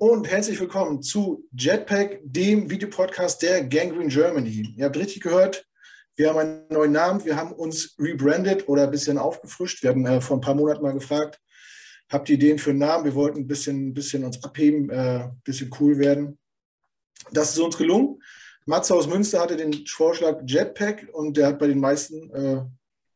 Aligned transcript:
Und 0.00 0.30
herzlich 0.30 0.58
willkommen 0.58 1.02
zu 1.02 1.46
Jetpack, 1.52 2.20
dem 2.22 2.70
Videopodcast 2.70 3.42
der 3.42 3.64
Gangrene 3.64 4.08
Germany. 4.08 4.74
Ihr 4.74 4.86
habt 4.86 4.96
richtig 4.96 5.22
gehört, 5.22 5.66
wir 6.16 6.30
haben 6.30 6.38
einen 6.38 6.64
neuen 6.70 6.92
Namen, 6.92 7.22
wir 7.26 7.36
haben 7.36 7.52
uns 7.52 7.96
rebrandet 7.98 8.66
oder 8.66 8.84
ein 8.84 8.90
bisschen 8.90 9.18
aufgefrischt. 9.18 9.82
Wir 9.82 9.90
haben 9.90 10.06
äh, 10.06 10.22
vor 10.22 10.38
ein 10.38 10.40
paar 10.40 10.54
Monaten 10.54 10.82
mal 10.82 10.94
gefragt, 10.94 11.38
habt 12.08 12.30
ihr 12.30 12.36
Ideen 12.36 12.58
für 12.58 12.70
einen 12.70 12.78
Namen? 12.78 13.04
Wir 13.04 13.14
wollten 13.14 13.40
ein 13.40 13.46
bisschen, 13.46 13.92
bisschen 13.92 14.24
uns 14.24 14.42
abheben, 14.42 14.90
ein 14.90 15.20
äh, 15.20 15.28
bisschen 15.44 15.70
cool 15.78 15.98
werden. 15.98 16.38
Das 17.32 17.50
ist 17.50 17.58
uns 17.58 17.76
gelungen. 17.76 18.22
Matze 18.64 18.94
aus 18.94 19.06
Münster 19.06 19.38
hatte 19.38 19.58
den 19.58 19.86
Vorschlag 19.86 20.40
Jetpack 20.46 21.10
und 21.12 21.36
der 21.36 21.48
hat 21.48 21.58
bei 21.58 21.66
den 21.66 21.78
meisten, 21.78 22.30
äh, 22.30 22.62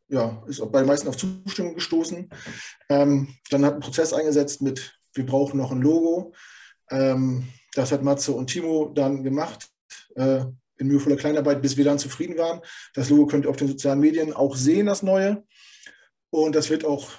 ja, 0.09 0.45
ist 0.47 0.61
bei 0.71 0.81
den 0.81 0.89
meisten 0.89 1.09
auf 1.09 1.17
Zustimmung 1.17 1.77
gestoßen. 1.77 2.29
Ähm, 2.91 3.35
dann 3.49 3.65
hat 3.65 3.73
ein 3.73 3.81
Prozess 3.81 4.13
eingesetzt 4.13 4.61
mit 4.61 5.01
wir 5.15 5.25
brauchen 5.25 5.59
noch 5.59 5.71
ein 5.71 5.81
Logo. 5.81 6.35
Ähm, 6.91 7.49
das 7.75 7.93
hat 7.93 8.03
Matze 8.03 8.33
und 8.33 8.49
Timo 8.49 8.93
dann 8.95 9.23
gemacht, 9.23 9.69
äh, 10.17 10.45
in 10.77 10.89
mühevoller 10.89 11.17
Kleinarbeit, 11.17 11.63
bis 11.63 11.77
wir 11.77 11.85
dann 11.85 11.99
zufrieden 11.99 12.37
waren. 12.37 12.61
Das 12.95 13.11
Logo 13.11 13.27
könnt 13.27 13.45
ihr 13.45 13.51
auf 13.51 13.57
den 13.57 13.69
sozialen 13.69 14.01
Medien 14.01 14.33
auch 14.33 14.57
sehen, 14.57 14.87
das 14.87 15.03
neue. 15.03 15.45
Und 16.31 16.55
das 16.55 16.71
wird 16.71 16.85
auch 16.85 17.11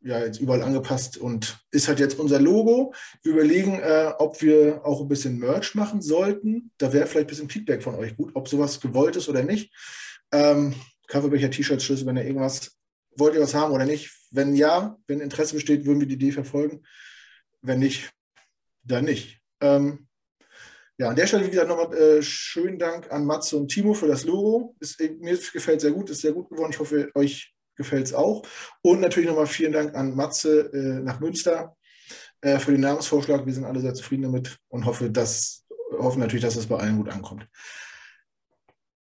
ja, 0.00 0.24
jetzt 0.24 0.40
überall 0.40 0.62
angepasst 0.62 1.18
und 1.18 1.58
ist 1.70 1.88
halt 1.88 1.98
jetzt 1.98 2.18
unser 2.18 2.40
Logo. 2.40 2.94
Wir 3.22 3.32
überlegen, 3.32 3.80
äh, 3.80 4.12
ob 4.18 4.40
wir 4.40 4.84
auch 4.84 5.00
ein 5.00 5.08
bisschen 5.08 5.38
Merch 5.38 5.74
machen 5.74 6.00
sollten. 6.00 6.70
Da 6.78 6.92
wäre 6.92 7.06
vielleicht 7.06 7.26
ein 7.26 7.30
bisschen 7.30 7.50
Feedback 7.50 7.82
von 7.82 7.96
euch 7.96 8.16
gut, 8.16 8.30
ob 8.34 8.48
sowas 8.48 8.80
gewollt 8.80 9.16
ist 9.16 9.28
oder 9.28 9.42
nicht. 9.42 9.74
Ähm, 10.32 10.74
Kaffeebecher, 11.08 11.50
T-Shirts, 11.50 11.84
Schlüssel, 11.84 12.06
wenn 12.06 12.16
ihr 12.16 12.24
irgendwas, 12.24 12.76
wollt 13.16 13.34
ihr 13.34 13.40
was 13.40 13.54
haben 13.54 13.72
oder 13.72 13.84
nicht? 13.84 14.12
Wenn 14.30 14.54
ja, 14.54 14.96
wenn 15.06 15.20
Interesse 15.20 15.54
besteht, 15.54 15.84
würden 15.84 16.00
wir 16.00 16.06
die 16.06 16.14
Idee 16.14 16.32
verfolgen. 16.32 16.82
Wenn 17.62 17.78
nicht, 17.80 18.10
dann 18.86 19.04
nicht. 19.04 19.40
Ähm, 19.60 20.06
ja, 20.98 21.08
an 21.10 21.16
der 21.16 21.26
Stelle, 21.26 21.44
wie 21.44 21.50
gesagt, 21.50 21.68
nochmal 21.68 21.94
äh, 21.94 22.22
schönen 22.22 22.78
Dank 22.78 23.10
an 23.12 23.26
Matze 23.26 23.56
und 23.56 23.68
Timo 23.68 23.92
für 23.92 24.08
das 24.08 24.24
Logo. 24.24 24.74
Ist, 24.80 24.98
mir 25.00 25.36
gefällt 25.52 25.80
sehr 25.80 25.92
gut, 25.92 26.08
ist 26.08 26.22
sehr 26.22 26.32
gut 26.32 26.48
geworden. 26.48 26.70
Ich 26.72 26.78
hoffe, 26.78 27.10
euch 27.14 27.54
gefällt 27.76 28.06
es 28.06 28.14
auch. 28.14 28.46
Und 28.82 29.00
natürlich 29.00 29.28
nochmal 29.28 29.46
vielen 29.46 29.72
Dank 29.72 29.94
an 29.94 30.14
Matze 30.14 30.72
äh, 30.72 31.02
nach 31.02 31.20
Münster 31.20 31.76
äh, 32.40 32.58
für 32.58 32.72
den 32.72 32.80
Namensvorschlag. 32.80 33.44
Wir 33.44 33.52
sind 33.52 33.64
alle 33.64 33.80
sehr 33.80 33.92
zufrieden 33.92 34.22
damit 34.22 34.56
und 34.68 34.86
hoffe, 34.86 35.10
dass, 35.10 35.66
hoffen 35.98 36.20
natürlich, 36.20 36.44
dass 36.44 36.56
es 36.56 36.66
bei 36.66 36.78
allen 36.78 36.96
gut 36.96 37.10
ankommt. 37.10 37.46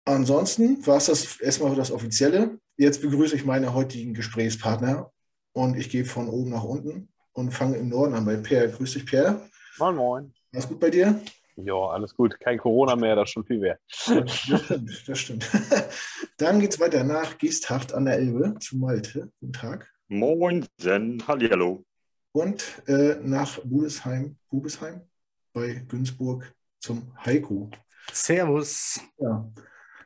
Ansonsten 0.04 0.84
war 0.86 0.96
es 0.98 1.06
das 1.06 1.40
erstmal 1.40 1.74
das 1.74 1.90
Offizielle. 1.90 2.58
Jetzt 2.76 3.02
begrüße 3.02 3.36
ich 3.36 3.44
meine 3.44 3.74
heutigen 3.74 4.14
Gesprächspartner 4.14 5.12
und 5.52 5.76
ich 5.76 5.90
gehe 5.90 6.04
von 6.04 6.28
oben 6.28 6.50
nach 6.50 6.64
unten 6.64 7.08
und 7.32 7.52
fange 7.52 7.76
im 7.76 7.88
Norden 7.88 8.14
an 8.14 8.24
bei 8.24 8.36
Per. 8.36 8.68
Grüß 8.68 8.94
dich, 8.94 9.06
Per. 9.06 9.48
Moin, 9.78 9.96
moin. 9.96 10.34
Alles 10.52 10.68
gut 10.68 10.80
bei 10.80 10.90
dir? 10.90 11.18
Ja, 11.56 11.74
alles 11.74 12.14
gut. 12.14 12.38
Kein 12.40 12.58
Corona 12.58 12.94
mehr, 12.94 13.16
das 13.16 13.28
ist 13.28 13.32
schon 13.32 13.44
viel 13.44 13.60
wert. 13.62 13.80
Das 14.06 14.34
stimmt, 14.34 15.08
das 15.08 15.18
stimmt. 15.18 15.50
Dann 16.36 16.60
geht 16.60 16.72
es 16.74 16.80
weiter 16.80 17.04
nach 17.04 17.38
Geesthacht 17.38 17.94
an 17.94 18.04
der 18.04 18.16
Elbe 18.16 18.54
zu 18.60 18.76
Malte. 18.76 19.30
Guten 19.40 19.52
Tag. 19.52 19.90
Moin, 20.08 20.66
hallo. 21.26 21.84
Und 22.32 22.82
äh, 22.86 23.16
nach 23.22 23.60
Budesheim, 23.60 24.36
Bubesheim 24.50 25.02
bei 25.54 25.82
Günzburg 25.88 26.54
zum 26.78 27.10
Heiko. 27.24 27.70
Servus. 28.12 29.00
Ja, 29.18 29.50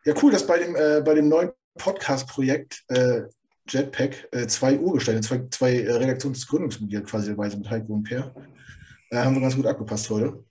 ja 0.05 0.15
cool, 0.23 0.31
dass 0.31 0.47
bei 0.47 0.59
dem, 0.59 0.77
äh, 0.77 1.03
bei 1.05 1.15
dem 1.15 1.29
neuen 1.29 1.51
Podcast-Projekt 1.77 2.85
äh, 2.89 3.23
Jetpack 3.69 4.29
äh, 4.31 4.47
zwei 4.47 4.79
Urgesteine, 4.79 5.23
zwei, 5.23 5.45
zwei 5.51 5.81
äh, 5.81 5.93
Redaktionsgründungsmitglieder 5.93 7.03
quasi 7.03 7.31
dabei 7.31 7.51
sind 7.51 7.61
mit 7.61 7.71
Heiko 7.71 7.95
und 7.95 8.05
Per. 8.05 8.33
Äh, 9.11 9.19
haben 9.19 9.35
wir 9.35 9.43
ganz 9.43 9.57
gut 9.57 9.67
abgepasst 9.67 10.11
heute. 10.11 10.45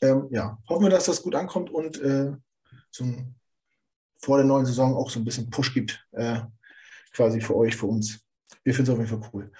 Ähm, 0.00 0.28
ja, 0.30 0.58
hoffen 0.68 0.84
wir, 0.84 0.90
dass 0.90 1.06
das 1.06 1.22
gut 1.22 1.34
ankommt 1.34 1.70
und 1.70 2.00
äh, 2.00 2.32
zum, 2.90 3.34
vor 4.18 4.38
der 4.38 4.46
neuen 4.46 4.66
Saison 4.66 4.94
auch 4.94 5.10
so 5.10 5.20
ein 5.20 5.24
bisschen 5.24 5.50
Push 5.50 5.74
gibt, 5.74 6.06
äh, 6.12 6.40
quasi 7.12 7.40
für 7.40 7.56
euch, 7.56 7.76
für 7.76 7.86
uns. 7.86 8.20
Wir 8.64 8.74
finden 8.74 8.90
es 8.90 8.94
auf 8.94 9.04
jeden 9.04 9.20
Fall 9.20 9.30
cool. 9.32 9.52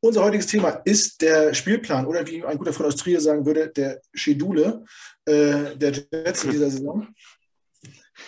Unser 0.00 0.22
heutiges 0.22 0.46
Thema 0.46 0.70
ist 0.84 1.20
der 1.22 1.54
Spielplan 1.54 2.06
oder 2.06 2.26
wie 2.26 2.44
ein 2.44 2.58
guter 2.58 2.72
Freund 2.72 2.88
aus 2.88 2.96
Trier 2.96 3.20
sagen 3.20 3.44
würde, 3.46 3.68
der 3.70 4.00
Schedule 4.12 4.84
äh, 5.24 5.76
der 5.76 5.92
Jets 5.92 6.44
in 6.44 6.50
dieser 6.50 6.70
Saison. 6.70 7.08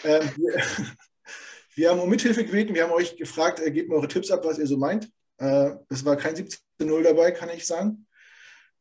Ähm, 0.05 0.31
wir, 0.37 0.63
wir 1.75 1.91
haben 1.91 2.01
um 2.01 2.09
Mithilfe 2.09 2.45
gebeten, 2.45 2.75
wir 2.75 2.85
haben 2.85 2.93
euch 2.93 3.17
gefragt, 3.17 3.61
äh, 3.61 3.71
gebt 3.71 3.89
mir 3.89 3.97
eure 3.97 4.09
Tipps 4.09 4.31
ab, 4.31 4.45
was 4.45 4.59
ihr 4.59 4.67
so 4.67 4.79
meint. 4.79 5.11
Äh, 5.39 5.73
es 5.91 6.05
war 6.05 6.17
kein 6.17 6.35
17-0 6.35 7.03
dabei, 7.03 7.31
kann 7.31 7.51
ich 7.51 7.67
sagen. 7.67 8.06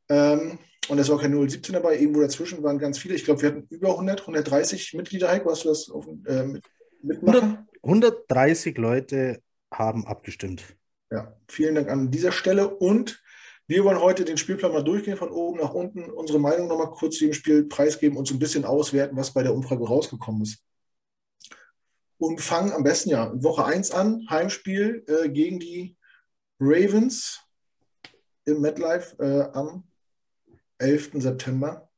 Ähm, 0.09 0.59
und 0.87 0.99
es 0.99 1.09
war 1.09 1.19
kein 1.19 1.33
0-17 1.33 1.71
dabei, 1.71 1.97
irgendwo 1.97 2.21
dazwischen 2.21 2.61
waren 2.61 2.77
ganz 2.77 2.99
viele. 2.99 3.15
Ich 3.15 3.25
glaube, 3.25 3.41
wir 3.41 3.49
hatten 3.49 3.67
über 3.69 3.91
100, 3.91 4.21
130 4.21 4.93
Mitglieder. 4.93 5.29
Heiko, 5.29 5.49
hast 5.49 5.65
du 5.65 5.69
das 5.69 5.89
auf, 5.89 6.07
äh, 6.27 6.43
mit, 6.43 6.63
mitmachen? 7.01 7.67
130 7.81 8.77
Leute 8.77 9.41
haben 9.73 10.05
abgestimmt. 10.05 10.63
Ja, 11.11 11.35
vielen 11.47 11.75
Dank 11.75 11.89
an 11.89 12.11
dieser 12.11 12.31
Stelle. 12.31 12.69
Und 12.69 13.21
wir 13.67 13.83
wollen 13.83 13.99
heute 13.99 14.25
den 14.25 14.37
Spielplan 14.37 14.73
mal 14.73 14.83
durchgehen, 14.83 15.17
von 15.17 15.29
oben 15.29 15.59
nach 15.59 15.73
unten, 15.73 16.11
unsere 16.11 16.39
Meinung 16.39 16.67
nochmal 16.67 16.91
kurz 16.91 17.17
zu 17.17 17.25
dem 17.25 17.33
Spiel 17.33 17.65
preisgeben 17.65 18.17
und 18.17 18.27
so 18.27 18.35
ein 18.35 18.39
bisschen 18.39 18.65
auswerten, 18.65 19.17
was 19.17 19.33
bei 19.33 19.41
der 19.41 19.55
Umfrage 19.55 19.87
rausgekommen 19.87 20.43
ist 20.43 20.65
und 22.17 22.41
fangen 22.41 22.71
am 22.71 22.83
besten 22.83 23.09
ja 23.09 23.31
Woche 23.43 23.65
1 23.65 23.91
an, 23.91 24.25
Heimspiel 24.29 25.03
äh, 25.07 25.29
gegen 25.29 25.59
die 25.59 25.97
Ravens 26.59 27.41
im 28.45 28.61
MetLife 28.61 29.17
äh, 29.19 29.57
am 29.57 29.83
11. 30.77 31.11
September. 31.15 31.89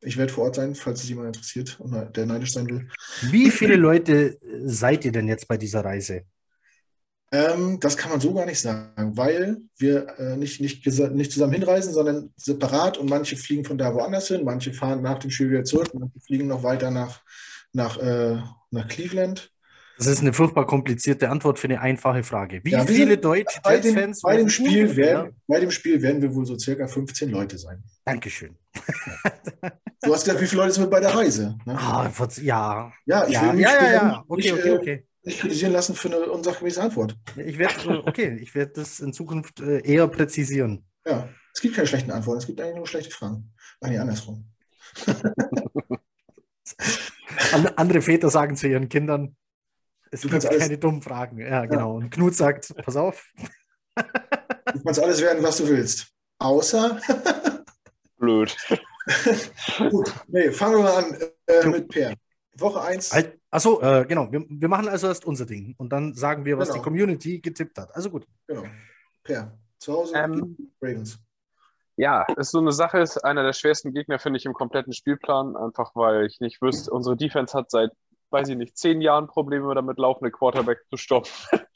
Ich 0.00 0.16
werde 0.16 0.32
vor 0.32 0.44
Ort 0.44 0.56
sein, 0.56 0.74
falls 0.74 1.02
es 1.02 1.08
jemand 1.08 1.28
interessiert 1.28 1.80
und 1.80 2.16
der 2.16 2.26
neidisch 2.26 2.52
sein 2.52 2.68
will. 2.68 2.88
Wie 3.30 3.50
viele 3.50 3.76
Leute 3.76 4.38
seid 4.64 5.04
ihr 5.04 5.12
denn 5.12 5.26
jetzt 5.26 5.48
bei 5.48 5.56
dieser 5.56 5.84
Reise? 5.84 6.22
Ähm, 7.30 7.78
das 7.80 7.96
kann 7.96 8.10
man 8.10 8.20
so 8.20 8.32
gar 8.32 8.46
nicht 8.46 8.60
sagen, 8.60 9.16
weil 9.16 9.58
wir 9.76 10.06
äh, 10.18 10.36
nicht, 10.36 10.60
nicht, 10.60 10.86
nicht 10.86 11.32
zusammen 11.32 11.52
hinreisen, 11.52 11.92
sondern 11.92 12.32
separat 12.36 12.96
und 12.96 13.10
manche 13.10 13.36
fliegen 13.36 13.64
von 13.64 13.76
da 13.76 13.92
woanders 13.92 14.28
hin, 14.28 14.44
manche 14.44 14.72
fahren 14.72 15.02
nach 15.02 15.18
dem 15.18 15.30
Spiel 15.30 15.50
wieder 15.50 15.64
zurück, 15.64 15.90
manche 15.92 16.20
fliegen 16.20 16.46
noch 16.46 16.62
weiter 16.62 16.90
nach, 16.90 17.20
nach, 17.72 17.98
äh, 17.98 18.40
nach 18.70 18.88
Cleveland. 18.88 19.52
Das 19.98 20.06
ist 20.06 20.20
eine 20.20 20.32
furchtbar 20.32 20.64
komplizierte 20.64 21.28
Antwort 21.28 21.58
für 21.58 21.66
eine 21.66 21.80
einfache 21.80 22.22
Frage. 22.22 22.60
Wie 22.62 22.70
ja, 22.70 22.86
viele 22.86 23.18
deutsche 23.18 23.58
bei 23.64 23.76
Jets-Fans 23.76 24.22
bei, 24.22 24.36
dem 24.36 24.48
Spiel 24.48 24.94
werden, 24.94 25.34
bei 25.48 25.58
dem 25.58 25.72
Spiel 25.72 26.00
werden 26.00 26.22
wir 26.22 26.32
wohl 26.32 26.46
so 26.46 26.56
circa 26.56 26.86
15 26.86 27.30
Leute 27.30 27.58
sein. 27.58 27.82
Dankeschön. 28.04 28.56
Du 30.00 30.14
hast 30.14 30.24
gesagt, 30.24 30.40
wie 30.40 30.46
viele 30.46 30.62
Leute 30.62 30.74
sind 30.74 30.90
bei 30.90 31.00
der 31.00 31.12
Reise? 31.12 31.58
Ne? 31.66 31.76
Ah, 31.76 32.08
ja. 32.40 32.92
Ja, 33.04 33.26
ich 33.26 33.34
ja, 33.34 33.42
will 33.42 33.52
mich 33.54 33.62
ja, 33.62 33.74
ja, 33.74 33.92
ja. 33.92 34.24
Okay, 34.28 34.52
okay, 34.52 34.70
okay. 34.70 34.92
Äh, 34.92 35.04
nicht 35.24 35.40
kritisieren 35.40 35.72
lassen 35.72 35.96
für 35.96 36.08
eine 36.08 36.30
unsachgemäße 36.30 36.80
Antwort. 36.80 37.16
Ich 37.36 37.58
werde, 37.58 38.06
okay, 38.06 38.38
ich 38.40 38.54
werde 38.54 38.74
das 38.76 39.00
in 39.00 39.12
Zukunft 39.12 39.58
äh, 39.60 39.80
eher 39.80 40.06
präzisieren. 40.06 40.86
Ja, 41.04 41.28
es 41.52 41.60
gibt 41.60 41.74
keine 41.74 41.88
schlechten 41.88 42.12
Antworten, 42.12 42.38
es 42.38 42.46
gibt 42.46 42.60
eigentlich 42.60 42.76
nur 42.76 42.86
schlechte 42.86 43.10
Fragen. 43.10 43.52
Nein, 43.80 43.92
nee, 43.92 43.98
andersrum. 43.98 44.48
andere 47.76 48.00
Väter 48.00 48.30
sagen 48.30 48.54
zu 48.54 48.68
ihren 48.68 48.88
Kindern, 48.88 49.36
es 50.10 50.20
du 50.22 50.28
gibt 50.28 50.44
keine 50.44 50.62
alles... 50.62 50.80
dummen 50.80 51.02
Fragen. 51.02 51.38
Ja, 51.38 51.66
genau. 51.66 51.96
Und 51.96 52.10
Knut 52.10 52.34
sagt, 52.34 52.74
pass 52.84 52.96
auf. 52.96 53.32
Du 53.94 54.82
kannst 54.84 55.00
alles 55.00 55.20
werden, 55.20 55.42
was 55.42 55.58
du 55.58 55.68
willst. 55.68 56.08
Außer. 56.38 57.00
Blöd. 58.16 58.56
Gut, 59.90 60.12
nee, 60.28 60.50
fangen 60.50 60.76
wir 60.76 60.82
mal 60.82 61.04
an 61.04 61.16
äh, 61.46 61.66
mit 61.66 61.88
Per. 61.88 62.14
Woche 62.60 62.80
1. 62.80 63.12
Halt, 63.12 63.38
achso, 63.50 63.80
äh, 63.80 64.04
genau. 64.06 64.30
Wir, 64.32 64.44
wir, 64.48 64.68
machen 64.68 64.88
also 64.88 65.06
erst 65.06 65.24
unser 65.24 65.46
Ding 65.46 65.74
und 65.78 65.90
dann 65.90 66.14
sagen 66.14 66.44
wir, 66.44 66.58
was 66.58 66.68
genau. 66.68 66.78
die 66.78 66.84
Community 66.84 67.40
getippt 67.40 67.78
hat. 67.78 67.94
Also 67.94 68.10
gut. 68.10 68.26
Genau. 68.46 68.64
Per, 69.22 69.56
zu 69.78 69.92
Hause 69.92 70.14
ähm, 70.16 70.72
Ravens. 70.80 71.18
Ja, 71.96 72.24
ist 72.36 72.52
so 72.52 72.58
eine 72.58 72.72
Sache, 72.72 72.98
ist 72.98 73.18
einer 73.18 73.42
der 73.42 73.52
schwersten 73.52 73.92
Gegner, 73.92 74.18
finde 74.18 74.38
ich, 74.38 74.46
im 74.46 74.54
kompletten 74.54 74.92
Spielplan, 74.92 75.56
einfach 75.56 75.96
weil 75.96 76.26
ich 76.26 76.38
nicht 76.40 76.62
wüsste, 76.62 76.92
unsere 76.92 77.16
Defense 77.16 77.56
hat 77.56 77.70
seit, 77.70 77.90
weiß 78.30 78.48
ich 78.48 78.56
nicht, 78.56 78.76
zehn 78.76 79.00
Jahren 79.00 79.26
Probleme 79.26 79.74
damit, 79.74 79.98
laufende 79.98 80.30
Quarterback 80.30 80.80
zu 80.90 80.96
stoppen. 80.96 81.30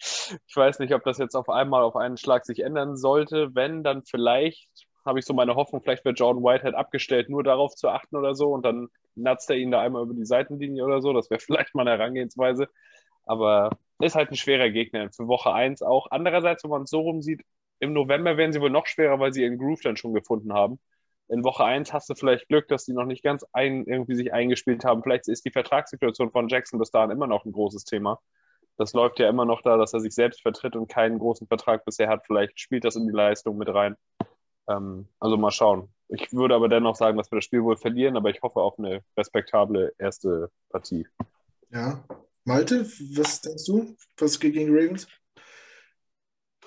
ich 0.46 0.56
weiß 0.56 0.78
nicht, 0.78 0.94
ob 0.94 1.04
das 1.04 1.18
jetzt 1.18 1.34
auf 1.34 1.48
einmal 1.48 1.82
auf 1.82 1.96
einen 1.96 2.16
Schlag 2.16 2.44
sich 2.44 2.60
ändern 2.60 2.96
sollte. 2.96 3.54
Wenn, 3.54 3.82
dann 3.82 4.02
vielleicht 4.04 4.68
habe 5.04 5.18
ich 5.18 5.24
so 5.24 5.34
meine 5.34 5.56
Hoffnung, 5.56 5.82
vielleicht 5.82 6.04
wird 6.04 6.18
Jordan 6.18 6.42
Whitehead 6.42 6.74
abgestellt, 6.74 7.28
nur 7.28 7.42
darauf 7.42 7.74
zu 7.74 7.88
achten 7.88 8.16
oder 8.16 8.34
so 8.34 8.52
und 8.52 8.64
dann 8.64 8.88
natzt 9.14 9.50
er 9.50 9.56
ihn 9.56 9.70
da 9.70 9.80
einmal 9.80 10.02
über 10.02 10.14
die 10.14 10.24
Seitenlinie 10.24 10.84
oder 10.84 11.00
so. 11.02 11.12
Das 11.12 11.30
wäre 11.30 11.40
vielleicht 11.44 11.74
mal 11.74 11.86
eine 11.86 11.98
Herangehensweise. 11.98 12.68
Aber 13.24 13.70
ist 14.00 14.16
halt 14.16 14.30
ein 14.30 14.36
schwerer 14.36 14.70
Gegner 14.70 15.10
für 15.12 15.28
Woche 15.28 15.52
1 15.52 15.82
auch. 15.82 16.08
Andererseits, 16.10 16.64
wenn 16.64 16.70
man 16.70 16.82
es 16.82 16.90
so 16.90 17.00
rum 17.00 17.22
sieht, 17.22 17.42
im 17.78 17.92
November 17.92 18.36
werden 18.36 18.52
sie 18.52 18.60
wohl 18.60 18.70
noch 18.70 18.86
schwerer, 18.86 19.18
weil 19.20 19.32
sie 19.32 19.42
ihren 19.42 19.58
Groove 19.58 19.80
dann 19.80 19.96
schon 19.96 20.14
gefunden 20.14 20.52
haben. 20.52 20.80
In 21.32 21.44
Woche 21.44 21.64
1 21.64 21.94
hast 21.94 22.10
du 22.10 22.14
vielleicht 22.14 22.48
Glück, 22.48 22.68
dass 22.68 22.84
die 22.84 22.92
noch 22.92 23.06
nicht 23.06 23.22
ganz 23.22 23.42
ein, 23.54 23.86
irgendwie 23.86 24.16
sich 24.16 24.34
eingespielt 24.34 24.84
haben. 24.84 25.02
Vielleicht 25.02 25.28
ist 25.28 25.46
die 25.46 25.50
Vertragssituation 25.50 26.30
von 26.30 26.46
Jackson 26.48 26.78
bis 26.78 26.90
dahin 26.90 27.10
immer 27.10 27.26
noch 27.26 27.46
ein 27.46 27.52
großes 27.52 27.84
Thema. 27.84 28.20
Das 28.76 28.92
läuft 28.92 29.18
ja 29.18 29.30
immer 29.30 29.46
noch 29.46 29.62
da, 29.62 29.78
dass 29.78 29.94
er 29.94 30.00
sich 30.00 30.14
selbst 30.14 30.42
vertritt 30.42 30.76
und 30.76 30.88
keinen 30.88 31.18
großen 31.18 31.46
Vertrag 31.46 31.86
bisher 31.86 32.10
hat. 32.10 32.26
Vielleicht 32.26 32.60
spielt 32.60 32.84
das 32.84 32.96
in 32.96 33.06
die 33.06 33.14
Leistung 33.14 33.56
mit 33.56 33.72
rein. 33.72 33.96
Ähm, 34.68 35.08
also 35.20 35.38
mal 35.38 35.50
schauen. 35.50 35.88
Ich 36.08 36.34
würde 36.34 36.54
aber 36.54 36.68
dennoch 36.68 36.96
sagen, 36.96 37.16
dass 37.16 37.32
wir 37.32 37.36
das 37.36 37.46
Spiel 37.46 37.62
wohl 37.62 37.78
verlieren, 37.78 38.18
aber 38.18 38.28
ich 38.28 38.42
hoffe 38.42 38.60
auf 38.60 38.78
eine 38.78 39.02
respektable 39.16 39.94
erste 39.96 40.50
Partie. 40.68 41.08
Ja. 41.70 42.04
Malte, 42.44 42.84
was 43.16 43.40
denkst 43.40 43.64
du? 43.64 43.96
Was 44.18 44.38
geht 44.38 44.52
gegen 44.52 44.70
Ravens? 44.70 45.08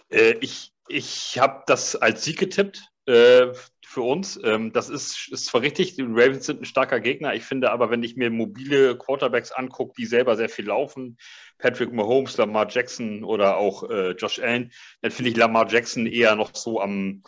Äh, 0.09 0.39
ich 0.41 0.73
ich 0.87 1.37
habe 1.39 1.63
das 1.67 1.95
als 1.95 2.23
Sieg 2.23 2.39
getippt 2.39 2.94
äh, 3.05 3.53
für 3.85 4.01
uns. 4.01 4.39
Ähm, 4.43 4.73
das 4.73 4.89
ist, 4.89 5.29
ist 5.31 5.45
zwar 5.45 5.61
richtig, 5.61 5.95
die 5.95 6.01
Ravens 6.01 6.45
sind 6.45 6.61
ein 6.61 6.65
starker 6.65 6.99
Gegner. 6.99 7.33
Ich 7.33 7.43
finde 7.43 7.71
aber, 7.71 7.89
wenn 7.89 8.03
ich 8.03 8.15
mir 8.15 8.29
mobile 8.29 8.97
Quarterbacks 8.97 9.51
angucke, 9.51 9.93
die 9.97 10.05
selber 10.05 10.35
sehr 10.35 10.49
viel 10.49 10.65
laufen, 10.65 11.17
Patrick 11.57 11.93
Mahomes, 11.93 12.37
Lamar 12.37 12.67
Jackson 12.69 13.23
oder 13.23 13.57
auch 13.57 13.89
äh, 13.89 14.11
Josh 14.11 14.39
Allen, 14.39 14.71
dann 15.01 15.11
finde 15.11 15.31
ich 15.31 15.37
Lamar 15.37 15.71
Jackson 15.71 16.07
eher 16.07 16.35
noch 16.35 16.55
so 16.55 16.81
am, 16.81 17.23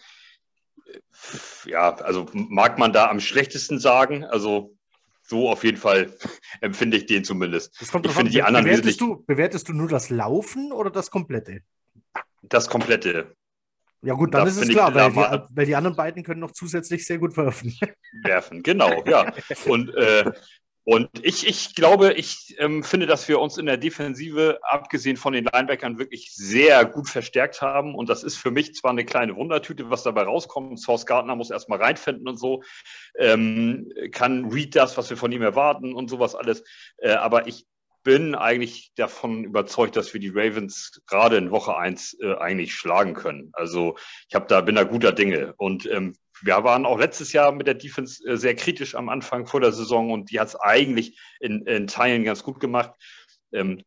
ja, 1.66 1.96
also 1.96 2.26
mag 2.34 2.78
man 2.78 2.92
da 2.92 3.10
am 3.10 3.20
schlechtesten 3.20 3.80
sagen. 3.80 4.26
Also 4.26 4.76
so 5.22 5.50
auf 5.50 5.64
jeden 5.64 5.78
Fall 5.78 6.14
empfinde 6.62 6.98
ich 6.98 7.06
den 7.06 7.24
zumindest. 7.24 7.80
Das 7.80 7.92
kommt 7.92 8.06
ich 8.06 8.12
finde 8.12 8.32
die 8.32 8.44
anderen 8.44 8.66
bewertest 8.66 9.00
du, 9.00 9.24
bewertest 9.26 9.70
du 9.70 9.74
nur 9.74 9.90
das 9.90 10.10
Laufen 10.10 10.72
oder 10.72 10.90
das 10.90 11.12
Komplette? 11.12 11.62
Das 12.42 12.68
Komplette. 12.68 13.36
Ja 14.02 14.14
gut, 14.14 14.34
dann 14.34 14.44
da 14.44 14.50
ist 14.50 14.58
es 14.58 14.70
klar, 14.70 14.94
weil 14.94 15.12
die, 15.12 15.56
weil 15.56 15.66
die, 15.66 15.76
anderen 15.76 15.96
beiden 15.96 16.24
können 16.24 16.40
noch 16.40 16.52
zusätzlich 16.52 17.06
sehr 17.06 17.18
gut 17.18 17.36
werfen. 17.36 17.76
Werfen, 18.24 18.62
genau, 18.64 19.04
ja. 19.06 19.34
Und, 19.66 19.94
äh, 19.96 20.32
und 20.84 21.10
ich, 21.22 21.46
ich 21.46 21.76
glaube, 21.76 22.14
ich 22.14 22.56
ähm, 22.60 22.84
finde, 22.84 23.08
dass 23.08 23.28
wir 23.28 23.40
uns 23.40 23.58
in 23.58 23.66
der 23.66 23.76
Defensive, 23.76 24.60
abgesehen 24.62 25.18
von 25.18 25.34
den 25.34 25.44
Linebackern, 25.44 25.98
wirklich 25.98 26.32
sehr 26.34 26.86
gut 26.86 27.10
verstärkt 27.10 27.62
haben. 27.62 27.96
Und 27.96 28.08
das 28.08 28.24
ist 28.24 28.38
für 28.38 28.52
mich 28.52 28.74
zwar 28.74 28.92
eine 28.92 29.04
kleine 29.04 29.36
Wundertüte, 29.36 29.90
was 29.90 30.04
dabei 30.04 30.24
rauskommt. 30.24 30.80
Source 30.80 31.06
Gardner 31.06 31.36
muss 31.36 31.52
erstmal 31.52 31.82
reinfinden 31.82 32.28
und 32.28 32.38
so. 32.38 32.64
Ähm, 33.18 33.92
kann 34.12 34.50
Read 34.50 34.78
das, 34.78 34.96
was 34.98 35.10
wir 35.10 35.18
von 35.18 35.32
ihm 35.34 35.42
erwarten 35.42 35.94
und 35.94 36.10
sowas 36.10 36.36
alles. 36.36 36.64
Äh, 37.00 37.12
aber 37.12 37.48
ich 37.48 37.66
bin 38.08 38.36
eigentlich 38.36 38.94
davon 38.96 39.44
überzeugt, 39.44 39.98
dass 39.98 40.14
wir 40.14 40.22
die 40.22 40.32
Ravens 40.34 41.02
gerade 41.08 41.36
in 41.36 41.52
Woche 41.52 41.76
1 41.76 42.20
äh, 42.22 42.36
eigentlich 42.36 42.74
schlagen 42.74 43.14
können. 43.14 43.50
Also 43.52 43.98
ich 44.30 44.36
habe 44.36 44.46
da, 44.48 44.62
bin 44.62 44.76
da 44.76 44.86
guter 44.86 45.12
Dinge. 45.12 45.54
Und 45.58 45.86
ähm, 45.88 46.16
wir 46.42 46.64
waren 46.64 46.86
auch 46.86 46.98
letztes 46.98 47.34
Jahr 47.34 47.52
mit 47.52 47.68
der 47.68 47.74
Defense 47.74 48.26
äh, 48.26 48.38
sehr 48.38 48.56
kritisch 48.56 48.96
am 48.96 49.10
Anfang 49.10 49.46
vor 49.46 49.60
der 49.60 49.74
Saison 49.74 50.12
und 50.12 50.32
die 50.32 50.40
hat 50.40 50.48
es 50.48 50.56
eigentlich 50.56 51.20
in, 51.42 51.66
in, 51.66 51.88
Teilen 51.88 52.24
ganz 52.24 52.44
gut 52.44 52.62
gemacht. 52.62 52.94
Ähm, 53.52 53.84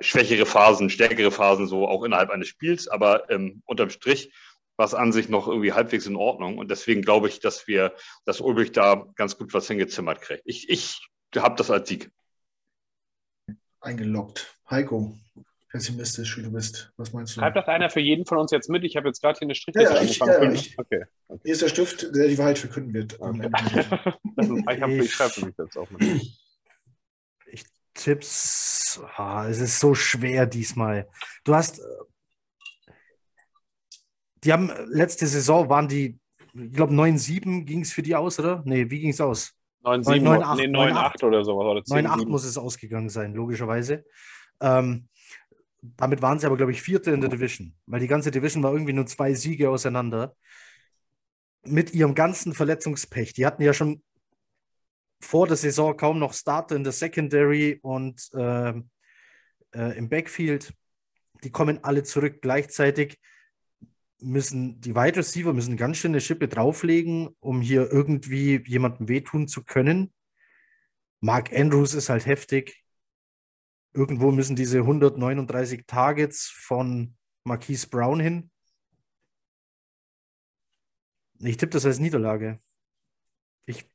schwächere 0.00 0.46
Phasen, 0.46 0.90
stärkere 0.90 1.30
Phasen 1.30 1.68
so 1.68 1.86
auch 1.86 2.02
innerhalb 2.02 2.30
eines 2.30 2.48
Spiels, 2.48 2.88
aber 2.88 3.30
ähm, 3.30 3.62
unterm 3.66 3.90
Strich 3.90 4.32
war 4.78 4.86
es 4.86 4.94
an 4.94 5.12
sich 5.12 5.28
noch 5.28 5.46
irgendwie 5.46 5.74
halbwegs 5.74 6.06
in 6.06 6.16
Ordnung. 6.16 6.58
Und 6.58 6.72
deswegen 6.72 7.02
glaube 7.02 7.28
ich, 7.28 7.38
dass 7.38 7.68
wir, 7.68 7.94
dass 8.24 8.40
Ulbrich 8.40 8.72
da 8.72 9.06
ganz 9.14 9.38
gut 9.38 9.54
was 9.54 9.68
hingezimmert 9.68 10.22
kriegt. 10.22 10.42
Ich, 10.44 10.68
ich 10.68 11.08
habe 11.36 11.54
das 11.54 11.70
als 11.70 11.88
Sieg 11.88 12.10
eingeloggt. 13.80 14.56
Heiko, 14.68 15.16
pessimistisch 15.70 16.36
wie 16.38 16.42
du 16.42 16.52
bist. 16.52 16.92
Was 16.96 17.12
meinst 17.12 17.36
du? 17.36 17.40
Schreibt 17.40 17.56
das 17.56 17.66
einer 17.66 17.90
für 17.90 18.00
jeden 18.00 18.26
von 18.26 18.38
uns 18.38 18.50
jetzt 18.50 18.68
mit? 18.68 18.84
Ich 18.84 18.96
habe 18.96 19.08
jetzt 19.08 19.20
gerade 19.20 19.38
hier 19.38 19.46
eine 19.46 19.54
Strichliste 19.54 19.94
ja, 19.94 20.00
ja, 20.00 20.04
ich, 20.04 20.22
angefangen. 20.22 20.54
Ja, 20.54 20.60
ich, 20.60 20.78
okay, 20.78 21.04
okay. 21.28 21.40
Hier 21.44 21.52
ist 21.52 21.62
der 21.62 21.68
Stift, 21.68 22.14
der 22.14 22.28
die 22.28 22.38
Wahrheit 22.38 22.58
verkünden 22.58 22.92
wird. 22.92 23.20
Okay. 23.20 23.50
ich 24.74 24.82
habe 24.82 24.92
ich 24.92 25.12
schreibe 25.12 25.46
mich 25.46 25.54
jetzt 25.56 25.76
auch 25.76 25.90
mit. 25.90 26.02
Ich 27.46 27.64
Tipps, 27.94 29.00
oh, 29.18 29.42
es 29.48 29.60
ist 29.60 29.80
so 29.80 29.94
schwer 29.94 30.46
diesmal. 30.46 31.08
Du 31.44 31.54
hast, 31.54 31.82
die 34.44 34.52
haben 34.52 34.70
letzte 34.86 35.26
Saison 35.26 35.68
waren 35.68 35.88
die, 35.88 36.18
ich 36.54 36.72
glaube 36.72 36.94
9-7 36.94 37.64
ging 37.64 37.80
es 37.80 37.92
für 37.92 38.02
die 38.02 38.14
aus, 38.14 38.38
oder? 38.38 38.62
Nee, 38.64 38.90
wie 38.90 39.00
ging 39.00 39.10
es 39.10 39.20
aus? 39.20 39.52
9-7 39.84 40.56
nee, 40.56 40.66
9-8 40.66 41.24
oder 41.24 41.44
sowas. 41.44 41.84
9-8 41.88 42.28
muss 42.28 42.44
es 42.44 42.58
ausgegangen 42.58 43.08
sein, 43.08 43.34
logischerweise. 43.34 44.04
Ähm, 44.60 45.08
damit 45.82 46.20
waren 46.20 46.38
sie 46.38 46.46
aber, 46.46 46.56
glaube 46.56 46.72
ich, 46.72 46.82
Vierte 46.82 47.10
in 47.10 47.20
der 47.20 47.30
Division, 47.30 47.74
weil 47.86 48.00
die 48.00 48.06
ganze 48.06 48.30
Division 48.30 48.62
war 48.62 48.72
irgendwie 48.72 48.92
nur 48.92 49.06
zwei 49.06 49.32
Siege 49.34 49.70
auseinander. 49.70 50.36
Mit 51.62 51.92
ihrem 51.92 52.14
ganzen 52.14 52.54
Verletzungspech. 52.54 53.34
Die 53.34 53.46
hatten 53.46 53.62
ja 53.62 53.72
schon 53.72 54.02
vor 55.20 55.46
der 55.46 55.56
Saison 55.56 55.96
kaum 55.96 56.18
noch 56.18 56.32
Starter 56.32 56.76
in 56.76 56.84
der 56.84 56.92
Secondary 56.92 57.78
und 57.82 58.30
äh, 58.34 58.70
äh, 59.72 59.98
im 59.98 60.08
Backfield. 60.08 60.72
Die 61.44 61.50
kommen 61.50 61.84
alle 61.84 62.02
zurück 62.02 62.40
gleichzeitig 62.40 63.18
müssen 64.22 64.80
die 64.80 64.94
Wide 64.94 65.16
Receiver 65.16 65.52
müssen 65.52 65.76
ganz 65.76 65.96
schön 65.96 66.12
eine 66.12 66.20
Schippe 66.20 66.48
drauflegen, 66.48 67.28
um 67.40 67.60
hier 67.60 67.90
irgendwie 67.90 68.62
jemandem 68.66 69.08
wehtun 69.08 69.48
zu 69.48 69.64
können. 69.64 70.12
Mark 71.20 71.52
Andrews 71.52 71.94
ist 71.94 72.08
halt 72.08 72.26
heftig. 72.26 72.84
Irgendwo 73.92 74.30
müssen 74.30 74.56
diese 74.56 74.78
139 74.78 75.84
Targets 75.86 76.48
von 76.48 77.16
Marquise 77.44 77.88
Brown 77.88 78.20
hin. 78.20 78.50
Ich 81.40 81.56
tippe 81.56 81.72
das 81.72 81.86
als 81.86 81.98
Niederlage. 81.98 82.60
Ich 83.66 83.86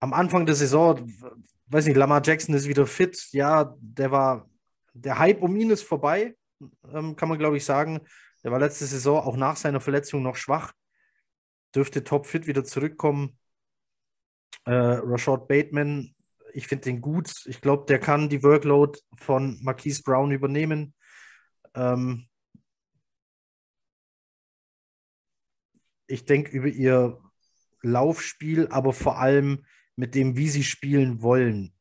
am 0.00 0.12
Anfang 0.12 0.46
der 0.46 0.54
Saison, 0.54 1.12
weiß 1.66 1.86
nicht, 1.86 1.96
Lamar 1.96 2.22
Jackson 2.24 2.54
ist 2.54 2.66
wieder 2.66 2.86
fit. 2.86 3.28
Ja, 3.32 3.76
der 3.80 4.10
war, 4.10 4.50
der 4.92 5.18
Hype 5.18 5.42
um 5.42 5.54
ihn 5.56 5.70
ist 5.70 5.82
vorbei 5.82 6.36
ähm, 6.92 7.16
kann 7.16 7.28
man 7.28 7.38
glaube 7.38 7.56
ich 7.56 7.64
sagen. 7.64 8.00
Der 8.42 8.50
war 8.52 8.58
letzte 8.58 8.86
Saison 8.86 9.20
auch 9.20 9.36
nach 9.36 9.56
seiner 9.56 9.80
Verletzung 9.80 10.22
noch 10.22 10.36
schwach. 10.36 10.72
Dürfte 11.74 12.04
topfit 12.04 12.46
wieder 12.46 12.64
zurückkommen. 12.64 13.38
Äh, 14.64 14.72
Rashad 14.72 15.48
Bateman, 15.48 16.14
ich 16.52 16.66
finde 16.66 16.84
den 16.84 17.00
gut. 17.00 17.32
Ich 17.46 17.60
glaube, 17.60 17.86
der 17.86 17.98
kann 17.98 18.28
die 18.28 18.42
Workload 18.42 18.98
von 19.16 19.58
Marquise 19.62 20.02
Brown 20.02 20.32
übernehmen. 20.32 20.94
Ähm, 21.74 22.28
ich 26.06 26.24
denke 26.24 26.50
über 26.50 26.66
ihr 26.68 27.18
Laufspiel, 27.82 28.68
aber 28.68 28.92
vor 28.92 29.18
allem 29.18 29.64
mit 29.96 30.14
dem, 30.14 30.36
wie 30.36 30.48
sie 30.48 30.64
spielen 30.64 31.22
wollen, 31.22 31.74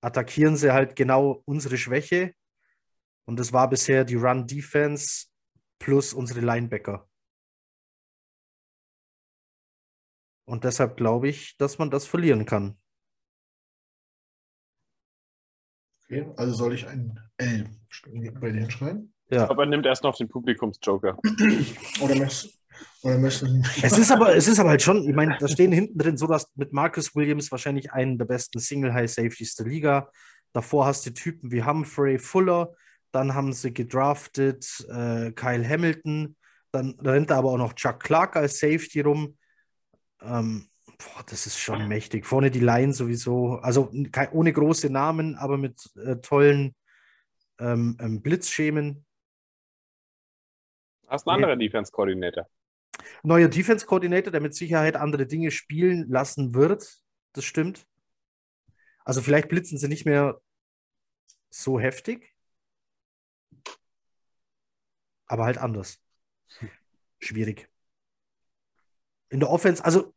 attackieren 0.00 0.56
sie 0.56 0.72
halt 0.72 0.96
genau 0.96 1.42
unsere 1.44 1.76
Schwäche 1.76 2.34
und 3.26 3.38
das 3.38 3.52
war 3.52 3.68
bisher 3.68 4.04
die 4.04 4.14
Run-Defense 4.14 5.26
plus 5.78 6.14
unsere 6.14 6.40
Linebacker. 6.40 7.08
Und 10.48 10.64
deshalb 10.64 10.96
glaube 10.96 11.28
ich, 11.28 11.56
dass 11.58 11.78
man 11.78 11.90
das 11.90 12.06
verlieren 12.06 12.46
kann. 12.46 12.78
Okay, 16.04 16.24
also 16.36 16.54
soll 16.54 16.74
ich 16.74 16.86
ein 16.86 17.18
L 17.36 17.68
bei 18.40 18.52
dir 18.52 18.60
hinschreiben? 18.60 19.12
Ja. 19.28 19.50
Aber 19.50 19.64
er 19.64 19.68
nimmt 19.68 19.86
erst 19.86 20.04
noch 20.04 20.16
den 20.16 20.28
Publikumsjoker. 20.28 21.18
oder 22.00 22.14
möchtest, 22.14 22.60
oder 23.02 23.18
möchtest 23.18 23.82
es 23.82 23.98
ist 23.98 24.12
aber 24.12 24.36
Es 24.36 24.46
ist 24.46 24.60
aber 24.60 24.70
halt 24.70 24.82
schon, 24.82 25.02
ich 25.08 25.16
meine, 25.16 25.36
da 25.40 25.48
stehen 25.48 25.72
hinten 25.72 25.98
drin 25.98 26.16
so, 26.16 26.28
dass 26.28 26.54
mit 26.54 26.72
Marcus 26.72 27.16
Williams 27.16 27.50
wahrscheinlich 27.50 27.92
einen 27.92 28.18
der 28.18 28.26
besten 28.26 28.60
Single-High-Safeties 28.60 29.56
der 29.56 29.66
Liga. 29.66 30.12
Davor 30.52 30.86
hast 30.86 31.04
du 31.06 31.10
Typen 31.10 31.50
wie 31.50 31.64
Humphrey, 31.64 32.20
Fuller, 32.20 32.72
dann 33.16 33.32
haben 33.34 33.54
sie 33.54 33.72
gedraftet 33.72 34.86
äh, 34.90 35.32
Kyle 35.32 35.66
Hamilton. 35.66 36.36
Dann 36.70 37.00
rennt 37.00 37.30
da 37.30 37.38
aber 37.38 37.52
auch 37.52 37.56
noch 37.56 37.72
Chuck 37.72 38.00
Clark 38.00 38.36
als 38.36 38.58
Safety 38.58 39.00
rum. 39.00 39.38
Ähm, 40.20 40.68
boah, 40.98 41.24
das 41.26 41.46
ist 41.46 41.58
schon 41.58 41.88
mächtig. 41.88 42.26
Vorne 42.26 42.50
die 42.50 42.60
Line 42.60 42.92
sowieso. 42.92 43.54
Also 43.60 43.90
ohne 44.32 44.52
große 44.52 44.90
Namen, 44.90 45.34
aber 45.36 45.56
mit 45.56 45.80
äh, 45.96 46.16
tollen 46.16 46.74
ähm, 47.58 47.96
ähm, 48.00 48.20
Blitzschemen. 48.20 49.06
Hast 51.06 51.26
einen 51.26 51.36
anderen 51.36 51.58
Defense-Koordinator. 51.58 52.46
Neuer 53.22 53.48
Defense-Koordinator, 53.48 54.30
der 54.30 54.42
mit 54.42 54.54
Sicherheit 54.54 54.96
andere 54.96 55.26
Dinge 55.26 55.50
spielen 55.50 56.06
lassen 56.10 56.54
wird. 56.54 56.98
Das 57.32 57.46
stimmt. 57.46 57.86
Also 59.06 59.22
vielleicht 59.22 59.48
blitzen 59.48 59.78
sie 59.78 59.88
nicht 59.88 60.04
mehr 60.04 60.38
so 61.48 61.80
heftig 61.80 62.35
aber 65.26 65.44
halt 65.44 65.58
anders. 65.58 65.98
Schwierig. 67.18 67.68
In 69.28 69.40
der 69.40 69.50
Offense, 69.50 69.84
also 69.84 70.14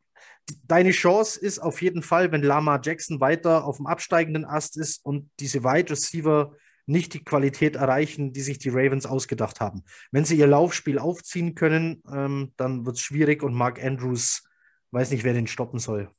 deine 0.63 0.91
Chance 0.91 1.39
ist 1.39 1.59
auf 1.59 1.81
jeden 1.81 2.03
Fall, 2.03 2.31
wenn 2.31 2.43
Lama 2.43 2.79
Jackson 2.83 3.19
weiter 3.19 3.65
auf 3.65 3.77
dem 3.77 3.87
absteigenden 3.87 4.45
Ast 4.45 4.77
ist 4.77 5.03
und 5.05 5.29
diese 5.39 5.63
Wide 5.63 5.91
Receiver 5.91 6.55
nicht 6.85 7.13
die 7.13 7.23
Qualität 7.23 7.75
erreichen, 7.75 8.33
die 8.33 8.41
sich 8.41 8.57
die 8.57 8.69
Ravens 8.69 9.05
ausgedacht 9.05 9.59
haben. 9.59 9.83
Wenn 10.11 10.25
sie 10.25 10.37
ihr 10.37 10.47
Laufspiel 10.47 10.97
aufziehen 10.97 11.53
können, 11.53 12.01
ähm, 12.11 12.53
dann 12.57 12.85
wird 12.85 12.95
es 12.95 13.01
schwierig 13.01 13.43
und 13.43 13.53
Mark 13.53 13.83
Andrews 13.83 14.47
weiß 14.91 15.11
nicht, 15.11 15.23
wer 15.23 15.33
den 15.33 15.47
stoppen 15.47 15.77
soll. 15.77 16.11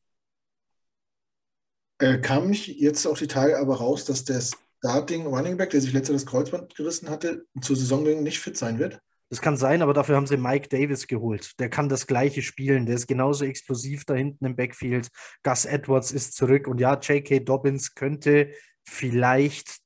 Äh, 1.99 2.19
kam 2.19 2.49
nicht 2.49 2.69
jetzt 2.69 3.05
auch 3.07 3.19
die 3.19 3.27
Tage 3.27 3.59
aber 3.59 3.79
raus, 3.79 4.05
dass 4.05 4.25
der 4.25 4.41
Starting 4.83 5.27
Running 5.27 5.59
Back, 5.59 5.71
der 5.71 5.81
sich 5.81 5.93
letztes 5.93 6.23
das 6.23 6.27
Kreuzband 6.27 6.75
gerissen 6.75 7.11
hatte, 7.11 7.45
zur 7.61 7.77
Saison 7.77 8.03
nicht 8.23 8.41
fit 8.41 8.57
sein 8.57 8.79
wird? 8.79 8.99
Das 9.29 9.41
kann 9.41 9.57
sein, 9.57 9.83
aber 9.83 9.95
dafür 9.95 10.17
haben 10.17 10.27
sie 10.27 10.39
Mike 10.39 10.69
Davis 10.69 11.07
geholt. 11.07 11.59
Der 11.61 11.69
kann 11.69 11.89
das 11.89 12.07
Gleiche 12.07 12.43
spielen. 12.43 12.87
Der 12.87 12.97
ist 12.97 13.07
genauso 13.07 13.45
explosiv 13.45 14.05
da 14.05 14.15
hinten 14.15 14.45
im 14.45 14.57
Backfield. 14.57 15.09
Gus 15.45 15.67
Edwards 15.67 16.11
ist 16.11 16.35
zurück. 16.35 16.67
Und 16.67 16.81
ja, 16.81 16.99
J.K. 16.99 17.41
Dobbins 17.41 17.95
könnte 17.95 18.53
vielleicht 18.85 19.79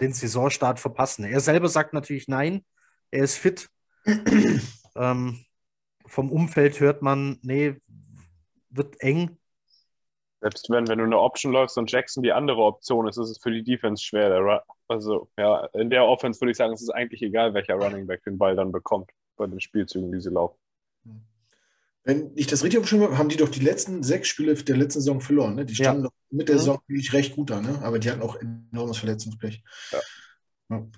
den 0.00 0.14
Saisonstart 0.14 0.80
verpassen. 0.80 1.24
Er 1.24 1.40
selber 1.40 1.68
sagt 1.68 1.92
natürlich 1.92 2.26
nein. 2.28 2.64
Er 3.10 3.24
ist 3.24 3.36
fit. 3.36 3.68
ähm, 4.96 5.44
vom 6.06 6.30
Umfeld 6.30 6.80
hört 6.80 7.02
man, 7.02 7.38
nee, 7.42 7.76
wird 8.70 9.00
eng. 9.00 9.38
Selbst 10.42 10.68
wenn, 10.70 10.88
wenn 10.88 10.98
du 10.98 11.04
eine 11.04 11.18
Option 11.18 11.52
läufst 11.52 11.78
und 11.78 11.90
Jackson 11.90 12.22
die 12.22 12.32
andere 12.32 12.62
Option 12.62 13.06
ist, 13.06 13.16
ist 13.16 13.30
es 13.30 13.38
für 13.38 13.52
die 13.52 13.62
Defense 13.62 14.02
schwer. 14.02 14.64
Also, 14.88 15.28
ja, 15.38 15.66
in 15.72 15.88
der 15.88 16.04
Offense 16.04 16.40
würde 16.40 16.50
ich 16.50 16.56
sagen, 16.56 16.72
es 16.72 16.82
ist 16.82 16.90
eigentlich 16.90 17.22
egal, 17.22 17.54
welcher 17.54 17.74
Running 17.74 18.08
Back 18.08 18.24
den 18.24 18.38
Ball 18.38 18.56
dann 18.56 18.72
bekommt 18.72 19.10
bei 19.36 19.46
den 19.46 19.60
Spielzügen, 19.60 20.10
die 20.10 20.20
sie 20.20 20.30
laufen. 20.30 20.58
Wenn 22.04 22.32
ich 22.34 22.48
das 22.48 22.64
richtig 22.64 22.80
aufgeschrieben 22.80 23.06
habe, 23.06 23.18
haben 23.18 23.28
die 23.28 23.36
doch 23.36 23.48
die 23.48 23.60
letzten 23.60 24.02
sechs 24.02 24.26
Spiele 24.26 24.54
der 24.54 24.76
letzten 24.76 25.00
Saison 25.00 25.20
verloren. 25.20 25.54
Ne? 25.54 25.64
Die 25.64 25.76
standen 25.76 26.04
ja. 26.04 26.10
mit 26.30 26.48
der 26.48 26.58
Saison 26.58 26.80
wirklich 26.88 27.12
recht 27.12 27.36
gut 27.36 27.50
da, 27.50 27.60
ne? 27.60 27.78
aber 27.82 28.00
die 28.00 28.10
hatten 28.10 28.22
auch 28.22 28.36
enormes 28.36 28.98
Verletzungspech. 28.98 29.62
Ja. 29.92 30.00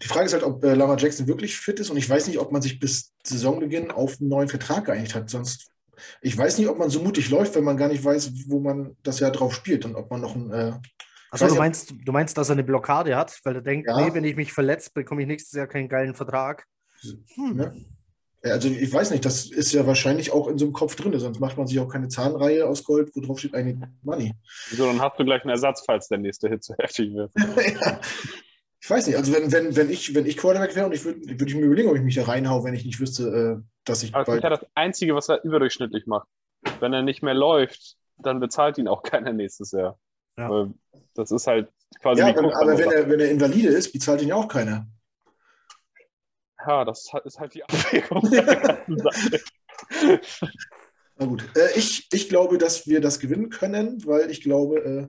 Die 0.02 0.06
Frage 0.06 0.26
ist 0.26 0.32
halt, 0.32 0.44
ob 0.44 0.64
äh, 0.64 0.74
Lamar 0.74 0.96
Jackson 0.98 1.26
wirklich 1.26 1.56
fit 1.56 1.80
ist 1.80 1.90
und 1.90 1.96
ich 1.98 2.08
weiß 2.08 2.28
nicht, 2.28 2.38
ob 2.38 2.52
man 2.52 2.62
sich 2.62 2.78
bis 2.78 3.12
Saisonbeginn 3.24 3.90
auf 3.90 4.18
einen 4.18 4.30
neuen 4.30 4.48
Vertrag 4.48 4.86
geeinigt 4.86 5.14
hat. 5.14 5.28
Sonst, 5.28 5.73
ich 6.20 6.36
weiß 6.36 6.58
nicht, 6.58 6.68
ob 6.68 6.78
man 6.78 6.90
so 6.90 7.00
mutig 7.00 7.30
läuft, 7.30 7.54
wenn 7.54 7.64
man 7.64 7.76
gar 7.76 7.88
nicht 7.88 8.04
weiß, 8.04 8.32
wo 8.48 8.60
man 8.60 8.96
das 9.02 9.20
Jahr 9.20 9.30
drauf 9.30 9.54
spielt 9.54 9.84
und 9.84 9.96
ob 9.96 10.10
man 10.10 10.20
noch 10.20 10.34
ein. 10.34 10.50
Äh, 10.52 10.72
also 11.30 11.48
du 11.48 11.54
meinst, 11.56 11.92
du 12.04 12.12
meinst, 12.12 12.38
dass 12.38 12.48
er 12.48 12.52
eine 12.52 12.62
Blockade 12.62 13.16
hat, 13.16 13.40
weil 13.42 13.56
er 13.56 13.62
denkt, 13.62 13.88
ja. 13.88 14.00
nee, 14.00 14.14
wenn 14.14 14.24
ich 14.24 14.36
mich 14.36 14.52
verletze, 14.52 14.90
bekomme 14.94 15.22
ich 15.22 15.28
nächstes 15.28 15.56
Jahr 15.56 15.66
keinen 15.66 15.88
geilen 15.88 16.14
Vertrag. 16.14 16.64
Hm. 17.34 17.58
Ja. 17.58 17.72
Also 18.52 18.68
ich 18.68 18.92
weiß 18.92 19.10
nicht, 19.10 19.24
das 19.24 19.46
ist 19.50 19.72
ja 19.72 19.86
wahrscheinlich 19.86 20.30
auch 20.30 20.48
in 20.48 20.58
so 20.58 20.66
einem 20.66 20.74
Kopf 20.74 20.96
drin, 20.96 21.18
sonst 21.18 21.40
macht 21.40 21.56
man 21.56 21.66
sich 21.66 21.80
auch 21.80 21.88
keine 21.88 22.08
Zahnreihe 22.08 22.66
aus 22.66 22.84
Gold, 22.84 23.10
wo 23.14 23.20
drauf 23.20 23.38
steht 23.38 23.54
eigentlich 23.54 23.78
Money. 24.02 24.34
So, 24.70 24.84
dann 24.86 25.00
hast 25.00 25.18
du 25.18 25.24
gleich 25.24 25.42
einen 25.42 25.50
Ersatz, 25.50 25.82
falls 25.84 26.08
der 26.08 26.18
nächste 26.18 26.50
Hit 26.50 26.62
zu 26.62 26.74
heftig 26.78 27.14
wird. 27.14 27.32
ja. 27.80 28.00
Ich 28.84 28.90
weiß 28.90 29.06
nicht, 29.06 29.16
also 29.16 29.32
wenn, 29.32 29.50
wenn, 29.50 29.74
wenn, 29.76 29.88
ich, 29.88 30.14
wenn 30.14 30.26
ich 30.26 30.36
Quarterback 30.36 30.76
wäre 30.76 30.84
und 30.84 30.92
ich 30.92 31.06
würde 31.06 31.18
würd 31.40 31.48
ich 31.48 31.54
mir 31.54 31.64
überlegen, 31.64 31.88
ob 31.88 31.96
ich 31.96 32.02
mich 32.02 32.16
da 32.16 32.24
reinhaue, 32.24 32.64
wenn 32.64 32.74
ich 32.74 32.84
nicht 32.84 33.00
wüsste, 33.00 33.62
äh, 33.62 33.62
dass 33.86 34.02
ich. 34.02 34.14
Aber 34.14 34.26
bald... 34.26 34.44
das 34.44 34.60
das 34.60 34.68
Einzige, 34.74 35.14
was 35.14 35.30
er 35.30 35.42
überdurchschnittlich 35.42 36.06
macht. 36.06 36.28
Wenn 36.80 36.92
er 36.92 37.00
nicht 37.00 37.22
mehr 37.22 37.32
läuft, 37.32 37.96
dann 38.18 38.40
bezahlt 38.40 38.76
ihn 38.76 38.86
auch 38.86 39.02
keiner 39.02 39.32
nächstes 39.32 39.72
Jahr. 39.72 39.98
Ja. 40.36 40.68
Das 41.14 41.30
ist 41.30 41.46
halt 41.46 41.70
quasi. 42.02 42.20
Ja, 42.20 42.28
aber, 42.28 42.54
aber 42.54 42.76
wenn, 42.76 42.90
er, 42.90 43.08
wenn 43.08 43.20
er 43.20 43.30
invalide 43.30 43.68
ist, 43.68 43.90
bezahlt 43.90 44.20
ihn 44.20 44.28
ja 44.28 44.34
auch 44.34 44.48
keiner. 44.48 44.86
Ja, 46.66 46.84
das 46.84 47.10
ist 47.24 47.40
halt 47.40 47.54
die 47.54 47.64
Abwägung. 47.64 48.28
Na 51.16 51.24
gut. 51.24 51.42
Äh, 51.56 51.78
ich, 51.78 52.06
ich 52.12 52.28
glaube, 52.28 52.58
dass 52.58 52.86
wir 52.86 53.00
das 53.00 53.18
gewinnen 53.18 53.48
können, 53.48 54.04
weil 54.04 54.30
ich 54.30 54.42
glaube, 54.42 54.78
äh, 54.84 55.08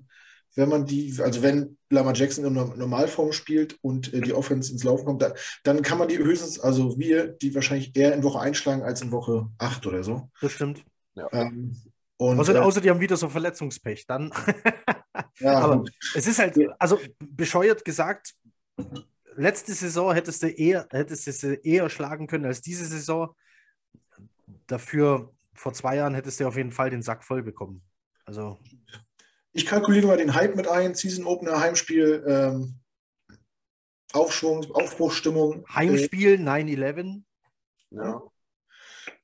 wenn 0.56 0.70
man 0.70 0.86
die, 0.86 1.14
also 1.22 1.42
wenn 1.42 1.78
Lama 1.90 2.14
Jackson 2.14 2.46
in 2.46 2.54
Normalform 2.54 3.32
spielt 3.34 3.78
und 3.82 4.14
äh, 4.14 4.22
die 4.22 4.34
Offense 4.34 4.72
ins 4.72 4.84
Laufen 4.84 5.06
kommt, 5.06 5.22
dann, 5.22 5.34
dann 5.64 5.82
kann 5.82 5.98
man 5.98 6.08
die 6.08 6.18
höchstens, 6.18 6.60
also 6.60 6.98
wir, 6.98 7.28
die 7.28 7.54
wahrscheinlich 7.54 7.96
eher 7.96 8.14
in 8.14 8.24
Woche 8.24 8.40
einschlagen 8.40 8.82
als 8.82 9.02
in 9.02 9.12
Woche 9.12 9.48
8 9.58 9.86
oder 9.86 10.04
so. 10.04 10.30
Das 10.42 10.54
stimmt. 10.54 10.84
Ja. 11.16 11.28
Ähm, 11.32 11.76
und, 12.18 12.40
außer, 12.40 12.56
äh, 12.56 12.60
außer 12.60 12.82
die 12.82 12.90
haben 12.90 13.02
wieder 13.02 13.18
so 13.18 13.28
Verletzungspech, 13.28 14.08
dann. 14.08 14.32
ja, 15.40 15.60
aber 15.60 15.78
gut. 15.80 15.92
es 16.16 16.28
ist 16.28 16.40
halt, 16.40 16.58
also 16.80 17.00
bescheuert 17.20 17.84
gesagt, 17.84 18.34
letzte 19.36 19.74
Saison 19.74 20.14
hättest 20.14 20.42
du 20.42 20.48
eher, 20.48 20.88
hättest 20.92 21.28
du 21.28 21.32
sie 21.34 21.60
eher 21.64 21.90
schlagen 21.90 22.28
können 22.28 22.46
als 22.46 22.62
diese 22.62 22.86
Saison. 22.86 23.36
Dafür 24.68 25.34
vor 25.54 25.74
zwei 25.74 25.98
Jahren 25.98 26.16
hättest 26.16 26.40
du 26.40 26.48
auf 26.48 26.56
jeden 26.56 26.72
Fall 26.72 26.90
den 26.90 27.02
Sack 27.02 27.24
voll 27.24 27.44
bekommen. 27.44 27.82
Also 28.26 28.60
ich 29.56 29.66
kalkuliere 29.66 30.08
mal 30.08 30.18
den 30.18 30.36
Hype 30.36 30.56
mit 30.58 30.68
ein, 30.68 30.96
Season 30.96 31.26
Opener, 31.26 31.62
Heimspiel, 31.62 32.24
ähm, 32.28 32.76
Aufschwung, 34.12 34.70
Aufbruchstimmung. 34.72 35.66
Heimspiel, 35.74 36.34
äh, 36.34 36.44
9-11. 36.44 37.24
Ja. 37.92 38.22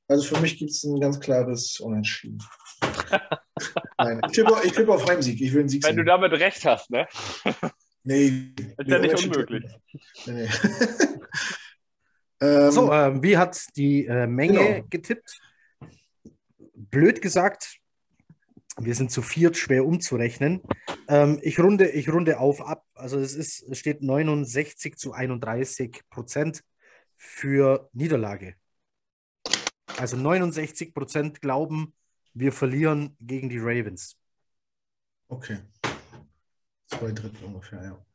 Also 0.08 0.34
für 0.34 0.40
mich 0.40 0.58
gibt 0.58 0.70
es 0.70 0.82
ein 0.84 0.98
ganz 1.00 1.20
klares 1.20 1.80
Unentschieden. 1.80 2.42
Nein, 3.98 4.20
ich 4.26 4.32
tippe, 4.32 4.56
ich 4.64 4.72
tippe, 4.72 4.92
auf 4.92 5.06
Heimsieg. 5.06 5.38
Ich 5.38 5.52
will 5.52 5.60
einen 5.60 5.68
Sieg 5.68 5.84
Wenn 5.84 5.90
sehen. 5.90 5.96
du 5.98 6.04
damit 6.04 6.32
recht 6.32 6.64
hast, 6.64 6.90
ne? 6.90 7.06
Nee. 8.04 8.52
Ist 8.78 8.88
ja 8.88 8.98
nicht 8.98 9.24
unmöglich. 9.24 9.64
Nee, 10.26 10.32
nee. 10.32 10.48
ähm, 12.40 12.70
so, 12.72 12.90
äh, 12.90 13.22
wie 13.22 13.38
hat 13.38 13.64
die 13.76 14.06
äh, 14.06 14.26
Menge 14.26 14.58
genau. 14.58 14.86
getippt? 14.90 15.38
Blöd 16.74 17.22
gesagt, 17.22 17.76
wir 18.80 18.94
sind 18.94 19.10
zu 19.10 19.22
viert, 19.22 19.56
schwer 19.56 19.84
umzurechnen. 19.84 20.62
Ähm, 21.08 21.38
ich, 21.42 21.58
runde, 21.60 21.90
ich 21.90 22.10
runde 22.10 22.38
auf 22.38 22.60
ab. 22.60 22.86
Also 22.94 23.18
es, 23.18 23.34
ist, 23.34 23.62
es 23.62 23.78
steht 23.78 24.02
69 24.02 24.96
zu 24.96 25.12
31 25.12 26.02
Prozent 26.08 26.64
für 27.16 27.88
Niederlage. 27.92 28.54
Also 29.98 30.16
69 30.16 30.94
Prozent 30.94 31.40
glauben, 31.40 31.94
wir 32.34 32.52
verlieren 32.52 33.16
gegen 33.20 33.48
die 33.48 33.58
Ravens. 33.58 34.16
Okay. 35.28 35.58
Zwei 36.86 37.12
Drittel 37.12 37.44
ungefähr, 37.44 37.82
ja. 37.82 38.06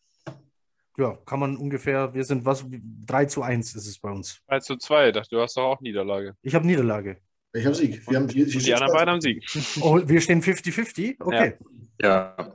Ja, 0.98 1.16
kann 1.26 1.40
man 1.40 1.58
ungefähr, 1.58 2.12
wir 2.16 2.24
sind 2.24 2.44
was, 2.44 2.66
3 2.68 3.26
zu 3.26 3.44
1 3.44 3.76
ist 3.76 3.86
es 3.86 4.00
bei 4.00 4.10
uns. 4.10 4.42
3 4.48 4.60
zu 4.62 4.78
2, 4.78 5.12
dachte 5.12 5.36
du 5.36 5.42
hast 5.42 5.56
doch 5.56 5.64
auch 5.64 5.82
Niederlage. 5.82 6.36
Ich 6.42 6.56
habe 6.56 6.66
Niederlage. 6.66 7.22
Ich 7.58 7.66
habe 7.66 7.76
Sieg. 7.76 8.08
Wir 8.10 8.18
haben, 8.18 8.30
hier, 8.30 8.46
hier 8.46 8.62
die 8.62 8.74
anderen 8.74 8.94
beiden 8.94 9.10
haben 9.12 9.22
Sieg. 9.22 9.44
Oh, 9.82 10.00
wir 10.04 10.22
stehen 10.22 10.42
50-50? 10.42 11.16
Okay. 11.20 11.54
Ja. 12.02 12.36
ja. 12.38 12.54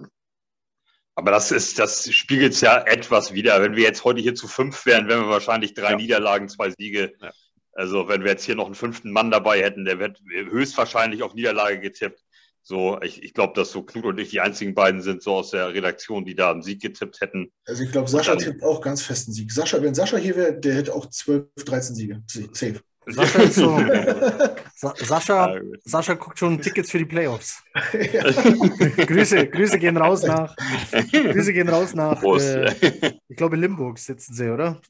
Aber 1.15 1.31
das 1.31 1.51
ist, 1.51 1.79
das 1.79 2.11
spiegelt 2.13 2.53
es 2.55 2.61
ja 2.63 2.83
etwas 2.85 3.35
wieder. 3.35 3.61
Wenn 3.61 3.77
wir 3.77 3.83
jetzt 3.83 4.05
heute 4.05 4.21
hier 4.21 4.35
zu 4.35 4.49
fünf 4.49 4.87
wären, 4.87 5.09
wären 5.09 5.23
wir 5.23 5.29
wahrscheinlich 5.29 5.75
drei 5.75 5.91
ja. 5.91 5.97
Niederlagen, 5.97 6.49
zwei 6.49 6.71
Siege. 6.71 7.13
Ja. 7.21 7.31
Also 7.75 8.09
wenn 8.09 8.23
wir 8.23 8.31
jetzt 8.31 8.45
hier 8.45 8.55
noch 8.55 8.67
einen 8.67 8.75
fünften 8.75 9.11
Mann 9.11 9.31
dabei 9.31 9.63
hätten, 9.63 9.85
der 9.85 9.99
wird 9.99 10.21
höchstwahrscheinlich 10.31 11.23
auf 11.23 11.35
Niederlage 11.35 11.81
getippt. 11.81 12.23
So, 12.65 13.01
ich, 13.03 13.23
ich 13.23 13.35
glaube, 13.35 13.55
dass 13.55 13.73
so 13.73 13.83
Knut 13.83 14.05
und 14.05 14.19
ich 14.19 14.31
die 14.31 14.41
einzigen 14.41 14.75
beiden 14.75 15.03
sind, 15.03 15.23
so 15.23 15.35
aus 15.35 15.51
der 15.51 15.75
Redaktion, 15.75 16.25
die 16.25 16.37
da 16.37 16.51
am 16.51 16.63
Sieg 16.63 16.81
getippt 16.81 17.21
hätten. 17.21 17.51
Also 17.67 17.83
ich 17.83 17.91
glaube, 17.91 18.09
Sascha 18.09 18.37
dann, 18.37 18.45
tippt 18.45 18.63
auch 18.63 18.81
ganz 18.81 19.03
festen 19.03 19.33
Sieg. 19.33 19.51
Sascha, 19.51 19.83
wenn 19.83 19.95
Sascha 19.95 20.17
hier 20.17 20.37
wäre, 20.37 20.61
der 20.61 20.75
hätte 20.75 20.95
auch 20.95 21.07
12, 21.07 21.47
13 21.57 21.95
Siege. 21.97 22.23
Safe. 22.29 22.81
Sascha 23.07 23.43
ist 23.43 23.55
so. 23.57 23.79
Sa 24.75 24.95
Sascha, 24.97 25.61
Sascha 25.85 26.15
guckt 26.15 26.39
schon 26.39 26.61
Tickets 26.61 26.91
für 26.91 26.99
die 26.99 27.05
Playoffs. 27.05 27.63
Grüße, 27.93 29.49
Grüße 29.49 29.79
gehen 29.79 29.97
raus 29.97 30.23
nach. 30.23 30.55
Grüße 30.91 31.53
gehen 31.53 31.69
raus 31.69 31.95
nach. 31.95 32.23
Äh, 32.23 33.15
ich 33.29 33.37
glaube, 33.37 33.57
Limburg 33.57 33.99
sitzen 33.99 34.35
sie, 34.35 34.51
oder? 34.51 34.81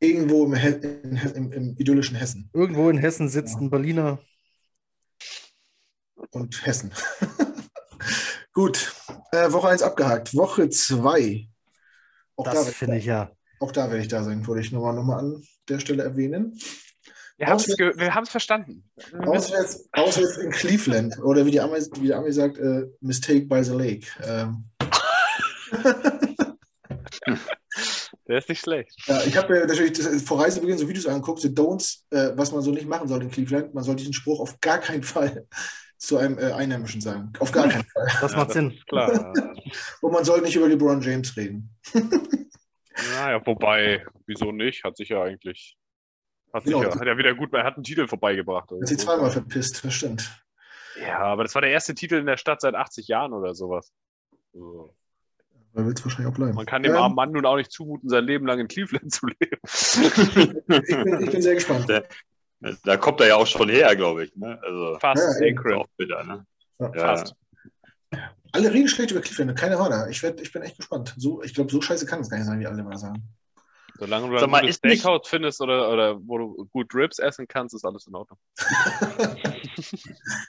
Irgendwo 0.00 0.44
im, 0.44 0.54
im, 0.54 1.52
im 1.52 1.76
idyllischen 1.78 2.16
Hessen. 2.16 2.50
Irgendwo 2.52 2.90
in 2.90 2.98
Hessen 2.98 3.28
sitzt 3.28 3.54
ja. 3.54 3.60
ein 3.60 3.70
Berliner. 3.70 4.18
Und 6.30 6.66
Hessen. 6.66 6.92
Gut. 8.52 8.94
Äh, 9.32 9.52
Woche 9.52 9.68
1 9.68 9.82
abgehakt. 9.82 10.34
Woche 10.34 10.68
2. 10.68 11.48
Das 12.36 12.54
da 12.54 12.62
finde 12.70 12.98
ich 12.98 13.06
ja. 13.06 13.30
Auch 13.60 13.72
da 13.72 13.88
werde 13.88 14.02
ich 14.02 14.08
da 14.08 14.22
sein, 14.22 14.46
wollte 14.46 14.62
ich 14.62 14.70
nochmal 14.70 14.94
noch 14.94 15.02
mal 15.02 15.18
an 15.18 15.42
der 15.68 15.80
Stelle 15.80 16.04
erwähnen. 16.04 16.56
Wir 17.38 17.46
haben 18.14 18.24
es 18.24 18.30
verstanden. 18.30 18.82
Auswärts, 19.24 19.88
auswärts 19.92 20.38
in 20.38 20.50
Cleveland. 20.50 21.18
Oder 21.22 21.46
wie 21.46 21.52
die 21.52 21.60
Ami, 21.60 21.78
wie 21.78 22.06
die 22.06 22.14
Ami 22.14 22.32
sagt, 22.32 22.58
äh, 22.58 22.86
Mistake 23.00 23.46
by 23.46 23.62
the 23.62 23.74
Lake. 23.74 24.08
Ähm. 24.24 24.64
Der 28.26 28.38
ist 28.38 28.48
nicht 28.48 28.60
schlecht. 28.60 28.92
Ja, 29.06 29.22
ich 29.24 29.36
habe 29.36 29.52
mir 29.52 29.66
natürlich 29.66 29.92
das, 29.92 30.22
vor 30.22 30.42
Reisebeginn 30.42 30.78
so 30.78 30.88
Videos 30.88 31.06
angeguckt, 31.06 31.40
so 31.40 31.48
Don'ts, 31.48 32.02
äh, 32.10 32.32
was 32.36 32.50
man 32.52 32.60
so 32.60 32.72
nicht 32.72 32.88
machen 32.88 33.06
soll 33.08 33.22
in 33.22 33.30
Cleveland. 33.30 33.72
Man 33.72 33.84
soll 33.84 33.94
diesen 33.96 34.12
Spruch 34.12 34.40
auf 34.40 34.60
gar 34.60 34.78
keinen 34.78 35.04
Fall 35.04 35.46
zu 35.96 36.18
einem 36.18 36.38
äh, 36.38 36.52
Einheimischen 36.52 37.00
sagen. 37.00 37.32
Auf 37.38 37.52
gar 37.52 37.68
keinen 37.68 37.86
Fall. 37.86 38.08
Das 38.20 38.34
macht 38.34 38.50
Sinn. 38.50 38.78
Klar. 38.88 39.32
Und 40.00 40.12
man 40.12 40.24
soll 40.24 40.40
nicht 40.42 40.56
über 40.56 40.68
LeBron 40.68 41.00
James 41.00 41.36
reden. 41.36 41.70
naja, 43.14 43.40
wobei, 43.46 44.04
wieso 44.26 44.50
nicht? 44.50 44.82
Hat 44.82 44.96
sich 44.96 45.10
ja 45.10 45.22
eigentlich 45.22 45.77
hat, 46.52 46.64
genau. 46.64 46.78
sicher, 46.82 46.98
hat 46.98 47.06
ja 47.06 47.18
wieder 47.18 47.34
gut, 47.34 47.52
er 47.52 47.64
hat 47.64 47.76
einen 47.76 47.84
Titel 47.84 48.06
vorbeigebracht. 48.06 48.70
Hat 48.70 48.86
sie 48.86 48.96
zweimal 48.96 49.30
verpisst, 49.30 49.84
das 49.84 49.94
stimmt. 49.94 50.30
Ja, 51.00 51.18
aber 51.20 51.44
das 51.44 51.54
war 51.54 51.62
der 51.62 51.70
erste 51.70 51.94
Titel 51.94 52.16
in 52.16 52.26
der 52.26 52.36
Stadt 52.36 52.60
seit 52.60 52.74
80 52.74 53.08
Jahren 53.08 53.32
oder 53.32 53.54
sowas. 53.54 53.92
So. 54.52 54.94
Da 55.74 55.84
wird 55.84 55.98
es 55.98 56.04
wahrscheinlich 56.04 56.32
auch 56.32 56.36
bleiben. 56.36 56.54
Man 56.54 56.66
kann 56.66 56.82
dem 56.82 56.92
ähm, 56.92 56.98
armen 56.98 57.14
Mann 57.14 57.30
nun 57.32 57.46
auch 57.46 57.56
nicht 57.56 57.70
zumuten, 57.70 58.08
sein 58.08 58.24
Leben 58.24 58.46
lang 58.46 58.58
in 58.58 58.68
Cleveland 58.68 59.12
zu 59.12 59.26
leben. 59.26 59.60
ich, 59.64 60.66
bin, 60.66 61.22
ich 61.22 61.30
bin 61.30 61.42
sehr 61.42 61.54
gespannt. 61.54 61.88
Der, 61.88 62.08
da 62.84 62.96
kommt 62.96 63.20
er 63.20 63.28
ja 63.28 63.36
auch 63.36 63.46
schon 63.46 63.68
her, 63.68 63.94
glaube 63.94 64.24
ich. 64.24 64.34
Ne? 64.34 64.58
Also, 64.62 64.98
Fast. 64.98 65.40
Ja. 65.40 65.76
Auch 65.76 65.86
bitter, 65.96 66.24
ne? 66.24 66.46
Ja. 66.80 66.92
Fast. 66.92 67.34
Alle 68.52 68.72
reden 68.72 68.88
schlecht 68.88 69.10
über 69.10 69.20
Cleveland, 69.20 69.58
keine 69.58 69.76
da. 69.76 70.08
Ich, 70.08 70.22
werd, 70.22 70.40
ich 70.40 70.52
bin 70.52 70.62
echt 70.62 70.78
gespannt. 70.78 71.14
So, 71.16 71.42
ich 71.42 71.54
glaube, 71.54 71.70
so 71.70 71.80
scheiße 71.80 72.06
kann 72.06 72.20
es 72.20 72.30
gar 72.30 72.38
nicht 72.38 72.46
sein, 72.46 72.58
wie 72.60 72.66
alle 72.66 72.82
mal 72.82 72.96
sagen. 72.96 73.22
Solange 73.98 74.28
du 74.30 74.34
Sag 74.38 74.44
ein 74.44 74.50
mal, 74.50 74.60
gutes 74.60 74.76
ist 74.76 74.84
nicht- 74.84 75.00
Steakhouse 75.00 75.28
findest 75.28 75.60
oder, 75.60 75.90
oder 75.92 76.18
wo 76.26 76.38
du 76.38 76.66
gut 76.72 76.94
Ribs 76.94 77.18
essen 77.18 77.48
kannst, 77.48 77.74
ist 77.74 77.84
alles 77.84 78.06
in 78.06 78.14
Ordnung. 78.14 78.38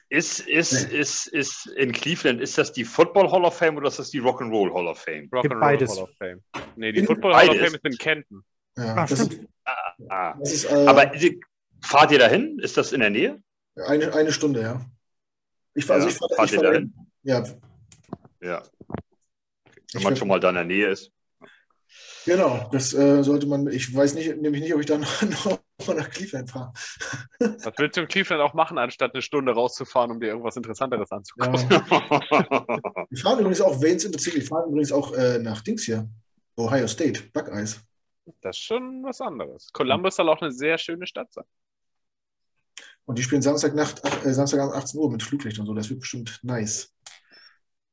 Ist, 0.10 0.40
ist, 0.48 0.92
ist, 0.92 1.28
ist 1.28 1.68
in 1.68 1.92
Cleveland, 1.92 2.42
ist 2.42 2.58
das 2.58 2.74
die 2.74 2.84
Football 2.84 3.32
Hall 3.32 3.44
of 3.46 3.56
Fame 3.56 3.78
oder 3.78 3.88
ist 3.88 4.00
das 4.00 4.10
die 4.10 4.20
Rock'n'Roll 4.22 4.74
Hall 4.74 4.88
of 4.88 5.00
Fame? 5.00 5.30
Rock 5.32 5.44
Gibt 5.44 5.54
and 5.54 5.62
Roll 5.64 5.72
beides. 5.72 5.92
Hall 5.96 6.04
of 6.04 6.10
Fame. 6.18 6.44
Nee, 6.76 6.92
die 6.92 7.00
In- 7.02 7.06
Football 7.06 7.36
Hall 7.36 7.44
of 7.50 7.56
beides. 7.56 7.64
Fame 7.72 7.76
ist 7.76 7.86
in 7.86 7.98
Kenton. 7.98 8.44
Ja, 8.78 8.96
Ah, 8.96 9.06
das, 9.08 9.20
ist, 9.20 9.34
stimmt. 9.34 9.50
Ah. 10.10 10.34
das 10.40 10.52
ist 10.52 10.66
äh, 10.66 10.86
Aber 10.88 11.12
fahrt 11.82 12.12
ihr 12.12 12.20
dahin? 12.20 12.58
Ist 12.60 12.78
das 12.78 12.92
in 12.92 13.02
der 13.02 13.10
Nähe? 13.12 13.42
eine, 13.86 14.14
eine 14.14 14.32
Stunde, 14.34 14.62
ja. 14.62 14.82
Ich, 15.76 15.86
fahr- 15.86 15.98
also 15.98 16.08
Ja, 16.08 16.14
ich 16.14 16.18
fahre 16.18 16.36
fahrt 16.36 16.48
ich 16.50 16.54
ihr 16.54 16.60
fahr 16.62 16.72
dahin? 16.72 16.94
Ja, 17.24 17.44
Ja. 18.42 18.64
Ich 19.88 19.94
Wenn 19.96 20.04
man 20.04 20.12
werd- 20.12 20.18
schon 20.18 20.28
mal 20.28 20.40
da 20.40 20.50
in 20.50 20.56
der 20.56 20.66
Nähe 20.66 20.88
ist. 20.90 21.12
Genau. 22.26 22.70
Das 22.72 22.94
äh, 22.94 23.24
sollte 23.24 23.48
man, 23.48 23.68
ich 23.68 23.94
weiß 23.94 24.14
nicht, 24.16 24.38
nämlich 24.38 24.62
nicht, 24.62 24.74
ob 24.74 24.80
ich 24.80 24.86
dann 24.86 25.02
noch 25.22 25.60
mal 25.88 25.96
nach 25.96 26.10
Cleveland 26.10 26.50
fahre. 26.50 26.74
Was 27.40 27.74
willst 27.78 27.98
du 27.98 28.02
in 28.02 28.08
Cleveland 28.08 28.42
auch 28.42 28.54
machen, 28.54 28.78
anstatt 28.78 29.14
eine 29.14 29.22
Stunde 29.22 29.54
rauszufahren, 29.54 30.12
um 30.12 30.20
dir 30.20 30.28
irgendwas 30.28 30.56
Interessanteres 30.56 31.12
anzugucken? 31.12 31.70
Ja. 31.70 31.86
Wir 33.10 33.18
fahren 33.20 33.40
übrigens 33.40 33.62
auch, 33.62 33.82
wen 33.82 33.96
es 33.96 34.06
interessiert, 34.06 34.36
wir 34.36 34.46
fahren 34.46 34.70
übrigens 34.70 34.92
auch 34.92 35.14
äh, 35.14 35.40
nach 35.40 35.62
Dings 35.62 35.84
hier. 35.84 36.08
Ohio 36.58 36.88
State, 36.88 37.24
Buckeyes. 37.34 37.80
Das 38.42 38.58
ist 38.58 38.64
schon 38.64 39.04
was 39.04 39.22
anderes. 39.22 39.72
Columbus 39.74 40.16
soll 40.16 40.30
auch 40.30 40.42
eine 40.42 40.52
sehr 40.52 40.78
schöne 40.78 41.08
Stadt 41.08 41.32
sein. 41.32 41.46
Und 43.06 43.18
die 43.18 43.24
spielen 43.24 43.42
Samstagnacht, 43.42 44.02
ach, 44.04 44.24
äh, 44.24 44.34
Samstagabend 44.34 44.76
18 44.76 45.00
Uhr 45.00 45.10
mit 45.10 45.24
Flutlicht 45.24 45.58
und 45.58 45.66
so. 45.66 45.74
Das 45.74 45.90
wird 45.90 46.02
bestimmt 46.02 46.40
nice. 46.44 46.94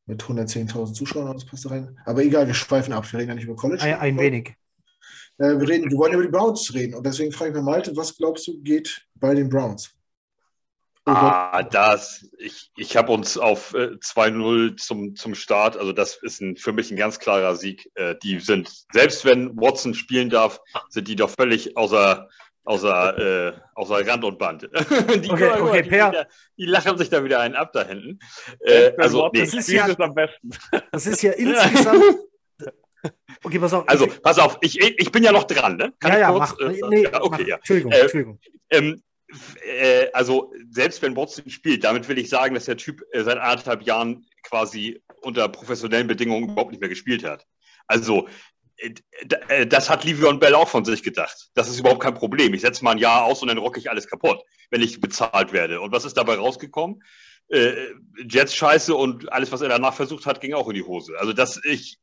Mit 0.06 0.22
110.000 0.22 0.94
Zuschauern, 0.94 1.34
das 1.34 1.44
passt 1.44 1.64
da 1.64 1.70
rein. 1.70 1.98
Aber 2.04 2.22
egal, 2.22 2.46
wir 2.46 2.54
schweifen 2.54 2.92
ab. 2.92 3.10
Wir 3.12 3.18
reden 3.18 3.30
ja 3.30 3.34
nicht 3.34 3.44
über 3.44 3.56
College. 3.56 3.82
Ein, 3.82 3.98
ein 3.98 4.18
wenig. 4.18 4.54
Äh, 5.38 5.58
wir, 5.58 5.68
reden, 5.68 5.90
wir 5.90 5.98
wollen 5.98 6.14
über 6.14 6.22
die 6.22 6.28
Browns 6.28 6.72
reden. 6.72 6.94
Und 6.94 7.04
deswegen 7.04 7.32
frage 7.32 7.50
ich 7.50 7.56
mal 7.56 7.62
Malte, 7.62 7.96
was 7.96 8.16
glaubst 8.16 8.46
du, 8.46 8.60
geht 8.62 9.06
bei 9.16 9.34
den 9.34 9.48
Browns? 9.48 9.90
Oh. 11.08 11.12
Ah, 11.12 11.62
das. 11.62 12.28
Ich, 12.38 12.72
ich 12.76 12.96
habe 12.96 13.12
uns 13.12 13.38
auf 13.38 13.74
äh, 13.74 13.90
2-0 14.00 14.76
zum, 14.76 15.14
zum 15.14 15.36
Start. 15.36 15.76
Also, 15.76 15.92
das 15.92 16.18
ist 16.22 16.40
ein, 16.40 16.56
für 16.56 16.72
mich 16.72 16.90
ein 16.90 16.96
ganz 16.96 17.20
klarer 17.20 17.54
Sieg. 17.54 17.90
Äh, 17.94 18.16
die 18.22 18.40
sind, 18.40 18.68
selbst 18.92 19.24
wenn 19.24 19.56
Watson 19.56 19.94
spielen 19.94 20.30
darf, 20.30 20.60
sind 20.88 21.06
die 21.06 21.14
doch 21.14 21.30
völlig 21.30 21.76
außer, 21.76 22.28
außer, 22.66 23.48
äh, 23.48 23.52
außer 23.74 24.06
Rand 24.06 24.24
und 24.24 24.38
Band. 24.38 24.62
die, 24.64 24.68
Okay, 24.68 25.24
guck 25.30 25.38
mal, 25.40 25.60
okay, 25.62 25.82
die, 25.82 25.88
Per. 25.88 26.10
wieder- 26.10 26.28
die 26.58 26.66
lachen 26.66 26.98
sich 26.98 27.08
da 27.08 27.24
wieder 27.24 27.40
einen 27.40 27.54
ab 27.54 27.72
da 27.72 27.84
hinten. 27.86 28.18
Äh, 28.60 28.92
Wenn 28.96 29.00
also, 29.00 29.18
Watson 29.22 29.30
nee, 29.34 29.40
das 29.44 29.54
ist 29.54 29.68
ja- 29.68 29.86
ist 29.86 30.00
am 30.00 30.14
besten. 30.14 30.50
Das 30.92 31.06
ist 31.06 31.22
ja 31.22 31.32
insgesamt. 31.32 32.02
Okay, 33.44 33.58
pass 33.60 33.72
auf. 33.72 33.88
also 33.88 34.06
ich, 34.06 34.20
pass 34.22 34.38
auf, 34.38 34.58
ich, 34.62 34.80
ich 34.80 35.12
bin 35.12 35.22
ja 35.22 35.30
noch 35.30 35.44
dran, 35.44 35.76
ne? 35.76 35.92
Kann 36.00 36.12
ja, 36.12 36.16
ich 36.16 36.22
ja, 36.22 36.30
kurz? 36.32 36.50
mach. 36.58 36.58
Äh, 36.68 36.80
Nee, 36.88 37.02
ja, 37.04 37.22
okay, 37.22 37.28
mach. 37.42 37.46
ja. 37.48 37.56
Entschuldigung, 37.56 37.92
Äh, 37.92 38.00
Entschuldigung. 38.00 38.40
Ähm, 38.70 39.02
äh, 39.64 40.06
also 40.12 40.52
selbst 40.70 41.02
wenn 41.02 41.16
Watson 41.16 41.48
spielt, 41.50 41.84
damit 41.84 42.08
will 42.08 42.18
ich 42.18 42.28
sagen, 42.28 42.54
dass 42.54 42.64
der 42.64 42.76
Typ 42.76 43.02
äh, 43.12 43.22
seit 43.22 43.38
anderthalb 43.38 43.82
Jahren 43.82 44.26
quasi 44.42 45.00
unter 45.22 45.48
professionellen 45.48 46.06
Bedingungen 46.08 46.48
überhaupt 46.50 46.70
nicht 46.72 46.80
mehr 46.80 46.88
gespielt 46.88 47.22
hat. 47.24 47.46
Also 47.86 48.26
äh, 48.26 48.30
äh, 48.30 48.30
das 49.68 49.88
hat 49.88 50.04
Livion 50.04 50.38
Bell 50.38 50.54
auch 50.54 50.68
von 50.68 50.84
sich 50.84 51.02
gedacht. 51.02 51.48
Das 51.54 51.68
ist 51.68 51.78
überhaupt 51.78 52.02
kein 52.02 52.14
Problem. 52.14 52.52
Ich 52.54 52.60
setze 52.60 52.84
mal 52.84 52.92
ein 52.92 52.98
Jahr 52.98 53.24
aus 53.24 53.42
und 53.42 53.48
dann 53.48 53.58
rocke 53.58 53.80
ich 53.80 53.90
alles 53.90 54.06
kaputt, 54.06 54.42
wenn 54.70 54.82
ich 54.82 55.00
bezahlt 55.00 55.52
werde. 55.52 55.80
Und 55.80 55.92
was 55.92 56.04
ist 56.04 56.16
dabei 56.16 56.34
rausgekommen? 56.34 57.02
Äh, 57.48 57.72
Jets 58.28 58.54
Scheiße 58.54 58.94
und 58.94 59.32
alles, 59.32 59.52
was 59.52 59.60
er 59.60 59.68
danach 59.68 59.94
versucht 59.94 60.26
hat, 60.26 60.40
ging 60.40 60.54
auch 60.54 60.68
in 60.68 60.74
die 60.74 60.82
Hose. 60.82 61.14
Also 61.18 61.32
das, 61.32 61.60
ich, 61.64 61.98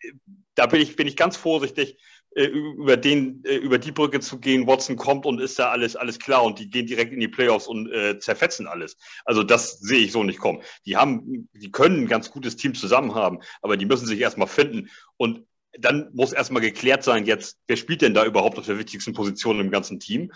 da 0.55 0.65
bin 0.65 0.81
ich, 0.81 0.95
bin 0.95 1.07
ich 1.07 1.17
ganz 1.17 1.35
vorsichtig, 1.35 1.97
äh, 2.35 2.45
über 2.45 2.97
den, 2.97 3.43
äh, 3.45 3.57
über 3.57 3.77
die 3.77 3.91
Brücke 3.91 4.19
zu 4.19 4.39
gehen. 4.39 4.65
Watson 4.65 4.95
kommt 4.95 5.25
und 5.25 5.39
ist 5.39 5.59
da 5.59 5.69
alles, 5.69 5.95
alles 5.95 6.17
klar 6.17 6.43
und 6.43 6.57
die 6.57 6.69
gehen 6.69 6.87
direkt 6.87 7.13
in 7.13 7.19
die 7.19 7.27
Playoffs 7.27 7.67
und 7.67 7.91
äh, 7.91 8.17
zerfetzen 8.17 8.65
alles. 8.65 8.97
Also 9.25 9.43
das 9.43 9.79
sehe 9.79 9.99
ich 9.99 10.11
so 10.11 10.23
nicht 10.23 10.39
kommen. 10.39 10.63
Die 10.85 10.97
haben, 10.97 11.47
die 11.53 11.71
können 11.71 12.03
ein 12.03 12.07
ganz 12.07 12.31
gutes 12.31 12.55
Team 12.55 12.73
zusammen 12.73 13.13
haben, 13.13 13.39
aber 13.61 13.77
die 13.77 13.85
müssen 13.85 14.07
sich 14.07 14.19
erstmal 14.19 14.47
finden 14.47 14.89
und 15.17 15.45
dann 15.79 16.09
muss 16.13 16.33
erstmal 16.33 16.61
geklärt 16.61 17.03
sein, 17.03 17.25
jetzt, 17.25 17.57
wer 17.67 17.77
spielt 17.77 18.01
denn 18.01 18.13
da 18.13 18.25
überhaupt 18.25 18.57
auf 18.57 18.65
der 18.65 18.79
wichtigsten 18.79 19.13
Position 19.13 19.59
im 19.59 19.71
ganzen 19.71 19.99
Team? 19.99 20.31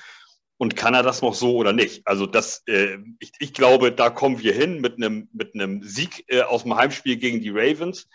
Und 0.59 0.75
kann 0.75 0.95
er 0.95 1.03
das 1.03 1.21
noch 1.21 1.35
so 1.35 1.55
oder 1.55 1.71
nicht? 1.71 2.01
Also 2.07 2.25
das, 2.25 2.63
äh, 2.65 2.97
ich, 3.19 3.31
ich 3.39 3.53
glaube, 3.53 3.91
da 3.91 4.09
kommen 4.09 4.39
wir 4.39 4.53
hin 4.53 4.81
mit 4.81 4.95
einem 4.95 5.29
mit 5.31 5.53
einem 5.53 5.83
Sieg 5.83 6.25
äh, 6.29 6.41
aus 6.41 6.63
dem 6.63 6.75
Heimspiel 6.75 7.17
gegen 7.17 7.41
die 7.41 7.51
Ravens, 7.51 8.07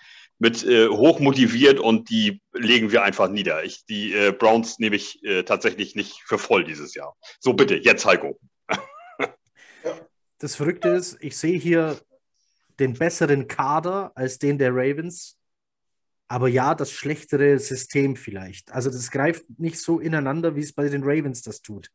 mit 0.42 0.64
äh, 0.64 0.88
hoch 0.88 1.20
motiviert 1.20 1.78
und 1.78 2.10
die 2.10 2.42
legen 2.52 2.90
wir 2.90 3.04
einfach 3.04 3.28
nieder. 3.28 3.62
Ich, 3.62 3.86
die 3.86 4.12
äh, 4.12 4.32
Browns 4.32 4.80
nehme 4.80 4.96
ich 4.96 5.22
äh, 5.22 5.44
tatsächlich 5.44 5.94
nicht 5.94 6.20
für 6.24 6.36
voll 6.36 6.64
dieses 6.64 6.96
Jahr. 6.96 7.16
So 7.38 7.52
bitte, 7.52 7.76
jetzt 7.76 8.04
Heiko. 8.04 8.38
Das 10.38 10.56
Verrückte 10.56 10.88
ist, 10.88 11.18
ich 11.20 11.36
sehe 11.36 11.56
hier 11.56 12.00
den 12.80 12.94
besseren 12.94 13.46
Kader 13.46 14.10
als 14.16 14.40
den 14.40 14.58
der 14.58 14.72
Ravens, 14.74 15.38
aber 16.32 16.48
ja, 16.48 16.74
das 16.74 16.90
schlechtere 16.90 17.58
System 17.58 18.16
vielleicht. 18.16 18.72
Also 18.72 18.88
das 18.88 19.10
greift 19.10 19.44
nicht 19.58 19.78
so 19.78 20.00
ineinander, 20.00 20.56
wie 20.56 20.60
es 20.60 20.72
bei 20.72 20.88
den 20.88 21.02
Ravens 21.02 21.42
das 21.42 21.60
tut. 21.60 21.90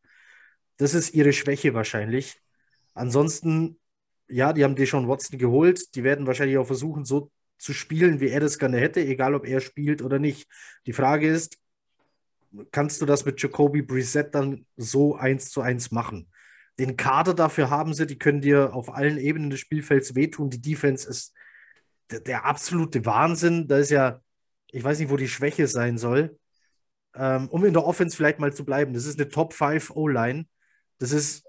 Das 0.77 0.93
ist 0.93 1.15
ihre 1.15 1.33
Schwäche 1.33 1.73
wahrscheinlich. 1.73 2.39
Ansonsten, 2.93 3.79
ja, 4.27 4.53
die 4.53 4.63
haben 4.63 4.75
Deshaun 4.75 5.07
Watson 5.07 5.39
geholt. 5.39 5.95
Die 5.95 6.03
werden 6.03 6.27
wahrscheinlich 6.27 6.59
auch 6.59 6.67
versuchen, 6.67 7.03
so 7.03 7.31
zu 7.57 7.73
spielen, 7.73 8.19
wie 8.19 8.27
er 8.29 8.39
das 8.39 8.59
gerne 8.59 8.77
hätte, 8.77 9.03
egal 9.03 9.33
ob 9.33 9.43
er 9.47 9.59
spielt 9.59 10.03
oder 10.03 10.19
nicht. 10.19 10.47
Die 10.85 10.93
Frage 10.93 11.27
ist, 11.27 11.57
kannst 12.69 13.01
du 13.01 13.07
das 13.07 13.25
mit 13.25 13.41
Jacoby 13.41 13.81
Brissett 13.81 14.35
dann 14.35 14.67
so 14.75 15.15
eins 15.15 15.49
zu 15.49 15.61
eins 15.61 15.89
machen? 15.89 16.31
Den 16.77 16.95
Kader 16.95 17.33
dafür 17.33 17.71
haben 17.71 17.95
sie, 17.95 18.05
die 18.05 18.19
können 18.19 18.41
dir 18.41 18.75
auf 18.75 18.93
allen 18.93 19.17
Ebenen 19.17 19.49
des 19.49 19.61
Spielfelds 19.61 20.13
wehtun. 20.13 20.51
Die 20.51 20.61
Defense 20.61 21.09
ist 21.09 21.33
der, 22.11 22.19
der 22.19 22.45
absolute 22.45 23.03
Wahnsinn. 23.03 23.67
Da 23.67 23.79
ist 23.79 23.89
ja, 23.89 24.21
ich 24.71 24.83
weiß 24.83 24.99
nicht, 24.99 25.09
wo 25.09 25.17
die 25.17 25.27
Schwäche 25.27 25.67
sein 25.67 25.97
soll. 25.97 26.37
Ähm, 27.15 27.47
um 27.49 27.65
in 27.65 27.73
der 27.73 27.85
Offense 27.85 28.15
vielleicht 28.15 28.39
mal 28.39 28.53
zu 28.53 28.65
bleiben, 28.65 28.93
das 28.93 29.05
ist 29.05 29.19
eine 29.19 29.29
Top 29.29 29.53
5 29.53 29.91
O-Line. 29.91 30.45
Das 30.99 31.11
ist 31.11 31.45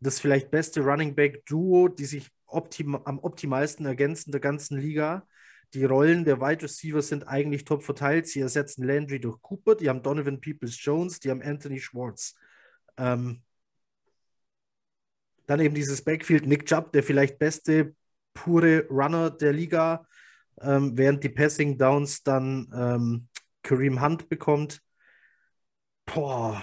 das 0.00 0.18
vielleicht 0.20 0.50
beste 0.50 0.80
Running 0.80 1.14
Back 1.14 1.44
Duo, 1.46 1.88
die 1.88 2.06
sich 2.06 2.30
optim 2.46 2.96
am 2.96 3.18
optimalsten 3.18 3.86
ergänzen 3.86 4.32
der 4.32 4.40
ganzen 4.40 4.78
Liga. 4.78 5.26
Die 5.74 5.84
Rollen 5.84 6.24
der 6.24 6.40
Wide 6.40 6.62
Receiver 6.62 7.00
sind 7.00 7.28
eigentlich 7.28 7.64
top 7.64 7.84
verteilt. 7.84 8.26
Sie 8.26 8.40
ersetzen 8.40 8.84
Landry 8.84 9.20
durch 9.20 9.40
Cooper, 9.40 9.76
die 9.76 9.88
haben 9.88 10.02
Donovan 10.02 10.40
Peoples 10.40 10.82
Jones, 10.82 11.20
die 11.20 11.30
haben 11.30 11.42
Anthony 11.42 11.78
Schwartz. 11.78 12.34
Ähm, 12.96 13.42
dann 15.46 15.60
eben 15.60 15.74
dieses 15.74 16.02
Backfield, 16.02 16.46
Nick 16.46 16.66
Chubb, 16.66 16.92
der 16.92 17.02
vielleicht 17.02 17.38
beste 17.38 17.94
pure 18.34 18.86
Runner 18.88 19.30
der 19.30 19.52
Liga, 19.52 20.06
ähm, 20.60 20.96
während 20.96 21.24
die 21.24 21.28
Passing 21.28 21.78
Downs 21.78 22.22
dann 22.22 22.70
ähm, 22.74 23.28
Kareem 23.62 24.02
Hunt 24.02 24.28
bekommt. 24.28 24.80
Boah. 26.06 26.62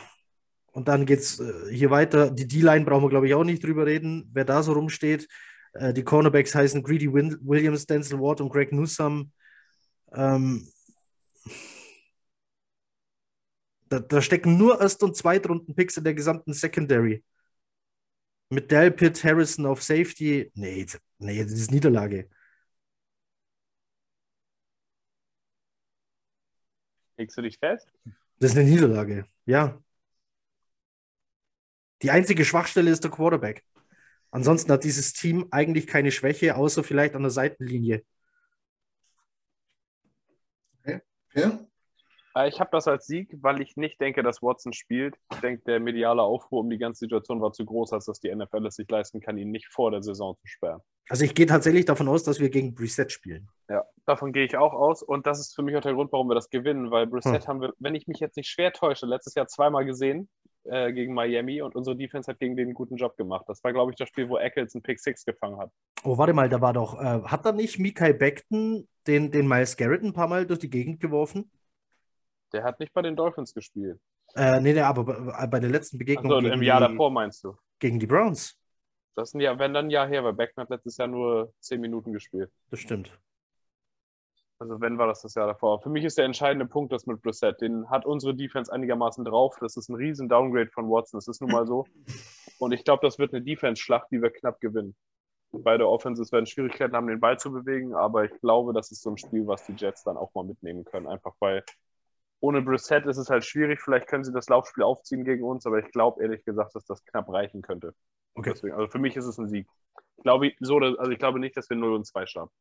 Und 0.72 0.88
dann 0.88 1.06
geht 1.06 1.20
es 1.20 1.40
äh, 1.40 1.74
hier 1.74 1.90
weiter. 1.90 2.30
Die 2.30 2.48
D-Line 2.48 2.86
brauchen 2.86 3.04
wir, 3.04 3.10
glaube 3.10 3.28
ich, 3.28 3.34
auch 3.34 3.44
nicht 3.44 3.64
drüber 3.64 3.86
reden, 3.86 4.30
wer 4.34 4.46
da 4.46 4.62
so 4.62 4.74
rumsteht. 4.74 5.28
Äh, 5.74 5.94
die 5.94 6.04
Cornerbacks 6.04 6.54
heißen 6.54 6.84
Greedy 6.84 7.12
Win 7.12 7.38
Williams, 7.42 7.86
Denzel 7.86 8.20
Ward 8.20 8.42
und 8.42 8.50
Greg 8.50 8.72
Newsom. 8.72 9.32
Ähm, 10.14 10.68
da, 13.90 14.00
da 14.00 14.22
stecken 14.22 14.58
nur 14.58 14.80
Erst- 14.82 15.04
und 15.04 15.16
Zweitrunden-Picks 15.16 15.98
in 15.98 16.04
der 16.04 16.14
gesamten 16.14 16.54
Secondary. 16.54 17.24
Mit 18.50 18.72
Delpit, 18.72 19.24
Harrison 19.24 19.66
auf 19.66 19.84
Safety. 19.84 20.52
Nee, 20.54 20.86
nee, 21.20 21.44
das 21.44 21.52
ist 21.54 21.72
Niederlage. 21.72 22.30
Legst 27.18 27.38
du 27.38 27.42
dich 27.42 27.58
fest? 27.58 27.92
Das 28.40 28.52
ist 28.52 28.58
eine 28.58 28.70
Niederlage. 28.70 29.26
Ja. 29.46 29.82
Die 32.04 32.12
einzige 32.12 32.46
Schwachstelle 32.46 32.92
ist 32.92 33.04
der 33.04 33.12
Quarterback. 33.12 33.64
Ansonsten 34.30 34.72
hat 34.72 34.84
dieses 34.84 35.14
Team 35.14 35.48
eigentlich 35.52 35.88
keine 35.88 36.12
Schwäche, 36.12 36.56
außer 36.56 36.84
vielleicht 36.84 37.16
an 37.16 37.24
der 37.24 37.32
Seitenlinie. 37.32 38.04
Ja? 41.34 41.60
Äh, 42.38 42.50
Ich 42.50 42.60
habe 42.60 42.70
das 42.72 42.88
als 42.88 43.06
Sieg, 43.08 43.36
weil 43.42 43.62
ich 43.62 43.76
nicht 43.78 44.00
denke, 44.00 44.24
dass 44.24 44.42
Watson 44.42 44.74
spielt. 44.74 45.16
Ich 45.34 45.40
denke, 45.40 45.64
der 45.66 45.80
mediale 45.80 46.22
Aufruhr 46.22 46.62
um 46.62 46.70
die 46.70 46.78
ganze 46.78 47.00
Situation 47.00 47.42
war 47.42 47.52
zu 47.52 47.66
groß, 47.66 47.94
als 47.94 48.06
dass 48.06 48.20
die 48.20 48.34
NFL 48.34 48.66
es 48.66 48.76
sich 48.76 48.90
leisten 48.90 49.20
kann, 49.22 49.38
ihn 49.38 49.52
nicht 49.52 49.68
vor 49.72 49.92
der 49.92 50.02
Saison 50.04 50.36
zu 50.38 50.48
sperren. 50.48 50.82
Also 51.10 51.24
ich 51.24 51.34
gehe 51.36 51.46
tatsächlich 51.46 51.86
davon 51.86 52.08
aus, 52.10 52.24
dass 52.24 52.40
wir 52.40 52.50
gegen 52.50 52.76
Brissett 52.76 53.12
spielen. 53.12 53.48
Ja, 53.70 53.86
davon 54.06 54.34
gehe 54.34 54.46
ich 54.46 54.58
auch 54.58 54.74
aus. 54.74 55.02
Und 55.04 55.26
das 55.26 55.40
ist 55.40 55.56
für 55.56 55.62
mich 55.64 55.76
auch 55.78 55.82
der 55.82 55.94
Grund, 55.94 56.12
warum 56.12 56.28
wir 56.30 56.36
das 56.36 56.50
gewinnen, 56.50 56.92
weil 56.92 57.08
Brissett 57.08 57.44
Hm. 57.44 57.48
haben 57.48 57.62
wir, 57.62 57.74
wenn 57.80 57.96
ich 57.96 58.08
mich 58.08 58.20
jetzt 58.20 58.36
nicht 58.36 58.50
schwer 58.50 58.74
täusche, 58.74 59.06
letztes 59.06 59.34
Jahr 59.36 59.48
zweimal 59.48 59.86
gesehen 59.86 60.28
äh, 60.66 60.92
gegen 60.92 61.14
Miami 61.14 61.62
und 61.62 61.76
unsere 61.76 61.96
Defense 61.96 62.30
hat 62.30 62.40
gegen 62.40 62.58
den 62.58 62.68
einen 62.68 62.74
guten 62.74 62.98
Job 62.98 63.16
gemacht. 63.16 63.46
Das 63.48 63.64
war, 63.64 63.72
glaube 63.72 63.92
ich, 63.92 63.96
das 63.98 64.10
Spiel, 64.10 64.28
wo 64.28 64.38
Eccles 64.38 64.76
einen 64.76 64.82
Pick 64.82 65.00
6 65.00 65.24
gefangen 65.24 65.58
hat. 65.60 65.72
Oh, 66.04 66.18
warte 66.18 66.34
mal, 66.34 66.50
da 66.50 66.60
war 66.60 66.74
doch, 66.74 67.00
äh, 67.00 67.22
hat 67.24 67.46
da 67.46 67.54
nicht 67.54 67.80
Mikael 67.80 68.14
Beckton 68.14 68.88
den, 69.08 69.32
den 69.32 69.48
Miles 69.48 69.78
Garrett 69.78 70.04
ein 70.04 70.12
paar 70.14 70.28
Mal 70.28 70.46
durch 70.46 70.60
die 70.60 70.70
Gegend 70.70 71.00
geworfen? 71.00 71.50
Der 72.54 72.64
hat 72.64 72.80
nicht 72.80 72.94
bei 72.94 73.02
den 73.02 73.16
Dolphins 73.16 73.54
gespielt. 73.54 74.00
Äh, 74.36 74.60
nee, 74.62 74.74
nee, 74.74 74.82
aber 74.82 75.04
bei, 75.04 75.48
bei 75.48 75.60
der 75.60 75.70
letzten 75.70 75.98
Begegnung 75.98 76.32
Also 76.32 76.48
im 76.48 76.62
Jahr 76.62 76.82
die, 76.82 76.88
davor 76.88 77.12
meinst 77.12 77.44
du? 77.44 77.58
gegen 77.80 78.00
die 78.00 78.08
Browns. 78.08 78.58
Das 79.16 79.30
ist 79.30 79.36
ein 79.36 79.42
Jahr, 79.42 79.58
wenn 79.58 79.74
dann 79.74 79.88
ein 79.88 79.90
Jahr 79.90 80.08
her, 80.08 80.24
weil 80.24 80.34
Beckman 80.34 80.66
hat 80.66 80.70
letztes 80.70 80.98
Jahr 80.98 81.08
nur 81.08 81.54
10 81.62 81.82
Minuten 81.82 82.14
gespielt. 82.14 82.52
Das 82.70 82.80
stimmt. 82.80 83.18
Also 84.60 84.82
wenn 84.82 84.98
war 84.98 85.08
das 85.08 85.22
das 85.22 85.36
Jahr 85.36 85.48
davor. 85.48 85.82
Für 85.82 85.90
mich 85.90 86.04
ist 86.04 86.18
der 86.18 86.26
entscheidende 86.26 86.66
Punkt 86.66 86.92
das 86.92 87.06
mit 87.06 87.22
Brissett. 87.22 87.62
Den 87.62 87.90
hat 87.90 88.06
unsere 88.06 88.36
Defense 88.36 88.72
einigermaßen 88.72 89.24
drauf. 89.24 89.56
Das 89.60 89.78
ist 89.78 89.90
ein 89.90 89.96
riesen 89.96 90.30
Downgrade 90.30 90.70
von 90.72 90.90
Watson. 90.90 91.20
Das 91.20 91.28
ist 91.28 91.42
nun 91.42 91.52
mal 91.52 91.68
so. 91.68 91.86
Und 92.60 92.72
ich 92.72 92.84
glaube, 92.84 93.06
das 93.06 93.20
wird 93.20 93.34
eine 93.34 93.44
Defense-Schlacht, 93.44 94.08
die 94.12 94.22
wir 94.22 94.32
knapp 94.32 94.60
gewinnen. 94.60 94.96
Beide 95.52 95.88
Offenses 95.88 96.32
werden 96.32 96.46
Schwierigkeiten 96.46 96.96
haben, 96.96 97.08
den 97.08 97.20
Ball 97.20 97.40
zu 97.40 97.52
bewegen, 97.52 97.96
aber 97.96 98.26
ich 98.26 98.32
glaube, 98.42 98.74
das 98.74 98.92
ist 98.92 99.02
so 99.02 99.12
ein 99.12 99.18
Spiel, 99.18 99.48
was 99.48 99.66
die 99.66 99.74
Jets 99.74 100.04
dann 100.04 100.18
auch 100.18 100.34
mal 100.34 100.44
mitnehmen 100.44 100.84
können. 100.84 101.08
Einfach 101.08 101.34
weil 101.40 101.64
ohne 102.40 102.62
Brissett 102.62 103.06
ist 103.06 103.18
es 103.18 103.30
halt 103.30 103.46
schwierig. 103.46 103.82
Vielleicht 103.82 104.08
können 104.08 104.24
sie 104.24 104.32
das 104.32 104.48
Laufspiel 104.50 104.84
aufziehen 104.84 105.24
gegen 105.24 105.44
uns, 105.44 105.66
aber 105.66 105.80
ich 105.80 105.92
glaube 105.92 106.22
ehrlich 106.22 106.44
gesagt, 106.46 106.76
dass 106.76 106.86
das 106.86 107.04
knapp 107.06 107.30
reichen 107.30 107.62
könnte. 107.62 107.94
Okay. 108.36 108.52
Deswegen, 108.54 108.76
also 108.76 108.88
für 108.88 109.00
mich 109.00 109.16
ist 109.16 109.26
es 109.26 109.38
ein 109.38 109.50
Sieg. 109.50 109.68
Ich 110.18 110.24
glaube, 110.24 110.52
so, 110.60 110.78
also 110.78 111.12
ich 111.12 111.20
glaube 111.20 111.40
nicht, 111.40 111.58
dass 111.58 111.70
wir 111.70 111.78
0 111.78 111.94
und 111.94 112.06
2 112.06 112.26
starten. 112.26 112.54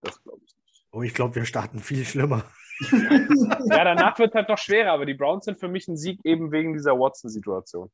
Das 0.00 0.22
glaube 0.22 0.40
ich 0.44 0.56
nicht. 0.56 0.86
Oh, 0.90 1.02
ich 1.02 1.12
glaube, 1.14 1.34
wir 1.34 1.44
starten 1.44 1.80
viel 1.80 2.04
schlimmer. 2.04 2.44
Ja, 2.90 3.82
danach 3.82 4.16
wird 4.20 4.30
es 4.30 4.34
halt 4.36 4.48
noch 4.48 4.56
schwerer, 4.58 4.92
aber 4.92 5.04
die 5.04 5.14
Browns 5.14 5.46
sind 5.46 5.58
für 5.58 5.66
mich 5.66 5.88
ein 5.88 5.96
Sieg 5.96 6.20
eben 6.24 6.52
wegen 6.52 6.74
dieser 6.74 6.96
Watson-Situation. 6.96 7.90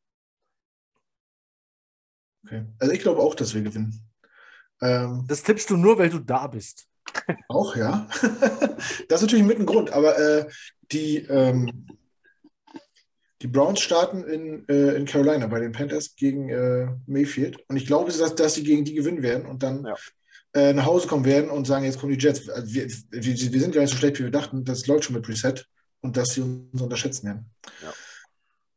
Okay. 2.45 2.67
Also 2.79 2.93
ich 2.93 3.01
glaube 3.01 3.21
auch, 3.23 3.35
dass 3.35 3.55
wir 3.55 3.63
gewinnen. 3.63 3.99
Ähm, 4.83 5.25
Das 5.27 5.43
tippst 5.43 5.71
du 5.71 5.79
nur, 5.79 5.99
weil 5.99 6.11
du 6.11 6.19
da 6.19 6.47
bist. 6.49 6.87
auch, 7.49 7.75
ja. 7.77 8.07
das 9.09 9.21
ist 9.21 9.23
natürlich 9.23 9.47
mit 9.47 9.59
ein 9.59 9.67
Grund, 9.67 9.91
aber 9.93 10.19
äh, 10.19 10.51
die, 10.95 11.19
ähm, 11.19 11.87
die 13.43 13.49
Browns 13.49 13.81
starten 13.81 14.25
in, 14.25 14.67
äh, 14.69 14.95
in 14.95 15.05
Carolina 15.05 15.47
bei 15.49 15.61
den 15.61 15.73
Panthers 15.73 16.15
gegen 16.17 16.49
äh, 16.49 16.89
Mayfield. 17.07 17.59
Und 17.69 17.77
ich 17.77 17.87
glaube, 17.87 18.11
dass, 18.11 18.35
dass 18.35 18.55
sie 18.55 18.63
gegen 18.65 18.85
die 18.85 18.95
gewinnen 18.95 19.23
werden 19.23 19.45
und 19.47 19.63
dann 19.63 19.85
Ja. 19.85 19.97
äh, 20.55 20.73
nach 20.73 20.87
Hause 20.87 21.09
kommen 21.09 21.25
werden 21.27 21.51
und 21.51 21.67
sagen, 21.67 21.85
jetzt 21.85 21.99
kommen 21.99 22.17
die 22.17 22.25
Jets. 22.25 22.49
Also 22.49 22.73
wir, 22.73 22.87
wir, 22.89 23.23
wir 23.53 23.61
sind 23.61 23.75
gar 23.75 23.83
nicht 23.83 23.91
so 23.91 23.97
schlecht, 23.99 24.19
wie 24.19 24.25
wir 24.25 24.31
dachten. 24.31 24.65
Das 24.65 24.87
läuft 24.87 25.05
schon 25.05 25.17
mit 25.17 25.29
Reset 25.29 25.55
und 26.01 26.17
dass 26.17 26.31
sie 26.31 26.41
uns 26.41 26.81
unterschätzen 26.81 27.27
werden. 27.27 27.51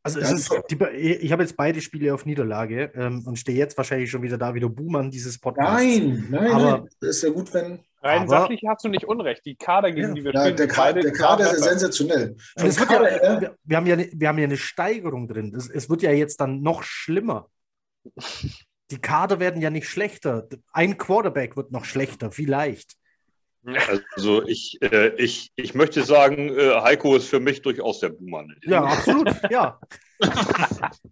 Also 0.02 0.20
Ja, 0.20 0.26
es 0.26 0.40
ist, 0.40 0.50
die, 0.70 0.76
ich 1.20 1.32
habe 1.32 1.42
jetzt 1.42 1.56
beide 1.56 1.80
Spiele 1.80 2.12
auf 2.14 2.24
Niederlage 2.26 2.90
ähm, 2.94 3.26
und 3.26 3.38
stehe 3.38 3.56
jetzt 3.58 3.76
wahrscheinlich 3.76 4.10
schon 4.10 4.22
wieder 4.22 4.38
da 4.38 4.54
wie 4.54 4.60
der 4.60 4.68
Buhmann 4.68 5.10
dieses 5.10 5.38
Podcasts. 5.38 5.82
Nein, 5.82 6.26
nein, 6.30 6.50
Aber- 6.52 6.78
nein. 7.00 7.08
Ist 7.08 7.22
ja 7.22 7.30
gut, 7.30 7.52
wenn. 7.54 7.80
Rein 8.00 8.22
Aber- 8.22 8.28
sachlich 8.28 8.60
hast 8.66 8.84
du 8.84 8.88
nicht 8.88 9.04
unrecht. 9.04 9.44
Die 9.44 9.56
Kader, 9.56 9.90
gegen 9.90 10.08
Ja. 10.08 10.14
die 10.14 10.24
wir 10.24 10.32
Ja, 10.32 10.40
spielen, 10.42 10.56
der, 10.56 10.66
sind 10.66 10.74
Ka 10.76 10.82
beide 10.84 11.00
der 11.00 11.12
Kader 11.12 11.44
ist 11.52 11.64
ja 11.64 11.68
sensationell. 11.70 12.36
Kader 12.56 13.24
ja, 13.24 13.40
wir, 13.40 13.56
wir, 13.64 13.76
haben 13.76 13.86
ja, 13.86 13.94
eine- 13.94 14.10
wir 14.12 14.28
haben 14.28 14.38
ja 14.38 14.44
eine 14.44 14.56
Steigerung 14.56 15.26
drin. 15.28 15.54
Es, 15.56 15.68
es 15.68 15.90
wird 15.90 16.02
ja 16.02 16.12
jetzt 16.12 16.40
dann 16.40 16.62
noch 16.62 16.82
schlimmer. 16.84 17.48
Die 18.90 18.98
Kader 19.00 19.40
werden 19.40 19.60
ja 19.60 19.70
nicht 19.70 19.88
schlechter. 19.88 20.46
Ein 20.72 20.96
Quarterback 20.96 21.56
wird 21.56 21.72
noch 21.72 21.84
schlechter, 21.84 22.30
vielleicht. 22.30 22.94
Also 24.14 24.46
ich, 24.46 24.78
äh, 24.80 25.08
ich, 25.16 25.50
ich 25.56 25.74
möchte 25.74 26.02
sagen, 26.04 26.56
äh, 26.56 26.80
Heiko 26.80 27.16
ist 27.16 27.28
für 27.28 27.40
mich 27.40 27.60
durchaus 27.60 28.00
der 28.00 28.10
Buhmann. 28.10 28.54
Ja, 28.62 28.84
absolut. 28.84 29.28
ja. 29.50 29.78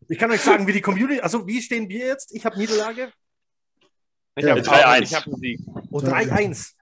Ich 0.08 0.18
kann 0.18 0.30
euch 0.30 0.40
sagen, 0.40 0.66
wie 0.66 0.72
die 0.72 0.80
Community, 0.80 1.20
also 1.20 1.46
wie 1.46 1.60
stehen 1.60 1.88
wir 1.88 2.06
jetzt? 2.06 2.34
Ich 2.34 2.46
habe 2.46 2.56
Niederlage. 2.56 3.10
Ich 4.36 4.44
Ja, 4.44 4.50
habe 4.50 4.60
3-1. 4.60 5.02
ich 5.02 5.14
hab 5.14 5.26
einen 5.26 5.36
Sieg. 5.36 5.60
Oh, 5.90 5.98
3-1. 5.98 6.72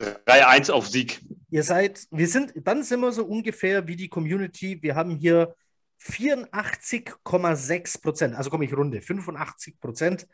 3-1 0.00 0.70
auf 0.70 0.88
Sieg. 0.88 1.20
Ihr 1.50 1.62
seid, 1.62 2.06
wir 2.10 2.28
sind, 2.28 2.52
dann 2.56 2.82
sind 2.82 3.00
wir 3.00 3.12
so 3.12 3.24
ungefähr 3.24 3.86
wie 3.86 3.96
die 3.96 4.08
Community. 4.08 4.82
Wir 4.82 4.96
haben 4.96 5.16
hier 5.16 5.54
84,6 6.00 8.02
Prozent, 8.02 8.34
also 8.34 8.50
komme 8.50 8.64
ich 8.64 8.76
runde, 8.76 9.00
85 9.00 9.80
Prozent 9.80 10.26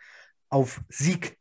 auf 0.48 0.80
Sieg. 0.88 1.38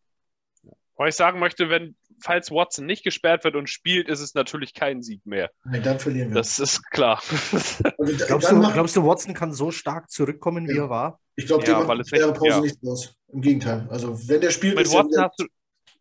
Weil 0.95 1.09
ich 1.09 1.15
sagen 1.15 1.39
möchte, 1.39 1.69
wenn, 1.69 1.95
falls 2.21 2.51
Watson 2.51 2.85
nicht 2.85 3.03
gesperrt 3.03 3.43
wird 3.43 3.55
und 3.55 3.69
spielt, 3.69 4.07
ist 4.07 4.19
es 4.19 4.33
natürlich 4.35 4.73
kein 4.73 5.01
Sieg 5.01 5.25
mehr. 5.25 5.49
nein, 5.63 5.81
dann 5.83 5.99
verlieren 5.99 6.29
wir. 6.29 6.35
Das 6.35 6.59
ist 6.59 6.89
klar. 6.91 7.21
Also, 7.97 8.25
Glaubst 8.27 8.51
du, 8.51 8.59
glaubst 8.59 8.95
du, 8.95 9.05
Watson 9.05 9.33
kann 9.33 9.53
so 9.53 9.71
stark 9.71 10.09
zurückkommen, 10.11 10.67
wie 10.67 10.75
Ja. 10.75 10.83
er 10.83 10.89
war? 10.89 11.19
ich 11.35 11.47
glaube, 11.47 11.65
Ja, 11.65 11.79
der 11.79 11.87
macht 11.87 11.99
es 12.01 12.11
in 12.11 12.17
der 12.19 12.27
nicht- 12.27 12.37
Pause 12.39 12.49
ja. 12.49 12.61
nichts 12.61 12.81
los. 12.83 13.15
Im 13.31 13.41
Gegenteil. 13.41 13.87
Also, 13.89 14.27
wenn 14.29 14.41
der 14.41 14.51
spielt, 14.51 14.75
Mit 14.75 14.85
ist 14.85 14.93
Watson 14.93 15.23
hast 15.23 15.39
du 15.39 15.45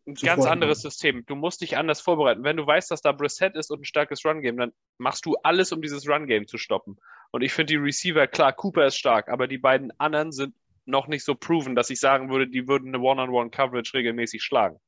ein 0.07 0.15
ganz 0.15 0.45
anderes. 0.45 0.81
System. 0.83 1.25
Du 1.27 1.35
musst 1.37 1.61
dich 1.63 1.77
anders 1.77 2.01
vorbereiten. 2.01 2.43
Wenn 2.45 2.57
du 2.57 2.67
weißt, 2.67 2.91
dass 2.91 3.01
da 3.03 3.13
Brissett 3.13 3.55
ist 3.57 3.71
und 3.71 3.81
ein 3.83 3.85
starkes 3.85 4.25
Run-Game, 4.25 4.57
dann 4.57 4.73
machst 4.99 5.25
du 5.25 5.37
alles, 5.45 5.71
um 5.73 5.81
dieses 5.81 6.09
Run-Game 6.09 6.47
zu 6.49 6.59
stoppen. 6.59 6.97
Und 7.31 7.43
ich 7.43 7.53
finde 7.53 7.73
die 7.73 7.79
Receiver, 7.79 8.27
klar, 8.27 8.53
Cooper 8.53 8.87
ist 8.87 8.97
stark, 8.99 9.29
aber 9.29 9.47
die 9.47 9.59
beiden 9.59 9.93
anderen 9.99 10.33
sind 10.33 10.55
noch 10.85 11.07
nicht 11.09 11.25
so 11.25 11.35
proven, 11.35 11.75
dass 11.75 11.91
ich 11.91 12.01
sagen 12.01 12.31
würde, 12.31 12.49
die 12.49 12.67
würden 12.69 12.89
eine 12.95 13.03
One-on-One-Coverage 13.03 13.95
regelmäßig 13.95 14.43
schlagen. 14.43 14.79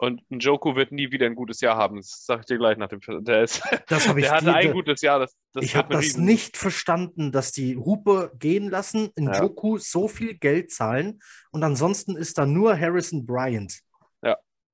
Und 0.00 0.22
ein 0.30 0.38
Joku 0.38 0.76
wird 0.76 0.92
nie 0.92 1.10
wieder 1.10 1.26
ein 1.26 1.34
gutes 1.34 1.60
Jahr 1.60 1.76
haben. 1.76 1.96
Das 1.96 2.24
sage 2.24 2.42
ich 2.42 2.46
dir 2.46 2.56
gleich 2.58 2.76
nach 2.78 2.86
dem. 2.88 3.00
Der, 3.24 3.42
ist, 3.42 3.60
Das 3.88 4.06
habe 4.08 4.20
ich 4.20 4.26
der 4.26 4.34
hatte 4.36 4.44
dir- 4.44 4.54
ein 4.54 4.72
gutes 4.72 5.00
Jahr. 5.00 5.18
Das, 5.18 5.36
das 5.52 5.64
ich 5.64 5.74
habe 5.74 5.92
das 5.92 6.04
Riesen- 6.04 6.24
nicht 6.24 6.56
verstanden, 6.56 7.32
dass 7.32 7.50
die 7.50 7.76
Hupe 7.76 8.30
gehen 8.38 8.70
lassen, 8.70 9.10
in 9.16 9.24
Ja. 9.26 9.40
Joku 9.42 9.78
so 9.78 10.06
viel 10.06 10.34
Geld 10.38 10.70
zahlen 10.70 11.18
und 11.50 11.64
ansonsten 11.64 12.16
ist 12.16 12.38
da 12.38 12.46
nur 12.46 12.78
Harrison 12.78 13.26
Bryant. 13.26 13.80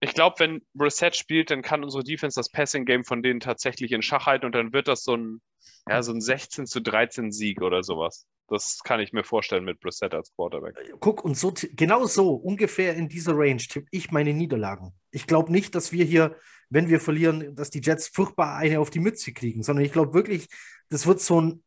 Ich 0.05 0.13
glaube, 0.13 0.37
wenn 0.39 0.63
Brissett 0.75 1.17
spielt, 1.17 1.51
dann 1.51 1.63
kann 1.63 1.83
unsere 1.83 2.05
Defense 2.05 2.39
das 2.39 2.51
Passing-Game 2.51 3.05
von 3.05 3.23
denen 3.23 3.41
tatsächlich 3.41 3.91
in 3.93 4.03
Schach 4.03 4.27
halten 4.27 4.45
und 4.45 4.55
dann 4.55 4.75
wird 4.75 4.87
das 4.87 5.03
so 5.03 5.17
ein, 5.17 5.41
ja, 5.89 6.03
so 6.03 6.13
ein 6.13 6.21
16 6.21 6.67
zu 6.67 6.81
13 6.81 7.33
Sieg 7.33 7.63
oder 7.63 7.83
sowas. 7.83 8.27
Das 8.49 8.81
kann 8.85 9.01
ich 9.01 9.15
mir 9.15 9.25
vorstellen 9.25 9.65
mit 9.65 9.81
Brissett 9.81 10.13
als 10.13 10.31
Quarterback. 10.35 10.77
Guck, 11.01 11.25
und 11.25 11.39
so 11.39 11.55
genau 11.73 12.05
so, 12.05 12.35
ungefähr 12.35 12.95
in 12.95 13.09
dieser 13.09 13.33
Range 13.35 13.57
tippe 13.57 13.87
ich 13.91 14.11
meine 14.11 14.35
Niederlagen. 14.35 14.93
Ich 15.11 15.27
glaube 15.27 15.51
nicht, 15.51 15.75
dass 15.75 15.91
wir 15.91 16.05
hier, 16.05 16.37
wenn 16.69 16.91
wir 16.91 17.01
verlieren, 17.01 17.55
dass 17.57 17.71
die 17.71 17.81
Jets 17.81 18.09
furchtbar 18.09 18.57
eine 18.57 18.81
auf 18.81 18.91
die 18.91 19.01
Mütze 19.01 19.33
kriegen, 19.33 19.63
sondern 19.63 19.87
ich 19.87 19.93
glaube 19.93 20.13
wirklich, 20.13 20.49
das 20.91 21.07
wird 21.07 21.21
so 21.21 21.41
ein. 21.41 21.65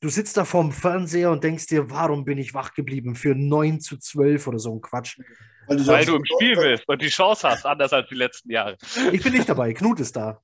Du 0.00 0.10
sitzt 0.10 0.36
da 0.36 0.44
vorm 0.44 0.70
Fernseher 0.70 1.30
und 1.30 1.42
denkst 1.42 1.66
dir, 1.66 1.90
warum 1.90 2.24
bin 2.24 2.36
ich 2.36 2.52
wach 2.52 2.74
geblieben 2.74 3.14
für 3.14 3.34
9 3.34 3.80
zu 3.80 3.96
12 3.96 4.46
oder 4.46 4.58
so 4.58 4.74
ein 4.74 4.82
Quatsch. 4.82 5.18
Weil 5.66 5.76
du, 5.76 5.86
Weil 5.86 6.04
du 6.04 6.16
im 6.16 6.24
Spiel 6.24 6.56
bist 6.60 6.84
und 6.88 7.00
die 7.02 7.08
Chance 7.08 7.48
hast, 7.48 7.64
anders 7.66 7.92
als 7.92 8.08
die 8.08 8.14
letzten 8.16 8.50
Jahre. 8.50 8.76
Ich 9.12 9.22
bin 9.22 9.32
nicht 9.32 9.48
dabei, 9.48 9.72
Knut 9.72 10.00
ist 10.00 10.14
da. 10.16 10.40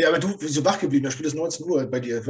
Ja, 0.00 0.10
aber 0.10 0.20
du 0.20 0.38
bist 0.38 0.54
so 0.54 0.64
wach 0.64 0.78
geblieben, 0.78 1.02
das 1.06 1.14
Spiel 1.14 1.26
ist 1.26 1.34
19 1.34 1.66
Uhr 1.66 1.84
bei 1.90 1.98
dir. 1.98 2.22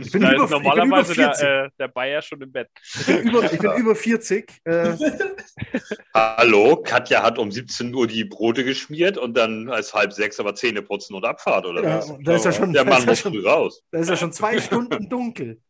Ich 0.00 0.12
bin, 0.12 0.20
Da 0.22 0.32
über, 0.32 0.44
ist 0.44 0.50
ich 0.52 0.58
bin 0.58 0.60
über 0.60 0.60
normalerweise 0.60 1.14
40. 1.14 1.40
der, 1.40 1.64
äh, 1.64 1.70
der 1.78 1.88
Bayer 1.88 2.20
schon 2.22 2.40
im 2.42 2.52
Bett. 2.52 2.68
Ich 2.82 3.06
bin 3.06 3.18
über, 3.28 3.44
ich 3.52 3.58
bin 3.58 3.72
über 3.72 3.94
40. 3.94 4.50
Äh, 4.64 4.94
Hallo, 6.14 6.76
Katja 6.82 7.22
hat 7.22 7.38
um 7.38 7.50
17 7.50 7.94
Uhr 7.94 8.06
die 8.06 8.24
Brote 8.24 8.64
geschmiert 8.64 9.16
und 9.18 9.34
dann 9.36 9.68
als 9.70 9.94
halb 9.94 10.12
sechs 10.12 10.38
aber 10.40 10.54
Zähne 10.54 10.82
putzen 10.82 11.14
und 11.14 11.24
Abfahrt, 11.24 11.64
oder 11.66 11.82
Ja, 11.82 11.96
was? 11.98 12.12
da 12.22 12.34
ist 12.34 12.44
ja 12.44 12.52
schon- 12.52 12.72
Der 12.72 12.84
da 12.84 12.90
Mann 12.90 12.98
ist 13.00 13.04
ja 13.06 13.10
muss 13.12 13.18
schon- 13.20 13.32
früh 13.32 13.46
raus. 13.46 13.82
da 13.90 13.98
ist 13.98 14.08
ja 14.10 14.16
schon 14.16 14.32
zwei 14.32 14.60
Stunden 14.60 15.08
dunkel. 15.08 15.60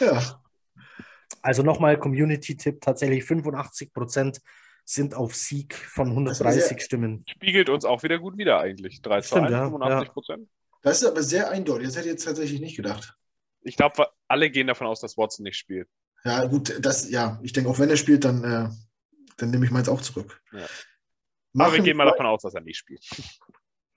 ja. 0.00 0.41
Also 1.42 1.62
nochmal 1.62 1.98
Community-Tipp, 1.98 2.80
tatsächlich 2.80 3.24
85 3.24 3.92
Prozent 3.92 4.40
sind 4.84 5.14
auf 5.14 5.34
Sieg 5.34 5.74
von 5.74 6.08
130 6.08 6.80
Stimmen. 6.80 7.24
Spiegelt 7.28 7.68
uns 7.68 7.84
auch 7.84 8.02
wieder 8.02 8.18
gut 8.18 8.36
wieder 8.36 8.60
eigentlich. 8.60 9.02
3 9.02 9.20
zu 9.20 9.28
Stimmt, 9.28 9.46
1, 9.46 9.52
ja, 9.52 9.64
85 9.64 10.12
Prozent. 10.12 10.48
Das 10.82 11.02
ist 11.02 11.08
aber 11.08 11.22
sehr 11.22 11.50
eindeutig. 11.50 11.86
Das 11.86 11.96
hätte 11.96 12.06
ich 12.06 12.12
jetzt 12.12 12.24
tatsächlich 12.24 12.60
nicht 12.60 12.76
gedacht. 12.76 13.16
Ich 13.62 13.76
glaube, 13.76 14.08
alle 14.26 14.50
gehen 14.50 14.66
davon 14.66 14.86
aus, 14.86 15.00
dass 15.00 15.16
Watson 15.16 15.44
nicht 15.44 15.56
spielt. 15.56 15.88
Ja, 16.24 16.44
gut, 16.46 16.78
das, 16.80 17.10
ja, 17.10 17.38
ich 17.42 17.52
denke, 17.52 17.70
auch 17.70 17.78
wenn 17.78 17.90
er 17.90 17.96
spielt, 17.96 18.24
dann, 18.24 18.44
äh, 18.44 18.68
dann 19.36 19.50
nehme 19.50 19.64
ich 19.64 19.70
meins 19.70 19.88
auch 19.88 20.00
zurück. 20.00 20.40
Ja. 20.52 20.66
Aber 21.58 21.74
wir 21.74 21.82
gehen 21.82 21.96
mal 21.96 22.06
davon 22.06 22.26
aus, 22.26 22.42
dass 22.42 22.54
er 22.54 22.60
nicht 22.60 22.78
spielt. 22.78 23.04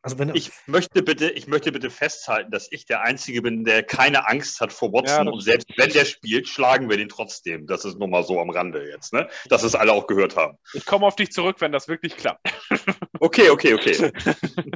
Also 0.06 0.20
wenn 0.20 0.36
Ich 0.36 0.52
möchte 0.68 1.02
bitte, 1.02 1.32
ich 1.32 1.48
möchte 1.48 1.72
bitte 1.72 1.90
festhalten, 1.90 2.52
dass 2.52 2.68
ich 2.72 2.86
der 2.86 3.02
Einzige 3.02 3.42
bin, 3.42 3.64
der 3.66 3.82
keine 3.82 4.28
Angst 4.30 4.62
hat 4.62 4.72
vor 4.72 4.90
Ja, 4.90 5.02
Watson. 5.02 5.26
das 5.26 5.34
und 5.34 5.42
selbst 5.42 5.68
wenn 5.78 5.90
der 5.90 6.06
spielt, 6.06 6.48
schlagen 6.48 6.92
wir 6.92 6.98
den 6.98 7.10
trotzdem. 7.10 7.66
Das 7.66 7.86
ist 7.86 7.98
nur 7.98 8.08
mal 8.08 8.24
so 8.24 8.40
am 8.40 8.52
Rande 8.52 8.88
jetzt, 8.88 9.14
ne? 9.14 9.28
Dass 9.50 9.64
es 9.64 9.74
alle 9.74 9.92
auch 9.94 10.06
gehört 10.06 10.36
haben. 10.36 10.60
Ich 10.74 10.86
komme 10.86 11.08
auf 11.08 11.16
dich 11.16 11.32
zurück, 11.32 11.56
wenn 11.60 11.72
das 11.72 11.88
wirklich 11.88 12.16
klappt. 12.16 12.48
Okay, 13.20 13.50
okay, 13.50 13.74
okay. 13.74 14.12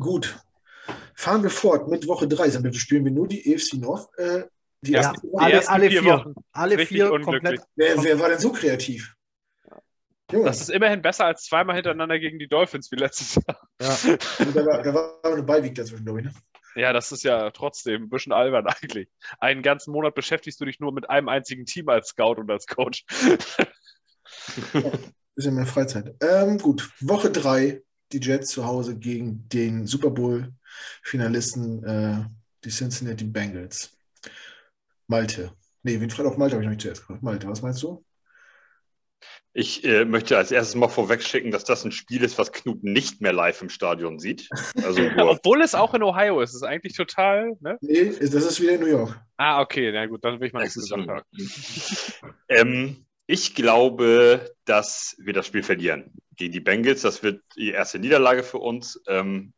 Gut. 0.00 0.38
Fahren 1.14 1.42
wir 1.42 1.50
fort 1.50 1.88
mit 1.88 2.08
Woche 2.08 2.26
3. 2.26 2.48
Damit 2.48 2.74
spielen 2.76 3.04
wir 3.04 3.12
nur 3.12 3.28
die 3.28 3.52
EFC 3.52 3.74
North. 3.74 4.08
Äh, 4.16 4.44
die 4.80 4.92
Ja, 4.92 5.00
ersten 5.02 5.28
alle, 5.36 5.52
ersten 5.54 5.72
alle 5.72 5.90
vier 5.90 6.02
vier, 6.02 6.12
Wochen. 6.14 6.34
alle 6.52 6.78
Richtig 6.78 6.96
vier 6.96 7.08
komplett. 7.20 7.60
wer, 7.76 8.02
wer 8.02 8.18
war 8.18 8.28
denn 8.30 8.38
so 8.38 8.50
kreativ? 8.52 9.14
Junge, 10.30 10.44
Das 10.46 10.60
ist 10.60 10.70
immerhin 10.70 11.02
besser 11.02 11.24
als 11.24 11.44
zweimal 11.44 11.76
hintereinander 11.76 12.18
gegen 12.18 12.38
die 12.38 12.48
Dolphins 12.48 12.90
wie 12.92 12.96
letztes 12.96 13.36
Jahr. 13.36 13.68
Ja. 13.80 13.96
da, 14.54 14.66
war, 14.66 14.82
da 14.82 14.94
war 14.94 15.20
eine 15.24 15.42
Beiweg 15.42 15.74
dazwischen, 15.74 16.04
glaube 16.04 16.20
ich. 16.20 16.26
Ne? 16.26 16.32
Ja, 16.74 16.92
das 16.92 17.10
ist 17.12 17.24
ja 17.24 17.50
trotzdem 17.50 18.04
ein 18.04 18.10
bisschen 18.10 18.32
albern 18.32 18.66
eigentlich. 18.66 19.08
Einen 19.40 19.62
ganzen 19.62 19.92
Monat 19.92 20.14
beschäftigst 20.14 20.60
du 20.60 20.64
dich 20.64 20.80
nur 20.80 20.92
mit 20.92 21.08
einem 21.10 21.28
einzigen 21.28 21.64
Team 21.64 21.88
als 21.88 22.08
Scout 22.08 22.34
und 22.34 22.50
als 22.50 22.66
Coach. 22.66 23.04
Bisschen 25.34 25.54
mehr 25.54 25.66
Freizeit. 25.66 26.14
Ähm, 26.20 26.58
gut, 26.58 26.90
Woche 27.00 27.30
3 27.30 27.80
die 28.12 28.20
Jets 28.20 28.50
zu 28.50 28.64
Hause 28.64 28.98
gegen 28.98 29.48
den 29.48 29.86
Super 29.86 30.10
Bowl-Finalisten, 30.10 31.84
äh, 31.84 32.24
die 32.64 32.70
Cincinnati 32.70 33.24
Bengals. 33.24 33.96
Malte. 35.06 35.52
Nee, 35.82 36.00
wen 36.00 36.10
fragt 36.10 36.28
auf 36.28 36.36
Malte 36.36 36.54
habe 36.54 36.62
ich 36.62 36.66
noch 36.66 36.72
nicht 36.72 36.82
zuerst 36.82 37.02
gefragt. 37.02 37.22
Malte, 37.22 37.48
was 37.48 37.62
meinst 37.62 37.82
du? 37.82 38.04
Ich 39.58 39.82
äh, 39.82 40.04
möchte 40.04 40.36
als 40.36 40.52
erstes 40.52 40.76
mal 40.76 40.86
vorwegschicken, 40.86 41.50
dass 41.50 41.64
das 41.64 41.84
ein 41.84 41.90
Spiel 41.90 42.22
ist, 42.22 42.38
was 42.38 42.52
Knut 42.52 42.84
nicht 42.84 43.20
mehr 43.20 43.32
live 43.32 43.60
im 43.60 43.70
Stadion 43.70 44.20
sieht. 44.20 44.48
Also 44.84 45.02
Obwohl 45.18 45.62
es 45.62 45.74
auch 45.74 45.94
in 45.94 46.04
Ohio 46.04 46.40
ist. 46.40 46.52
Das 46.52 46.62
ist 46.62 46.68
eigentlich 46.68 46.94
total. 46.94 47.56
Ne? 47.58 47.76
Nee, 47.80 48.12
das 48.20 48.32
ist 48.32 48.60
wieder 48.60 48.74
in 48.74 48.80
New 48.82 48.86
York. 48.86 49.20
Ah, 49.36 49.60
okay, 49.60 49.90
na 49.90 50.06
gut, 50.06 50.24
dann 50.24 50.38
will 50.38 50.46
ich 50.46 50.52
mal 50.52 50.60
nichts 50.60 50.76
gesagt 50.76 51.08
haben. 51.08 51.24
ähm, 52.48 53.04
ich 53.26 53.56
glaube, 53.56 54.48
dass 54.64 55.16
wir 55.18 55.32
das 55.32 55.48
Spiel 55.48 55.64
verlieren 55.64 56.12
gegen 56.36 56.52
die 56.52 56.60
Bengals. 56.60 57.02
Das 57.02 57.24
wird 57.24 57.42
die 57.56 57.70
erste 57.70 57.98
Niederlage 57.98 58.44
für 58.44 58.58
uns. 58.58 59.02
Ähm, 59.08 59.54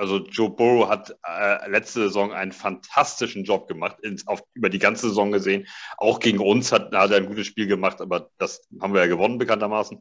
also 0.00 0.26
Joe 0.26 0.48
Burrow 0.48 0.88
hat 0.88 1.14
äh, 1.28 1.70
letzte 1.70 2.00
Saison 2.00 2.32
einen 2.32 2.52
fantastischen 2.52 3.44
Job 3.44 3.68
gemacht, 3.68 3.98
ins, 4.00 4.26
auf, 4.26 4.42
über 4.54 4.70
die 4.70 4.78
ganze 4.78 5.08
Saison 5.08 5.30
gesehen. 5.30 5.66
Auch 5.98 6.20
gegen 6.20 6.38
uns 6.38 6.72
hat, 6.72 6.94
hat 6.94 7.10
er 7.10 7.18
ein 7.18 7.26
gutes 7.26 7.46
Spiel 7.46 7.66
gemacht, 7.66 8.00
aber 8.00 8.30
das 8.38 8.66
haben 8.80 8.94
wir 8.94 9.02
ja 9.02 9.06
gewonnen 9.08 9.36
bekanntermaßen. 9.36 10.00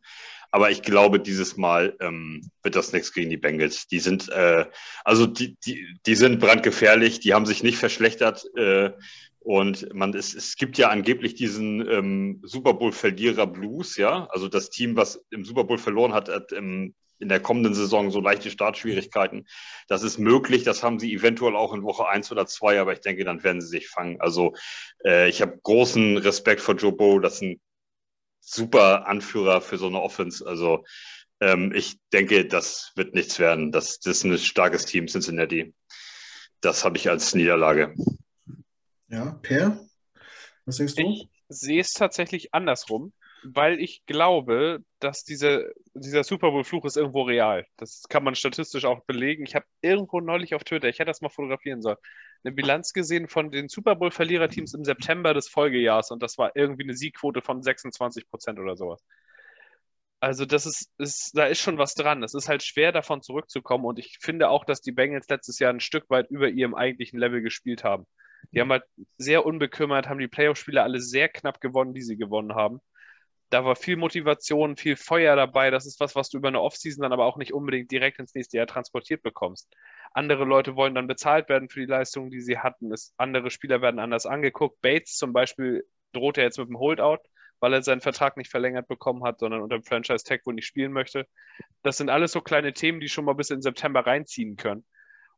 Aber 0.52 0.72
ich 0.72 0.82
glaube, 0.82 1.20
dieses 1.20 1.58
Mal 1.58 1.98
ähm, 2.00 2.50
wird 2.64 2.76
das 2.78 2.94
nichts 2.94 3.14
gegen 3.14 3.30
die 3.30 3.38
Bengals. 3.38 3.88
Die 3.88 4.00
sind, 4.00 4.30
äh, 4.30 4.66
also 5.04 5.28
die, 5.28 5.58
die, 5.66 5.86
die 6.06 6.16
sind 6.16 6.40
brandgefährlich, 6.40 7.20
die 7.20 7.34
haben 7.34 7.46
sich 7.46 7.62
nicht 7.62 7.78
verschlechtert. 7.78 8.46
Äh, 8.56 8.92
und 9.40 9.94
man, 9.94 10.14
es, 10.14 10.34
es 10.34 10.56
gibt 10.56 10.78
ja 10.78 10.90
angeblich 10.90 11.36
diesen 11.36 11.88
ähm, 11.88 12.42
Super 12.44 12.74
Bowl-Verlierer 12.74 13.48
Blues, 13.48 13.98
ja. 13.98 14.28
Also 14.32 14.48
das 14.48 14.70
Team, 14.70 14.96
was 14.96 15.24
im 15.30 15.44
Super 15.44 15.66
Bowl 15.66 15.78
verloren 15.78 16.14
hat, 16.14 16.30
hat 16.30 16.54
im 16.54 16.96
in 17.20 17.30
der 17.30 17.42
kommenden 17.42 17.74
Saison 17.74 18.12
so 18.12 18.20
leichte 18.20 18.50
Startschwierigkeiten. 18.50 19.48
Das 19.88 20.04
ist 20.04 20.18
möglich, 20.18 20.64
das 20.64 20.84
haben 20.84 21.00
sie 21.00 21.14
eventuell 21.14 21.56
auch 21.56 21.74
in 21.74 21.84
Woche 21.84 22.08
eins 22.08 22.32
oder 22.32 22.48
zwei, 22.48 22.80
aber 22.80 22.94
ich 22.94 23.02
denke, 23.02 23.26
dann 23.26 23.44
werden 23.44 23.62
sie 23.62 23.68
sich 23.68 23.90
fangen. 23.90 24.20
Also 24.22 24.54
äh, 25.06 25.30
ich 25.30 25.42
habe 25.42 25.60
großen 25.62 26.18
Respekt 26.18 26.62
vor 26.62 26.76
Joe 26.76 26.94
Bow, 26.94 27.20
das 27.20 27.36
ist 27.36 27.42
ein 27.42 27.62
super 28.40 29.08
Anführer 29.08 29.62
für 29.62 29.78
so 29.78 29.88
eine 29.88 30.02
Offense. 30.02 30.46
Also 30.46 30.84
ähm, 31.42 31.74
ich 31.74 32.00
denke, 32.12 32.46
das 32.46 32.92
wird 32.96 33.14
nichts 33.14 33.40
werden. 33.40 33.72
Das, 33.72 34.00
das 34.00 34.18
ist 34.18 34.24
ein 34.24 34.38
starkes 34.38 34.86
Team, 34.86 35.08
Cincinnati. 35.08 35.74
Das 36.62 36.84
habe 36.84 36.98
ich 36.98 37.10
als 37.10 37.36
Niederlage. 37.36 37.94
Ja, 39.08 39.32
Per, 39.42 39.80
was 40.66 40.78
denkst 40.78 40.96
du? 40.96 41.02
Ich 41.02 41.30
sehe 41.48 41.82
es 41.82 41.92
tatsächlich 41.92 42.54
andersrum 42.54 43.14
weil 43.44 43.80
ich 43.80 44.06
glaube, 44.06 44.84
dass 45.00 45.24
diese, 45.24 45.74
dieser 45.94 46.24
Super 46.24 46.52
Bowl-Fluch 46.52 46.86
ist 46.86 46.98
irgendwo 46.98 47.24
real. 47.24 47.66
Das 47.78 48.04
kann 48.10 48.24
man 48.24 48.36
statistisch 48.36 48.86
auch 48.86 49.04
belegen. 49.06 49.46
Ich 49.46 49.56
habe 49.56 49.66
irgendwo 49.82 50.20
neulich 50.20 50.56
auf 50.56 50.64
Twitter, 50.64 50.90
ich 50.90 51.00
hätte 51.00 51.10
das 51.10 51.22
mal 51.22 51.30
fotografieren 51.30 51.82
sollen, 51.82 51.98
eine 52.44 52.54
Bilanz 52.54 52.94
gesehen 52.94 53.28
von 53.28 53.52
den 53.52 53.70
Super 53.70 53.96
Bowl-Verliererteams 53.96 54.74
im 54.74 54.84
September 54.84 55.34
des 55.34 55.50
Folgejahres 55.50 56.12
und 56.12 56.22
das 56.24 56.38
war 56.38 56.52
irgendwie 56.56 56.84
eine 56.84 56.96
Siegquote 56.96 57.42
von 57.42 57.62
26 57.62 58.30
Prozent 58.30 58.60
oder 58.60 58.76
sowas. 58.76 59.04
Also 60.22 60.46
das 60.46 60.66
ist, 60.66 60.92
ist, 60.98 61.32
da 61.38 61.46
ist 61.46 61.62
schon 61.62 61.78
was 61.78 61.96
dran. 61.96 62.24
Es 62.24 62.34
ist 62.34 62.50
halt 62.50 62.62
schwer, 62.62 62.92
davon 62.92 63.22
zurückzukommen 63.22 63.86
und 63.86 64.00
ich 64.00 64.18
finde 64.20 64.50
auch, 64.50 64.66
dass 64.66 64.82
die 64.82 64.92
Bengals 64.92 65.30
letztes 65.30 65.60
Jahr 65.60 65.72
ein 65.72 65.80
Stück 65.80 66.10
weit 66.10 66.30
über 66.30 66.50
ihrem 66.50 66.76
eigentlichen 66.76 67.20
Level 67.20 67.42
gespielt 67.42 67.86
haben. 67.86 68.06
Die 68.52 68.60
haben 68.60 68.72
halt 68.72 68.84
sehr 69.18 69.46
unbekümmert, 69.46 70.10
haben 70.10 70.20
die 70.20 70.28
Playoff-Spiele 70.28 70.82
alle 70.82 71.00
sehr 71.00 71.30
knapp 71.30 71.62
gewonnen, 71.62 71.94
die 71.94 72.02
sie 72.02 72.18
gewonnen 72.18 72.56
haben 72.56 72.82
da 73.50 73.66
war 73.66 73.76
viel 73.76 73.98
Motivation, 73.98 74.76
viel 74.78 74.96
Feuer 74.96 75.36
dabei. 75.36 75.72
Das 75.72 75.86
ist 75.86 76.00
was, 76.00 76.16
was 76.16 76.30
du 76.30 76.38
über 76.38 76.50
eine 76.50 76.62
Offseason 76.62 77.02
dann 77.02 77.14
aber 77.14 77.26
auch 77.26 77.38
nicht 77.38 77.54
unbedingt 77.54 77.92
direkt 77.92 78.20
ins 78.20 78.36
nächste 78.36 78.58
Jahr 78.58 78.68
transportiert 78.68 79.24
bekommst. 79.24 79.74
Andere 80.14 80.46
Leute 80.46 80.76
wollen 80.76 80.96
dann 80.96 81.08
bezahlt 81.08 81.50
werden 81.50 81.70
für 81.70 81.80
die 81.80 81.86
Leistungen, 81.86 82.30
die 82.30 82.42
sie 82.42 82.60
hatten. 82.60 82.92
Es, 82.92 83.14
andere 83.18 83.50
Spieler 83.50 83.82
werden 83.82 84.00
anders 84.00 84.26
angeguckt. 84.26 84.82
Bates 84.82 85.16
zum 85.16 85.34
Beispiel 85.34 85.84
droht 86.14 86.38
ja 86.38 86.44
jetzt 86.44 86.60
mit 86.60 86.68
dem 86.68 86.80
Holdout, 86.80 87.20
weil 87.60 87.74
er 87.74 87.82
seinen 87.82 88.02
Vertrag 88.02 88.38
nicht 88.38 88.52
verlängert 88.52 88.88
bekommen 88.88 89.24
hat, 89.24 89.40
sondern 89.40 89.62
unter 89.62 89.78
dem 89.78 89.84
Franchise-Tag 89.84 90.46
wohl 90.46 90.54
nicht 90.54 90.68
spielen 90.68 90.92
möchte. 90.92 91.28
Das 91.84 91.98
sind 91.98 92.10
alles 92.10 92.32
so 92.32 92.42
kleine 92.42 92.74
Themen, 92.74 93.00
die 93.00 93.10
schon 93.10 93.26
mal 93.26 93.34
bis 93.34 93.50
in 93.50 93.62
September 93.62 94.06
reinziehen 94.06 94.58
können. 94.58 94.86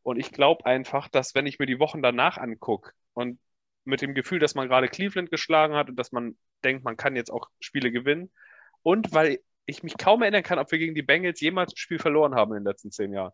Und 0.04 0.17
ich 0.17 0.32
glaube 0.32 0.65
einfach, 0.65 1.08
dass 1.08 1.36
wenn 1.36 1.45
ich 1.45 1.60
mir 1.60 1.65
die 1.65 1.80
Wochen 1.80 2.02
danach 2.02 2.38
angucke 2.38 2.91
und 3.13 3.39
mit 3.84 4.02
dem 4.02 4.13
Gefühl, 4.13 4.39
dass 4.39 4.56
man 4.56 4.67
gerade 4.67 4.88
Cleveland 4.88 5.32
geschlagen 5.32 5.76
hat 5.76 5.89
und 5.89 5.96
dass 5.96 6.12
man 6.12 6.38
denkt, 6.63 6.84
man 6.84 6.98
kann 6.98 7.15
jetzt 7.15 7.32
auch 7.32 7.50
Spiele 7.60 7.91
gewinnen. 7.91 8.32
Und 8.84 9.13
weil 9.13 9.39
ich 9.65 9.84
mich 9.84 9.98
kaum 9.98 10.22
erinnern 10.22 10.44
kann, 10.44 10.60
ob 10.60 10.72
wir 10.72 10.80
gegen 10.80 10.96
die 10.96 11.02
Bengals 11.02 11.39
jemals 11.39 11.74
ein 11.74 11.78
Spiel 11.78 12.00
verloren 12.00 12.36
haben 12.36 12.52
in 12.52 12.60
den 12.60 12.67
letzten 12.67 12.91
zehn 12.91 13.13
Jahren. 13.13 13.34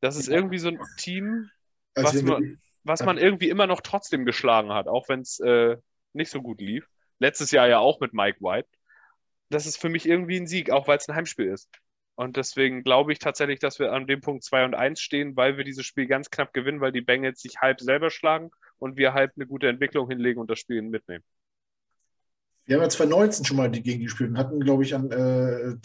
Das 0.00 0.16
ist 0.16 0.28
irgendwie 0.28 0.58
so 0.58 0.68
ein 0.68 0.80
Team, 0.96 1.50
also 1.94 2.14
was, 2.14 2.22
man, 2.22 2.60
was 2.84 3.04
man 3.04 3.18
irgendwie 3.18 3.48
immer 3.48 3.66
noch 3.66 3.80
trotzdem 3.80 4.24
geschlagen 4.24 4.72
hat, 4.72 4.86
auch 4.86 5.08
wenn 5.08 5.20
es 5.20 5.40
äh, 5.40 5.76
nicht 6.12 6.30
so 6.30 6.40
gut 6.40 6.60
lief. 6.60 6.88
Letztes 7.18 7.50
Jahr 7.50 7.68
ja 7.68 7.78
auch 7.78 8.00
mit 8.00 8.12
Mike 8.12 8.40
White. 8.40 8.68
Das 9.50 9.66
ist 9.66 9.78
für 9.78 9.88
mich 9.88 10.06
irgendwie 10.06 10.36
ein 10.36 10.46
Sieg, 10.46 10.70
auch 10.70 10.86
weil 10.86 10.98
es 10.98 11.08
ein 11.08 11.16
Heimspiel 11.16 11.46
ist. 11.46 11.68
Und 12.14 12.36
deswegen 12.36 12.82
glaube 12.82 13.12
ich 13.12 13.18
tatsächlich, 13.18 13.60
dass 13.60 13.78
wir 13.78 13.92
an 13.92 14.06
dem 14.06 14.20
Punkt 14.20 14.44
2 14.44 14.64
und 14.64 14.74
1 14.74 15.00
stehen, 15.00 15.36
weil 15.36 15.56
wir 15.56 15.64
dieses 15.64 15.86
Spiel 15.86 16.06
ganz 16.06 16.30
knapp 16.30 16.52
gewinnen, 16.52 16.80
weil 16.80 16.92
die 16.92 17.00
Bengals 17.00 17.40
sich 17.40 17.60
halb 17.60 17.80
selber 17.80 18.10
schlagen 18.10 18.50
und 18.78 18.96
wir 18.96 19.14
halb 19.14 19.32
eine 19.36 19.46
gute 19.46 19.68
Entwicklung 19.68 20.08
hinlegen 20.08 20.40
und 20.40 20.50
das 20.50 20.58
Spiel 20.58 20.82
mitnehmen. 20.82 21.24
Wir 22.66 22.76
haben 22.76 22.82
ja 22.82 22.88
2019 22.88 23.44
schon 23.44 23.56
mal 23.56 23.70
gegen 23.70 23.98
die 23.98 24.04
gespielt 24.04 24.30
und 24.30 24.38
hatten, 24.38 24.60
glaube 24.60 24.82
ich, 24.82 24.94
an, 24.94 25.10
äh, 25.10 25.76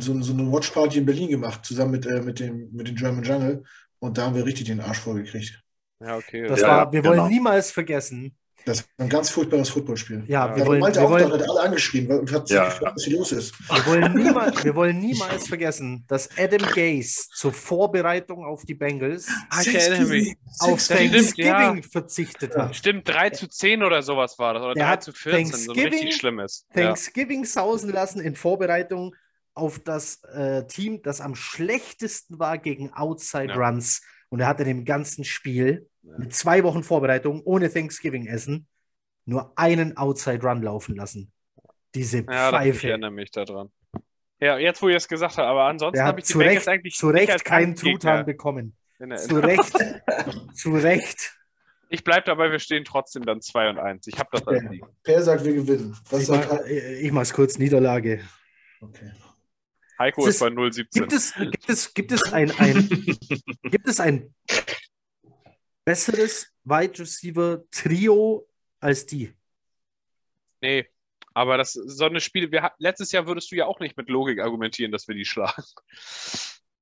so, 0.00 0.20
so, 0.20 0.32
eine 0.32 0.50
Watchparty 0.50 0.98
in 0.98 1.06
Berlin 1.06 1.28
gemacht, 1.28 1.64
zusammen 1.64 1.92
mit, 1.92 2.06
äh, 2.06 2.20
mit, 2.20 2.40
dem, 2.40 2.70
mit 2.72 2.88
dem 2.88 2.96
German 2.96 3.22
Jungle. 3.24 3.62
Und 4.00 4.18
da 4.18 4.26
haben 4.26 4.34
wir 4.34 4.44
richtig 4.44 4.66
den 4.66 4.80
Arsch 4.80 4.98
vorgekriegt. 4.98 5.62
Ja, 6.00 6.16
okay. 6.16 6.46
Das 6.48 6.60
ja, 6.60 6.68
war, 6.68 6.92
wir 6.92 7.02
genau. 7.02 7.16
wollen 7.16 7.28
niemals 7.28 7.70
vergessen, 7.70 8.36
das 8.64 8.82
war 8.96 9.06
ein 9.06 9.08
ganz 9.08 9.30
furchtbares 9.30 9.70
Footballspiel. 9.70 10.24
Ja, 10.26 10.54
wir 10.54 10.66
wollen, 10.66 10.80
Malte 10.80 11.00
wir 11.00 11.06
auch 11.06 11.10
wollen, 11.10 11.32
hat 11.32 11.48
alle 11.48 11.60
angeschrieben 11.60 12.18
und 12.20 12.32
hat 12.32 12.48
sich 12.48 12.56
ja. 12.56 12.66
gefragt, 12.66 12.96
was 12.96 13.04
hier 13.04 13.16
los 13.16 13.32
ist. 13.32 13.54
Wir 13.68 13.86
wollen, 13.86 14.14
niemals, 14.14 14.64
wir 14.64 14.74
wollen 14.74 14.98
niemals 14.98 15.48
vergessen, 15.48 16.04
dass 16.08 16.28
Adam 16.38 16.66
Gase 16.72 17.28
zur 17.34 17.52
Vorbereitung 17.52 18.44
auf 18.44 18.64
die 18.64 18.74
Bengals 18.74 19.28
ah, 19.50 19.60
auf 20.60 20.86
Thanksgiving 20.86 21.76
ja. 21.76 21.82
verzichtet 21.90 22.56
hat. 22.56 22.76
Stimmt, 22.76 23.08
3 23.08 23.30
zu 23.30 23.48
10 23.48 23.82
oder 23.82 24.02
sowas 24.02 24.38
war 24.38 24.54
das. 24.54 24.62
Oder 24.62 24.74
Der 24.74 24.86
3 24.86 24.96
zu 24.96 25.12
14, 25.12 25.46
so 25.46 25.72
richtig 25.72 26.16
schlimmes. 26.16 26.66
Thanksgiving 26.74 27.44
sausen 27.44 27.90
lassen 27.90 28.20
in 28.20 28.36
Vorbereitung 28.36 29.14
auf 29.54 29.78
das 29.78 30.22
äh, 30.24 30.66
Team, 30.66 31.02
das 31.02 31.20
am 31.20 31.34
schlechtesten 31.34 32.38
war 32.38 32.58
gegen 32.58 32.92
Outside 32.92 33.54
Runs. 33.54 34.02
Und 34.30 34.40
er 34.40 34.46
hatte 34.46 34.64
dem 34.64 34.84
ganzen 34.84 35.24
Spiel 35.24 35.90
mit 36.02 36.34
zwei 36.34 36.62
Wochen 36.64 36.82
Vorbereitung 36.82 37.42
ohne 37.42 37.72
Thanksgiving-Essen 37.72 38.66
nur 39.24 39.52
einen 39.56 39.96
Outside 39.96 40.42
Run 40.42 40.62
laufen 40.62 40.96
lassen. 40.96 41.32
Diese 41.94 42.18
ja, 42.18 42.50
Pfeife. 42.50 42.78
Ich 42.78 42.84
erinnere 42.84 43.10
mich 43.10 43.30
daran. 43.30 43.70
Ja, 44.40 44.58
jetzt 44.58 44.82
wo 44.82 44.88
ihr 44.88 44.96
es 44.96 45.06
gesagt 45.06 45.36
habt, 45.36 45.46
aber 45.46 45.64
ansonsten 45.64 46.02
habe 46.02 46.20
ich 46.20 46.26
die 46.26 46.32
zu 46.32 46.38
Recht, 46.40 46.66
eigentlich 46.66 46.94
zu 46.94 47.10
Recht 47.10 47.44
keinen 47.44 47.76
Truthahn 47.76 48.26
bekommen. 48.26 48.76
Zu 49.16 49.38
Recht. 49.38 49.72
zu 50.54 50.72
Recht. 50.72 51.38
Ich 51.88 52.02
bleibe 52.02 52.24
dabei, 52.24 52.50
wir 52.50 52.58
stehen 52.58 52.84
trotzdem 52.84 53.24
dann 53.24 53.40
2 53.40 53.70
und 53.70 53.78
1. 53.78 54.06
Ich 54.06 54.18
habe 54.18 54.30
das 54.32 54.46
als 54.46 54.62
Sieg. 54.68 54.82
Per 55.02 55.22
sagt, 55.22 55.44
wir 55.44 55.52
gewinnen. 55.52 55.94
Ich, 56.10 56.28
mach, 56.28 56.64
ich 56.66 57.12
mache 57.12 57.22
es 57.22 57.32
kurz 57.34 57.58
Niederlage. 57.58 58.20
Okay. 58.80 59.12
Heiko 59.98 60.22
ist, 60.26 60.36
ist 60.36 60.40
bei 60.40 60.46
0,17. 60.46 60.86
Gibt 60.92 61.12
es, 61.12 61.34
gibt 61.34 61.68
es, 61.68 61.94
gibt 61.94 62.12
es 62.12 62.32
ein, 62.32 62.50
ein, 62.52 62.88
gibt 63.64 63.86
es 63.86 64.00
ein 64.00 64.34
besseres 65.84 66.52
Wide 66.64 66.98
Receiver 66.98 67.62
Trio 67.70 68.48
als 68.80 69.06
die. 69.06 69.32
Nee, 70.60 70.88
aber 71.34 71.56
das 71.56 71.72
so 71.72 72.04
eine 72.04 72.20
Spiele, 72.20 72.50
wir, 72.52 72.72
letztes 72.78 73.12
Jahr 73.12 73.26
würdest 73.26 73.50
du 73.50 73.56
ja 73.56 73.66
auch 73.66 73.80
nicht 73.80 73.96
mit 73.96 74.08
Logik 74.08 74.40
argumentieren, 74.40 74.92
dass 74.92 75.08
wir 75.08 75.14
die 75.14 75.24
schlagen. 75.24 75.64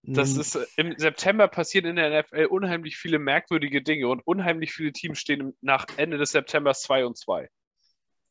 Das 0.03 0.33
hm. 0.33 0.41
ist 0.41 0.59
im 0.77 0.99
September 0.99 1.47
passiert 1.49 1.85
in 1.85 1.97
der 1.97 2.23
NFL 2.23 2.47
unheimlich 2.47 2.97
viele 2.97 3.19
merkwürdige 3.19 3.83
Dinge 3.83 4.09
und 4.09 4.21
unheimlich 4.27 4.73
viele 4.73 4.93
Teams 4.93 5.19
stehen 5.19 5.57
nach 5.61 5.87
Ende 5.97 6.17
des 6.17 6.31
Septembers 6.31 6.83
2 6.83 7.05
und 7.05 7.19
2. 7.19 7.49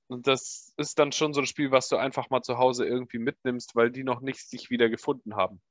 Und 0.07 0.25
das 0.25 0.73
ist 0.77 0.97
dann 0.97 1.11
schon 1.11 1.33
so 1.33 1.41
ein 1.41 1.45
Spiel, 1.45 1.69
was 1.69 1.87
du 1.87 1.97
einfach 1.97 2.31
mal 2.31 2.41
zu 2.41 2.57
Hause 2.57 2.85
irgendwie 2.85 3.19
mitnimmst, 3.19 3.75
weil 3.75 3.91
die 3.91 4.03
noch 4.03 4.21
nicht 4.21 4.49
sich 4.49 4.71
wieder 4.71 4.89
gefunden 4.89 5.35
haben. 5.35 5.61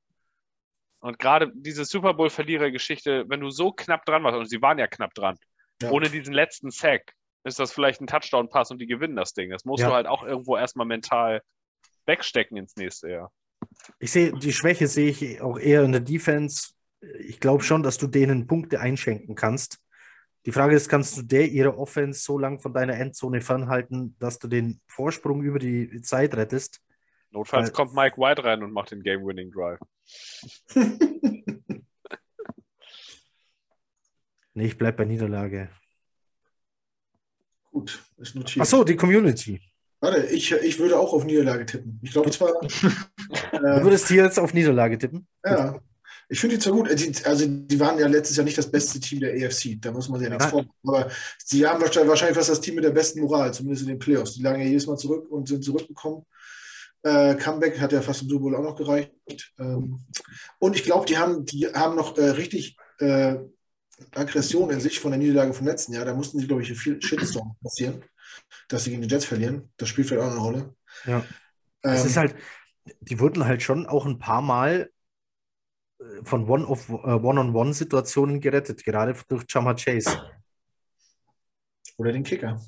Und 0.99 1.17
gerade 1.17 1.51
diese 1.53 1.85
Super 1.85 2.13
Bowl-Verlierer-Geschichte, 2.13 3.25
wenn 3.27 3.39
du 3.39 3.49
so 3.49 3.71
knapp 3.71 4.05
dran 4.05 4.23
warst, 4.23 4.37
und 4.37 4.49
sie 4.49 4.61
waren 4.61 4.79
ja 4.79 4.87
knapp 4.87 5.13
dran, 5.13 5.37
ja. 5.81 5.91
ohne 5.91 6.09
diesen 6.09 6.33
letzten 6.33 6.71
Sack, 6.71 7.13
ist 7.45 7.59
das 7.59 7.71
vielleicht 7.71 8.01
ein 8.01 8.07
Touchdown-Pass 8.07 8.71
und 8.71 8.79
die 8.79 8.87
gewinnen 8.87 9.15
das 9.15 9.33
Ding. 9.33 9.49
Das 9.49 9.65
musst 9.65 9.81
ja. 9.81 9.89
du 9.89 9.93
halt 9.95 10.07
auch 10.07 10.23
irgendwo 10.23 10.57
erstmal 10.57 10.85
mental 10.85 11.41
wegstecken 12.05 12.57
ins 12.57 12.75
nächste 12.75 13.09
Jahr. 13.09 13.31
Ich 13.99 14.11
sehe, 14.11 14.31
die 14.33 14.53
Schwäche 14.53 14.87
sehe 14.87 15.09
ich 15.09 15.41
auch 15.41 15.57
eher 15.57 15.83
in 15.83 15.91
der 15.91 16.01
Defense. 16.01 16.73
Ich 17.19 17.39
glaube 17.39 17.63
schon, 17.63 17.83
dass 17.83 17.97
du 17.97 18.07
denen 18.07 18.47
Punkte 18.47 18.79
einschenken 18.79 19.35
kannst. 19.35 19.79
Die 20.45 20.51
Frage 20.51 20.75
ist, 20.75 20.89
kannst 20.89 21.17
du 21.17 21.21
der 21.21 21.47
ihre 21.49 21.77
Offense 21.77 22.21
so 22.21 22.37
lang 22.37 22.59
von 22.59 22.73
deiner 22.73 22.95
Endzone 22.95 23.41
fernhalten, 23.41 24.15
dass 24.19 24.39
du 24.39 24.47
den 24.47 24.81
Vorsprung 24.87 25.43
über 25.43 25.59
die 25.59 26.01
Zeit 26.01 26.35
rettest? 26.35 26.81
Notfalls 27.31 27.67
Weil- 27.67 27.73
kommt 27.73 27.93
Mike 27.93 28.17
White 28.17 28.43
rein 28.43 28.63
und 28.63 28.71
macht 28.73 28.91
den 28.91 29.03
Game-Winning 29.03 29.51
Drive. 29.51 29.79
Nee, 34.55 34.65
ich 34.65 34.77
bleib 34.77 34.97
bei 34.97 35.05
Niederlage. 35.05 35.69
Gut, 37.71 38.03
ist 38.17 38.35
notiert. 38.35 38.61
Achso, 38.61 38.83
die 38.83 38.95
Community. 38.95 39.61
Warte, 40.01 40.25
ich, 40.27 40.51
ich 40.51 40.79
würde 40.79 40.97
auch 40.97 41.13
auf 41.13 41.23
Niederlage 41.23 41.65
tippen. 41.65 41.99
Ich 42.01 42.11
glaube 42.11 42.31
zwar. 42.31 42.53
Du 43.51 43.57
äh, 43.57 43.83
würdest 43.83 44.07
hier 44.07 44.23
jetzt 44.23 44.39
auf 44.39 44.53
Niederlage 44.53 44.97
tippen? 44.97 45.27
ja. 45.45 45.79
Ich 46.31 46.39
finde 46.39 46.57
die 46.57 46.61
zwar 46.61 46.73
gut. 46.73 46.89
äh, 46.89 47.11
Also, 47.25 47.45
die 47.47 47.79
waren 47.79 47.97
ja 47.97 48.05
letztes 48.07 48.37
Jahr 48.37 48.43
nicht 48.43 48.57
das 48.57 48.69
beste 48.69 48.99
Team 48.99 49.19
der 49.19 49.33
AFC. 49.33 49.81
Da 49.81 49.91
muss 49.91 50.09
man 50.09 50.19
sich 50.19 50.29
ja 50.29 50.35
nichts 50.35 50.51
Nein. 50.53 50.69
vormachen. 50.83 51.05
Aber 51.05 51.11
sie 51.43 51.65
haben 51.65 51.81
wahrscheinlich, 51.81 52.07
wahrscheinlich 52.09 52.37
fast 52.37 52.49
das 52.51 52.61
Team 52.61 52.75
mit 52.75 52.83
der 52.83 52.91
besten 52.91 53.21
Moral, 53.21 53.51
zumindest 53.51 53.81
in 53.83 53.87
den 53.89 53.97
Playoffs. 53.99 54.35
Die 54.35 54.43
lagen 54.43 54.59
ja 54.61 54.67
jedes 54.67 54.85
Mal 54.85 54.97
zurück 54.97 55.27
und 55.31 55.47
sind 55.47 55.63
zurückgekommen. 55.63 56.25
Äh, 57.03 57.35
Comeback 57.35 57.79
hat 57.79 57.91
ja 57.93 58.01
fast 58.01 58.23
im 58.23 58.29
Super 58.29 58.41
Bowl 58.43 58.55
auch 58.55 58.63
noch 58.63 58.75
gereicht. 58.75 59.11
Ähm, 59.57 60.05
und 60.59 60.75
ich 60.75 60.83
glaube, 60.83 61.05
die 61.05 61.17
haben, 61.17 61.45
die 61.45 61.67
haben 61.67 61.95
noch 61.95 62.17
äh, 62.17 62.29
richtig 62.29 62.77
äh, 62.99 63.37
Aggression 64.11 64.69
in 64.69 64.79
sich 64.79 64.99
von 64.99 65.11
der 65.11 65.19
Niederlage 65.19 65.53
vom 65.53 65.67
letzten 65.67 65.93
Jahr. 65.93 66.05
Da 66.05 66.13
mussten 66.13 66.39
sie, 66.39 66.47
glaube 66.47 66.61
ich, 66.61 66.73
viel 66.73 67.01
Shitstorm 67.01 67.55
passieren, 67.61 68.03
dass 68.67 68.83
sie 68.83 68.91
gegen 68.91 69.01
die 69.01 69.07
Jets 69.07 69.25
verlieren. 69.25 69.71
Das 69.77 69.89
spielt 69.89 70.07
vielleicht 70.07 70.25
auch 70.27 70.31
eine 70.31 70.39
Rolle. 70.39 70.75
Ja. 71.05 71.23
Es 71.81 72.01
Ähm, 72.01 72.07
ist 72.07 72.17
halt, 72.17 72.35
die 73.01 73.19
wurden 73.19 73.45
halt 73.45 73.61
schon 73.61 73.85
auch 73.87 74.05
ein 74.05 74.19
paar 74.19 74.41
Mal 74.41 74.91
äh, 75.99 76.03
von 76.23 76.43
äh, 76.43 76.45
One-on-One-Situationen 76.45 78.41
gerettet, 78.41 78.83
gerade 78.83 79.15
durch 79.27 79.45
Jama 79.49 79.73
Chase. 79.73 80.17
oder 81.97 82.11
den 82.11 82.23
Kicker. 82.23 82.59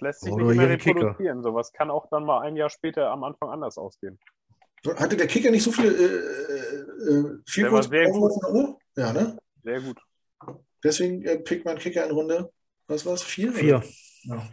Das 0.00 0.06
lässt 0.06 0.20
sich 0.22 0.32
Oder 0.32 0.46
nicht 0.46 0.56
mehr 0.56 0.68
ihren 0.68 0.78
Kicker. 0.78 1.00
reproduzieren. 1.00 1.42
Sowas 1.42 1.72
kann 1.72 1.90
auch 1.90 2.08
dann 2.10 2.24
mal 2.24 2.40
ein 2.40 2.56
Jahr 2.56 2.70
später 2.70 3.10
am 3.10 3.24
Anfang 3.24 3.50
anders 3.50 3.76
ausgehen. 3.78 4.18
Hatte 4.96 5.16
der 5.16 5.26
Kicker 5.26 5.50
nicht 5.50 5.62
so 5.62 5.72
viele 5.72 5.90
äh, 5.90 7.10
äh, 7.10 7.38
viel 7.46 7.64
Der 7.64 7.72
war 7.72 7.82
sehr 7.82 8.10
gut. 8.10 8.78
Ja, 8.96 9.12
ne? 9.12 9.38
Sehr 9.62 9.80
gut. 9.80 9.98
Deswegen 10.82 11.22
äh, 11.22 11.38
pickt 11.38 11.66
man 11.66 11.76
Kicker 11.78 12.04
in 12.04 12.12
Runde, 12.12 12.50
was 12.86 13.04
war 13.04 13.12
es? 13.12 13.22
Vier? 13.22 13.52
Vier. 13.52 13.82
Ja. 14.22 14.48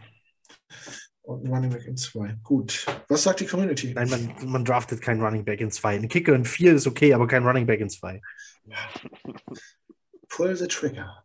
Und 1.22 1.44
ein 1.44 1.52
Running 1.52 1.70
Back 1.70 1.86
in 1.86 1.96
zwei. 1.96 2.36
Gut. 2.42 2.86
Was 3.08 3.22
sagt 3.22 3.40
die 3.40 3.46
Community? 3.46 3.92
Nein, 3.94 4.08
man, 4.08 4.50
man 4.50 4.64
draftet 4.64 5.00
keinen 5.00 5.22
Running 5.22 5.44
Back 5.44 5.60
in 5.60 5.70
zwei. 5.70 5.96
Ein 5.96 6.08
Kicker 6.08 6.34
in 6.34 6.44
vier 6.44 6.74
ist 6.74 6.86
okay, 6.86 7.14
aber 7.14 7.26
kein 7.26 7.46
Running 7.46 7.66
Back 7.66 7.80
in 7.80 7.90
zwei. 7.90 8.20
Pull 10.28 10.56
the 10.56 10.66
trigger. 10.66 11.24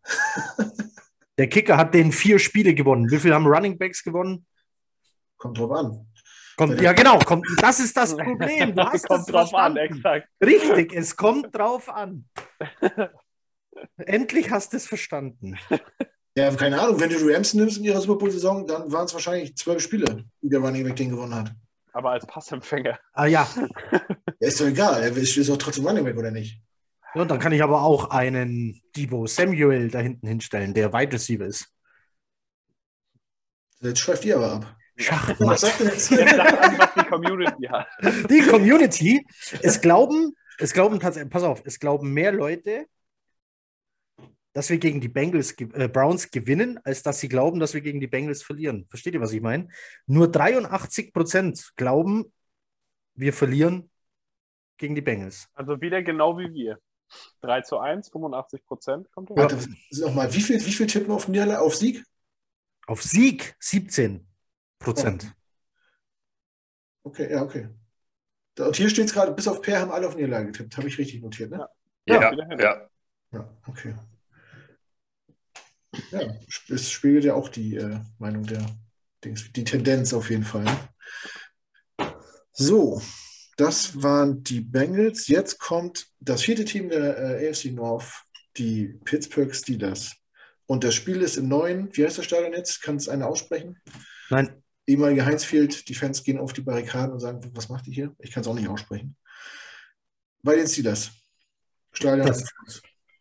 Der 1.38 1.48
Kicker 1.50 1.78
hat 1.78 1.94
den 1.94 2.12
vier 2.12 2.40
Spiele 2.40 2.74
gewonnen. 2.76 3.10
Wie 3.10 3.20
viel 3.20 3.34
haben 3.34 3.48
Running 3.48 3.78
Backs 3.78 4.04
gewonnen? 4.04 4.46
Kommt 5.38 5.58
drauf 5.58 5.72
an. 5.72 6.08
Kommt, 6.58 6.80
ja, 6.80 6.94
genau. 6.94 7.18
Kommt, 7.20 7.46
das 7.60 7.80
ist 7.80 7.98
das 7.98 8.16
Problem. 8.18 8.76
Du 8.76 8.84
hast 8.84 9.08
Kommt 9.08 9.22
das 9.22 9.26
drauf 9.28 9.54
an, 9.56 9.74
verstanden. 9.74 9.78
exakt. 9.78 10.28
Richtig, 10.44 10.94
es 10.94 11.16
kommt 11.16 11.56
drauf 11.56 11.90
an. 11.90 12.26
Endlich 13.98 14.52
hast 14.52 14.74
du 14.74 14.78
es 14.78 14.88
verstanden. 14.88 15.58
Ja, 16.36 16.54
keine 16.56 16.80
Ahnung. 16.82 17.00
Wenn 17.00 17.10
du 17.10 17.18
die 17.18 17.32
Rams 17.32 17.54
nimmst 17.54 17.78
in 17.78 17.84
ihrer 17.86 18.02
Super 18.02 18.18
Bowl-Saison, 18.18 18.66
dann 18.68 18.92
waren 18.92 19.06
es 19.06 19.14
wahrscheinlich 19.14 19.56
zwölf 19.56 19.82
Spiele, 19.82 20.26
die 20.42 20.50
der 20.50 20.60
Running 20.60 20.84
Back 20.84 20.96
den 20.96 21.10
gewonnen 21.10 21.36
hat. 21.36 21.52
Aber 21.92 22.12
als 22.12 22.26
Passempfänger. 22.26 22.98
Ah 23.14 23.26
ja, 23.26 23.48
Ja, 24.40 24.48
ist 24.48 24.60
doch 24.60 24.66
egal. 24.66 25.04
Er 25.04 25.16
ist 25.16 25.38
ist 25.38 25.50
doch 25.50 25.58
trotzdem 25.58 25.86
Running 25.86 26.04
Back, 26.04 26.18
oder 26.18 26.32
nicht? 26.32 26.60
Ja, 27.16 27.22
und 27.22 27.30
dann 27.30 27.40
kann 27.40 27.52
ich 27.52 27.62
aber 27.62 27.82
auch 27.84 28.10
einen 28.10 28.82
Debo 28.96 29.28
Samuel 29.28 29.90
da 29.90 30.00
hinten 30.00 30.28
hinstellen, 30.28 30.74
der 30.74 30.94
Wide 30.94 31.14
Receiver 31.14 31.46
ist. 31.46 31.72
Jetzt 33.80 34.00
schweift 34.00 34.26
ihr 34.26 34.38
aber 34.38 34.54
ab. 34.54 34.76
Was 35.40 35.62
Schachmatt. 35.62 36.10
die 36.96 37.06
Community 37.10 37.66
hat. 37.66 37.88
Die 38.30 38.42
Community, 38.42 39.26
es 39.62 39.82
glauben, 39.82 40.36
es 40.58 40.74
glauben 40.74 41.00
tatsächlich, 41.00 41.32
pass 41.32 41.44
auf, 41.44 41.62
es 41.66 41.80
glauben 41.80 42.14
mehr 42.14 42.32
Leute, 42.32 42.86
dass 44.54 44.70
wir 44.70 44.78
gegen 44.78 45.02
die 45.02 45.10
Bengals, 45.10 45.60
äh, 45.60 45.90
Browns 45.90 46.30
gewinnen, 46.30 46.80
als 46.84 47.02
dass 47.02 47.20
sie 47.20 47.28
glauben, 47.28 47.60
dass 47.60 47.74
wir 47.74 47.82
gegen 47.82 48.00
die 48.00 48.08
Bengals 48.08 48.44
verlieren. 48.44 48.86
Versteht 48.88 49.16
ihr, 49.16 49.22
was 49.22 49.34
ich 49.34 49.42
meine? 49.42 49.68
Nur 50.06 50.32
83 50.32 51.12
Prozent 51.12 51.72
glauben, 51.76 52.32
wir 53.16 53.34
verlieren 53.34 53.90
gegen 54.78 54.96
die 54.96 55.02
Bengals. 55.02 55.50
Also 55.56 55.82
wieder 55.82 56.04
genau 56.04 56.38
wie 56.38 56.54
wir. 56.54 56.80
3 57.42 57.62
zu 57.62 57.80
1, 57.80 58.10
85 58.10 58.66
Prozent 58.66 59.12
kommt 59.12 59.30
hin. 59.30 59.38
Warte, 59.38 59.58
nochmal, 59.92 60.34
wie 60.34 60.42
viel, 60.42 60.64
wie 60.66 60.72
viel 60.72 60.88
tippen 60.88 61.12
auf, 61.12 61.28
Niederla 61.28 61.60
auf 61.60 61.76
Sieg? 61.76 62.04
Auf 62.88 63.02
Sieg 63.04 63.56
17 63.60 64.28
Prozent. 64.80 65.34
Okay, 67.04 67.32
ja, 67.32 67.42
okay. 67.44 67.70
Da- 68.56 68.68
Und 68.68 68.76
hier 68.76 68.90
steht 68.90 69.06
es 69.06 69.14
gerade, 69.14 69.32
bis 69.34 69.48
auf 69.48 69.62
Per 69.62 69.80
haben 69.80 69.92
alle 69.92 70.08
auf 70.08 70.16
Niederlage 70.16 70.48
getippt. 70.48 70.78
Habe 70.78 70.88
ich 70.88 70.98
richtig 70.98 71.22
notiert, 71.22 71.52
ne? 71.52 71.68
Ja, 72.06 72.20
Ja, 72.22 72.30
hin. 72.46 72.60
ja. 72.60 72.90
Ja, 73.32 73.50
okay. 73.68 73.96
Ja, 76.12 76.22
es 76.70 76.92
spiegelt 76.92 77.24
ja 77.24 77.34
auch 77.34 77.50
die 77.50 77.76
äh, 77.78 78.00
Meinung 78.20 78.44
der 78.44 78.66
Dings, 79.24 79.52
die 79.54 79.64
Tendenz 79.64 80.14
auf 80.14 80.30
jeden 80.30 80.44
Fall. 80.44 80.66
So, 82.52 83.02
das 83.58 84.02
waren 84.02 84.44
die 84.44 84.62
Bengals. 84.62 85.28
Jetzt 85.28 85.60
kommt 85.60 86.08
das 86.20 86.44
vierte 86.44 86.66
Team 86.66 86.90
der 86.90 87.18
äh, 87.42 87.50
AFC 87.50 87.66
North, 87.72 88.24
die 88.58 89.00
Pittsburgh 89.06 89.54
Steelers. 89.54 90.16
Und 90.66 90.84
das 90.84 90.96
Spiel 90.96 91.22
ist 91.22 91.38
im 91.38 91.48
neuen, 91.48 91.90
wie 91.96 92.06
heißt 92.06 92.18
das 92.18 92.26
Stadion 92.26 92.54
jetzt? 92.54 92.82
Kann 92.82 92.96
es 92.96 93.10
einer 93.10 93.28
aussprechen? 93.28 93.80
Nein, 94.30 94.64
Ehemalige 94.88 95.26
Heinzfield, 95.26 95.88
die 95.88 95.94
Fans 95.96 96.24
gehen 96.24 96.38
auf 96.40 96.52
die 96.54 96.62
Barrikaden 96.62 97.14
und 97.14 97.20
sagen, 97.20 97.40
was 97.54 97.70
macht 97.70 97.88
ihr 97.88 97.94
hier? 97.94 98.16
Ich 98.20 98.32
kann 98.32 98.42
es 98.42 98.48
auch 98.48 98.54
nicht 98.56 98.68
aussprechen. 98.68 99.16
Bei 100.42 100.56
den 100.56 100.68
Steelers. 100.68 101.12
Stadion. 101.94 102.28
Das- 102.28 102.44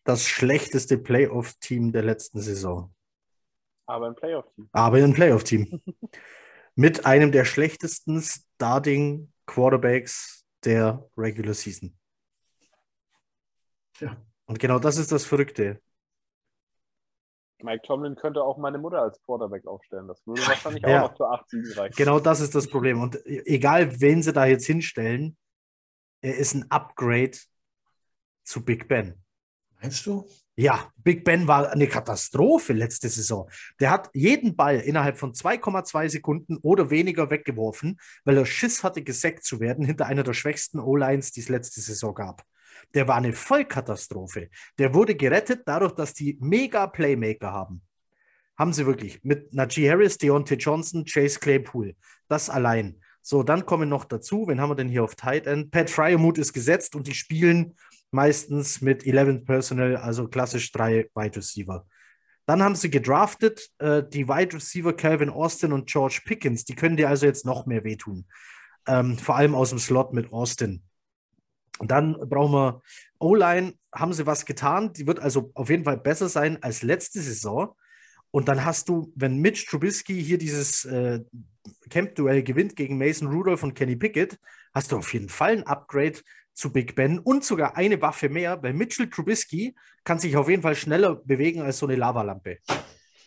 das 0.04 0.26
schlechteste 0.26 0.98
Playoff-Team 0.98 1.92
der 1.92 2.02
letzten 2.02 2.40
Saison. 2.40 2.92
Aber 3.86 4.06
ein 4.08 4.16
Playoff-Team. 4.16 4.68
aber 4.72 4.96
ein 4.96 5.14
Playoff-Team. 5.14 5.80
Mit 6.74 7.06
einem 7.06 7.30
der 7.32 7.44
schlechtesten 7.44 8.20
Starting 8.22 9.31
Quarterbacks 9.46 10.44
der 10.64 11.08
Regular 11.16 11.54
Season. 11.54 11.96
Ja. 14.00 14.16
Und 14.46 14.58
genau 14.58 14.78
das 14.78 14.96
ist 14.98 15.12
das 15.12 15.24
Verrückte. 15.24 15.80
Mike 17.62 17.82
Tomlin 17.86 18.16
könnte 18.16 18.42
auch 18.42 18.58
meine 18.58 18.78
Mutter 18.78 19.00
als 19.00 19.22
Quarterback 19.22 19.66
aufstellen. 19.66 20.08
Das 20.08 20.26
würde 20.26 20.42
wahrscheinlich 20.46 20.82
Ja. 20.86 21.04
auch 21.04 21.10
noch 21.10 21.16
zu 21.16 21.24
8 21.24 21.50
Siegen 21.50 21.72
reichen. 21.74 21.94
Genau 21.96 22.18
das 22.18 22.40
ist 22.40 22.54
das 22.54 22.68
Problem. 22.68 23.00
Und 23.00 23.24
egal, 23.24 24.00
wen 24.00 24.22
sie 24.22 24.32
da 24.32 24.46
jetzt 24.46 24.66
hinstellen, 24.66 25.36
er 26.20 26.36
ist 26.36 26.54
ein 26.54 26.70
Upgrade 26.70 27.38
zu 28.44 28.64
Big 28.64 28.88
Ben. 28.88 29.22
Meinst 29.80 30.04
du? 30.06 30.28
Ja, 30.54 30.92
Big 30.96 31.24
Ben 31.24 31.48
war 31.48 31.70
eine 31.70 31.86
Katastrophe 31.86 32.74
letzte 32.74 33.08
Saison. 33.08 33.48
Der 33.80 33.90
hat 33.90 34.10
jeden 34.12 34.54
Ball 34.54 34.80
innerhalb 34.80 35.16
von 35.16 35.32
2,2 35.32 36.10
Sekunden 36.10 36.58
oder 36.58 36.90
weniger 36.90 37.30
weggeworfen, 37.30 37.98
weil 38.24 38.36
er 38.36 38.44
Schiss 38.44 38.84
hatte, 38.84 39.02
gesackt 39.02 39.44
zu 39.44 39.60
werden 39.60 39.84
hinter 39.84 40.06
einer 40.06 40.22
der 40.22 40.34
schwächsten 40.34 40.78
O-Lines, 40.78 41.32
die 41.32 41.40
es 41.40 41.48
letzte 41.48 41.80
Saison 41.80 42.14
gab. 42.14 42.42
Der 42.92 43.08
war 43.08 43.16
eine 43.16 43.32
Vollkatastrophe. 43.32 44.50
Der 44.78 44.92
wurde 44.92 45.14
gerettet 45.14 45.62
dadurch, 45.64 45.92
dass 45.92 46.12
die 46.12 46.36
mega 46.40 46.86
Playmaker 46.86 47.50
haben. 47.50 47.80
Haben 48.58 48.74
sie 48.74 48.84
wirklich. 48.84 49.24
Mit 49.24 49.54
Najee 49.54 49.88
Harris, 49.88 50.18
Deontay 50.18 50.56
Johnson, 50.56 51.06
Chase 51.06 51.40
Claypool. 51.40 51.96
Das 52.28 52.50
allein. 52.50 53.00
So, 53.22 53.42
dann 53.42 53.64
kommen 53.64 53.88
noch 53.88 54.04
dazu, 54.04 54.48
wen 54.48 54.60
haben 54.60 54.70
wir 54.70 54.74
denn 54.74 54.88
hier 54.88 55.04
auf 55.04 55.14
Tight 55.14 55.46
End? 55.46 55.70
Pat 55.70 55.88
Fryermuth 55.88 56.38
ist 56.38 56.52
gesetzt 56.52 56.94
und 56.94 57.06
die 57.06 57.14
spielen 57.14 57.76
meistens 58.12 58.80
mit 58.80 59.06
11 59.06 59.44
Personnel, 59.44 59.96
also 59.96 60.28
klassisch 60.28 60.70
drei 60.72 61.08
Wide 61.14 61.36
Receiver. 61.36 61.86
Dann 62.46 62.62
haben 62.62 62.74
sie 62.74 62.90
gedraftet, 62.90 63.70
äh, 63.78 64.02
die 64.02 64.28
Wide 64.28 64.54
Receiver 64.54 64.92
Calvin 64.92 65.30
Austin 65.30 65.72
und 65.72 65.88
George 65.88 66.20
Pickens. 66.24 66.64
Die 66.64 66.74
können 66.74 66.96
dir 66.96 67.08
also 67.08 67.26
jetzt 67.26 67.46
noch 67.46 67.66
mehr 67.66 67.84
wehtun. 67.84 68.26
Ähm, 68.86 69.16
vor 69.16 69.36
allem 69.36 69.54
aus 69.54 69.70
dem 69.70 69.78
Slot 69.78 70.12
mit 70.12 70.32
Austin. 70.32 70.82
Dann 71.78 72.14
brauchen 72.28 72.52
wir 72.52 72.82
O-Line, 73.18 73.74
haben 73.94 74.12
sie 74.12 74.26
was 74.26 74.44
getan. 74.44 74.92
Die 74.92 75.06
wird 75.06 75.20
also 75.20 75.50
auf 75.54 75.70
jeden 75.70 75.84
Fall 75.84 75.98
besser 75.98 76.28
sein 76.28 76.62
als 76.62 76.82
letzte 76.82 77.20
Saison. 77.20 77.74
Und 78.30 78.48
dann 78.48 78.64
hast 78.64 78.88
du, 78.88 79.12
wenn 79.14 79.38
Mitch 79.38 79.66
Trubisky 79.68 80.22
hier 80.22 80.38
dieses 80.38 80.84
äh, 80.84 81.20
Camp-Duell 81.90 82.42
gewinnt 82.42 82.76
gegen 82.76 82.98
Mason 82.98 83.28
Rudolph 83.28 83.62
und 83.62 83.74
Kenny 83.74 83.94
Pickett, 83.94 84.38
hast 84.74 84.90
du 84.90 84.96
auf 84.96 85.12
jeden 85.12 85.28
Fall 85.28 85.58
ein 85.58 85.66
Upgrade 85.66 86.18
zu 86.54 86.72
Big 86.72 86.94
Ben 86.94 87.18
und 87.18 87.44
sogar 87.44 87.76
eine 87.76 88.00
Waffe 88.00 88.28
mehr, 88.28 88.62
weil 88.62 88.72
Mitchell 88.72 89.08
Trubisky 89.08 89.74
kann 90.04 90.18
sich 90.18 90.36
auf 90.36 90.48
jeden 90.48 90.62
Fall 90.62 90.76
schneller 90.76 91.16
bewegen 91.16 91.62
als 91.62 91.78
so 91.78 91.86
eine 91.86 91.96
Lavalampe. 91.96 92.58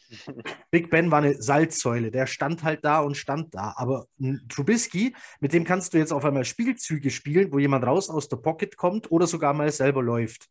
Big 0.72 0.90
Ben 0.90 1.12
war 1.12 1.20
eine 1.20 1.42
Salzsäule, 1.42 2.12
der 2.12 2.28
stand 2.28 2.64
halt 2.64 2.86
da 2.86 3.00
und 3.00 3.16
stand 3.16 3.56
da. 3.56 3.74
Aber 3.78 4.08
ein 4.20 4.46
Trubisky, 4.50 5.16
mit 5.40 5.54
dem 5.54 5.64
kannst 5.64 5.94
du 5.94 5.98
jetzt 5.98 6.14
auf 6.14 6.26
einmal 6.26 6.46
Spielzüge 6.46 7.10
spielen, 7.10 7.52
wo 7.52 7.60
jemand 7.60 7.86
raus 7.86 8.10
aus 8.10 8.30
der 8.30 8.38
Pocket 8.38 8.78
kommt 8.78 9.12
oder 9.12 9.28
sogar 9.28 9.54
mal 9.54 9.72
selber 9.72 10.04
läuft. 10.04 10.48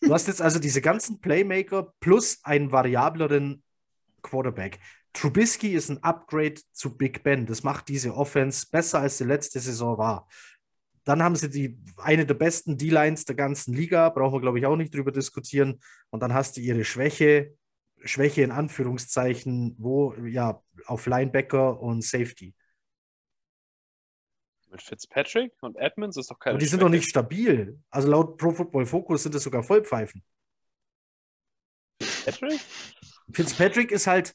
Du 0.00 0.12
hast 0.12 0.28
jetzt 0.28 0.42
also 0.42 0.58
diese 0.58 0.80
ganzen 0.80 1.20
Playmaker 1.20 1.94
plus 2.00 2.40
einen 2.44 2.70
variableren 2.70 3.62
Quarterback. 4.22 4.78
Trubisky 5.12 5.72
ist 5.72 5.88
ein 5.88 6.02
Upgrade 6.02 6.60
zu 6.72 6.96
Big 6.96 7.22
Ben. 7.22 7.46
Das 7.46 7.62
macht 7.62 7.88
diese 7.88 8.14
Offense 8.14 8.66
besser, 8.70 9.00
als 9.00 9.16
die 9.18 9.24
letzte 9.24 9.60
Saison 9.60 9.96
war. 9.96 10.28
Dann 11.06 11.22
haben 11.22 11.36
sie 11.36 11.48
die, 11.48 11.78
eine 11.98 12.26
der 12.26 12.34
besten 12.34 12.76
D-Lines 12.76 13.26
der 13.26 13.36
ganzen 13.36 13.72
Liga, 13.72 14.08
brauchen 14.08 14.34
wir, 14.34 14.40
glaube 14.40 14.58
ich, 14.58 14.66
auch 14.66 14.74
nicht 14.74 14.92
drüber 14.92 15.12
diskutieren. 15.12 15.80
Und 16.10 16.20
dann 16.20 16.34
hast 16.34 16.56
du 16.56 16.60
ihre 16.60 16.84
Schwäche, 16.84 17.54
Schwäche 18.04 18.42
in 18.42 18.50
Anführungszeichen, 18.50 19.76
wo, 19.78 20.14
ja, 20.24 20.60
auf 20.86 21.06
Linebacker 21.06 21.80
und 21.80 22.02
Safety. 22.02 22.56
Mit 24.68 24.82
Fitzpatrick 24.82 25.52
und 25.60 25.76
Edmonds 25.76 26.16
ist 26.16 26.28
doch 26.28 26.40
keine 26.40 26.54
Aber 26.54 26.58
die 26.58 26.66
sind 26.66 26.82
doch 26.82 26.88
nicht 26.88 27.08
stabil. 27.08 27.78
Also 27.88 28.08
laut 28.08 28.36
Pro 28.36 28.50
Football 28.50 28.84
Focus 28.84 29.22
sind 29.22 29.36
das 29.36 29.44
sogar 29.44 29.62
Vollpfeifen. 29.62 30.24
Patrick? 32.24 32.60
Fitzpatrick 33.32 33.92
ist 33.92 34.08
halt 34.08 34.34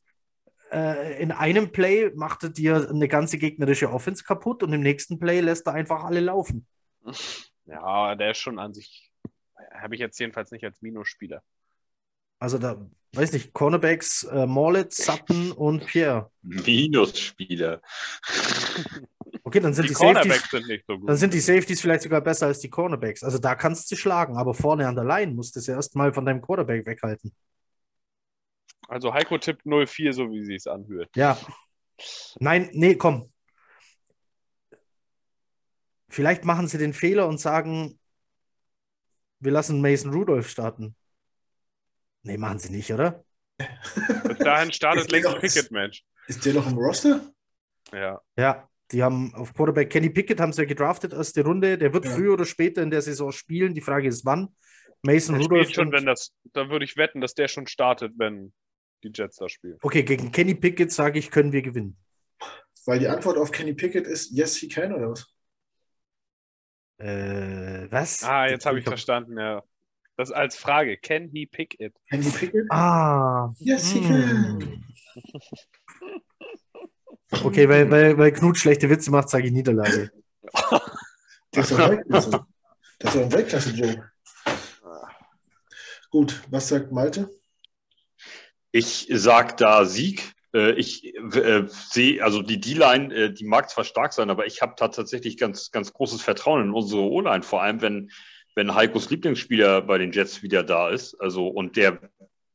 äh, 0.72 1.22
in 1.22 1.32
einem 1.32 1.72
Play 1.72 2.12
macht 2.16 2.44
er 2.44 2.50
dir 2.50 2.90
eine 2.90 3.08
ganze 3.08 3.38
gegnerische 3.38 3.92
Offense 3.92 4.24
kaputt 4.24 4.64
und 4.64 4.74
im 4.74 4.82
nächsten 4.82 5.20
Play 5.20 5.42
lässt 5.42 5.68
er 5.68 5.74
einfach 5.74 6.04
alle 6.04 6.20
laufen. 6.20 6.66
Ja, 7.66 8.16
der 8.16 8.32
ist 8.32 8.40
schon 8.40 8.60
an 8.60 8.74
sich, 8.74 9.12
habe 9.74 9.94
ich 9.96 10.02
jetzt 10.02 10.20
jedenfalls 10.20 10.52
nicht 10.52 10.66
als 10.66 10.82
Minusspieler. 10.82 11.42
Also 12.40 12.58
da, 12.58 12.86
weiß 13.14 13.32
nicht, 13.34 13.54
Cornerbacks, 13.54 14.24
äh, 14.24 14.46
Morlet, 14.48 14.92
Sutton 14.92 15.52
und 15.54 15.86
Pierre. 15.86 16.32
Minusspieler. 16.42 17.82
Okay, 19.44 19.60
dann 19.60 19.74
sind 19.74 19.86
Die 19.86 19.90
die, 19.90 19.94
Safeties, 19.96 20.50
sind 20.50 20.68
nicht 20.68 20.86
so 20.88 20.98
gut. 21.00 21.10
dann 21.10 21.18
sind 21.18 21.34
die 21.34 21.40
Safeties 21.40 21.82
vielleicht 21.82 22.04
sogar 22.04 22.22
besser 22.22 22.48
als 22.48 22.60
die 22.60 22.70
Cornerbacks. 22.70 23.24
Also 23.24 23.38
da 23.38 23.56
kannst 23.56 23.86
du 23.92 23.96
sie 23.96 24.02
schlagen, 24.02 24.38
aber 24.38 24.54
vorne 24.54 24.88
an 24.88 24.96
der 24.96 25.04
Line 25.04 25.34
musst 25.34 25.56
du 25.56 25.60
es 25.60 25.68
ja 25.68 25.76
erstmal 25.76 26.14
von 26.14 26.26
deinem 26.26 26.42
Quarterback 26.42 26.86
weghalten. 26.86 27.34
Also 28.88 29.14
Heiko 29.14 29.38
tippt 29.38 29.66
0-4, 29.66 30.12
so 30.14 30.30
wie 30.32 30.44
sie 30.44 30.56
es 30.56 30.68
anhört. 30.68 31.10
Ja. 31.16 31.38
Nein, 32.40 32.70
nee, 32.74 32.96
komm. 32.96 33.32
Vielleicht 36.10 36.44
machen 36.44 36.68
sie 36.68 36.78
den 36.78 36.94
Fehler 36.94 37.28
und 37.28 37.40
sagen, 37.40 38.00
wir 39.40 39.52
lassen 39.52 39.82
Mason 39.82 40.14
Rudolph 40.14 40.50
starten. 40.50 40.96
Nee, 42.24 42.38
machen 42.38 42.60
sie 42.60 42.72
nicht, 42.72 42.92
oder? 42.94 43.24
Bis 43.58 44.38
dahin 44.40 44.72
startet 44.72 45.06
Ist 45.06 45.12
längst 45.12 45.26
der 45.28 45.34
noch- 45.36 45.42
Pickett, 45.42 45.72
Mensch. 45.72 46.04
Ist 46.28 46.46
der 46.46 46.54
noch 46.54 46.68
im 46.68 46.78
Roster? 46.78 47.32
Ja. 47.92 48.22
Ja, 48.38 48.70
die 48.92 49.02
haben 49.04 49.34
auf 49.36 49.54
Quarterback 49.54 49.90
Kenny 49.90 50.10
Pickett 50.10 50.40
haben 50.40 50.54
sie 50.54 50.62
ja 50.64 50.68
gedraftet, 50.68 51.14
erste 51.14 51.44
Runde. 51.44 51.78
Der 51.78 51.94
wird 51.94 52.06
Ja. 52.06 52.12
früher 52.12 52.34
oder 52.34 52.46
später 52.46 52.82
in 52.84 52.92
der 52.92 53.02
Saison 53.02 53.32
spielen. 53.32 53.74
Die 53.74 53.82
Frage 53.82 54.08
ist, 54.08 54.26
wann. 54.26 54.56
Mason 55.04 55.36
Der 55.36 55.44
Rudolph. 55.44 55.64
spielt 55.64 55.76
schon, 55.76 55.92
wenn 55.92 56.06
das, 56.06 56.34
da 56.54 56.70
würde 56.70 56.86
ich 56.86 56.96
wetten, 56.98 57.22
dass 57.22 57.34
der 57.34 57.48
schon 57.48 57.66
startet, 57.68 58.14
wenn 58.18 58.54
die 59.04 59.12
Jets 59.14 59.38
da 59.38 59.50
spielen. 59.50 59.78
okay, 59.82 60.04
gegen 60.04 60.32
Kenny 60.32 60.56
Pickett 60.56 60.92
sage 60.92 61.20
ich, 61.20 61.32
können 61.32 61.52
wir 61.52 61.62
gewinnen. 61.62 61.98
Weil 62.86 63.00
die 63.00 63.08
Antwort 63.08 63.38
auf 63.38 63.52
Kenny 63.52 63.74
Pickett 63.74 64.08
ist 64.08 64.32
Yes, 64.32 64.56
he 64.58 64.68
can, 64.68 64.94
oder 64.94 65.12
was? 65.12 65.28
Äh, 66.98 67.88
was? 67.92 68.24
Ah, 68.24 68.48
jetzt 68.48 68.66
habe 68.66 68.80
ich 68.80 68.86
verstanden, 68.86 69.38
ja. 69.38 69.64
Das 70.18 70.32
als 70.32 70.56
Frage. 70.56 70.98
Can 70.98 71.30
he 71.30 71.46
pick 71.46 71.80
it? 71.80 71.94
Kenny 72.10 72.30
Pickett? 72.30 72.66
Ah. 72.72 73.50
Yes, 73.60 73.92
he 73.92 74.02
can. 74.02 74.84
Okay, 77.44 77.68
weil, 77.70 77.90
weil, 77.90 78.18
weil 78.18 78.32
Knut 78.34 78.58
schlechte 78.58 78.90
Witze 78.90 79.10
macht, 79.10 79.30
sage 79.30 79.48
ich 79.48 79.54
Niederlage. 79.54 80.12
Das 81.52 81.72
ist 81.72 81.80
doch 81.80 81.90
Weltklasse. 81.90 82.46
Das 83.00 83.10
ist 83.10 83.16
doch 83.16 83.26
ein 83.26 83.32
Weltklasse-Joke. 83.32 84.12
Gut, 86.10 86.44
was 86.50 86.68
sagt 86.68 86.92
Malte? 86.92 87.30
Ich 88.72 89.08
sag 89.12 89.58
da 89.58 89.86
Sieg. 89.86 90.34
Äh, 90.54 90.74
Ich 90.74 91.16
äh, 91.16 91.64
sehe, 91.68 92.24
also 92.24 92.42
die 92.42 92.60
D-Line, 92.60 93.14
äh, 93.14 93.34
die 93.34 93.46
mag 93.46 93.70
zwar 93.70 93.84
stark 93.84 94.14
sein, 94.14 94.30
aber 94.30 94.46
ich 94.46 94.62
habe 94.62 94.74
da 94.78 94.88
tatsächlich 94.90 95.38
ganz, 95.38 95.72
ganz 95.72 95.94
großes 95.94 96.22
Vertrauen 96.22 96.64
in 96.64 96.72
unsere 96.72 97.02
O-Line, 97.02 97.44
vor 97.44 97.62
allem 97.62 97.82
wenn, 97.82 98.12
wenn 98.56 98.76
Heikos 98.76 99.10
Lieblingsspieler 99.10 99.82
bei 99.82 99.98
den 99.98 100.12
Jets 100.12 100.44
wieder 100.44 100.64
da 100.64 100.90
ist. 100.90 101.16
Also 101.20 101.48
und 101.48 101.76
der 101.78 102.00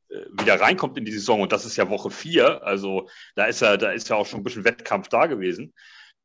äh, 0.09 0.25
wieder 0.39 0.59
reinkommt 0.59 0.97
in 0.97 1.05
die 1.05 1.11
Saison 1.11 1.41
und 1.41 1.51
das 1.51 1.65
ist 1.65 1.77
ja 1.77 1.89
Woche 1.89 2.11
vier, 2.11 2.63
also 2.63 3.09
da 3.35 3.45
ist 3.45 3.61
ja, 3.61 3.77
da 3.77 3.91
ist 3.91 4.09
ja 4.09 4.15
auch 4.15 4.25
schon 4.25 4.41
ein 4.41 4.43
bisschen 4.43 4.65
Wettkampf 4.65 5.07
da 5.09 5.25
gewesen. 5.27 5.73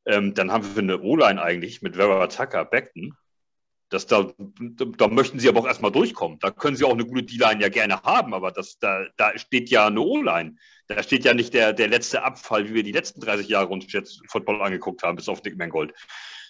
Ähm, 0.05 0.33
dann 0.33 0.51
haben 0.51 0.75
wir 0.75 0.83
eine 0.83 1.01
O-Line 1.01 1.41
eigentlich 1.41 1.81
mit 1.81 1.95
Vera 1.95 2.27
Tucker, 2.27 2.65
Beckton. 2.65 3.15
Das 3.93 4.07
da, 4.07 4.33
da 4.97 5.07
möchten 5.07 5.37
sie 5.39 5.47
aber 5.47 5.59
auch 5.59 5.67
erstmal 5.67 5.91
durchkommen. 5.91 6.39
Da 6.39 6.49
können 6.49 6.75
sie 6.75 6.83
auch 6.83 6.93
eine 6.93 7.05
gute 7.05 7.21
D-Line 7.21 7.61
ja 7.61 7.69
gerne 7.69 8.01
haben, 8.01 8.33
aber 8.33 8.51
das, 8.51 8.79
da, 8.79 9.05
da 9.17 9.37
steht 9.37 9.69
ja 9.69 9.85
eine 9.85 10.01
O-Line. 10.01 10.55
Da 10.87 11.03
steht 11.03 11.25
ja 11.25 11.35
nicht 11.35 11.53
der, 11.53 11.73
der 11.73 11.89
letzte 11.89 12.23
Abfall, 12.23 12.67
wie 12.67 12.73
wir 12.73 12.83
die 12.83 12.91
letzten 12.91 13.21
30 13.21 13.47
Jahre 13.47 13.67
uns 13.67 13.93
jetzt 13.93 14.21
Football 14.27 14.63
angeguckt 14.63 15.03
haben, 15.03 15.15
bis 15.15 15.29
auf 15.29 15.41
Dick 15.41 15.57
Mangold. 15.57 15.93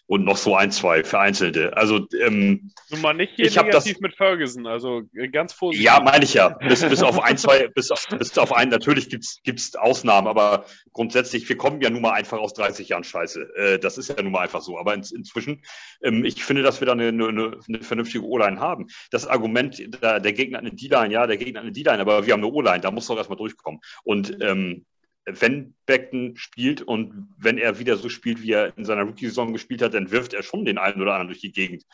Und 0.06 0.26
noch 0.26 0.36
so 0.36 0.54
ein, 0.56 0.70
zwei 0.70 1.04
vereinzelte. 1.06 1.78
Also, 1.78 2.06
ähm, 2.22 2.72
Nun 2.92 3.02
mal 3.02 3.14
nicht 3.14 3.34
hier 3.36 3.46
Ich 3.46 3.56
negativ 3.56 3.94
das- 3.94 4.02
mit 4.02 4.14
Ferguson, 4.16 4.68
also 4.68 5.04
äh, 5.16 5.30
ganz 5.30 5.54
vorsichtig. 5.54 5.86
ja, 5.86 6.02
meine 6.04 6.26
ich 6.26 6.34
ja. 6.34 6.50
Bis, 6.50 6.82
bis 6.88 7.02
auf 7.02 7.22
ein, 7.24 7.38
zwei, 7.38 7.70
bis 7.70 7.90
auf, 7.90 8.06
bis 8.10 8.38
auf 8.38 8.52
einen, 8.52 8.70
natürlich 8.70 9.10
gibt's 9.10 9.40
gibt's 9.44 9.76
Ausnahmen, 9.78 10.28
aber 10.28 10.66
grundsätzlich, 10.92 11.48
wir 11.48 11.56
kommen 11.56 11.80
ja 11.82 11.90
nun 11.90 12.02
mal 12.02 12.12
einfach 12.12 12.38
aus 12.38 12.54
30 12.54 12.90
Jahren 12.90 13.06
Scheiße. 13.06 13.56
Äh, 13.56 13.80
das 13.80 13.98
ist 13.98 14.10
ja 14.10 14.22
nun 14.22 14.34
mal 14.34 14.42
einfach 14.42 14.62
so. 14.62 14.78
Aber 14.78 14.94
in, 14.94 15.04
inzwischen, 15.16 15.64
ähm, 16.04 16.26
ich 16.26 16.44
finde, 16.44 16.64
dass 16.64 16.82
wir 16.82 16.86
da 16.86 16.92
eine, 16.92 17.08
eine, 17.08 17.58
eine 17.68 17.82
vernünftige 17.82 18.26
O-Line 18.26 18.60
haben. 18.60 18.88
Das 19.10 19.26
Argument, 19.26 19.82
da, 20.02 20.20
der 20.20 20.34
Gegner 20.34 20.58
hat 20.58 20.66
eine 20.66 20.76
D-Line, 20.76 21.14
ja, 21.14 21.26
der 21.28 21.38
Gegner 21.38 21.62
hat 21.62 21.66
eine 21.66 21.72
D-Line, 21.74 22.00
aber 22.02 22.26
wir 22.26 22.34
haben 22.34 22.44
eine 22.44 22.52
O-Line, 22.52 22.82
da 22.82 22.92
muss 22.92 23.08
doch 23.08 23.16
erstmal 23.18 23.38
durchkommen. 23.38 23.80
Und 24.04 24.38
ähm, 24.42 24.86
wenn 25.26 25.74
Beckton 25.86 26.36
spielt 26.36 26.82
und 26.82 27.30
wenn 27.38 27.58
er 27.58 27.80
wieder 27.80 27.98
so 27.98 28.10
spielt, 28.10 28.42
wie 28.42 28.52
er 28.52 28.78
in 28.78 28.86
seiner 28.86 29.04
Rookie-Saison 29.04 29.54
gespielt 29.54 29.82
hat, 29.82 29.94
dann 29.94 30.12
wirft 30.12 30.34
er 30.34 30.44
schon 30.44 30.66
den 30.66 30.78
einen 30.78 31.02
oder 31.02 31.14
anderen 31.14 31.30
durch 31.30 31.42
die 31.42 31.52
Gegend. 31.52 31.86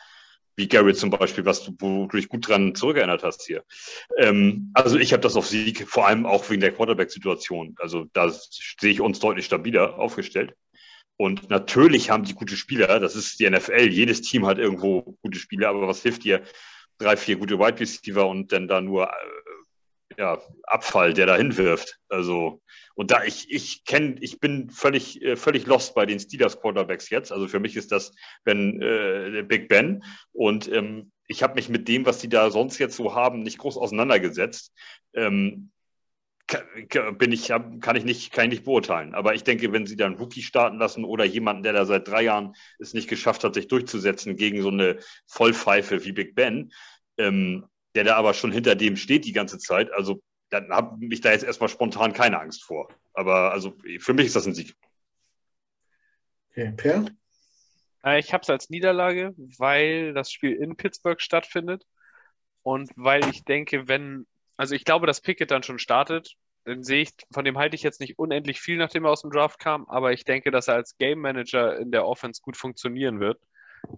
Wie 0.56 0.68
Garrett 0.68 0.96
zum 0.96 1.10
Beispiel, 1.10 1.44
was 1.44 1.64
du, 1.64 1.74
wo 1.78 2.06
du 2.06 2.16
dich 2.16 2.28
gut 2.28 2.48
dran 2.48 2.74
zurückerinnert 2.74 3.22
hast 3.22 3.46
hier. 3.46 3.64
Ähm, 4.18 4.70
also 4.74 4.98
ich 4.98 5.12
habe 5.12 5.22
das 5.22 5.36
auf 5.36 5.46
Sieg, 5.46 5.88
vor 5.88 6.06
allem 6.06 6.26
auch 6.26 6.50
wegen 6.50 6.60
der 6.60 6.72
Quarterback-Situation. 6.72 7.76
Also 7.78 8.06
da 8.12 8.30
sehe 8.30 8.90
ich 8.90 9.00
uns 9.00 9.20
deutlich 9.20 9.46
stabiler 9.46 9.98
aufgestellt. 9.98 10.54
Und 11.16 11.50
natürlich 11.50 12.10
haben 12.10 12.24
die 12.24 12.34
gute 12.34 12.56
Spieler, 12.56 12.98
das 12.98 13.14
ist 13.14 13.40
die 13.40 13.48
NFL, 13.48 13.90
jedes 13.90 14.22
Team 14.22 14.46
hat 14.46 14.58
irgendwo 14.58 15.18
gute 15.22 15.38
Spieler, 15.38 15.68
aber 15.68 15.86
was 15.86 16.02
hilft 16.02 16.24
dir? 16.24 16.42
Drei, 16.98 17.16
vier 17.16 17.36
gute 17.36 17.58
Wide 17.58 17.78
Receiver 17.78 18.26
und 18.26 18.52
dann 18.52 18.68
da 18.68 18.80
nur 18.80 19.06
äh, 19.06 19.12
ja, 20.18 20.40
Abfall, 20.64 21.14
der 21.14 21.26
da 21.26 21.36
hinwirft. 21.36 21.98
Also 22.08 22.60
und 23.00 23.10
da 23.10 23.24
ich, 23.24 23.50
ich 23.50 23.84
kenne, 23.84 24.16
ich 24.20 24.40
bin 24.40 24.68
völlig, 24.68 25.22
äh, 25.22 25.34
völlig 25.34 25.64
lost 25.64 25.94
bei 25.94 26.04
den 26.04 26.20
Steelers 26.20 26.60
Quarterbacks 26.60 27.08
jetzt. 27.08 27.32
Also 27.32 27.48
für 27.48 27.58
mich 27.58 27.74
ist 27.74 27.92
das 27.92 28.12
Ben, 28.44 28.80
äh, 28.82 29.42
Big 29.46 29.68
Ben. 29.68 30.04
Und 30.32 30.70
ähm, 30.70 31.10
ich 31.26 31.42
habe 31.42 31.54
mich 31.54 31.70
mit 31.70 31.88
dem, 31.88 32.04
was 32.04 32.18
die 32.18 32.28
da 32.28 32.50
sonst 32.50 32.78
jetzt 32.78 32.96
so 32.96 33.14
haben, 33.14 33.42
nicht 33.42 33.56
groß 33.56 33.78
auseinandergesetzt. 33.78 34.74
Ähm, 35.14 35.70
bin 37.16 37.32
ich, 37.32 37.48
kann 37.48 37.96
ich 37.96 38.04
nicht, 38.04 38.32
kann 38.32 38.44
ich 38.46 38.50
nicht 38.50 38.64
beurteilen. 38.64 39.14
Aber 39.14 39.34
ich 39.34 39.44
denke, 39.44 39.72
wenn 39.72 39.86
sie 39.86 39.96
dann 39.96 40.16
Rookie 40.16 40.42
starten 40.42 40.78
lassen 40.78 41.04
oder 41.04 41.24
jemanden, 41.24 41.62
der 41.62 41.72
da 41.72 41.86
seit 41.86 42.06
drei 42.06 42.24
Jahren 42.24 42.54
es 42.78 42.92
nicht 42.92 43.08
geschafft 43.08 43.44
hat, 43.44 43.54
sich 43.54 43.68
durchzusetzen 43.68 44.36
gegen 44.36 44.60
so 44.60 44.68
eine 44.68 44.98
Vollpfeife 45.26 46.04
wie 46.04 46.12
Big 46.12 46.34
Ben, 46.34 46.70
ähm, 47.16 47.64
der 47.94 48.04
da 48.04 48.16
aber 48.16 48.34
schon 48.34 48.52
hinter 48.52 48.74
dem 48.74 48.96
steht 48.96 49.24
die 49.24 49.32
ganze 49.32 49.58
Zeit, 49.58 49.90
also 49.92 50.22
dann 50.50 50.70
habe 50.70 51.04
ich 51.06 51.20
da 51.20 51.30
jetzt 51.32 51.44
erstmal 51.44 51.68
spontan 51.68 52.12
keine 52.12 52.40
Angst 52.40 52.64
vor. 52.64 52.88
Aber 53.12 53.52
also 53.52 53.76
für 53.98 54.14
mich 54.14 54.26
ist 54.26 54.36
das 54.36 54.46
ein 54.46 54.54
Sieg. 54.54 54.74
Okay, 56.50 56.72
Per? 56.76 57.04
Äh, 58.04 58.18
Ich 58.18 58.32
habe 58.32 58.42
es 58.42 58.50
als 58.50 58.70
Niederlage, 58.70 59.34
weil 59.58 60.12
das 60.14 60.32
Spiel 60.32 60.52
in 60.54 60.76
Pittsburgh 60.76 61.20
stattfindet 61.20 61.84
und 62.62 62.90
weil 62.96 63.28
ich 63.30 63.44
denke, 63.44 63.88
wenn, 63.88 64.26
also 64.56 64.74
ich 64.74 64.84
glaube, 64.84 65.06
dass 65.06 65.20
Pickett 65.20 65.50
dann 65.50 65.62
schon 65.62 65.78
startet, 65.78 66.34
dann 66.64 66.84
sehe 66.84 67.02
ich, 67.02 67.10
von 67.32 67.44
dem 67.44 67.58
halte 67.58 67.76
ich 67.76 67.82
jetzt 67.82 68.00
nicht 68.00 68.18
unendlich 68.18 68.60
viel, 68.60 68.76
nachdem 68.76 69.04
er 69.04 69.12
aus 69.12 69.22
dem 69.22 69.30
Draft 69.30 69.58
kam, 69.58 69.86
aber 69.88 70.12
ich 70.12 70.24
denke, 70.24 70.50
dass 70.50 70.68
er 70.68 70.74
als 70.74 70.96
Game 70.98 71.20
Manager 71.20 71.78
in 71.78 71.90
der 71.90 72.06
Offense 72.06 72.42
gut 72.42 72.56
funktionieren 72.56 73.20
wird. 73.20 73.40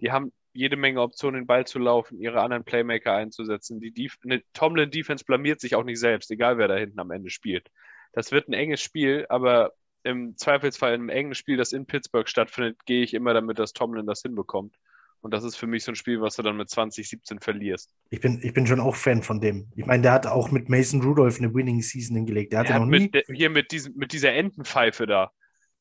Die 0.01 0.11
haben 0.11 0.31
jede 0.53 0.77
Menge 0.77 1.01
Optionen, 1.01 1.41
den 1.41 1.47
Ball 1.47 1.65
zu 1.65 1.79
laufen, 1.79 2.19
ihre 2.19 2.41
anderen 2.41 2.63
Playmaker 2.63 3.13
einzusetzen. 3.13 3.79
Die 3.79 3.91
Def 3.91 4.17
eine 4.23 4.43
Tomlin 4.53 4.91
Defense 4.91 5.25
blamiert 5.25 5.59
sich 5.59 5.75
auch 5.75 5.83
nicht 5.83 5.99
selbst, 5.99 6.29
egal 6.31 6.57
wer 6.57 6.67
da 6.67 6.75
hinten 6.75 6.99
am 6.99 7.11
Ende 7.11 7.29
spielt. 7.29 7.69
Das 8.13 8.31
wird 8.31 8.47
ein 8.47 8.53
enges 8.53 8.81
Spiel, 8.81 9.25
aber 9.29 9.73
im 10.03 10.37
Zweifelsfall 10.37 10.93
in 10.93 11.01
einem 11.01 11.09
engen 11.09 11.35
Spiel, 11.35 11.57
das 11.57 11.71
in 11.71 11.85
Pittsburgh 11.85 12.27
stattfindet, 12.27 12.85
gehe 12.85 13.03
ich 13.03 13.13
immer 13.13 13.33
damit, 13.33 13.57
dass 13.57 13.73
Tomlin 13.73 14.05
das 14.05 14.21
hinbekommt. 14.21 14.75
Und 15.21 15.33
das 15.33 15.45
ist 15.45 15.55
für 15.55 15.67
mich 15.67 15.85
so 15.85 15.93
ein 15.93 15.95
Spiel, 15.95 16.19
was 16.19 16.35
du 16.35 16.41
dann 16.41 16.57
mit 16.57 16.69
2017 16.69 17.39
verlierst. 17.39 17.95
Ich 18.09 18.19
bin, 18.19 18.41
ich 18.43 18.53
bin 18.53 18.67
schon 18.67 18.81
auch 18.81 18.95
Fan 18.95 19.23
von 19.23 19.39
dem. 19.39 19.69
Ich 19.73 19.85
meine, 19.85 20.03
der 20.03 20.11
hat 20.11 20.27
auch 20.27 20.51
mit 20.51 20.67
Mason 20.67 21.01
Rudolph 21.01 21.39
eine 21.39 21.53
Winning 21.53 21.81
Season 21.81 22.17
hingelegt. 22.17 22.51
Der 22.51 22.59
hatte 22.59 22.69
Er 22.69 22.75
hat 22.75 22.81
noch 22.81 22.89
nie. 22.89 23.09
mit, 23.11 23.25
hier 23.33 23.49
mit, 23.49 23.71
diesem, 23.71 23.95
mit 23.95 24.11
dieser 24.11 24.33
Entenpfeife 24.33 25.07
da, 25.07 25.31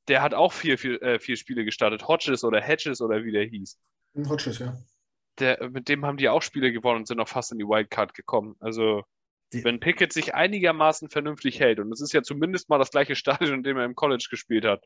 der 0.09 0.23
hat 0.23 0.35
auch 0.35 0.53
vier, 0.53 0.79
vier, 0.79 1.01
äh, 1.03 1.19
vier 1.19 1.37
Spiele 1.37 1.65
gestartet. 1.65 2.09
Hodges 2.09 2.45
oder 2.45 2.61
Hedges 2.61 3.01
oder 3.01 3.25
wie 3.25 3.33
der 3.33 3.45
hieß. 3.45 3.79
Hm, 4.15 4.29
Hodges, 4.29 4.59
ja. 4.59 4.77
Der, 5.39 5.71
mit 5.71 5.89
dem 5.89 6.05
haben 6.05 6.17
die 6.19 6.29
auch 6.29 6.43
Spiele 6.43 6.73
gewonnen 6.73 6.99
und 7.01 7.07
sind 7.09 7.17
noch 7.17 7.29
fast 7.29 7.53
in 7.53 7.59
die 7.59 7.65
Wildcard 7.65 8.15
gekommen. 8.15 8.57
Also 8.61 9.03
Die- 9.53 9.65
Wenn 9.65 9.81
Pickett 9.81 10.13
sich 10.13 10.35
einigermaßen 10.35 11.09
vernünftig 11.11 11.61
hält, 11.61 11.79
und 11.79 11.93
es 11.93 12.01
ist 12.01 12.13
ja 12.13 12.23
zumindest 12.23 12.69
mal 12.71 12.79
das 12.79 12.91
gleiche 12.91 13.15
Stadion, 13.17 13.55
in 13.57 13.63
dem 13.63 13.77
er 13.77 13.85
im 13.85 13.95
College 13.95 14.27
gespielt 14.31 14.65
hat, 14.65 14.85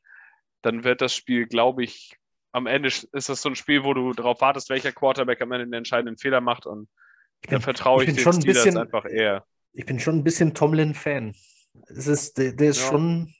dann 0.62 0.82
wird 0.84 1.00
das 1.00 1.14
Spiel, 1.14 1.46
glaube 1.46 1.84
ich, 1.84 2.16
am 2.52 2.66
Ende 2.66 2.88
ist 2.88 3.08
das 3.12 3.26
so 3.42 3.48
ein 3.48 3.54
Spiel, 3.54 3.84
wo 3.84 3.92
du 3.94 4.12
darauf 4.12 4.40
wartest, 4.40 4.68
welcher 4.70 4.90
Quarterback 4.92 5.40
am 5.42 5.52
Ende 5.52 5.66
den 5.66 5.72
entscheidenden 5.74 6.16
Fehler 6.18 6.40
macht. 6.40 6.66
Und 6.66 6.88
Ich 7.42 7.50
da 7.50 7.56
bin, 7.56 7.62
vertraue 7.62 8.02
ich 8.04 8.08
ich, 8.10 8.16
den 8.16 8.32
Steelers 8.32 8.44
bisschen- 8.64 8.78
einfach 8.78 9.04
eher. 9.04 9.44
ich 9.72 9.84
bin 9.86 10.00
schon 10.00 10.16
ein 10.18 10.24
bisschen 10.24 10.54
Tomlin-Fan. 10.54 11.34
Es 11.88 12.06
ist, 12.06 12.38
der, 12.38 12.52
der 12.52 12.70
ist 12.70 12.80
Ja. 12.82 12.88
schon, 12.88 13.34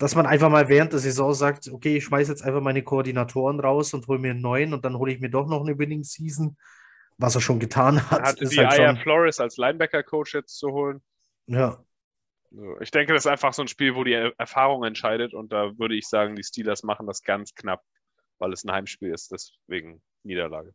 dass 0.00 0.14
man 0.16 0.26
einfach 0.26 0.48
mal 0.48 0.68
während 0.68 0.92
der 0.92 0.98
Saison 0.98 1.32
sagt, 1.34 1.68
okay, 1.68 1.98
ich 1.98 2.04
schmeiße 2.04 2.30
jetzt 2.32 2.42
einfach 2.42 2.60
meine 2.62 2.82
Koordinatoren 2.82 3.60
raus 3.60 3.92
und 3.94 4.06
hole 4.08 4.18
mir 4.18 4.30
einen 4.32 4.40
neuen 4.40 4.72
und 4.74 4.84
dann 4.84 4.96
hole 4.96 5.12
ich 5.12 5.20
mir 5.20 5.30
doch 5.30 5.46
noch 5.46 5.60
eine 5.60 5.78
Winning 5.78 6.02
Season, 6.04 6.56
was 7.18 7.34
er 7.34 7.40
schon 7.42 7.60
getan 7.60 7.98
Er 7.98 8.10
hat. 8.10 8.22
hatte 8.22 8.44
ist 8.44 8.52
die 8.54 8.58
halt 8.58 8.80
Aya 8.80 8.94
schon, 8.94 9.02
Flores 9.02 9.38
als 9.40 9.56
Linebacker-Coach 9.58 10.34
jetzt 10.34 10.56
zu 10.58 10.72
holen. 10.72 11.02
ja, 11.46 11.78
Ich 12.80 12.90
denke, 12.90 13.12
das 13.12 13.26
ist 13.26 13.30
einfach 13.30 13.52
so 13.52 13.62
ein 13.62 13.68
Spiel, 13.68 13.94
wo 13.94 14.02
die 14.02 14.12
Er- 14.14 14.32
Erfahrung 14.38 14.84
entscheidet. 14.84 15.34
Und 15.34 15.52
da 15.52 15.78
würde 15.78 15.94
ich 15.96 16.08
sagen, 16.08 16.34
die 16.34 16.42
Steelers 16.42 16.82
machen 16.82 17.06
das 17.06 17.22
ganz 17.22 17.54
knapp, 17.54 17.84
weil 18.38 18.52
es 18.54 18.64
ein 18.64 18.72
Heimspiel 18.72 19.12
ist. 19.12 19.30
Deswegen 19.30 20.00
Niederlage. 20.24 20.72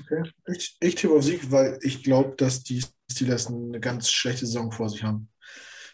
Okay. 0.00 0.30
Ich, 0.46 0.76
ich 0.80 0.94
tippe 0.96 1.14
auf 1.14 1.22
Sieg, 1.22 1.50
weil 1.50 1.78
ich 1.82 2.02
glaube, 2.02 2.34
dass 2.36 2.62
die 2.62 2.82
Steelers 3.10 3.46
eine 3.48 3.80
ganz 3.80 4.10
schlechte 4.10 4.46
Saison 4.46 4.70
vor 4.72 4.88
sich 4.88 5.02
haben. 5.04 5.28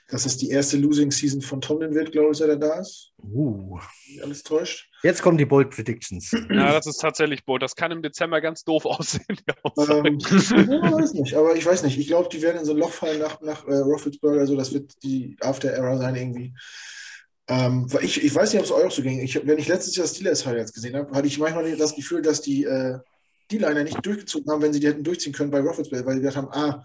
Dass 0.09 0.25
es 0.25 0.37
die 0.37 0.51
erste 0.51 0.77
Losing 0.77 1.11
Season 1.11 1.43
von 1.43 1.61
Tomlin 1.61 1.93
wird, 1.93 2.13
glaube 2.13 2.31
ich, 2.31 2.39
seit 2.39 2.49
er 2.49 2.57
da 2.57 2.79
ist. 2.79 3.13
uh. 3.23 3.79
Alles 4.23 4.45
täuscht. 4.45 4.89
Jetzt 5.03 5.21
kommen 5.21 5.37
die 5.37 5.45
Bold 5.45 5.71
Predictions. 5.71 6.31
Ja, 6.51 6.73
das 6.73 6.87
ist 6.87 6.99
tatsächlich 6.99 7.45
Boot. 7.45 7.63
Das 7.63 7.75
kann 7.75 7.91
im 7.91 8.03
Dezember 8.03 8.41
ganz 8.41 8.63
doof 8.63 8.85
aussehen. 8.87 9.25
die. 9.29 9.83
Ähm, 9.83 10.19
ja, 10.21 10.93
weiß 10.93 11.15
nicht, 11.15 11.35
aber 11.35 11.57
ich 11.57 11.67
weiß 11.67 11.83
nicht. 11.83 11.99
Ich 11.99 12.07
glaube, 12.07 12.29
die 12.31 12.41
werden 12.41 12.59
in 12.59 12.65
so 12.65 12.73
ein 12.73 12.79
Loch 12.79 12.93
fallen 12.93 13.19
nach, 13.21 13.41
nach 13.41 13.67
äh, 13.67 13.75
Roethlisberger. 13.75 14.41
Also 14.41 14.57
das 14.57 14.73
wird 14.73 14.93
die 15.03 15.37
After-Era 15.41 15.97
sein 15.99 16.15
irgendwie. 16.15 16.55
Ähm, 17.49 17.89
ich, 18.01 18.25
ich 18.25 18.35
weiß 18.35 18.53
nicht, 18.53 18.61
ob 18.61 18.67
es 18.67 18.73
euch 18.73 18.85
auch 18.85 18.91
so 18.91 19.03
ging. 19.03 19.21
Ich, 19.21 19.45
wenn 19.47 19.59
ich 19.59 19.69
letztes 19.69 19.97
Jahr 19.97 20.07
Steelers 20.07 20.47
Highlights 20.47 20.73
gesehen 20.73 20.97
habe, 20.97 21.13
hatte 21.15 21.27
ich 21.27 21.39
manchmal 21.39 21.77
das 21.77 21.95
Gefühl, 21.95 22.23
dass 22.23 22.43
die 22.43 22.65
äh, 22.65 22.99
D-Liner 23.51 23.85
nicht 23.85 24.05
durchgezogen 24.05 24.51
haben, 24.51 24.63
wenn 24.63 24.73
sie 24.73 24.81
die 24.81 24.89
hätten 24.89 25.05
durchziehen 25.05 25.33
können 25.33 25.51
bei 25.51 25.61
Roethlisberger, 25.61 26.07
weil 26.07 26.15
sie 26.15 26.21
gedacht 26.21 26.37
haben, 26.37 26.49
ah, 26.51 26.85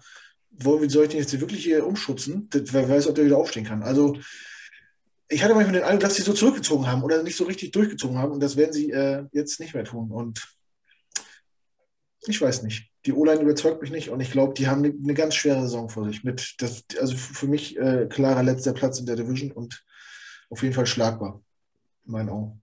wollen 0.58 0.82
wir, 0.82 0.90
soll 0.90 1.04
ich 1.04 1.10
den 1.10 1.20
jetzt 1.20 1.38
wirklich 1.40 1.64
hier 1.64 1.86
umschubsen? 1.86 2.48
Das- 2.50 2.72
Wer 2.72 2.88
weiß, 2.88 3.06
ob 3.08 3.14
der 3.14 3.24
wieder 3.26 3.38
aufstehen 3.38 3.64
kann. 3.64 3.82
Also 3.82 4.16
ich 5.28 5.42
hatte 5.42 5.54
manchmal 5.54 5.74
den 5.74 5.84
Eindruck, 5.84 6.00
dass 6.00 6.16
sie 6.16 6.22
so 6.22 6.32
zurückgezogen 6.34 6.86
haben 6.86 7.02
oder 7.02 7.22
nicht 7.22 7.36
so 7.36 7.44
richtig 7.44 7.72
durchgezogen 7.72 8.18
haben 8.18 8.32
und 8.32 8.40
das 8.40 8.56
werden 8.56 8.72
sie 8.72 8.90
äh, 8.90 9.24
jetzt 9.32 9.60
nicht 9.60 9.72
mehr 9.74 9.84
tun. 9.84 10.10
Und 10.10 10.46
ich 12.26 12.40
weiß 12.40 12.62
nicht. 12.62 12.90
Die 13.06 13.12
O-Line 13.12 13.40
überzeugt 13.40 13.82
mich 13.82 13.90
nicht 13.90 14.10
und 14.10 14.20
ich 14.20 14.30
glaube, 14.30 14.54
die 14.54 14.68
haben 14.68 14.84
eine, 14.84 14.94
eine 14.94 15.14
ganz 15.14 15.34
schwere 15.34 15.62
Saison 15.62 15.88
vor 15.88 16.04
sich. 16.04 16.22
Mit 16.22 16.54
das, 16.58 16.84
also 17.00 17.16
für 17.16 17.48
mich 17.48 17.76
äh, 17.78 18.06
klarer 18.08 18.42
letzter 18.44 18.72
Platz 18.74 19.00
in 19.00 19.06
der 19.06 19.16
Division 19.16 19.50
und 19.50 19.84
auf 20.50 20.62
jeden 20.62 20.74
Fall 20.74 20.86
schlagbar. 20.86 21.42
In 22.04 22.12
meinen 22.12 22.28
Augen. 22.28 22.62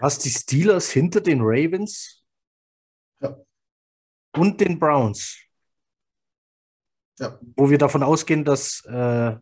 Was 0.00 0.18
die 0.18 0.30
Steelers 0.30 0.90
hinter 0.90 1.20
den 1.20 1.40
Ravens 1.42 2.24
Ja. 3.20 3.36
und 4.34 4.60
den 4.60 4.78
Browns. 4.78 5.38
Ja. 7.18 7.38
Wo 7.56 7.70
wir 7.70 7.78
davon 7.78 8.02
ausgehen, 8.02 8.44
dass 8.44 8.84
äh, 8.84 9.36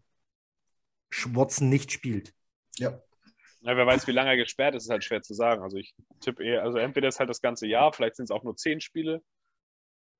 Watson 1.26 1.68
nicht 1.68 1.92
spielt. 1.92 2.32
Ja. 2.78 3.00
Ja, 3.60 3.76
wer 3.76 3.86
weiß, 3.86 4.06
wie 4.06 4.12
lange 4.12 4.30
er 4.30 4.36
gesperrt 4.36 4.74
ist, 4.74 4.84
ist 4.84 4.90
halt 4.90 5.04
schwer 5.04 5.22
zu 5.22 5.32
sagen. 5.34 5.62
Also 5.62 5.78
ich 5.78 5.94
tippe 6.20 6.44
eher, 6.44 6.62
also 6.62 6.76
entweder 6.78 7.08
ist 7.08 7.18
halt 7.18 7.30
das 7.30 7.40
ganze 7.40 7.66
Jahr, 7.66 7.92
vielleicht 7.92 8.16
sind 8.16 8.24
es 8.24 8.30
auch 8.30 8.42
nur 8.44 8.56
zehn 8.56 8.80
Spiele. 8.80 9.22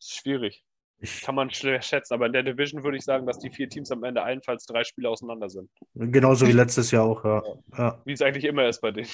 Ist 0.01 0.15
schwierig. 0.17 0.65
Ich, 1.01 1.21
Kann 1.23 1.35
man 1.35 1.51
schwer 1.51 1.83
schätzen. 1.83 2.15
Aber 2.15 2.27
in 2.27 2.33
der 2.33 2.43
Division 2.43 2.83
würde 2.85 2.97
ich 2.97 3.05
sagen, 3.05 3.27
dass 3.27 3.39
die 3.39 3.51
vier 3.51 3.69
Teams 3.69 3.91
am 3.91 4.03
Ende 4.05 4.23
allenfalls 4.23 4.65
drei 4.65 4.83
Spiele 4.85 5.11
auseinander 5.11 5.51
sind. 5.51 5.69
genauso 5.95 6.47
wie 6.47 6.53
letztes 6.53 6.91
Jahr 6.91 7.05
auch. 7.05 7.23
Ja. 7.25 7.43
Ja. 7.77 8.03
Wie 8.07 8.13
es 8.13 8.23
eigentlich 8.23 8.45
immer 8.45 8.67
ist 8.69 8.81
bei 8.81 8.93
denen. 8.93 9.09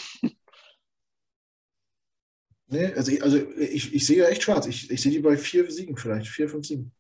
Nee, 2.69 2.87
also, 2.95 3.11
ich- 3.11 3.23
also 3.23 3.37
ich, 3.59 3.93
ich 3.95 4.07
sehe 4.07 4.19
ja 4.19 4.29
echt 4.29 4.43
schwarz. 4.45 4.67
Ich, 4.67 4.91
ich 4.91 5.01
sehe 5.03 5.11
die 5.11 5.19
bei 5.19 5.37
vier 5.37 5.69
Siegen 5.71 5.97
vielleicht. 5.97 6.29
Vier, 6.29 6.49
fünf 6.49 6.67
Siegen. 6.67 6.93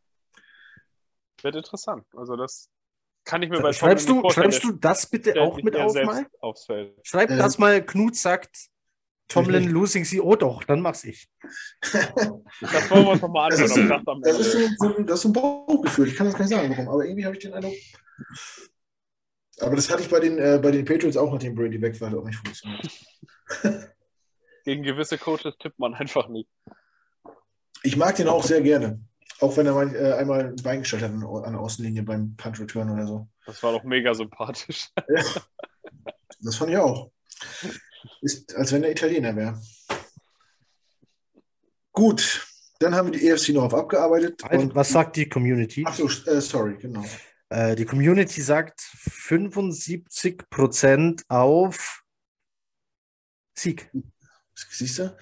Wird 1.43 1.57
interessant. 1.57 2.05
Also 2.17 2.37
das 2.37 2.69
kann 3.25 3.43
ich 3.43 3.51
mir 3.51 3.61
bei 3.61 3.73
Schreibst 3.73 4.09
Tomlin 4.09 4.23
du, 4.23 4.31
schreibst 4.31 4.65
du 4.65 4.73
das 4.73 5.07
bitte 5.07 5.41
auch 5.41 5.63
mit 5.63 5.77
auf 5.77 5.95
mal? 5.95 6.27
Aufs 6.41 6.67
Feld. 6.67 6.95
Schreib 7.03 7.31
Äh, 7.31 7.37
das 7.37 7.59
mal, 7.59 7.85
Knut 7.85 8.17
sagt, 8.17 8.69
Tomlin 9.29 9.69
losing 9.71 10.05
sie. 10.05 10.21
Oh 10.21 10.37
doch, 10.37 10.65
dann 10.65 10.81
mach's 10.81 11.05
ich. 11.05 11.29
Das 11.81 12.91
wollen 12.91 13.05
wir 13.05 13.11
uns 13.13 13.23
nochmal 13.23 13.51
Das 13.51 13.61
anschauen. 13.61 14.23
das 14.23 14.39
ist 14.41 14.53
so, 14.53 14.59
so, 14.79 15.03
das 15.03 15.15
ist 15.17 15.23
so 15.23 15.29
ein 15.29 15.33
Bauchgefühl. 15.33 16.09
Ich 16.09 16.17
kann 16.17 16.27
das 16.27 16.35
gar 16.35 16.45
nicht 16.45 16.55
sagen, 16.55 16.71
warum. 16.71 16.89
Aber 16.89 17.05
irgendwie 17.05 17.25
habe 17.25 17.37
ich 17.37 17.43
den 17.43 17.53
Eindruck. 17.53 17.75
Aber 19.61 19.77
das 19.77 19.91
hatte 19.91 20.03
ich 20.03 20.09
bei 20.09 20.21
den, 20.21 20.39
äh, 20.39 20.59
bei 20.63 20.71
den 20.71 20.85
Patriots 20.85 21.17
auch, 21.17 21.31
nachdem 21.33 21.55
Brady 21.55 21.81
weg 21.81 22.01
war, 22.01 22.11
hat 22.11 22.17
auch 22.17 22.25
nicht 22.25 22.37
funktioniert. 22.37 22.89
Gegen 24.65 24.83
gewisse 24.83 25.19
Coaches 25.19 25.57
tippt 25.59 25.79
man 25.79 25.95
einfach 25.95 26.29
nicht. 26.29 26.49
Ich 27.83 27.97
mag 27.97 28.17
den 28.17 28.29
auch 28.29 28.43
sehr 28.43 28.61
gerne. 28.61 29.01
Auch 29.41 29.57
wenn 29.57 29.67
er 29.67 29.75
mal, 29.75 29.95
äh, 29.95 30.13
einmal 30.15 30.47
ein 30.49 30.57
Bein 30.57 30.81
gestellt 30.81 31.03
hat 31.03 31.13
an, 31.13 31.23
an 31.25 31.53
der 31.53 31.61
Außenlinie 31.61 32.03
beim 32.03 32.35
Punt 32.37 32.59
Return 32.61 32.91
oder 32.91 33.07
so. 33.07 33.29
Das 33.47 33.63
war 33.63 33.73
doch 33.73 33.85
mega 33.85 34.13
sympathisch. 34.15 34.89
Das 36.43 36.57
fand 36.57 36.71
ich 36.71 36.79
auch. 36.79 37.13
Ist, 38.23 38.57
als 38.57 38.73
wenn 38.73 38.83
er 38.83 38.93
Italiener 38.93 39.37
wäre. 39.37 39.61
Gut, 41.93 42.49
dann 42.79 42.95
haben 42.95 43.13
wir 43.13 43.19
die 43.19 43.29
EFC 43.29 43.51
noch 43.51 43.65
auf 43.65 43.75
abgearbeitet. 43.75 44.43
Also, 44.45 44.65
Und, 44.65 44.75
was 44.75 44.89
sagt 44.89 45.17
die 45.17 45.29
Community? 45.29 45.85
ach 45.87 45.95
so, 45.95 46.09
äh, 46.09 46.41
sorry, 46.41 46.79
genau. 46.79 47.05
Äh, 47.51 47.77
die 47.77 47.85
Community 47.85 48.41
sagt 48.41 48.81
75% 48.81 51.25
auf 51.29 52.05
Sieg. 53.55 53.91
Siehst 54.55 55.01
du? 55.01 55.15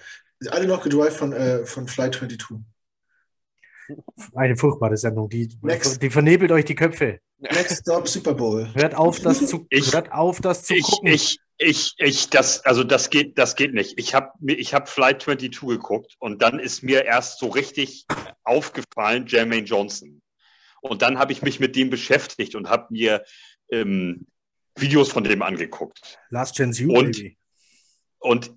Alle 0.51 0.69
noch 0.69 0.85
gedrived 0.85 1.17
von, 1.17 1.33
äh, 1.33 1.67
von 1.67 1.89
Flight 1.89 2.15
22. 2.15 2.61
Eine 4.35 4.57
furchtbare 4.57 4.97
Sendung. 4.97 5.29
Die, 5.29 5.49
Next. 5.63 6.03
die 6.03 6.11
vernebelt 6.11 6.51
euch 6.53 6.65
die 6.65 6.75
Köpfe. 6.75 7.21
Next 7.39 7.81
Stop 7.83 8.09
Super 8.09 8.35
Bowl. 8.35 8.69
Hört 8.75 8.95
auf, 8.95 9.21
das 9.21 9.47
zu, 9.47 9.67
Ich- 9.71 9.93
hört 9.95 10.13
auf, 10.13 10.41
das 10.41 10.65
zu 10.65 10.75
Ich, 10.75 10.83
gucken. 10.85 11.09
ich, 11.09 11.39
ich, 11.59 11.95
ich, 11.99 12.31
das, 12.31 12.65
also 12.65 12.85
das 12.85 13.11
geht, 13.11 13.39
das 13.39 13.55
geht 13.57 13.75
nicht. 13.75 13.99
Ich 13.99 14.15
habe 14.15 14.33
ich 14.47 14.75
hab 14.75 14.89
Flight 14.89 15.23
22 15.23 15.61
geguckt 15.69 16.17
und 16.19 16.43
dann 16.43 16.59
ist 16.59 16.83
mir 16.83 17.05
erst 17.05 17.39
so 17.39 17.49
richtig 17.49 18.07
aufgefallen, 18.45 19.27
Jermaine 19.27 19.65
Johnson. 19.67 20.21
Und 20.81 21.03
dann 21.03 21.19
habe 21.19 21.33
ich 21.33 21.43
mich 21.43 21.59
mit 21.61 21.75
dem 21.77 21.91
beschäftigt 21.91 22.55
und 22.55 22.69
habe 22.69 22.87
mir 22.91 23.25
ähm, 23.71 24.27
Videos 24.77 25.11
von 25.11 25.25
dem 25.25 25.43
angeguckt. 25.43 26.19
Last 26.31 26.57
Chance 26.57 26.83
You, 26.83 26.93
Und- 26.93 27.17
Baby. 27.17 27.37
Und 28.21 28.53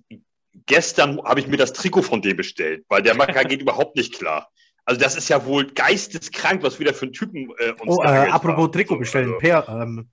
gestern 0.66 1.22
habe 1.22 1.38
ich 1.40 1.46
mir 1.46 1.56
das 1.56 1.72
Trikot 1.72 2.02
von 2.02 2.20
dem 2.20 2.36
bestellt, 2.36 2.84
weil 2.88 3.02
der 3.02 3.14
Macker 3.14 3.44
geht 3.44 3.60
überhaupt 3.62 3.96
nicht 3.96 4.14
klar. 4.18 4.50
Also 4.84 5.00
das 5.00 5.16
ist 5.16 5.28
ja 5.28 5.44
wohl 5.44 5.66
geisteskrank, 5.66 6.62
was 6.62 6.80
wieder 6.80 6.92
für 6.94 7.06
ein 7.06 7.12
Typen 7.12 7.50
äh, 7.58 7.72
uns 7.72 7.96
Oh, 7.98 8.02
äh, 8.02 8.06
da 8.06 8.24
apropos 8.30 8.64
haben. 8.64 8.72
Trikot 8.72 8.98
bestellen. 8.98 9.28
Also, 9.28 9.38
Per, 9.38 9.68
ähm, 9.68 10.08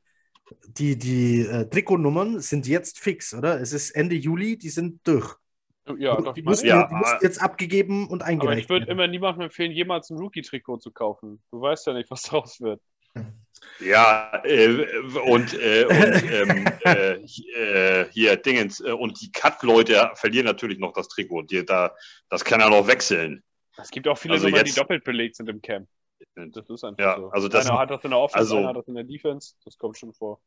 die 0.68 0.98
die 0.98 1.42
äh, 1.42 1.68
Trikotnummern 1.70 2.40
sind 2.40 2.68
jetzt 2.68 3.00
fix, 3.00 3.34
oder? 3.34 3.60
Es 3.60 3.74
ist 3.74 3.92
Ende 3.92 4.16
Juli, 4.16 4.58
die 4.58 4.70
sind 4.70 5.06
durch. 5.08 5.36
Ja, 5.98 6.22
doch, 6.22 6.34
die, 6.34 6.44
müssen, 6.44 6.68
Ja, 6.68 6.88
die 6.88 6.94
müssen 6.94 7.18
jetzt 7.22 7.42
abgegeben 7.42 8.08
und 8.08 8.22
aber 8.22 8.30
eingereicht 8.30 8.64
ich 8.64 8.70
würde 8.70 8.86
immer 8.88 9.08
niemandem 9.08 9.44
empfehlen, 9.44 9.72
jemals 9.72 10.10
ein 10.12 10.18
Rookie-Trikot 10.18 10.78
zu 10.78 10.92
kaufen. 10.92 11.42
Du 11.52 11.62
weißt 11.62 11.88
ja 11.88 11.94
nicht, 11.94 12.12
was 12.12 12.22
daraus 12.30 12.62
wird. 12.62 12.82
Ja, 13.80 14.42
äh, 14.44 14.86
und, 15.26 15.54
äh, 15.54 15.86
und 15.86 16.32
ähm, 16.32 16.66
äh, 16.86 18.04
äh, 18.04 18.08
hier 18.12 18.38
Dingens 18.38 18.82
äh, 18.82 18.92
und 18.92 19.20
die 19.20 19.32
Cut-Leute 19.32 20.12
verlieren 20.16 20.46
natürlich 20.46 20.78
noch 20.78 20.94
das 20.94 21.08
Trikot. 21.08 21.44
Die, 21.44 21.66
da, 21.66 21.96
das 22.30 22.46
kann 22.46 22.62
er 22.62 22.70
noch 22.70 22.88
wechseln. 22.88 23.44
Es 23.82 23.90
gibt 23.90 24.08
auch 24.08 24.18
viele 24.18 24.36
Also 24.36 24.48
Nummern, 24.48 24.64
die 24.64 24.70
jetzt- 24.70 24.78
doppelt 24.80 25.04
belegt 25.04 25.36
sind 25.36 25.50
im 25.50 25.62
Camp. 25.62 25.88
Das 26.36 26.70
ist 26.70 26.84
einfach 26.84 27.00
Ja, 27.04 27.16
so. 27.18 27.30
also 27.30 27.48
das- 27.48 27.70
einer 27.70 27.80
hat 27.80 27.92
das 27.92 28.04
in 28.04 28.10
der 28.12 28.20
Offense, 28.20 28.40
also- 28.40 28.58
einer 28.58 28.70
hat 28.70 28.78
das 28.78 28.88
in 28.88 28.96
der 28.96 29.04
Defense. 29.04 29.56
Das 29.66 29.78
kommt 29.78 29.98
schon 29.98 30.14
vor. 30.14 30.40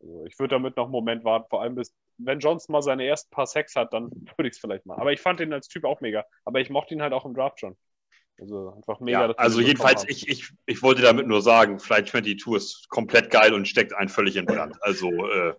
Also 0.00 0.24
ich 0.26 0.38
würde 0.38 0.54
damit 0.54 0.76
noch 0.76 0.84
einen 0.84 0.92
Moment 0.92 1.24
warten. 1.24 1.46
Vor 1.50 1.62
allem, 1.62 1.74
bis, 1.74 1.92
wenn 2.18 2.38
Johnson 2.38 2.72
mal 2.72 2.82
seine 2.82 3.04
ersten 3.06 3.30
paar 3.30 3.46
Sacks 3.46 3.74
hat, 3.74 3.92
dann 3.92 4.10
würde 4.36 4.48
ich 4.48 4.54
es 4.54 4.58
vielleicht 4.58 4.86
mal. 4.86 4.96
Aber 4.96 5.12
ich 5.12 5.20
fand 5.20 5.40
ihn 5.40 5.52
als 5.52 5.68
Typ 5.68 5.84
auch 5.84 6.00
mega. 6.00 6.24
Aber 6.44 6.60
ich 6.60 6.70
mochte 6.70 6.94
ihn 6.94 7.02
halt 7.02 7.12
auch 7.12 7.24
im 7.24 7.34
Draft 7.34 7.60
schon. 7.60 7.76
Also 8.40 8.72
einfach 8.76 9.00
mega. 9.00 9.26
Ja, 9.26 9.32
also 9.32 9.58
den 9.58 9.66
jedenfalls, 9.66 10.04
ich, 10.06 10.28
ich, 10.28 10.52
ich 10.66 10.80
wollte 10.82 11.02
damit 11.02 11.26
nur 11.26 11.42
sagen, 11.42 11.80
Flight 11.80 12.06
22 12.08 12.46
ist 12.54 12.88
komplett 12.88 13.30
geil 13.30 13.52
und 13.52 13.66
steckt 13.66 13.92
einen 13.94 14.08
völlig 14.08 14.36
in 14.36 14.46
Brand. 14.46 14.76
Also, 14.82 15.08
äh. 15.26 15.54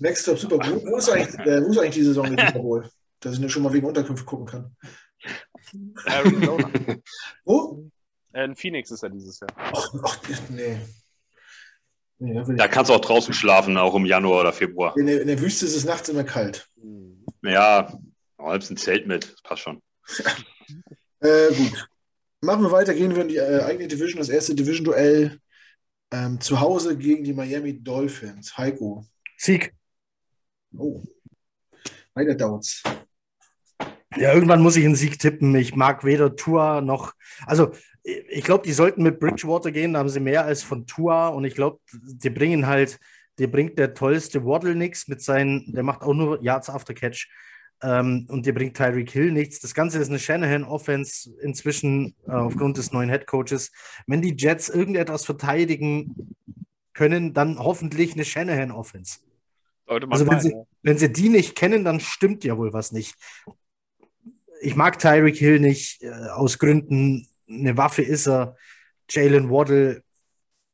Next 0.00 0.22
Stop 0.22 0.38
Super 0.38 0.56
Bowl. 0.56 0.80
Wo 0.86 0.96
ist 0.96 1.10
eigentlich, 1.10 1.38
äh, 1.46 1.60
wo 1.62 1.70
ist 1.70 1.78
eigentlich 1.78 1.94
die 1.96 2.02
Saison 2.04 2.34
der 2.34 2.46
Super 2.46 2.60
Bowl? 2.60 2.88
Dass 3.20 3.34
ich 3.34 3.40
nur 3.40 3.50
schon 3.50 3.62
mal 3.64 3.72
wegen 3.74 3.86
Unterkünfte 3.86 4.24
gucken 4.24 4.46
kann. 4.46 4.76
Arizona. 6.04 6.70
Wo? 7.44 7.90
Äh, 8.32 8.44
in 8.44 8.56
Phoenix 8.56 8.90
ist 8.90 9.02
er 9.02 9.10
dieses 9.10 9.40
Jahr. 9.40 9.50
Ach, 9.56 9.94
ach 10.02 10.18
nee. 10.50 10.78
nee 12.18 12.34
da 12.34 12.42
da 12.44 12.68
kannst 12.68 12.90
du 12.90 12.94
auch 12.94 13.00
draußen 13.00 13.34
schlafen, 13.34 13.76
auch 13.76 13.94
im 13.94 14.06
Januar 14.06 14.40
oder 14.40 14.52
Februar. 14.52 14.96
In, 14.96 15.06
der, 15.06 15.22
in 15.22 15.28
der 15.28 15.40
Wüste 15.40 15.66
ist 15.66 15.74
es 15.74 15.84
nachts 15.84 16.08
immer 16.08 16.24
kalt. 16.24 16.68
Ja, 17.42 17.92
halbst 18.38 18.70
ein 18.70 18.76
Zelt 18.76 19.06
mit, 19.06 19.32
das 19.32 19.42
passt 19.42 19.62
schon. 19.62 19.82
Äh, 21.20 21.52
gut. 21.52 21.88
Machen 22.42 22.62
wir 22.62 22.70
weiter, 22.70 22.94
gehen 22.94 23.12
wir 23.16 23.22
in 23.22 23.28
die 23.28 23.38
äh, 23.38 23.60
eigene 23.64 23.88
Division, 23.88 24.20
das 24.20 24.28
erste 24.28 24.54
Division-Duell 24.54 25.40
ähm, 26.12 26.40
zu 26.40 26.60
Hause 26.60 26.96
gegen 26.96 27.24
die 27.24 27.32
Miami 27.32 27.82
Dolphins. 27.82 28.56
Heiko. 28.56 29.04
Sieg. 29.36 29.74
Oh. 30.76 31.02
Weiter 32.14 32.36
dauert's. 32.36 32.84
Ja, 34.18 34.32
irgendwann 34.32 34.62
muss 34.62 34.76
ich 34.76 34.84
einen 34.84 34.96
Sieg 34.96 35.18
tippen. 35.18 35.54
Ich 35.54 35.76
mag 35.76 36.04
weder 36.04 36.34
Tua 36.34 36.80
noch. 36.80 37.14
Also, 37.46 37.72
ich 38.02 38.44
glaube, 38.44 38.64
die 38.66 38.72
sollten 38.72 39.02
mit 39.02 39.20
Bridgewater 39.20 39.70
gehen, 39.70 39.92
da 39.92 39.98
haben 40.00 40.08
sie 40.08 40.20
mehr 40.20 40.44
als 40.44 40.62
von 40.62 40.86
Tua 40.86 41.28
und 41.28 41.44
ich 41.44 41.54
glaube, 41.54 41.78
die 41.92 42.30
bringen 42.30 42.66
halt, 42.66 42.98
die 43.38 43.46
bringt 43.46 43.78
der 43.78 43.94
tollste 43.94 44.44
Waddle 44.44 44.74
nichts 44.74 45.08
mit 45.08 45.22
seinen, 45.22 45.72
der 45.72 45.82
macht 45.82 46.02
auch 46.02 46.14
nur 46.14 46.42
Yards 46.42 46.70
after 46.70 46.94
Catch 46.94 47.28
ähm, 47.82 48.26
und 48.28 48.46
dir 48.46 48.54
bringt 48.54 48.76
Tyreek 48.76 49.10
Hill 49.10 49.30
nichts. 49.30 49.60
Das 49.60 49.74
Ganze 49.74 49.98
ist 49.98 50.08
eine 50.08 50.18
Shanahan-Offense 50.18 51.30
inzwischen 51.40 52.14
äh, 52.26 52.32
aufgrund 52.32 52.78
des 52.78 52.92
neuen 52.92 53.10
Head 53.10 53.26
Coaches. 53.26 53.70
Wenn 54.06 54.22
die 54.22 54.34
Jets 54.36 54.68
irgendetwas 54.68 55.24
verteidigen 55.24 56.34
können, 56.94 57.34
dann 57.34 57.58
hoffentlich 57.58 58.14
eine 58.14 58.24
Shanahan-Offense. 58.24 59.20
Also 59.86 60.26
wenn 60.26 60.40
sie, 60.40 60.54
wenn 60.82 60.98
sie 60.98 61.12
die 61.12 61.28
nicht 61.28 61.56
kennen, 61.56 61.84
dann 61.84 62.00
stimmt 62.00 62.44
ja 62.44 62.58
wohl 62.58 62.72
was 62.72 62.92
nicht. 62.92 63.14
Ich 64.60 64.76
mag 64.76 64.98
Tyreek 64.98 65.36
Hill 65.36 65.60
nicht, 65.60 66.02
äh, 66.02 66.10
aus 66.30 66.58
Gründen, 66.58 67.28
eine 67.48 67.76
Waffe 67.76 68.02
ist 68.02 68.26
er. 68.26 68.56
Jalen 69.10 69.50
Waddle 69.50 70.02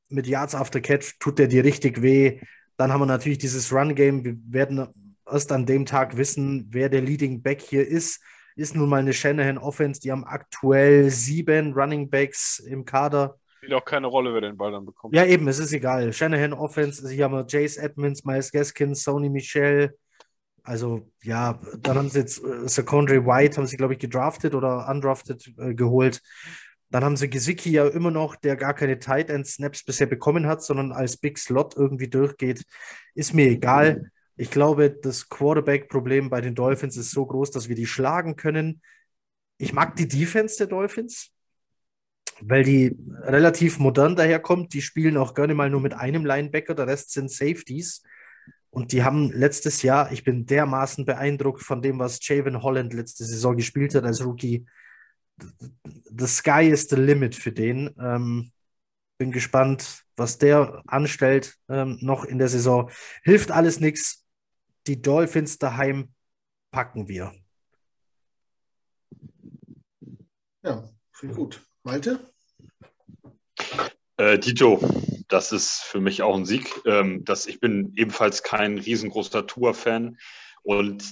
mit 0.09 0.26
Yards 0.26 0.55
after 0.55 0.80
Catch 0.80 1.18
tut 1.20 1.39
er 1.39 1.47
dir 1.47 1.64
richtig 1.64 2.03
weh. 2.03 2.41
Dann 2.76 2.93
haben 2.93 3.01
wir 3.01 3.07
natürlich 3.07 3.39
dieses 3.39 3.72
Run-Game. 3.72 4.24
Wir 4.24 4.37
werden 4.47 4.89
erst 5.30 5.53
an 5.53 5.66
dem 5.66 5.87
Tag 5.87 6.16
wissen, 6.16 6.66
wer 6.70 6.89
der 6.89 7.01
Leading 7.01 7.43
Back 7.43 7.61
hier 7.61 7.87
ist. 7.87 8.20
Ist 8.57 8.74
nun 8.74 8.89
mal 8.89 9.01
eine 9.01 9.12
Shanahan 9.12 9.59
Offense. 9.59 10.01
Die 10.01 10.12
haben 10.12 10.24
aktuell 10.24 11.11
sieben 11.11 11.72
Running 11.72 12.09
Backs 12.09 12.59
im 12.61 12.85
Kader. 12.85 13.39
Spielt 13.57 13.74
auch 13.74 13.85
keine 13.85 14.07
Rolle, 14.07 14.35
wer 14.35 14.41
den 14.41 14.57
Ball 14.57 14.72
dann 14.72 14.85
bekommt. 14.85 15.14
Ja, 15.14 15.24
eben, 15.24 15.49
es 15.49 15.59
ist 15.59 15.72
egal. 15.72 16.12
Shanahan 16.12 16.53
Offense, 16.53 17.09
hier 17.09 17.24
haben 17.24 17.35
wir 17.35 17.47
Jace 17.49 17.78
Edmonds, 17.78 18.24
Miles 18.24 18.53
Gaskins, 18.53 19.03
Sony 19.03 19.28
Michel. 19.28 19.97
Also, 20.64 21.10
ja, 21.22 21.60
dann 21.78 21.98
haben 21.98 22.08
sie 22.08 22.20
jetzt 22.20 22.42
äh, 22.42 22.66
Secondary 22.66 23.24
White, 23.24 23.58
haben 23.58 23.66
sie, 23.66 23.76
glaube 23.76 23.92
ich, 23.92 23.98
gedraftet 23.98 24.54
oder 24.54 24.88
undrafted 24.88 25.52
äh, 25.58 25.74
geholt. 25.74 26.22
Dann 26.90 27.04
haben 27.04 27.18
sie 27.18 27.28
Gesicki 27.28 27.70
ja 27.70 27.86
immer 27.86 28.10
noch, 28.10 28.34
der 28.34 28.56
gar 28.56 28.72
keine 28.72 28.98
Tight 28.98 29.28
End 29.28 29.46
Snaps 29.46 29.84
bisher 29.84 30.06
bekommen 30.06 30.46
hat, 30.46 30.62
sondern 30.62 30.90
als 30.90 31.18
Big 31.18 31.38
Slot 31.38 31.76
irgendwie 31.76 32.08
durchgeht. 32.08 32.64
Ist 33.14 33.34
mir 33.34 33.48
egal. 33.48 34.10
Ich 34.36 34.50
glaube, 34.50 34.90
das 34.90 35.28
Quarterback-Problem 35.28 36.30
bei 36.30 36.40
den 36.40 36.54
Dolphins 36.54 36.96
ist 36.96 37.10
so 37.10 37.26
groß, 37.26 37.50
dass 37.50 37.68
wir 37.68 37.76
die 37.76 37.86
schlagen 37.86 38.36
können. 38.36 38.80
Ich 39.58 39.74
mag 39.74 39.96
die 39.96 40.08
Defense 40.08 40.56
der 40.56 40.68
Dolphins, 40.68 41.30
weil 42.40 42.64
die 42.64 42.96
relativ 43.20 43.78
modern 43.78 44.16
daherkommt. 44.16 44.72
Die 44.72 44.82
spielen 44.82 45.18
auch 45.18 45.34
gerne 45.34 45.54
mal 45.54 45.68
nur 45.68 45.82
mit 45.82 45.92
einem 45.92 46.24
Linebacker, 46.24 46.74
der 46.74 46.86
Rest 46.86 47.12
sind 47.12 47.30
Safeties. 47.30 48.02
Und 48.75 48.91
die 48.91 49.05
haben 49.05 49.31
letztes 49.31 49.83
Jahr, 49.83 50.11
ich 50.11 50.25
bin 50.25 50.47
dermaßen 50.47 51.05
beeindruckt 51.05 51.62
von 51.62 51.81
dem, 51.81 52.01
was 52.01 52.18
Javen 52.27 52.61
Holland 52.61 52.93
letzte 52.93 53.25
Saison 53.25 53.57
gespielt 53.57 53.95
hat 53.95 54.03
als 54.03 54.25
Rookie. 54.25 54.66
The 55.39 56.27
sky 56.27 56.68
is 56.68 56.89
the 56.89 56.97
limit 56.97 57.37
für 57.37 57.53
den. 57.53 57.95
Ähm, 58.01 58.51
bin 59.16 59.31
gespannt, 59.31 60.03
was 60.16 60.39
der 60.39 60.83
anstellt 60.89 61.55
ähm, 61.68 61.99
noch 62.01 62.25
in 62.25 62.39
der 62.39 62.49
Saison. 62.49 62.91
Hilft 63.22 63.53
alles 63.53 63.79
nichts 63.79 64.25
die 64.89 65.01
Dolphins 65.01 65.57
daheim 65.59 66.12
packen 66.70 67.07
wir. 67.07 67.33
Ja, 70.62 70.91
viel 71.12 71.33
gut. 71.33 71.64
Malte? 71.85 72.33
Äh, 74.16 74.38
Dito, 74.38 74.80
das 75.28 75.52
ist 75.52 75.82
für 75.82 76.00
mich 76.00 76.22
auch 76.22 76.36
ein 76.36 76.46
Sieg. 76.46 76.70
Ähm, 76.86 77.24
das, 77.24 77.46
ich 77.46 77.60
bin 77.60 77.92
ebenfalls 77.96 78.42
kein 78.42 78.78
riesengroßer 78.78 79.46
Tour-Fan 79.46 80.18
und 80.62 81.04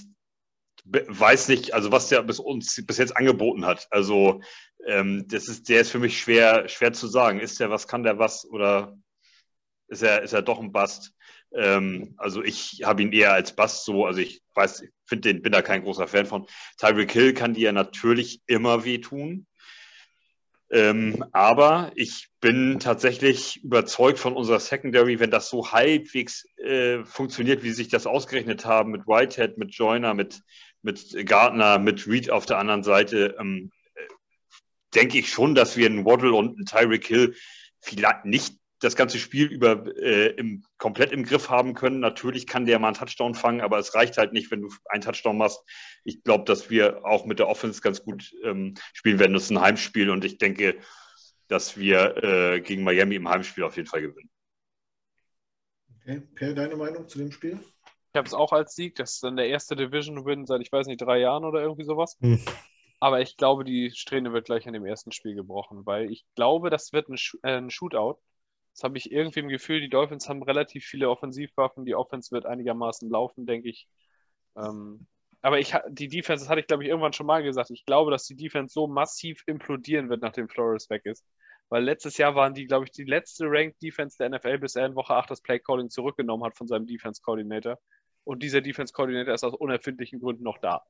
weiß 0.85 1.47
nicht, 1.47 1.73
also 1.73 1.91
was 1.91 2.09
der 2.09 2.23
bis 2.23 2.39
uns 2.39 2.81
bis 2.85 2.97
jetzt 2.97 3.15
angeboten 3.15 3.65
hat. 3.65 3.87
Also 3.91 4.41
ähm, 4.85 5.25
das 5.27 5.47
ist, 5.47 5.69
der 5.69 5.81
ist 5.81 5.91
für 5.91 5.99
mich 5.99 6.19
schwer, 6.19 6.67
schwer 6.67 6.93
zu 6.93 7.07
sagen. 7.07 7.39
Ist 7.39 7.59
der 7.59 7.69
was, 7.69 7.87
kann 7.87 8.03
der 8.03 8.19
was 8.19 8.45
oder 8.45 8.97
ist 9.87 10.03
er, 10.03 10.23
ist 10.23 10.33
er 10.33 10.41
doch 10.41 10.59
ein 10.59 10.71
Bast? 10.71 11.13
Ähm, 11.53 12.15
also 12.17 12.43
ich 12.43 12.81
habe 12.83 13.01
ihn 13.01 13.11
eher 13.13 13.33
als 13.33 13.55
Bass 13.55 13.85
so, 13.85 14.05
also 14.05 14.19
ich 14.19 14.41
weiß, 14.55 14.81
ich 14.81 14.89
finde 15.05 15.33
den, 15.33 15.41
bin 15.41 15.51
da 15.51 15.61
kein 15.61 15.83
großer 15.83 16.07
Fan 16.07 16.25
von. 16.25 16.47
Tyreek 16.77 17.11
Hill 17.11 17.33
kann 17.33 17.53
dir 17.53 17.71
natürlich 17.71 18.41
immer 18.47 18.83
wehtun. 18.85 19.45
Ähm, 20.73 21.23
aber 21.33 21.91
ich 21.93 22.29
bin 22.41 22.79
tatsächlich 22.79 23.63
überzeugt 23.63 24.17
von 24.17 24.33
unserer 24.33 24.59
Secondary, 24.59 25.19
wenn 25.19 25.29
das 25.29 25.47
so 25.47 25.71
halbwegs 25.71 26.47
äh, 26.57 27.03
funktioniert, 27.05 27.61
wie 27.61 27.69
sie 27.69 27.75
sich 27.75 27.89
das 27.89 28.07
ausgerechnet 28.07 28.65
haben 28.65 28.89
mit 28.89 29.05
Whitehead, 29.05 29.59
mit 29.59 29.75
Joyner, 29.75 30.15
mit, 30.15 30.41
mit 30.81 31.27
Gardner, 31.27 31.77
mit 31.77 32.07
Reed 32.07 32.31
auf 32.31 32.47
der 32.47 32.57
anderen 32.57 32.81
Seite, 32.81 33.35
ähm, 33.39 33.69
äh, 33.93 34.01
denke 34.95 35.19
ich 35.19 35.29
schon, 35.29 35.53
dass 35.53 35.77
wir 35.77 35.85
einen 35.85 36.05
Waddle 36.05 36.33
und 36.33 36.55
einen 36.55 36.65
Tyreek 36.65 37.05
Hill 37.05 37.35
vielleicht 37.79 38.25
nicht 38.25 38.57
das 38.83 38.95
ganze 38.95 39.17
Spiel 39.17 39.47
über 39.47 39.85
äh, 39.97 40.27
im, 40.35 40.63
komplett 40.77 41.11
im 41.11 41.23
Griff 41.23 41.49
haben 41.49 41.73
können. 41.73 41.99
Natürlich 41.99 42.47
kann 42.47 42.65
der 42.65 42.79
mal 42.79 42.87
einen 42.87 42.97
Touchdown 42.97 43.35
fangen, 43.35 43.61
aber 43.61 43.79
es 43.79 43.95
reicht 43.95 44.17
halt 44.17 44.33
nicht, 44.33 44.51
wenn 44.51 44.61
du 44.61 44.69
einen 44.89 45.01
Touchdown 45.01 45.37
machst. 45.37 45.61
Ich 46.03 46.23
glaube, 46.23 46.43
dass 46.45 46.69
wir 46.69 47.05
auch 47.05 47.25
mit 47.25 47.39
der 47.39 47.47
Offense 47.47 47.81
ganz 47.81 48.03
gut 48.03 48.33
ähm, 48.43 48.73
spielen 48.93 49.19
werden. 49.19 49.33
Das 49.33 49.43
ist 49.43 49.51
ein 49.51 49.61
Heimspiel 49.61 50.09
und 50.09 50.25
ich 50.25 50.37
denke, 50.37 50.77
dass 51.47 51.77
wir 51.77 52.23
äh, 52.23 52.61
gegen 52.61 52.83
Miami 52.83 53.15
im 53.15 53.29
Heimspiel 53.29 53.63
auf 53.63 53.77
jeden 53.77 53.87
Fall 53.87 54.01
gewinnen. 54.01 54.29
Okay, 56.01 56.21
Per, 56.35 56.53
deine 56.53 56.75
Meinung 56.75 57.07
zu 57.07 57.17
dem 57.17 57.31
Spiel? 57.31 57.59
Ich 58.13 58.17
habe 58.17 58.27
es 58.27 58.33
auch 58.33 58.51
als 58.51 58.75
Sieg. 58.75 58.95
Das 58.95 59.13
ist 59.13 59.23
dann 59.23 59.37
der 59.37 59.47
erste 59.47 59.75
Division-Win 59.75 60.45
seit, 60.45 60.61
ich 60.61 60.71
weiß 60.71 60.87
nicht, 60.87 61.01
drei 61.01 61.19
Jahren 61.19 61.45
oder 61.45 61.61
irgendwie 61.61 61.85
sowas. 61.85 62.17
Hm. 62.21 62.39
Aber 62.99 63.21
ich 63.21 63.37
glaube, 63.37 63.63
die 63.63 63.91
Strähne 63.91 64.33
wird 64.33 64.45
gleich 64.45 64.65
in 64.65 64.73
dem 64.73 64.85
ersten 64.85 65.11
Spiel 65.11 65.35
gebrochen, 65.35 65.85
weil 65.85 66.11
ich 66.11 66.25
glaube, 66.35 66.69
das 66.69 66.93
wird 66.93 67.09
ein, 67.09 67.17
Sh 67.17 67.37
äh, 67.43 67.57
ein 67.57 67.69
Shootout. 67.69 68.19
Das 68.73 68.83
habe 68.83 68.97
ich 68.97 69.11
irgendwie 69.11 69.39
im 69.41 69.49
Gefühl, 69.49 69.81
die 69.81 69.89
Dolphins 69.89 70.27
haben 70.27 70.41
relativ 70.43 70.85
viele 70.85 71.09
Offensivwaffen. 71.09 71.85
Die 71.85 71.95
Offense 71.95 72.31
wird 72.31 72.45
einigermaßen 72.45 73.09
laufen, 73.09 73.45
denke 73.45 73.69
ich. 73.69 73.87
Ähm, 74.57 75.07
aber 75.41 75.59
ich, 75.59 75.75
die 75.89 76.07
Defense, 76.07 76.45
das 76.45 76.49
hatte 76.49 76.61
ich 76.61 76.67
glaube 76.67 76.83
ich 76.83 76.89
irgendwann 76.89 77.13
schon 77.13 77.27
mal 77.27 77.43
gesagt, 77.43 77.69
ich 77.69 77.85
glaube, 77.85 78.11
dass 78.11 78.25
die 78.25 78.35
Defense 78.35 78.73
so 78.73 78.87
massiv 78.87 79.43
implodieren 79.45 80.09
wird, 80.09 80.21
nachdem 80.21 80.47
Flores 80.49 80.89
weg 80.89 81.05
ist. 81.05 81.25
Weil 81.69 81.83
letztes 81.83 82.17
Jahr 82.17 82.35
waren 82.35 82.53
die, 82.53 82.65
glaube 82.65 82.85
ich, 82.85 82.91
die 82.91 83.03
letzte 83.03 83.45
Ranked 83.47 83.81
Defense 83.81 84.17
der 84.17 84.29
NFL, 84.29 84.59
bis 84.59 84.75
er 84.75 84.85
in 84.85 84.95
Woche 84.95 85.15
8 85.15 85.29
das 85.31 85.41
Play 85.41 85.59
Calling 85.59 85.89
zurückgenommen 85.89 86.43
hat 86.43 86.55
von 86.55 86.67
seinem 86.67 86.85
Defense 86.85 87.21
Coordinator. 87.21 87.79
Und 88.23 88.41
dieser 88.41 88.61
Defense 88.61 88.93
Coordinator 88.93 89.33
ist 89.33 89.43
aus 89.43 89.53
unerfindlichen 89.53 90.19
Gründen 90.19 90.43
noch 90.43 90.59
da. 90.59 90.83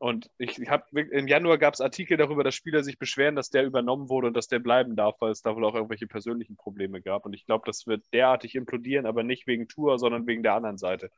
Und 0.00 0.30
ich, 0.38 0.58
habe 0.70 0.98
im 0.98 1.28
Januar 1.28 1.58
gab 1.58 1.74
es 1.74 1.82
Artikel 1.82 2.16
darüber, 2.16 2.42
dass 2.42 2.54
Spieler 2.54 2.82
sich 2.82 2.98
beschweren, 2.98 3.36
dass 3.36 3.50
der 3.50 3.66
übernommen 3.66 4.08
wurde 4.08 4.28
und 4.28 4.34
dass 4.34 4.48
der 4.48 4.58
bleiben 4.58 4.96
darf, 4.96 5.20
weil 5.20 5.30
es 5.30 5.42
da 5.42 5.54
wohl 5.54 5.64
auch 5.66 5.74
irgendwelche 5.74 6.06
persönlichen 6.06 6.56
Probleme 6.56 7.02
gab. 7.02 7.26
Und 7.26 7.34
ich 7.34 7.44
glaube, 7.44 7.64
das 7.66 7.86
wird 7.86 8.02
derartig 8.14 8.54
implodieren, 8.54 9.04
aber 9.04 9.24
nicht 9.24 9.46
wegen 9.46 9.68
Tour, 9.68 9.98
sondern 9.98 10.26
wegen 10.26 10.42
der 10.42 10.54
anderen 10.54 10.78
Seite. 10.78 11.10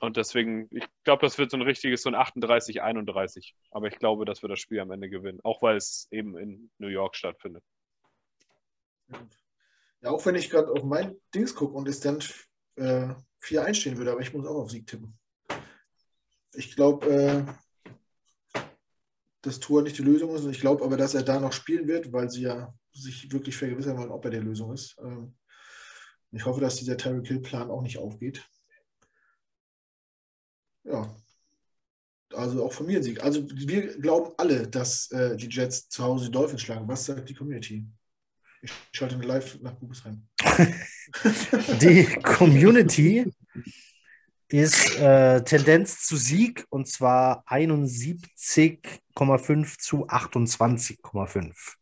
Und 0.00 0.16
deswegen, 0.16 0.66
ich 0.72 0.84
glaube, 1.04 1.24
das 1.24 1.38
wird 1.38 1.52
so 1.52 1.56
ein 1.56 1.62
richtiges, 1.62 2.02
so 2.02 2.10
ein 2.10 2.16
38-31. 2.16 3.52
Aber 3.70 3.86
ich 3.86 4.00
glaube, 4.00 4.24
dass 4.24 4.42
wir 4.42 4.48
das 4.48 4.58
Spiel 4.58 4.80
am 4.80 4.90
Ende 4.90 5.08
gewinnen. 5.08 5.38
Auch 5.44 5.62
weil 5.62 5.76
es 5.76 6.08
eben 6.10 6.36
in 6.36 6.72
New 6.78 6.88
York 6.88 7.14
stattfindet. 7.14 7.62
Ja, 10.00 10.10
auch 10.10 10.26
wenn 10.26 10.34
ich 10.34 10.50
gerade 10.50 10.72
auf 10.72 10.82
mein 10.82 11.14
Dings 11.32 11.54
gucke 11.54 11.74
und 11.74 11.86
es 11.86 12.00
dann 12.00 12.18
äh, 12.74 13.14
4 13.38 13.64
einstehen 13.64 13.96
würde, 13.96 14.10
aber 14.10 14.22
ich 14.22 14.34
muss 14.34 14.44
auch 14.44 14.56
auf 14.56 14.72
Sieg 14.72 14.88
tippen. 14.88 15.16
Ich 16.54 16.74
glaube, 16.74 17.06
äh, 17.06 17.44
dass 19.42 19.60
Tour 19.60 19.82
nicht 19.82 19.98
die 19.98 20.02
Lösung 20.02 20.34
ist. 20.34 20.46
Ich 20.46 20.60
glaube 20.60 20.84
aber, 20.84 20.96
dass 20.96 21.14
er 21.14 21.22
da 21.22 21.38
noch 21.40 21.52
spielen 21.52 21.86
wird, 21.88 22.12
weil 22.12 22.30
sie 22.30 22.42
ja 22.42 22.74
sich 22.92 23.30
wirklich 23.32 23.56
vergewissern 23.56 23.98
wollen, 23.98 24.10
ob 24.10 24.24
er 24.24 24.30
die 24.30 24.38
Lösung 24.38 24.72
ist. 24.72 24.96
Ähm, 25.02 25.34
ich 26.30 26.46
hoffe, 26.46 26.60
dass 26.60 26.76
dieser 26.76 26.96
Terry 26.96 27.22
Kill-Plan 27.22 27.70
auch 27.70 27.82
nicht 27.82 27.98
aufgeht. 27.98 28.48
Ja. 30.84 31.14
Also 32.32 32.64
auch 32.64 32.72
von 32.72 32.86
mir 32.86 32.98
ein 32.98 33.02
Sieg. 33.02 33.22
Also 33.22 33.46
wir 33.50 33.98
glauben 33.98 34.32
alle, 34.38 34.66
dass 34.66 35.10
äh, 35.10 35.36
die 35.36 35.48
Jets 35.48 35.88
zu 35.88 36.02
Hause 36.02 36.26
die 36.26 36.32
Dolphins 36.32 36.62
schlagen. 36.62 36.88
Was 36.88 37.04
sagt 37.04 37.28
die 37.28 37.34
Community? 37.34 37.86
Ich 38.62 38.72
schalte 38.92 39.16
live 39.16 39.60
nach 39.60 39.74
Bubesheim. 39.74 40.26
die 41.80 42.06
Community 42.22 43.30
ist 44.52 44.98
äh, 44.98 45.42
Tendenz 45.42 46.06
zu 46.06 46.16
Sieg 46.16 46.64
und 46.68 46.88
zwar 46.88 47.44
71,5 47.46 49.78
zu 49.78 50.06
28,5. 50.06 51.76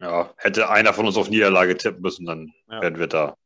Ja, 0.00 0.34
hätte 0.36 0.68
einer 0.68 0.94
von 0.94 1.06
uns 1.06 1.16
auf 1.16 1.30
Niederlage 1.30 1.76
tippen 1.76 2.02
müssen, 2.02 2.26
dann 2.26 2.52
ja. 2.68 2.82
wären 2.82 2.98
wir 2.98 3.06
da. 3.06 3.36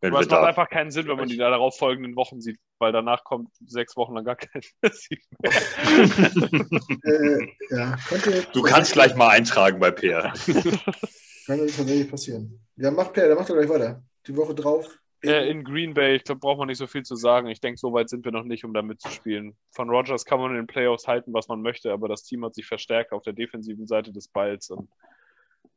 Wenn 0.00 0.12
Aber 0.12 0.18
wir 0.18 0.24
es 0.24 0.30
macht 0.30 0.42
da, 0.42 0.46
einfach 0.46 0.68
keinen 0.68 0.90
Sinn, 0.90 1.08
wenn 1.08 1.16
man 1.16 1.28
die 1.28 1.36
da 1.36 1.48
darauf 1.48 1.78
folgenden 1.78 2.16
Wochen 2.16 2.40
sieht, 2.40 2.58
weil 2.78 2.92
danach 2.92 3.24
kommt 3.24 3.48
sechs 3.66 3.96
Wochen 3.96 4.14
lang 4.14 4.24
gar 4.24 4.36
kein 4.36 4.62
Sieg 4.92 5.22
mehr. 5.40 5.52
Äh, 7.02 7.48
ja, 7.70 7.96
könnte, 8.08 8.46
du 8.52 8.62
kannst 8.62 8.92
gleich 8.92 9.14
mal 9.14 9.28
eintragen 9.28 9.78
bei 9.78 9.90
Peer. 9.90 10.32
Kann 11.46 11.58
tatsächlich 11.58 12.10
passieren. 12.10 12.66
Ja, 12.74 12.90
macht 12.90 13.12
Per, 13.12 13.26
der 13.26 13.36
macht 13.36 13.48
doch 13.48 13.54
gleich 13.54 13.68
weiter. 13.68 14.02
Die 14.26 14.36
Woche 14.36 14.54
drauf. 14.54 14.98
Äh, 15.22 15.50
in 15.50 15.64
Green 15.64 15.94
Bay, 15.94 16.16
ich 16.16 16.24
glaube, 16.24 16.40
braucht 16.40 16.58
man 16.58 16.68
nicht 16.68 16.78
so 16.78 16.86
viel 16.86 17.02
zu 17.02 17.16
sagen. 17.16 17.48
Ich 17.48 17.60
denke, 17.60 17.78
so 17.78 17.92
weit 17.92 18.08
sind 18.08 18.24
wir 18.24 18.32
noch 18.32 18.44
nicht, 18.44 18.64
um 18.64 18.74
da 18.74 18.82
mitzuspielen. 18.82 19.56
Von 19.70 19.90
Rogers 19.90 20.24
kann 20.24 20.40
man 20.40 20.50
in 20.50 20.56
den 20.56 20.66
Playoffs 20.66 21.06
halten, 21.06 21.32
was 21.32 21.48
man 21.48 21.62
möchte, 21.62 21.92
aber 21.92 22.08
das 22.08 22.22
Team 22.22 22.44
hat 22.44 22.54
sich 22.54 22.66
verstärkt 22.66 23.12
auf 23.12 23.22
der 23.22 23.32
defensiven 23.32 23.86
Seite 23.86 24.12
des 24.12 24.28
Balls 24.28 24.70
und 24.70 24.90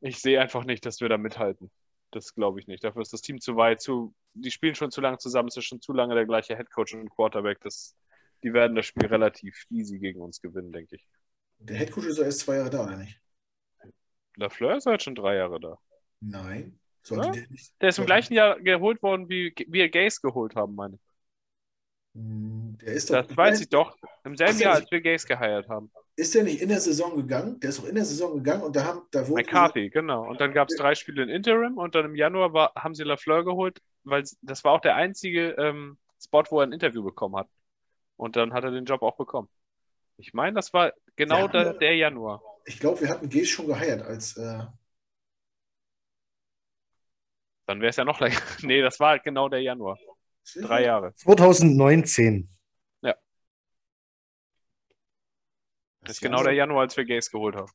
ich 0.00 0.18
sehe 0.18 0.40
einfach 0.40 0.64
nicht, 0.64 0.84
dass 0.86 1.00
wir 1.00 1.08
da 1.08 1.18
mithalten. 1.18 1.70
Das 2.10 2.34
glaube 2.34 2.60
ich 2.60 2.66
nicht. 2.66 2.82
Dafür 2.82 3.02
ist 3.02 3.12
das 3.12 3.20
Team 3.20 3.40
zu 3.40 3.56
weit, 3.56 3.80
zu, 3.80 4.14
die 4.34 4.50
spielen 4.50 4.74
schon 4.74 4.90
zu 4.90 5.00
lange 5.00 5.18
zusammen, 5.18 5.48
es 5.48 5.56
ist 5.56 5.66
schon 5.66 5.80
zu 5.80 5.92
lange 5.92 6.14
der 6.14 6.26
gleiche 6.26 6.56
Headcoach 6.56 6.94
und 6.94 7.10
Quarterback. 7.10 7.60
Das, 7.60 7.96
die 8.42 8.52
werden 8.52 8.74
das 8.74 8.86
Spiel 8.86 9.06
relativ 9.06 9.64
easy 9.70 9.98
gegen 9.98 10.20
uns 10.20 10.40
gewinnen, 10.40 10.72
denke 10.72 10.96
ich. 10.96 11.06
Der 11.58 11.76
Headcoach 11.76 12.06
ist 12.06 12.18
doch 12.18 12.24
erst 12.24 12.40
zwei 12.40 12.56
Jahre 12.56 12.70
da, 12.70 12.84
oder 12.84 12.96
nicht? 12.96 13.20
Lafleur 14.36 14.76
ist 14.76 14.86
halt 14.86 15.02
schon 15.02 15.14
drei 15.14 15.36
Jahre 15.36 15.60
da. 15.60 15.78
Nein. 16.20 16.78
Sollte 17.02 17.26
Ja? 17.28 17.32
der 17.32 17.48
nicht. 17.50 17.72
Der 17.80 17.88
ist 17.90 17.98
im 17.98 18.06
gleichen 18.06 18.34
Jahr 18.34 18.60
geholt 18.60 19.02
worden, 19.02 19.28
wie 19.28 19.54
wir 19.68 19.88
Gaze 19.88 20.20
geholt 20.22 20.54
haben, 20.56 20.74
meine 20.74 20.96
ich. 20.96 21.00
Hm, 22.14 22.76
Der 22.80 22.92
ist 22.94 23.10
doch. 23.10 23.26
Das 23.26 23.36
weiß 23.36 23.60
ich 23.60 23.68
doch. 23.68 23.96
Im 24.24 24.36
selben 24.36 24.58
Jahr, 24.58 24.74
als 24.74 24.90
wir 24.90 25.00
Gaze 25.00 25.26
geheiert 25.26 25.68
haben. 25.68 25.90
Ist 26.16 26.34
der 26.34 26.42
nicht 26.42 26.60
in 26.60 26.68
der 26.68 26.80
Saison 26.80 27.16
gegangen? 27.16 27.58
Der 27.60 27.70
ist 27.70 27.78
doch 27.78 27.86
in 27.86 27.94
der 27.94 28.04
Saison 28.04 28.34
gegangen 28.34 28.62
und 28.62 28.76
da 28.76 28.84
haben 28.84 29.02
da 29.10 29.26
wurde 29.26 29.42
McCarthy, 29.42 29.90
genau. 29.90 30.28
Und 30.28 30.40
dann 30.40 30.52
gab 30.52 30.68
es 30.68 30.76
drei 30.76 30.94
Spiele 30.94 31.22
in 31.22 31.28
Interim 31.28 31.78
und 31.78 31.94
dann 31.94 32.04
im 32.04 32.14
Januar 32.14 32.52
war, 32.52 32.72
haben 32.74 32.94
sie 32.94 33.04
Lafleur 33.04 33.44
geholt, 33.44 33.80
weil 34.04 34.24
das 34.42 34.64
war 34.64 34.72
auch 34.72 34.80
der 34.80 34.96
einzige 34.96 35.50
ähm, 35.52 35.98
Spot, 36.22 36.44
wo 36.50 36.60
er 36.60 36.66
ein 36.66 36.72
Interview 36.72 37.02
bekommen 37.02 37.36
hat. 37.36 37.48
Und 38.16 38.36
dann 38.36 38.52
hat 38.52 38.64
er 38.64 38.70
den 38.70 38.84
Job 38.84 39.02
auch 39.02 39.16
bekommen. 39.16 39.48
Ich 40.18 40.34
meine, 40.34 40.54
das 40.54 40.74
war 40.74 40.92
genau 41.16 41.48
der, 41.48 41.72
der 41.74 41.96
Januar. 41.96 42.42
Ich 42.66 42.78
glaube, 42.78 43.00
wir 43.00 43.08
hatten 43.08 43.28
Gees 43.30 43.48
schon 43.48 43.66
geheiert 43.66 44.02
als. 44.02 44.36
Äh, 44.36 44.64
Dann 47.70 47.80
wäre 47.80 47.90
es 47.90 47.96
ja 47.96 48.04
noch 48.04 48.18
länger. 48.18 48.34
nee, 48.62 48.82
das 48.82 48.98
war 48.98 49.20
genau 49.20 49.48
der 49.48 49.62
Januar. 49.62 49.96
Drei 50.56 50.82
Jahre. 50.82 51.12
2019. 51.12 52.48
Das 56.02 56.16
ist 56.16 56.20
genau 56.20 56.42
der 56.42 56.54
Januar, 56.54 56.80
als 56.80 56.96
wir 56.96 57.04
Gaze 57.04 57.30
geholt 57.30 57.54
haben. 57.54 57.70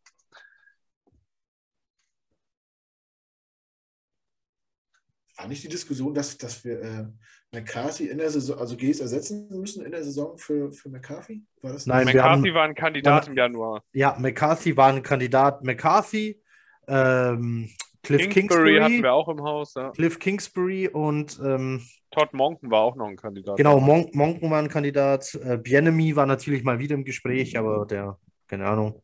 War 5.37 5.47
nicht 5.47 5.63
die 5.63 5.69
Diskussion, 5.69 6.13
dass, 6.13 6.37
dass 6.37 6.65
wir 6.65 6.81
äh, 6.81 7.05
McCarthy 7.53 8.09
in 8.09 8.17
der 8.17 8.31
Saison, 8.31 8.59
also 8.59 8.75
Gees 8.75 8.99
ersetzen 8.99 9.47
müssen 9.49 9.85
in 9.85 9.91
der 9.91 10.03
Saison 10.03 10.37
für, 10.37 10.73
für 10.73 10.89
McCarthy? 10.89 11.45
War 11.61 11.71
das 11.71 11.85
Nein, 11.85 12.03
McCarthy 12.03 12.49
haben- 12.49 12.53
war 12.53 12.63
ein 12.63 12.75
Kandidat 12.75 13.29
im 13.29 13.37
Januar. 13.37 13.81
Ja, 13.93 14.17
McCarthy 14.19 14.75
war 14.75 14.91
ein 14.91 15.03
Kandidat. 15.03 15.63
McCarthy, 15.63 16.41
ähm, 16.89 17.69
Cliff 18.06 18.30
Kingsbury 18.30 18.76
hatten 18.76 18.86
Kingsbury, 18.86 19.03
wir 19.03 19.14
auch 19.14 19.28
im 19.28 19.43
Haus. 19.43 19.74
Ja. 19.74 19.89
Cliff 19.91 20.20
Kingsbury 20.20 20.88
und 20.88 21.39
ähm, 21.43 21.82
Todd 22.12 22.34
Monken 22.34 22.70
war 22.70 22.82
auch 22.82 22.95
noch 22.95 23.08
ein 23.08 23.16
Kandidat. 23.16 23.58
genau, 23.58 23.80
Mon 23.80 24.10
Monken 24.14 24.49
war 24.51 24.60
ein 24.60 24.70
Kandidat. 24.70 25.34
Äh, 25.43 25.58
Bienemy 25.58 26.16
war 26.16 26.26
natürlich 26.26 26.64
mal 26.64 26.80
wieder 26.80 26.95
im 26.95 27.03
Gespräch, 27.03 27.58
aber 27.58 27.86
der, 27.86 28.18
keine 28.47 28.68
Ahnung. 28.68 29.01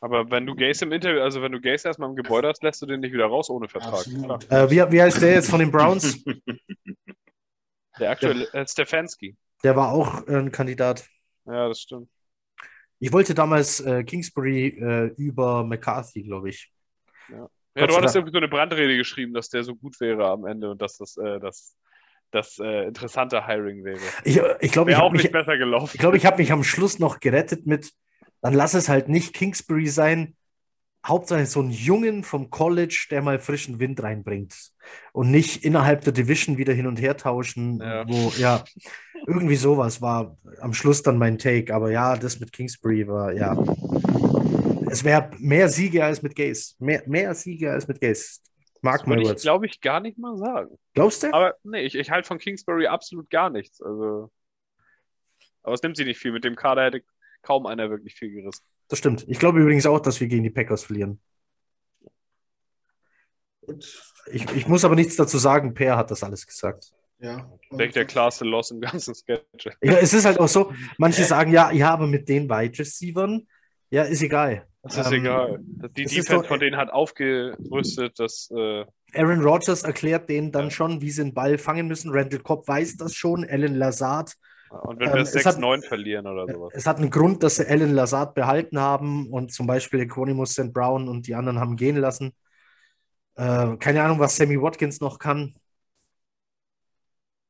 Aber 0.00 0.30
wenn 0.30 0.46
du 0.46 0.54
Gaze 0.54 0.84
im 0.84 0.92
Interview, 0.92 1.20
also 1.20 1.42
wenn 1.42 1.52
du 1.52 1.60
Gaze 1.60 1.88
erstmal 1.88 2.08
im 2.08 2.16
Gebäude 2.16 2.48
hast, 2.48 2.62
lässt 2.62 2.82
du 2.82 2.86
den 2.86 3.00
nicht 3.00 3.12
wieder 3.12 3.26
raus 3.26 3.50
ohne 3.50 3.68
Vertrag. 3.68 4.06
Äh, 4.50 4.70
wie, 4.70 4.92
wie 4.92 5.02
heißt 5.02 5.20
der 5.20 5.34
jetzt 5.34 5.50
von 5.50 5.60
den 5.60 5.70
Browns? 5.70 6.24
Der 8.00 8.10
aktuelle 8.10 8.50
äh, 8.54 8.66
Stefanski. 8.66 9.36
Der 9.62 9.76
war 9.76 9.92
auch 9.92 10.26
äh, 10.26 10.36
ein 10.36 10.50
Kandidat. 10.50 11.06
Ja, 11.44 11.68
das 11.68 11.80
stimmt. 11.80 12.08
Ich 12.98 13.12
wollte 13.12 13.34
damals 13.34 13.80
äh, 13.80 14.02
Kingsbury 14.02 14.68
äh, 14.68 15.06
über 15.16 15.62
McCarthy, 15.62 16.22
glaube 16.22 16.48
ich. 16.48 16.72
Ja, 17.28 17.48
Gott 17.74 17.90
du 17.90 17.96
hattest 17.96 18.16
irgendwie 18.16 18.32
so 18.32 18.38
eine 18.38 18.48
Brandrede 18.48 18.96
geschrieben, 18.96 19.32
dass 19.32 19.48
der 19.48 19.64
so 19.64 19.74
gut 19.74 19.98
wäre 20.00 20.28
am 20.28 20.44
Ende 20.44 20.70
und 20.70 20.82
dass 20.82 20.98
das 20.98 21.16
äh, 21.16 21.40
das, 21.40 21.76
das 22.30 22.58
äh, 22.58 22.86
interessante 22.86 23.46
Hiring 23.46 23.84
wäre. 23.84 23.98
Ich, 24.24 24.40
ich 24.60 24.72
glaube, 24.72 24.90
ich 24.90 24.96
auch 24.96 25.04
habe 25.04 25.12
mich, 25.12 25.22
nicht 25.22 25.32
besser 25.32 25.56
gelaufen. 25.56 25.90
ich, 25.94 26.00
glaub, 26.00 26.14
ich 26.14 26.26
hab 26.26 26.38
mich 26.38 26.52
am 26.52 26.64
Schluss 26.64 26.98
noch 26.98 27.20
gerettet 27.20 27.66
mit, 27.66 27.92
dann 28.40 28.54
lass 28.54 28.74
es 28.74 28.88
halt 28.88 29.08
nicht 29.08 29.34
Kingsbury 29.34 29.86
sein. 29.86 30.36
Hauptsache 31.04 31.46
so 31.46 31.60
einen 31.60 31.70
Jungen 31.70 32.22
vom 32.22 32.50
College, 32.50 33.08
der 33.10 33.22
mal 33.22 33.40
frischen 33.40 33.80
Wind 33.80 34.02
reinbringt. 34.02 34.54
Und 35.12 35.30
nicht 35.30 35.64
innerhalb 35.64 36.02
der 36.02 36.12
Division 36.12 36.58
wieder 36.58 36.72
hin 36.72 36.86
und 36.86 37.00
her 37.00 37.16
tauschen. 37.16 37.80
Ja. 37.80 38.06
Wo, 38.06 38.32
ja, 38.36 38.62
irgendwie 39.26 39.56
sowas 39.56 40.00
war 40.00 40.36
am 40.60 40.74
Schluss 40.74 41.02
dann 41.02 41.18
mein 41.18 41.38
Take. 41.38 41.74
Aber 41.74 41.90
ja, 41.90 42.16
das 42.16 42.38
mit 42.38 42.52
Kingsbury 42.52 43.08
war, 43.08 43.32
ja. 43.32 43.56
Es 44.92 45.02
wäre 45.04 45.30
mehr 45.38 45.70
Siege 45.70 46.04
als 46.04 46.20
mit 46.20 46.36
Gaze. 46.36 46.74
Mehr, 46.78 47.02
mehr 47.06 47.34
Siege 47.34 47.72
als 47.72 47.88
mit 47.88 47.98
Gaze. 47.98 48.40
Mark 48.82 49.00
Das 49.00 49.06
my 49.06 49.16
würde 49.16 49.32
ich, 49.32 49.40
glaube 49.40 49.64
ich, 49.64 49.80
gar 49.80 50.00
nicht 50.00 50.18
mal 50.18 50.36
sagen. 50.36 50.78
Glaubst 50.92 51.22
du? 51.22 51.32
Aber 51.32 51.54
nee, 51.62 51.80
ich, 51.80 51.94
ich 51.94 52.10
halte 52.10 52.26
von 52.28 52.36
Kingsbury 52.38 52.86
absolut 52.88 53.30
gar 53.30 53.48
nichts. 53.48 53.80
Also, 53.80 54.30
aber 55.62 55.72
es 55.72 55.82
nimmt 55.82 55.96
sie 55.96 56.04
nicht 56.04 56.18
viel. 56.18 56.32
Mit 56.32 56.44
dem 56.44 56.56
Kader 56.56 56.84
hätte 56.84 57.02
kaum 57.40 57.64
einer 57.64 57.88
wirklich 57.88 58.14
viel 58.14 58.32
gerissen. 58.32 58.62
Das 58.88 58.98
stimmt. 58.98 59.24
Ich 59.28 59.38
glaube 59.38 59.60
übrigens 59.60 59.86
auch, 59.86 59.98
dass 59.98 60.20
wir 60.20 60.28
gegen 60.28 60.42
die 60.42 60.50
Packers 60.50 60.84
verlieren. 60.84 61.22
Und, 63.62 64.12
Ich, 64.26 64.50
ich 64.50 64.68
muss 64.68 64.84
aber 64.84 64.94
nichts 64.94 65.16
dazu 65.16 65.38
sagen. 65.38 65.72
Per 65.72 65.96
hat 65.96 66.10
das 66.10 66.22
alles 66.22 66.46
gesagt. 66.46 66.92
ja. 67.18 67.50
Ich 67.62 67.78
denke, 67.78 67.94
der 67.94 68.04
klarste 68.04 68.44
Loss 68.44 68.70
im 68.70 68.82
ganzen 68.82 69.14
Sketch. 69.14 69.70
Ja, 69.80 69.94
es 69.94 70.12
ist 70.12 70.26
halt 70.26 70.38
auch 70.38 70.48
so, 70.48 70.74
manche 70.98 71.24
sagen, 71.24 71.50
ja, 71.50 71.70
ja, 71.70 71.94
aber 71.94 72.06
mit 72.06 72.28
den 72.28 72.46
Wide 72.50 72.78
Receivern, 72.78 73.46
ja, 73.88 74.02
ist 74.02 74.20
egal. 74.20 74.68
Das 74.82 74.96
ist 74.98 75.06
Ähm, 75.06 75.12
egal. 75.20 75.58
Die 75.62 76.04
Defense 76.04 76.22
so- 76.32 76.42
von 76.42 76.58
denen 76.58 76.76
hat 76.76 76.90
aufgerüstet, 76.90 78.18
dass 78.18 78.50
äh, 78.50 78.84
Aaron 79.14 79.40
Rodgers 79.42 79.82
erklärt 79.84 80.28
denen 80.28 80.50
dann 80.50 80.70
schon, 80.70 81.00
wie 81.00 81.10
sie 81.10 81.22
den 81.22 81.34
Ball 81.34 81.56
fangen 81.58 81.86
müssen. 81.86 82.10
Randall 82.10 82.40
Cobb 82.40 82.66
weiß 82.66 82.96
das 82.96 83.14
schon. 83.14 83.44
Alan 83.48 83.74
Lazard. 83.76 84.34
und 84.70 84.98
wenn 84.98 85.08
Ähm, 85.08 85.14
wir 85.14 85.20
hat- 85.20 85.28
6-9 85.28 85.82
verlieren 85.82 86.26
oder 86.26 86.46
sowas. 86.52 86.72
Es 86.74 86.86
hat 86.86 86.96
einen 86.98 87.10
Grund, 87.10 87.42
dass 87.42 87.56
sie 87.56 87.66
Alan 87.68 87.92
Lazard 87.94 88.34
behalten 88.34 88.80
haben 88.80 89.28
und 89.28 89.52
zum 89.52 89.66
Beispiel 89.66 90.00
Equanimus 90.00 90.52
St. 90.52 90.72
Brown 90.72 91.08
und 91.08 91.26
die 91.26 91.34
anderen 91.34 91.60
haben 91.60 91.76
gehen 91.76 91.96
lassen. 91.98 92.32
Äh, 93.34 93.76
keine 93.76 94.02
Ahnung, 94.02 94.18
was 94.18 94.34
Sammy 94.36 94.60
Watkins 94.60 95.00
noch 95.00 95.18
kann. 95.18 95.54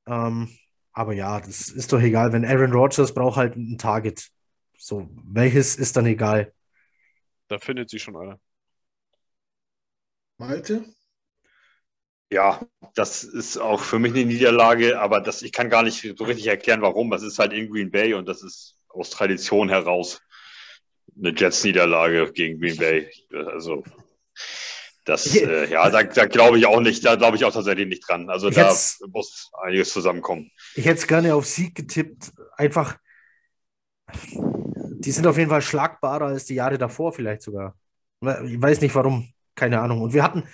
Ähm, 0.06 0.48
aber 0.92 1.12
ja, 1.14 1.40
das 1.40 1.68
ist 1.68 1.92
doch 1.92 2.00
egal. 2.00 2.32
Wenn 2.32 2.44
Aaron 2.44 2.72
Rodgers 2.72 3.14
braucht 3.14 3.36
halt 3.36 3.56
ein 3.56 3.78
Target. 3.78 4.28
So, 4.76 5.08
welches 5.24 5.76
ist 5.76 5.96
dann 5.96 6.06
egal. 6.06 6.52
Da 7.52 7.58
findet 7.58 7.90
sie 7.90 7.98
schon 7.98 8.16
einer. 8.16 8.40
Malte? 10.38 10.86
Ja, 12.30 12.66
das 12.94 13.24
ist 13.24 13.58
auch 13.58 13.82
für 13.82 13.98
mich 13.98 14.12
eine 14.14 14.24
Niederlage, 14.24 14.98
aber 14.98 15.20
das, 15.20 15.42
ich 15.42 15.52
kann 15.52 15.68
gar 15.68 15.82
nicht 15.82 16.00
so 16.16 16.24
richtig 16.24 16.46
erklären, 16.46 16.80
warum. 16.80 17.10
Das 17.10 17.22
ist 17.22 17.38
halt 17.38 17.52
in 17.52 17.70
Green 17.70 17.90
Bay 17.90 18.14
und 18.14 18.26
das 18.26 18.42
ist 18.42 18.78
aus 18.88 19.10
Tradition 19.10 19.68
heraus 19.68 20.22
eine 21.14 21.34
Jets-Niederlage 21.36 22.32
gegen 22.32 22.58
Green 22.58 22.78
Bay. 22.78 23.10
Also 23.34 23.84
das, 25.04 25.26
äh, 25.36 25.70
ja, 25.70 25.90
da, 25.90 26.04
da 26.04 26.24
glaube 26.24 26.58
ich 26.58 26.64
auch 26.64 26.80
nicht, 26.80 27.04
da 27.04 27.16
glaube 27.16 27.36
ich 27.36 27.44
auch 27.44 27.52
tatsächlich 27.52 27.86
nicht 27.86 28.08
dran. 28.08 28.30
Also 28.30 28.48
Ich 28.48 28.56
da 28.56 28.74
muss 29.08 29.50
einiges 29.62 29.92
zusammenkommen. 29.92 30.50
Ich 30.74 30.86
hätte 30.86 31.00
es 31.00 31.06
gerne 31.06 31.34
auf 31.34 31.44
Sieg 31.44 31.74
getippt. 31.74 32.32
Einfach, 32.56 32.96
die 35.04 35.10
sind 35.12 35.26
auf 35.26 35.36
jeden 35.38 35.50
Fall 35.50 35.62
schlagbarer 35.62 36.26
als 36.26 36.44
die 36.46 36.54
Jahre 36.54 36.78
davor, 36.78 37.12
vielleicht 37.12 37.42
sogar. 37.42 37.76
Ich 38.44 38.60
weiß 38.62 38.80
nicht 38.80 38.94
warum, 38.94 39.32
keine 39.54 39.80
Ahnung. 39.80 40.00
Und 40.02 40.12
wir 40.14 40.22
hatten, 40.22 40.44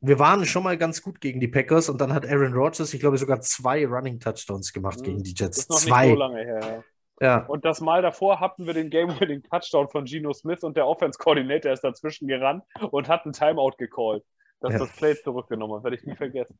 wir 0.00 0.18
waren 0.18 0.44
schon 0.46 0.62
mal 0.62 0.76
ganz 0.78 1.02
gut 1.02 1.20
gegen 1.20 1.40
die 1.40 1.48
Packers 1.48 1.88
und 1.88 2.00
dann 2.00 2.12
hat 2.12 2.26
Aaron 2.26 2.52
Rodgers, 2.54 2.92
ich 2.94 3.00
glaube, 3.00 3.18
sogar 3.18 3.40
zwei 3.40 3.86
Running 3.86 4.18
Touchdowns 4.20 4.72
gemacht 4.72 5.00
Mhm. 5.00 5.04
gegen 5.04 5.22
die 5.22 5.34
Das 5.34 5.40
Jets. 5.46 5.58
ist 5.58 5.70
noch 5.70 5.76
nicht 5.78 5.88
Zwei. 5.88 6.08
so 6.10 6.14
lange 6.14 6.38
her. 6.44 6.84
Ja. 7.20 7.46
Und 7.46 7.64
das 7.64 7.80
Mal 7.80 8.02
davor 8.02 8.40
hatten 8.40 8.66
wir 8.66 8.74
den 8.74 8.90
Game-Winning 8.90 9.42
Touchdown 9.44 9.88
von 9.88 10.04
Geno 10.04 10.32
Smith 10.34 10.62
und 10.62 10.76
der 10.76 10.86
Offense-Coordinator 10.86 11.72
ist 11.72 11.80
dazwischen 11.82 12.28
gerannt 12.28 12.62
und 12.90 13.08
hat 13.08 13.24
einen 13.24 13.32
Timeout 13.32 13.72
gecallt. 13.78 14.22
Dass 14.60 14.72
Ja. 14.74 14.78
das 14.80 14.90
Play 14.96 15.14
zurückgenommen 15.22 15.76
hat, 15.76 15.84
werde 15.84 15.96
ich 15.96 16.04
nie 16.04 16.14
vergessen. 16.16 16.58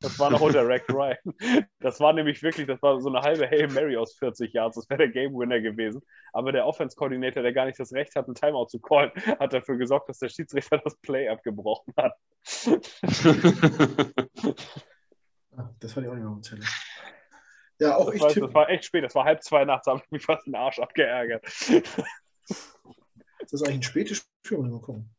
Das 0.00 0.18
war 0.18 0.30
noch 0.30 0.40
unter 0.40 0.66
Rack 0.66 0.88
Ryan. 0.88 1.16
Das 1.80 1.98
war 1.98 2.12
nämlich 2.12 2.42
wirklich, 2.42 2.66
das 2.66 2.80
war 2.82 3.00
so 3.00 3.08
eine 3.08 3.20
halbe 3.20 3.48
Hail 3.48 3.68
Mary 3.68 3.96
aus 3.96 4.14
40 4.16 4.52
Yards. 4.52 4.76
Das 4.76 4.88
wäre 4.88 4.98
der 4.98 5.08
Game 5.08 5.36
Winner 5.36 5.60
gewesen. 5.60 6.02
Aber 6.32 6.52
der 6.52 6.66
Offense-Coordinator, 6.66 7.42
der 7.42 7.52
gar 7.52 7.66
nicht 7.66 7.80
das 7.80 7.92
Recht 7.92 8.14
hat, 8.14 8.26
einen 8.26 8.34
Timeout 8.36 8.66
zu 8.66 8.78
callen, 8.80 9.10
hat 9.40 9.52
dafür 9.52 9.76
gesorgt, 9.76 10.08
dass 10.08 10.18
der 10.18 10.28
Schiedsrichter 10.28 10.78
das 10.78 10.96
Play 10.96 11.28
abgebrochen 11.28 11.92
hat. 11.96 12.14
Das 15.80 15.92
fand 15.92 16.06
ich 16.06 16.10
auch 16.12 16.14
nicht 16.14 16.22
mehr 16.24 16.32
dem 16.32 16.42
Zettel. 16.42 16.64
Ja, 17.80 17.96
auch 17.96 18.06
Das 18.06 18.14
ich 18.14 18.20
war, 18.20 18.28
tippe. 18.28 18.46
das 18.46 18.54
war 18.54 18.70
echt 18.70 18.84
spät, 18.84 19.02
das 19.02 19.14
war 19.16 19.24
halb 19.24 19.42
zwei 19.42 19.64
nachts, 19.64 19.86
da 19.86 19.90
habe 19.92 20.02
ich 20.04 20.10
mich 20.12 20.24
fast 20.24 20.46
den 20.46 20.54
Arsch 20.54 20.78
abgeärgert. 20.78 21.44
Das 21.44 21.68
ist 23.52 23.62
eigentlich 23.62 23.78
ein 23.78 23.82
spätes 23.82 24.28
Spiel, 24.44 24.58
mal 24.58 24.80
gucken. 24.80 25.10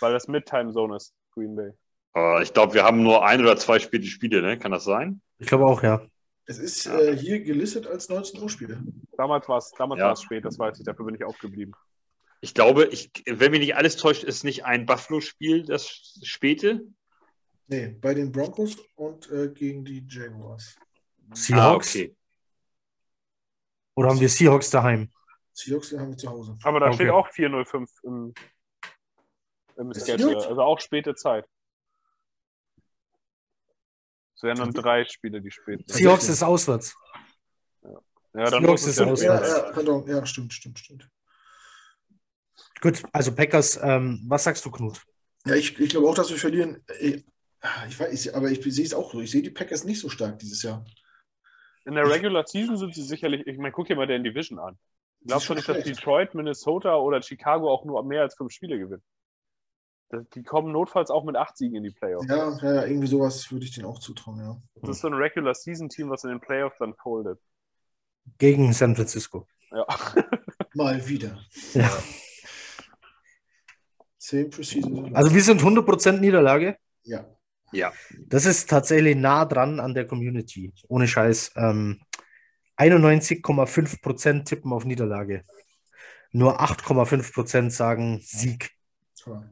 Weil 0.00 0.12
das 0.12 0.28
Mid-Time 0.28 0.72
Zone 0.72 0.96
ist, 0.96 1.14
Green 1.32 1.56
Bay. 1.56 1.72
Aber 2.16 2.40
ich 2.40 2.54
glaube, 2.54 2.72
wir 2.72 2.82
haben 2.82 3.02
nur 3.02 3.26
ein 3.26 3.42
oder 3.42 3.58
zwei 3.58 3.78
späte 3.78 4.06
Spiele, 4.06 4.40
ne? 4.40 4.58
Kann 4.58 4.72
das 4.72 4.84
sein? 4.84 5.20
Ich 5.36 5.48
glaube 5.48 5.66
auch, 5.66 5.82
ja. 5.82 6.00
Es 6.46 6.58
ist 6.58 6.86
äh, 6.86 7.14
hier 7.14 7.40
gelistet 7.40 7.86
als 7.86 8.08
19 8.08 8.40
Uhr 8.40 8.48
Spiele. 8.48 8.82
Damals 9.18 9.46
war 9.50 9.58
es 9.58 9.70
damals 9.76 10.00
Ja. 10.00 10.08
war's 10.08 10.22
spät, 10.22 10.42
das 10.46 10.58
weiß 10.58 10.78
ich, 10.78 10.86
dafür 10.86 11.04
bin 11.04 11.14
ich 11.14 11.24
aufgeblieben. 11.24 11.74
Ich 12.40 12.54
glaube, 12.54 12.86
ich, 12.86 13.10
wenn 13.26 13.50
mich 13.50 13.60
nicht 13.60 13.76
alles 13.76 13.96
täuscht, 13.96 14.24
ist 14.24 14.44
nicht 14.44 14.64
ein 14.64 14.86
Buffalo-Spiel 14.86 15.66
das 15.66 16.18
späte. 16.22 16.80
Nee, 17.66 17.88
bei 18.00 18.14
den 18.14 18.32
Broncos 18.32 18.78
und 18.94 19.30
äh, 19.30 19.50
gegen 19.50 19.84
die 19.84 20.02
Jaguars. 20.08 20.74
Seahawks? 21.34 21.96
Ah, 21.96 21.98
okay. 21.98 22.16
Oder 23.94 24.08
haben 24.08 24.20
wir 24.20 24.30
Seahawks 24.30 24.70
daheim? 24.70 25.10
Seahawks 25.52 25.92
haben 25.92 26.12
wir 26.12 26.16
zu 26.16 26.30
Hause. 26.30 26.56
Aber 26.62 26.80
da 26.80 26.86
Okay. 26.86 26.94
steht 26.94 27.10
auch 27.10 27.28
405 27.28 27.90
im, 28.04 28.32
im 29.76 29.90
gut. 29.90 30.46
also 30.46 30.62
auch 30.62 30.80
späte 30.80 31.14
Zeit. 31.14 31.46
Es 34.36 34.42
wären 34.42 34.58
dann 34.58 34.70
drei 34.72 35.04
Spiele, 35.06 35.40
die 35.40 35.50
spät 35.50 35.80
sind. 35.88 35.96
Seahawks 35.96 36.28
ist 36.28 36.42
auswärts. 36.42 36.94
Ja, 37.82 38.50
dann 38.50 38.62
Seahawks 38.62 38.86
ist 38.86 38.98
ja 38.98 39.06
aus- 39.06 39.22
Ja, 39.22 39.34
auswärts. 39.34 39.56
ja, 39.66 39.72
pardon, 39.72 40.06
ja, 40.06 40.26
stimmt, 40.26 40.52
stimmt, 40.52 40.78
stimmt. 40.78 41.08
Gut, 42.82 43.02
also 43.12 43.34
Packers, 43.34 43.78
ähm, 43.82 44.22
was 44.28 44.44
sagst 44.44 44.64
du, 44.66 44.70
Knut? 44.70 45.02
Ja, 45.46 45.54
ich, 45.54 45.78
ich 45.80 45.90
glaube 45.90 46.08
auch, 46.08 46.14
dass 46.14 46.28
wir 46.30 46.36
verlieren. 46.36 46.84
Ich, 47.00 47.24
ich 47.88 47.98
weiß, 47.98 48.34
aber 48.34 48.50
ich 48.50 48.62
sehe 48.62 48.84
es 48.84 48.92
auch 48.92 49.10
so. 49.12 49.20
Ich 49.20 49.30
sehe 49.30 49.42
die 49.42 49.50
Packers 49.50 49.84
nicht 49.84 50.00
so 50.00 50.08
stark 50.10 50.38
dieses 50.38 50.62
Jahr. 50.62 50.84
In 51.86 51.94
der 51.94 52.08
Regular 52.08 52.46
Season 52.46 52.76
sind 52.76 52.94
sie 52.94 53.02
sicherlich, 53.02 53.46
ich 53.46 53.56
meine, 53.56 53.72
guck 53.72 53.86
dir 53.86 53.96
mal 53.96 54.06
den 54.06 54.24
Division 54.24 54.58
an. 54.58 54.76
Glaubst 55.24 55.48
du 55.48 55.54
nicht, 55.54 55.68
dass. 55.68 55.82
Detroit, 55.84 56.34
Minnesota 56.34 56.96
oder 56.96 57.22
Chicago 57.22 57.70
auch 57.72 57.84
nur 57.84 58.02
mehr 58.04 58.22
als 58.22 58.34
fünf 58.36 58.52
Spiele 58.52 58.78
gewinnen? 58.78 59.02
Die 60.34 60.42
kommen 60.44 60.72
notfalls 60.72 61.10
auch 61.10 61.24
mit 61.24 61.36
acht 61.36 61.56
Siegen 61.56 61.76
in 61.76 61.82
die 61.82 61.90
Playoffs. 61.90 62.26
Ja, 62.28 62.56
ja, 62.62 62.84
irgendwie 62.84 63.08
sowas 63.08 63.50
würde 63.50 63.64
ich 63.64 63.72
denen 63.72 63.86
auch 63.86 63.98
zutrauen, 63.98 64.38
ja. 64.38 64.56
Das 64.80 64.90
ist 64.96 65.00
so 65.00 65.08
ein 65.08 65.14
Regular 65.14 65.54
Season 65.54 65.88
Team, 65.88 66.10
was 66.10 66.22
in 66.24 66.30
den 66.30 66.40
Playoffs 66.40 66.76
dann 66.78 66.94
foldet. 66.94 67.40
Gegen 68.38 68.72
San 68.72 68.94
Francisco. 68.94 69.46
Ja. 69.72 69.84
Mal 70.74 71.06
wieder. 71.08 71.38
Ja. 71.74 71.90
Same 74.18 74.48
procedure. 74.48 75.10
Also 75.14 75.34
wir 75.34 75.42
sind 75.42 75.60
100% 75.60 76.18
Niederlage. 76.18 76.76
ja. 77.04 77.26
Ja. 77.72 77.92
Das 78.28 78.46
ist 78.46 78.70
tatsächlich 78.70 79.16
nah 79.16 79.44
dran 79.44 79.80
an 79.80 79.92
der 79.92 80.06
Community. 80.06 80.72
Ohne 80.88 81.08
Scheiß. 81.08 81.52
Ähm, 81.56 82.00
91,5% 82.76 84.44
tippen 84.44 84.72
auf 84.72 84.84
Niederlage. 84.84 85.42
Nur 86.30 86.60
8,5% 86.60 87.70
sagen 87.70 88.20
Sieg. 88.22 88.70
Toll. 89.18 89.50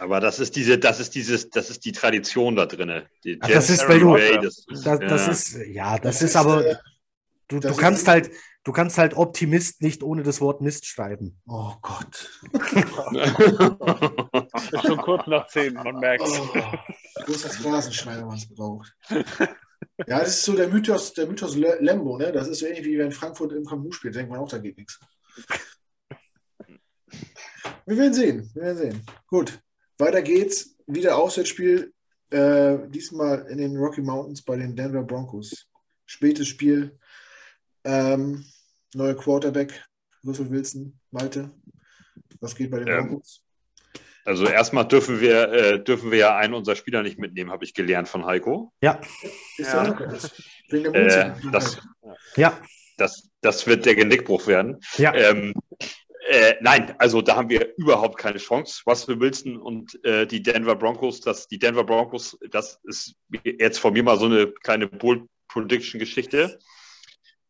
Aber 0.00 0.20
das 0.20 0.40
ist 0.40 0.56
diese, 0.56 0.78
das 0.78 1.00
ist 1.00 1.14
dieses, 1.14 1.50
das 1.50 1.70
ist 1.70 1.84
die 1.84 1.92
Tradition 1.92 2.56
da 2.56 2.66
Ach, 3.40 3.48
das 3.48 3.70
ist, 3.70 3.88
weil 3.88 4.00
du- 4.00 4.16
das 4.16 4.58
ist, 4.58 4.86
Das, 4.86 4.98
das 5.00 5.26
ja. 5.26 5.32
ist, 5.32 5.56
ja, 5.68 5.92
das, 5.98 6.02
Das 6.02 6.16
ist 6.22 6.30
ist, 6.30 6.36
aber, 6.36 6.66
äh, 6.66 6.76
du, 7.48 7.60
du 7.60 7.68
ist- 7.68 7.78
kannst 7.78 8.08
halt, 8.08 8.30
du 8.64 8.72
kannst 8.72 8.98
halt 8.98 9.14
Optimist 9.16 9.82
nicht 9.82 10.02
ohne 10.02 10.22
das 10.22 10.40
Wort 10.40 10.60
Mist 10.60 10.86
schreiben. 10.86 11.40
Oh 11.46 11.74
Gott. 11.82 12.30
Ist 14.72 14.86
schon 14.86 14.98
kurz 14.98 15.26
nach 15.26 15.46
zehn, 15.48 15.74
man 15.74 15.98
merkt 15.98 16.22
Oh, 16.24 16.48
Rasenschneider, 17.64 18.26
man 18.26 18.36
es 18.36 18.48
braucht. 18.48 18.94
Ja, 20.06 20.20
das 20.20 20.28
ist 20.30 20.44
so 20.44 20.54
der 20.54 20.68
Mythos, 20.68 21.12
der 21.14 21.26
Mythos 21.26 21.56
Le- 21.56 21.78
Lembo, 21.80 22.18
ne? 22.18 22.32
Das 22.32 22.48
ist 22.48 22.58
so 22.60 22.66
ähnlich 22.66 22.84
wie 22.84 22.98
wenn 22.98 23.12
Frankfurt 23.12 23.52
im 23.52 23.62
Nou 23.62 23.92
spielt, 23.92 24.14
denkt 24.14 24.30
man 24.30 24.40
auch, 24.40 24.48
da 24.48 24.58
geht 24.58 24.76
nichts. 24.76 24.98
Wir 27.86 27.96
werden 27.96 28.14
sehen, 28.14 28.50
wir 28.54 28.62
werden 28.62 28.76
sehen. 28.78 29.06
Gut, 29.28 29.58
weiter 29.98 30.22
geht's. 30.22 30.76
Wieder 30.86 31.16
Auswärtsspiel, 31.16 31.92
äh, 32.30 32.78
diesmal 32.88 33.46
in 33.48 33.58
den 33.58 33.76
Rocky 33.76 34.00
Mountains 34.00 34.42
bei 34.42 34.56
den 34.56 34.76
Denver 34.76 35.02
Broncos. 35.02 35.66
Spätes 36.06 36.46
Spiel. 36.48 36.96
Ähm, 37.84 38.44
neuer 38.94 39.16
Quarterback, 39.16 39.84
Russell 40.24 40.50
Wilson, 40.50 40.98
Malte. 41.10 41.50
Was 42.40 42.54
geht 42.54 42.70
bei 42.70 42.78
den 42.78 42.88
Ähm, 42.88 43.08
Broncos? 43.08 43.42
Also 44.24 44.46
erstmal 44.46 44.88
dürfen 44.88 45.20
wir, 45.20 45.52
äh, 45.52 45.84
dürfen 45.84 46.10
wir 46.10 46.18
ja 46.18 46.36
einen 46.36 46.54
unserer 46.54 46.74
Spieler 46.74 47.02
nicht 47.04 47.16
mitnehmen, 47.18 47.52
habe 47.52 47.64
ich 47.64 47.74
gelernt 47.74 48.08
von 48.08 48.26
Heiko. 48.26 48.72
Ja, 48.82 49.00
Ist 49.56 49.72
ja. 49.72 49.96
der 50.72 50.94
Äh, 50.94 51.32
das, 51.52 51.80
ja, 52.34 52.60
das, 52.96 53.28
das 53.40 53.68
wird 53.68 53.86
der 53.86 53.94
Genickbruch 53.94 54.48
werden. 54.48 54.80
ja. 54.98 55.14
Ähm, 55.14 55.54
äh, 56.28 56.56
nein, 56.60 56.94
also 56.98 57.22
da 57.22 57.36
haben 57.36 57.48
wir 57.48 57.74
überhaupt 57.76 58.18
keine 58.18 58.38
Chance. 58.38 58.82
Russell 58.86 59.20
Wilson 59.20 59.56
und 59.56 60.02
äh, 60.04 60.26
die 60.26 60.42
Denver 60.42 60.76
Broncos, 60.76 61.20
das, 61.20 61.48
die 61.48 61.58
Denver 61.58 61.84
Broncos, 61.84 62.38
das 62.50 62.80
ist 62.84 63.14
jetzt 63.44 63.78
von 63.78 63.92
mir 63.92 64.02
mal 64.02 64.18
so 64.18 64.26
eine 64.26 64.48
kleine 64.48 64.88
Bold 64.88 65.22
Prediction-Geschichte. 65.48 66.58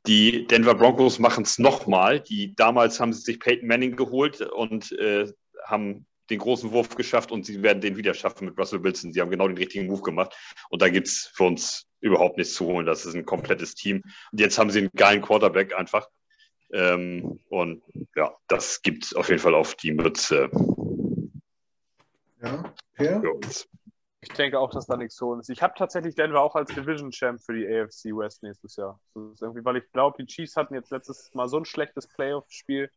Die 0.07 0.47
Denver 0.47 0.75
Broncos 0.75 1.19
machen 1.19 1.45
es 1.45 1.59
nochmal. 1.59 2.21
Die 2.21 2.55
damals 2.55 3.01
haben 3.01 3.13
sie 3.13 3.23
sich 3.23 3.41
Peyton 3.41 3.67
Manning 3.67 3.97
geholt 3.97 4.41
und 4.41 4.93
äh, 4.93 5.33
haben 5.65 6.07
den 6.31 6.39
großen 6.39 6.73
Wurf 6.73 6.95
geschafft 6.95 7.33
und 7.33 7.47
sie 7.47 7.63
werden 7.63 7.81
den 7.81 7.97
wieder 7.97 8.15
schaffen 8.15 8.47
mit 8.47 8.59
Russell 8.59 8.83
Wilson. 8.83 9.13
Sie 9.13 9.21
haben 9.21 9.31
genau 9.31 9.49
den 9.49 9.57
richtigen 9.57 9.87
Move 9.87 10.03
gemacht 10.03 10.37
und 10.71 10.83
da 10.83 10.89
gibt 10.89 11.09
es 11.09 11.31
für 11.35 11.45
uns 11.45 11.87
überhaupt 12.01 12.37
nichts 12.37 12.55
zu 12.55 12.67
holen. 12.67 12.87
Das 12.87 13.05
ist 13.05 13.15
ein 13.15 13.25
komplettes 13.25 13.75
Team. 13.75 14.03
Und 14.33 14.41
jetzt 14.41 14.59
haben 14.59 14.71
sie 14.71 14.81
einen 14.81 14.91
geilen 14.95 15.23
Quarterback 15.23 15.75
einfach. 15.75 16.09
Ähm, 16.73 17.41
und 17.49 17.83
ja, 18.15 18.35
das 18.49 18.83
gibt 18.83 19.15
auf 19.17 19.29
jeden 19.29 19.41
Fall 19.41 19.55
auf 19.55 19.75
die 19.77 19.93
Mütze 19.93 20.51
Ja, 22.43 22.75
ja. 22.99 23.21
für 23.21 23.33
uns. 23.33 23.69
Ich 24.21 24.33
denke 24.33 24.59
auch, 24.59 24.71
dass 24.71 24.87
da 24.87 24.97
nichts 24.97 25.15
zu 25.15 25.27
holen 25.27 25.41
ist. 25.41 25.51
Ich 25.51 25.63
habe 25.63 25.75
tatsächlich 25.77 26.17
Denver 26.17 26.41
auch 26.41 26.57
als 26.57 26.75
Division 26.75 27.11
Champ 27.13 27.41
für 27.41 27.55
die 27.55 27.67
AFC 27.67 28.07
West 28.17 28.43
nächstes 28.43 28.75
Jahr. 28.77 28.99
Irgendwie, 29.15 29.65
weil 29.65 29.77
ich 29.77 29.93
glaube, 29.93 30.17
die 30.19 30.27
Chiefs 30.27 30.57
hatten 30.57 30.75
jetzt 30.75 30.91
letztes 30.91 31.33
Mal 31.35 31.49
so 31.49 31.59
ein 31.59 31.65
schlechtes 31.65 32.09
Playoff-Spiel. 32.09 32.91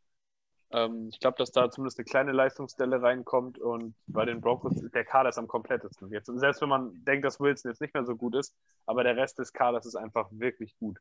Ähm, 0.72 1.10
ich 1.12 1.20
glaube, 1.20 1.38
dass 1.38 1.52
da 1.52 1.70
zumindest 1.70 2.00
eine 2.00 2.06
kleine 2.06 2.32
Leistungsstelle 2.32 3.02
reinkommt 3.02 3.60
und 3.60 3.96
bei 4.08 4.26
den 4.26 4.42
Broncos 4.42 4.76
der 4.76 5.06
Kader 5.06 5.30
ist 5.30 5.38
am 5.38 5.48
komplettesten. 5.48 6.12
Jetzt, 6.12 6.32
selbst 6.34 6.62
wenn 6.62 6.70
man 6.70 7.04
denkt, 7.06 7.26
dass 7.26 7.40
Wilson 7.40 7.72
jetzt 7.72 7.82
nicht 7.82 7.94
mehr 7.94 8.06
so 8.06 8.16
gut 8.16 8.36
ist, 8.36 8.56
aber 8.86 9.04
der 9.04 9.16
Rest 9.16 9.40
des 9.40 9.54
Kaders 9.54 9.86
ist 9.86 9.96
einfach 9.96 10.30
wirklich 10.32 10.76
gut. 10.80 11.00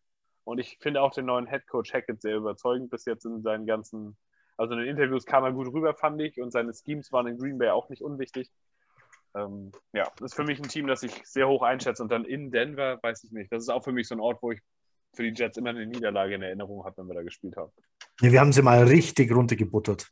Und 0.48 0.58
ich 0.58 0.78
finde 0.80 1.02
auch 1.02 1.12
den 1.12 1.26
neuen 1.26 1.46
Head 1.46 1.66
Coach 1.66 1.92
Hackett 1.92 2.22
sehr 2.22 2.36
überzeugend 2.36 2.90
bis 2.90 3.04
jetzt 3.04 3.26
in 3.26 3.42
seinen 3.42 3.66
ganzen, 3.66 4.16
also 4.56 4.72
in 4.72 4.80
den 4.80 4.88
Interviews 4.88 5.26
kam 5.26 5.44
er 5.44 5.52
gut 5.52 5.70
rüber, 5.70 5.92
fand 5.92 6.22
ich, 6.22 6.40
und 6.40 6.52
seine 6.52 6.72
Schemes 6.72 7.12
waren 7.12 7.26
in 7.26 7.36
Green 7.36 7.58
Bay 7.58 7.68
auch 7.68 7.90
nicht 7.90 8.00
unwichtig. 8.00 8.50
Ähm, 9.36 9.72
ja, 9.92 10.04
das 10.16 10.30
ist 10.30 10.34
für 10.36 10.44
mich 10.44 10.58
ein 10.58 10.70
Team, 10.70 10.86
das 10.86 11.02
ich 11.02 11.12
sehr 11.26 11.46
hoch 11.48 11.62
einschätze. 11.62 12.02
Und 12.02 12.10
dann 12.10 12.24
in 12.24 12.50
Denver, 12.50 12.98
weiß 13.02 13.24
ich 13.24 13.30
nicht. 13.30 13.52
Das 13.52 13.62
ist 13.62 13.68
auch 13.68 13.84
für 13.84 13.92
mich 13.92 14.08
so 14.08 14.14
ein 14.14 14.20
Ort, 14.20 14.38
wo 14.40 14.50
ich 14.52 14.62
für 15.14 15.22
die 15.22 15.34
Jets 15.38 15.58
immer 15.58 15.68
eine 15.68 15.86
Niederlage 15.86 16.36
in 16.36 16.40
Erinnerung 16.40 16.82
habe, 16.82 16.96
wenn 16.96 17.08
wir 17.08 17.14
da 17.14 17.22
gespielt 17.22 17.58
haben. 17.58 17.70
Nee, 18.22 18.32
wir 18.32 18.40
haben 18.40 18.52
sie 18.52 18.62
mal 18.62 18.84
richtig 18.84 19.30
runtergebuttert. 19.30 20.10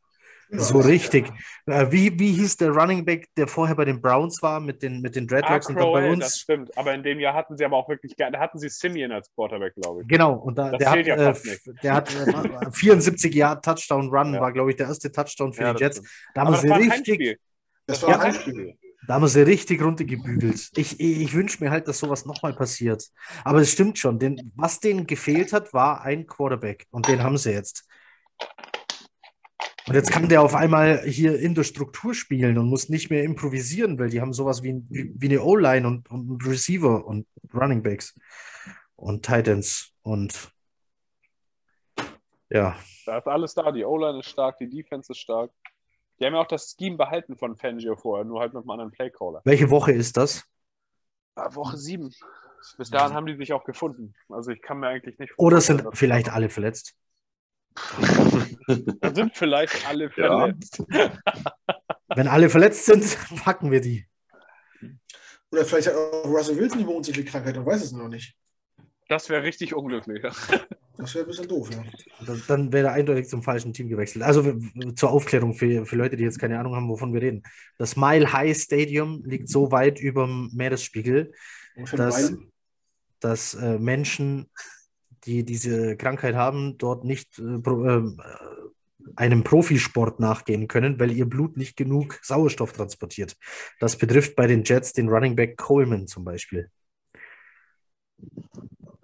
So 0.51 0.78
richtig. 0.78 1.26
Äh, 1.66 1.86
wie, 1.90 2.18
wie 2.18 2.32
hieß 2.32 2.57
der 2.59 2.70
Running 2.70 3.05
Back, 3.05 3.28
der 3.36 3.49
vorher 3.49 3.74
bei 3.74 3.84
den 3.84 4.01
Browns 4.01 4.40
war, 4.42 4.61
mit 4.61 4.82
den, 4.82 5.01
mit 5.01 5.16
den 5.16 5.26
Dreadlocks 5.26 5.66
und 5.66 5.74
dann 5.74 5.84
bei 5.92 6.01
Crowell, 6.01 6.16
das 6.18 6.28
uns? 6.28 6.38
stimmt. 6.38 6.78
Aber 6.78 6.94
in 6.94 7.03
dem 7.03 7.18
Jahr 7.18 7.34
hatten 7.34 7.57
sie 7.57 7.64
aber 7.64 7.76
auch 7.76 7.88
wirklich, 7.88 8.14
da 8.16 8.30
hatten 8.38 8.59
sie 8.59 8.68
Simeon 8.68 9.11
als 9.12 9.28
Quarterback, 9.34 9.74
glaube 9.74 10.03
ich. 10.03 10.09
Genau, 10.09 10.34
und 10.34 10.57
da, 10.57 10.70
Das 10.70 10.78
der, 10.78 10.90
hat, 10.90 11.07
ja 11.07 11.16
äh, 11.30 11.34
der 11.82 11.94
hat 11.94 12.14
äh, 12.14 12.70
74 12.70 13.34
Jahre 13.34 13.61
Touchdown 13.61 14.09
Run, 14.09 14.34
Ja. 14.34 14.40
war, 14.40 14.53
glaube 14.53 14.70
ich, 14.70 14.76
der 14.76 14.86
erste 14.86 15.11
Touchdown 15.11 15.53
für 15.53 15.62
Ja, 15.62 15.74
die 15.74 15.82
Jets. 15.82 16.03
Da 16.34 16.42
haben, 16.44 16.55
sie 16.57 16.68
richtig. 16.70 17.38
Das 17.86 18.03
war 18.03 18.20
ein. 18.20 18.32
Heimspiel. 18.32 18.74
da 19.07 19.14
haben 19.14 19.22
wir 19.22 19.28
sie 19.28 19.42
richtig 19.42 19.82
runtergebügelt. 19.82 20.70
Ich, 20.76 20.99
ich, 21.01 21.20
ich 21.22 21.34
wünsche 21.34 21.62
mir 21.62 21.70
halt, 21.70 21.88
dass 21.88 21.99
sowas 21.99 22.24
nochmal 22.26 22.55
passiert. 22.55 23.05
Aber 23.44 23.61
es 23.61 23.72
stimmt 23.72 23.99
schon, 23.99 24.18
denn 24.18 24.53
was 24.57 24.80
denen 24.80 25.07
gefehlt 25.07 25.53
hat, 25.53 25.72
war 25.72 26.03
ein 26.03 26.26
Quarterback. 26.26 26.86
Und 26.90 27.09
den 27.09 27.22
haben 27.22 27.36
sie 27.36 27.53
jetzt. 27.53 27.86
Und 29.89 29.95
jetzt 29.95 30.11
kann 30.11 30.28
der 30.28 30.43
auf 30.43 30.55
einmal 30.55 31.03
hier 31.07 31.39
in 31.39 31.55
der 31.55 31.62
Struktur 31.62 32.12
spielen 32.12 32.59
und 32.59 32.68
muss 32.68 32.89
nicht 32.89 33.09
mehr 33.09 33.22
improvisieren, 33.22 33.99
weil 33.99 34.11
die 34.11 34.20
haben 34.20 34.32
sowas 34.32 34.62
wie, 34.64 34.82
wie, 34.89 35.12
wie 35.16 35.28
eine 35.28 35.43
O-Line 35.43 35.87
und, 35.87 36.11
und 36.11 36.45
Receiver 36.45 37.07
und 37.07 37.26
Running 37.55 37.82
Backs 37.84 38.14
und 38.97 39.24
Titans 39.24 39.93
und 40.03 40.51
ja, 42.51 42.76
Da 43.07 43.18
ist 43.18 43.26
alles 43.26 43.55
da. 43.55 43.70
Die 43.72 43.84
O-Line 43.84 44.20
ist 44.20 44.28
stark, 44.28 44.59
die 44.59 44.68
Defense 44.68 45.12
ist 45.12 45.18
stark. 45.18 45.51
Die 46.18 46.24
haben 46.24 46.34
ja 46.34 46.41
auch 46.41 46.47
das 46.47 46.74
Scheme 46.78 46.97
behalten 46.97 47.37
von 47.37 47.57
Fangio 47.57 47.95
vorher, 47.97 48.24
nur 48.24 48.41
halt 48.41 48.55
mit 48.55 48.62
einem 48.62 48.70
anderen 48.70 48.91
Playcaller. 48.93 49.41
welche 49.45 49.70
Woche 49.70 49.93
ist 49.93 50.16
das? 50.16 50.45
Ah, 51.34 51.55
Woche 51.55 51.76
sieben. 51.76 52.12
Bis 52.78 52.91
dahin 52.91 53.14
haben 53.14 53.26
die 53.26 53.37
sich 53.37 53.53
auch 53.53 53.64
gefunden. 53.64 54.14
Also 54.30 54.51
ich 54.51 54.62
kann 54.62 54.78
mir 54.80 54.89
eigentlich 54.89 55.18
nicht 55.18 55.34
Oder 55.37 55.57
vorstellen, 55.57 55.78
sind 55.78 55.87
dass- 55.93 55.99
vielleicht 55.99 56.30
alle 56.32 56.49
verletzt? 56.49 56.95
Da 59.01 59.14
sind 59.14 59.37
vielleicht 59.37 59.87
alle 59.89 60.11
Ja. 60.16 60.39
verletzt. 60.39 60.83
Wenn 62.09 62.29
alle 62.29 62.49
verletzt 62.49 62.87
sind, 62.87 63.18
packen 63.45 63.70
wir 63.70 63.81
die. 63.81 64.07
Oder 65.51 65.64
vielleicht 65.64 65.89
hat 65.89 65.95
auch 65.95 66.24
Russell 66.27 66.57
Wilson 66.57 66.79
die 66.79 66.85
Mondsichel-Krankheit 66.85 67.57
und 67.57 67.66
weiß 67.66 67.83
es 67.83 67.93
noch 67.93 68.09
nicht. 68.09 68.35
Das 69.09 69.29
wäre 69.29 69.43
richtig 69.45 69.74
unglücklich. 69.74 70.20
Das 70.22 71.14
wäre 71.14 71.24
ein 71.24 71.29
bisschen 71.29 71.47
doof, 71.47 71.70
ja. 71.70 71.85
Dann, 72.27 72.43
dann 72.49 72.72
wäre 72.72 72.89
er 72.89 72.93
eindeutig 72.95 73.29
zum 73.29 73.43
falschen 73.43 73.72
Team 73.72 73.89
gewechselt. 73.89 74.24
Also 74.24 74.55
zur 74.97 75.11
Aufklärung 75.11 75.55
für, 75.55 75.87
für 75.87 75.95
Leute, 75.97 76.16
die 76.16 76.24
jetzt 76.24 76.41
keine 76.41 76.59
Ahnung 76.59 76.74
haben, 76.74 76.89
wovon 76.89 77.14
wir 77.14 77.22
reden. 77.22 77.43
Das 77.79 77.97
Mile 77.97 78.33
High 78.33 78.57
Stadium 78.57 79.22
liegt 79.24 79.49
so 79.49 79.70
weit 79.70 80.01
über 80.01 80.27
dem 80.27 80.51
Meeresspiegel, 80.55 81.33
dass, 81.93 82.35
dass 83.20 83.55
äh, 83.55 83.79
Menschen, 83.79 84.51
die 85.24 85.44
diese 85.44 85.96
Krankheit 85.96 86.34
haben, 86.34 86.78
dort 86.78 87.04
nicht 87.04 87.38
äh, 87.38 87.42
ähm, 87.42 88.20
äh, 88.22 89.10
einem 89.16 89.44
Profisport 89.44 90.20
nachgehen 90.20 90.68
können, 90.68 90.98
weil 90.98 91.12
ihr 91.12 91.26
Blut 91.26 91.56
nicht 91.56 91.76
genug 91.76 92.18
Sauerstoff 92.22 92.72
transportiert. 92.72 93.36
Das 93.80 93.96
betrifft 93.96 94.36
bei 94.36 94.46
den 94.46 94.64
Jets 94.64 94.92
den 94.92 95.08
Running 95.08 95.36
Back 95.36 95.56
Coleman 95.56 96.06
zum 96.06 96.24
Beispiel. 96.24 96.70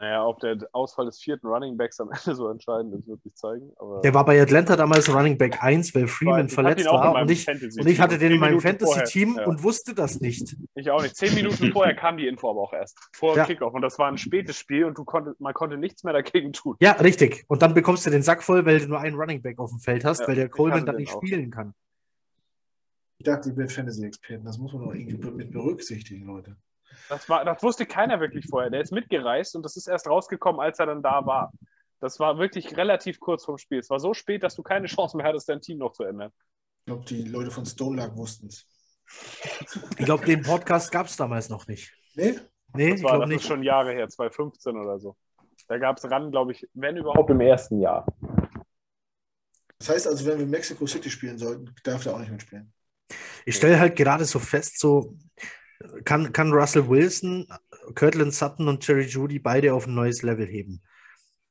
Naja, 0.02 0.26
ob 0.26 0.40
der 0.40 0.58
Ausfall 0.72 1.06
des 1.06 1.20
vierten 1.20 1.46
Running 1.46 1.76
Backs 1.76 2.00
am 2.00 2.10
Ende 2.12 2.34
so 2.34 2.48
entscheidend 2.48 2.92
ist, 2.92 3.06
wird 3.06 3.22
sich 3.22 3.36
zeigen. 3.36 3.70
Aber 3.76 4.00
Der 4.00 4.12
war 4.12 4.24
bei 4.24 4.42
Atlanta 4.42 4.74
damals 4.74 5.08
Running 5.08 5.38
Back 5.38 5.62
1, 5.62 5.94
weil 5.94 6.08
Freeman 6.08 6.48
verletzt 6.48 6.86
war 6.86 7.22
und 7.22 7.30
ich, 7.30 7.46
und 7.46 7.86
ich 7.86 8.00
hatte 8.00 8.18
den 8.18 8.32
in 8.32 8.40
meinem 8.40 8.58
Fantasy-Team 8.60 9.36
ja. 9.36 9.46
und 9.46 9.62
wusste 9.62 9.94
das 9.94 10.20
nicht. 10.20 10.56
Ich 10.74 10.90
auch 10.90 11.00
nicht. 11.00 11.14
Zehn 11.14 11.32
Minuten 11.34 11.70
vorher 11.72 11.94
kam 11.94 12.16
die 12.16 12.26
Info 12.26 12.50
aber 12.50 12.62
auch 12.62 12.72
erst. 12.72 12.98
Vor 13.14 13.36
Ja. 13.36 13.44
Kickoff. 13.44 13.74
Und 13.74 13.82
das 13.82 13.96
war 14.00 14.08
ein 14.08 14.18
spätes 14.18 14.56
Spiel 14.56 14.86
und 14.86 14.98
du 14.98 15.04
konntest, 15.04 15.40
man 15.40 15.54
konnte 15.54 15.76
nichts 15.76 16.02
mehr 16.02 16.12
dagegen 16.12 16.52
tun. 16.52 16.74
Ja, 16.80 16.92
richtig. 16.94 17.44
Und 17.46 17.62
dann 17.62 17.72
bekommst 17.72 18.04
du 18.04 18.10
den 18.10 18.24
Sack 18.24 18.42
voll, 18.42 18.66
weil 18.66 18.80
du 18.80 18.88
nur 18.88 18.98
einen 18.98 19.14
Running 19.14 19.40
Back 19.40 19.60
auf 19.60 19.70
dem 19.70 19.78
Feld 19.78 20.04
hast, 20.04 20.22
Ja, 20.22 20.26
weil 20.26 20.34
der 20.34 20.48
Coleman 20.48 20.84
dann 20.84 20.96
nicht 20.96 21.14
auch. 21.14 21.22
spielen 21.24 21.52
kann. 21.52 21.74
Ich 23.18 23.24
dachte, 23.24 23.50
ich 23.50 23.54
bin 23.54 23.68
Fantasy-Experten. 23.68 24.44
Das 24.44 24.58
muss 24.58 24.72
man 24.72 24.82
doch 24.82 24.94
irgendwie 24.94 25.30
mit 25.30 25.52
berücksichtigen, 25.52 26.26
Leute. 26.26 26.56
Das, 27.08 27.28
war, 27.28 27.44
das 27.44 27.62
wusste 27.62 27.86
keiner 27.86 28.20
wirklich 28.20 28.46
vorher. 28.48 28.70
Der 28.70 28.80
ist 28.80 28.92
mitgereist 28.92 29.56
und 29.56 29.62
das 29.62 29.76
ist 29.76 29.86
erst 29.88 30.06
rausgekommen, 30.06 30.60
als 30.60 30.78
er 30.78 30.86
dann 30.86 31.02
da 31.02 31.24
war. 31.26 31.52
Das 32.00 32.18
war 32.18 32.38
wirklich 32.38 32.76
relativ 32.76 33.20
kurz 33.20 33.44
vorm 33.44 33.58
Spiel. 33.58 33.78
Es 33.78 33.90
war 33.90 34.00
so 34.00 34.12
spät, 34.14 34.42
dass 34.42 34.56
du 34.56 34.62
keine 34.62 34.86
Chance 34.86 35.16
mehr 35.16 35.26
hattest, 35.26 35.48
dein 35.48 35.60
Team 35.60 35.78
noch 35.78 35.92
zu 35.92 36.02
ändern. 36.04 36.32
Ich 36.80 36.86
glaube, 36.86 37.04
die 37.04 37.22
Leute 37.22 37.50
von 37.50 37.64
Stone 37.64 38.02
Luck 38.02 38.16
wussten 38.16 38.48
es. 38.48 38.66
Ich 39.98 40.04
glaube, 40.04 40.24
den 40.24 40.42
Podcast 40.42 40.90
gab 40.90 41.06
es 41.06 41.16
damals 41.16 41.48
noch 41.48 41.66
nicht. 41.68 41.92
Nee? 42.14 42.38
Nee, 42.74 42.90
Das, 42.90 42.98
ich 42.98 43.04
war, 43.04 43.18
das 43.18 43.28
nicht. 43.28 43.40
ist 43.42 43.46
schon 43.46 43.62
Jahre 43.62 43.92
her, 43.92 44.08
2015 44.08 44.76
oder 44.76 44.98
so. 44.98 45.16
Da 45.68 45.78
gab 45.78 45.98
es 45.98 46.10
ran, 46.10 46.30
glaube 46.30 46.52
ich, 46.52 46.66
wenn 46.74 46.96
überhaupt 46.96 47.30
im 47.30 47.40
ersten 47.40 47.80
Jahr. 47.80 48.06
Das 49.78 49.90
heißt 49.90 50.06
also, 50.06 50.24
wenn 50.26 50.38
wir 50.38 50.46
Mexico 50.46 50.86
City 50.86 51.10
spielen 51.10 51.38
sollten, 51.38 51.72
darf 51.84 52.02
der 52.02 52.14
auch 52.14 52.18
nicht 52.18 52.32
mitspielen. 52.32 52.72
Ich 53.44 53.56
stelle 53.56 53.78
halt 53.78 53.96
gerade 53.96 54.24
so 54.24 54.38
fest, 54.38 54.78
so 54.78 55.16
kann, 56.04 56.32
kann 56.32 56.52
Russell 56.52 56.88
Wilson, 56.88 57.46
Kirtland 57.94 58.34
Sutton 58.34 58.68
und 58.68 58.86
Jerry 58.86 59.06
Judy 59.06 59.38
beide 59.38 59.74
auf 59.74 59.86
ein 59.86 59.94
neues 59.94 60.22
Level 60.22 60.46
heben. 60.46 60.82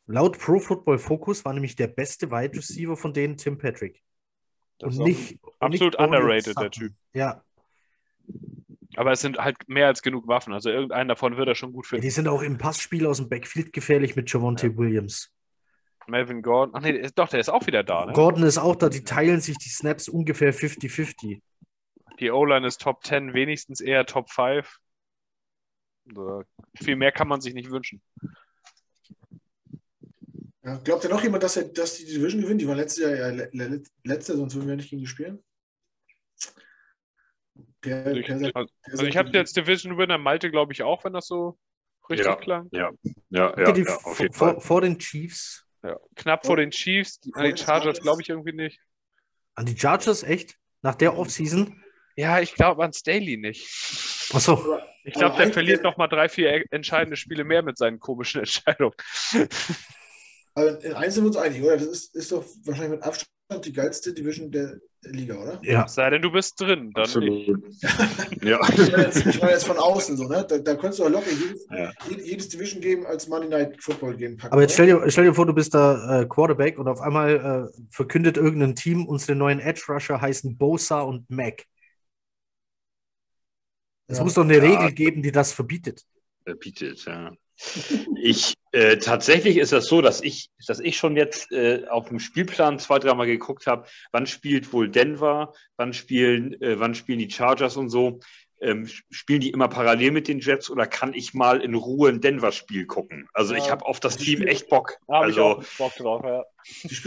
Laut 0.08 0.38
Pro 0.40 0.60
Football 0.60 0.98
Focus 0.98 1.46
war 1.46 1.54
nämlich 1.54 1.76
der 1.76 1.88
beste 1.88 2.32
Wide 2.32 2.58
Receiver 2.58 2.98
von 2.98 3.14
denen 3.14 3.38
Tim 3.38 3.58
Patrick. 3.58 4.02
Das 4.80 4.98
Und 4.98 5.04
nicht. 5.06 5.40
und 5.44 5.54
absolut 5.60 5.94
nicht 5.94 6.00
underrated, 6.00 6.58
der. 6.58 6.72
Typ. 6.72 6.94
Ja, 7.14 7.44
Aber 8.96 9.12
es 9.12 9.22
sind 9.22 9.38
halt 9.38 9.58
mehr 9.68 9.88
als 9.88 10.02
genug 10.02 10.28
Waffen. 10.28 10.54
Also 10.54 10.70
irgendeinen 10.70 11.08
davon 11.08 11.38
wird 11.38 11.48
er 11.48 11.56
schon 11.56 11.72
gut 11.72 11.88
finden. 11.88 12.02
die 12.02 12.10
sind 12.10 12.28
auch 12.28 12.42
im 12.42 12.58
Passspiel 12.58 13.06
aus 13.06 13.18
dem 13.18 13.30
Backfield 13.30 13.72
gefährlich 13.74 14.16
mit 14.16 14.32
Javonte 14.32 14.76
Williams. 14.76 15.32
Melvin 16.08 16.42
Gordon. 16.42 16.76
Ach 16.76 16.82
nee, 16.82 17.08
doch, 17.16 17.30
der 17.30 17.40
ist 17.40 17.50
auch 17.50 17.66
wieder 17.68 17.84
da. 17.84 18.08
Ne? 18.08 18.14
Gordon 18.14 18.44
ist 18.44 18.58
auch 18.58 18.76
da, 18.76 18.90
die 18.90 19.04
teilen 19.04 19.40
sich 19.40 19.58
die 19.58 19.70
Snaps 19.70 20.10
ungefähr 20.10 20.54
50-50. 20.54 21.42
Die 22.22 22.32
O-Line 22.32 22.68
ist 22.68 22.82
Top 22.82 23.04
10, 23.04 23.34
wenigstens 23.34 23.82
eher 23.82 24.06
Top 24.06 24.30
5. 24.30 24.78
So, 26.14 26.44
viel 26.76 26.96
mehr 26.96 27.12
kann 27.12 27.28
man 27.28 27.42
sich 27.42 27.54
nicht 27.54 27.70
wünschen. 27.72 28.02
Ja, 30.64 30.78
glaubt 30.78 31.04
ihr 31.04 31.10
noch 31.10 31.24
jemand, 31.24 31.42
dass, 31.42 31.58
er, 31.58 31.64
dass 31.66 31.96
die 31.98 32.06
Division 32.06 32.42
gewinnt? 32.42 32.62
Die 32.62 32.68
waren 32.68 32.78
letztes 32.78 33.04
Jahr 33.04 33.16
ja 33.16 33.28
le, 33.30 33.50
le, 33.52 33.82
letzte, 34.04 34.38
sonst 34.38 34.54
würden 34.54 34.68
wir 34.70 34.76
nicht 34.76 34.92
gegen 34.92 35.00
die 35.02 35.08
spielen. 35.08 35.44
Per, 37.82 38.06
Also 38.06 38.20
ich, 38.20 38.26
per, 38.28 38.36
also, 38.36 38.72
also 38.84 39.06
ich 39.06 39.18
habe 39.18 39.30
jetzt 39.30 39.58
Division 39.58 39.98
Winner 39.98 40.20
Malte, 40.20 40.52
glaube 40.52 40.72
ich, 40.74 40.84
auch, 40.84 41.04
wenn 41.04 41.14
das 41.14 41.26
so 41.26 41.58
richtig 42.10 42.28
Ja. 42.28 42.36
klang. 42.36 42.70
Ja, 42.72 42.92
ja, 43.30 43.60
ja, 43.60 43.96
auf 44.04 44.20
jeden 44.20 44.34
vor, 44.34 44.54
Fall. 44.54 44.62
vor 44.62 44.82
den 44.82 45.00
Chiefs? 45.00 45.66
Ja. 45.82 46.00
Knapp 46.16 46.46
vor 46.46 46.58
den 46.58 46.70
Chiefs, 46.70 47.20
die, 47.20 47.34
an 47.34 47.44
die 47.46 47.50
Vor 47.50 47.58
Chargers 47.58 47.84
Chargers. 47.84 48.02
glaube 48.02 48.22
ich 48.22 48.30
irgendwie 48.30 48.54
nicht. 48.54 48.80
An 49.56 49.66
die 49.66 49.76
Chargers, 49.76 50.22
echt? 50.22 50.60
Nach 50.84 50.94
der 50.94 51.18
Offseason? 51.18 51.81
Ja, 52.16 52.40
ich 52.40 52.54
glaube 52.56 52.84
an 52.84 52.94
Staley 52.94 53.38
nicht. 53.38 53.68
Achso, 54.34 54.80
Ich 55.04 55.14
glaube, 55.14 55.36
der 55.36 55.44
eigentlich- 55.44 55.54
verliert 55.54 55.84
noch 55.84 55.98
mal 55.98 56.08
drei, 56.08 56.30
vier 56.30 56.52
e- 56.54 56.66
entscheidende 56.72 57.16
Spiele 57.18 57.44
mehr 57.44 57.62
mit 57.64 57.78
seinen 57.78 58.00
komischen 58.00 58.40
Entscheidungen. 58.42 58.94
Aber 60.54 60.84
in 60.84 60.94
eins 60.94 61.14
sind 61.16 61.24
wir 61.24 61.28
uns 61.28 61.38
einig, 61.38 61.62
oder? 61.64 61.78
Das 61.78 61.88
ist, 61.88 62.16
ist 62.16 62.32
doch 62.32 62.44
wahrscheinlich 62.66 62.92
mit 63.00 63.04
Abstand 63.04 63.30
die 63.66 63.72
geilste 63.74 64.14
Division 64.14 64.52
der 64.52 64.78
Liga, 65.04 65.36
oder? 65.36 65.60
ja. 65.64 65.88
Sei 65.88 66.10
denn, 66.10 66.22
du 66.22 66.32
bist 66.32 66.60
drin, 66.60 66.92
dann. 66.94 67.04
Absolut. 67.04 67.48
Ja. 68.44 68.60
Ich 68.70 68.92
meine 68.92 69.04
jetzt, 69.04 69.26
ich 69.26 69.40
meine 69.40 69.52
jetzt 69.52 69.68
von 69.68 69.78
außen 69.78 70.18
so, 70.18 70.28
ne? 70.28 70.44
Da, 70.48 70.58
da 70.58 70.74
könntest 70.76 71.00
du 71.00 71.06
auch 71.06 71.10
locker 71.10 71.30
jedes, 71.30 71.68
Ja. 71.70 71.92
jed- 72.10 72.22
jedes 72.24 72.50
Division 72.50 72.82
Game 72.82 73.06
als 73.06 73.28
Monday 73.28 73.50
Night 73.50 73.84
Football 73.84 74.16
Game 74.18 74.36
packen. 74.38 74.52
Aber 74.54 74.62
jetzt 74.64 74.74
stell 74.74 74.88
dir, 74.88 75.04
stell 75.12 75.26
dir 75.26 75.34
vor, 75.34 75.46
du 75.46 75.54
bist 75.54 75.74
da 75.76 76.22
äh, 76.22 76.26
Quarterback 76.26 76.80
und 76.80 76.88
auf 76.88 77.02
einmal 77.02 77.70
äh, 77.72 77.84
verkündet 77.92 78.38
irgendein 78.38 78.76
Team, 78.76 79.06
unsere 79.06 79.36
neuen 79.36 79.60
Edge 79.60 79.84
Rusher 79.90 80.20
heißen 80.22 80.58
Bosa 80.58 81.02
und 81.02 81.30
Mac. 81.30 81.66
Es 84.12 84.18
Ja. 84.18 84.24
muss 84.24 84.34
doch 84.34 84.44
eine 84.44 84.58
Ja. 84.58 84.64
Regel 84.64 84.92
geben, 84.94 85.22
die 85.24 85.32
das 85.32 85.54
verbietet. 85.54 86.04
Äh, 86.46 86.56
bietet, 86.56 87.06
ja. 87.06 87.32
Ich, 88.16 88.56
äh, 88.72 88.98
tatsächlich 88.98 89.58
ist 89.58 89.72
das 89.72 89.86
so, 89.86 90.02
dass 90.02 90.22
ich, 90.22 90.50
dass 90.68 90.80
ich 90.80 90.98
schon 90.98 91.16
jetzt 91.16 91.52
äh, 91.52 91.86
auf 91.88 92.10
dem 92.10 92.20
Spielplan 92.20 92.80
zwei, 92.80 92.98
dreimal 92.98 93.28
geguckt 93.28 93.68
habe, 93.68 93.88
wann 94.12 94.26
spielt 94.26 94.74
wohl 94.74 94.90
Denver, 94.90 95.54
wann 95.78 95.94
spielen, 95.94 96.60
äh, 96.62 96.80
wann 96.80 96.96
spielen 96.96 97.20
die 97.20 97.30
Chargers 97.30 97.78
und 97.78 97.90
so. 97.90 98.20
Ähm, 98.64 98.88
spielen 99.10 99.42
die 99.42 99.50
immer 99.50 99.68
parallel 99.70 100.12
mit 100.12 100.28
den 100.28 100.40
Jets 100.40 100.70
oder 100.70 100.86
kann 100.86 101.16
ich 101.16 101.34
mal 101.34 101.62
in 101.62 101.74
Ruhe 101.74 102.10
ein 102.10 102.22
Denver-Spiel 102.22 102.86
gucken? 102.86 103.28
Also 103.34 103.56
ich 103.56 103.66
Ja, 103.66 103.72
habe 103.72 103.86
auf 103.88 104.00
das 104.00 104.18
Team 104.18 104.36
spielen- 104.38 104.48
echt 104.50 104.70
Bock. 104.70 104.98
Ich 105.02 105.10
Also, 105.10 105.44
auch 105.44 105.64
Bock 105.80 105.96
drauf, 105.96 106.24
ja. 106.24 106.46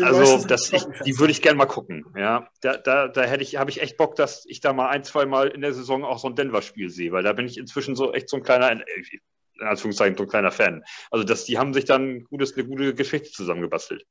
Also 0.04 0.44
das, 0.44 0.72
ich, 0.72 0.82
die 1.04 1.16
würde 1.20 1.30
ich 1.30 1.42
gerne 1.42 1.56
mal 1.56 1.66
gucken. 1.66 2.04
Ja, 2.16 2.48
da, 2.60 2.76
da, 2.76 3.06
da 3.06 3.22
hätte 3.22 3.44
ich, 3.44 3.54
habe 3.54 3.70
ich 3.70 3.80
echt 3.80 3.96
Bock, 3.96 4.16
dass 4.16 4.44
ich 4.46 4.58
da 4.60 4.72
mal 4.72 4.88
ein, 4.88 5.04
zwei 5.04 5.26
Mal 5.26 5.46
in 5.46 5.60
der 5.60 5.72
Saison 5.72 6.04
auch 6.04 6.18
so 6.18 6.28
ein 6.28 6.34
Denver-Spiel 6.34 6.90
sehe, 6.90 7.12
weil 7.12 7.22
da 7.22 7.32
bin 7.32 7.46
ich 7.46 7.56
inzwischen 7.56 7.94
so 7.94 8.12
echt 8.12 8.28
so 8.28 8.36
ein 8.36 8.42
kleiner, 8.42 8.72
in 8.72 8.82
Anführungszeichen, 9.60 10.16
so 10.16 10.24
ein 10.24 10.28
kleiner 10.28 10.50
Fan. 10.50 10.82
Also 11.12 11.24
das, 11.24 11.44
die 11.44 11.56
haben 11.56 11.72
sich 11.72 11.84
dann 11.84 12.24
gutes, 12.24 12.54
eine 12.54 12.64
gute 12.66 12.94
Geschichte 12.96 13.30
zusammengebastelt. 13.30 14.04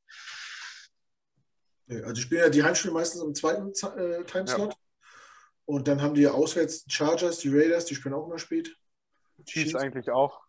Also 1.90 2.14
die 2.14 2.22
spielen 2.22 2.42
ja 2.44 2.50
die 2.50 2.64
Heimspiele 2.64 2.94
meistens 2.94 3.22
im 3.22 3.36
zweiten 3.36 3.74
äh, 4.00 4.24
Timeslot. 4.24 4.76
Und 5.66 5.88
dann 5.88 6.02
haben 6.02 6.14
die 6.14 6.28
auswärts 6.28 6.84
die 6.84 6.92
Chargers, 6.92 7.40
die 7.40 7.50
Raiders, 7.50 7.86
die 7.86 7.96
spielen 7.96 8.14
auch 8.14 8.28
immer 8.28 8.40
spät. 8.40 8.76
Chiefs 9.46 9.76
eigentlich 9.76 10.10
auch. 10.10 10.42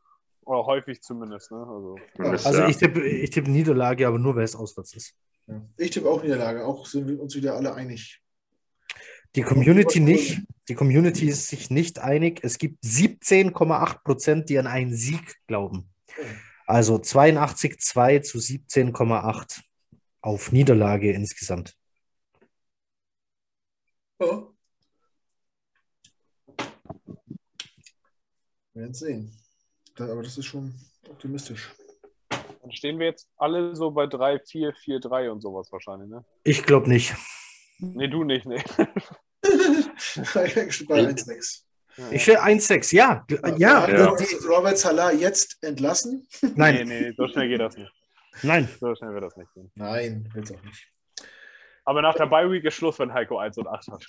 Oder 0.43 0.67
häufig 0.67 1.01
zumindest, 1.01 1.51
ne? 1.51 1.59
Also, 1.59 1.97
Ja. 2.19 2.25
Also 2.25 2.59
ja, 2.59 2.69
ich 2.69 2.77
tippe 2.77 3.03
ich 3.03 3.31
tipp 3.31 3.49
Niederlage, 3.49 4.07
aber 4.07 4.19
nur 4.19 4.37
weil 4.37 4.45
es 4.45 4.55
auswärts 4.55 4.95
ist. 4.95 5.15
Ja. 5.47 5.63
Ich 5.79 5.91
tippe 5.91 6.09
auch 6.09 6.23
Niederlage, 6.23 6.65
auch 6.65 6.87
sind 6.87 7.09
wir 7.09 7.21
uns 7.21 7.35
wieder 7.35 7.55
alle 7.55 7.75
einig. 7.75 8.21
Die 9.35 9.43
Community 9.43 10.01
nicht. 10.01 10.43
Die 10.69 10.75
Community 10.75 11.29
ist 11.29 11.49
sich 11.49 11.71
nicht 11.71 11.99
einig. 11.99 12.41
Es 12.43 12.59
gibt 12.59 12.83
17,8 12.85 14.03
Prozent, 14.05 14.49
die 14.49 14.59
an 14.59 14.67
einen 14.67 14.95
Sieg 14.95 15.37
glauben. 15.47 15.91
Also 16.67 16.97
82,2 16.97 18.23
zu 18.23 18.39
17,8 18.39 19.61
auf 20.21 20.53
Niederlage 20.53 21.13
insgesamt. 21.13 21.77
Ja. 24.21 24.54
Wir 28.75 28.83
werden 28.83 28.95
sehen. 28.95 29.33
Aber 29.99 30.23
das 30.23 30.37
ist 30.37 30.47
schon 30.47 30.75
optimistisch. 31.09 31.71
dann 32.29 32.73
stehen 32.73 32.99
wir 32.99 33.07
jetzt 33.07 33.29
alle 33.37 33.77
so 33.77 33.93
bei 33.93 34.07
3, 34.09 34.41
4, 34.41 34.75
4, 34.75 35.01
3 35.01 35.31
und 35.31 35.41
sowas 35.41 35.71
wahrscheinlich, 35.71 36.11
ne? 36.11 36.25
Ich 36.43 36.65
glaube 36.65 36.89
nicht. 36.89 37.15
Nee, 37.79 38.09
du 38.09 38.25
nicht, 38.25 38.47
ne? 38.47 38.57
ich 38.57 38.65
bei 40.89 41.01
1-6. 41.07 41.63
Ich 42.11 42.23
stelle 42.23 42.43
1,6. 42.43 42.97
Ja, 42.97 43.25
ja. 43.57 43.89
Ja. 43.89 44.07
Robert, 44.07 44.49
Robert 44.49 44.79
Salah 44.79 45.13
jetzt 45.13 45.63
entlassen? 45.63 46.27
Nee, 46.43 46.51
Nein, 46.57 46.89
nee, 46.89 47.13
so 47.17 47.29
schnell 47.29 47.49
geht 47.49 47.61
das 47.61 47.77
nicht. 47.77 47.93
nein. 48.43 48.69
So 48.81 48.93
schnell 48.97 49.15
wird 49.15 49.23
das 49.25 49.37
nicht 49.37 49.53
gehen. 49.55 49.71
Nein, 49.77 50.29
will's 50.35 50.51
auch 50.51 50.63
nicht. 50.63 50.89
Aber 51.85 52.03
nach 52.03 52.17
der 52.17 52.27
Bye 52.27 52.51
Week 52.51 52.65
ist 52.65 52.75
Schluss, 52.75 52.99
wenn 52.99 53.13
Heiko 53.13 53.39
1 53.39 53.57
und 53.59 53.69
8 53.69 53.87
hat. 53.89 54.07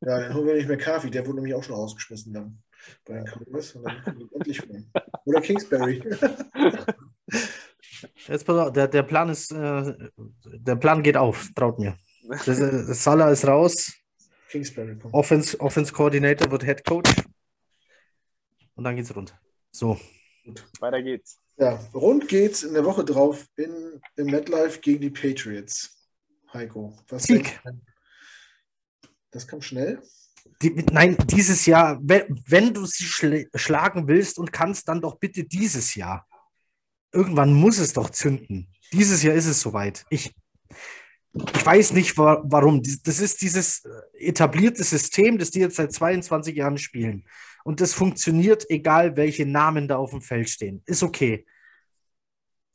Ja, 0.00 0.18
dann 0.18 0.34
holen 0.34 0.46
wir 0.46 0.54
nicht 0.54 0.66
mehr 0.66 0.78
Kaffee. 0.78 1.10
Der 1.10 1.24
wurde 1.24 1.36
nämlich 1.36 1.54
auch 1.54 1.62
schon 1.62 1.76
rausgeschmissen 1.76 2.32
dann 2.32 2.60
bei 3.04 3.22
Cowboys. 3.22 3.74
Und 3.74 3.84
dann 3.84 4.28
endlich 4.34 4.60
holen. 4.62 4.90
Oder 5.24 5.40
Kingsbury. 5.40 6.02
Jetzt 8.26 8.44
pass 8.44 8.58
auf, 8.58 8.72
der, 8.72 8.88
der 8.88 9.02
Plan 9.02 9.28
ist, 9.28 9.52
äh, 9.52 9.94
der 10.44 10.76
Plan 10.76 11.02
geht 11.02 11.16
auf, 11.16 11.50
traut 11.54 11.78
mir. 11.78 11.96
Das, 12.28 12.58
äh, 12.58 12.82
Salah 12.94 13.30
ist 13.30 13.46
raus, 13.46 13.92
Kingsbury 14.48 14.98
kommt. 14.98 15.14
Offense, 15.14 15.58
Offense 15.60 15.92
Coordinator 15.92 16.50
wird 16.50 16.64
Head 16.64 16.84
Coach 16.84 17.10
und 18.74 18.84
dann 18.84 18.96
geht's 18.96 19.14
runter. 19.14 19.38
So, 19.70 19.98
Weiter 20.80 21.02
geht's. 21.02 21.40
Ja, 21.56 21.74
rund 21.94 22.28
geht's 22.28 22.62
in 22.62 22.74
der 22.74 22.84
Woche 22.84 23.04
drauf 23.04 23.46
in, 23.56 24.00
im 24.16 24.26
MetLife 24.26 24.80
gegen 24.80 25.00
die 25.00 25.10
Patriots. 25.10 26.08
Heiko, 26.52 26.98
was 27.08 27.24
Sieg. 27.24 27.60
Das 29.30 29.46
kam 29.46 29.62
schnell. 29.62 30.02
Die, 30.62 30.70
nein, 30.92 31.16
dieses 31.26 31.66
Jahr, 31.66 31.98
wenn, 32.02 32.22
wenn 32.46 32.72
du 32.72 32.86
sie 32.86 33.04
schl 33.04 33.48
schlagen 33.54 34.06
willst 34.06 34.38
und 34.38 34.52
kannst, 34.52 34.88
dann 34.88 35.00
doch 35.00 35.16
bitte 35.16 35.44
dieses 35.44 35.94
Jahr. 35.94 36.26
Irgendwann 37.12 37.52
muss 37.52 37.78
es 37.78 37.92
doch 37.92 38.10
zünden. 38.10 38.68
Dieses 38.92 39.22
Jahr 39.22 39.34
ist 39.34 39.46
es 39.46 39.60
soweit. 39.60 40.04
Ich, 40.10 40.34
ich 41.34 41.66
weiß 41.66 41.92
nicht, 41.92 42.16
wa 42.16 42.42
warum. 42.44 42.82
Das 43.04 43.20
ist 43.20 43.42
dieses 43.42 43.84
äh, 43.84 44.28
etablierte 44.28 44.84
System, 44.84 45.38
das 45.38 45.50
die 45.50 45.60
jetzt 45.60 45.76
seit 45.76 45.92
22 45.92 46.54
Jahren 46.56 46.78
spielen. 46.78 47.24
Und 47.64 47.80
das 47.80 47.94
funktioniert, 47.94 48.68
egal 48.70 49.16
welche 49.16 49.46
Namen 49.46 49.88
da 49.88 49.96
auf 49.96 50.10
dem 50.10 50.20
Feld 50.20 50.48
stehen. 50.48 50.82
Ist 50.86 51.02
okay. 51.02 51.46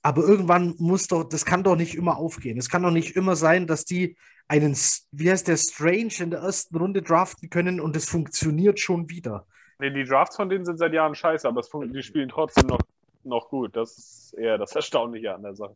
Aber 0.08 0.22
irgendwann 0.22 0.74
muss 0.78 1.08
doch, 1.08 1.26
das 1.26 1.44
kann 1.44 1.64
doch 1.64 1.76
nicht 1.76 1.94
immer 1.94 2.16
aufgehen. 2.16 2.58
Es 2.58 2.70
kann 2.70 2.82
doch 2.82 2.92
nicht 2.92 3.18
immer 3.18 3.36
sein, 3.36 3.68
dass 3.68 3.84
die 3.84 4.16
einen, 4.48 4.74
wie 5.12 5.30
heißt 5.30 5.50
der, 5.50 5.58
Strange 5.58 6.14
in 6.20 6.32
der 6.32 6.40
ersten 6.40 6.78
Runde 6.78 7.02
draften 7.02 7.50
können 7.50 7.82
und 7.82 7.94
es 7.94 8.08
funktioniert 8.08 8.80
schon 8.80 9.10
wieder. 9.10 9.46
Nee, 9.80 9.90
die 9.90 10.06
Drafts 10.06 10.38
von 10.38 10.48
denen 10.48 10.64
sind 10.64 10.78
seit 10.78 10.94
Jahren 10.94 11.14
scheiße, 11.14 11.46
aber 11.46 11.62
die 11.88 12.02
spielen 12.04 12.30
trotzdem 12.30 12.68
noch, 12.68 12.80
noch 13.26 13.50
gut. 13.50 13.76
Das 13.76 13.98
ist 13.98 14.34
eher 14.38 14.58
das 14.58 14.74
Erstaunliche 14.78 15.36
an 15.36 15.44
der 15.44 15.56
Sache. 15.56 15.76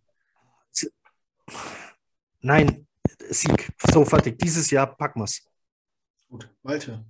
Nein, 2.40 2.88
Sieg. 3.32 3.74
So, 3.92 4.06
fertig. 4.06 4.40
Dieses 4.40 4.72
Jahr 4.72 4.96
packen 4.96 5.20
wir 5.20 5.26
es. 5.26 5.46
Gut, 6.30 6.50
Malte. 6.64 7.04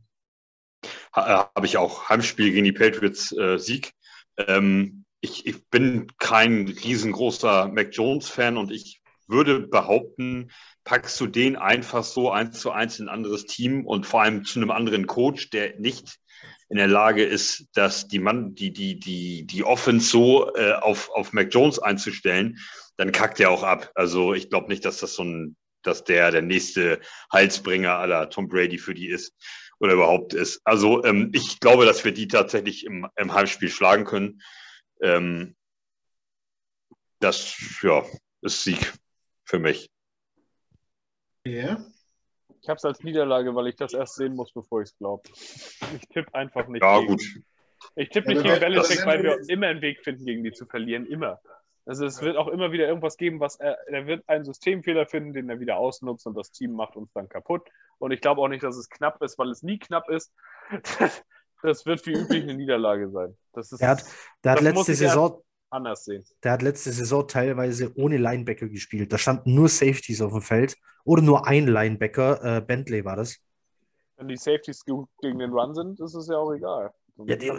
Ha- 1.15 1.43
äh, 1.43 1.45
Habe 1.55 1.67
ich 1.67 1.77
auch. 1.77 2.09
Heimspiel 2.09 2.51
gegen 2.51 2.65
die 2.65 2.71
Patriots 2.71 3.31
äh, 3.33 3.59
Sieg. 3.59 3.93
Ähm, 4.37 5.05
ich, 5.21 5.45
ich 5.45 5.69
bin 5.69 6.11
kein 6.17 6.67
riesengroßer 6.67 7.69
Mac 7.69 7.89
Jones-Fan 7.91 8.57
und 8.57 8.71
ich 8.71 9.01
würde 9.27 9.61
behaupten, 9.61 10.51
packst 10.83 11.19
du 11.21 11.27
den 11.27 11.55
einfach 11.55 12.03
so 12.03 12.31
eins 12.31 12.59
zu 12.59 12.71
eins 12.71 12.99
in 12.99 13.07
ein 13.07 13.13
anderes 13.13 13.45
Team 13.45 13.85
und 13.85 14.05
vor 14.05 14.23
allem 14.23 14.43
zu 14.43 14.59
einem 14.59 14.71
anderen 14.71 15.07
Coach, 15.07 15.51
der 15.51 15.79
nicht 15.79 16.17
in 16.69 16.77
der 16.77 16.87
Lage 16.87 17.23
ist, 17.23 17.67
dass 17.73 18.07
die 18.07 18.19
Mann, 18.19 18.55
die, 18.55 18.73
die, 18.73 18.99
die, 18.99 19.45
die 19.45 19.63
Offense 19.63 20.09
so 20.09 20.53
äh, 20.55 20.73
auf, 20.73 21.09
auf 21.11 21.33
Mac 21.33 21.53
Jones 21.53 21.79
einzustellen, 21.79 22.57
dann 22.97 23.11
kackt 23.11 23.39
er 23.39 23.51
auch 23.51 23.63
ab. 23.63 23.91
Also 23.93 24.33
ich 24.33 24.49
glaube 24.49 24.69
nicht, 24.69 24.85
dass 24.85 24.99
das 24.99 25.13
so 25.15 25.23
ein, 25.23 25.55
dass 25.83 26.03
der 26.03 26.31
der 26.31 26.41
nächste 26.41 26.99
Halsbringer 27.31 27.97
aller 27.97 28.29
Tom 28.29 28.47
Brady 28.47 28.77
für 28.77 28.93
die 28.93 29.09
ist 29.09 29.33
oder 29.79 29.93
überhaupt 29.93 30.33
ist. 30.33 30.61
Also 30.63 31.03
ähm, 31.03 31.31
ich 31.33 31.59
glaube, 31.59 31.85
dass 31.85 32.05
wir 32.05 32.13
die 32.13 32.27
tatsächlich 32.27 32.85
im, 32.85 33.07
im 33.15 33.33
Heimspiel 33.33 33.69
schlagen 33.69 34.05
können. 34.05 34.41
Ähm, 35.01 35.55
das 37.19 37.55
ja, 37.81 38.03
ist 38.41 38.63
Sieg 38.63 38.93
für 39.45 39.59
mich. 39.59 39.89
Ja. 41.45 41.83
Ich 42.61 42.69
habe 42.69 42.77
es 42.77 42.85
als 42.85 43.03
Niederlage, 43.03 43.55
weil 43.55 43.67
ich 43.67 43.75
das 43.75 43.93
erst 43.93 44.15
sehen 44.15 44.35
muss, 44.35 44.53
bevor 44.53 44.81
ich 44.81 44.89
es 44.89 44.97
glaube. 44.97 45.23
Ich 45.95 46.07
tippe 46.09 46.33
einfach 46.35 46.67
nicht. 46.67 46.83
Ja, 46.83 46.99
gegen. 46.99 47.07
gut. 47.07 47.23
Ich 47.95 48.09
tippe 48.09 48.29
nicht 48.29 48.43
gegen 48.43 48.53
wenn- 48.53 48.73
Belichick, 48.73 49.05
weil 49.05 49.23
wir 49.23 49.39
immer 49.49 49.67
einen 49.67 49.81
Weg 49.81 50.03
finden, 50.03 50.25
gegen 50.25 50.43
die 50.43 50.51
zu 50.51 50.65
verlieren. 50.67 51.05
Immer. 51.07 51.41
Also 51.85 52.05
es 52.05 52.21
wird 52.21 52.37
auch 52.37 52.47
immer 52.47 52.71
wieder 52.71 52.87
irgendwas 52.87 53.17
geben, 53.17 53.39
was 53.39 53.55
er, 53.55 53.79
er 53.87 54.05
wird 54.05 54.27
einen 54.29 54.45
Systemfehler 54.45 55.07
finden, 55.07 55.33
den 55.33 55.49
er 55.49 55.59
wieder 55.59 55.77
ausnutzt 55.77 56.27
und 56.27 56.35
das 56.35 56.51
Team 56.51 56.73
macht 56.73 56.95
uns 56.95 57.11
dann 57.13 57.27
kaputt. 57.27 57.67
Und 57.97 58.11
ich 58.11 58.21
glaube 58.21 58.41
auch 58.41 58.47
nicht, 58.47 58.63
dass 58.63 58.77
es 58.77 58.89
knapp 58.89 59.21
ist, 59.23 59.39
weil 59.39 59.49
es 59.49 59.63
nie 59.63 59.79
knapp 59.79 60.07
ist. 60.09 60.31
Das 61.63 61.85
wird 61.85 62.05
wie 62.05 62.13
üblich 62.13 62.43
eine 62.43 62.55
Niederlage 62.55 63.09
sein. 63.09 63.35
Das 63.53 63.71
ist 63.71 63.81
Der 63.81 63.89
hat, 63.89 64.05
der 64.43 64.51
hat 64.53 64.61
letzte 64.61 64.95
Saison, 64.95 65.41
anders 65.69 66.05
sehen. 66.05 66.23
der 66.43 66.53
hat 66.53 66.61
letzte 66.61 66.91
Saison 66.91 67.27
teilweise 67.27 67.91
ohne 67.95 68.17
Linebacker 68.17 68.67
gespielt. 68.67 69.11
Da 69.13 69.17
standen 69.17 69.53
nur 69.53 69.69
Safeties 69.69 70.21
auf 70.21 70.31
dem 70.31 70.41
Feld 70.41 70.75
oder 71.03 71.21
nur 71.21 71.47
ein 71.47 71.67
Linebacker. 71.67 72.57
Äh, 72.57 72.61
Bentley 72.61 73.05
war 73.05 73.15
das. 73.15 73.37
Wenn 74.17 74.27
die 74.27 74.37
Safeties 74.37 74.83
gut 74.85 75.09
gegen 75.21 75.39
den 75.39 75.51
Run 75.51 75.73
sind, 75.73 75.99
ist 75.99 76.13
es 76.13 76.27
ja 76.27 76.37
auch 76.37 76.51
egal. 76.53 76.91
Ja, 77.25 77.35
die-. 77.35 77.51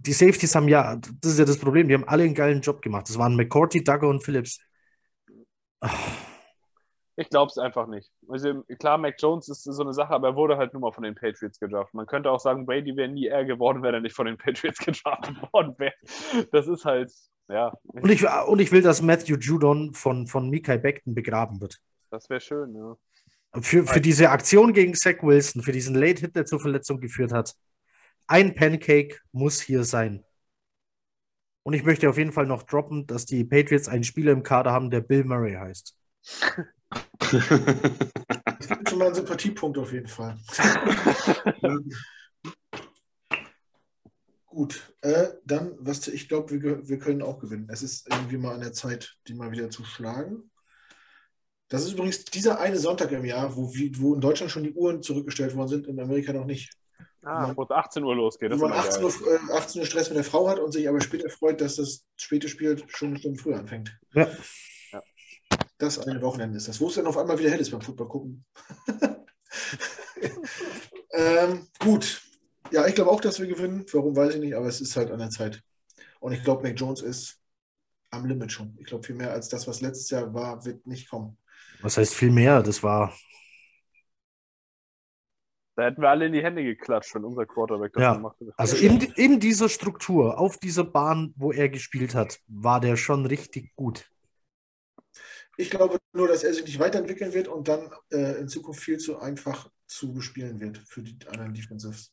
Die 0.00 0.12
Safeties 0.12 0.54
haben 0.54 0.68
ja, 0.68 0.96
das 0.96 1.32
ist 1.32 1.38
ja 1.38 1.44
das 1.44 1.58
Problem, 1.58 1.88
die 1.88 1.94
haben 1.94 2.08
alle 2.08 2.24
einen 2.24 2.34
geilen 2.34 2.60
Job 2.60 2.82
gemacht. 2.82 3.08
Das 3.08 3.18
waren 3.18 3.36
McCourty, 3.36 3.82
Duggar 3.84 4.08
und 4.08 4.22
Phillips. 4.22 4.60
Ich 7.18 7.30
glaube 7.30 7.50
es 7.50 7.56
einfach 7.56 7.86
nicht. 7.86 8.10
Also 8.28 8.62
klar, 8.78 8.98
Mac 8.98 9.16
Jones 9.18 9.48
ist 9.48 9.64
so 9.64 9.82
eine 9.82 9.94
Sache, 9.94 10.12
aber 10.12 10.28
er 10.28 10.36
wurde 10.36 10.58
halt 10.58 10.74
nur 10.74 10.82
mal 10.82 10.92
von 10.92 11.02
den 11.02 11.14
Patriots 11.14 11.58
gedraftet. 11.58 11.94
Man 11.94 12.06
könnte 12.06 12.30
auch 12.30 12.40
sagen, 12.40 12.66
Brady 12.66 12.94
wäre 12.94 13.08
nie 13.08 13.26
er 13.26 13.46
geworden, 13.46 13.82
wenn 13.82 13.94
er 13.94 14.00
nicht 14.00 14.14
von 14.14 14.26
den 14.26 14.36
Patriots 14.36 14.78
gedraftet 14.84 15.36
worden 15.52 15.74
wäre. 15.78 15.94
Das 16.52 16.68
ist 16.68 16.84
halt, 16.84 17.10
ja, 17.48 17.72
Und 17.84 18.10
ich, 18.10 18.26
und 18.28 18.60
ich 18.60 18.70
will, 18.70 18.82
dass 18.82 19.00
Matthew 19.00 19.36
Judon 19.36 19.94
von, 19.94 20.26
von 20.26 20.50
Mikai 20.50 20.76
Beckton 20.76 21.14
begraben 21.14 21.60
wird. 21.60 21.80
das 22.10 22.28
wäre 22.28 22.40
schön, 22.40 22.74
ja. 22.74 22.96
Für, 23.62 23.86
für 23.86 24.02
diese 24.02 24.28
Aktion 24.30 24.74
gegen 24.74 24.94
Zach 24.94 25.22
Wilson, 25.22 25.62
für 25.62 25.72
diesen 25.72 25.94
Late-Hit, 25.94 26.36
der 26.36 26.44
zur 26.44 26.60
Verletzung 26.60 27.00
geführt 27.00 27.32
hat. 27.32 27.54
Ein 28.26 28.54
Pancake 28.54 29.20
muss 29.32 29.62
hier 29.62 29.84
sein. 29.84 30.22
Und 31.62 31.72
ich 31.72 31.82
möchte 31.82 32.10
auf 32.10 32.18
jeden 32.18 32.32
Fall 32.32 32.46
noch 32.46 32.64
droppen, 32.64 33.06
dass 33.06 33.24
die 33.24 33.44
Patriots 33.44 33.88
einen 33.88 34.04
Spieler 34.04 34.32
im 34.32 34.42
Kader 34.42 34.72
haben, 34.72 34.90
der 34.90 35.00
Bill 35.00 35.24
Murray 35.24 35.54
heißt. 35.54 35.96
Das 37.18 37.32
ist 38.70 38.88
schon 38.88 38.98
mal 38.98 39.08
ein 39.08 39.14
Sympathiepunkt 39.14 39.78
auf 39.78 39.92
jeden 39.92 40.08
Fall. 40.08 40.36
Gut, 44.46 44.94
äh, 45.02 45.28
dann, 45.44 45.76
was 45.78 46.08
ich 46.08 46.28
glaube, 46.28 46.62
wir, 46.62 46.88
wir 46.88 46.98
können 46.98 47.20
auch 47.22 47.38
gewinnen. 47.38 47.68
Es 47.70 47.82
ist 47.82 48.08
irgendwie 48.08 48.38
mal 48.38 48.54
an 48.54 48.60
der 48.60 48.72
Zeit, 48.72 49.16
die 49.28 49.34
mal 49.34 49.50
wieder 49.52 49.68
zu 49.68 49.84
schlagen. 49.84 50.50
Das 51.68 51.84
ist 51.84 51.92
übrigens 51.92 52.24
dieser 52.24 52.58
eine 52.60 52.78
Sonntag 52.78 53.10
im 53.12 53.24
Jahr, 53.24 53.56
wo, 53.56 53.68
wo 53.68 54.14
in 54.14 54.20
Deutschland 54.20 54.50
schon 54.50 54.62
die 54.64 54.72
Uhren 54.72 55.02
zurückgestellt 55.02 55.54
worden 55.56 55.68
sind, 55.68 55.86
in 55.88 56.00
Amerika 56.00 56.32
noch 56.32 56.46
nicht. 56.46 56.72
Ah, 57.22 57.52
wo 57.56 57.64
es 57.64 57.70
18 57.70 58.04
Uhr 58.04 58.14
losgeht. 58.14 58.52
Wo 58.52 58.56
man 58.56 58.70
immer 58.70 58.80
18 58.80 59.02
geil. 59.02 59.12
Uhr, 59.20 59.50
äh, 59.50 59.58
18 59.58 59.80
Uhr 59.80 59.86
Stress 59.86 60.08
mit 60.08 60.16
der 60.16 60.24
Frau 60.24 60.48
hat 60.48 60.60
und 60.60 60.70
sich 60.72 60.88
aber 60.88 61.00
später 61.00 61.28
freut, 61.28 61.60
dass 61.60 61.76
das 61.76 62.04
späte 62.16 62.48
Spiel 62.48 62.80
schon 62.86 63.08
eine 63.08 63.18
Stunde 63.18 63.42
früher 63.42 63.58
anfängt. 63.58 63.98
Ja. 64.14 64.30
Das 65.78 65.98
eine 65.98 66.22
Wochenende 66.22 66.56
ist 66.56 66.68
das. 66.68 66.80
Wo 66.80 66.88
es 66.88 66.94
dann 66.94 67.06
auf 67.06 67.16
einmal 67.18 67.38
wieder 67.38 67.50
hell 67.50 67.60
ist 67.60 67.70
beim 67.70 67.80
Football 67.80 68.08
gucken. 68.08 68.44
ähm, 71.12 71.66
gut. 71.78 72.22
Ja, 72.70 72.86
ich 72.86 72.94
glaube 72.94 73.10
auch, 73.10 73.20
dass 73.20 73.38
wir 73.38 73.46
gewinnen. 73.46 73.84
Warum 73.92 74.16
weiß 74.16 74.34
ich 74.34 74.40
nicht, 74.40 74.54
aber 74.54 74.66
es 74.66 74.80
ist 74.80 74.96
halt 74.96 75.10
an 75.10 75.18
der 75.18 75.30
Zeit. 75.30 75.62
Und 76.20 76.32
ich 76.32 76.42
glaube, 76.42 76.62
Mac 76.62 76.78
Jones 76.78 77.02
ist 77.02 77.38
am 78.10 78.26
Limit 78.26 78.52
schon. 78.52 78.76
Ich 78.78 78.86
glaube, 78.86 79.04
viel 79.04 79.14
mehr 79.14 79.32
als 79.32 79.48
das, 79.48 79.68
was 79.68 79.80
letztes 79.80 80.10
Jahr 80.10 80.32
war, 80.32 80.64
wird 80.64 80.86
nicht 80.86 81.10
kommen. 81.10 81.38
Was 81.82 81.96
heißt 81.98 82.14
viel 82.14 82.30
mehr? 82.30 82.62
Das 82.62 82.82
war, 82.82 83.12
Da 85.76 85.84
hätten 85.84 86.00
wir 86.00 86.08
alle 86.08 86.26
in 86.26 86.32
die 86.32 86.42
Hände 86.42 86.64
geklatscht, 86.64 87.14
wenn 87.14 87.24
unser 87.24 87.44
Quarterback 87.44 87.92
das 87.92 88.02
Ja. 88.02 88.14
gemacht 88.14 88.36
hätte. 88.40 88.52
also 88.56 88.76
in, 88.76 88.98
in 89.16 89.40
dieser 89.40 89.68
Struktur, 89.68 90.38
auf 90.38 90.56
dieser 90.56 90.84
Bahn, 90.84 91.34
wo 91.36 91.52
er 91.52 91.68
gespielt 91.68 92.14
hat, 92.14 92.40
war 92.48 92.80
der 92.80 92.96
schon 92.96 93.26
richtig 93.26 93.76
gut. 93.76 94.10
Ich 95.56 95.70
glaube 95.70 95.98
nur, 96.12 96.28
dass 96.28 96.44
er 96.44 96.52
sich 96.52 96.64
nicht 96.64 96.78
weiterentwickeln 96.78 97.32
wird 97.32 97.48
und 97.48 97.68
dann 97.68 97.90
äh, 98.12 98.40
in 98.40 98.48
Zukunft 98.48 98.82
viel 98.82 98.98
zu 98.98 99.18
einfach 99.18 99.70
zu 99.86 100.12
bespielen 100.12 100.60
wird 100.60 100.78
für 100.78 101.02
die 101.02 101.16
anderen 101.28 101.54
Defensives. 101.54 102.12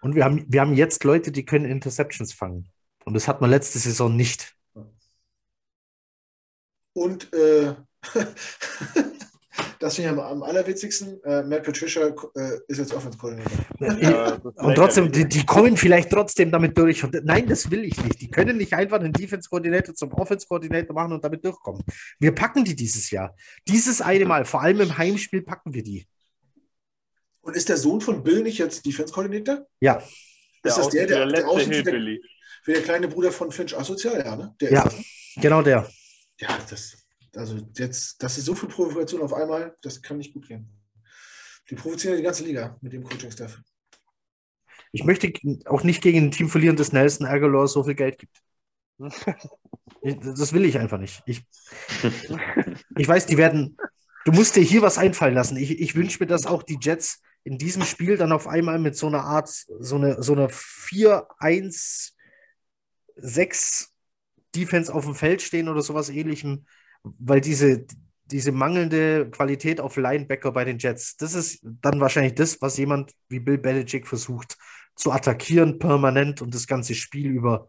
Und 0.00 0.14
wir 0.14 0.24
haben, 0.24 0.44
wir 0.48 0.60
haben 0.60 0.74
jetzt 0.74 1.04
Leute, 1.04 1.30
die 1.30 1.44
können 1.44 1.64
Interceptions 1.64 2.32
fangen. 2.32 2.68
Und 3.04 3.14
das 3.14 3.28
hat 3.28 3.40
man 3.40 3.50
letzte 3.50 3.78
Saison 3.78 4.14
nicht. 4.16 4.54
Und 6.92 7.32
äh, 7.32 7.74
das 9.78 9.96
finde 9.96 10.10
ich 10.10 10.18
am, 10.18 10.20
am 10.20 10.42
allerwitzigsten. 10.42 11.22
Äh, 11.24 11.42
Matt 11.42 11.64
Patricia 11.64 12.06
äh, 12.06 12.58
ist 12.68 12.78
jetzt 12.78 12.94
Offense-Koordinator. 12.94 13.52
Das 13.78 14.54
Und 14.64 14.74
trotzdem, 14.74 15.12
die, 15.12 15.28
die 15.28 15.44
kommen 15.44 15.76
vielleicht 15.76 16.10
trotzdem 16.10 16.50
damit 16.50 16.76
durch. 16.78 17.02
Und 17.04 17.14
nein, 17.24 17.46
das 17.46 17.70
will 17.70 17.84
ich 17.84 18.02
nicht. 18.02 18.20
Die 18.20 18.30
können 18.30 18.56
nicht 18.56 18.72
einfach 18.72 19.00
einen 19.00 19.12
Defense-Koordinator 19.12 19.94
zum 19.94 20.12
Offense-Koordinator 20.12 20.94
machen 20.94 21.12
und 21.12 21.24
damit 21.24 21.44
durchkommen. 21.44 21.82
Wir 22.18 22.32
packen 22.32 22.64
die 22.64 22.74
dieses 22.76 23.10
Jahr. 23.10 23.34
Dieses 23.68 24.00
eine 24.00 24.24
Mal, 24.24 24.44
vor 24.44 24.62
allem 24.62 24.80
im 24.80 24.96
Heimspiel, 24.96 25.42
packen 25.42 25.74
wir 25.74 25.82
die. 25.82 26.06
Und 27.42 27.56
ist 27.56 27.68
der 27.68 27.76
Sohn 27.76 28.00
von 28.00 28.22
Bill 28.22 28.42
nicht 28.42 28.58
jetzt 28.58 28.86
Defense-Koordinator? 28.86 29.66
Ja, 29.80 29.96
Ist 30.62 30.78
das 30.78 30.88
der, 30.90 31.04
wie 31.04 31.06
der, 31.08 31.26
der 31.26 31.44
wie 31.44 31.64
der, 31.64 31.66
Hillbilly. 31.66 32.22
wie 32.66 32.72
der 32.72 32.82
kleine 32.82 33.08
Bruder 33.08 33.32
von 33.32 33.50
Finch 33.50 33.76
Asozial, 33.76 34.24
ja, 34.24 34.36
ne? 34.36 34.54
Der 34.60 34.72
Ja. 34.72 34.78
ist 34.84 34.86
das, 34.86 34.98
ne? 34.98 35.04
genau 35.42 35.62
der. 35.62 35.90
Ja, 36.38 36.58
das, 36.70 37.01
also 37.36 37.58
jetzt, 37.76 38.22
das 38.22 38.38
ist 38.38 38.44
so 38.44 38.54
viel 38.54 38.68
Provokation 38.68 39.22
auf 39.22 39.32
einmal, 39.32 39.76
das 39.82 40.02
kann 40.02 40.18
nicht 40.18 40.34
gut 40.34 40.48
gehen. 40.48 40.68
Die 41.70 41.74
provozieren 41.74 42.16
die 42.16 42.22
ganze 42.22 42.44
Liga 42.44 42.76
mit 42.80 42.92
dem 42.92 43.04
Coaching-Staff. 43.04 43.60
Ich 44.92 45.04
möchte 45.04 45.32
auch 45.66 45.84
nicht 45.84 46.02
gegen 46.02 46.18
ein 46.18 46.30
Team 46.30 46.48
verlieren, 46.48 46.76
das 46.76 46.92
Nelson 46.92 47.26
Aguilar 47.26 47.66
so 47.66 47.82
viel 47.84 47.94
Geld 47.94 48.18
gibt. 48.18 48.42
Das 48.98 50.52
will 50.52 50.64
ich 50.64 50.78
einfach 50.78 50.98
nicht. 50.98 51.22
Ich, 51.26 51.42
ich 52.96 53.08
weiß, 53.08 53.26
die 53.26 53.38
werden. 53.38 53.76
Du 54.24 54.32
musst 54.32 54.56
dir 54.56 54.62
hier 54.62 54.82
was 54.82 54.98
einfallen 54.98 55.34
lassen. 55.34 55.56
Ich, 55.56 55.80
ich 55.80 55.94
wünsche 55.94 56.18
mir, 56.20 56.26
dass 56.26 56.46
auch 56.46 56.62
die 56.62 56.78
Jets 56.80 57.22
in 57.44 57.58
diesem 57.58 57.84
Spiel 57.84 58.16
dann 58.16 58.32
auf 58.32 58.46
einmal 58.46 58.78
mit 58.78 58.96
so 58.96 59.06
einer 59.06 59.24
Art, 59.24 59.48
so 59.48 59.96
eine, 59.96 60.22
so 60.22 60.32
einer 60.32 60.48
4-1-6 60.48 62.12
Defense 64.54 64.94
auf 64.94 65.04
dem 65.04 65.14
Feld 65.14 65.42
stehen 65.42 65.68
oder 65.68 65.82
sowas 65.82 66.08
ähnlichem, 66.08 66.66
weil 67.02 67.40
diese, 67.40 67.86
diese 68.26 68.52
mangelnde 68.52 69.30
Qualität 69.30 69.80
auf 69.80 69.96
Linebacker 69.96 70.52
bei 70.52 70.64
den 70.64 70.78
Jets, 70.78 71.16
das 71.16 71.34
ist 71.34 71.60
dann 71.62 72.00
wahrscheinlich 72.00 72.34
das, 72.34 72.60
was 72.60 72.78
jemand 72.78 73.12
wie 73.28 73.40
Bill 73.40 73.58
Belichick 73.58 74.06
versucht 74.06 74.56
zu 74.94 75.12
attackieren 75.12 75.78
permanent 75.78 76.42
und 76.42 76.54
das 76.54 76.66
ganze 76.66 76.94
Spiel 76.94 77.30
über. 77.30 77.68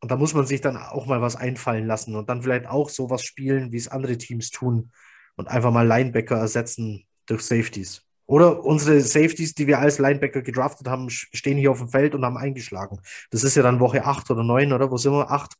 Und 0.00 0.10
da 0.10 0.16
muss 0.16 0.34
man 0.34 0.46
sich 0.46 0.60
dann 0.60 0.76
auch 0.76 1.06
mal 1.06 1.20
was 1.20 1.36
einfallen 1.36 1.86
lassen 1.86 2.14
und 2.14 2.28
dann 2.28 2.42
vielleicht 2.42 2.66
auch 2.66 2.88
sowas 2.88 3.22
spielen, 3.22 3.72
wie 3.72 3.76
es 3.76 3.88
andere 3.88 4.16
Teams 4.18 4.50
tun 4.50 4.92
und 5.36 5.48
einfach 5.48 5.72
mal 5.72 5.86
Linebacker 5.86 6.36
ersetzen 6.36 7.06
durch 7.26 7.42
Safeties. 7.42 8.04
Oder 8.26 8.62
unsere 8.62 9.00
Safeties, 9.00 9.54
die 9.54 9.66
wir 9.66 9.78
als 9.78 9.98
Linebacker 9.98 10.42
gedraftet 10.42 10.86
haben, 10.86 11.08
stehen 11.08 11.56
hier 11.56 11.70
auf 11.70 11.78
dem 11.78 11.88
Feld 11.88 12.14
und 12.14 12.24
haben 12.24 12.36
eingeschlagen. 12.36 13.00
Das 13.30 13.42
ist 13.42 13.56
ja 13.56 13.62
dann 13.62 13.80
Woche 13.80 14.04
8 14.04 14.30
oder 14.30 14.44
9, 14.44 14.72
oder? 14.72 14.90
Wo 14.90 14.98
sind 14.98 15.12
wir? 15.12 15.30
8? 15.30 15.54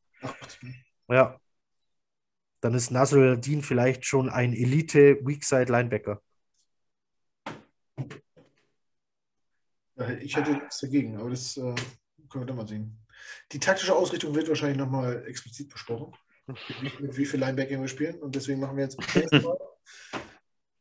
Ja. 1.08 1.40
Dann 2.60 2.74
ist 2.74 2.90
Nasrul 2.90 3.38
Dean 3.38 3.62
vielleicht 3.62 4.04
schon 4.04 4.28
ein 4.28 4.52
Elite 4.52 5.18
Weakside 5.24 5.70
Linebacker. 5.70 6.20
Ich 10.20 10.36
hätte 10.36 10.52
nichts 10.52 10.80
dagegen, 10.80 11.16
aber 11.16 11.30
das 11.30 11.56
äh, 11.56 11.74
können 12.28 12.42
wir 12.42 12.46
dann 12.46 12.56
mal 12.56 12.68
sehen. 12.68 12.96
Die 13.52 13.58
taktische 13.58 13.94
Ausrichtung 13.94 14.34
wird 14.34 14.48
wahrscheinlich 14.48 14.78
nochmal 14.78 15.24
explizit 15.26 15.68
besprochen, 15.68 16.14
mit 17.00 17.16
wie 17.16 17.26
viel 17.26 17.40
Linebacker 17.40 17.80
wir 17.80 17.88
spielen. 17.88 18.20
Und 18.20 18.34
deswegen 18.34 18.60
machen 18.60 18.76
wir 18.76 18.84
jetzt 18.84 18.98
erstmal, 19.14 19.58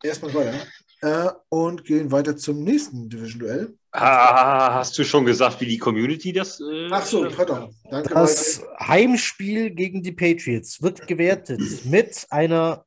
erstmal 0.04 0.34
weiter 0.34 0.68
äh, 1.02 1.30
und 1.50 1.84
gehen 1.84 2.12
weiter 2.12 2.38
zum 2.38 2.64
nächsten 2.64 3.10
Division-Duell. 3.10 3.78
Ah, 3.92 4.76
hast 4.76 4.98
du 4.98 5.04
schon 5.04 5.26
gesagt, 5.26 5.60
wie 5.62 5.66
die 5.66 5.78
Community 5.78 6.34
das. 6.34 6.60
Äh, 6.60 6.90
Ach 6.92 7.06
so, 7.06 7.28
pardon. 7.30 7.74
Danke. 7.90 8.14
Das 8.14 8.64
Heimspiel 8.80 9.72
gegen 9.72 10.04
die 10.04 10.12
Patriots 10.12 10.82
wird 10.82 11.08
gewertet 11.08 11.62
mit 11.86 12.28
einer. 12.30 12.86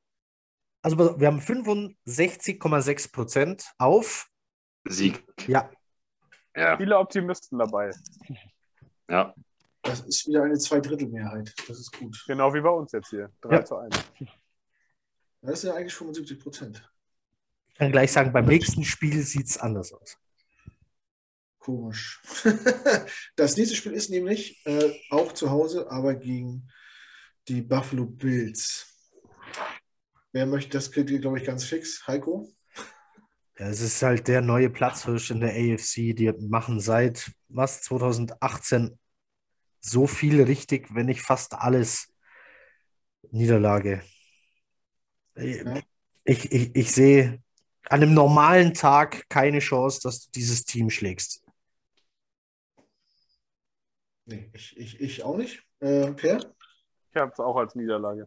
Also, 0.83 0.97
wir 0.99 1.27
haben 1.27 1.41
65,6 1.41 3.13
Prozent 3.13 3.65
auf 3.79 4.29
Sieg. 4.85 5.23
Ja, 5.47 5.71
ja. 6.57 6.77
Viele 6.77 6.99
Optimisten 6.99 7.59
dabei. 7.59 7.91
Ja. 9.09 9.35
Das 9.83 10.01
ist 10.01 10.27
wieder 10.29 10.43
eine 10.43 10.59
Zweidrittelmehrheit. 10.59 11.55
Das 11.67 11.79
ist 11.79 11.97
gut. 11.97 12.23
Genau 12.27 12.53
wie 12.53 12.61
bei 12.61 12.71
uns 12.71 12.93
jetzt 12.93 13.09
hier. 13.09 13.31
3 13.41 13.55
ja. 13.55 13.65
zu 13.65 13.77
1. 13.77 13.97
Das 15.43 15.53
ist 15.55 15.65
ja 15.65 15.75
eigentlich 15.75 15.95
75 15.95 16.39
Prozent. 16.39 16.90
Ich 17.81 17.83
kann 17.83 17.93
gleich 17.93 18.13
sagen, 18.13 18.31
beim 18.31 18.45
nächsten 18.45 18.85
Spiel 18.85 19.23
sieht 19.23 19.47
es 19.47 19.57
anders 19.57 19.95
aus. 19.95 20.19
Komisch. 21.59 22.21
das 23.37 23.57
nächste 23.57 23.75
Spiel 23.75 23.93
ist 23.93 24.11
nämlich 24.11 24.61
äh, 24.67 24.93
auch 25.09 25.33
zu 25.33 25.51
Hause, 25.51 25.91
aber 25.91 26.15
gegen 26.15 26.69
die 27.49 27.63
Buffalo 27.63 28.05
Bills. 28.05 28.87
Wer 30.31 30.45
möchte, 30.45 30.73
das 30.73 30.93
kriegt 30.93 31.09
ihr, 31.09 31.21
glaube 31.21 31.39
ich, 31.39 31.45
ganz 31.47 31.65
fix. 31.65 32.07
Heiko? 32.07 32.53
Ja, 33.59 33.69
es 33.71 33.81
ist 33.81 34.03
halt 34.03 34.29
der 34.29 34.43
neue 34.43 34.69
Platzhirsch 34.69 35.31
in 35.31 35.41
der 35.41 35.55
AFC. 35.55 36.15
Die 36.15 36.35
machen 36.39 36.81
seit 36.81 37.33
was 37.49 37.81
2018 37.81 38.99
so 39.81 40.07
viel 40.07 40.43
richtig, 40.43 40.95
wenn 40.95 41.07
nicht 41.07 41.23
fast 41.23 41.55
alles 41.55 42.13
Niederlage. 43.31 44.03
Ja. 45.35 45.81
Ich, 46.25 46.53
ich, 46.53 46.77
ich 46.77 46.93
sehe 46.93 47.43
an 47.91 48.03
einem 48.03 48.15
normalen 48.15 48.73
Tag 48.75 49.29
keine 49.29 49.59
Chance, 49.59 50.01
dass 50.03 50.25
du 50.25 50.31
dieses 50.33 50.65
Team 50.65 50.91
schlägst. 50.91 51.45
Nee, 54.25 54.51
ich, 54.55 54.77
ich, 54.77 55.01
ich 55.01 55.23
auch 55.25 55.37
nicht. 55.37 55.63
Äh, 55.81 56.13
per? 56.13 56.39
Ich 57.11 57.21
habe 57.21 57.33
es 57.33 57.41
auch 57.41 57.57
als 57.57 57.75
Niederlage. 57.75 58.27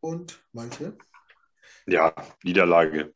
Und 0.00 0.42
Malte? 0.52 0.96
Ja, 1.86 2.14
Niederlage 2.44 3.12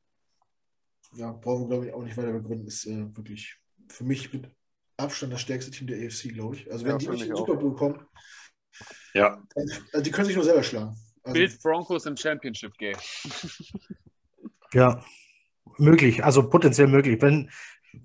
ja, 1.15 1.33
brauchen 1.33 1.63
wir, 1.63 1.69
glaube 1.69 1.87
ich, 1.87 1.93
auch 1.93 2.03
nicht 2.03 2.17
weiter 2.17 2.33
begründen, 2.33 2.67
ist 2.67 2.87
äh, 2.87 3.17
wirklich 3.17 3.59
für 3.89 4.05
mich 4.05 4.33
mit 4.33 4.49
Abstand 4.97 5.33
das 5.33 5.41
stärkste 5.41 5.71
Team 5.71 5.87
der 5.87 5.99
AFC, 5.99 6.33
glaube 6.33 6.57
ich. 6.57 6.71
Also 6.71 6.85
wenn 6.85 6.93
ja, 6.93 6.99
die 6.99 7.09
nicht 7.09 7.23
in 7.23 7.29
den 7.29 7.37
Super 7.37 7.57
Bowl 7.57 7.75
kommen, 7.75 8.07
ja. 9.15 9.43
also 9.55 10.01
die 10.03 10.11
können 10.11 10.27
sich 10.27 10.37
nur 10.37 10.45
selber 10.45 10.63
schlagen. 10.63 10.97
Also, 11.23 11.35
Bills 11.35 11.59
Broncos 11.59 12.07
im 12.07 12.17
Championship 12.17 12.77
Game. 12.79 12.97
ja, 14.73 15.05
möglich, 15.79 16.25
also 16.25 16.49
potenziell 16.49 16.89
möglich. 16.89 17.21
Wenn 17.21 17.51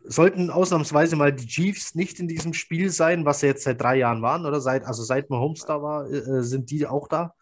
sollten 0.03 0.49
ausnahmsweise 0.49 1.15
mal 1.15 1.33
die 1.33 1.47
Chiefs 1.47 1.95
nicht 1.95 2.19
in 2.19 2.27
diesem 2.27 2.53
Spiel 2.53 2.89
sein, 2.89 3.25
was 3.25 3.39
sie 3.39 3.47
jetzt 3.47 3.63
seit 3.63 3.81
drei 3.81 3.97
Jahren 3.97 4.21
waren, 4.21 4.45
oder 4.45 4.59
seit, 4.59 4.85
also 4.85 5.03
seit 5.03 5.29
Mahomes 5.29 5.61
da 5.65 5.81
war, 5.81 6.09
äh, 6.09 6.43
sind 6.43 6.69
die 6.71 6.85
auch 6.85 7.07
da? 7.07 7.33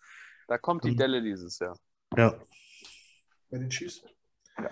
Da 0.48 0.58
kommt 0.58 0.84
die 0.84 0.96
Delle 0.96 1.22
dieses 1.22 1.58
Jahr. 1.60 1.78
Ja. 2.16 2.40
Bei 3.50 3.58
den 3.58 3.70
Chiefs? 3.70 4.04
Ja. 4.58 4.70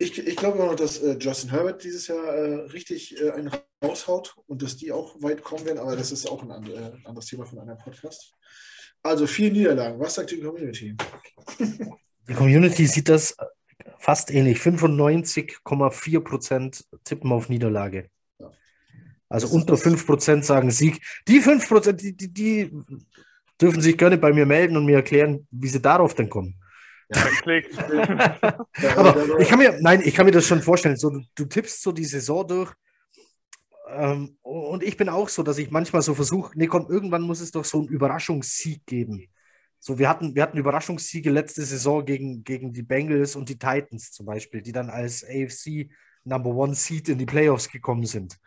Ich, 0.00 0.16
ich 0.16 0.36
glaube 0.36 0.58
noch, 0.58 0.76
dass 0.76 0.98
äh, 0.98 1.16
Justin 1.18 1.50
Herbert 1.50 1.82
dieses 1.82 2.06
Jahr 2.06 2.22
äh, 2.22 2.54
richtig 2.66 3.20
äh, 3.20 3.30
einen 3.32 3.50
raushaut 3.82 4.36
und 4.46 4.62
dass 4.62 4.76
die 4.76 4.92
auch 4.92 5.20
weit 5.22 5.42
kommen 5.42 5.64
werden, 5.64 5.78
aber 5.78 5.96
das 5.96 6.12
ist 6.12 6.30
auch 6.30 6.42
ein, 6.42 6.52
and, 6.52 6.68
äh, 6.68 6.92
anderes 7.04 7.26
Thema 7.26 7.46
von 7.46 7.58
einem 7.58 7.78
Podcast. 7.78 8.32
Also 9.02 9.26
vier 9.26 9.50
Niederlagen. 9.50 9.98
Was 9.98 10.14
sagt 10.14 10.30
die 10.30 10.40
Community? 10.40 10.96
Die 12.28 12.34
Community 12.34 12.86
sieht 12.86 13.08
das 13.08 13.34
fast 13.98 14.30
ähnlich. 14.30 14.58
95,4 14.58 16.20
Prozent 16.20 16.84
tippen 17.04 17.32
auf 17.32 17.48
Niederlage. 17.48 18.08
Ja. 18.38 18.50
Also 19.28 19.48
unter 19.48 19.76
5 19.76 20.06
Prozent 20.06 20.44
sagen 20.44 20.70
Sieg. 20.70 21.00
Die 21.26 21.40
5 21.40 21.68
Prozent, 21.68 22.00
die, 22.00 22.16
die, 22.16 22.32
die 22.32 22.72
dürfen 23.60 23.80
sich 23.80 23.98
gerne 23.98 24.18
bei 24.18 24.32
mir 24.32 24.46
melden 24.46 24.76
und 24.76 24.86
mir 24.86 24.96
erklären, 24.96 25.46
wie 25.50 25.68
sie 25.68 25.80
darauf 25.80 26.14
denn 26.14 26.28
kommen. 26.28 26.54
Ja, 27.10 27.20
Aber 28.96 29.40
ich 29.40 29.48
kann 29.48 29.58
mir, 29.58 29.78
nein, 29.80 30.02
ich 30.04 30.14
kann 30.14 30.26
mir 30.26 30.32
das 30.32 30.46
schon 30.46 30.62
vorstellen. 30.62 30.96
So, 30.96 31.10
du, 31.10 31.22
du 31.34 31.44
tippst 31.46 31.82
so 31.82 31.90
die 31.90 32.04
Saison 32.04 32.46
durch. 32.46 32.72
Ähm, 33.90 34.36
und 34.42 34.82
ich 34.82 34.96
bin 34.96 35.08
auch 35.08 35.28
so, 35.28 35.42
dass 35.42 35.56
ich 35.56 35.70
manchmal 35.70 36.02
so 36.02 36.14
versuche, 36.14 36.52
nee, 36.54 36.66
komm, 36.66 36.86
irgendwann 36.90 37.22
muss 37.22 37.40
es 37.40 37.50
doch 37.50 37.64
so 37.64 37.78
einen 37.78 37.88
Überraschungssieg 37.88 38.84
geben. 38.84 39.26
So, 39.80 39.98
wir 39.98 40.08
hatten, 40.08 40.34
wir 40.34 40.42
hatten 40.42 40.58
Überraschungssiege 40.58 41.30
letzte 41.30 41.62
Saison 41.62 42.04
gegen, 42.04 42.44
gegen 42.44 42.72
die 42.72 42.82
Bengals 42.82 43.36
und 43.36 43.48
die 43.48 43.58
Titans 43.58 44.10
zum 44.12 44.26
Beispiel, 44.26 44.62
die 44.62 44.72
dann 44.72 44.90
als 44.90 45.24
AFC 45.24 45.90
Number 46.24 46.50
One 46.50 46.74
Seed 46.74 47.08
in 47.08 47.18
die 47.18 47.26
Playoffs 47.26 47.70
gekommen 47.70 48.06
sind. 48.06 48.38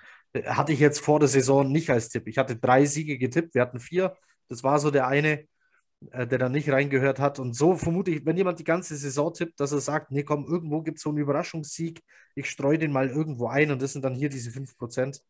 Hatte 0.45 0.73
ich 0.73 0.79
jetzt 0.79 0.99
vor 0.99 1.19
der 1.19 1.29
Saison 1.29 1.71
nicht 1.71 1.89
als 1.89 2.09
Tipp. 2.09 2.27
Ich 2.27 2.37
hatte 2.37 2.55
drei 2.55 2.85
Siege 2.85 3.17
getippt, 3.17 3.55
wir 3.55 3.61
hatten 3.61 3.79
vier. 3.79 4.15
Das 4.49 4.63
war 4.63 4.79
so 4.79 4.91
der 4.91 5.07
eine 5.07 5.45
äh, 6.09 6.25
der 6.25 6.39
da 6.39 6.49
nicht 6.49 6.69
reingehört 6.71 7.19
hat. 7.19 7.37
Und 7.39 7.53
so 7.55 7.75
vermute 7.75 8.11
ich, 8.11 8.25
wenn 8.25 8.37
jemand 8.37 8.59
die 8.59 8.63
ganze 8.63 8.95
Saison 8.95 9.33
tippt, 9.33 9.59
dass 9.59 9.71
er 9.71 9.81
sagt, 9.81 10.11
nee, 10.11 10.23
komm, 10.23 10.45
irgendwo 10.47 10.81
gibt 10.81 10.97
es 10.97 11.03
so 11.03 11.09
einen 11.09 11.19
Überraschungssieg, 11.19 12.01
ich 12.35 12.49
streue 12.49 12.79
den 12.79 12.91
mal 12.91 13.09
irgendwo 13.09 13.47
ein 13.47 13.71
und 13.71 13.81
das 13.81 13.93
sind 13.93 14.03
dann 14.03 14.15
hier 14.15 14.29
diese 14.29 14.49
5%, 14.49 15.21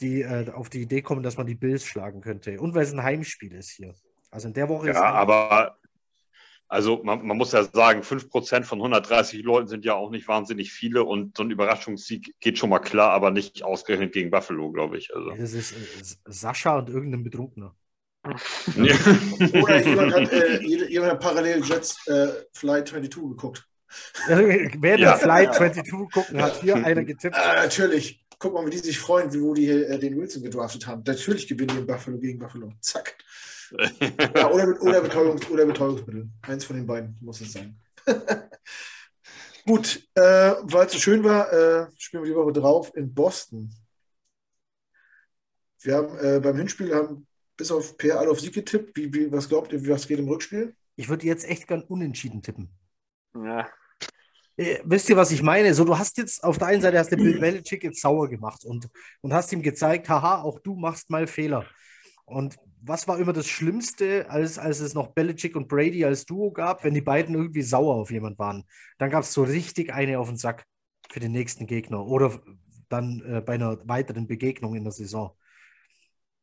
die 0.00 0.22
äh, 0.22 0.50
auf 0.50 0.70
die 0.70 0.80
Idee 0.80 1.02
kommen, 1.02 1.22
dass 1.22 1.36
man 1.36 1.46
die 1.46 1.54
Bills 1.54 1.84
schlagen 1.84 2.22
könnte. 2.22 2.58
Und 2.58 2.74
weil 2.74 2.84
es 2.84 2.92
ein 2.92 3.02
Heimspiel 3.02 3.52
ist 3.54 3.70
hier. 3.70 3.94
Also 4.30 4.48
in 4.48 4.54
der 4.54 4.68
Woche 4.68 4.86
ja, 4.86 4.92
ist. 4.92 4.98
Ja, 4.98 5.12
aber 5.12 5.78
also 6.68 7.02
man, 7.02 7.26
man, 7.26 7.36
muss 7.38 7.52
ja 7.52 7.64
sagen, 7.64 8.02
5% 8.02 8.64
von 8.64 8.78
130 8.78 9.42
Leuten 9.42 9.68
sind 9.68 9.86
ja 9.86 9.94
auch 9.94 10.10
nicht 10.10 10.28
wahnsinnig 10.28 10.70
viele 10.70 11.02
und 11.02 11.36
so 11.36 11.42
ein 11.42 11.50
Überraschungssieg 11.50 12.34
geht 12.40 12.58
schon 12.58 12.68
mal 12.68 12.78
klar, 12.78 13.10
aber 13.12 13.30
nicht 13.30 13.62
ausgerechnet 13.62 14.12
gegen 14.12 14.30
Buffalo, 14.30 14.70
glaube 14.70 14.98
ich. 14.98 15.14
Also. 15.14 15.30
Das 15.30 15.52
ist 15.54 15.72
äh, 15.72 15.76
Sascha 16.26 16.78
und 16.78 16.90
irgendein 16.90 17.24
Betrunkener. 17.24 17.74
Oder 18.24 19.82
jemand 19.82 20.14
hat, 20.14 20.32
äh, 20.32 20.62
jemand 20.90 21.12
hat 21.12 21.20
parallel 21.20 21.64
Jets 21.64 22.06
äh, 22.08 22.28
Flight 22.52 22.88
22 22.88 23.30
geguckt. 23.30 23.66
Wer 24.26 24.98
ja. 24.98 25.16
Flight 25.16 25.54
22 25.54 26.12
gucken, 26.12 26.42
hat 26.42 26.60
hier 26.60 26.76
einer 26.76 27.04
getippt. 27.04 27.34
Äh, 27.34 27.62
natürlich. 27.62 28.22
Guck 28.38 28.54
mal, 28.54 28.66
wie 28.66 28.70
die 28.70 28.78
sich 28.78 28.98
freuen, 28.98 29.32
wo 29.40 29.54
die 29.54 29.68
äh, 29.68 29.98
den 29.98 30.16
Wilson 30.16 30.42
gedraftet 30.42 30.86
haben. 30.86 31.02
Natürlich 31.06 31.48
gewinnen 31.48 31.70
die 31.72 31.78
in 31.78 31.86
Buffalo 31.86 32.18
gegen 32.18 32.38
Buffalo. 32.38 32.72
Zack. 32.80 33.16
Ja, 33.70 34.50
oder, 34.50 34.80
oder, 34.82 35.02
Betäubungs-, 35.02 35.48
oder 35.50 35.66
Betäubungsmittel. 35.66 36.28
Eins 36.42 36.64
von 36.64 36.76
den 36.76 36.86
beiden 36.86 37.16
muss 37.20 37.40
es 37.40 37.52
sein. 37.52 37.78
Gut, 39.66 40.08
äh, 40.14 40.54
weil 40.62 40.86
es 40.86 40.92
so 40.92 40.98
schön 40.98 41.22
war, 41.24 41.52
äh, 41.52 41.88
spielen 41.98 42.22
wir 42.22 42.30
die 42.30 42.36
Woche 42.36 42.52
drauf 42.52 42.90
in 42.94 43.12
Boston. 43.12 43.70
Wir 45.82 45.96
haben 45.96 46.18
äh, 46.18 46.40
beim 46.40 46.56
Hinspiel 46.56 46.94
haben 46.94 47.26
bis 47.56 47.70
auf 47.70 47.96
Per 47.98 48.18
alle 48.18 48.30
auf 48.30 48.40
Sieg 48.40 48.54
getippt. 48.54 48.96
Wie, 48.96 49.12
wie, 49.12 49.30
was 49.30 49.48
glaubt 49.48 49.72
ihr, 49.72 49.86
was 49.88 50.08
geht 50.08 50.18
im 50.18 50.28
Rückspiel? 50.28 50.74
Ich 50.96 51.08
würde 51.08 51.26
jetzt 51.26 51.46
echt 51.46 51.68
gern 51.68 51.82
unentschieden 51.82 52.42
tippen. 52.42 52.70
Ja. 53.34 53.68
Äh, 54.56 54.80
wisst 54.84 55.08
ihr, 55.08 55.16
was 55.16 55.30
ich 55.30 55.42
meine? 55.42 55.74
So, 55.74 55.84
du 55.84 55.96
hast 55.96 56.18
jetzt 56.18 56.42
auf 56.42 56.58
der 56.58 56.68
einen 56.68 56.82
Seite 56.82 56.98
hast 56.98 57.12
du 57.12 57.16
Bill 57.16 57.38
Belichick 57.38 57.84
jetzt 57.84 58.00
sauer 58.00 58.28
gemacht 58.28 58.64
und, 58.64 58.88
und 59.20 59.32
hast 59.32 59.52
ihm 59.52 59.62
gezeigt, 59.62 60.08
haha, 60.08 60.42
auch 60.42 60.58
du 60.60 60.74
machst 60.74 61.10
mal 61.10 61.26
Fehler. 61.26 61.66
Und 62.28 62.56
was 62.80 63.08
war 63.08 63.18
immer 63.18 63.32
das 63.32 63.46
Schlimmste, 63.46 64.30
als, 64.30 64.58
als 64.58 64.80
es 64.80 64.94
noch 64.94 65.08
Belichick 65.08 65.56
und 65.56 65.68
Brady 65.68 66.04
als 66.04 66.24
Duo 66.26 66.50
gab, 66.52 66.84
wenn 66.84 66.94
die 66.94 67.00
beiden 67.00 67.34
irgendwie 67.34 67.62
sauer 67.62 67.96
auf 67.96 68.10
jemand 68.10 68.38
waren? 68.38 68.64
Dann 68.98 69.10
gab 69.10 69.24
es 69.24 69.32
so 69.32 69.42
richtig 69.42 69.92
eine 69.92 70.18
auf 70.18 70.28
den 70.28 70.36
Sack 70.36 70.64
für 71.10 71.20
den 71.20 71.32
nächsten 71.32 71.66
Gegner 71.66 72.06
oder 72.06 72.40
dann 72.88 73.20
äh, 73.26 73.40
bei 73.40 73.54
einer 73.54 73.78
weiteren 73.88 74.26
Begegnung 74.26 74.74
in 74.74 74.84
der 74.84 74.92
Saison. 74.92 75.36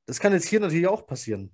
Das 0.06 0.20
kann 0.20 0.34
jetzt 0.34 0.48
hier 0.48 0.60
natürlich 0.60 0.88
auch 0.88 1.06
passieren. 1.08 1.52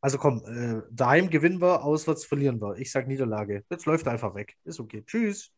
Also 0.00 0.18
komm, 0.18 0.44
äh, 0.44 0.82
daheim 0.90 1.30
gewinnen 1.30 1.62
wir, 1.62 1.82
auswärts 1.82 2.26
verlieren 2.26 2.60
wir. 2.60 2.76
Ich 2.76 2.92
sag 2.92 3.06
Niederlage. 3.06 3.64
Jetzt 3.70 3.86
läuft 3.86 4.06
er 4.06 4.12
einfach 4.12 4.34
weg. 4.34 4.54
Ist 4.64 4.80
okay. 4.80 5.02
Tschüss. 5.06 5.50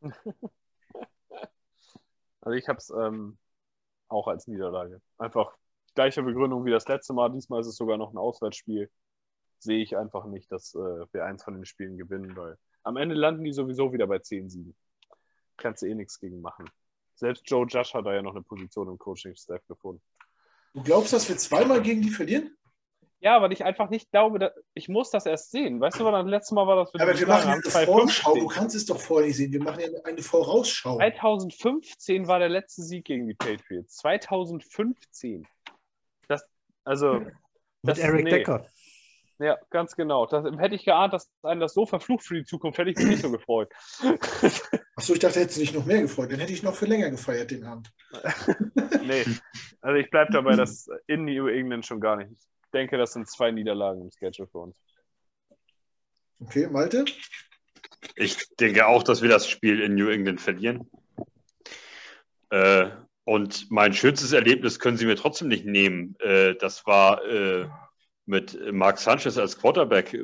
Also 2.44 2.58
ich 2.58 2.68
habe 2.68 2.78
es 2.78 2.90
ähm, 2.90 3.38
auch 4.12 4.28
als 4.28 4.46
Niederlage. 4.46 5.00
Einfach 5.18 5.56
gleiche 5.94 6.22
Begründung 6.22 6.64
wie 6.64 6.70
das 6.70 6.88
letzte 6.88 7.12
Mal. 7.12 7.30
Diesmal 7.30 7.60
ist 7.60 7.66
es 7.66 7.76
sogar 7.76 7.96
noch 7.96 8.12
ein 8.12 8.18
Auswärtsspiel. 8.18 8.90
Sehe 9.58 9.82
ich 9.82 9.96
einfach 9.96 10.26
nicht, 10.26 10.50
dass 10.50 10.74
äh, 10.74 11.06
wir 11.12 11.24
eins 11.24 11.44
von 11.44 11.54
den 11.54 11.64
Spielen 11.64 11.96
gewinnen, 11.96 12.36
weil 12.36 12.56
am 12.82 12.96
Ende 12.96 13.14
landen 13.14 13.44
die 13.44 13.52
sowieso 13.52 13.92
wieder 13.92 14.06
bei 14.06 14.18
10 14.18 14.50
Siegen. 14.50 14.76
Kannst 15.56 15.82
du 15.82 15.86
eh 15.86 15.94
nichts 15.94 16.18
gegen 16.18 16.40
machen. 16.40 16.68
Selbst 17.14 17.48
Joe 17.48 17.66
Josh 17.66 17.94
hat 17.94 18.06
da 18.06 18.14
ja 18.14 18.22
noch 18.22 18.34
eine 18.34 18.42
Position 18.42 18.88
im 18.88 18.98
Coaching-Staff 18.98 19.64
gefunden. 19.68 20.02
Du 20.74 20.82
glaubst, 20.82 21.12
dass 21.12 21.28
wir 21.28 21.36
zweimal 21.36 21.82
gegen 21.82 22.02
die 22.02 22.10
verlieren? 22.10 22.56
Ja, 23.22 23.40
weil 23.40 23.52
ich 23.52 23.64
einfach 23.64 23.88
nicht 23.88 24.10
glaube, 24.10 24.40
dass, 24.40 24.52
ich 24.74 24.88
muss 24.88 25.10
das 25.10 25.26
erst 25.26 25.52
sehen. 25.52 25.80
Weißt 25.80 26.00
du, 26.00 26.04
wann 26.04 26.12
das 26.12 26.26
letzte 26.26 26.56
Mal 26.56 26.66
war, 26.66 26.74
dass 26.74 26.92
wir 26.92 27.00
Aber 27.00 27.12
das 27.12 27.20
wir 27.20 27.28
machen 27.28 27.48
ja 27.48 27.52
eine 27.54 27.62
Vorschau. 27.62 28.34
Du 28.34 28.46
2015. 28.46 28.48
kannst 28.48 28.74
es 28.74 28.86
doch 28.86 28.98
vorher 29.00 29.28
nicht 29.28 29.36
sehen. 29.36 29.52
Wir 29.52 29.62
machen 29.62 29.78
ja 29.80 29.86
eine 30.02 30.22
Vorausschau. 30.22 30.96
2015 30.96 32.26
war 32.26 32.40
der 32.40 32.48
letzte 32.48 32.82
Sieg 32.82 33.04
gegen 33.04 33.28
die 33.28 33.34
Patriots. 33.34 33.98
2015. 33.98 35.46
Das, 36.26 36.44
also, 36.82 37.20
Mit 37.20 37.32
Das- 37.82 37.98
Eric 38.00 38.24
nee. 38.24 38.30
Decker. 38.30 38.66
ja, 39.38 39.56
ganz 39.70 39.94
genau. 39.94 40.26
Das, 40.26 40.44
hätte 40.58 40.74
ich 40.74 40.84
geahnt, 40.84 41.12
dass 41.12 41.30
einen 41.44 41.60
das 41.60 41.74
so 41.74 41.86
verflucht 41.86 42.24
für 42.24 42.34
die 42.34 42.44
Zukunft, 42.44 42.78
hätte 42.78 42.90
ich 42.90 42.96
mich 42.96 43.06
nicht 43.06 43.22
so 43.22 43.30
gefreut. 43.30 43.70
Achso, 44.96 45.12
ich 45.12 45.20
dachte, 45.20 45.38
hättest 45.38 45.58
du 45.58 45.60
dich 45.60 45.72
noch 45.72 45.86
mehr 45.86 46.02
gefreut. 46.02 46.32
Dann 46.32 46.40
hätte 46.40 46.52
ich 46.52 46.64
noch 46.64 46.74
für 46.74 46.86
länger 46.86 47.10
gefeiert 47.10 47.52
den 47.52 47.62
Abend. 47.62 47.88
nee. 49.04 49.24
Also 49.80 49.96
ich 49.96 50.10
bleibe 50.10 50.32
dabei, 50.32 50.56
dass 50.56 50.88
in 51.06 51.24
New 51.24 51.46
England 51.46 51.86
schon 51.86 52.00
gar 52.00 52.16
nicht. 52.16 52.32
Ich 52.72 52.78
denke, 52.78 52.96
das 52.96 53.12
sind 53.12 53.28
zwei 53.28 53.50
Niederlagen 53.50 54.00
im 54.00 54.10
Schedule 54.10 54.48
für 54.48 54.60
uns. 54.60 54.82
Okay, 56.40 56.68
Malte? 56.68 57.04
Ich 58.16 58.48
denke 58.58 58.86
auch, 58.86 59.02
dass 59.02 59.20
wir 59.20 59.28
das 59.28 59.46
Spiel 59.46 59.82
in 59.82 59.94
New 59.94 60.08
England 60.08 60.40
verlieren. 60.40 60.90
Äh, 62.48 62.88
und 63.24 63.70
mein 63.70 63.92
schönstes 63.92 64.32
Erlebnis 64.32 64.78
können 64.78 64.96
Sie 64.96 65.04
mir 65.04 65.16
trotzdem 65.16 65.48
nicht 65.48 65.66
nehmen. 65.66 66.16
Äh, 66.20 66.54
das 66.54 66.86
war 66.86 67.22
äh, 67.26 67.68
mit 68.24 68.58
Mark 68.72 68.96
Sanchez 68.96 69.36
als 69.36 69.58
Quarterback, 69.58 70.18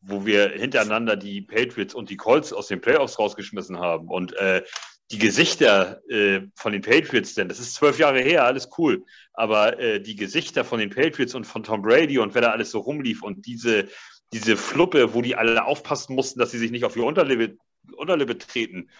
wo 0.00 0.24
wir 0.24 0.50
hintereinander 0.50 1.16
die 1.16 1.42
Patriots 1.42 1.96
und 1.96 2.10
die 2.10 2.16
Colts 2.16 2.52
aus 2.52 2.68
den 2.68 2.80
Playoffs 2.80 3.18
rausgeschmissen 3.18 3.80
haben. 3.80 4.06
Und 4.06 4.36
äh, 4.36 4.62
die 5.10 5.18
Gesichter 5.18 6.02
äh, 6.10 6.42
von 6.54 6.72
den 6.72 6.82
Patriots, 6.82 7.34
denn 7.34 7.48
das 7.48 7.58
ist 7.58 7.74
zwölf 7.74 7.98
Jahre 7.98 8.20
her, 8.20 8.44
alles 8.44 8.68
cool. 8.76 9.04
Aber 9.32 9.78
äh, 9.78 10.00
die 10.00 10.16
Gesichter 10.16 10.64
von 10.64 10.78
den 10.78 10.90
Patriots 10.90 11.34
und 11.34 11.44
von 11.46 11.62
Tom 11.62 11.82
Brady 11.82 12.18
und 12.18 12.34
wer 12.34 12.42
da 12.42 12.50
alles 12.50 12.70
so 12.70 12.80
rumlief 12.80 13.22
und 13.22 13.46
diese, 13.46 13.88
diese 14.32 14.56
Fluppe, 14.56 15.14
wo 15.14 15.22
die 15.22 15.36
alle 15.36 15.64
aufpassen 15.64 16.14
mussten, 16.14 16.38
dass 16.38 16.50
sie 16.50 16.58
sich 16.58 16.70
nicht 16.70 16.84
auf 16.84 16.92
die 16.92 17.00
Unterlippe, 17.00 17.56
Unterlippe 17.96 18.36
treten, 18.36 18.90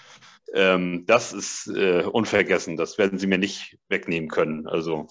ähm, 0.55 1.05
das 1.07 1.33
ist 1.33 1.69
äh, 1.69 2.03
unvergessen. 2.05 2.77
Das 2.77 2.97
werden 2.99 3.19
sie 3.19 3.27
mir 3.27 3.39
nicht 3.39 3.79
wegnehmen 3.89 4.31
können. 4.31 4.67
Also 4.67 5.09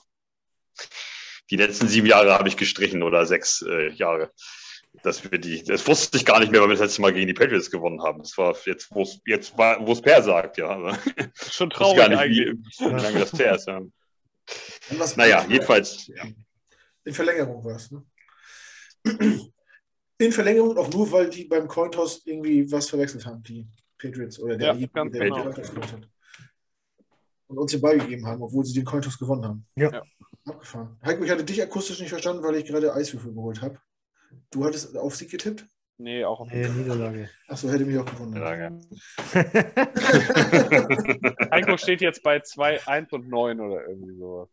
die 1.50 1.58
letzten 1.58 1.88
sieben 1.88 2.08
Jahre 2.08 2.34
habe 2.34 2.50
ich 2.50 2.58
gestrichen 2.58 3.04
oder 3.04 3.26
sechs 3.26 3.62
äh, 3.62 3.92
Jahre. 3.92 4.32
Dass 5.04 5.30
wir 5.30 5.38
die, 5.38 5.64
das 5.64 5.88
wusste 5.88 6.18
ich 6.18 6.26
gar 6.26 6.40
nicht 6.40 6.52
mehr, 6.52 6.62
weil 6.62 6.70
wir 6.70 6.76
das 6.76 6.82
letzte 6.82 7.02
Mal 7.02 7.14
gegen 7.14 7.28
die 7.28 7.34
Patriots 7.34 7.70
gewonnen 7.70 8.02
haben. 8.02 8.20
Das 8.20 8.38
war 8.38 8.56
jetzt, 8.66 8.90
wo 8.92 9.04
es 9.04 9.20
jetzt 9.26 9.58
war, 9.58 9.86
wo 9.86 9.92
es 9.92 10.02
Per 10.02 10.24
sagt, 10.24 10.58
ja. 10.58 10.98
Ist 11.36 11.54
schon 11.54 11.70
ich 11.72 11.80
wusste 11.80 11.96
gar 11.96 12.08
traurig 12.08 12.10
nicht, 12.10 12.20
eigentlich. 12.20 12.80
wie, 12.80 12.86
wie 12.86 13.02
lange 13.02 13.20
das 13.20 13.32
Per 13.32 13.56
ist. 13.56 13.68
Ja. 13.68 13.82
Naja, 15.16 15.46
jedenfalls. 15.48 16.08
Ja. 16.08 16.24
In 17.04 17.14
Verlängerung 17.14 17.64
war 17.64 17.76
es. 17.76 17.92
Ne? 17.92 18.04
In 20.20 20.32
Verlängerung 20.32 20.78
auch 20.78 20.90
nur, 20.92 21.12
weil 21.12 21.30
die 21.30 21.46
beim 21.46 21.68
Cointoss 21.68 22.24
irgendwie 22.26 22.70
was 22.72 22.90
verwechselt 22.90 23.26
haben, 23.26 23.44
die 23.44 23.68
Patriots 24.00 24.40
oder 24.40 24.58
der, 24.58 24.74
Ja, 24.74 24.88
ganz 24.88 25.12
der 25.12 25.22
den 25.26 25.34
genau. 25.34 25.46
Hat. 25.46 26.10
Und 27.48 27.58
uns 27.58 27.72
den 27.72 27.82
Ball 27.82 27.98
gegeben 28.00 28.26
haben, 28.26 28.42
obwohl 28.42 28.66
sie 28.66 28.74
den 28.74 28.84
Cointoss 28.84 29.18
gewonnen 29.18 29.46
haben. 29.46 29.66
Ja. 29.76 29.92
Ja. 29.92 30.04
Abgefahren. 30.46 30.98
Heiko, 31.06 31.24
ich 31.24 31.30
hatte 31.30 31.44
dich 31.44 31.62
akustisch 31.62 32.00
nicht 32.00 32.10
verstanden, 32.10 32.44
weil 32.44 32.56
ich 32.56 32.66
gerade 32.66 32.94
Eiswürfel 32.94 33.34
geholt 33.34 33.62
habe. 33.62 33.80
Du 34.52 34.66
hattest 34.66 34.96
auf 34.98 35.16
Sieg 35.16 35.32
getippt? 35.32 35.66
Nee, 36.00 36.24
auch 36.24 36.46
Nee, 36.46 36.68
Niederlage. 36.70 37.28
Achso, 37.48 37.70
hätte 37.70 37.84
mich 37.86 37.98
auch 37.98 38.06
gewundert. 38.06 38.60
Ja. 38.60 38.70
Heiko 41.52 41.76
steht 41.78 42.02
jetzt 42.02 42.22
bei 42.22 42.40
2, 42.40 42.86
1 42.88 43.12
und 43.14 43.28
9 43.30 43.60
oder 43.60 43.88
irgendwie 43.88 44.16
sowas. 44.18 44.50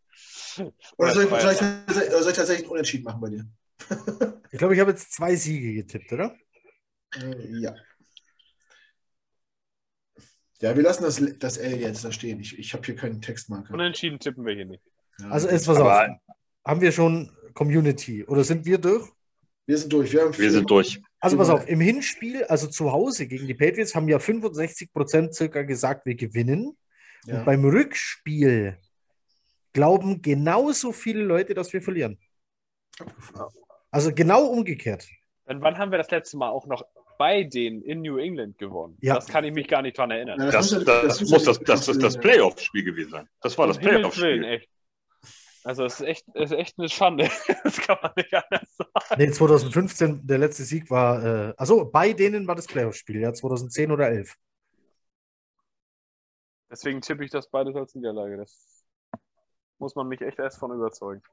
Oder 0.97 1.11
soll 1.11 1.25
ich, 1.25 1.29
soll, 1.29 1.51
ich, 1.51 1.57
tatsächlich- 1.59 2.09
oder 2.09 2.21
soll 2.23 2.31
ich 2.31 2.37
tatsächlich 2.37 2.65
einen 2.65 2.71
Unentschieden 2.71 3.03
machen 3.03 3.21
bei 3.21 3.29
dir? 3.29 3.45
Ich 4.51 4.59
glaube, 4.59 4.73
ich 4.73 4.79
habe 4.79 4.91
jetzt 4.91 5.11
zwei 5.11 5.35
Siege 5.35 5.73
getippt, 5.73 6.13
oder? 6.13 6.33
Äh, 7.17 7.59
ja. 7.59 7.75
Ja, 10.61 10.75
wir 10.77 10.83
lassen 10.83 11.03
das, 11.03 11.21
das 11.39 11.57
L 11.57 11.77
jetzt 11.81 12.05
da 12.05 12.11
stehen. 12.13 12.39
Ich, 12.39 12.57
ich 12.57 12.73
habe 12.73 12.85
hier 12.85 12.95
keinen 12.95 13.21
Textmarker. 13.21 13.73
Unentschieden 13.73 14.17
tippen 14.17 14.45
wir 14.45 14.55
hier 14.55 14.63
nicht. 14.65 14.81
Ja, 15.19 15.29
Also, 15.29 15.49
jetzt 15.49 15.65
pass 15.65 15.77
auf. 15.77 16.07
Haben 16.65 16.79
wir 16.81 16.93
schon 16.93 17.35
Community 17.53 18.23
oder 18.23 18.45
sind 18.45 18.65
wir 18.65 18.77
durch? 18.77 19.09
Wir 19.67 19.77
sind 19.77 19.91
durch. 19.91 20.13
Wir, 20.13 20.21
haben 20.21 20.37
Wir 20.37 20.51
sind 20.51 20.69
durch. 20.69 21.01
Also 21.19 21.37
pass 21.37 21.49
auf, 21.49 21.67
im 21.67 21.79
Hinspiel, 21.79 22.43
also 22.43 22.67
zu 22.67 22.91
Hause 22.91 23.27
gegen 23.27 23.47
die 23.47 23.55
Patriots, 23.55 23.95
haben 23.95 24.07
ja 24.07 24.19
65 24.19 24.93
Prozent 24.93 25.33
circa 25.33 25.63
gesagt, 25.63 26.05
wir 26.05 26.15
gewinnen. 26.15 26.77
Ja. 27.25 27.39
Und 27.39 27.45
beim 27.45 27.65
Rückspiel 27.65 28.77
glauben 29.73 30.21
genauso 30.21 30.91
viele 30.91 31.23
Leute, 31.23 31.55
dass 31.55 31.73
wir 31.73 31.81
verlieren. 31.81 32.19
Also 33.89 34.13
genau 34.13 34.45
umgekehrt. 34.45 35.07
Dann 35.45 35.61
wann 35.61 35.77
haben 35.77 35.91
wir 35.91 35.97
das 35.97 36.11
letzte 36.11 36.37
Mal 36.37 36.49
auch 36.49 36.67
noch 36.67 36.85
bei 37.17 37.43
denen 37.43 37.81
in 37.81 38.01
New 38.01 38.17
England 38.17 38.57
gewonnen? 38.57 38.97
Ja. 39.01 39.15
Das 39.15 39.27
kann 39.27 39.43
ich 39.45 39.53
mich 39.53 39.67
gar 39.67 39.81
nicht 39.81 39.97
dran 39.97 40.11
erinnern. 40.11 40.37
Das, 40.37 40.71
muss 40.71 40.85
das, 40.85 41.01
das 41.01 41.29
muss 41.29 41.43
das, 41.43 41.59
das, 41.59 41.97
das, 41.97 42.17
Playoff-Spiel 42.17 42.83
gewesen 42.83 43.11
sein. 43.11 43.29
Das 43.41 43.57
war 43.57 43.67
das 43.67 43.77
Playoff-Spiel. 43.77 44.61
Also 45.65 45.83
es 45.83 45.99
ist 45.99 46.05
echt, 46.05 46.25
es 46.35 46.51
ist 46.51 46.57
echt 46.57 46.77
eine 46.77 46.89
Schande. 46.89 47.27
Das 47.63 47.77
kann 47.77 47.97
man 47.99 48.11
nicht 48.15 48.31
anders 48.31 48.77
sagen. 48.77 49.15
Nee, 49.17 49.31
2015, 49.31 50.25
der 50.25 50.37
letzte 50.37 50.63
Sieg 50.63 50.91
war, 50.91 51.25
äh, 51.25 51.53
also 51.57 51.89
bei 51.89 52.13
denen 52.13 52.47
war 52.47 52.53
das 52.53 52.67
Playoff-Spiel, 52.67 53.19
ja, 53.19 53.33
2010 53.33 53.91
oder 53.91 54.07
11. 54.07 54.35
Deswegen 56.69 57.01
tippe 57.01 57.25
ich 57.25 57.31
das 57.31 57.49
beides 57.49 57.75
als 57.75 57.95
Niederlage. 57.95 58.37
Das 58.37 58.85
muss 59.79 59.95
man 59.95 60.07
mich 60.07 60.21
echt 60.21 60.37
erst 60.37 60.59
von 60.59 60.71
überzeugen. 60.71 61.23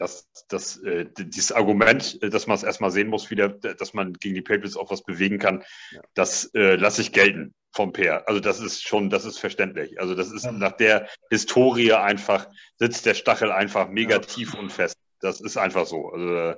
Das, 0.00 0.30
das, 0.48 0.78
äh, 0.78 1.04
dieses 1.18 1.52
Argument, 1.52 2.18
äh, 2.22 2.30
dass 2.30 2.46
man 2.46 2.56
es 2.56 2.62
erstmal 2.62 2.90
sehen 2.90 3.08
muss, 3.08 3.30
wieder, 3.30 3.50
dass 3.50 3.92
man 3.92 4.14
gegen 4.14 4.34
die 4.34 4.40
Patriots 4.40 4.76
auch 4.76 4.90
was 4.90 5.02
bewegen 5.02 5.38
kann, 5.38 5.62
Ja. 5.92 6.00
das 6.14 6.46
äh, 6.54 6.76
lasse 6.76 7.02
ich 7.02 7.12
gelten 7.12 7.54
vom 7.72 7.92
Peer. 7.92 8.26
Also 8.26 8.40
das 8.40 8.60
ist 8.60 8.82
schon, 8.82 9.10
das 9.10 9.26
ist 9.26 9.38
verständlich. 9.38 10.00
Also 10.00 10.14
das 10.14 10.32
ist 10.32 10.44
Ja. 10.44 10.52
nach 10.52 10.72
der 10.72 11.06
Historie 11.28 11.92
einfach, 11.92 12.48
sitzt 12.78 13.04
der 13.04 13.12
Stachel 13.14 13.52
einfach 13.52 13.90
mega 13.90 14.14
Ja. 14.14 14.18
tief 14.20 14.54
und 14.54 14.72
fest. 14.72 14.96
Das 15.20 15.40
ist 15.42 15.58
einfach 15.58 15.84
so. 15.86 16.08
Also 16.08 16.34
äh, 16.34 16.56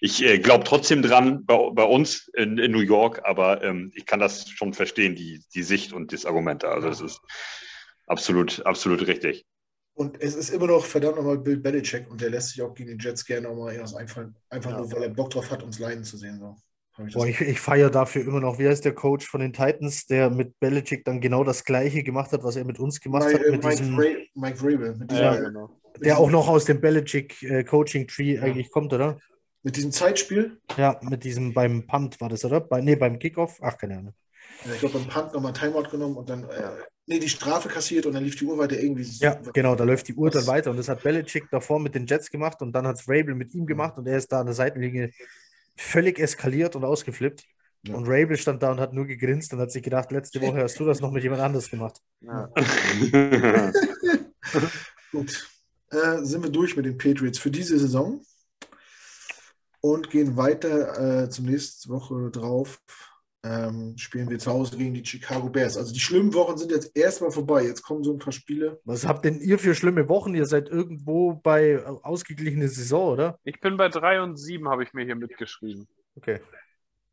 ich 0.00 0.24
äh, 0.24 0.38
glaube 0.38 0.64
trotzdem 0.64 1.02
dran 1.02 1.44
bei, 1.44 1.58
bei 1.72 1.84
uns 1.84 2.28
in, 2.36 2.56
in 2.56 2.70
New 2.72 2.80
York, 2.80 3.20
aber 3.24 3.62
ähm, 3.62 3.92
ich 3.96 4.06
kann 4.06 4.18
das 4.18 4.48
schon 4.48 4.72
verstehen, 4.72 5.14
die, 5.14 5.44
die 5.54 5.62
Sicht 5.62 5.92
und 5.92 6.14
das 6.14 6.24
Argument 6.24 6.62
da. 6.62 6.70
Also 6.70 6.88
das 6.88 7.02
ist 7.02 7.20
absolut, 8.06 8.64
absolut 8.64 9.06
richtig. 9.06 9.44
Und 9.98 10.22
es 10.22 10.36
ist 10.36 10.50
immer 10.50 10.68
noch 10.68 10.84
verdammt 10.84 11.16
nochmal 11.16 11.38
Bill 11.38 11.56
Belichick 11.56 12.08
und 12.08 12.20
der 12.20 12.30
lässt 12.30 12.50
sich 12.50 12.62
auch 12.62 12.72
gegen 12.72 12.96
die 12.96 13.04
Jets 13.04 13.24
gerne 13.24 13.48
nochmal 13.48 13.72
irgendwas 13.72 13.94
einfallen. 13.96 14.36
Einfach 14.48 14.70
Ja. 14.70 14.78
nur, 14.78 14.92
weil 14.92 15.02
er 15.02 15.08
Bock 15.08 15.30
drauf 15.30 15.50
hat, 15.50 15.64
uns 15.64 15.80
leiden 15.80 16.04
zu 16.04 16.16
sehen. 16.16 16.38
So. 16.38 16.54
Ich 17.04 17.14
Boah, 17.14 17.26
ich, 17.26 17.40
ich 17.40 17.58
feiere 17.58 17.90
dafür 17.90 18.22
immer 18.22 18.38
noch, 18.38 18.60
wie 18.60 18.68
heißt 18.68 18.84
der 18.84 18.94
Coach 18.94 19.26
von 19.26 19.40
den 19.40 19.52
Titans, 19.52 20.06
der 20.06 20.30
mit 20.30 20.56
Belichick 20.60 21.04
dann 21.04 21.20
genau 21.20 21.42
das 21.42 21.64
Gleiche 21.64 22.04
gemacht 22.04 22.30
hat, 22.30 22.44
was 22.44 22.54
er 22.54 22.64
mit 22.64 22.78
uns 22.78 23.00
gemacht 23.00 23.26
Mike, 23.26 23.38
hat, 23.40 23.46
äh, 23.46 23.50
mit 23.50 23.64
Mike, 23.64 23.76
diesem, 23.76 23.98
Ra 23.98 24.04
Mike 24.34 24.58
Rabel. 24.62 24.96
Mit, 24.96 25.12
Ja, 25.12 25.32
dieser, 25.32 25.44
genau. 25.46 25.80
der 26.00 26.16
auch 26.18 26.20
diesem, 26.26 26.32
noch 26.32 26.48
aus 26.48 26.64
dem 26.64 26.80
Belichick 26.80 27.42
äh, 27.42 27.64
Coaching 27.64 28.06
Tree 28.06 28.34
Ja. 28.34 28.42
eigentlich 28.42 28.70
kommt, 28.70 28.92
oder? 28.92 29.18
mit 29.64 29.76
diesem 29.76 29.90
Zeitspiel. 29.90 30.60
Ja, 30.76 31.00
mit 31.02 31.24
diesem 31.24 31.52
beim 31.52 31.86
Punt 31.88 32.20
war 32.20 32.28
das, 32.28 32.44
oder? 32.44 32.60
Bei, 32.60 32.80
nee, 32.80 32.94
beim 32.94 33.18
Kickoff. 33.18 33.58
Ach, 33.60 33.76
keine 33.76 33.98
Ahnung. 33.98 34.14
Ich 34.64 34.80
glaube, 34.80 34.98
beim 34.98 35.08
Punt 35.08 35.34
nochmal 35.34 35.52
Timeout 35.52 35.90
genommen 35.90 36.16
und 36.16 36.28
dann 36.28 36.44
äh, 36.44 36.70
nee, 37.08 37.18
die 37.18 37.28
Strafe 37.28 37.68
kassiert 37.68 38.06
und 38.06 38.12
dann 38.12 38.22
lief 38.22 38.36
die 38.36 38.44
Uhr 38.44 38.56
weiter 38.58 38.78
irgendwie. 38.78 39.08
Ja, 39.20 39.34
genau, 39.52 39.74
da 39.74 39.84
läuft 39.84 40.08
die 40.08 40.14
Uhr 40.14 40.30
dann 40.30 40.46
weiter 40.46 40.70
und 40.70 40.76
das 40.76 40.88
hat 40.88 41.02
Belichick 41.02 41.50
davor 41.50 41.80
mit 41.80 41.94
den 41.94 42.06
Jets 42.06 42.30
gemacht 42.30 42.60
und 42.62 42.72
dann 42.72 42.86
hat 42.86 42.96
es 42.96 43.08
Rabel 43.08 43.34
mit 43.34 43.54
ihm 43.54 43.66
gemacht 43.66 43.98
und 43.98 44.06
er 44.06 44.18
ist 44.18 44.30
da 44.30 44.40
an 44.40 44.46
der 44.46 44.54
Seitenlinie 44.54 45.10
völlig 45.76 46.18
eskaliert 46.18 46.76
und 46.76 46.84
ausgeflippt. 46.84 47.44
Ja. 47.86 47.94
Und 47.94 48.06
Rabel 48.08 48.36
stand 48.36 48.62
da 48.62 48.72
und 48.72 48.80
hat 48.80 48.92
nur 48.92 49.06
gegrinst 49.06 49.52
und 49.52 49.60
hat 49.60 49.70
sich 49.70 49.82
gedacht, 49.82 50.10
letzte 50.10 50.40
Woche 50.42 50.62
hast 50.62 50.78
du 50.78 50.84
das 50.84 51.00
noch 51.00 51.12
mit 51.12 51.22
jemand 51.22 51.40
anders 51.40 51.70
gemacht. 51.70 52.00
Ja. 52.20 52.48
Gut. 55.12 55.48
Äh, 55.90 56.22
sind 56.22 56.42
wir 56.42 56.50
durch 56.50 56.76
mit 56.76 56.84
den 56.84 56.98
Patriots 56.98 57.38
für 57.38 57.50
diese 57.50 57.78
Saison 57.78 58.20
und 59.80 60.10
gehen 60.10 60.36
weiter 60.36 61.22
äh, 61.22 61.30
zum 61.30 61.46
nächsten 61.46 61.90
Woche 61.90 62.30
drauf 62.30 62.82
ähm, 63.44 63.96
spielen 63.96 64.28
wir 64.30 64.38
zu 64.38 64.50
Hause 64.50 64.76
gegen 64.76 64.94
die 64.94 65.04
Chicago 65.04 65.48
Bears. 65.48 65.76
Also 65.76 65.92
die 65.92 66.00
schlimmen 66.00 66.34
Wochen 66.34 66.58
sind 66.58 66.72
jetzt 66.72 66.96
erstmal 66.96 67.30
vorbei. 67.30 67.62
Jetzt 67.64 67.82
kommen 67.82 68.02
so 68.02 68.12
ein 68.12 68.18
paar 68.18 68.32
Spiele. 68.32 68.80
Was 68.84 69.06
habt 69.06 69.24
denn 69.24 69.40
ihr 69.40 69.58
für 69.58 69.74
schlimme 69.74 70.08
Wochen? 70.08 70.34
Ihr 70.34 70.46
seid 70.46 70.68
irgendwo 70.68 71.34
bei 71.34 71.70
äh, 71.72 71.84
ausgeglichene 71.84 72.68
Saison, 72.68 73.12
oder? 73.12 73.38
Ich 73.44 73.60
bin 73.60 73.76
bei 73.76 73.88
3 73.88 74.22
und 74.22 74.36
7, 74.36 74.68
habe 74.68 74.82
ich 74.82 74.92
mir 74.92 75.04
hier 75.04 75.14
mitgeschrieben. 75.16 75.86
Okay. 76.16 76.40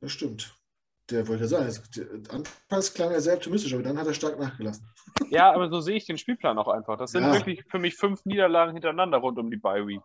Das 0.01 0.11
stimmt. 0.11 0.55
Der 1.11 1.27
wollte 1.27 1.43
ja 1.43 1.47
sagen, 1.47 1.71
der- 1.95 2.33
anfangs 2.33 2.91
klang 2.95 3.11
er 3.11 3.21
sehr 3.21 3.35
optimistisch, 3.35 3.73
aber 3.75 3.83
dann 3.83 3.99
hat 3.99 4.07
er 4.07 4.13
stark 4.13 4.39
nachgelassen. 4.39 4.87
Ja, 5.29 5.53
aber 5.53 5.69
so 5.69 5.79
sehe 5.79 5.95
ich 5.95 6.05
den 6.05 6.17
Spielplan 6.17 6.57
auch 6.57 6.67
einfach. 6.67 6.97
Das 6.97 7.11
sind 7.11 7.23
Ja. 7.23 7.33
wirklich 7.33 7.63
für 7.69 7.79
mich 7.79 7.95
fünf 7.95 8.25
Niederlagen 8.25 8.73
hintereinander 8.73 9.17
rund 9.19 9.37
um 9.39 9.49
die 9.49 9.57
Bye 9.57 9.85
Week. 9.87 10.01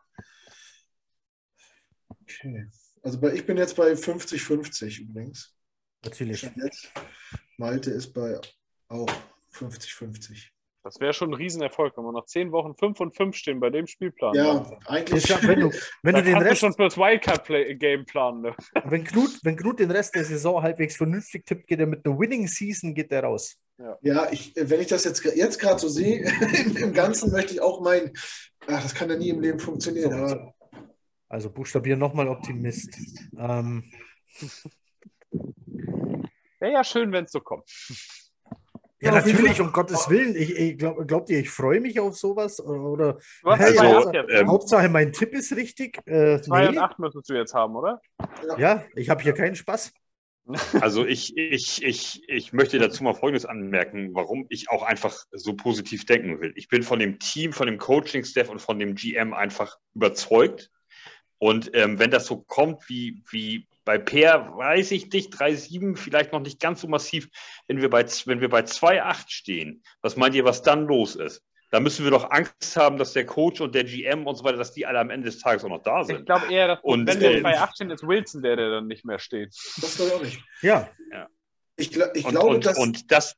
Okay. 2.23 2.69
Also 3.03 3.21
bei, 3.21 3.33
ich 3.33 3.45
bin 3.47 3.57
jetzt 3.57 3.77
bei 3.77 3.93
50-50 3.93 5.01
übrigens. 5.03 5.55
Natürlich. 6.05 6.43
Jetzt. 6.43 6.93
Malte 7.57 7.91
ist 7.91 8.13
bei 8.13 8.41
auch 8.89 9.11
50-50. 9.55 10.51
Das 10.83 10.99
wäre 10.99 11.13
schon 11.13 11.31
ein 11.31 11.35
Riesenerfolg, 11.35 11.95
wenn 11.97 12.05
wir 12.05 12.13
nach 12.13 12.25
zehn 12.25 12.53
Wochen 12.53 12.75
5 12.75 13.01
und 13.01 13.15
5 13.15 13.37
stehen 13.37 13.61
bei 13.61 13.69
dem 13.69 13.87
Spielplan. 13.87 14.35
Ja, 14.35 14.79
eigentlich. 14.87 15.29
ja, 15.29 15.39
wenn 15.43 15.61
du, 15.61 15.71
wenn 16.03 16.15
da 16.15 16.23
du 16.23 16.27
den 16.27 16.39
Rest, 16.39 16.61
schon 16.61 16.73
fürs 16.73 16.97
Wildcard-Game 16.97 18.07
planen. 18.07 18.41
Ne? 18.41 18.57
wenn 18.85 19.05
Knut, 19.05 19.31
wenn 19.43 19.57
Knut 19.57 19.79
den 19.79 19.91
Rest 19.91 20.15
der 20.15 20.25
Saison 20.25 20.63
halbwegs 20.63 20.97
vernünftig 20.97 21.45
tippt, 21.45 21.67
geht 21.67 21.81
er 21.81 21.87
mit 21.87 22.07
einer 22.07 22.19
Winning 22.19 22.49
Season 22.49 22.95
geht 22.95 23.13
er 23.13 23.25
raus. 23.25 23.59
Ja, 24.03 24.31
ich, 24.31 24.55
wenn 24.57 24.81
ich 24.81 24.87
das 24.87 25.05
jetzt, 25.05 25.23
jetzt 25.25 25.59
gerade 25.59 25.79
so 25.79 25.89
sehe, 25.89 26.23
im, 26.65 26.77
im 26.83 26.93
Ganzen 26.95 27.31
möchte 27.31 27.53
ich 27.53 27.61
auch 27.61 27.83
meinen, 27.83 28.13
ach, 28.67 28.83
das 28.83 28.95
kann 28.95 29.11
ja 29.11 29.17
nie 29.17 29.31
im 29.31 29.41
Leben 29.41 29.59
funktionieren. 29.59 30.29
So, 30.29 30.35
Aber 30.35 30.55
Also 31.29 31.51
buchstabieren 31.51 31.99
nochmal 31.99 32.29
Optimist. 32.29 32.97
Ähm, 33.39 33.85
Wäre 36.61 36.73
ja 36.73 36.85
schön, 36.85 37.11
wenn 37.13 37.25
es 37.25 37.33
so 37.33 37.41
kommt. 37.41 37.65
ja, 39.01 39.13
Ja, 39.13 39.13
natürlich, 39.13 39.61
um 39.61 39.73
Gottes 39.73 40.09
Willen. 40.11 40.37
Ich, 40.37 40.55
ich 40.55 40.79
glaub, 40.79 41.07
glaubt 41.09 41.31
ihr, 41.31 41.41
ich 41.41 41.51
freue 41.51 41.81
mich 41.81 41.99
auf 41.99 42.17
sowas? 42.17 42.61
Oder 42.61 43.19
Du 43.43 43.51
hast 43.51 43.61
Hey, 43.61 43.75
zwei 43.75 43.97
also, 43.97 44.13
ähm? 44.13 44.49
Hauptsache 44.49 44.89
mein 44.89 45.13
Tipp 45.13 45.33
ist 45.33 45.57
richtig? 45.57 45.99
Äh, 46.07 46.41
Zwei 46.43 46.69
und 46.69 46.75
nee. 46.75 46.81
acht 46.81 46.99
müsstest 46.99 47.31
du 47.31 47.35
jetzt 47.35 47.55
haben, 47.55 47.75
oder? 47.77 48.01
Ja, 48.59 48.85
ich 48.95 49.09
habe 49.09 49.23
hier 49.23 49.33
keinen 49.33 49.57
Spaß. 49.57 49.93
Also 50.81 51.07
ich, 51.07 51.37
ich, 51.37 51.83
ich, 51.83 52.29
ich 52.29 52.53
möchte 52.53 52.79
dazu 52.79 53.05
mal 53.05 53.15
Folgendes 53.15 53.47
anmerken, 53.47 54.15
warum 54.15 54.47
ich 54.49 54.69
auch 54.71 54.83
einfach 54.83 55.25
so 55.31 55.55
positiv 55.55 56.07
denken 56.07 56.41
will. 56.41 56.53
Ich 56.57 56.69
bin 56.69 56.83
von 56.83 56.99
dem 56.99 57.19
Team, 57.19 57.53
von 57.53 57.67
dem 57.67 57.79
Coaching-Staff 57.79 58.49
und 58.49 58.61
von 58.61 58.79
dem 58.79 58.95
GM 58.95 59.33
einfach 59.33 59.77
überzeugt. 59.95 60.71
Und 61.39 61.71
ähm, 61.75 61.99
wenn 61.99 62.11
das 62.11 62.27
so 62.27 62.39
kommt 62.39 62.89
wie, 62.89 63.23
wie 63.31 63.67
bei 63.85 63.99
Per, 63.99 64.57
weiß 64.57 64.91
ich 64.93 65.11
nicht, 65.13 65.33
3-7, 65.35 65.97
vielleicht 65.97 66.33
noch 66.33 66.41
nicht 66.41 66.61
ganz 66.61 66.81
so 66.83 66.89
massiv, 66.89 67.29
wenn 67.67 67.81
wir 67.81 67.91
bei, 67.91 68.05
wenn 68.27 68.41
wir 68.41 68.49
bei 68.49 68.61
2-8 68.61 69.25
stehen, 69.29 69.83
was 70.03 70.17
meint 70.17 70.35
ihr, 70.35 70.45
was 70.45 70.63
dann 70.63 70.87
los 70.87 71.17
ist? 71.17 71.43
Da 71.73 71.79
müssen 71.79 72.05
wir 72.05 72.11
doch 72.11 72.31
Angst 72.31 72.77
haben, 72.77 72.97
dass 72.99 73.13
der 73.13 73.25
Coach 73.27 73.61
und 73.61 73.75
der 73.77 73.85
GM 73.85 74.27
und 74.27 74.35
so 74.35 74.43
weiter, 74.43 74.57
dass 74.57 74.73
die 74.73 74.87
alle 74.87 74.99
am 74.99 75.09
Ende 75.11 75.27
des 75.27 75.39
Tages 75.39 75.63
auch 75.65 75.69
noch 75.69 75.83
da 75.85 76.01
Ich 76.01 76.09
sind. 76.09 76.27
glaube 76.27 76.53
eher, 76.53 76.67
dass 76.67 76.81
Und, 76.83 77.07
wenn 77.07 77.21
wir 77.21 77.31
äh, 77.37 77.41
bei 77.43 77.59
18 77.61 77.91
ist 77.91 78.03
Wilson, 78.07 78.43
der, 78.43 78.57
der 78.57 78.71
dann 78.71 78.87
nicht 78.89 79.05
mehr 79.05 79.21
steht. 79.21 79.55
das 79.81 79.95
glaube 79.97 80.11
ich 80.11 80.17
auch 80.17 80.23
nicht. 80.23 80.41
Ja, 80.63 80.91
Ich, 81.77 81.91
gla- 81.91 82.11
ich 82.15 82.25
und, 82.25 82.33
glaube, 82.33 82.49
und, 82.57 82.67
dass. 82.67 82.77
und 82.77 83.11
das, 83.13 83.37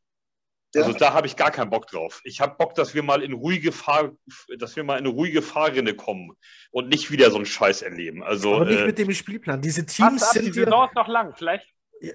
Ja. 0.75 0.83
also 0.83 0.97
da 0.99 1.13
habe 1.13 1.27
ich 1.27 1.37
gar 1.37 1.51
keinen 1.51 1.71
Bock 1.71 1.87
drauf. 1.87 2.21
Ich 2.25 2.41
habe 2.41 2.57
Bock, 2.57 2.75
dass 2.75 2.95
wir 2.95 3.03
mal 3.03 3.23
in 3.23 3.33
ruhige 3.33 3.73
Fahr, 3.73 4.13
dass 4.59 4.75
wir 4.77 4.85
mal 4.85 4.99
in 4.99 5.07
eine 5.07 5.15
ruhige 5.15 5.43
Fahrrinne 5.43 5.95
kommen 5.95 6.33
und 6.71 6.89
nicht 6.89 7.11
wieder 7.11 7.31
so 7.31 7.37
einen 7.37 7.47
Scheiß 7.47 7.83
erleben. 7.83 8.23
Also 8.23 8.55
aber 8.55 8.65
nicht 8.65 8.81
äh, 8.81 8.87
mit 8.87 8.99
dem 8.99 9.13
Spielplan. 9.13 9.61
Diese 9.61 9.85
Teams 9.85 10.23
ab, 10.23 10.31
die 10.33 10.39
sind 10.39 10.55
hier. 10.55 10.65
Saison 10.65 10.87
ist 10.87 10.95
noch 10.95 11.09
lang. 11.09 11.35
Vielleicht 11.37 11.67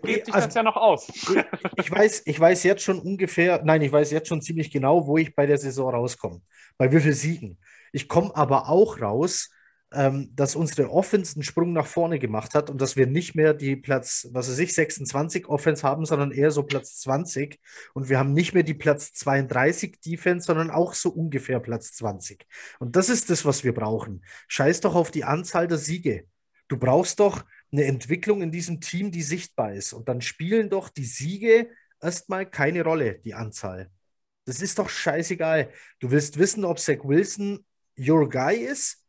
geht 0.03 0.25
sich 0.25 0.34
Also, 0.34 0.47
das 0.47 0.55
ja 0.55 0.63
noch 0.63 0.75
aus. 0.75 1.07
ich, 1.77 1.91
weiß, 1.91 2.23
ich 2.25 2.39
weiß 2.39 2.63
jetzt 2.63 2.84
schon 2.84 2.99
ungefähr, 2.99 3.61
nein, 3.63 3.81
ich 3.81 3.91
weiß 3.91 4.11
jetzt 4.11 4.27
schon 4.27 4.41
ziemlich 4.41 4.71
genau, 4.71 5.05
wo 5.07 5.17
ich 5.17 5.35
bei 5.35 5.45
der 5.45 5.57
Saison 5.57 5.93
rauskomme. 5.93 6.41
Bei 6.77 6.91
wie 6.91 6.99
viel 6.99 7.13
Siegen. 7.13 7.59
Ich 7.91 8.07
komme 8.07 8.35
aber 8.35 8.69
auch 8.69 8.99
raus, 9.01 9.49
ähm, 9.93 10.31
dass 10.35 10.55
unsere 10.55 10.91
Offense 10.91 11.35
einen 11.35 11.43
Sprung 11.43 11.72
nach 11.72 11.85
vorne 11.85 12.19
gemacht 12.19 12.55
hat 12.55 12.69
und 12.69 12.81
dass 12.81 12.97
wir 12.97 13.07
nicht 13.07 13.35
mehr 13.35 13.53
die 13.53 13.77
Platz, 13.77 14.27
was 14.31 14.49
weiß 14.49 14.59
ich, 14.59 14.73
26 14.73 15.47
Offense 15.47 15.84
haben, 15.84 16.05
sondern 16.05 16.31
eher 16.31 16.51
so 16.51 16.64
Platz 16.64 16.99
20. 16.99 17.59
Und 17.93 18.09
wir 18.09 18.19
haben 18.19 18.34
nicht 18.34 18.53
mehr 18.53 18.64
die 18.64 18.73
Platz 18.73 19.14
32 19.14 20.01
Defense, 20.01 20.45
sondern 20.45 20.72
auch 20.72 20.93
so 20.93 21.09
ungefähr 21.09 21.61
Platz 21.61 21.93
20. 21.93 22.45
Und 22.80 22.97
das 22.97 23.09
ist 23.09 23.30
das, 23.30 23.45
was 23.45 23.64
wir 23.64 23.73
brauchen. 23.73 24.26
Scheiß 24.49 24.81
doch 24.81 24.95
auf 24.95 25.09
die 25.09 25.23
Anzahl 25.23 25.68
der 25.68 25.77
Siege. 25.77 26.26
Du 26.68 26.77
brauchst 26.77 27.22
doch 27.22 27.45
eine 27.72 27.85
Entwicklung 27.85 28.41
in 28.41 28.51
diesem 28.51 28.81
Team, 28.81 29.11
die 29.11 29.23
sichtbar 29.23 29.73
ist. 29.73 29.93
Und 29.93 30.09
dann 30.09 30.19
spielen 30.19 30.69
doch 30.69 30.89
die 30.89 31.05
Siege 31.05 31.69
erstmal 32.01 32.45
keine 32.45 32.84
Rolle, 32.84 33.19
die 33.19 33.34
Anzahl. 33.34 33.89
Das 34.43 34.61
ist 34.61 34.80
doch 34.80 34.89
scheißegal. 34.89 35.72
Du 35.99 36.11
willst 36.11 36.38
wissen, 36.38 36.65
ob 36.65 36.80
Zach 36.80 37.03
Wilson 37.03 37.65
your 37.97 38.30
guy 38.30 38.57
ist 38.57 39.06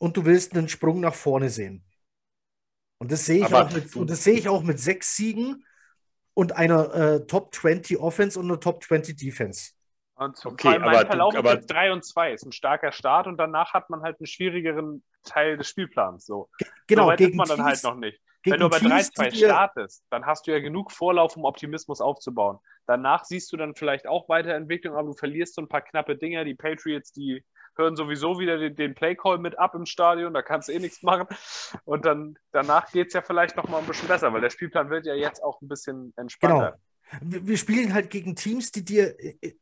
und 0.00 0.16
du 0.16 0.24
willst 0.24 0.56
einen 0.56 0.68
Sprung 0.68 1.00
nach 1.00 1.14
vorne 1.14 1.50
sehen. 1.50 1.84
Und 2.98 3.12
das 3.12 3.26
sehe 3.26 3.38
ich, 3.38 3.44
Aber 3.44 3.66
auch 3.66 3.72
mit, 3.72 3.94
du- 3.94 4.00
und 4.00 4.10
das 4.10 4.24
sehe 4.24 4.34
ich 4.34 4.48
auch 4.48 4.62
mit 4.62 4.78
sechs 4.80 5.14
Siegen 5.16 5.64
und 6.34 6.56
einer 6.56 6.94
äh, 6.94 7.26
Top 7.26 7.54
20 7.54 7.98
Offense 7.98 8.38
und 8.38 8.46
einer 8.46 8.60
Top 8.60 8.82
20 8.82 9.16
Defense. 9.16 9.72
Und 10.14 10.36
zum 10.36 10.52
Okay, 10.52 10.68
Fall 10.68 10.82
aber 10.82 11.00
du- 11.04 11.06
Verlauf 11.06 11.34
aber- 11.36 11.50
ist 11.50 11.56
jetzt 11.60 11.70
3 11.70 11.92
und 11.92 12.04
2. 12.04 12.32
Ist 12.32 12.44
ein 12.44 12.52
starker 12.52 12.92
Start 12.92 13.26
und 13.26 13.36
danach 13.38 13.72
hat 13.72 13.88
man 13.90 14.02
halt 14.02 14.18
einen 14.20 14.26
schwierigeren 14.26 15.02
Teil 15.24 15.56
des 15.56 15.68
Spielplans. 15.68 16.26
So. 16.26 16.48
Genau, 16.86 17.06
so 17.06 17.10
ist 17.12 17.18
gegen 17.18 17.36
man 17.36 17.48
dann 17.48 17.62
halt 17.62 17.74
Teams, 17.74 17.82
noch 17.84 17.94
nicht. 17.96 18.20
gegen 18.42 18.54
Wenn 18.54 18.60
du 18.60 18.66
aber 18.66 18.78
Teams, 18.78 19.10
3-2 19.12 19.30
die 19.30 19.38
dir- 19.38 19.46
startest, 19.48 20.04
dann 20.10 20.26
hast 20.26 20.46
du 20.46 20.50
ja 20.52 20.60
genug 20.60 20.92
Vorlauf, 20.92 21.36
um 21.36 21.44
Optimismus 21.44 22.00
aufzubauen. 22.02 22.58
Danach 22.86 23.24
siehst 23.24 23.50
du 23.52 23.56
dann 23.56 23.74
vielleicht 23.74 24.06
auch 24.06 24.28
Weiterentwicklung, 24.28 24.94
aber 24.96 25.08
du 25.08 25.14
verlierst 25.14 25.54
so 25.54 25.62
ein 25.62 25.68
paar 25.68 25.82
knappe 25.82 26.16
Dinger. 26.16 26.44
Die 26.44 26.54
Patriots, 26.54 27.12
die 27.12 27.44
hören 27.80 27.96
sowieso 27.96 28.38
wieder 28.38 28.58
den, 28.58 28.76
den 28.76 28.94
Playcall 28.94 29.38
mit 29.38 29.58
ab 29.58 29.74
im 29.74 29.86
Stadion, 29.86 30.34
da 30.34 30.42
kannst 30.42 30.68
du 30.68 30.72
eh 30.72 30.78
nichts 30.78 31.02
machen. 31.02 31.26
Und 31.84 32.04
dann 32.04 32.38
danach 32.52 32.90
geht 32.92 33.08
es 33.08 33.14
ja 33.14 33.22
vielleicht 33.22 33.56
noch 33.56 33.68
mal 33.68 33.78
ein 33.78 33.86
bisschen 33.86 34.08
besser, 34.08 34.32
weil 34.32 34.40
der 34.40 34.50
Spielplan 34.50 34.90
wird 34.90 35.06
ja 35.06 35.14
jetzt 35.14 35.42
auch 35.42 35.60
ein 35.60 35.68
bisschen 35.68 36.12
entspannter. 36.16 36.78
Genau. 37.20 37.44
Wir 37.44 37.56
spielen 37.56 37.92
halt 37.92 38.10
gegen 38.10 38.36
Teams, 38.36 38.70
die 38.70 38.84
dir 38.84 39.18
äh, 39.18 39.54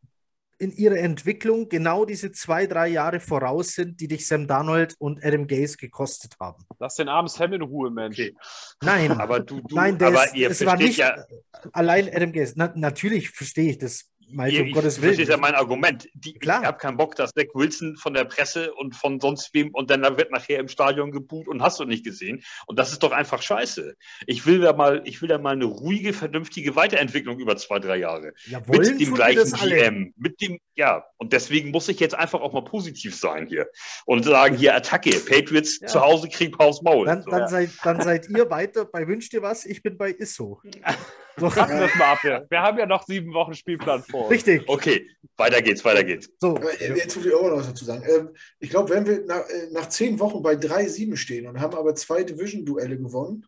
in 0.58 0.72
ihrer 0.72 0.96
Entwicklung 0.96 1.68
genau 1.68 2.04
diese 2.04 2.32
zwei, 2.32 2.66
drei 2.66 2.88
Jahre 2.88 3.20
voraus 3.20 3.68
sind, 3.68 4.00
die 4.00 4.08
dich 4.08 4.26
Sam 4.26 4.48
Darnold 4.48 4.96
und 4.98 5.24
Adam 5.24 5.46
Gaze 5.46 5.76
gekostet 5.76 6.34
haben. 6.40 6.64
Lass 6.80 6.96
den 6.96 7.08
armen 7.08 7.28
Sam 7.28 7.52
in 7.52 7.62
Ruhe, 7.62 7.90
Mensch. 7.90 8.18
Okay. 8.18 8.36
Nein, 8.82 9.12
aber 9.12 9.40
du, 9.40 9.60
du 9.60 9.74
nein, 9.74 9.98
der 9.98 10.08
aber 10.08 10.24
ist, 10.24 10.34
ihr 10.34 10.50
es 10.50 10.66
war 10.66 10.76
nicht 10.76 10.98
ja, 10.98 11.24
allein 11.72 12.12
Adam 12.12 12.32
Gaze. 12.32 12.54
Na, 12.56 12.72
natürlich 12.74 13.30
verstehe 13.30 13.70
ich 13.70 13.78
das, 13.78 14.10
Malte, 14.30 14.56
ihr, 14.56 14.62
um 14.62 14.68
ich 14.68 14.74
Gottes 14.74 14.98
versteht 14.98 15.20
ja 15.26 15.28
Willen. 15.28 15.40
mein 15.40 15.54
Argument. 15.54 16.08
Die, 16.14 16.34
Klar. 16.34 16.60
Ich 16.62 16.66
habe 16.66 16.78
keinen 16.78 16.96
Bock, 16.96 17.16
dass 17.16 17.32
Zach 17.32 17.46
Wilson 17.54 17.96
von 17.96 18.14
der 18.14 18.24
Presse 18.24 18.72
und 18.74 18.94
von 18.96 19.20
sonst 19.20 19.52
wem 19.54 19.70
und 19.74 19.90
dann 19.90 20.02
wird 20.02 20.30
nachher 20.30 20.58
im 20.58 20.68
Stadion 20.68 21.10
geboot 21.10 21.48
und 21.48 21.62
hast 21.62 21.80
du 21.80 21.84
nicht 21.84 22.04
gesehen. 22.04 22.42
Und 22.66 22.78
das 22.78 22.92
ist 22.92 23.02
doch 23.02 23.12
einfach 23.12 23.42
scheiße. 23.42 23.94
Ich 24.26 24.46
will 24.46 24.60
da 24.60 24.72
mal, 24.72 25.02
ich 25.04 25.20
will 25.22 25.28
da 25.28 25.38
mal 25.38 25.52
eine 25.52 25.64
ruhige, 25.64 26.12
vernünftige 26.12 26.76
Weiterentwicklung 26.76 27.38
über 27.38 27.56
zwei, 27.56 27.78
drei 27.78 27.96
Jahre. 27.96 28.32
Ja, 28.46 28.60
mit 28.66 29.00
dem 29.00 29.14
gleichen 29.14 29.50
das. 29.50 29.52
GM, 29.60 30.12
mit 30.16 30.40
dem, 30.40 30.58
ja, 30.74 31.04
und 31.16 31.32
deswegen 31.32 31.70
muss 31.70 31.88
ich 31.88 31.98
jetzt 32.00 32.14
einfach 32.14 32.40
auch 32.40 32.52
mal 32.52 32.64
positiv 32.64 33.14
sein 33.16 33.46
hier 33.46 33.68
und 34.06 34.24
sagen, 34.24 34.56
hier 34.56 34.74
Attacke, 34.74 35.10
Patriots 35.10 35.80
Ja. 35.80 35.88
zu 35.88 36.00
Hause 36.00 36.28
kriegen 36.28 36.52
Paus 36.52 36.82
Maul. 36.82 37.06
Dann, 37.06 37.22
So. 37.22 37.30
dann, 37.30 37.48
seid, 37.48 37.70
dann 37.82 38.00
seid 38.02 38.28
ihr 38.28 38.48
weiter 38.50 38.84
bei 38.84 39.06
Wünsch 39.08 39.28
dir 39.30 39.42
was, 39.42 39.64
ich 39.64 39.82
bin 39.82 39.96
bei 39.96 40.10
Isso. 40.10 40.60
So, 41.38 41.54
wir 41.54 41.80
das 41.80 41.94
mal 41.96 42.12
ab. 42.12 42.24
Ja. 42.24 42.42
Wir 42.48 42.60
haben 42.62 42.78
ja 42.78 42.86
noch 42.86 43.04
sieben 43.04 43.32
Wochen 43.34 43.54
Spielplan 43.54 44.02
vor. 44.02 44.22
uns. 44.22 44.30
richtig. 44.30 44.68
Okay, 44.68 45.08
weiter 45.36 45.62
geht's, 45.62 45.84
weiter 45.84 46.04
geht's. 46.04 46.30
So, 46.38 46.56
Aber, 46.56 46.80
Jetzt 46.80 47.16
muss 47.16 47.26
ich 47.26 47.34
auch 47.34 47.42
noch 47.48 47.56
was 47.58 47.68
dazu 47.68 47.84
sagen. 47.84 48.04
Ähm, 48.08 48.34
ich 48.58 48.70
glaube, 48.70 48.90
wenn 48.90 49.06
wir 49.06 49.24
nach, 49.24 49.48
äh, 49.48 49.68
nach 49.72 49.88
zehn 49.88 50.18
Wochen 50.20 50.42
bei 50.42 50.54
3-7 50.54 51.16
stehen 51.16 51.46
und 51.46 51.60
haben 51.60 51.76
aber 51.76 51.94
zwei 51.94 52.22
Division-Duelle 52.24 52.98
gewonnen 52.98 53.46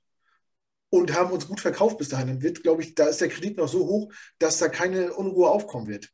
und 0.90 1.14
haben 1.14 1.32
uns 1.32 1.46
gut 1.48 1.60
verkauft 1.60 1.98
bis 1.98 2.08
dahin, 2.08 2.28
dann 2.28 2.42
wird, 2.42 2.62
glaube 2.62 2.82
ich, 2.82 2.94
da 2.94 3.06
ist 3.06 3.20
der 3.20 3.28
Kredit 3.28 3.56
noch 3.56 3.68
so 3.68 3.86
hoch, 3.86 4.12
dass 4.38 4.58
da 4.58 4.68
keine 4.68 5.12
Unruhe 5.14 5.48
aufkommen 5.50 5.86
wird. 5.88 6.08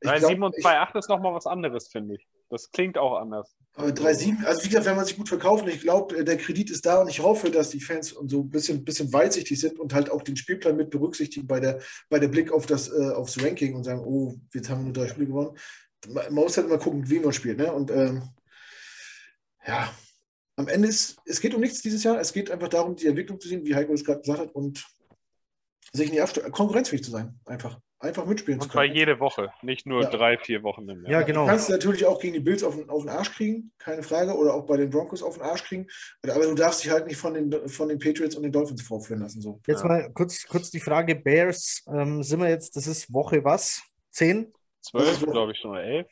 Ich 0.00 0.08
3, 0.10 0.18
glaub, 0.18 0.30
7 0.30 0.42
und 0.42 0.54
ich- 0.56 0.62
2, 0.62 0.78
8 0.78 0.94
ist 0.96 1.08
nochmal 1.08 1.34
was 1.34 1.46
anderes, 1.46 1.88
finde 1.88 2.14
ich. 2.16 2.26
Das 2.50 2.70
klingt 2.70 2.98
auch 2.98 3.16
anders. 3.18 3.56
Aber 3.76 3.88
3-7, 3.88 4.44
also 4.44 4.62
wie 4.62 4.68
gesagt, 4.68 4.86
wenn 4.86 4.94
man 4.94 5.04
sich 5.04 5.16
gut 5.16 5.28
verkauft, 5.28 5.64
und 5.64 5.70
ich 5.70 5.80
glaube, 5.80 6.22
der 6.22 6.36
Kredit 6.36 6.70
ist 6.70 6.86
da 6.86 7.00
und 7.00 7.08
ich 7.08 7.20
hoffe, 7.20 7.50
dass 7.50 7.70
die 7.70 7.80
Fans 7.80 8.12
und 8.12 8.30
so 8.30 8.42
ein 8.42 8.50
bisschen, 8.50 8.84
bisschen 8.84 9.12
weitsichtig 9.12 9.58
sind 9.58 9.80
und 9.80 9.92
halt 9.92 10.10
auch 10.10 10.22
den 10.22 10.36
Spielplan 10.36 10.76
mit 10.76 10.90
berücksichtigen 10.90 11.48
bei 11.48 11.58
der, 11.58 11.80
bei 12.08 12.20
der 12.20 12.28
Blick 12.28 12.52
auf 12.52 12.66
das, 12.66 12.88
äh, 12.88 13.10
aufs 13.10 13.42
Ranking 13.42 13.74
und 13.74 13.82
sagen, 13.82 14.04
oh, 14.04 14.36
jetzt 14.54 14.70
haben 14.70 14.80
wir 14.80 14.84
nur 14.84 14.92
drei 14.92 15.08
Spiele 15.08 15.26
gewonnen. 15.26 15.58
Man 16.08 16.32
muss 16.32 16.56
halt 16.56 16.68
immer 16.68 16.78
gucken, 16.78 17.10
wie 17.10 17.18
man 17.18 17.32
spielt. 17.32 17.58
Ne? 17.58 17.72
Und 17.72 17.90
ähm, 17.90 18.22
ja, 19.66 19.92
am 20.54 20.68
Ende 20.68 20.86
ist, 20.86 21.16
es 21.24 21.40
geht 21.40 21.54
um 21.54 21.60
nichts 21.60 21.82
dieses 21.82 22.04
Jahr, 22.04 22.20
es 22.20 22.32
geht 22.32 22.52
einfach 22.52 22.68
darum, 22.68 22.94
die 22.94 23.08
Entwicklung 23.08 23.40
zu 23.40 23.48
sehen, 23.48 23.64
wie 23.64 23.74
Heiko 23.74 23.92
es 23.92 24.04
gerade 24.04 24.20
gesagt 24.20 24.38
hat, 24.40 24.54
und 24.54 24.86
sich 25.92 26.12
nicht 26.12 26.52
konkurrenzfähig 26.52 27.02
zu 27.02 27.10
sein, 27.10 27.40
einfach. 27.44 27.80
Einfach 28.04 28.26
mitspielen 28.26 28.60
zu 28.60 28.66
Und 28.66 28.72
zwar 28.72 28.84
können. 28.84 28.94
jede 28.96 29.18
Woche, 29.20 29.52
nicht 29.62 29.86
nur 29.86 30.02
Ja. 30.02 30.10
drei, 30.10 30.38
vier 30.38 30.62
Wochen 30.62 30.88
im 30.88 31.02
Jahr. 31.02 31.10
Ja, 31.10 31.20
Du 31.20 31.26
genau. 31.26 31.46
kannst 31.46 31.68
natürlich 31.70 32.04
auch 32.06 32.20
gegen 32.20 32.34
die 32.34 32.40
Bills 32.40 32.62
auf 32.62 32.76
den, 32.76 32.88
auf 32.88 33.02
den 33.02 33.08
Arsch 33.10 33.32
kriegen, 33.32 33.72
keine 33.78 34.02
Frage, 34.02 34.32
oder 34.34 34.54
auch 34.54 34.66
bei 34.66 34.76
den 34.76 34.90
Broncos 34.90 35.22
auf 35.22 35.34
den 35.34 35.42
Arsch 35.42 35.64
kriegen. 35.64 35.86
Aber 36.22 36.44
du 36.44 36.54
darfst 36.54 36.84
dich 36.84 36.90
halt 36.90 37.06
nicht 37.06 37.16
von 37.16 37.34
den, 37.34 37.68
von 37.68 37.88
den 37.88 37.98
Patriots 37.98 38.36
und 38.36 38.42
den 38.44 38.52
Dolphins 38.52 38.82
vorführen 38.82 39.22
lassen. 39.22 39.40
So. 39.40 39.60
Jetzt 39.66 39.82
Ja. 39.82 39.88
mal 39.88 40.10
kurz, 40.12 40.46
kurz 40.46 40.70
die 40.70 40.80
Frage: 40.80 41.14
Bears, 41.16 41.82
ähm, 41.88 42.22
sind 42.22 42.40
wir 42.40 42.48
jetzt, 42.48 42.76
das 42.76 42.86
ist 42.86 43.12
Woche 43.12 43.42
was? 43.44 43.82
Zehn? 44.10 44.52
Zwölf, 44.82 45.20
glaube 45.24 45.52
ich, 45.52 45.58
schon, 45.58 45.70
oder 45.72 45.82
elf. 45.82 46.06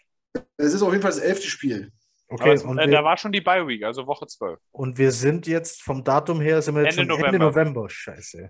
Es 0.56 0.72
ist 0.72 0.82
auf 0.82 0.90
jeden 0.90 1.02
Fall 1.02 1.10
das 1.12 1.20
elfte 1.20 1.46
Spiel. 1.46 1.92
Okay, 2.28 2.52
es, 2.52 2.64
und, 2.64 2.78
äh, 2.78 2.86
wir, 2.86 2.92
da 2.92 3.04
war 3.04 3.18
schon 3.18 3.30
die 3.30 3.42
Bye 3.42 3.66
Week, 3.66 3.84
also 3.84 4.06
Woche 4.06 4.26
zwölf. 4.26 4.58
und 4.70 4.96
wir 4.96 5.10
sind 5.12 5.46
jetzt 5.46 5.82
vom 5.82 6.02
Datum 6.02 6.40
her, 6.40 6.62
sind 6.62 6.74
wir 6.74 6.84
jetzt 6.84 6.96
Ende 6.96 7.12
schon 7.12 7.22
Ende 7.26 7.38
November. 7.38 7.64
November. 7.64 7.90
Scheiße. 7.90 8.48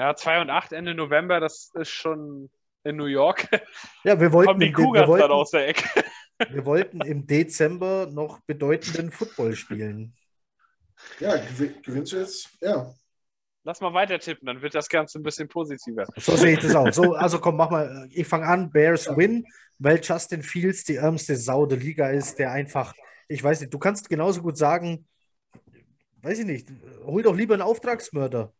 Ja, 0.00 0.16
2 0.16 0.40
und 0.40 0.48
8 0.48 0.72
Ende 0.72 0.94
November, 0.94 1.40
das 1.40 1.70
ist 1.74 1.90
schon 1.90 2.48
in 2.84 2.96
New 2.96 3.04
York. 3.04 3.46
Ja, 4.02 4.18
wir 4.18 4.32
wollten, 4.32 4.46
Kommen 4.52 4.60
die 4.60 4.74
wir, 4.74 5.06
wollten, 5.06 5.30
aus 5.30 5.50
der 5.50 5.68
Ecke. 5.68 6.02
wir 6.48 6.64
wollten 6.64 7.02
im 7.02 7.26
Dezember 7.26 8.06
noch 8.10 8.40
bedeutenden 8.46 9.12
Football 9.12 9.54
spielen. 9.56 10.14
Ja, 11.18 11.34
gew- 11.34 11.82
gewinnst 11.82 12.12
du 12.12 12.16
jetzt? 12.16 12.48
Ja. 12.62 12.90
Lass 13.64 13.82
mal 13.82 13.92
weiter 13.92 14.18
tippen, 14.18 14.46
dann 14.46 14.62
wird 14.62 14.74
das 14.74 14.88
Ganze 14.88 15.18
ein 15.18 15.22
bisschen 15.22 15.48
positiver. 15.48 16.06
So 16.16 16.34
sehe 16.34 16.54
ich 16.54 16.60
das 16.60 16.74
auch. 16.74 16.90
So, 16.94 17.12
also 17.12 17.38
komm, 17.38 17.58
mach 17.58 17.68
mal. 17.68 18.08
Ich 18.10 18.26
fange 18.26 18.46
an. 18.46 18.70
Bears 18.72 19.06
win, 19.18 19.44
weil 19.78 20.00
Justin 20.02 20.42
Fields 20.42 20.84
die 20.84 20.96
ärmste 20.96 21.36
Sau 21.36 21.66
der 21.66 21.76
Liga 21.76 22.08
ist, 22.08 22.38
der 22.38 22.52
einfach, 22.52 22.94
ich 23.28 23.44
weiß 23.44 23.60
nicht, 23.60 23.74
du 23.74 23.78
kannst 23.78 24.08
genauso 24.08 24.40
gut 24.40 24.56
sagen, 24.56 25.06
weiß 26.22 26.38
ich 26.38 26.46
nicht, 26.46 26.70
hol 27.04 27.22
doch 27.22 27.36
lieber 27.36 27.52
einen 27.52 27.62
Auftragsmörder. 27.64 28.50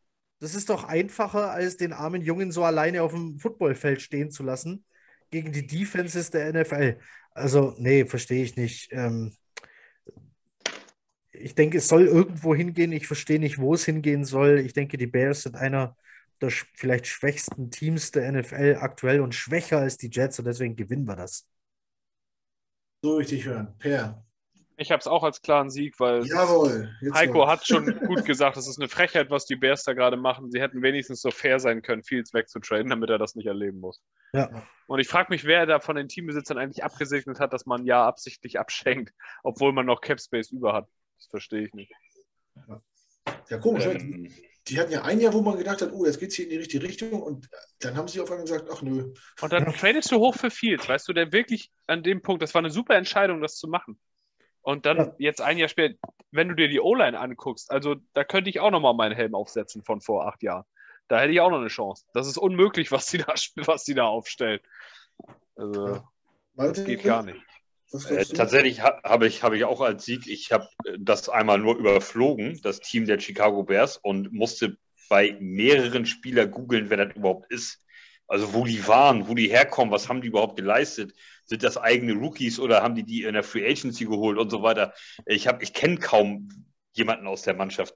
Das 0.41 0.55
ist 0.55 0.71
doch 0.71 0.85
einfacher, 0.85 1.51
als 1.51 1.77
den 1.77 1.93
armen 1.93 2.23
Jungen 2.23 2.51
so 2.51 2.65
alleine 2.65 3.03
auf 3.03 3.13
dem 3.13 3.39
Footballfeld 3.39 4.01
stehen 4.01 4.31
zu 4.31 4.43
lassen 4.43 4.85
gegen 5.31 5.53
die 5.53 5.67
Defenses 5.67 6.31
der 6.31 6.53
NFL. 6.53 6.99
Also, 7.33 7.75
nee, 7.79 8.05
verstehe 8.07 8.43
ich 8.43 8.57
nicht. 8.57 8.89
Ähm, 8.93 9.33
ich 11.31 11.55
denke, 11.55 11.79
es 11.79 11.89
soll 11.89 12.07
irgendwo 12.07 12.55
hingehen. 12.55 12.93
Ich 12.93 13.07
verstehe 13.07 13.39
nicht, 13.39 13.59
wo 13.59 13.75
es 13.75 13.85
hingehen 13.85 14.25
soll. 14.25 14.59
Ich 14.61 14.73
denke, 14.73 14.99
die 14.99 15.07
Bears 15.07 15.43
sind 15.43 15.57
einer 15.57 15.97
der 16.41 16.51
vielleicht 16.51 17.07
schwächsten 17.07 17.71
Teams 17.71 18.13
der 18.13 18.33
NFL 18.33 18.79
aktuell 18.81 19.21
und 19.21 19.35
schwächer 19.35 19.79
als 19.79 19.99
die 19.99 20.09
Jets 20.11 20.39
und 20.39 20.47
deswegen 20.47 20.75
gewinnen 20.75 21.07
wir 21.07 21.17
das. 21.17 21.47
So 23.03 23.17
richtig 23.17 23.45
hören. 23.45 23.77
Per. 23.79 24.25
Ich 24.81 24.91
habe 24.91 25.01
es 25.01 25.07
auch 25.07 25.23
als 25.23 25.43
klaren 25.43 25.69
Sieg, 25.69 26.01
weil 26.01 26.25
Jawohl. 26.27 26.91
Heiko 27.13 27.47
hat 27.47 27.67
schon 27.67 27.85
gut 28.07 28.25
gesagt, 28.25 28.57
es 28.57 28.67
ist 28.67 28.79
eine 28.79 28.89
Frechheit, 28.89 29.29
was 29.29 29.45
die 29.45 29.57
Bears 29.57 29.85
da 29.85 29.93
gerade 29.93 30.17
machen. 30.17 30.51
Sie 30.51 30.59
hätten 30.59 30.81
wenigstens 30.81 31.21
so 31.21 31.31
fair 31.31 31.61
sein 31.61 31.83
können, 31.83 32.03
Fields 32.03 32.33
wegzutraden, 32.33 32.89
damit 32.89 33.11
er 33.11 33.19
das 33.19 33.35
nicht 33.35 33.45
erleben 33.45 33.81
muss. 33.81 34.03
Ja. 34.33 34.67
Und 34.87 34.99
ich 34.99 35.07
frage 35.07 35.27
mich, 35.29 35.45
wer 35.45 35.67
da 35.67 35.81
von 35.81 35.97
den 35.97 36.09
Teambesitzern 36.09 36.57
eigentlich 36.57 36.83
abgesegnet 36.83 37.41
hat, 37.41 37.53
dass 37.53 37.67
man 37.67 37.85
ja 37.85 38.07
absichtlich 38.07 38.59
abschenkt, 38.59 39.13
obwohl 39.43 39.75
man 39.75 39.85
noch 39.85 40.01
Cap 40.01 40.19
Space 40.19 40.51
über 40.51 40.73
hat. 40.73 40.89
Das 41.19 41.27
verstehe 41.27 41.67
ich 41.67 41.75
nicht. 41.75 41.93
Ja, 43.51 43.59
komisch. 43.59 43.85
Ähm, 43.85 44.33
Die 44.67 44.81
hatten 44.81 44.93
ja 44.93 45.03
ein 45.03 45.21
Jahr, 45.21 45.35
wo 45.35 45.43
man 45.43 45.59
gedacht 45.59 45.83
hat, 45.83 45.93
oh, 45.93 46.07
jetzt 46.07 46.21
geht 46.21 46.31
es 46.31 46.37
hier 46.37 46.47
in 46.47 46.53
die 46.53 46.57
richtige 46.57 46.85
Richtung. 46.85 47.21
Und 47.21 47.51
dann 47.81 47.97
haben 47.99 48.09
sie 48.09 48.19
auf 48.19 48.31
einmal 48.31 48.47
gesagt, 48.47 48.71
ach 48.73 48.81
nö. 48.81 49.13
Und 49.43 49.53
dann 49.53 49.67
tradest 49.75 50.11
du 50.11 50.17
hoch 50.17 50.37
für 50.37 50.51
Fields, 50.51 50.89
weißt 50.89 51.07
du, 51.07 51.13
der 51.13 51.33
wirklich 51.33 51.71
an 51.87 52.03
dem 52.03 52.23
Punkt, 52.23 52.43
das 52.43 52.55
war 52.55 52.61
eine 52.61 52.71
super 52.71 52.95
Entscheidung, 52.95 53.43
das 53.43 53.57
zu 53.57 53.69
machen. 53.69 54.01
Und 54.71 54.87
dann 54.87 54.99
Ja. 54.99 55.15
jetzt 55.19 55.41
ein 55.41 55.59
Jahr 55.59 55.69
später, 55.69 55.97
wenn 56.31 56.49
du 56.49 56.55
dir 56.55 56.69
die 56.69 56.79
O-Line 56.79 57.19
anguckst, 57.19 57.73
also 57.73 57.97
da 58.15 58.23
könnte 58.23 58.51
ich 58.51 58.61
auch 58.61 58.71
nochmal 58.71 58.95
meinen 58.95 59.17
Helm 59.17 59.35
aufsetzen 59.35 59.83
von 59.83 60.01
vor 60.01 60.29
acht 60.29 60.45
Jahren. 60.45 60.65
Da 61.09 61.19
hätte 61.19 61.33
ich 61.33 61.41
auch 61.41 61.51
noch 61.51 61.59
eine 61.59 61.67
Chance. 61.67 62.05
Das 62.15 62.29
ist 62.29 62.39
unmöglich, 62.39 62.93
was 62.93 63.07
die 63.07 63.19
da, 63.19 63.35
was 63.67 63.83
die 63.83 63.95
da 63.95 64.05
aufstellen. 64.05 64.61
Also, 65.57 65.87
Ja. 65.89 66.05
Das 66.55 66.85
geht 66.85 67.03
gar 67.03 67.25
nicht. 67.25 67.41
Äh, 68.09 68.25
tatsächlich 68.27 68.81
ha 68.81 69.01
habe 69.03 69.27
ich, 69.27 69.43
hab 69.43 69.55
ich 69.55 69.65
auch 69.65 69.81
als 69.81 70.05
Sieg, 70.05 70.29
ich 70.29 70.53
habe 70.53 70.69
das 70.99 71.29
einmal 71.29 71.59
nur 71.59 71.77
überflogen, 71.77 72.61
das 72.63 72.79
Team 72.79 73.07
der 73.07 73.19
Chicago 73.19 73.65
Bears, 73.65 73.97
und 73.97 74.33
musste 74.33 74.77
bei 75.09 75.37
mehreren 75.41 76.07
Spielern 76.07 76.53
googeln, 76.53 76.91
wer 76.91 77.05
das 77.05 77.17
überhaupt 77.17 77.51
ist. 77.51 77.85
Also 78.29 78.55
wo 78.55 78.65
die 78.65 78.87
waren, 78.87 79.27
wo 79.27 79.35
die 79.35 79.49
herkommen, 79.49 79.91
was 79.91 80.09
haben 80.09 80.21
die 80.21 80.29
überhaupt 80.29 80.55
geleistet? 80.55 81.13
Sind 81.51 81.65
das 81.65 81.77
eigene 81.77 82.13
Rookies 82.15 82.61
oder 82.61 82.81
haben 82.81 82.95
die 82.95 83.03
die 83.03 83.25
in 83.25 83.35
der 83.35 83.43
Free 83.43 83.69
Agency 83.69 84.05
geholt 84.05 84.39
und 84.39 84.51
so 84.51 84.63
weiter? 84.63 84.95
Ich, 85.27 85.49
hab- 85.49 85.63
ich 85.63 85.73
kenne 85.75 85.97
kaum 85.97 86.49
jemanden 86.93 87.27
aus 87.27 87.43
der 87.43 87.55
Mannschaft 87.55 87.95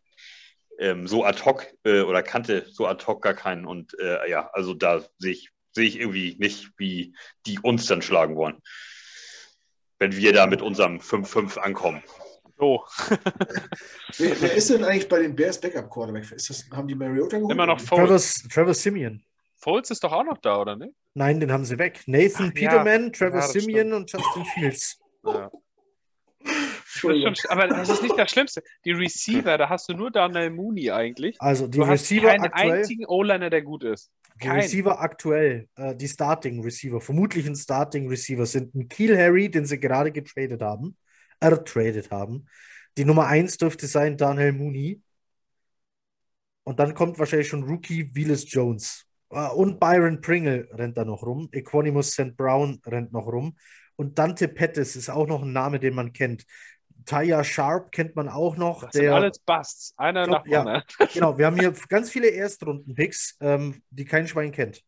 ähm, 0.80 1.06
so 1.06 1.24
ad 1.24 1.40
hoc 1.44 1.72
äh, 1.84 2.00
oder 2.00 2.24
kannte 2.24 2.66
so 2.68 2.88
ad 2.88 3.04
hoc 3.06 3.22
gar 3.22 3.34
keinen. 3.34 3.64
Und 3.64 3.96
äh, 4.00 4.28
ja, 4.28 4.50
also 4.52 4.74
da 4.74 5.04
sehe 5.18 5.30
ich, 5.32 5.50
sehe 5.70 5.86
ich 5.86 6.00
irgendwie 6.00 6.34
nicht, 6.40 6.70
wie 6.78 7.14
die 7.46 7.60
uns 7.60 7.86
dann 7.86 8.02
schlagen 8.02 8.34
wollen 8.36 8.58
wenn 10.00 10.16
wir 10.16 10.32
da 10.32 10.46
mit 10.46 10.60
unserem 10.60 10.98
5-5 10.98 11.56
ankommen. 11.56 12.02
So, 12.58 12.84
Wer, 14.18 14.40
wer 14.42 14.52
ist 14.54 14.68
denn 14.68 14.84
eigentlich 14.84 15.08
bei 15.08 15.20
den 15.20 15.34
Bears 15.34 15.58
Backup 15.60 15.88
Quarterback? 15.88 16.30
Ist 16.32 16.50
das, 16.50 16.68
haben 16.72 16.88
die 16.88 16.94
Mariota 16.96 17.38
geholt? 17.38 17.52
immer 17.52 17.64
noch 17.64 17.80
Foles. 17.80 18.46
Trevor 18.52 18.74
Simeon. 18.74 19.22
Foles 19.64 19.90
ist 19.90 20.04
doch 20.04 20.12
auch 20.12 20.24
noch 20.24 20.36
da, 20.36 20.60
oder 20.60 20.76
nicht? 20.76 20.94
Nein, 21.14 21.40
den 21.40 21.50
haben 21.50 21.64
sie 21.64 21.78
weg. 21.78 22.02
Nathan 22.06 22.52
Ach, 22.54 22.60
ja. 22.60 22.68
Peterman, 22.68 23.12
Trevor 23.12 23.40
Ja, 23.40 23.46
Simeon 23.46 23.94
und 23.94 24.12
Justin 24.12 24.44
Fields. 24.44 25.00
Ja. 25.24 25.50
Das 26.44 27.00
schon, 27.00 27.34
aber 27.48 27.68
das 27.68 27.88
ist 27.88 28.02
nicht 28.02 28.18
das 28.18 28.30
Schlimmste. 28.30 28.62
Die 28.84 28.92
Receiver, 28.92 29.56
da 29.56 29.68
hast 29.70 29.88
du 29.88 29.94
nur 29.94 30.10
Daniel 30.10 30.50
Mooney 30.50 30.90
eigentlich. 30.90 31.36
Also 31.40 31.66
die 31.66 31.78
Du 31.78 31.86
hast 31.86 32.02
Receiver 32.02 32.28
keinen 32.28 32.44
aktuell, 32.44 32.72
einzigen 32.72 33.06
O-Liner, 33.06 33.48
der 33.48 33.62
gut 33.62 33.84
ist. 33.84 34.10
die 34.34 34.46
Kein. 34.46 34.60
Receiver 34.60 35.00
aktuell, 35.00 35.68
äh, 35.76 35.94
die 35.96 36.08
Starting 36.08 36.62
Receiver, 36.62 37.00
vermutlich 37.00 37.46
ein 37.46 37.56
Starting 37.56 38.08
Receiver 38.08 38.44
sind 38.44 38.74
ein 38.74 38.88
Keel 38.88 39.16
Harry, 39.16 39.50
den 39.50 39.64
sie 39.64 39.80
gerade 39.80 40.12
getradet 40.12 40.60
haben, 40.60 40.96
ertradet 41.40 42.10
haben. 42.10 42.46
Die 42.98 43.04
Nummer 43.06 43.26
1 43.26 43.56
dürfte 43.56 43.86
sein 43.86 44.16
Daniel 44.18 44.52
Mooney. 44.52 45.00
Und 46.64 46.78
dann 46.80 46.94
kommt 46.94 47.18
wahrscheinlich 47.18 47.48
schon 47.48 47.64
Rookie 47.64 48.14
Willis 48.14 48.50
Jones. 48.50 49.03
Äh, 49.34 49.48
Und 49.48 49.80
Byron 49.80 50.20
Pringle 50.20 50.68
rennt 50.72 50.96
da 50.96 51.04
noch 51.04 51.22
rum. 51.22 51.48
Equanimus 51.52 52.12
St. 52.12 52.36
Brown 52.36 52.80
rennt 52.86 53.12
noch 53.12 53.26
rum. 53.26 53.56
Und 53.96 54.18
Dante 54.18 54.48
Pettis 54.48 54.96
ist 54.96 55.10
auch 55.10 55.26
noch 55.26 55.42
ein 55.42 55.52
Name, 55.52 55.78
den 55.78 55.94
man 55.94 56.12
kennt. 56.12 56.44
Taya 57.04 57.44
Sharp 57.44 57.92
kennt 57.92 58.16
man 58.16 58.28
auch 58.28 58.56
noch. 58.56 58.84
Das 58.84 58.92
sind 58.92 59.02
der, 59.02 59.14
alles 59.14 59.38
Busts. 59.38 59.94
Einer 59.96 60.24
Glaub, 60.24 60.38
nach 60.38 60.42
dem 60.44 60.52
ja. 60.52 60.60
anderen. 60.60 60.82
genau, 61.12 61.38
wir 61.38 61.46
haben 61.46 61.58
hier 61.58 61.72
ganz 61.88 62.10
viele 62.10 62.28
Erstrunden-Picks, 62.28 63.36
ähm, 63.40 63.82
die 63.90 64.04
kein 64.04 64.26
Schwein 64.26 64.52
kennt. 64.52 64.82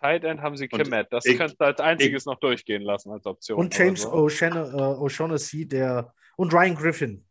Tight 0.00 0.24
End 0.24 0.40
haben 0.40 0.56
sie 0.56 0.68
Und 0.68 0.82
Kemet. 0.82 1.08
Das 1.10 1.26
ich- 1.26 1.36
könntest 1.36 1.60
du 1.60 1.64
als 1.64 1.80
einziges 1.80 2.26
noch 2.26 2.38
durchgehen 2.38 2.82
lassen 2.82 3.10
als 3.10 3.26
Option. 3.26 3.58
Und 3.58 3.76
James 3.76 4.02
so. 4.02 4.08
Äh, 4.08 4.50
O'Shaughnessy, 4.50 5.68
der 5.68 6.14
und 6.36 6.52
Ryan 6.52 6.74
Griffin 6.74 7.24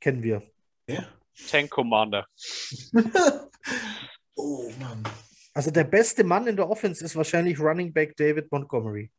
kennen 0.00 0.22
wir. 0.22 0.42
Ja. 0.86 1.04
Tank 1.50 1.70
Commander. 1.70 2.26
oh 4.38 4.70
Mann. 4.80 5.02
Also 5.54 5.70
der 5.70 5.84
beste 5.84 6.24
Mann 6.24 6.46
in 6.46 6.56
der 6.56 6.68
Offense 6.70 7.04
ist 7.04 7.16
wahrscheinlich 7.16 7.58
Running 7.58 7.92
Back 7.92 8.16
David 8.16 8.50
Montgomery. 8.52 9.10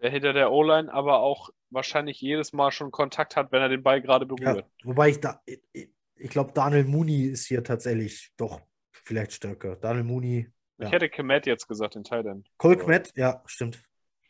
Der 0.00 0.10
hinter 0.10 0.32
der 0.32 0.50
O-Line 0.50 0.92
aber 0.92 1.20
auch 1.20 1.50
wahrscheinlich 1.70 2.20
jedes 2.20 2.52
Mal 2.52 2.72
schon 2.72 2.90
Kontakt 2.90 3.36
hat, 3.36 3.52
wenn 3.52 3.62
er 3.62 3.68
den 3.68 3.82
Ball 3.82 4.02
gerade 4.02 4.26
Ja, 4.40 4.54
berührt. 4.54 4.66
wobei 4.82 5.10
ich 5.10 5.20
da, 5.20 5.40
ich, 5.44 5.90
ich 6.16 6.30
glaube, 6.30 6.52
Daniel 6.52 6.84
Mooney 6.84 7.26
ist 7.26 7.46
hier 7.46 7.62
tatsächlich 7.62 8.32
doch 8.36 8.60
vielleicht 8.92 9.32
stärker. 9.32 9.76
Daniel 9.76 10.04
Mooney. 10.04 10.50
Ja. 10.78 10.86
Ich 10.86 10.92
hätte 10.92 11.08
Kemet 11.08 11.46
jetzt 11.46 11.68
gesagt, 11.68 11.94
den 11.94 12.04
Tight 12.04 12.26
End. 12.26 12.48
Cole 12.58 12.76
Kmet, 12.76 13.12
ja, 13.16 13.42
stimmt. 13.46 13.80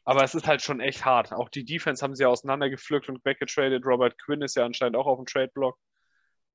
Aber 0.04 0.24
es 0.24 0.34
ist 0.34 0.46
halt 0.46 0.62
schon 0.62 0.80
echt 0.80 1.04
hart. 1.04 1.32
Auch 1.32 1.48
die 1.48 1.64
Defense 1.64 2.02
haben 2.02 2.16
sie 2.16 2.24
ja 2.24 2.28
auseinandergepflückt 2.28 3.08
und 3.08 3.24
weggetradet. 3.24 3.86
Robert 3.86 4.18
Quinn 4.20 4.42
ist 4.42 4.56
ja 4.56 4.64
anscheinend 4.64 4.96
auch 4.96 5.06
auf 5.06 5.18
dem 5.18 5.26
Trade-Block. 5.26 5.78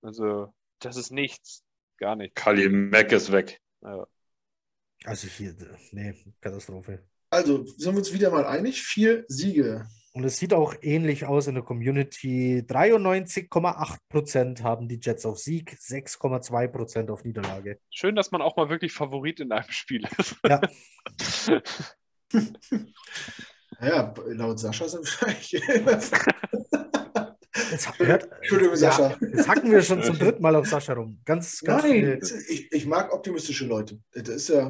Also, 0.02 0.54
das 0.80 0.98
ist 0.98 1.12
nichts. 1.12 1.64
Gar 1.98 2.16
nichts. 2.16 2.42
Khalil 2.42 2.70
Mack 2.70 3.12
ist 3.12 3.32
weg. 3.32 3.60
Ja. 3.82 4.08
Also 5.04 5.28
hier, 5.28 5.56
nee, 5.92 6.14
Katastrophe. 6.42 7.04
Also, 7.30 7.66
sind 7.66 7.94
wir 7.94 8.00
uns 8.00 8.14
wieder 8.14 8.32
mal 8.32 8.46
einig? 8.46 8.82
Vier 8.82 9.26
Siege. 9.28 9.86
Und 10.14 10.24
es 10.24 10.38
sieht 10.38 10.54
auch 10.54 10.74
ähnlich 10.82 11.26
aus 11.26 11.46
in 11.48 11.54
der 11.54 11.64
Community. 11.64 12.64
93,8% 12.66 14.64
haben 14.64 14.88
die 14.88 15.00
Jets 15.00 15.26
auf 15.26 15.38
Sieg, 15.38 15.78
6,2% 15.80 17.12
auf 17.12 17.24
Niederlage. 17.24 17.80
Schön, 17.92 18.16
dass 18.16 18.32
man 18.32 18.42
auch 18.42 18.58
mal 18.58 18.70
wirklich 18.70 18.94
Favorit 18.94 19.40
in 19.40 19.52
einem 19.52 19.70
Spiel 19.70 20.08
ist. 20.18 20.36
Ja. 20.44 20.62
Ja, 23.80 24.14
laut 24.26 24.60
Sascha 24.60 24.88
sind 24.88 25.06
wir 25.06 25.28
eigentlich. 25.28 25.62
Jetzt, 27.72 28.00
hört, 28.00 28.30
Entschuldigung, 28.38 28.76
Sascha. 28.76 29.18
jetzt 29.20 29.48
hacken 29.48 29.72
wir 29.72 29.82
schon 29.82 30.04
zum 30.04 30.18
dritten 30.18 30.42
Mal 30.42 30.56
auf 30.56 30.68
Sascha 30.68 30.94
rum. 30.94 31.20
Ganz, 31.26 31.62
ganz 31.62 31.84
Nein, 31.84 32.20
ich, 32.50 32.72
ich 32.72 32.86
mag 32.86 33.14
optimistische 33.14 33.66
Leute. 33.66 34.00
Das 34.14 34.28
ist 34.28 34.50
ja. 34.50 34.70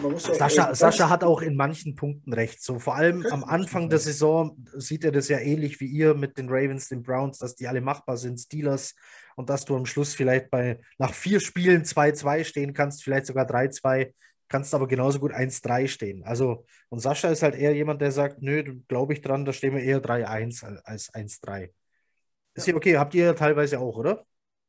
Man 0.00 0.12
muss 0.12 0.24
Sascha, 0.24 0.70
äh, 0.70 0.74
Sascha 0.74 1.08
hat 1.08 1.22
auch 1.24 1.42
in 1.42 1.54
manchen 1.54 1.94
Punkten 1.94 2.32
recht. 2.32 2.62
So 2.62 2.78
vor 2.78 2.96
allem 2.96 3.26
am 3.26 3.44
Anfang 3.44 3.90
der 3.90 3.98
Saison 3.98 4.56
sieht 4.74 5.04
er 5.04 5.12
das 5.12 5.28
ja 5.28 5.38
ähnlich 5.38 5.80
wie 5.80 5.86
ihr 5.86 6.14
mit 6.14 6.38
den 6.38 6.48
Ravens, 6.48 6.88
den 6.88 7.02
Browns, 7.02 7.38
dass 7.38 7.54
die 7.54 7.68
alle 7.68 7.80
machbar 7.80 8.16
sind, 8.16 8.38
Steelers 8.38 8.94
und 9.36 9.50
dass 9.50 9.64
du 9.64 9.76
am 9.76 9.86
Schluss 9.86 10.14
vielleicht 10.14 10.50
bei 10.50 10.80
nach 10.98 11.14
vier 11.14 11.40
Spielen 11.40 11.84
2-2 11.84 12.44
stehen 12.44 12.72
kannst, 12.72 13.02
vielleicht 13.04 13.26
sogar 13.26 13.46
3-2. 13.46 14.12
kannst 14.48 14.74
aber 14.74 14.88
genauso 14.88 15.18
gut 15.18 15.32
1-3 15.32 15.88
stehen. 15.88 16.24
Also, 16.24 16.64
und 16.88 17.00
Sascha 17.00 17.28
ist 17.28 17.42
halt 17.42 17.54
eher 17.54 17.74
jemand, 17.74 18.00
der 18.00 18.12
sagt, 18.12 18.42
nö, 18.42 18.62
glaube 18.88 19.12
ich 19.12 19.22
dran, 19.22 19.44
da 19.44 19.52
stehen 19.52 19.74
wir 19.74 19.82
eher 19.82 20.02
3-1 20.02 20.82
als 20.84 21.12
1-3. 21.12 21.70
Ist 22.54 22.66
ja 22.66 22.74
okay, 22.74 22.96
habt 22.98 23.14
ihr 23.14 23.24
ja 23.26 23.32
teilweise 23.34 23.78
auch, 23.80 23.96
oder? 23.96 24.26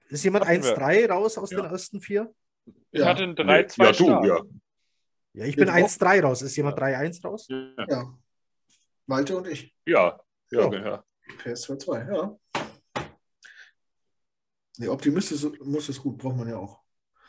Ist 0.09 0.23
jemand 0.23 0.45
1-3 0.45 1.07
raus 1.09 1.37
aus 1.37 1.51
Ja. 1.51 1.61
den 1.61 1.71
ersten 1.71 1.99
vier? 2.01 2.33
Ich 2.91 2.99
Ja. 3.01 3.07
hatte 3.07 3.23
einen 3.23 3.35
3-2 3.35 3.83
ja, 3.85 3.91
du, 3.91 4.03
Start. 4.05 4.25
ja. 4.25 4.41
Ja, 5.33 5.45
ich 5.45 5.55
bin 5.55 5.67
Ja, 5.67 5.73
du 5.77 5.83
auch. 5.83 5.87
1-3 5.89 6.21
raus. 6.21 6.41
Ist 6.41 6.55
jemand 6.55 6.79
3-1 6.79 7.23
raus? 7.23 7.47
Ja, 7.49 7.73
Ja. 7.89 8.17
Malte 9.05 9.35
und 9.35 9.47
ich. 9.47 9.75
ja, 9.85 10.19
ja, 10.51 10.61
Ja. 10.61 10.67
genau. 10.69 11.03
PS2 11.43 11.77
2, 11.77 11.99
ja. 12.05 12.37
Nee, 14.77 14.87
optimistisch 14.87 15.43
muss 15.61 15.89
es 15.89 16.01
gut, 16.01 16.17
braucht 16.17 16.37
man 16.37 16.49
ja 16.49 16.57
auch. 16.57 16.81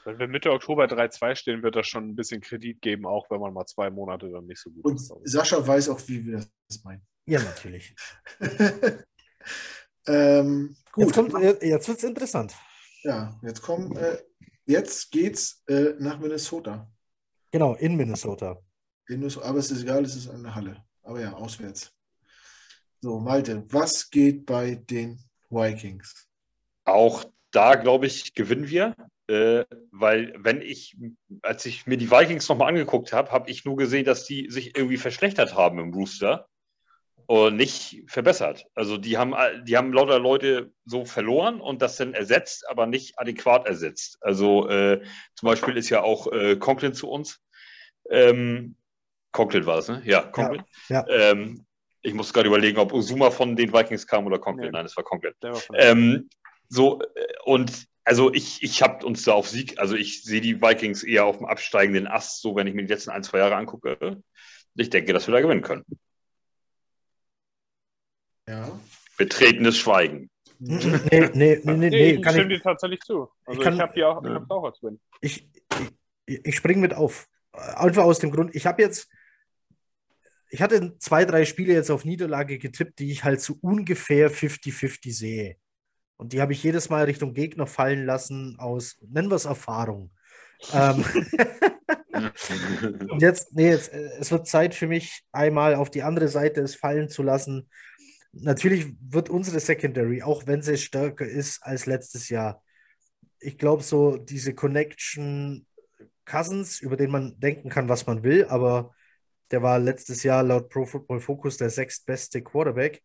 Wenn 0.05 0.19
wir 0.19 0.29
Mitte 0.29 0.51
Oktober 0.53 0.85
3-2 0.87 1.35
stehen, 1.35 1.63
wird 1.63 1.77
das 1.77 1.87
schon 1.87 2.09
ein 2.11 2.17
bisschen 2.17 2.41
Kredit 2.43 2.81
geben, 2.83 3.07
auch 3.07 3.29
wenn 3.31 3.41
man 3.41 3.53
mal 3.55 3.67
zwei 3.67 3.91
Monate 3.91 4.31
dann 4.31 4.47
nicht 4.47 4.61
so 4.61 4.71
gut 4.71 4.85
Und 4.85 4.97
ist. 4.97 5.11
Also, 5.11 5.23
Sascha 5.25 5.67
weiß 5.67 5.89
auch, 5.89 6.01
wie 6.07 6.25
wir 6.27 6.45
das 6.69 6.85
meinen. 6.85 7.03
Ja, 7.27 7.43
natürlich. 7.43 7.95
ähm, 10.07 10.77
gut. 10.93 11.05
Jetzt, 11.05 11.15
kommt, 11.15 11.63
jetzt 11.63 11.89
wird 11.89 11.99
es 11.99 12.05
interessant. 12.05 12.55
Ja, 13.03 13.39
jetzt 13.43 13.63
kommen, 13.63 13.95
äh, 13.97 14.19
jetzt 14.67 15.11
geht's 15.11 15.63
äh, 15.69 15.95
nach 15.99 16.19
Minnesota. 16.19 16.91
Genau, 17.51 17.75
in 17.75 17.97
Minnesota. 17.97 18.59
Minnes- 19.09 19.39
Aber 19.39 19.59
es 19.59 19.71
ist 19.71 19.83
egal, 19.83 20.05
es 20.05 20.17
ist 20.17 20.29
eine 20.29 20.55
Halle. 20.55 20.83
Aber 21.03 21.21
ja, 21.21 21.35
auswärts. 21.35 21.93
So, 23.01 23.21
Malte, 23.21 23.65
was 23.69 24.09
geht 24.11 24.47
bei 24.47 24.77
den 24.77 25.21
Vikings? 25.51 26.27
Auch 26.85 27.25
da, 27.51 27.75
glaube 27.75 28.07
ich, 28.07 28.35
gewinnen 28.35 28.69
wir. 28.69 28.97
Äh, 29.27 29.65
weil, 29.91 30.35
wenn 30.39 30.61
ich, 30.61 30.97
als 31.43 31.65
ich 31.67 31.87
mir 31.87 31.97
die 31.97 32.11
Vikings 32.11 32.49
nochmal 32.49 32.69
angeguckt 32.69 33.13
habe, 33.13 33.31
habe 33.31 33.51
ich 33.51 33.65
nur 33.65 33.77
gesehen, 33.77 34.05
dass 34.05 34.25
die 34.25 34.51
sich 34.51 34.77
irgendwie 34.77 34.99
verschlechtert 34.99 35.55
haben 35.55 35.79
im 35.79 35.95
Rooster 35.95 36.49
und 37.27 37.57
nicht 37.57 38.03
verbessert. 38.07 38.67
Also 38.75 38.97
die 38.99 39.17
haben, 39.17 39.35
die 39.65 39.77
haben 39.77 39.93
lauter 39.93 40.19
Leute 40.19 40.73
so 40.85 41.05
verloren 41.05 41.61
und 41.61 41.83
das 41.83 41.97
dann 41.97 42.15
ersetzt, 42.15 42.69
aber 42.69 42.87
nicht 42.87 43.19
adäquat 43.19 43.67
ersetzt. 43.67 44.19
Also 44.21 44.69
äh, 44.69 45.03
zum 45.35 45.47
Beispiel 45.49 45.77
ist 45.77 45.91
ja 45.91 46.03
auch 46.03 46.31
äh, 46.33 46.57
Conklin 46.57 46.95
zu 46.95 47.09
uns. 47.09 47.41
Ähm, 48.11 48.77
Conklin 49.33 49.67
war 49.67 49.79
es, 49.79 49.89
ne? 49.89 50.03
Ja, 50.05 50.23
Conklin. 50.23 50.63
Ja, 50.89 51.05
Ähm, 51.09 51.67
ich 52.03 52.13
muss 52.13 52.33
gerade 52.33 52.49
überlegen, 52.49 52.79
ob 52.79 52.93
Uzuma 52.93 53.31
von 53.31 53.57
den 53.57 53.73
Vikings 53.73 54.07
kam 54.07 54.27
oder 54.27 54.39
Conklin. 54.39 54.67
Nee. 54.67 54.73
Nein, 54.73 54.87
es 54.87 54.97
war 54.97 55.05
Conklin. 55.05 55.33
Ähm, 55.73 56.29
so, 56.69 57.01
äh, 57.01 57.07
und 57.45 57.73
also 58.05 58.33
ich, 58.33 58.63
ich 58.63 58.83
habe 58.83 59.07
uns 59.07 59.25
da 59.25 59.33
auf 59.33 59.49
Sieg, 59.49 59.79
also 59.79 59.97
ich 59.97 60.23
sehe 60.23 60.43
die 60.43 60.61
Vikings 60.61 61.03
eher 61.03 61.25
auf 61.25 61.39
dem 61.39 61.47
absteigenden 61.47 62.07
Ast, 62.07 62.43
so 62.43 62.55
wenn 62.55 62.67
ich 62.67 62.75
mir 62.75 62.83
die 62.83 62.93
letzten 62.93 63.11
ein, 63.11 63.23
zwei 63.23 63.39
Jahre 63.39 63.57
angucke. 63.57 64.23
Ich 64.77 64.91
denke, 64.91 65.15
dass 65.15 65.27
wir 65.27 65.33
da 65.33 65.41
gewinnen 65.41 65.63
können. 65.63 65.85
Ja. 68.49 68.79
Betretenes 69.17 69.79
Schweigen. 69.79 70.31
Nee, 70.59 70.79
nee, 71.11 71.31
nee, 71.35 71.61
nee, 71.63 71.75
nee, 71.77 71.91
nee, 71.91 72.11
ich 72.13 72.23
kann 72.23 72.35
stimme 72.35 72.53
ich, 72.55 72.59
dir 72.61 72.65
tatsächlich 72.65 73.01
zu. 73.01 73.29
Also 73.45 73.59
Ich 73.61 73.65
kann- 73.65 73.75
ich 73.75 73.81
habe 73.81 73.93
die 73.95 74.05
auch, 74.05 74.25
ich 74.25 74.31
hab's 74.31 74.51
auch 74.51 74.65
als 74.65 74.83
Win. 74.83 75.01
ich, 75.21 75.49
ich, 76.27 76.41
ich 76.47 76.57
springe 76.57 76.81
mit 76.81 76.95
auf. 76.95 77.27
Einfach 77.53 78.05
aus 78.05 78.19
dem 78.19 78.31
Grund, 78.31 78.55
ich 78.55 78.67
habe 78.67 78.83
jetzt, 78.83 79.09
ich 80.51 80.61
hatte 80.63 80.97
zwei, 80.99 81.25
drei 81.25 81.45
Spiele 81.45 81.73
jetzt 81.75 81.91
auf 81.91 82.05
Niederlage 82.05 82.59
getippt, 82.59 82.99
die 82.99 83.11
ich 83.13 83.25
halt 83.25 83.41
so 83.41 83.57
ungefähr 83.61 84.31
50-50 84.31 85.13
sehe. 85.13 85.57
Und 86.17 86.33
die 86.33 86.41
habe 86.41 86.53
ich 86.53 86.63
jedes 86.63 86.89
Mal 86.89 87.05
Richtung 87.05 87.35
Gegner 87.35 87.67
fallen 87.67 88.07
lassen 88.07 88.57
aus, 88.59 88.97
nennen 89.01 89.31
wir 89.31 89.37
es 89.37 89.45
Erfahrung. 89.45 90.13
ähm, 90.73 91.05
und 93.11 93.21
jetzt, 93.23 93.55
nee, 93.55 93.71
jetzt, 93.71 93.93
äh, 93.93 94.11
es 94.21 94.31
wird 94.31 94.47
Zeit 94.47 94.75
für 94.75 94.87
mich, 94.87 95.23
einmal 95.33 95.75
auf 95.75 95.91
die 95.91 96.03
andere 96.03 96.29
Seite 96.29 96.61
es 96.63 96.75
fallen 96.77 97.09
zu 97.09 97.23
lassen. 97.23 97.69
Natürlich 98.37 98.95
wird 99.01 99.31
unsere 99.31 99.61
Secondary, 99.61 100.23
auch 100.23 100.47
wenn 100.47 100.63
sie 100.63 100.77
stärker 100.77 101.27
ist 101.27 101.63
als 101.63 101.87
letztes 101.87 102.29
Jahr, 102.29 102.63
ich 103.39 103.59
glaube, 103.59 103.83
so 103.83 104.17
diese 104.17 104.55
Connection 104.55 105.67
Cousins, 106.25 106.81
über 106.81 106.97
den 106.97 107.11
man 107.11 107.39
denken 107.39 107.69
kann, 107.69 107.89
was 107.89 108.07
man 108.07 108.23
will, 108.23 108.47
aber 108.47 108.93
der 109.51 109.63
war 109.63 109.79
letztes 109.79 110.23
Jahr 110.23 110.43
laut 110.43 110.71
Pro 110.71 110.87
Football 110.87 111.21
Focus 111.21 111.59
der 111.59 111.71
sechstbeste 111.71 112.43
Quarterback. 112.43 113.03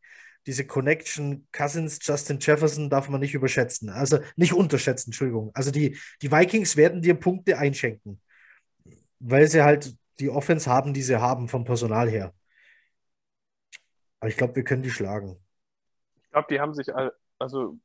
Diese 0.47 0.65
Connection 0.65 1.47
Cousins, 1.51 1.99
Justin 2.01 2.39
Jefferson 2.39 2.89
darf 2.89 3.09
man 3.09 3.19
nicht 3.19 3.33
überschätzen. 3.33 3.89
Also 3.89 4.19
nicht 4.35 4.53
unterschätzen, 4.53 5.09
Entschuldigung. 5.09 5.51
Also 5.53 5.69
die, 5.69 5.97
die 6.21 6.31
Vikings 6.31 6.77
werden 6.77 7.01
dir 7.01 7.13
Punkte 7.13 7.57
einschenken, 7.57 8.21
weil 9.19 9.47
sie 9.47 9.61
halt 9.61 9.93
die 10.19 10.29
Offense 10.29 10.69
haben, 10.69 10.93
die 10.93 11.01
sie 11.01 11.19
haben 11.19 11.49
vom 11.49 11.65
Personal 11.65 12.09
her. 12.09 12.33
Aber 14.19 14.29
ich 14.29 14.37
glaube, 14.37 14.55
wir 14.55 14.63
können 14.63 14.83
die 14.83 14.91
schlagen. 14.91 15.37
Ich 16.23 16.31
glaube, 16.31 16.47
die 16.49 16.59
haben 16.59 16.73
sich 16.73 16.91
also 17.39 17.77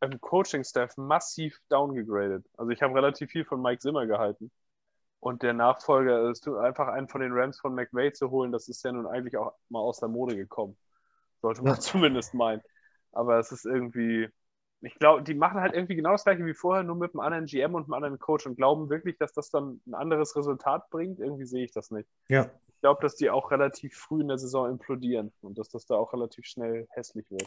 im 0.00 0.20
Coaching-Staff 0.20 0.96
massiv 0.96 1.58
downgegradet. 1.68 2.46
Also 2.56 2.70
ich 2.70 2.80
habe 2.82 2.94
relativ 2.94 3.30
viel 3.30 3.44
von 3.44 3.60
Mike 3.60 3.80
Zimmer 3.80 4.06
gehalten. 4.06 4.50
Und 5.18 5.42
der 5.42 5.52
Nachfolger 5.52 6.30
ist 6.30 6.48
einfach 6.48 6.88
einen 6.88 7.08
von 7.08 7.20
den 7.20 7.32
Rams 7.32 7.60
von 7.60 7.74
McVay 7.74 8.10
zu 8.12 8.30
holen, 8.30 8.52
das 8.52 8.68
ist 8.68 8.82
ja 8.84 8.92
nun 8.92 9.06
eigentlich 9.06 9.36
auch 9.36 9.52
mal 9.68 9.80
aus 9.80 10.00
der 10.00 10.08
Mode 10.08 10.34
gekommen. 10.34 10.78
Sollte 11.42 11.62
man 11.62 11.74
Ja. 11.74 11.80
zumindest 11.80 12.32
meinen. 12.32 12.62
Aber 13.12 13.38
es 13.38 13.52
ist 13.52 13.66
irgendwie, 13.66 14.28
ich 14.80 14.94
glaube, 14.94 15.22
die 15.22 15.34
machen 15.34 15.60
halt 15.60 15.74
irgendwie 15.74 15.96
genau 15.96 16.12
das 16.12 16.24
gleiche 16.24 16.46
wie 16.46 16.54
vorher, 16.54 16.84
nur 16.84 16.96
mit 16.96 17.12
einem 17.12 17.20
anderen 17.20 17.44
GM 17.44 17.74
und 17.74 17.84
einem 17.84 17.92
anderen 17.92 18.18
Coach 18.18 18.46
und 18.46 18.56
glauben 18.56 18.88
wirklich, 18.88 19.18
dass 19.18 19.34
das 19.34 19.50
dann 19.50 19.82
ein 19.86 19.94
anderes 19.94 20.34
Resultat 20.36 20.88
bringt. 20.88 21.20
Irgendwie 21.20 21.44
sehe 21.44 21.64
ich 21.64 21.72
das 21.72 21.90
nicht. 21.90 22.08
Ja. 22.28 22.50
Ich 22.80 22.82
glaube, 22.82 23.02
dass 23.02 23.14
die 23.14 23.28
auch 23.28 23.50
relativ 23.50 23.94
früh 23.94 24.22
in 24.22 24.28
der 24.28 24.38
Saison 24.38 24.70
implodieren 24.70 25.34
und 25.42 25.58
dass 25.58 25.68
das 25.68 25.84
da 25.84 25.96
auch 25.96 26.14
relativ 26.14 26.46
schnell 26.46 26.88
hässlich 26.92 27.30
wird. 27.30 27.46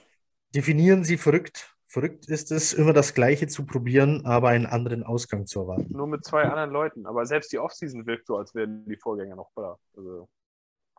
Definieren 0.53 1.03
Sie 1.03 1.17
verrückt. 1.17 1.75
Verrückt 1.87 2.27
ist 2.27 2.51
es, 2.51 2.71
immer 2.71 2.93
das 2.93 3.15
Gleiche 3.15 3.47
zu 3.47 3.65
probieren, 3.65 4.27
aber 4.27 4.49
einen 4.49 4.67
anderen 4.67 5.01
Ausgang 5.01 5.47
zu 5.47 5.61
erwarten. 5.61 5.91
Nur 5.91 6.05
mit 6.05 6.23
zwei 6.23 6.43
anderen 6.43 6.69
Leuten. 6.69 7.07
Aber 7.07 7.25
selbst 7.25 7.51
die 7.51 7.57
Offseason 7.57 8.05
wirkt 8.05 8.27
so, 8.27 8.37
als 8.37 8.53
wären 8.53 8.85
die 8.85 8.95
Vorgänger 8.95 9.35
noch 9.35 9.49
da. 9.55 9.75
Also, 9.97 10.29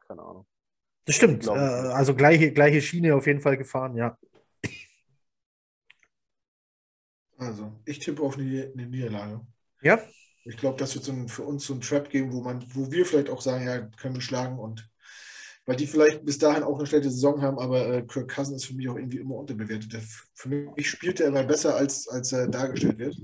keine 0.05 0.23
Ahnung. 0.23 0.47
Das 1.05 1.15
stimmt. 1.15 1.47
Äh, 1.47 1.51
also 1.51 2.17
gleiche, 2.17 2.53
gleiche 2.53 2.83
Schiene 2.83 3.15
auf 3.15 3.29
jeden 3.29 3.41
Fall 3.41 3.57
gefahren, 3.57 3.97
ja. 3.97 4.19
Also, 7.39 7.71
ich 7.85 8.01
tippe 8.01 8.21
auf 8.21 8.37
eine, 8.37 8.73
eine 8.75 8.87
Niederlage. 8.89 9.47
Ja, 9.81 10.01
Ich 10.45 10.57
glaube, 10.57 10.77
das 10.79 10.95
wird 10.95 11.05
so 11.05 11.13
ein, 11.13 11.29
für 11.29 11.43
uns 11.43 11.67
so 11.67 11.75
ein 11.75 11.81
Trap 11.81 12.11
geben, 12.11 12.33
wo 12.33 12.43
man, 12.43 12.65
wo 12.75 12.91
wir 12.91 13.07
vielleicht 13.07 13.31
auch 13.31 13.41
sagen, 13.41 13.67
ja, 13.67 13.81
können 13.81 14.15
wir 14.15 14.21
schlagen 14.21 14.59
und 14.59 14.89
weil 15.67 15.77
die 15.77 15.87
vielleicht 15.87 16.25
bis 16.25 16.39
dahin 16.39 16.63
auch 16.63 16.77
eine 16.77 16.87
schlechte 16.87 17.11
Saison 17.11 17.41
haben, 17.41 17.59
aber 17.59 17.89
äh, 17.89 18.03
Kirk 18.03 18.35
Cousins 18.35 18.63
ist 18.63 18.67
für 18.67 18.75
mich 18.75 18.89
auch 18.89 18.97
irgendwie 18.97 19.19
immer 19.19 19.37
unterbewertet. 19.37 19.93
Der, 19.95 20.03
für 20.35 20.49
mich 20.49 20.91
spielt 20.91 21.21
er 21.21 21.29
immer 21.29 21.45
besser, 21.45 21.75
als, 21.75 22.07
als 22.09 22.33
er 22.33 22.49
dargestellt 22.49 22.99
wird. 22.99 23.17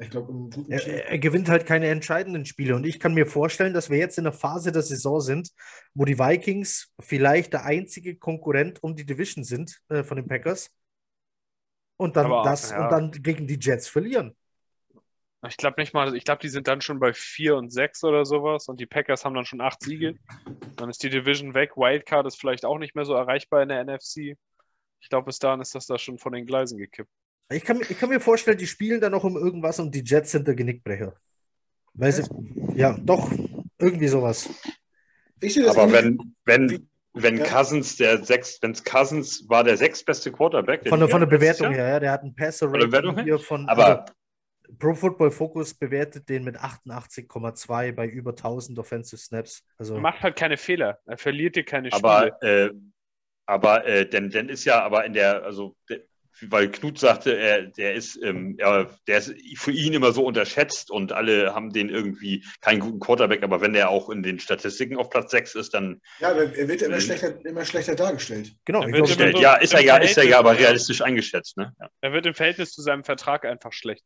Ich 0.00 0.10
glaube, 0.10 0.30
im 0.30 0.50
guten 0.50 0.70
er, 0.70 1.08
er 1.08 1.18
gewinnt 1.18 1.48
halt 1.48 1.66
keine 1.66 1.88
entscheidenden 1.88 2.44
Spiele. 2.44 2.76
Und 2.76 2.84
ich 2.84 3.00
kann 3.00 3.14
mir 3.14 3.26
vorstellen, 3.26 3.74
dass 3.74 3.90
wir 3.90 3.98
jetzt 3.98 4.18
in 4.18 4.26
einer 4.26 4.36
Phase 4.36 4.70
der 4.70 4.82
Saison 4.82 5.20
sind, 5.20 5.50
wo 5.94 6.04
die 6.04 6.18
Vikings 6.18 6.92
vielleicht 7.00 7.52
der 7.52 7.64
einzige 7.64 8.16
Konkurrent 8.16 8.82
um 8.82 8.94
die 8.94 9.06
Division 9.06 9.42
sind 9.42 9.80
äh, 9.88 10.04
von 10.04 10.16
den 10.16 10.28
Packers. 10.28 10.70
Und 11.96 12.16
dann 12.16 12.26
Aber, 12.26 12.42
das 12.44 12.70
ja. 12.70 12.84
und 12.84 12.92
dann 12.92 13.10
gegen 13.22 13.46
die 13.46 13.58
Jets 13.60 13.88
verlieren. 13.88 14.36
Ich 15.46 15.56
glaube 15.56 15.80
nicht 15.80 15.94
mal, 15.94 16.16
ich 16.16 16.24
glaube, 16.24 16.40
die 16.40 16.48
sind 16.48 16.66
dann 16.66 16.80
schon 16.80 16.98
bei 16.98 17.12
4 17.12 17.54
und 17.56 17.70
6 17.70 18.02
oder 18.02 18.24
sowas 18.24 18.66
und 18.66 18.80
die 18.80 18.86
Packers 18.86 19.24
haben 19.24 19.34
dann 19.34 19.44
schon 19.44 19.60
8 19.60 19.82
Siege. 19.84 20.16
Dann 20.76 20.90
ist 20.90 21.02
die 21.02 21.10
Division 21.10 21.54
weg. 21.54 21.76
Wildcard 21.76 22.26
ist 22.26 22.40
vielleicht 22.40 22.64
auch 22.64 22.78
nicht 22.78 22.96
mehr 22.96 23.04
so 23.04 23.14
erreichbar 23.14 23.62
in 23.62 23.68
der 23.68 23.80
NFC. 23.84 24.36
Ich 25.00 25.08
glaube, 25.08 25.26
bis 25.26 25.38
dahin 25.38 25.60
ist 25.60 25.76
das 25.76 25.86
da 25.86 25.96
schon 25.96 26.18
von 26.18 26.32
den 26.32 26.44
Gleisen 26.44 26.76
gekippt. 26.76 27.10
Ich 27.50 27.64
kann, 27.64 27.78
mir- 27.78 27.88
ich 27.88 27.98
kann 27.98 28.08
mir 28.08 28.20
vorstellen, 28.20 28.58
die 28.58 28.66
spielen 28.66 29.00
da 29.00 29.10
noch 29.10 29.22
um 29.22 29.36
irgendwas 29.36 29.78
und 29.78 29.94
die 29.94 30.02
Jets 30.04 30.32
sind 30.32 30.48
der 30.48 30.56
Genickbrecher. 30.56 31.14
Weil 31.94 32.12
sie, 32.12 32.24
ja, 32.74 32.96
doch, 33.00 33.30
irgendwie 33.78 34.08
sowas. 34.08 34.50
Ich 35.40 35.54
sehe 35.54 35.64
das 35.64 35.76
Aber 35.76 35.92
wenn, 35.92 36.34
wenn, 36.44 36.88
wenn 37.12 37.38
Ja. 37.38 37.44
Cousins 37.44 37.96
der 37.96 38.24
sechs, 38.24 38.58
wenn 38.60 38.74
Cousins 38.74 39.48
war 39.48 39.62
der 39.62 39.76
sechstbeste 39.76 40.32
Quarterback. 40.32 40.88
Von 40.88 40.98
der, 40.98 41.08
von 41.08 41.20
der 41.20 41.28
Bewertung 41.28 41.72
her, 41.72 41.88
ja, 41.88 42.00
der 42.00 42.10
hat 42.10 42.22
einen 42.22 42.34
Passer 42.34 42.70
hier 43.22 43.38
von 43.38 43.68
Aber 43.68 44.00
also 44.00 44.12
Pro 44.78 44.94
Football 44.94 45.30
Focus 45.30 45.74
bewertet 45.74 46.28
den 46.28 46.44
mit 46.44 46.56
88,2 46.56 47.92
bei 47.92 48.06
über 48.06 48.30
1000 48.30 48.78
Offensive 48.78 49.20
Snaps. 49.20 49.64
Also 49.78 49.94
Er 49.94 50.00
macht 50.00 50.22
halt 50.22 50.36
keine 50.36 50.56
Fehler. 50.56 50.98
Er 51.06 51.18
verliert 51.18 51.56
dir 51.56 51.64
keine 51.64 51.90
Spiele. 51.90 52.04
Aber, 52.04 52.42
äh, 52.42 52.70
aber 53.46 53.86
äh, 53.86 54.08
denn, 54.08 54.30
denn 54.30 54.48
ist 54.48 54.64
ja 54.64 54.82
aber 54.82 55.04
in 55.04 55.14
der, 55.14 55.42
also 55.44 55.74
de, 55.88 56.02
weil 56.42 56.70
Knut 56.70 56.98
sagte, 57.00 57.36
er, 57.36 57.62
der 57.62 57.94
ist, 57.94 58.16
ähm, 58.22 58.54
er, 58.58 58.88
der 59.08 59.18
ist 59.18 59.34
für 59.56 59.72
ihn 59.72 59.92
immer 59.92 60.12
so 60.12 60.24
unterschätzt 60.24 60.88
und 60.90 61.12
alle 61.12 61.52
haben 61.54 61.72
den 61.72 61.88
irgendwie 61.88 62.44
keinen 62.60 62.78
guten 62.78 63.00
Quarterback, 63.00 63.42
aber 63.42 63.60
wenn 63.60 63.72
der 63.72 63.90
auch 63.90 64.08
in 64.08 64.22
den 64.22 64.38
Statistiken 64.38 64.96
auf 64.96 65.10
Platz 65.10 65.32
6 65.32 65.56
ist, 65.56 65.74
dann 65.74 66.00
Ja, 66.20 66.30
er 66.30 66.68
wird 66.68 66.82
immer 66.82 66.96
Mhm. 66.96 67.00
schlechter, 67.00 67.44
immer 67.44 67.64
schlechter 67.64 67.96
dargestellt. 67.96 68.54
genau, 68.64 68.82
Er 68.82 68.92
wird 68.92 69.08
so 69.08 69.20
ja, 69.24 69.54
ist 69.56 69.74
er 69.74 69.80
ja, 69.80 69.96
ist 69.96 70.16
er 70.16 70.24
ja 70.24 70.38
aber 70.38 70.56
realistisch 70.56 71.02
eingeschätzt, 71.02 71.56
ne? 71.56 71.74
Ja. 71.80 71.88
Er 72.02 72.12
wird 72.12 72.26
im 72.26 72.34
Verhältnis 72.34 72.72
zu 72.72 72.82
seinem 72.82 73.02
Vertrag 73.02 73.44
einfach 73.44 73.72
schlecht. 73.72 74.04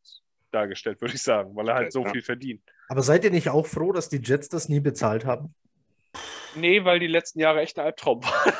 Dargestellt, 0.53 1.01
würde 1.01 1.15
ich 1.15 1.21
sagen, 1.21 1.55
weil 1.55 1.67
er 1.69 1.75
halt 1.75 1.91
so 1.91 2.03
Ja. 2.03 2.11
viel 2.11 2.21
verdient. 2.21 2.61
Aber 2.89 3.01
seid 3.01 3.23
ihr 3.23 3.31
nicht 3.31 3.49
auch 3.49 3.65
froh, 3.67 3.91
dass 3.91 4.09
die 4.09 4.21
Jets 4.23 4.49
das 4.49 4.69
nie 4.69 4.79
bezahlt 4.79 5.25
haben? 5.25 5.53
Nee, 6.55 6.83
weil 6.85 6.99
die 6.99 7.07
letzten 7.07 7.39
Jahre 7.39 7.61
echt 7.61 7.79
ein 7.79 7.85
Albtraum 7.85 8.21
waren. 8.23 8.53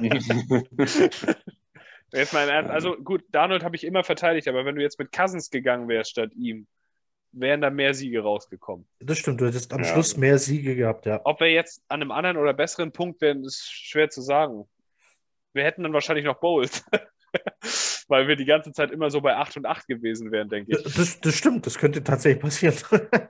Jetzt 2.12 2.32
mal 2.32 2.42
im 2.44 2.50
Ernst, 2.50 2.70
also 2.72 2.96
gut, 2.96 3.22
Darnold 3.30 3.62
habe 3.62 3.76
ich 3.76 3.84
immer 3.84 4.02
verteidigt, 4.02 4.48
aber 4.48 4.64
wenn 4.64 4.74
du 4.74 4.82
jetzt 4.82 4.98
mit 4.98 5.12
Cousins 5.12 5.50
gegangen 5.50 5.86
wärst 5.88 6.10
statt 6.10 6.32
ihm, 6.34 6.66
wären 7.30 7.60
da 7.60 7.70
mehr 7.70 7.94
Siege 7.94 8.20
rausgekommen. 8.22 8.84
Das 8.98 9.18
stimmt, 9.18 9.40
du 9.40 9.46
hättest 9.46 9.72
am 9.72 9.84
Ja. 9.84 9.92
Schluss 9.92 10.16
mehr 10.16 10.36
Siege 10.38 10.74
gehabt, 10.74 11.06
ja. 11.06 11.20
Ob 11.22 11.38
wir 11.38 11.52
jetzt 11.52 11.84
an 11.86 12.00
einem 12.02 12.10
anderen 12.10 12.36
oder 12.36 12.52
besseren 12.52 12.90
Punkt 12.90 13.20
wären, 13.20 13.44
ist 13.44 13.70
schwer 13.70 14.10
zu 14.10 14.22
sagen. 14.22 14.64
Wir 15.52 15.62
hätten 15.62 15.84
dann 15.84 15.92
wahrscheinlich 15.92 16.24
noch 16.24 16.40
Bowls. 16.40 16.84
Weil 18.08 18.26
wir 18.26 18.36
die 18.36 18.44
ganze 18.44 18.72
Zeit 18.72 18.90
immer 18.90 19.10
so 19.10 19.20
bei 19.20 19.36
8 19.36 19.58
und 19.58 19.66
8 19.66 19.86
gewesen 19.86 20.32
wären, 20.32 20.48
denke 20.48 20.76
ich. 20.76 20.94
Das, 20.94 21.20
das 21.20 21.34
stimmt, 21.36 21.66
das 21.66 21.78
könnte 21.78 22.02
tatsächlich 22.02 22.42
passieren. 22.42 22.74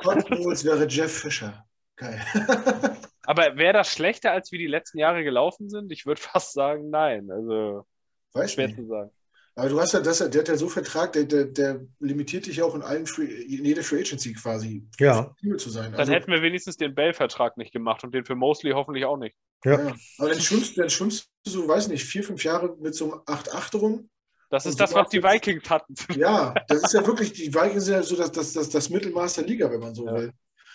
Bowles 0.02 0.64
wäre 0.64 0.86
Jeff 0.89 1.12
Fischer. 1.20 1.64
Geil. 1.97 2.20
Aber 3.24 3.56
wäre 3.56 3.74
das 3.74 3.93
schlechter, 3.93 4.32
als 4.32 4.51
wie 4.52 4.59
die 4.59 4.66
letzten 4.66 4.98
Jahre 4.98 5.22
gelaufen 5.22 5.68
sind? 5.68 5.93
Ich 5.93 6.06
würde 6.06 6.20
fast 6.20 6.52
sagen, 6.55 6.90
nein. 6.90 7.31
Also 7.31 7.86
Weiß 8.32 8.55
schwer 8.55 8.68
nicht. 8.68 8.78
zu 8.78 8.86
sagen. 8.86 9.10
Aber 9.55 9.68
du 9.68 9.81
hast 9.81 9.93
ja, 9.93 10.01
das, 10.01 10.18
der 10.18 10.40
hat 10.40 10.48
ja 10.48 10.56
so 10.56 10.68
Vertrag, 10.68 11.12
der, 11.12 11.24
der, 11.24 11.44
der 11.44 11.81
limitiert 11.98 12.47
dich 12.47 12.62
auch 12.62 12.74
in 12.74 12.82
allen 12.82 13.06
Free, 13.06 13.24
in 13.24 13.64
jeder 13.64 13.82
Free 13.82 14.01
Agency 14.01 14.32
quasi. 14.32 14.86
Ja. 14.98 15.35
zu 15.59 15.70
sein. 15.70 15.90
Dann 15.93 16.01
Also, 16.01 16.12
hätten 16.12 16.32
wir 16.32 16.40
wenigstens 16.40 16.77
den 16.77 16.94
Bell-Vertrag 16.94 17.56
nicht 17.56 17.72
gemacht 17.72 18.02
und 18.05 18.14
den 18.14 18.24
für 18.24 18.36
Mosley 18.36 18.72
hoffentlich 18.72 19.05
auch 19.05 19.18
nicht. 19.18 19.36
Ja. 19.64 19.72
ja. 19.78 19.94
Aber 20.18 20.31
dann 20.31 20.40
schwimmst, 20.40 20.78
dann 20.78 20.89
schwimmst 20.89 21.30
so, 21.44 21.66
weiß 21.66 21.88
nicht, 21.88 22.04
vier, 22.04 22.22
fünf 22.22 22.44
Jahre 22.44 22.76
mit 22.80 22.94
so 22.94 23.12
einem 23.12 23.20
8-8 23.24 23.76
rum. 23.78 24.10
Das 24.50 24.66
ist 24.66 24.72
so 24.72 24.78
das, 24.78 24.94
was 24.94 25.08
die 25.10 25.22
Vikings 25.22 25.68
hatten. 25.70 25.94
Ja, 26.16 26.54
das 26.68 26.82
ist 26.82 26.92
ja 26.92 27.06
wirklich, 27.06 27.32
die 27.32 27.54
Vikings 27.54 27.84
sind 27.84 27.94
ja 27.94 28.02
so 28.02 28.16
das, 28.16 28.32
das, 28.32 28.52
das, 28.52 28.68
das 28.68 28.90
Mittelmaß 28.90 29.34
der 29.34 29.44
Liga, 29.44 29.70
wenn 29.70 29.80
man 29.80 29.94
so 29.94 30.06
Ja. 30.06 30.14
will. 30.14 30.32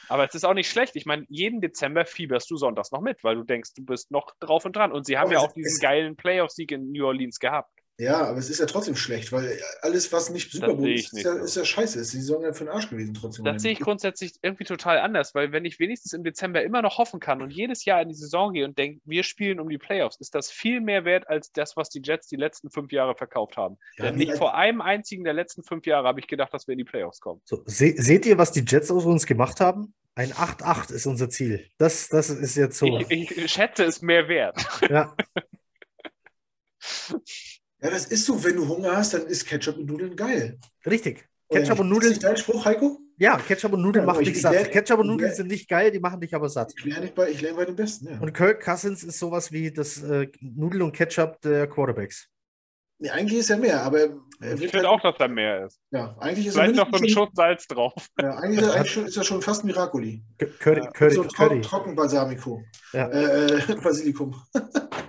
Aber 0.07 0.23
es 0.27 0.35
ist 0.35 0.45
auch 0.45 0.53
nicht 0.53 0.69
schlecht. 0.69 0.95
Ich 0.95 1.05
meine, 1.07 1.25
jeden 1.29 1.61
Dezember 1.61 2.05
fieberst 2.05 2.49
du 2.51 2.57
sonntags 2.57 2.91
noch 2.91 3.01
mit, 3.01 3.23
weil 3.23 3.35
du 3.35 3.43
denkst, 3.43 3.71
du 3.75 3.83
bist 3.83 4.11
noch 4.11 4.31
drauf 4.39 4.63
und 4.63 4.75
dran. 4.75 4.91
Und 4.91 5.05
sie 5.07 5.17
haben 5.17 5.25
Aber 5.25 5.33
ja 5.33 5.39
auch 5.39 5.51
diesen 5.51 5.67
es- 5.73 5.79
geilen 5.79 6.15
Playoff-Sieg 6.15 6.71
in 6.71 6.91
New 6.91 7.05
Orleans 7.05 7.39
gehabt. 7.39 7.71
Ja, 7.97 8.25
aber 8.25 8.39
es 8.39 8.49
ist 8.49 8.59
ja 8.59 8.65
trotzdem 8.65 8.97
schlecht, 8.97 9.31
weil 9.31 9.57
alles, 9.81 10.11
was 10.11 10.29
nicht 10.29 10.51
Super 10.51 10.73
Bowl 10.73 10.91
ist, 10.91 11.13
ist 11.13 11.23
ja, 11.23 11.33
ist 11.35 11.55
ja 11.55 11.63
scheiße. 11.63 11.99
Ist 11.99 12.11
die 12.11 12.17
Saison 12.17 12.43
ja 12.43 12.51
für 12.51 12.65
den 12.65 12.73
Arsch 12.73 12.89
gewesen 12.89 13.13
trotzdem. 13.13 13.45
Das 13.45 13.61
sehe 13.61 13.71
ich 13.71 13.79
grundsätzlich 13.79 14.33
irgendwie 14.41 14.65
total 14.65 14.99
anders, 14.99 15.33
weil 15.33 15.53
wenn 15.53 15.63
ich 15.63 15.79
wenigstens 15.79 16.11
im 16.11 16.25
Dezember 16.25 16.61
immer 16.61 16.81
noch 16.81 16.97
hoffen 16.97 17.21
kann 17.21 17.41
und 17.41 17.51
jedes 17.51 17.85
Jahr 17.85 18.01
in 18.01 18.09
die 18.09 18.15
Saison 18.15 18.51
gehe 18.51 18.65
und 18.65 18.77
denke, 18.77 18.99
wir 19.05 19.23
spielen 19.23 19.61
um 19.61 19.69
die 19.69 19.77
Playoffs, 19.77 20.17
ist 20.19 20.35
das 20.35 20.51
viel 20.51 20.81
mehr 20.81 21.05
wert 21.05 21.29
als 21.29 21.53
das, 21.53 21.77
was 21.77 21.89
die 21.89 22.01
Jets 22.03 22.27
die 22.27 22.35
letzten 22.35 22.69
fünf 22.69 22.91
Jahre 22.91 23.15
verkauft 23.15 23.55
haben. 23.55 23.77
Ja, 23.97 24.05
Denn 24.05 24.15
nicht 24.15 24.35
vor 24.35 24.55
einem 24.55 24.81
einzigen 24.81 25.23
der 25.23 25.33
letzten 25.33 25.63
fünf 25.63 25.85
Jahre 25.85 26.05
habe 26.05 26.19
ich 26.19 26.27
gedacht, 26.27 26.53
dass 26.53 26.67
wir 26.67 26.73
in 26.73 26.79
die 26.79 26.83
Playoffs 26.83 27.21
kommen. 27.21 27.41
So, 27.45 27.63
se 27.65 27.93
seht 27.97 28.25
ihr, 28.25 28.37
was 28.37 28.51
die 28.51 28.65
Jets 28.67 28.91
aus 28.91 29.05
uns 29.05 29.25
gemacht 29.25 29.61
haben? 29.61 29.93
Ein 30.15 30.31
8-8 30.31 30.93
ist 30.93 31.07
unser 31.07 31.29
Ziel. 31.29 31.69
Das, 31.77 32.09
das 32.09 32.29
ist 32.29 32.55
jetzt 32.55 32.77
so. 32.77 32.99
Ich, 33.09 33.37
ich 33.37 33.51
schätze 33.51 33.85
es 33.85 34.01
mehr 34.01 34.27
wert. 34.27 34.57
Ja, 34.89 35.15
Ja, 37.81 37.89
das 37.89 38.05
ist 38.05 38.25
so, 38.25 38.43
wenn 38.43 38.55
du 38.55 38.67
Hunger 38.67 38.95
hast, 38.95 39.13
dann 39.13 39.25
ist 39.27 39.45
Ketchup 39.45 39.77
und 39.77 39.85
Nudeln 39.87 40.15
geil. 40.15 40.57
richtig. 40.85 41.27
Oder 41.47 41.59
Ketchup 41.61 41.79
und 41.79 41.89
nicht? 41.89 41.97
Ist 41.97 42.03
Nudeln, 42.03 42.11
nicht 42.13 42.23
dein 42.23 42.37
Spruch, 42.37 42.65
Heiko? 42.65 42.99
ja, 43.17 43.37
Ketchup 43.37 43.73
und 43.73 43.81
Nudeln 43.83 44.03
Ja, 44.05 44.11
machen 44.11 44.23
dich 44.25 44.35
ich 44.35 44.41
satt. 44.41 44.71
Ketchup 44.71 44.99
und 44.99 45.07
Nudeln 45.07 45.33
sind 45.33 45.47
nicht 45.47 45.69
geil, 45.69 45.91
die 45.91 45.99
machen 45.99 46.19
dich 46.19 46.33
aber 46.33 46.49
satt. 46.49 46.73
Ich 46.77 46.83
lerne 46.85 47.11
bei, 47.13 47.29
ich 47.29 47.41
lerne 47.41 47.57
bei 47.57 47.65
den 47.65 47.75
Besten. 47.75 48.07
Ja. 48.07 48.19
Und 48.19 48.33
Kirk 48.33 48.63
Cousins 48.63 49.03
ist 49.03 49.19
sowas 49.19 49.51
wie 49.51 49.71
das 49.71 50.01
äh, 50.01 50.27
Nudel 50.41 50.81
und 50.81 50.91
Ketchup 50.93 51.39
der 51.41 51.67
Quarterbacks. 51.67 52.27
Nee, 52.97 53.09
eigentlich 53.09 53.39
ist 53.39 53.49
er 53.49 53.57
mehr, 53.57 53.83
aber 53.83 53.99
er 53.99 54.53
Ich 54.53 54.59
finde 54.71 54.77
halt, 54.77 54.85
auch, 54.85 55.01
dass 55.01 55.15
da 55.19 55.27
mehr 55.27 55.65
ist. 55.65 55.79
ja, 55.91 56.17
eigentlich 56.17 56.47
ist 56.47 56.55
er 56.55 56.63
Vielleicht 56.63 56.77
noch 56.77 56.89
so 56.97 57.03
ein 57.03 57.09
Schuss 57.09 57.29
Salz 57.33 57.67
drauf. 57.67 57.93
schon, 58.17 58.25
ja, 58.25 58.37
eigentlich 58.37 58.61
ist 58.61 58.67
er, 58.67 58.73
eigentlich 58.75 58.91
schon, 58.91 59.05
ist 59.05 59.17
er 59.17 59.23
schon 59.25 59.41
fast 59.41 59.65
Miracoli. 59.65 60.23
Curry, 60.59 60.79
Ja, 60.79 60.91
Curry, 60.91 61.11
so 61.13 61.21
ein 61.23 61.27
Curry. 61.27 61.61
Tro 61.61 61.69
Trockenbalsamico. 61.77 62.63
Ja. 62.93 63.07
Äh, 63.09 63.55
äh, 63.57 63.75
Basilikum. 63.83 64.33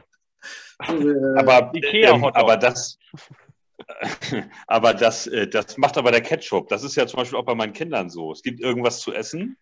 äh, 0.80 1.38
Aber, 1.38 1.70
Ikea 1.74 2.14
ähm, 2.14 2.24
aber 2.24 2.56
das, 2.56 2.98
aber 4.66 4.94
das, 4.94 5.26
äh, 5.26 5.48
das 5.48 5.76
macht 5.76 5.98
aber 5.98 6.10
der 6.10 6.20
Ketchup. 6.20 6.68
Das 6.68 6.82
ist 6.82 6.96
ja 6.96 7.06
zum 7.06 7.18
Beispiel 7.18 7.38
auch 7.38 7.44
bei 7.44 7.54
meinen 7.54 7.72
Kindern 7.72 8.10
so. 8.10 8.32
Es 8.32 8.42
gibt 8.42 8.60
irgendwas 8.60 9.00
zu 9.00 9.12
essen. 9.12 9.56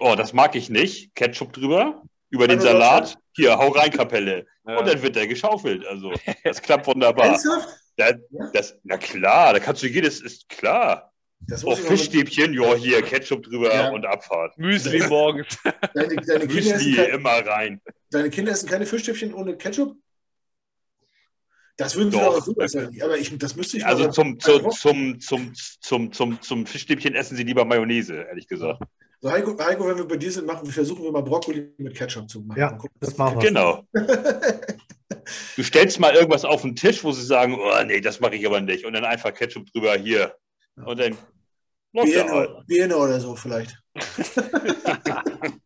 Oh, 0.00 0.14
das 0.16 0.32
mag 0.32 0.54
ich 0.54 0.68
nicht. 0.70 1.14
Ketchup 1.14 1.52
drüber, 1.52 2.02
über 2.30 2.46
den 2.48 2.60
Salat. 2.60 3.16
Hier, 3.34 3.56
hau 3.56 3.68
rein, 3.68 3.90
Kapelle. 3.90 4.46
Ja. 4.66 4.78
Und 4.78 4.86
dann 4.88 5.02
wird 5.02 5.16
der 5.16 5.26
geschaufelt. 5.26 5.86
Also, 5.86 6.12
das 6.44 6.60
klappt 6.60 6.86
wunderbar. 6.86 7.26
Ernsthaft? 7.26 7.68
Da, 7.96 8.08
Ja? 8.08 8.50
das, 8.52 8.78
na 8.84 8.96
klar, 8.96 9.52
da 9.52 9.58
kannst 9.60 9.82
du 9.82 9.86
jedes, 9.86 10.20
ist 10.20 10.48
klar. 10.48 11.12
Das 11.48 11.64
Oh, 11.64 11.74
Fischstäbchen, 11.74 12.54
ja, 12.54 12.74
hier, 12.74 13.02
Ketchup 13.02 13.42
drüber 13.42 13.74
Ja. 13.74 13.90
und 13.90 14.06
Abfahrt. 14.06 14.56
Müsli 14.58 15.00
morgens. 15.08 15.58
Deine, 15.94 16.14
deine, 16.16 16.44
Müsli 16.46 16.94
kein, 16.94 17.10
immer 17.10 17.44
rein. 17.46 17.80
deine 18.10 18.30
Kinder 18.30 18.52
essen 18.52 18.68
keine 18.68 18.86
Fischstäbchen 18.86 19.34
ohne 19.34 19.56
Ketchup? 19.56 19.96
Das 21.76 21.96
würden 21.96 22.10
sie 22.10 22.18
Doch. 22.18 22.26
aber 22.26 22.40
so 22.40 22.54
essen. 22.56 23.02
Aber 23.02 23.16
ich, 23.16 23.36
das 23.38 23.56
müsste 23.56 23.78
ich 23.78 23.86
Also 23.86 24.10
zum, 24.10 24.38
zu, 24.38 24.68
zum, 24.70 25.20
zum, 25.20 25.52
zum, 25.80 26.12
zum, 26.12 26.40
zum 26.40 26.66
Fischstäbchen 26.66 27.14
essen 27.14 27.36
sie 27.36 27.44
lieber 27.44 27.64
Mayonnaise, 27.64 28.14
ehrlich 28.14 28.46
gesagt. 28.46 28.82
So, 29.20 29.30
Heiko, 29.30 29.56
Heiko, 29.58 29.86
wenn 29.86 29.96
wir 29.96 30.06
bei 30.06 30.16
dir 30.16 30.32
sind, 30.32 30.46
machen, 30.46 30.66
versuchen 30.70 31.04
wir 31.04 31.12
mal 31.12 31.22
Brokkoli 31.22 31.72
mit 31.78 31.94
Ketchup 31.94 32.28
zu 32.28 32.40
machen. 32.40 32.60
Ja, 32.60 32.78
das 33.00 33.16
machen 33.16 33.40
wir. 33.40 33.48
Genau. 33.48 33.84
Du 35.56 35.62
stellst 35.62 36.00
mal 36.00 36.14
irgendwas 36.14 36.44
auf 36.44 36.62
den 36.62 36.74
Tisch, 36.74 37.04
wo 37.04 37.12
sie 37.12 37.24
sagen, 37.24 37.54
oh 37.54 37.84
nee, 37.84 38.00
das 38.00 38.18
mache 38.18 38.34
ich 38.34 38.46
aber 38.46 38.62
nicht. 38.62 38.86
Und 38.86 38.94
dann 38.94 39.04
einfach 39.04 39.32
Ketchup 39.32 39.70
drüber 39.70 39.94
hier. 39.94 40.34
Und 40.74 40.98
dann. 40.98 41.16
Birne, 41.92 42.64
Birne 42.66 42.96
oder 42.96 43.20
so 43.20 43.36
vielleicht. 43.36 43.78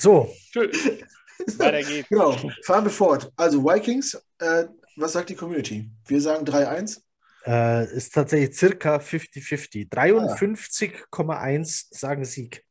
So, 0.00 0.32
Tschö. 0.52 0.70
Weiter 1.58 1.82
geht's. 1.82 2.08
Genau, 2.08 2.36
fahren 2.64 2.84
wir 2.84 2.90
fort. 2.90 3.32
Also 3.36 3.64
Vikings, 3.64 4.14
äh, 4.38 4.66
was 4.98 5.12
sagt 5.12 5.30
die 5.30 5.34
Community? 5.34 5.90
Wir 6.06 6.20
sagen 6.20 6.44
3-1. 6.46 7.00
äh, 7.46 7.96
ist 7.96 8.14
tatsächlich 8.14 8.56
circa 8.56 8.96
50-50. 8.98 9.88
53,1 9.90 11.86
sagen 11.90 12.24
Sieg. 12.24 12.64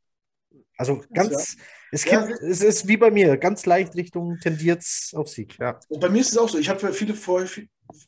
Also 0.78 1.04
ganz, 1.14 1.58
es, 1.92 2.06
Ja. 2.06 2.26
kippt, 2.26 2.42
es 2.44 2.62
ist 2.62 2.88
wie 2.88 2.98
bei 2.98 3.10
mir, 3.10 3.38
ganz 3.38 3.66
leicht 3.66 3.96
Richtung 3.96 4.38
tendiert 4.40 4.84
auf 5.14 5.28
Sieg. 5.30 5.58
Ja. 5.60 5.80
Und 5.88 6.00
bei 6.00 6.10
mir 6.10 6.22
ist 6.22 6.32
es 6.32 6.38
auch 6.38 6.50
so. 6.50 6.60
Ich 6.60 6.70
habe 6.70 6.94
viele 6.94 7.16
vorher, 7.16 7.50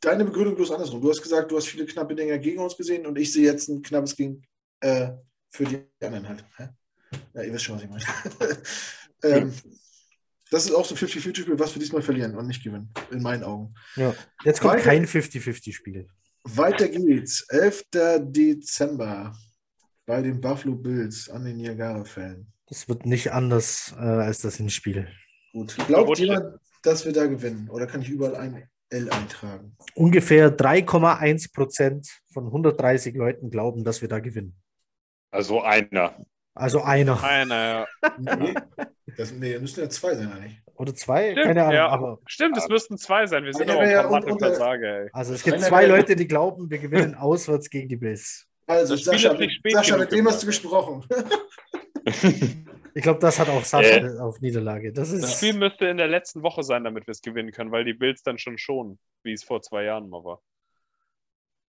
deine 0.02 0.26
Begründung 0.26 0.56
bloß 0.56 0.72
andersrum. 0.72 1.02
Du 1.02 1.10
hast 1.10 1.22
gesagt, 1.22 1.52
du 1.52 1.58
hast 1.58 1.68
viele 1.68 1.86
knappe 1.86 2.14
Dinger 2.14 2.38
gegen 2.38 2.60
uns 2.60 2.78
gesehen 2.78 3.08
und 3.08 3.18
ich 3.18 3.32
sehe 3.34 3.46
jetzt 3.46 3.70
ein 3.70 3.82
knappes 3.82 4.16
gegen 4.16 4.44
äh, 4.82 5.12
für 5.50 5.64
die 5.66 5.80
anderen 6.04 6.28
halt. 6.28 6.46
Ja, 7.34 7.42
ihr 7.42 7.52
wisst 7.54 7.64
schon, 7.66 7.76
was 7.78 7.84
ich 7.84 7.90
meine. 7.90 8.58
ähm, 9.24 9.54
das 10.52 10.66
ist 10.66 10.74
auch 10.74 10.86
so 10.86 10.96
50-50-Spiel, 10.96 11.60
was 11.60 11.76
wir 11.76 11.80
diesmal 11.80 12.02
verlieren 12.02 12.36
und 12.36 12.48
nicht 12.48 12.64
gewinnen, 12.64 12.92
in 13.12 13.22
meinen 13.22 13.44
Augen. 13.44 13.74
Ja. 13.96 14.14
Jetzt 14.44 14.62
kommt 14.62 14.76
Weiter- 14.76 14.84
kein 14.84 15.06
50-50-Spiel. 15.06 16.08
Weiter 16.44 16.88
geht's. 16.88 17.46
11. 17.50 17.84
Dezember 18.22 19.36
bei 20.06 20.22
den 20.22 20.42
Buffalo 20.42 20.76
Bills 20.76 21.30
an 21.30 21.46
den 21.46 21.58
Niagara-Fällen. 21.58 22.52
Das 22.68 22.88
wird 22.88 23.06
nicht 23.06 23.32
anders 23.32 23.94
äh, 23.98 24.02
als 24.02 24.42
das 24.42 24.56
Hinspiel. 24.58 25.08
Gut. 25.54 25.76
Glaubt 25.88 26.18
jemand, 26.20 26.60
dass 26.84 27.06
wir 27.06 27.12
da 27.14 27.26
gewinnen? 27.26 27.70
Oder 27.70 27.88
kann 27.88 28.02
ich 28.02 28.10
überall 28.10 28.36
ein 28.36 28.68
L 28.90 29.10
eintragen? 29.12 29.76
Ungefähr 29.96 30.56
3,1 30.56 31.54
Prozent 31.54 32.08
von 32.34 32.46
130 32.46 33.16
Leuten 33.16 33.50
glauben, 33.50 33.84
dass 33.84 34.02
wir 34.02 34.08
da 34.08 34.20
gewinnen. 34.20 34.56
Also 35.32 35.62
einer. 35.62 36.16
Also 36.60 36.82
einer 36.82 37.24
Einer, 37.24 37.56
ja. 37.56 37.88
Nee, 38.38 38.54
das, 39.18 39.32
nee, 39.32 39.58
müssen 39.60 39.80
ja 39.82 39.90
zwei 39.90 40.16
sein 40.16 40.32
eigentlich. 40.32 40.62
oder 40.76 40.94
zwei, 40.94 41.32
Stimmt, 41.32 41.46
keine 41.48 41.62
Ahnung. 41.64 41.74
ja. 41.76 41.88
Aber 41.90 42.20
Stimmt, 42.28 42.58
es 42.58 42.68
müssten 42.68 42.98
zwei 42.98 43.26
sein. 43.28 43.44
Wir 43.46 43.54
sind 43.54 43.70
aber 43.70 43.90
ja 43.90 44.08
auch 44.08 44.12
un- 44.12 44.24
unter- 44.24 44.48
Versager, 44.48 45.04
ey. 45.04 45.10
also 45.14 45.34
es 45.34 45.44
gibt 45.44 45.58
Einer 45.58 45.66
zwei 45.66 45.86
Leute, 45.86 46.16
die 46.16 46.28
glauben, 46.28 46.70
wir 46.70 46.80
gewinnen 46.80 47.16
auswärts 47.16 47.70
gegen 47.70 47.88
die 47.90 47.96
Bills. 47.98 48.46
Also, 48.68 48.96
Das 48.96 49.04
Sascha, 49.06 49.34
mit, 49.34 49.52
Sascha, 49.70 49.98
mit 49.98 50.12
dem 50.12 50.28
hast 50.28 50.44
du 50.44 50.48
gesprochen. 50.48 51.06
Ich 52.96 53.04
glaube, 53.04 53.20
das 53.20 53.40
hat 53.40 53.48
auch 53.50 53.64
Sascha 53.64 53.98
Äh. 53.98 54.18
auf 54.20 54.42
Niederlage. 54.42 54.92
Das 54.92 55.12
Das 55.12 55.20
ist 55.24 55.38
Spiel 55.38 55.54
müsste 55.54 55.86
in 55.86 55.98
der 55.98 56.08
letzten 56.08 56.42
Woche 56.42 56.64
sein, 56.64 56.84
damit 56.84 57.06
wir 57.08 57.12
es 57.12 57.22
gewinnen 57.22 57.52
können, 57.52 57.72
weil 57.72 57.86
die 57.86 57.94
Bills 57.94 58.24
dann 58.24 58.40
schon 58.40 58.58
schonen, 58.58 58.98
wie 59.24 59.32
es 59.32 59.44
vor 59.44 59.62
zwei 59.62 59.84
Jahren 59.84 60.10
mal 60.10 60.24
war. 60.24 60.42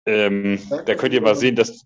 Ähm, 0.06 0.59
da 0.86 0.94
könnt 0.94 1.12
ihr 1.14 1.20
mal 1.20 1.36
sehen, 1.36 1.54
dass 1.54 1.84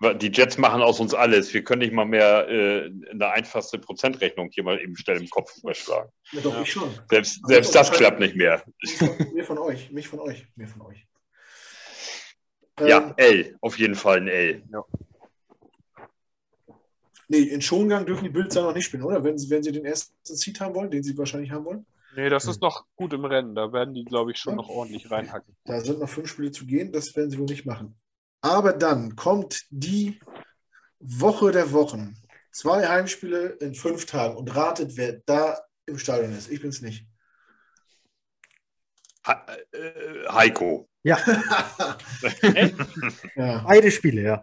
die 0.00 0.28
Jets 0.32 0.56
machen 0.56 0.80
aus 0.82 0.98
uns 0.98 1.12
alles. 1.14 1.52
Wir 1.52 1.62
können 1.62 1.80
nicht 1.82 1.92
mal 1.92 2.06
mehr 2.06 2.48
äh, 2.48 2.90
eine 3.10 3.28
einfachste 3.30 3.78
Prozentrechnung 3.78 4.48
hier 4.50 4.64
mal 4.64 4.80
eben 4.80 4.96
schnell 4.96 5.18
im 5.20 5.28
Kopf 5.28 5.56
überschlagen. 5.58 6.10
Ja, 6.32 6.40
doch, 6.40 6.54
Ja. 6.54 6.62
ich 6.62 6.72
schon. 6.72 6.90
Selbst, 7.10 7.40
selbst 7.46 7.74
das 7.74 7.90
klappt 7.92 8.18
nicht 8.18 8.34
mehr. 8.34 8.62
Mich 8.82 8.96
von, 8.96 9.32
mir 9.34 9.44
von 9.44 9.58
euch, 9.58 9.90
mich 9.90 10.08
von 10.08 10.20
euch, 10.20 10.46
mir 10.56 10.66
von 10.68 10.82
euch. 10.82 11.06
Ähm, 12.78 12.86
Ja, 12.88 13.14
L. 13.18 13.56
Auf 13.60 13.78
jeden 13.78 13.94
Fall 13.94 14.18
ein 14.18 14.28
L. 14.28 14.62
Nee, 17.28 17.42
in 17.42 17.60
Schongang 17.60 18.06
dürfen 18.06 18.24
die 18.24 18.30
Bills 18.30 18.54
ja 18.54 18.62
noch 18.62 18.74
nicht 18.74 18.86
spielen, 18.86 19.04
oder? 19.04 19.22
Wenn, 19.22 19.38
sie- 19.38 19.50
wenn 19.50 19.62
sie 19.62 19.70
den 19.70 19.84
ersten 19.84 20.14
Seed 20.24 20.58
haben 20.60 20.74
wollen, 20.74 20.90
den 20.90 21.02
sie 21.02 21.16
wahrscheinlich 21.16 21.50
haben 21.52 21.64
wollen. 21.64 21.86
Nee, 22.16 22.28
das 22.28 22.46
ist 22.46 22.60
noch 22.60 22.86
gut 22.96 23.12
im 23.12 23.24
Rennen. 23.24 23.54
Da 23.54 23.72
werden 23.72 23.94
die, 23.94 24.04
glaube 24.04 24.32
ich, 24.32 24.38
schon 24.38 24.56
noch 24.56 24.68
ordentlich 24.68 25.08
reinhacken. 25.12 25.54
Da 25.64 25.80
sind 25.80 26.00
noch 26.00 26.08
fünf 26.08 26.28
Spiele 26.28 26.50
zu 26.50 26.66
gehen, 26.66 26.90
das 26.90 27.14
werden 27.14 27.30
sie 27.30 27.38
wohl 27.38 27.46
nicht 27.46 27.66
machen. 27.66 27.94
Aber 28.40 28.72
dann 28.72 29.16
kommt 29.16 29.66
die 29.70 30.20
Woche 30.98 31.50
der 31.52 31.72
Wochen. 31.72 32.16
Zwei 32.52 32.86
Heimspiele 32.88 33.50
in 33.60 33.74
fünf 33.74 34.06
Tagen 34.06 34.36
und 34.36 34.54
ratet, 34.54 34.96
wer 34.96 35.20
da 35.26 35.60
im 35.86 35.98
Stadion 35.98 36.32
ist. 36.32 36.50
Ich 36.50 36.60
bin 36.60 36.70
es 36.70 36.80
nicht. 36.80 37.06
äh, 39.24 40.28
Heiko. 40.28 40.88
Ja. 41.02 41.18
ja. 43.36 43.64
Beide 43.66 43.90
Spiele, 43.90 44.22
ja. 44.22 44.42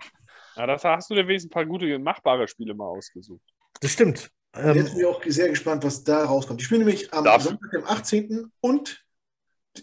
Ja, 0.56 0.66
das 0.66 0.84
hast 0.84 1.10
du 1.10 1.16
dir 1.16 1.28
wenigstens 1.28 1.52
ein 1.52 1.54
paar 1.54 1.66
gute, 1.66 2.00
machbare 2.00 2.48
Spiele 2.48 2.74
mal 2.74 2.88
ausgesucht. 2.88 3.44
Das 3.80 3.92
stimmt. 3.92 4.32
Ähm, 4.54 4.76
Jetzt 4.76 4.92
bin 4.92 5.02
ich 5.02 5.06
auch 5.06 5.24
sehr 5.26 5.50
gespannt, 5.50 5.84
was 5.84 6.04
da 6.04 6.26
rauskommt. 6.26 6.62
Ich 6.62 6.66
spiele 6.66 6.80
nämlich 6.80 7.14
am? 7.14 7.26
Sonntag, 7.40 7.72
dem 7.72 7.86
18. 7.86 8.52
und 8.60 9.06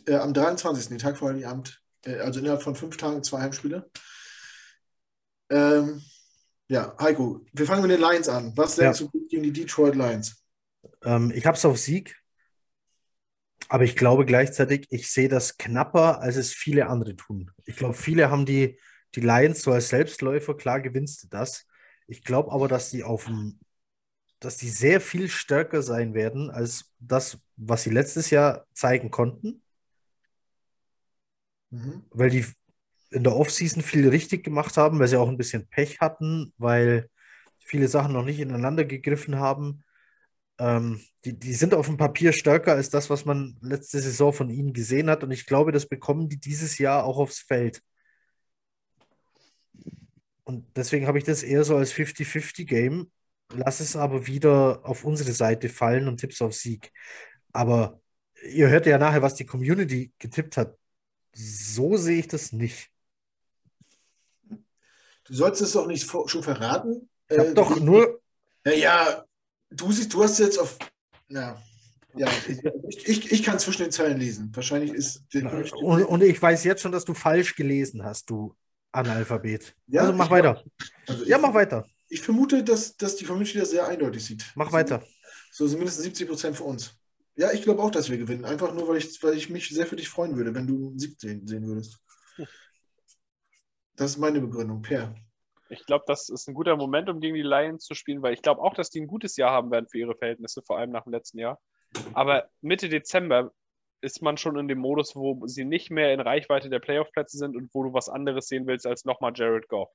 äh, 0.06 0.16
am 0.16 0.34
23. 0.34 0.88
den 0.88 0.98
Tag 0.98 1.16
vor 1.16 1.32
dem 1.32 1.42
äh, 1.42 1.78
also 2.06 2.40
innerhalb 2.40 2.62
von 2.62 2.74
fünf 2.74 2.96
Tagen 2.96 3.22
zwei 3.22 3.40
Heimspiele. 3.40 3.90
Ähm, 5.50 6.02
ja, 6.68 6.96
Heiko, 6.98 7.44
wir 7.52 7.66
fangen 7.66 7.82
mit 7.82 7.90
den 7.90 8.00
Lions 8.00 8.28
an. 8.28 8.52
Was 8.56 8.76
denkst 8.76 9.00
ja. 9.00 9.06
du 9.06 9.26
gegen 9.28 9.42
die 9.42 9.52
Detroit 9.52 9.94
Lions? 9.94 10.44
Ähm, 11.02 11.32
ich 11.34 11.46
habe 11.46 11.56
es 11.56 11.64
auf 11.64 11.78
Sieg, 11.78 12.16
aber 13.68 13.84
ich 13.84 13.96
glaube 13.96 14.24
gleichzeitig, 14.24 14.86
ich 14.90 15.10
sehe 15.10 15.28
das 15.28 15.56
knapper, 15.58 16.20
als 16.20 16.36
es 16.36 16.52
viele 16.52 16.88
andere 16.88 17.16
tun. 17.16 17.50
Ich 17.64 17.76
glaube, 17.76 17.94
viele 17.94 18.30
haben 18.30 18.46
die, 18.46 18.78
die 19.14 19.20
Lions 19.20 19.62
so 19.62 19.72
als 19.72 19.88
Selbstläufer, 19.88 20.56
klar 20.56 20.80
gewinnst 20.80 21.24
du 21.24 21.28
das. 21.28 21.66
Ich 22.06 22.24
glaube 22.24 22.52
aber, 22.52 22.68
dass 22.68 22.90
die 22.90 23.04
auf 23.04 23.24
dem, 23.24 23.58
dass 24.40 24.56
die 24.56 24.68
sehr 24.68 25.00
viel 25.00 25.28
stärker 25.28 25.82
sein 25.82 26.14
werden 26.14 26.50
als 26.50 26.92
das, 26.98 27.38
was 27.56 27.82
sie 27.82 27.90
letztes 27.90 28.30
Jahr 28.30 28.66
zeigen 28.74 29.10
konnten. 29.10 29.62
Mhm. 31.74 32.04
Weil 32.10 32.30
die 32.30 32.46
in 33.10 33.24
der 33.24 33.36
Offseason 33.36 33.82
viel 33.82 34.08
richtig 34.08 34.44
gemacht 34.44 34.76
haben, 34.76 34.98
weil 34.98 35.08
sie 35.08 35.18
auch 35.18 35.28
ein 35.28 35.36
bisschen 35.36 35.66
Pech 35.68 36.00
hatten, 36.00 36.52
weil 36.56 37.08
viele 37.58 37.88
Sachen 37.88 38.12
noch 38.12 38.24
nicht 38.24 38.40
ineinander 38.40 38.84
gegriffen 38.84 39.38
haben. 39.38 39.84
Ähm, 40.58 41.00
die, 41.24 41.38
die 41.38 41.54
sind 41.54 41.74
auf 41.74 41.86
dem 41.86 41.96
Papier 41.96 42.32
stärker 42.32 42.72
als 42.74 42.90
das, 42.90 43.10
was 43.10 43.24
man 43.24 43.56
letzte 43.60 44.00
Saison 44.00 44.32
von 44.32 44.50
ihnen 44.50 44.72
gesehen 44.72 45.10
hat. 45.10 45.24
Und 45.24 45.32
ich 45.32 45.46
glaube, 45.46 45.72
das 45.72 45.86
bekommen 45.86 46.28
die 46.28 46.38
dieses 46.38 46.78
Jahr 46.78 47.04
auch 47.04 47.18
aufs 47.18 47.40
Feld. 47.40 47.82
Und 50.44 50.64
deswegen 50.76 51.06
habe 51.06 51.18
ich 51.18 51.24
das 51.24 51.42
eher 51.42 51.64
so 51.64 51.76
als 51.76 51.92
50-50-Game. 51.92 53.10
Lass 53.54 53.80
es 53.80 53.96
aber 53.96 54.26
wieder 54.26 54.80
auf 54.84 55.04
unsere 55.04 55.32
Seite 55.32 55.68
fallen 55.68 56.06
und 56.08 56.18
Tipps 56.18 56.42
auf 56.42 56.54
Sieg. 56.54 56.92
Aber 57.52 58.00
ihr 58.48 58.68
hört 58.68 58.86
ja 58.86 58.98
nachher, 58.98 59.22
was 59.22 59.34
die 59.34 59.46
Community 59.46 60.12
getippt 60.18 60.56
hat. 60.56 60.76
So 61.34 61.96
sehe 61.96 62.20
ich 62.20 62.28
das 62.28 62.52
nicht. 62.52 62.90
Du 65.24 65.34
sollst 65.34 65.60
es 65.60 65.72
doch 65.72 65.86
nicht 65.86 66.08
schon 66.08 66.42
verraten. 66.42 67.08
Ich 67.28 67.36
äh, 67.36 67.54
doch 67.54 67.80
nur. 67.80 68.20
Ja, 68.64 69.24
du 69.70 69.92
siehst, 69.92 70.12
du 70.12 70.22
hast 70.22 70.38
jetzt 70.38 70.58
auf. 70.58 70.78
Ja, 71.28 71.60
ja 72.14 72.28
ich, 72.88 73.08
ich, 73.08 73.32
ich 73.32 73.42
kann 73.42 73.58
zwischen 73.58 73.82
den 73.82 73.90
Zeilen 73.90 74.18
lesen. 74.18 74.50
Wahrscheinlich 74.54 74.92
ist. 74.92 75.24
Und, 75.82 76.04
und, 76.04 76.22
ich 76.22 76.40
weiß 76.40 76.64
jetzt 76.64 76.82
schon, 76.82 76.92
dass 76.92 77.04
du 77.04 77.14
falsch 77.14 77.56
gelesen 77.56 78.04
hast, 78.04 78.30
du 78.30 78.54
Analphabet. 78.92 79.74
Ja, 79.88 80.02
also 80.02 80.12
mach 80.12 80.30
weiter. 80.30 80.62
Also 81.06 81.24
ja, 81.24 81.38
mach 81.38 81.52
weiter. 81.52 81.86
Ich 82.08 82.20
vermute, 82.20 82.62
dass, 82.62 82.96
dass 82.96 83.16
die 83.16 83.24
Community 83.24 83.58
das 83.58 83.70
sehr 83.70 83.88
eindeutig 83.88 84.24
sieht. 84.24 84.44
Mach 84.54 84.70
weiter. 84.70 85.02
So 85.50 85.66
sind 85.66 85.78
mindestens 85.78 86.04
70 86.04 86.28
Prozent 86.28 86.56
für 86.56 86.64
uns. 86.64 86.96
Ja, 87.36 87.52
ich 87.52 87.62
glaube 87.62 87.82
auch, 87.82 87.90
dass 87.90 88.10
wir 88.10 88.18
gewinnen. 88.18 88.44
Einfach 88.44 88.72
nur, 88.72 88.86
weil 88.88 88.98
ich, 88.98 89.22
weil 89.22 89.36
ich 89.36 89.50
mich 89.50 89.68
sehr 89.68 89.86
für 89.86 89.96
dich 89.96 90.08
freuen 90.08 90.36
würde, 90.36 90.54
wenn 90.54 90.66
du 90.66 90.88
einen 90.88 90.98
Sieg 90.98 91.20
sehen, 91.20 91.46
sehen 91.46 91.66
würdest. 91.66 91.98
Das 93.96 94.12
ist 94.12 94.18
meine 94.18 94.40
Begründung, 94.40 94.82
Per. 94.82 95.14
Ich 95.68 95.86
glaube, 95.86 96.04
das 96.06 96.28
ist 96.28 96.48
ein 96.48 96.54
guter 96.54 96.76
Moment, 96.76 97.08
um 97.08 97.20
gegen 97.20 97.34
die 97.34 97.42
Lions 97.42 97.84
zu 97.84 97.94
spielen, 97.94 98.22
weil 98.22 98.34
ich 98.34 98.42
glaube 98.42 98.60
auch, 98.60 98.74
dass 98.74 98.90
die 98.90 99.00
ein 99.00 99.06
gutes 99.06 99.36
Jahr 99.36 99.50
haben 99.50 99.70
werden 99.70 99.88
für 99.88 99.98
ihre 99.98 100.16
Verhältnisse, 100.16 100.62
vor 100.62 100.78
allem 100.78 100.90
nach 100.90 101.04
dem 101.04 101.12
letzten 101.12 101.38
Jahr. 101.38 101.58
Aber 102.12 102.48
Mitte 102.60 102.88
Dezember 102.88 103.52
ist 104.00 104.20
man 104.20 104.36
schon 104.36 104.58
in 104.58 104.68
dem 104.68 104.78
Modus, 104.78 105.16
wo 105.16 105.46
sie 105.46 105.64
nicht 105.64 105.90
mehr 105.90 106.12
in 106.12 106.20
Reichweite 106.20 106.68
der 106.68 106.80
Playoff-Plätze 106.80 107.38
sind 107.38 107.56
und 107.56 107.72
wo 107.72 107.84
du 107.84 107.92
was 107.94 108.08
anderes 108.08 108.48
sehen 108.48 108.66
willst 108.66 108.86
als 108.86 109.04
nochmal 109.04 109.32
Jared 109.34 109.68
Goff. 109.68 109.90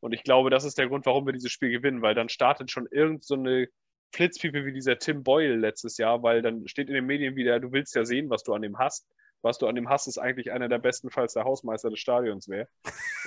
Und 0.00 0.12
ich 0.12 0.24
glaube, 0.24 0.50
das 0.50 0.64
ist 0.64 0.78
der 0.78 0.88
Grund, 0.88 1.06
warum 1.06 1.26
wir 1.26 1.32
dieses 1.32 1.52
Spiel 1.52 1.70
gewinnen, 1.70 2.02
weil 2.02 2.14
dann 2.14 2.28
startet 2.28 2.70
schon 2.72 2.88
irgend 2.90 3.24
so 3.24 3.36
Flitzpiepe 4.12 4.64
wie 4.64 4.72
dieser 4.72 4.98
Tim 4.98 5.22
Boyle 5.22 5.56
letztes 5.56 5.96
Jahr, 5.96 6.22
weil 6.22 6.42
dann 6.42 6.66
steht 6.68 6.88
in 6.88 6.94
den 6.94 7.06
Medien 7.06 7.36
wieder, 7.36 7.60
du 7.60 7.72
willst 7.72 7.94
ja 7.94 8.04
sehen, 8.04 8.30
was 8.30 8.42
du 8.42 8.54
an 8.54 8.62
dem 8.62 8.78
hast 8.78 9.06
was 9.42 9.58
du 9.58 9.66
an 9.66 9.74
dem 9.74 9.88
hast, 9.88 10.06
ist 10.06 10.18
eigentlich 10.18 10.52
einer 10.52 10.68
der 10.68 10.78
besten, 10.78 11.10
falls 11.10 11.34
der 11.34 11.44
Hausmeister 11.44 11.90
des 11.90 11.98
Stadions 11.98 12.48
wäre. 12.48 12.68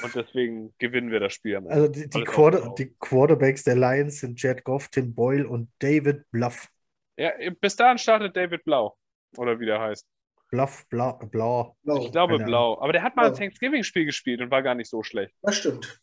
Und 0.02 0.16
deswegen 0.16 0.74
gewinnen 0.80 1.12
wir 1.12 1.20
das 1.20 1.34
Spiel. 1.34 1.58
Also 1.68 1.88
die, 1.88 2.10
die, 2.10 2.24
Quarter, 2.24 2.74
die, 2.78 2.94
Quarterbacks 3.00 3.64
der 3.64 3.76
Lions 3.76 4.20
sind 4.20 4.42
Jet 4.42 4.64
Goff, 4.64 4.88
Tim 4.88 5.14
Boyle 5.14 5.48
und 5.48 5.70
David 5.80 6.30
Bluff. 6.32 6.70
Ja, 7.18 7.32
bis 7.62 7.76
dahin 7.76 7.98
startet 7.98 8.36
David 8.36 8.64
Blau. 8.64 8.98
Oder 9.38 9.60
wie 9.60 9.66
der 9.66 9.80
heißt. 9.80 10.08
Bluff, 10.50 10.86
Blau. 10.90 11.20
Blau. 11.32 11.76
Ich 12.02 12.12
glaube 12.12 12.40
Blau. 12.40 12.80
Aber 12.82 12.94
der 12.94 13.04
hat 13.04 13.16
mal 13.16 13.28
ein 13.28 13.36
Thanksgiving-Spiel 13.36 14.06
gespielt 14.06 14.42
und 14.42 14.52
war 14.52 14.64
gar 14.64 14.76
nicht 14.76 14.90
so 14.90 15.04
schlecht. 15.04 15.34
Das 15.42 15.58
stimmt. 15.58 16.00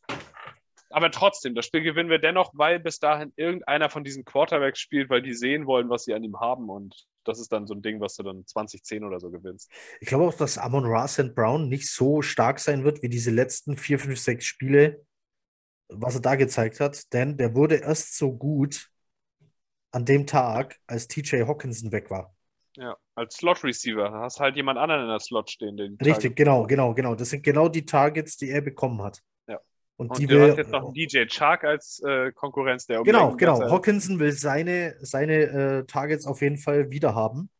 Aber 0.93 1.11
trotzdem, 1.11 1.55
das 1.55 1.67
Spiel 1.67 1.83
gewinnen 1.83 2.11
wir 2.11 2.19
dennoch, 2.19 2.53
weil 2.55 2.79
bis 2.79 2.99
dahin 2.99 3.33
irgendeiner 3.37 3.91
von 3.91 4.05
diesen 4.05 4.25
Quarterbacks 4.25 4.79
spielt, 4.79 5.11
weil 5.11 5.23
die 5.23 5.35
sehen 5.35 5.67
wollen, 5.67 5.89
was 5.89 6.05
sie 6.05 6.15
an 6.15 6.23
ihm 6.23 6.39
haben. 6.41 6.69
Und 6.69 7.07
das 7.25 7.39
ist 7.39 7.53
dann 7.53 7.67
so 7.67 7.75
ein 7.75 7.83
Ding, 7.83 8.01
was 8.01 8.17
du 8.17 8.23
dann 8.23 8.47
2010 8.47 9.05
oder 9.05 9.21
so 9.21 9.31
gewinnst. 9.31 9.71
Ich 10.01 10.09
glaube 10.09 10.25
auch, 10.25 10.35
dass 10.35 10.59
Amon 10.59 10.85
Ra 10.85 11.09
St. 11.09 11.35
Brown 11.35 11.69
nicht 11.69 11.89
so 11.89 12.23
stark 12.23 12.59
sein 12.59 12.85
wird 12.85 13.03
wie 13.03 13.09
diese 13.09 13.31
letzten 13.31 13.77
vier, 13.77 13.99
fünf, 13.99 14.19
sechs 14.19 14.45
Spiele, 14.45 15.05
was 15.89 16.15
er 16.15 16.23
da 16.23 16.37
gezeigt 16.37 16.81
hat. 16.81 17.13
Denn 17.13 17.37
der 17.37 17.55
wurde 17.55 17.77
erst 17.77 18.17
so 18.17 18.33
gut 18.33 18.89
an 19.93 20.05
dem 20.05 20.27
Tag, 20.27 20.79
als 20.87 21.09
TJ 21.09 21.43
Hawkinson 21.43 21.93
weg 21.93 22.11
war. 22.11 22.35
Ja, 22.77 22.97
als 23.15 23.37
Slot-Receiver. 23.37 24.09
Da 24.09 24.21
hast 24.21 24.41
halt 24.41 24.57
jemand 24.57 24.79
anderen 24.79 25.03
in 25.03 25.09
der 25.09 25.21
Slot 25.21 25.51
stehen. 25.51 25.77
Den 25.77 25.97
Richtig, 25.97 26.15
Target 26.15 26.37
genau, 26.37 26.67
genau, 26.67 26.95
genau. 26.95 27.15
Das 27.15 27.31
sind 27.31 27.43
genau 27.43 27.69
die 27.69 27.85
Targets, 27.85 28.37
die 28.37 28.49
er 28.49 28.63
bekommen 28.63 29.03
hat. 29.03 29.23
Und, 30.03 30.11
und 30.11 30.19
die 30.19 30.27
du 30.27 30.35
will, 30.35 30.51
hast 30.51 30.59
jetzt 30.59 30.73
noch 30.73 30.93
DJ 30.93 31.27
Chark 31.27 31.63
als 31.63 32.03
äh, 32.05 32.33
Konkurrenz, 32.33 32.87
der 32.87 33.03
Genau, 33.05 33.37
genau. 33.37 33.61
Hawkinson 33.71 34.19
will 34.19 34.33
seine, 34.33 34.97
seine 34.99 35.35
äh, 35.43 35.85
Targets 35.85 36.27
auf 36.27 36.41
jeden 36.43 36.59
Fall 36.59 36.91
wieder 36.91 37.15
haben. 37.15 37.51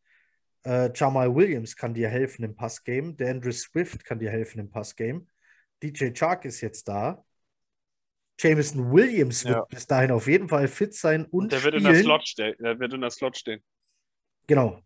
Äh, 0.65 0.91
Jamal 0.93 1.33
Williams 1.33 1.77
kann 1.77 1.93
dir 1.93 2.09
helfen 2.09 2.43
im 2.43 2.53
Passgame. 2.53 3.13
Der 3.13 3.31
Andrew 3.31 3.53
Swift 3.53 4.03
kann 4.03 4.19
dir 4.19 4.29
helfen 4.29 4.59
im 4.59 4.69
Passgame. 4.69 5.25
DJ 5.81 6.11
Chark 6.11 6.43
ist 6.43 6.59
jetzt 6.59 6.89
da. 6.89 7.23
Jameson 8.39 8.91
Williams 8.91 9.45
wird 9.45 9.55
ja. 9.55 9.65
bis 9.69 9.87
dahin 9.87 10.11
auf 10.11 10.27
jeden 10.27 10.49
Fall 10.49 10.67
fit 10.67 10.93
sein 10.93 11.23
und, 11.23 11.43
und 11.43 11.51
der 11.53 11.63
wird 11.63 11.75
in 11.75 11.83
der 11.85 11.95
Slot 11.95 12.27
stehen. 12.27 12.55
Der 12.59 12.77
wird 12.77 12.93
in 12.93 12.99
der 12.99 13.09
Slot 13.09 13.37
stehen. 13.37 13.63
Genau. 14.47 14.81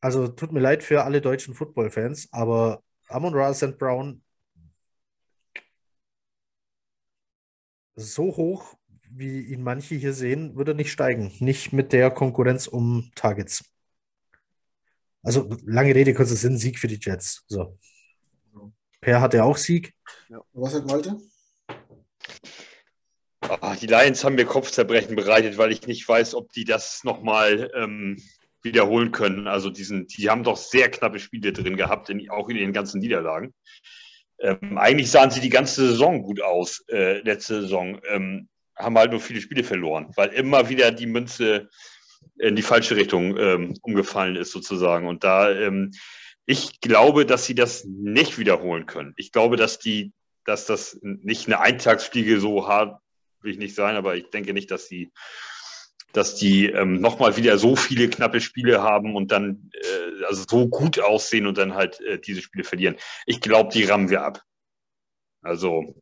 Also 0.00 0.28
tut 0.28 0.52
mir 0.52 0.60
leid 0.60 0.82
für 0.82 1.04
alle 1.04 1.20
deutschen 1.20 1.52
Football-Fans, 1.52 2.28
aber 2.32 2.82
Amon 3.08 3.34
Ra 3.34 3.52
St. 3.52 3.76
Brown 3.76 4.23
so 7.96 8.36
hoch, 8.36 8.76
wie 9.10 9.40
ihn 9.40 9.62
manche 9.62 9.94
hier 9.94 10.12
sehen, 10.12 10.56
würde 10.56 10.72
er 10.72 10.76
nicht 10.76 10.92
steigen. 10.92 11.32
Nicht 11.38 11.72
mit 11.72 11.92
der 11.92 12.10
Konkurrenz 12.10 12.66
um 12.66 13.10
Targets. 13.14 13.64
Also 15.22 15.48
lange 15.64 15.94
Rede, 15.94 16.14
kurzer 16.14 16.34
Sinn, 16.34 16.58
Sieg 16.58 16.78
für 16.78 16.88
die 16.88 16.98
Jets. 17.00 17.44
So. 17.48 17.78
Per 19.00 19.20
hatte 19.20 19.44
auch 19.44 19.56
Sieg. 19.56 19.94
Ja. 20.28 20.40
Was 20.52 20.74
hat 20.74 20.86
Malte? 20.86 21.18
Oh, 23.48 23.74
die 23.80 23.86
Lions 23.86 24.24
haben 24.24 24.36
mir 24.36 24.46
Kopfzerbrechen 24.46 25.16
bereitet, 25.16 25.58
weil 25.58 25.70
ich 25.70 25.86
nicht 25.86 26.08
weiß, 26.08 26.34
ob 26.34 26.50
die 26.52 26.64
das 26.64 27.04
nochmal 27.04 27.70
ähm, 27.74 28.22
wiederholen 28.62 29.12
können. 29.12 29.46
Also 29.46 29.70
diesen, 29.70 30.06
die 30.06 30.30
haben 30.30 30.44
doch 30.44 30.56
sehr 30.56 30.90
knappe 30.90 31.18
Spiele 31.18 31.52
drin 31.52 31.76
gehabt, 31.76 32.08
in, 32.08 32.28
auch 32.30 32.48
in 32.48 32.56
den 32.56 32.72
ganzen 32.72 33.00
Niederlagen. 33.00 33.54
Ähm, 34.44 34.76
eigentlich 34.76 35.10
sahen 35.10 35.30
sie 35.30 35.40
die 35.40 35.48
ganze 35.48 35.88
Saison 35.88 36.22
gut 36.22 36.42
aus, 36.42 36.84
äh, 36.88 37.20
letzte 37.20 37.62
Saison. 37.62 37.98
Ähm, 38.08 38.48
haben 38.76 38.98
halt 38.98 39.10
nur 39.10 39.20
viele 39.20 39.40
Spiele 39.40 39.64
verloren, 39.64 40.12
weil 40.16 40.30
immer 40.30 40.68
wieder 40.68 40.90
die 40.90 41.06
Münze 41.06 41.70
in 42.38 42.56
die 42.56 42.62
falsche 42.62 42.96
Richtung 42.96 43.36
ähm, 43.38 43.74
umgefallen 43.82 44.36
ist, 44.36 44.50
sozusagen. 44.50 45.06
Und 45.06 45.24
da, 45.24 45.50
ähm, 45.50 45.92
ich 46.44 46.80
glaube, 46.80 47.24
dass 47.24 47.46
sie 47.46 47.54
das 47.54 47.84
nicht 47.84 48.38
wiederholen 48.38 48.86
können. 48.86 49.14
Ich 49.16 49.32
glaube, 49.32 49.56
dass 49.56 49.78
die, 49.78 50.12
dass 50.44 50.66
das 50.66 50.98
nicht 51.00 51.46
eine 51.46 51.60
Eintagsfliege 51.60 52.40
so 52.40 52.68
hart 52.68 53.00
will 53.40 53.52
ich 53.52 53.58
nicht 53.58 53.74
sein, 53.74 53.96
aber 53.96 54.16
ich 54.16 54.30
denke 54.30 54.52
nicht, 54.52 54.70
dass 54.70 54.88
sie 54.88 55.12
dass 56.14 56.36
die 56.36 56.66
ähm, 56.66 57.00
nochmal 57.00 57.36
wieder 57.36 57.58
so 57.58 57.74
viele 57.74 58.08
knappe 58.08 58.40
Spiele 58.40 58.82
haben 58.82 59.16
und 59.16 59.32
dann 59.32 59.70
äh, 59.72 60.24
also 60.26 60.44
so 60.48 60.68
gut 60.68 61.00
aussehen 61.00 61.46
und 61.46 61.58
dann 61.58 61.74
halt 61.74 62.00
äh, 62.00 62.20
diese 62.20 62.40
Spiele 62.40 62.64
verlieren. 62.64 62.96
Ich 63.26 63.40
glaube, 63.40 63.70
die 63.72 63.84
rammen 63.84 64.10
wir 64.10 64.22
ab. 64.22 64.40
Also 65.42 65.94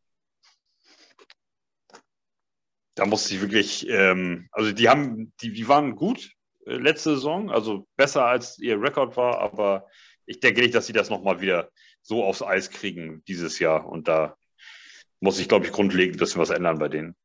da 2.94 3.06
musste 3.06 3.34
ich 3.34 3.40
wirklich, 3.40 3.88
ähm, 3.88 4.48
also 4.52 4.72
die 4.72 4.88
haben, 4.90 5.32
die, 5.40 5.52
die 5.52 5.66
waren 5.66 5.96
gut 5.96 6.30
äh, 6.66 6.76
letzte 6.76 7.14
Saison, 7.14 7.50
also 7.50 7.88
besser 7.96 8.26
als 8.26 8.58
ihr 8.58 8.80
Rekord 8.80 9.16
war, 9.16 9.38
aber 9.38 9.88
ich 10.26 10.40
denke 10.40 10.60
nicht, 10.60 10.74
dass 10.74 10.86
sie 10.86 10.92
das 10.92 11.08
nochmal 11.08 11.40
wieder 11.40 11.70
so 12.02 12.22
aufs 12.22 12.42
Eis 12.42 12.70
kriegen 12.70 13.22
dieses 13.26 13.58
Jahr 13.58 13.86
und 13.86 14.08
da 14.08 14.36
muss 15.20 15.38
sich, 15.38 15.48
glaube 15.48 15.64
ich, 15.64 15.72
grundlegend 15.72 16.16
ein 16.16 16.18
bisschen 16.18 16.40
was 16.40 16.50
ändern 16.50 16.78
bei 16.78 16.88
denen. 16.88 17.16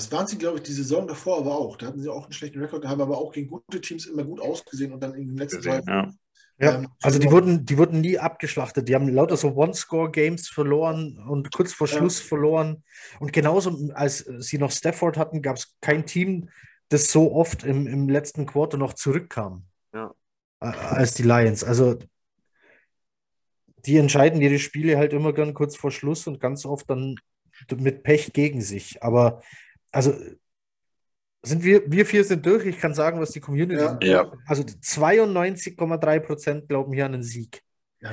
Das 0.00 0.10
waren 0.12 0.26
sie, 0.26 0.38
glaube 0.38 0.56
ich, 0.56 0.62
die 0.62 0.72
Saison 0.72 1.06
davor 1.06 1.38
aber 1.40 1.58
auch. 1.58 1.76
Da 1.76 1.86
hatten 1.86 2.00
sie 2.00 2.08
auch 2.08 2.24
einen 2.24 2.32
schlechten 2.32 2.58
Rekord, 2.58 2.86
haben 2.86 3.02
aber 3.02 3.18
auch 3.18 3.32
gegen 3.32 3.48
gute 3.48 3.82
Teams 3.82 4.06
immer 4.06 4.24
gut 4.24 4.40
ausgesehen 4.40 4.92
und 4.94 5.02
dann 5.02 5.12
in 5.14 5.28
den 5.28 5.36
letzten 5.36 5.58
Gesehen, 5.58 5.82
zwei. 5.82 5.92
ja. 5.92 6.12
Ja, 6.58 6.74
Ähm, 6.76 6.88
also 7.02 7.18
die 7.18 7.30
wurden, 7.30 7.66
die 7.66 7.76
wurden 7.76 8.00
nie 8.00 8.18
abgeschlachtet. 8.18 8.88
Die 8.88 8.94
haben 8.94 9.08
lauter 9.08 9.36
so 9.36 9.54
One-Score-Games 9.54 10.48
verloren 10.48 11.18
und 11.28 11.52
kurz 11.52 11.74
vor 11.74 11.86
Ja. 11.86 11.98
Schluss 11.98 12.18
verloren. 12.18 12.82
Und 13.18 13.32
genauso, 13.34 13.90
als 13.94 14.18
sie 14.38 14.56
noch 14.56 14.70
Stafford 14.70 15.18
hatten, 15.18 15.42
gab 15.42 15.56
es 15.56 15.76
kein 15.82 16.06
Team, 16.06 16.48
das 16.88 17.12
so 17.12 17.32
oft 17.32 17.64
im, 17.64 17.86
im 17.86 18.08
letzten 18.08 18.46
Quarter 18.46 18.78
noch 18.78 18.94
zurückkam 18.94 19.64
Ja. 19.94 20.14
äh, 20.60 20.66
als 20.66 21.12
die 21.12 21.24
Lions. 21.24 21.62
Also 21.62 21.98
die 23.84 23.98
entscheiden 23.98 24.40
ihre 24.40 24.58
Spiele 24.58 24.96
halt 24.96 25.12
immer 25.12 25.34
gern 25.34 25.52
kurz 25.52 25.76
vor 25.76 25.90
Schluss 25.90 26.26
und 26.26 26.40
ganz 26.40 26.64
oft 26.64 26.88
dann 26.88 27.16
mit 27.76 28.02
Pech 28.02 28.32
gegen 28.32 28.60
sich. 28.62 29.02
Aber 29.02 29.42
also 29.92 30.12
sind 31.42 31.64
wir, 31.64 31.90
wir 31.90 32.04
vier 32.04 32.24
sind 32.24 32.44
durch. 32.44 32.66
Ich 32.66 32.78
kann 32.78 32.94
sagen, 32.94 33.20
was 33.20 33.30
die 33.30 33.40
Community 33.40 33.80
Ja. 33.82 33.98
Ja. 34.02 34.32
also 34.46 34.62
92,3 34.62 36.20
Prozent 36.20 36.68
glauben 36.68 36.92
hier 36.92 37.06
an 37.06 37.14
einen 37.14 37.22
Sieg. 37.22 37.62
Ja, 38.02 38.12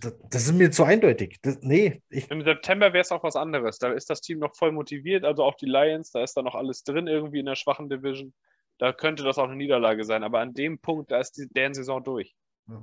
Das, 0.00 0.14
das 0.30 0.42
ist 0.46 0.52
mir 0.54 0.70
zu 0.70 0.84
eindeutig. 0.84 1.38
Das, 1.42 1.58
nee, 1.60 2.02
ich, 2.08 2.30
Im 2.30 2.42
September 2.42 2.92
wäre 2.92 3.02
es 3.02 3.12
auch 3.12 3.22
was 3.22 3.36
anderes. 3.36 3.78
Da 3.78 3.92
ist 3.92 4.08
das 4.08 4.20
Team 4.22 4.38
noch 4.38 4.54
voll 4.56 4.72
motiviert, 4.72 5.24
also 5.24 5.44
auch 5.44 5.54
die 5.56 5.66
Lions, 5.66 6.10
da 6.10 6.22
ist 6.22 6.34
da 6.36 6.42
noch 6.42 6.54
alles 6.54 6.84
drin 6.84 7.06
irgendwie 7.06 7.40
in 7.40 7.46
der 7.46 7.54
schwachen 7.56 7.88
Division. 7.90 8.32
Da 8.78 8.92
könnte 8.92 9.24
das 9.24 9.36
auch 9.38 9.44
eine 9.44 9.56
Niederlage 9.56 10.04
sein, 10.04 10.22
aber 10.22 10.40
an 10.40 10.54
dem 10.54 10.78
Punkt, 10.78 11.10
da 11.10 11.18
ist 11.20 11.32
die, 11.32 11.48
deren 11.48 11.74
Saison 11.74 12.02
durch. 12.02 12.34
Ja. 12.68 12.76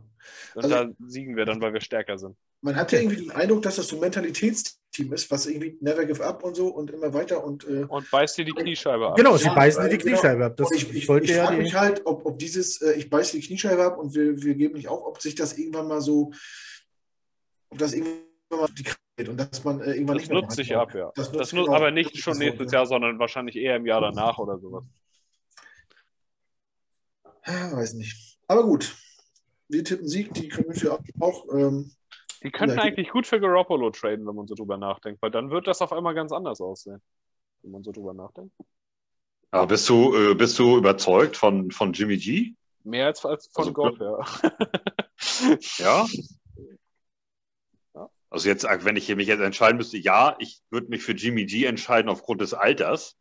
Und 0.55 0.63
Also- 0.63 0.69
da 0.69 0.89
siegen 1.07 1.35
wir 1.35 1.45
dann, 1.45 1.59
weil 1.61 1.73
wir 1.73 1.81
stärker 1.81 2.17
sind. 2.17 2.35
Man 2.61 2.75
hat 2.75 2.91
ja 2.91 2.99
irgendwie 2.99 3.17
den 3.23 3.31
Eindruck, 3.31 3.61
dass 3.63 3.75
das 3.75 3.87
so 3.87 3.97
ein 3.97 4.01
Mentalitätsteam 4.01 4.79
ist, 4.99 5.31
was 5.31 5.45
irgendwie 5.47 5.77
never 5.81 6.05
give 6.05 6.23
up 6.23 6.43
und 6.43 6.55
so 6.55 6.67
und 6.67 6.91
immer 6.91 7.13
weiter 7.13 7.43
und 7.43 7.67
äh, 7.67 7.85
Und 7.87 8.09
beißt 8.11 8.37
dir 8.37 8.45
die 8.45 8.51
Kniescheibe 8.51 9.07
ab. 9.07 9.15
genau, 9.15 9.37
sie 9.37 9.45
Ja, 9.45 9.53
beißen 9.53 9.83
dir 9.83 9.89
die 9.89 9.97
genau. 9.97 10.17
Kniescheibe 10.17 10.45
ab. 10.45 10.57
Das 10.57 10.69
Und 10.69 10.77
ich, 10.77 10.93
ich, 10.93 11.07
wollte 11.07 11.25
ich 11.25 11.31
ja 11.31 11.45
frage 11.47 11.61
mich 11.61 11.73
halt, 11.75 12.01
ob, 12.05 12.25
ob 12.25 12.37
dieses, 12.39 12.81
äh, 12.81 12.93
ich 12.93 13.09
beiße 13.09 13.37
die 13.37 13.45
Kniescheibe 13.45 13.83
ab 13.83 13.97
und 13.97 14.13
wir, 14.13 14.41
wir 14.41 14.55
geben 14.55 14.75
nicht 14.75 14.87
auf, 14.87 15.03
ob 15.05 15.21
sich 15.21 15.35
das 15.35 15.57
irgendwann 15.57 15.87
mal 15.87 16.01
so, 16.01 16.31
ob 17.69 17.77
das 17.77 17.93
irgendwann 17.93 18.19
mal 18.51 18.67
die 18.77 18.83
Kraft 18.83 18.99
wird 19.17 19.29
und 19.29 19.37
dass 19.37 19.63
man 19.63 19.81
äh, 19.81 19.93
irgendwann 19.93 20.17
Das 20.17 20.23
nicht 20.23 20.31
mehr 20.31 20.41
nutzt 20.41 20.55
sich 20.55 20.75
ab, 20.75 20.93
ja. 20.93 21.11
Das 21.15 21.27
Das 21.27 21.33
nutzt 21.33 21.53
nutzt 21.53 21.65
genau. 21.67 21.75
aber 21.77 21.91
nicht 21.91 22.17
schon 22.17 22.37
nächstes 22.37 22.71
Jahr, 22.71 22.85
sondern 22.85 23.19
wahrscheinlich 23.19 23.55
eher 23.55 23.75
im 23.77 23.85
Jahr 23.85 24.01
danach 24.01 24.37
oder 24.37 24.59
sowas. 24.59 24.83
Ja, 27.45 27.75
weiß 27.75 27.93
nicht. 27.95 28.37
Aber 28.47 28.63
gut. 28.63 28.95
Wir 29.69 29.83
tippen 29.83 30.07
Sieg, 30.07 30.33
die 30.33 30.49
Community 30.49 30.87
auch. 31.19 31.45
Ähm, 31.53 31.91
Die 32.43 32.51
könnten 32.51 32.77
Ja, 32.77 32.83
eigentlich 32.83 33.09
gut 33.09 33.25
für 33.25 33.39
Garoppolo 33.39 33.89
traden, 33.91 34.27
wenn 34.27 34.35
man 34.35 34.47
so 34.47 34.55
drüber 34.55 34.77
nachdenkt, 34.77 35.21
weil 35.21 35.31
dann 35.31 35.49
wird 35.49 35.65
das 35.67 35.81
auf 35.81 35.93
einmal 35.93 36.13
ganz 36.13 36.31
anders 36.31 36.59
aussehen. 36.61 37.01
Wenn 37.61 37.71
man 37.71 37.83
so 37.83 37.91
drüber 37.91 38.13
nachdenkt. 38.13 38.53
Aber 39.51 39.67
bist 39.67 39.87
du, 39.87 40.15
äh, 40.15 40.35
bist 40.35 40.57
du 40.59 40.77
überzeugt 40.77 41.37
von, 41.37 41.71
von 41.71 41.93
Jimmy 41.93 42.17
G? 42.17 42.53
Mehr 42.83 43.05
als, 43.07 43.23
als 43.25 43.47
von 43.53 43.63
Also, 43.63 43.73
Goff, 43.73 43.97
ja. 43.99 44.17
Ja? 45.77 46.05
Ja. 47.93 48.09
Also 48.29 48.49
jetzt, 48.49 48.63
äh, 48.65 48.83
wenn 48.83 48.95
ich 48.95 49.13
mich 49.15 49.27
jetzt 49.27 49.39
entscheiden 49.41 49.77
müsste, 49.77 49.97
ja, 49.97 50.35
ich 50.39 50.61
würde 50.69 50.87
mich 50.87 51.03
für 51.03 51.13
Jimmy 51.13 51.45
G 51.45 51.65
entscheiden 51.65 52.09
aufgrund 52.09 52.41
des 52.41 52.53
Alters. 52.53 53.15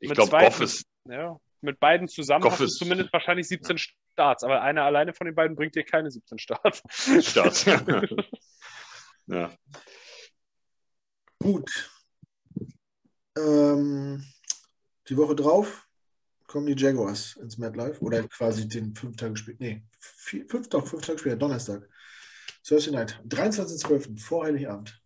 Ich 0.00 0.12
glaube, 0.12 0.36
Goff 0.36 0.60
ist, 0.60 0.84
ja. 1.08 1.38
Mit 1.60 1.80
beiden 1.80 2.08
zusammen 2.08 2.42
Goff 2.42 2.52
hast 2.52 2.60
du 2.60 2.64
ist- 2.64 2.78
zumindest 2.78 3.12
wahrscheinlich 3.12 3.48
17 3.48 3.78
Starts, 4.18 4.42
aber 4.42 4.62
einer 4.62 4.82
alleine 4.82 5.14
von 5.14 5.26
den 5.26 5.36
beiden 5.36 5.54
bringt 5.54 5.76
dir 5.76 5.84
keine 5.84 6.10
17 6.10 6.40
Starts. 6.40 6.82
Start. 7.20 7.64
ja. 9.26 9.52
gut. 11.38 11.88
Ähm, 13.38 14.24
die 15.08 15.16
Woche 15.16 15.36
drauf 15.36 15.86
kommen 16.48 16.66
die 16.66 16.74
Jaguars 16.74 17.36
ins 17.36 17.58
MetLife 17.58 18.00
oder 18.02 18.26
quasi 18.26 18.68
den 18.68 18.92
fünf 18.96 19.16
Tage 19.16 19.36
später. 19.36 19.58
Nee, 19.60 19.84
vier, 20.00 20.44
fünf, 20.48 20.68
doch, 20.68 20.84
fünf 20.84 21.06
Tage 21.06 21.20
später, 21.20 21.36
Donnerstag. 21.36 21.88
Thursday 22.64 22.90
Night, 22.90 23.22
23.12. 23.28 24.18
vor 24.20 24.46
Heiligabend. 24.46 25.00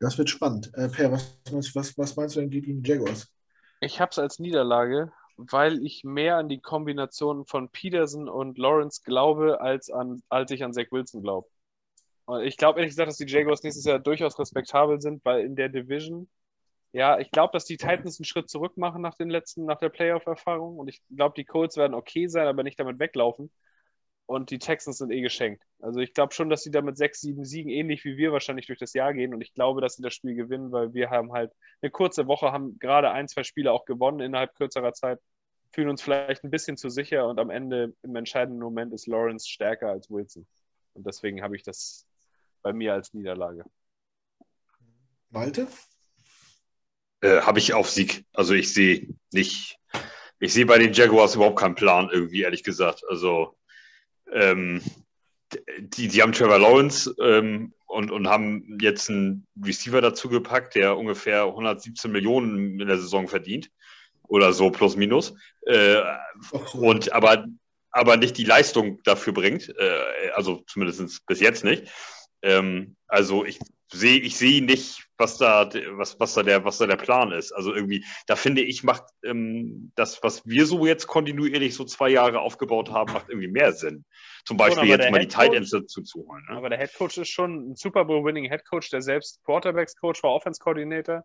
Das 0.00 0.18
wird 0.18 0.28
spannend. 0.28 0.70
Äh, 0.74 0.90
per, 0.90 1.10
was, 1.12 1.38
meinst- 1.50 1.74
was, 1.74 1.96
was 1.96 2.14
meinst 2.14 2.36
du 2.36 2.40
denn 2.40 2.50
gegen 2.50 2.82
die 2.82 2.90
Jaguars? 2.90 3.26
Ich 3.80 4.02
habe 4.02 4.10
es 4.10 4.18
als 4.18 4.38
Niederlage, 4.38 5.10
weil 5.36 5.84
ich 5.84 6.04
mehr 6.04 6.36
an 6.36 6.48
die 6.48 6.60
Kombination 6.60 7.44
von 7.46 7.68
Peterson 7.70 8.28
und 8.28 8.58
Lawrence 8.58 9.02
glaube, 9.04 9.60
als, 9.60 9.90
an, 9.90 10.22
als 10.28 10.50
ich 10.50 10.64
an 10.64 10.72
Zach 10.72 10.86
Wilson 10.90 11.22
glaube. 11.22 11.48
Und 12.26 12.42
ich 12.42 12.56
glaube 12.56 12.78
ehrlich 12.78 12.92
gesagt, 12.92 13.08
dass 13.08 13.18
die 13.18 13.26
Jaguars 13.26 13.62
nächstes 13.62 13.84
Jahr 13.84 13.98
durchaus 13.98 14.38
respektabel 14.38 15.00
sind, 15.00 15.24
weil 15.24 15.44
in 15.44 15.56
der 15.56 15.68
Division, 15.68 16.28
ja, 16.92 17.18
ich 17.18 17.30
glaube, 17.30 17.52
dass 17.52 17.64
die 17.64 17.76
Titans 17.76 18.18
einen 18.18 18.24
Schritt 18.24 18.48
zurück 18.48 18.76
machen 18.76 19.02
nach 19.02 19.16
den 19.16 19.28
letzten, 19.28 19.64
nach 19.64 19.78
der 19.78 19.88
Playoff-Erfahrung. 19.90 20.78
Und 20.78 20.88
ich 20.88 21.02
glaube, 21.14 21.34
die 21.36 21.44
Colts 21.44 21.76
werden 21.76 21.94
okay 21.94 22.28
sein, 22.28 22.46
aber 22.46 22.62
nicht 22.62 22.78
damit 22.78 22.98
weglaufen. 22.98 23.50
Und 24.26 24.50
die 24.50 24.58
Texans 24.58 24.98
sind 24.98 25.10
eh 25.10 25.20
geschenkt. 25.20 25.62
Also 25.80 26.00
ich 26.00 26.14
glaube 26.14 26.32
schon, 26.32 26.48
dass 26.48 26.62
sie 26.62 26.70
da 26.70 26.80
mit 26.80 26.96
sechs, 26.96 27.20
sieben 27.20 27.44
Siegen 27.44 27.70
ähnlich 27.70 28.04
wie 28.04 28.16
wir 28.16 28.32
wahrscheinlich 28.32 28.66
durch 28.66 28.78
das 28.78 28.94
Jahr 28.94 29.12
gehen. 29.12 29.34
Und 29.34 29.42
ich 29.42 29.52
glaube, 29.52 29.82
dass 29.82 29.96
sie 29.96 30.02
das 30.02 30.14
Spiel 30.14 30.34
gewinnen, 30.34 30.72
weil 30.72 30.94
wir 30.94 31.10
haben 31.10 31.32
halt 31.32 31.52
eine 31.82 31.90
kurze 31.90 32.26
Woche, 32.26 32.50
haben 32.50 32.78
gerade 32.78 33.10
ein, 33.10 33.28
zwei 33.28 33.42
Spiele 33.42 33.70
auch 33.70 33.84
gewonnen 33.84 34.20
innerhalb 34.20 34.54
kürzerer 34.54 34.94
Zeit, 34.94 35.20
fühlen 35.72 35.90
uns 35.90 36.00
vielleicht 36.00 36.42
ein 36.42 36.50
bisschen 36.50 36.76
zu 36.76 36.88
sicher 36.88 37.28
und 37.28 37.38
am 37.38 37.50
Ende 37.50 37.94
im 38.02 38.16
entscheidenden 38.16 38.62
Moment 38.62 38.94
ist 38.94 39.06
Lawrence 39.06 39.48
stärker 39.48 39.90
als 39.90 40.10
Wilson. 40.10 40.46
Und 40.94 41.06
deswegen 41.06 41.42
habe 41.42 41.56
ich 41.56 41.62
das 41.62 42.06
bei 42.62 42.72
mir 42.72 42.94
als 42.94 43.12
Niederlage. 43.12 43.64
Malte? 45.30 45.66
Äh, 47.20 47.40
Habe 47.40 47.58
ich 47.58 47.74
auf 47.74 47.90
Sieg. 47.90 48.24
Also 48.32 48.54
ich 48.54 48.72
sehe 48.72 49.08
nicht, 49.32 49.78
ich 50.38 50.52
sehe 50.52 50.64
bei 50.64 50.78
den 50.78 50.92
Jaguars 50.92 51.34
überhaupt 51.34 51.58
keinen 51.58 51.74
Plan 51.74 52.08
irgendwie, 52.10 52.42
ehrlich 52.42 52.62
gesagt. 52.62 53.02
Also 53.08 53.56
ähm, 54.32 54.80
die, 55.78 56.08
die 56.08 56.22
haben 56.22 56.32
Trevor 56.32 56.58
Lawrence 56.58 57.14
ähm, 57.20 57.72
und, 57.86 58.10
und 58.10 58.28
haben 58.28 58.78
jetzt 58.80 59.08
einen 59.08 59.46
Receiver 59.62 60.00
dazu 60.00 60.28
gepackt, 60.28 60.74
der 60.74 60.96
ungefähr 60.96 61.44
117 61.44 62.10
Millionen 62.10 62.80
in 62.80 62.88
der 62.88 62.98
Saison 62.98 63.28
verdient. 63.28 63.70
Oder 64.26 64.52
so, 64.52 64.70
plus 64.70 64.96
minus. 64.96 65.34
Äh, 65.66 66.02
so. 66.40 66.78
und 66.78 67.12
aber, 67.12 67.46
aber 67.90 68.16
nicht 68.16 68.38
die 68.38 68.44
Leistung 68.44 69.00
dafür 69.04 69.32
bringt. 69.32 69.68
Äh, 69.78 70.30
also 70.34 70.64
zumindest 70.66 71.26
bis 71.26 71.40
jetzt 71.40 71.62
nicht. 71.62 71.84
Ähm, 72.44 72.96
also 73.08 73.44
ich 73.44 73.58
sehe 73.90 74.18
ich 74.18 74.36
sehe 74.36 74.62
nicht, 74.62 75.06
was 75.16 75.38
da, 75.38 75.68
was, 75.92 76.18
was, 76.20 76.34
da 76.34 76.42
der, 76.42 76.64
was 76.64 76.78
da 76.78 76.86
der 76.86 76.96
Plan 76.96 77.32
ist. 77.32 77.52
Also 77.52 77.74
irgendwie, 77.74 78.04
da 78.26 78.36
finde 78.36 78.62
ich, 78.62 78.82
macht 78.82 79.04
ähm, 79.24 79.92
das, 79.94 80.22
was 80.22 80.46
wir 80.46 80.66
so 80.66 80.84
jetzt 80.84 81.06
kontinuierlich 81.06 81.74
so 81.74 81.84
zwei 81.84 82.10
Jahre 82.10 82.40
aufgebaut 82.40 82.90
haben, 82.90 83.12
macht 83.12 83.28
irgendwie 83.28 83.48
mehr 83.48 83.72
Sinn. 83.72 84.04
Zum 84.44 84.56
Beispiel 84.56 84.88
jetzt 84.88 85.10
mal 85.10 85.18
die 85.18 85.26
Head 85.26 85.32
Tight 85.32 85.48
Coach- 85.48 85.56
Ends 85.56 85.70
dazu 85.70 86.02
zu 86.02 86.26
holen. 86.26 86.44
Ne? 86.48 86.56
Aber 86.56 86.68
der 86.68 86.78
Head 86.78 86.94
Coach 86.94 87.16
ist 87.18 87.30
schon 87.30 87.70
ein 87.70 87.76
Super 87.76 88.04
Bowl-winning 88.04 88.50
Head 88.50 88.66
Coach, 88.68 88.90
der 88.90 89.00
selbst 89.00 89.42
Quarterbacks 89.44 89.96
Coach 89.96 90.22
war, 90.22 90.32
Offense 90.32 90.60
Coordinator. 90.62 91.24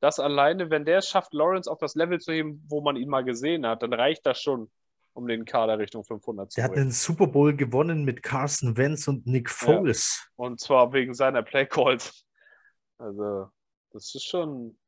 Das 0.00 0.18
alleine, 0.18 0.68
wenn 0.68 0.84
der 0.84 0.98
es 0.98 1.08
schafft, 1.08 1.32
Lawrence 1.32 1.70
auf 1.70 1.78
das 1.78 1.94
Level 1.94 2.18
zu 2.18 2.32
heben, 2.32 2.64
wo 2.68 2.82
man 2.82 2.96
ihn 2.96 3.08
mal 3.08 3.24
gesehen 3.24 3.64
hat, 3.66 3.82
dann 3.82 3.92
reicht 3.92 4.26
das 4.26 4.42
schon, 4.42 4.70
um 5.14 5.26
den 5.26 5.44
Kader 5.44 5.78
Richtung 5.78 6.04
500 6.04 6.52
zu 6.52 6.56
der 6.56 6.64
hat 6.64 6.76
einen 6.76 6.90
Super 6.90 7.26
Bowl 7.26 7.54
gewonnen 7.54 8.04
mit 8.04 8.22
Carson 8.22 8.76
Wentz 8.76 9.08
und 9.08 9.26
Nick 9.26 9.50
Foles. 9.50 10.28
Und 10.36 10.60
zwar 10.60 10.92
wegen 10.92 11.14
seiner 11.14 11.42
Play 11.42 11.66
Calls. 11.66 12.24
Also, 12.98 13.48
das 13.90 14.14
ist 14.14 14.24
schon. 14.24 14.78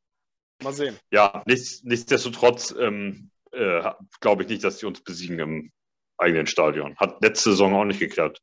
Mal 0.62 0.72
sehen. 0.72 0.96
Ja, 1.10 1.42
nichts, 1.46 1.82
nichtsdestotrotz 1.82 2.74
ähm, 2.78 3.30
äh, 3.50 3.90
glaube 4.20 4.44
ich 4.44 4.48
nicht, 4.48 4.62
dass 4.62 4.78
die 4.78 4.86
uns 4.86 5.00
besiegen 5.00 5.38
im 5.40 5.72
eigenen 6.16 6.46
Stadion. 6.46 6.96
Hat 6.96 7.20
letzte 7.22 7.50
Saison 7.50 7.74
auch 7.74 7.84
nicht 7.84 7.98
geklappt. 7.98 8.40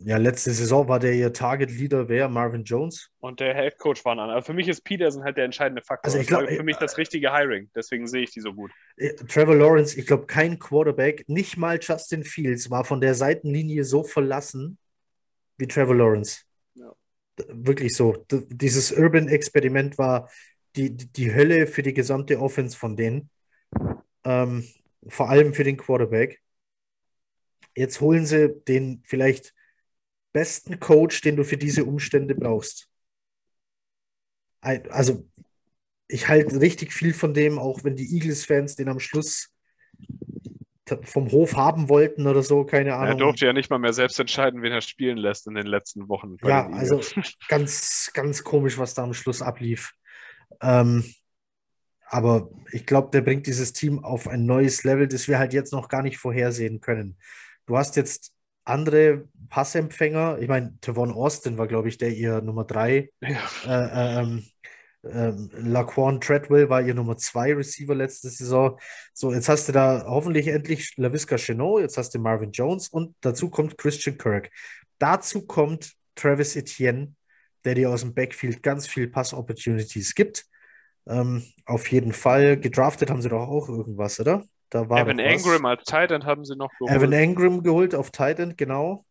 Ja, 0.00 0.16
letzte 0.16 0.52
Saison 0.52 0.86
war 0.86 1.00
der 1.00 1.12
ihr 1.14 1.32
Target 1.32 1.72
Leader 1.72 2.08
wer? 2.08 2.28
Marvin 2.28 2.62
Jones. 2.62 3.10
Und 3.18 3.40
der 3.40 3.52
Head 3.54 3.78
Coach 3.78 4.04
war 4.04 4.14
ein 4.14 4.20
anderer. 4.20 4.42
Für 4.42 4.52
mich 4.52 4.68
ist 4.68 4.82
Peterson 4.82 5.24
halt 5.24 5.36
der 5.36 5.44
entscheidende 5.44 5.82
Faktor. 5.82 6.04
Also 6.06 6.18
ich 6.18 6.28
Das 6.28 6.36
war 6.36 6.46
glaub, 6.46 6.56
für 6.56 6.62
mich 6.62 6.76
das 6.76 6.96
richtige 6.98 7.34
Hiring. 7.34 7.68
Deswegen 7.74 8.06
sehe 8.06 8.22
ich 8.22 8.30
die 8.30 8.40
so 8.40 8.52
gut. 8.52 8.70
Äh, 8.96 9.14
Trevor 9.14 9.56
Lawrence, 9.56 9.98
ich 9.98 10.06
glaube, 10.06 10.26
kein 10.26 10.60
Quarterback, 10.60 11.28
nicht 11.28 11.56
mal 11.56 11.80
Justin 11.82 12.22
Fields, 12.22 12.70
war 12.70 12.84
von 12.84 13.00
der 13.00 13.14
Seitenlinie 13.14 13.82
so 13.82 14.04
verlassen 14.04 14.78
wie 15.56 15.66
Trevor 15.66 15.96
Lawrence. 15.96 16.42
Ja. 16.74 16.92
Wirklich 17.48 17.96
so. 17.96 18.24
Dieses 18.30 18.92
Urban-Experiment 18.92 19.98
war 19.98 20.30
die, 20.76 20.94
die 20.96 21.34
Hölle 21.34 21.66
für 21.66 21.82
die 21.82 21.94
gesamte 21.94 22.38
Offense 22.38 22.78
von 22.78 22.96
denen. 22.96 23.30
Ähm, 24.24 24.64
vor 25.08 25.28
allem 25.28 25.54
für 25.54 25.64
den 25.64 25.76
Quarterback. 25.76 26.40
Jetzt 27.74 28.00
holen 28.00 28.26
sie 28.26 28.54
den 28.68 29.02
vielleicht 29.04 29.54
besten 30.32 30.80
Coach, 30.80 31.20
den 31.20 31.36
du 31.36 31.44
für 31.44 31.56
diese 31.56 31.84
Umstände 31.84 32.34
brauchst. 32.34 32.88
Also, 34.60 35.28
ich 36.08 36.28
halte 36.28 36.60
richtig 36.60 36.92
viel 36.92 37.14
von 37.14 37.34
dem, 37.34 37.58
auch 37.58 37.84
wenn 37.84 37.96
die 37.96 38.14
Eagles-Fans 38.14 38.76
den 38.76 38.88
am 38.88 39.00
Schluss 39.00 39.54
vom 41.02 41.30
Hof 41.30 41.56
haben 41.56 41.88
wollten 41.88 42.26
oder 42.26 42.42
so, 42.42 42.64
keine 42.64 42.94
Ahnung. 42.94 43.08
Er 43.08 43.16
durfte 43.16 43.46
ja 43.46 43.52
nicht 43.52 43.68
mal 43.68 43.78
mehr 43.78 43.92
selbst 43.92 44.18
entscheiden, 44.18 44.62
wen 44.62 44.72
er 44.72 44.80
spielen 44.80 45.18
lässt 45.18 45.46
in 45.46 45.54
den 45.54 45.66
letzten 45.66 46.08
Wochen. 46.08 46.36
Ja, 46.42 46.68
also 46.70 47.00
ganz, 47.48 48.10
ganz 48.14 48.42
komisch, 48.42 48.78
was 48.78 48.94
da 48.94 49.02
am 49.04 49.12
Schluss 49.12 49.42
ablief. 49.42 49.92
Ähm, 50.62 51.04
aber 52.06 52.50
ich 52.72 52.86
glaube, 52.86 53.10
der 53.12 53.20
bringt 53.20 53.46
dieses 53.46 53.74
Team 53.74 54.02
auf 54.02 54.28
ein 54.28 54.46
neues 54.46 54.82
Level, 54.84 55.08
das 55.08 55.28
wir 55.28 55.38
halt 55.38 55.52
jetzt 55.52 55.72
noch 55.72 55.88
gar 55.88 56.02
nicht 56.02 56.16
vorhersehen 56.16 56.80
können. 56.80 57.18
Du 57.66 57.76
hast 57.76 57.96
jetzt 57.96 58.32
andere 58.64 59.28
Passempfänger. 59.48 60.38
Ich 60.40 60.48
meine, 60.48 60.78
Tavon 60.80 61.12
Austin 61.12 61.58
war, 61.58 61.66
glaube 61.66 61.88
ich, 61.88 61.98
der 61.98 62.10
ihr 62.10 62.40
Nummer 62.40 62.64
drei. 62.64 63.10
Ja. 63.20 63.38
Äh, 63.66 64.20
ähm, 64.22 64.44
ähm, 65.04 65.50
Laquan 65.52 66.20
Treadwell 66.20 66.68
war 66.68 66.82
ihr 66.82 66.94
Nummer 66.94 67.16
zwei 67.16 67.54
Receiver 67.54 67.94
letzte 67.94 68.28
Saison. 68.28 68.78
So, 69.12 69.32
jetzt 69.32 69.48
hast 69.48 69.68
du 69.68 69.72
da 69.72 70.04
hoffentlich 70.06 70.48
endlich 70.48 70.96
LaVisca 70.96 71.36
Chenot, 71.36 71.82
jetzt 71.82 71.96
hast 71.96 72.14
du 72.14 72.18
Marvin 72.18 72.50
Jones 72.50 72.88
und 72.88 73.14
dazu 73.20 73.48
kommt 73.48 73.78
Christian 73.78 74.18
Kirk. 74.18 74.50
Dazu 74.98 75.46
kommt 75.46 75.92
Travis 76.16 76.56
Etienne, 76.56 77.14
der 77.64 77.74
dir 77.74 77.90
aus 77.90 78.00
dem 78.00 78.14
Backfield 78.14 78.62
ganz 78.62 78.86
viel 78.88 79.08
Pass-Opportunities 79.08 80.14
gibt. 80.14 80.46
Ähm, 81.06 81.44
auf 81.64 81.90
jeden 81.90 82.12
Fall. 82.12 82.58
Gedraftet 82.58 83.10
haben 83.10 83.22
sie 83.22 83.28
doch 83.28 83.48
auch 83.48 83.68
irgendwas, 83.68 84.18
oder? 84.20 84.44
Da 84.70 84.88
war 84.90 85.00
Evan. 85.00 85.18
Ingram 85.18 85.64
als 85.64 85.84
Tight 85.84 86.10
End 86.10 86.24
haben 86.24 86.44
sie 86.44 86.56
noch 86.56 86.70
geholt. 86.78 86.92
Evan 86.92 87.12
Ingram 87.12 87.62
geholt 87.62 87.94
auf 87.94 88.10
Tight 88.10 88.38
End, 88.38 88.58
genau. 88.58 89.06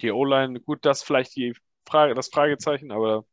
Die 0.00 0.10
O-Line, 0.12 0.60
gut, 0.60 0.84
das 0.84 1.02
vielleicht 1.02 1.34
die 1.36 1.54
Frage, 1.88 2.14
das 2.14 2.28
Fragezeichen, 2.28 2.92
aber 2.92 3.24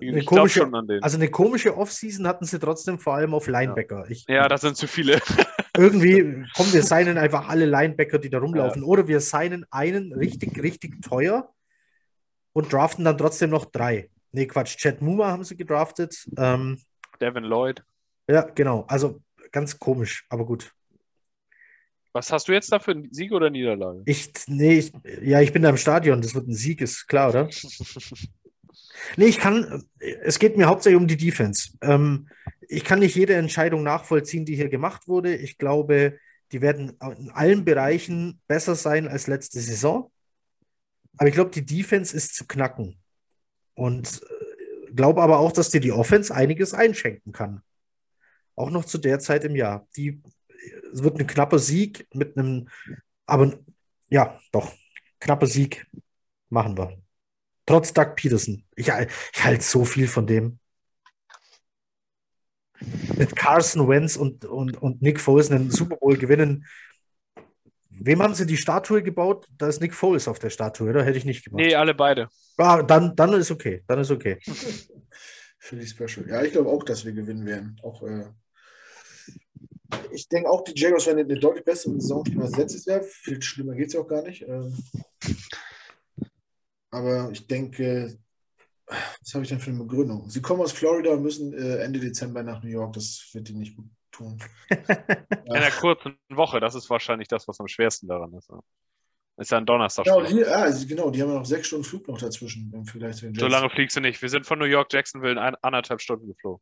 Eine 0.00 0.24
komische, 0.24 0.60
schon 0.60 0.74
an 0.74 0.86
den. 0.86 1.02
also 1.02 1.16
eine 1.16 1.30
komische 1.30 1.76
Offseason 1.76 2.26
hatten 2.26 2.44
sie 2.44 2.58
trotzdem 2.58 2.98
vor 2.98 3.14
allem 3.14 3.34
auf 3.34 3.46
Linebacker. 3.46 4.04
Ich, 4.08 4.24
ja, 4.28 4.48
das 4.48 4.60
sind 4.60 4.76
zu 4.76 4.86
viele. 4.86 5.20
irgendwie, 5.76 6.44
komm, 6.54 6.72
wir 6.72 6.82
signen 6.82 7.18
einfach 7.18 7.48
alle 7.48 7.66
Linebacker, 7.66 8.18
die 8.18 8.30
da 8.30 8.38
rumlaufen. 8.38 8.82
Oder 8.82 9.08
wir 9.08 9.20
signen 9.20 9.64
einen 9.70 10.12
richtig, 10.12 10.62
richtig 10.62 11.02
teuer 11.02 11.52
und 12.52 12.72
draften 12.72 13.04
dann 13.04 13.16
trotzdem 13.18 13.50
noch 13.50 13.64
drei. 13.66 14.10
Nee, 14.32 14.46
Quatsch, 14.46 14.76
Chad 14.76 15.00
Muma 15.00 15.28
haben 15.28 15.44
sie 15.44 15.56
gedraftet. 15.56 16.28
Ähm, 16.36 16.78
Devin 17.20 17.44
Lloyd. 17.44 17.82
ja, 18.28 18.42
genau. 18.42 18.84
Also 18.88 19.20
ganz 19.52 19.78
komisch, 19.78 20.26
aber 20.28 20.44
gut. 20.44 20.72
Was 22.18 22.32
hast 22.32 22.48
du 22.48 22.52
jetzt 22.52 22.72
da 22.72 22.80
für 22.80 22.90
einen 22.90 23.12
Sieg 23.12 23.30
oder 23.30 23.48
Niederlage? 23.48 24.02
Ich, 24.04 24.32
nee, 24.48 24.78
ich, 24.78 24.92
ja, 25.22 25.40
ich 25.40 25.52
bin 25.52 25.62
da 25.62 25.70
im 25.70 25.76
Stadion. 25.76 26.20
Das 26.20 26.34
wird 26.34 26.48
ein 26.48 26.54
Sieg, 26.54 26.80
ist 26.80 27.06
klar, 27.06 27.30
oder? 27.30 27.48
Nee, 29.16 29.26
ich 29.26 29.38
kann, 29.38 29.84
es 30.00 30.40
geht 30.40 30.56
mir 30.56 30.66
hauptsächlich 30.66 31.00
um 31.00 31.06
die 31.06 31.16
Defense. 31.16 31.70
Ähm, 31.80 32.28
ich 32.68 32.82
kann 32.82 32.98
nicht 32.98 33.14
jede 33.14 33.34
Entscheidung 33.34 33.84
nachvollziehen, 33.84 34.44
die 34.44 34.56
hier 34.56 34.68
gemacht 34.68 35.06
wurde. 35.06 35.36
Ich 35.36 35.56
glaube, 35.56 36.18
die 36.50 36.60
werden 36.60 36.98
in 37.16 37.30
allen 37.30 37.64
Bereichen 37.64 38.40
besser 38.48 38.74
sein 38.74 39.06
als 39.06 39.28
letzte 39.28 39.60
Saison. 39.60 40.10
Aber 41.16 41.28
ich 41.28 41.34
glaube, 41.34 41.52
die 41.52 41.64
Defense 41.64 42.14
ist 42.14 42.34
zu 42.34 42.44
knacken. 42.48 42.98
Und 43.74 44.20
äh, 44.88 44.92
glaube 44.92 45.22
aber 45.22 45.38
auch, 45.38 45.52
dass 45.52 45.70
dir 45.70 45.80
die 45.80 45.92
Offense 45.92 46.34
einiges 46.34 46.74
einschenken 46.74 47.32
kann. 47.32 47.62
Auch 48.56 48.70
noch 48.70 48.84
zu 48.84 48.98
der 48.98 49.20
Zeit 49.20 49.44
im 49.44 49.54
Jahr. 49.54 49.86
Die, 49.96 50.20
es 50.92 51.02
wird 51.02 51.18
ein 51.18 51.26
knapper 51.26 51.58
Sieg 51.58 52.06
mit 52.12 52.36
einem, 52.36 52.68
aber 53.26 53.58
ja, 54.08 54.38
doch, 54.52 54.72
knapper 55.20 55.46
Sieg 55.46 55.86
machen 56.48 56.76
wir. 56.76 56.96
Trotz 57.66 57.92
Doug 57.92 58.14
Peterson. 58.16 58.64
Ich, 58.76 58.88
ich 58.88 59.44
halte 59.44 59.62
so 59.62 59.84
viel 59.84 60.08
von 60.08 60.26
dem. 60.26 60.58
Mit 63.16 63.34
Carson 63.36 63.88
Wentz 63.88 64.16
und, 64.16 64.44
und, 64.44 64.80
und 64.80 65.02
Nick 65.02 65.20
Foles 65.20 65.50
einen 65.50 65.70
Super 65.70 65.96
Bowl 65.96 66.16
gewinnen. 66.16 66.64
Wem 67.90 68.22
haben 68.22 68.34
sie 68.34 68.46
die 68.46 68.56
Statue 68.56 69.02
gebaut? 69.02 69.46
Da 69.58 69.66
ist 69.66 69.80
Nick 69.80 69.94
Foles 69.94 70.28
auf 70.28 70.38
der 70.38 70.50
Statue, 70.50 70.88
oder? 70.88 71.04
Hätte 71.04 71.18
ich 71.18 71.24
nicht 71.24 71.44
gemacht. 71.44 71.60
Nee, 71.60 71.74
alle 71.74 71.94
beide. 71.94 72.28
Ah, 72.56 72.82
dann, 72.82 73.14
dann 73.16 73.32
ist 73.34 73.50
okay. 73.50 73.82
Dann 73.86 73.98
ist 73.98 74.10
okay. 74.10 74.38
Finde 75.58 75.84
ich 75.84 75.90
special. 75.90 76.26
Ja, 76.28 76.42
ich 76.42 76.52
glaube 76.52 76.70
auch, 76.70 76.84
dass 76.84 77.04
wir 77.04 77.12
gewinnen 77.12 77.44
werden. 77.44 77.76
Auch, 77.82 78.02
äh, 78.02 78.26
ich 80.12 80.28
denke 80.28 80.50
auch, 80.50 80.62
die 80.64 80.78
Jaguars 80.78 81.06
werden 81.06 81.20
eine 81.20 81.38
deutlich 81.38 81.64
bessere 81.64 81.94
Saison 82.00 82.24
spielen 82.24 82.42
als 82.42 82.56
letztes 82.56 82.84
Jahr. 82.84 83.02
Viel 83.02 83.40
schlimmer 83.42 83.74
geht 83.74 83.88
es 83.88 83.94
ja 83.94 84.00
auch 84.00 84.08
gar 84.08 84.22
nicht. 84.22 84.42
Ähm, 84.42 84.76
aber 86.90 87.30
ich 87.30 87.46
denke, 87.46 88.18
was 88.86 89.34
habe 89.34 89.44
ich 89.44 89.50
denn 89.50 89.60
für 89.60 89.70
eine 89.70 89.80
Begründung? 89.80 90.28
Sie 90.30 90.40
kommen 90.40 90.62
aus 90.62 90.72
Florida 90.72 91.10
und 91.10 91.22
müssen 91.22 91.52
äh, 91.52 91.78
Ende 91.78 92.00
Dezember 92.00 92.42
nach 92.42 92.62
New 92.62 92.70
York. 92.70 92.94
Das 92.94 93.30
wird 93.32 93.50
ihnen 93.50 93.60
nicht 93.60 93.76
gut 93.76 93.86
tun. 94.10 94.38
In 94.68 95.52
einer 95.52 95.70
kurzen 95.70 96.18
Woche, 96.30 96.60
das 96.60 96.74
ist 96.74 96.88
wahrscheinlich 96.90 97.28
das, 97.28 97.46
was 97.48 97.60
am 97.60 97.68
schwersten 97.68 98.08
daran 98.08 98.32
ist. 98.34 98.48
ja. 98.48 98.60
Ist 99.38 99.52
ja 99.52 99.58
ein 99.58 99.66
Donnerstag. 99.66 100.04
Genau, 100.04 100.22
die, 100.22 100.44
ah, 100.44 100.62
also 100.62 100.84
genau, 100.84 101.10
die 101.10 101.22
haben 101.22 101.28
ja 101.28 101.36
noch 101.36 101.46
sechs 101.46 101.68
Stunden 101.68 101.84
Flug 101.84 102.08
noch 102.08 102.18
dazwischen 102.18 102.72
Jets. 102.72 103.20
So 103.38 103.46
lange 103.46 103.70
fliegst 103.70 103.96
du 103.96 104.00
nicht. 104.00 104.20
Wir 104.20 104.28
sind 104.28 104.44
von 104.44 104.58
New 104.58 104.64
York 104.64 104.92
Jacksonville 104.92 105.32
in 105.32 105.38
ein, 105.38 105.54
anderthalb 105.62 106.00
Stunden 106.00 106.26
geflogen. 106.26 106.60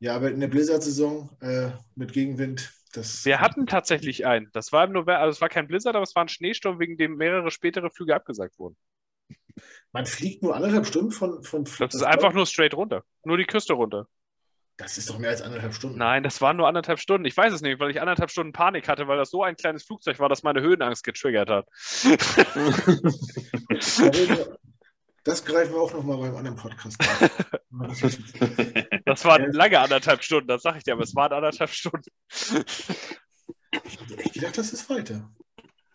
Ja, 0.00 0.14
aber 0.14 0.30
in 0.30 0.40
der 0.40 0.48
Blizzard-Saison 0.48 1.28
äh, 1.40 1.70
mit 1.96 2.12
Gegenwind, 2.12 2.72
das. 2.92 3.24
Wir 3.24 3.40
hatten 3.40 3.66
tatsächlich 3.66 4.26
einen. 4.26 4.48
Das 4.52 4.72
war 4.72 4.84
im 4.84 4.92
November, 4.92 5.18
also 5.18 5.36
es 5.36 5.40
war 5.40 5.48
kein 5.48 5.68
Blizzard, 5.68 5.94
aber 5.94 6.04
es 6.04 6.14
war 6.14 6.24
ein 6.24 6.28
Schneesturm, 6.28 6.78
wegen 6.78 6.96
dem 6.96 7.16
mehrere 7.16 7.50
spätere 7.50 7.90
Flüge 7.90 8.14
abgesagt 8.14 8.58
wurden. 8.58 8.76
Man 9.92 10.06
fliegt 10.06 10.42
nur 10.42 10.54
anderthalb 10.54 10.86
Stunden 10.86 11.10
von. 11.10 11.42
von 11.42 11.64
Das 11.64 11.94
ist 11.94 12.02
einfach 12.02 12.32
nur 12.32 12.46
straight 12.46 12.74
runter. 12.74 13.02
Nur 13.24 13.36
die 13.36 13.44
Küste 13.44 13.74
runter. 13.74 14.06
Das 14.76 14.96
ist 14.96 15.10
doch 15.10 15.18
mehr 15.18 15.30
als 15.30 15.42
anderthalb 15.42 15.74
Stunden. 15.74 15.98
Nein, 15.98 16.22
das 16.22 16.40
waren 16.40 16.56
nur 16.56 16.68
anderthalb 16.68 17.00
Stunden. 17.00 17.24
Ich 17.24 17.36
weiß 17.36 17.52
es 17.52 17.62
nicht, 17.62 17.80
weil 17.80 17.90
ich 17.90 18.00
anderthalb 18.00 18.30
Stunden 18.30 18.52
Panik 18.52 18.88
hatte, 18.88 19.08
weil 19.08 19.18
das 19.18 19.30
so 19.30 19.42
ein 19.42 19.56
kleines 19.56 19.82
Flugzeug 19.82 20.20
war, 20.20 20.28
das 20.28 20.44
meine 20.44 20.60
Höhenangst 20.60 21.02
getriggert 21.02 21.50
hat. 21.50 21.66
Das 25.24 25.44
greifen 25.44 25.74
wir 25.74 25.80
auch 25.82 25.92
nochmal 25.92 26.16
beim 26.16 26.36
anderen 26.36 26.56
Podcast 26.56 26.96
an. 27.02 27.28
Das 29.08 29.24
waren 29.24 29.52
lange 29.52 29.78
anderthalb 29.80 30.22
Stunden, 30.22 30.48
das 30.48 30.62
sage 30.62 30.78
ich 30.78 30.84
dir, 30.84 30.92
aber 30.94 31.02
es 31.02 31.14
waren 31.14 31.32
anderthalb 31.32 31.70
Stunden. 31.70 32.10
Ich 34.24 34.32
gedacht, 34.32 34.56
das 34.58 34.72
ist 34.72 34.88
weiter. 34.90 35.30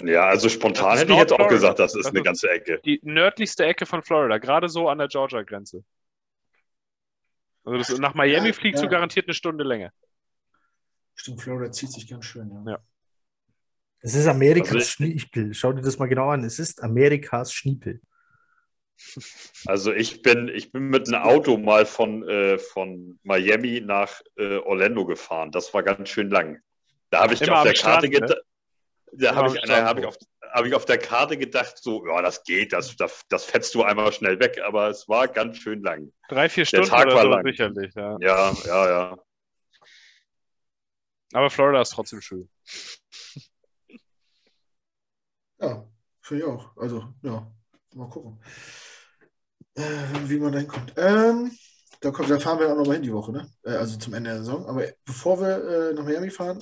Ja, 0.02 0.26
also 0.28 0.50
spontan 0.50 0.98
hätte 0.98 1.14
ich 1.14 1.18
jetzt 1.18 1.32
auch 1.34 1.48
gesagt, 1.48 1.80
das 1.80 1.96
ist 1.96 2.08
eine 2.08 2.20
ist- 2.20 2.26
ganze 2.26 2.50
Ecke. 2.50 2.80
Die 2.84 3.00
nördlichste 3.04 3.66
Ecke 3.66 3.86
von 3.86 4.04
Florida, 4.04 4.38
gerade 4.38 4.68
so 4.70 4.90
an 4.90 4.98
der 4.98 5.08
Georgia-Grenze. 5.08 5.84
Also 7.64 7.78
das, 7.78 7.98
nach 8.00 8.14
Miami 8.14 8.48
Ja, 8.48 8.54
fliegst 8.54 8.82
ja. 8.82 8.88
du 8.88 8.92
garantiert 8.92 9.28
eine 9.28 9.34
Stunde 9.34 9.64
länger. 9.64 9.92
Stimmt, 11.16 11.42
Florida 11.42 11.72
zieht 11.72 11.92
sich 11.92 12.10
ganz 12.10 12.26
schön. 12.26 12.50
Ja. 12.66 12.72
Ja. 12.74 12.80
Es 14.02 14.16
ist 14.16 14.28
Amerikas 14.28 14.70
Also 14.74 14.78
ich- 14.80 14.92
Schniepel. 14.92 15.54
Schau 15.54 15.72
dir 15.72 15.82
das 15.82 15.98
mal 15.98 16.08
genau 16.08 16.30
an. 16.30 16.44
Es 16.44 16.60
ist 16.60 16.84
Amerikas 16.84 17.54
Schniepel. 17.54 18.02
Also 19.66 19.94
ich 19.94 20.22
bin, 20.22 20.50
ich 20.50 20.72
bin 20.72 20.90
mit 20.90 21.08
einem 21.08 21.24
Auto 21.24 21.58
mal 21.58 21.86
von, 21.86 22.28
äh, 22.28 22.58
von 22.58 23.20
Miami 23.24 23.82
nach 23.82 24.22
äh, 24.38 24.58
Orlando 24.58 25.06
gefahren. 25.06 25.52
Das 25.52 25.74
war 25.74 25.84
ganz 25.84 26.10
schön 26.10 26.30
lang. 26.30 26.60
Da 27.10 27.22
habe 27.22 27.34
ich 27.34 27.42
Immer 27.42 27.58
auf 27.58 27.64
der 27.64 27.74
Karte 27.74 27.78
Strand, 27.78 28.04
ne? 28.04 28.10
gedacht. 28.10 28.42
Da 29.16 29.36
habe 29.36 29.56
ich, 29.56 29.62
da 29.62 29.86
habe 29.86 30.00
ich, 30.00 30.06
auf, 30.08 30.18
habe 30.52 30.68
ich 30.68 30.74
auf 30.74 30.86
der 30.86 30.98
Karte 30.98 31.38
gedacht, 31.38 31.78
so, 31.78 32.06
ja, 32.08 32.22
das 32.24 32.44
geht, 32.44 32.74
das, 32.74 32.96
das, 32.96 33.22
das 33.30 33.46
fetzt 33.46 33.76
du 33.76 33.84
einmal 33.84 34.12
schnell 34.12 34.40
weg, 34.40 34.60
aber 34.66 34.90
es 34.90 35.08
war 35.08 35.28
ganz 35.28 35.58
schön 35.58 35.84
lang. 35.84 36.12
Drei, 36.30 36.50
vier 36.50 36.66
Stunden 36.66 36.90
Tag 36.90 37.06
oder 37.06 37.16
war 37.16 37.22
so 37.22 37.30
lang. 37.30 37.46
sicherlich, 37.46 37.94
ja. 37.94 38.18
Ja, 38.20 38.54
ja, 38.66 38.90
ja. 38.90 39.18
Aber 41.34 41.50
Florida 41.50 41.82
ist 41.82 41.92
trotzdem 41.92 42.22
schön. 42.22 42.50
Ja, 45.60 45.88
finde 46.22 46.44
ich 46.44 46.50
auch. 46.50 46.76
Also, 46.78 47.14
ja, 47.22 47.52
mal 47.94 48.10
gucken, 48.10 48.40
äh, 49.76 49.82
wie 50.28 50.40
man 50.40 50.52
da 50.52 50.60
hinkommt. 50.60 50.94
Ähm, 50.98 51.52
da, 52.02 52.12
kommt, 52.12 52.30
da 52.30 52.40
fahren 52.40 52.60
wir 52.60 52.72
auch 52.72 52.78
nochmal 52.78 52.96
hin 52.96 53.04
die 53.04 53.14
Woche, 53.14 53.32
ne? 53.32 53.50
Äh, 53.64 53.72
also 53.72 53.98
zum 53.98 54.14
Ende 54.14 54.30
der 54.32 54.40
Saison. 54.40 54.66
Aber 54.68 54.86
bevor 55.06 55.40
wir 55.40 55.90
äh, 55.90 55.94
nach 55.94 56.04
Miami 56.04 56.30
fahren, 56.30 56.60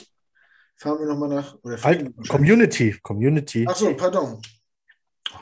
fahren 0.78 1.00
wir 1.00 1.08
nochmal 1.08 1.30
nach. 1.30 1.58
Oder 1.64 1.82
Halt. 1.82 2.12
Community. 2.28 2.98
Community. 3.02 3.66
Ach 3.70 3.76
so, 3.76 3.96
pardon. 3.96 4.42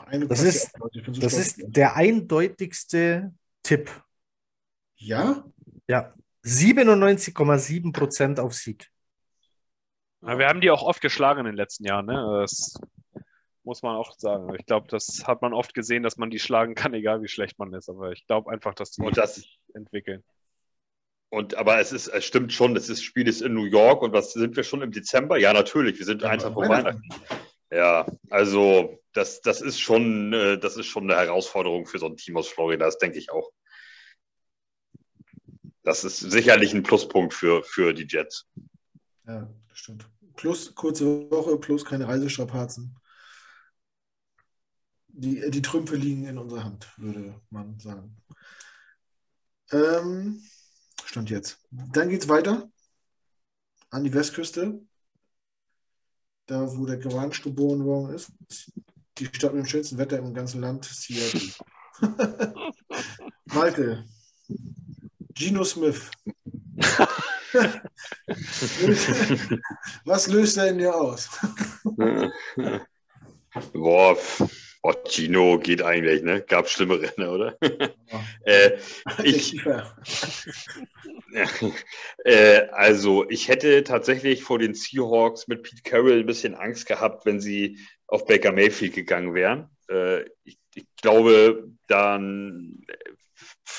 Eine 0.06 0.26
Das 0.26 0.40
Klasse 0.42 0.48
ist- 0.58 0.72
so 0.78 0.88
Das 1.20 1.32
stolz 1.32 1.46
ist 1.46 1.56
der 1.66 1.96
eindeutigste 1.96 3.32
Tipp. 3.62 3.90
Ja? 4.96 5.44
Ja. 5.88 6.14
97,7 6.44 7.92
Prozent 7.92 8.40
auf 8.40 8.54
Sieg. 8.54 8.88
Ja, 10.22 10.38
wir 10.38 10.48
haben 10.48 10.60
die 10.60 10.70
auch 10.70 10.82
oft 10.82 11.00
geschlagen 11.00 11.40
in 11.40 11.46
den 11.46 11.54
letzten 11.54 11.84
Jahren, 11.84 12.06
ne? 12.06 12.40
Das 12.42 12.74
muss 13.70 13.82
man 13.82 13.94
auch 13.94 14.18
sagen. 14.18 14.52
Ich 14.58 14.66
glaube, 14.66 14.88
das 14.88 15.22
hat 15.28 15.42
man 15.42 15.52
oft 15.52 15.74
gesehen, 15.74 16.02
dass 16.02 16.16
man 16.16 16.28
die 16.28 16.40
schlagen 16.40 16.74
kann, 16.74 16.92
egal 16.92 17.22
wie 17.22 17.28
schlecht 17.28 17.56
man 17.60 17.72
ist. 17.72 17.88
Aber 17.88 18.10
ich 18.10 18.26
glaube 18.26 18.50
einfach, 18.50 18.74
dass 18.74 18.90
die 18.90 19.02
Und 19.02 19.16
das, 19.16 19.36
sich 19.36 19.60
entwickeln. 19.74 20.24
und 21.32 21.54
aber 21.54 21.78
es 21.78 21.92
ist, 21.92 22.08
es 22.08 22.24
stimmt 22.24 22.52
schon, 22.52 22.74
das 22.74 22.88
ist, 22.88 23.04
Spiel 23.04 23.28
ist 23.28 23.42
in 23.42 23.54
New 23.54 23.66
York 23.66 24.02
und 24.02 24.12
was 24.12 24.32
sind 24.32 24.56
wir 24.56 24.64
schon 24.64 24.82
im 24.82 24.90
Dezember? 24.90 25.38
Ja, 25.38 25.52
natürlich, 25.52 25.98
wir 26.00 26.04
sind 26.04 26.22
Ja, 26.22 26.30
eins 26.30 26.42
vor 26.42 26.56
Weihnachten. 26.68 27.00
Weihnachten. 27.00 27.36
Ja, 27.72 28.06
also 28.28 28.98
das, 29.12 29.40
das 29.40 29.60
ist 29.60 29.78
schon, 29.78 30.32
äh, 30.32 30.58
das 30.58 30.76
ist 30.76 30.86
schon 30.86 31.08
eine 31.08 31.20
Herausforderung 31.20 31.86
für 31.86 32.00
so 32.00 32.06
ein 32.06 32.16
Team 32.16 32.36
aus 32.36 32.48
Florida, 32.48 32.84
das 32.86 32.98
denke 32.98 33.18
ich 33.18 33.30
auch. 33.30 33.52
Das 35.84 36.02
ist 36.02 36.18
sicherlich 36.18 36.74
ein 36.74 36.82
Pluspunkt 36.82 37.32
für, 37.32 37.62
für 37.62 37.94
die 37.94 38.08
Jets. 38.08 38.48
Ja, 39.28 39.48
das 39.68 39.78
stimmt. 39.78 40.10
plus 40.34 40.74
kurze 40.74 41.30
Woche, 41.30 41.56
plus 41.58 41.84
keine 41.84 42.08
Reisestrapazen. 42.08 42.96
Die, 45.12 45.50
die 45.50 45.62
Trümpfe 45.62 45.96
liegen 45.96 46.26
in 46.26 46.38
unserer 46.38 46.64
Hand, 46.64 46.88
würde 46.96 47.40
man 47.50 47.78
sagen. 47.78 48.16
Ähm, 49.72 50.42
stand 51.04 51.30
jetzt. 51.30 51.58
Dann 51.70 52.08
geht 52.08 52.22
es 52.22 52.28
weiter 52.28 52.70
an 53.90 54.04
die 54.04 54.14
Westküste, 54.14 54.80
da 56.46 56.76
wo 56.76 56.86
der 56.86 56.98
Grange 56.98 57.40
geboren 57.42 57.84
worden 57.84 58.14
ist. 58.14 58.32
Die 59.18 59.26
Stadt 59.26 59.52
mit 59.52 59.64
dem 59.64 59.68
schönsten 59.68 59.98
Wetter 59.98 60.18
im 60.18 60.32
ganzen 60.32 60.60
Land, 60.60 60.84
Seattle. 60.84 61.50
Malte, 63.46 64.04
Gino 65.34 65.64
Smith. 65.64 66.10
Was 70.04 70.28
löst 70.28 70.56
er 70.56 70.68
in 70.68 70.78
dir 70.78 70.94
aus? 70.94 71.28
Boah, 73.72 74.16
oh, 74.82 74.94
Gino 75.06 75.58
geht 75.58 75.82
eigentlich, 75.82 76.22
ne? 76.22 76.42
Gab 76.42 76.68
schlimme 76.68 77.00
Rennen, 77.00 77.28
oder? 77.28 77.56
äh, 78.44 78.78
ich, 79.22 79.60
äh, 82.24 82.68
also, 82.70 83.28
ich 83.28 83.48
hätte 83.48 83.84
tatsächlich 83.84 84.42
vor 84.42 84.58
den 84.58 84.74
Seahawks 84.74 85.48
mit 85.48 85.62
Pete 85.62 85.82
Carroll 85.82 86.20
ein 86.20 86.26
bisschen 86.26 86.54
Angst 86.54 86.86
gehabt, 86.86 87.26
wenn 87.26 87.40
sie 87.40 87.78
auf 88.06 88.26
Baker 88.26 88.52
Mayfield 88.52 88.94
gegangen 88.94 89.34
wären. 89.34 89.70
Äh, 89.88 90.24
ich, 90.44 90.58
ich, 90.74 90.86
glaube, 91.00 91.68
dann 91.86 92.84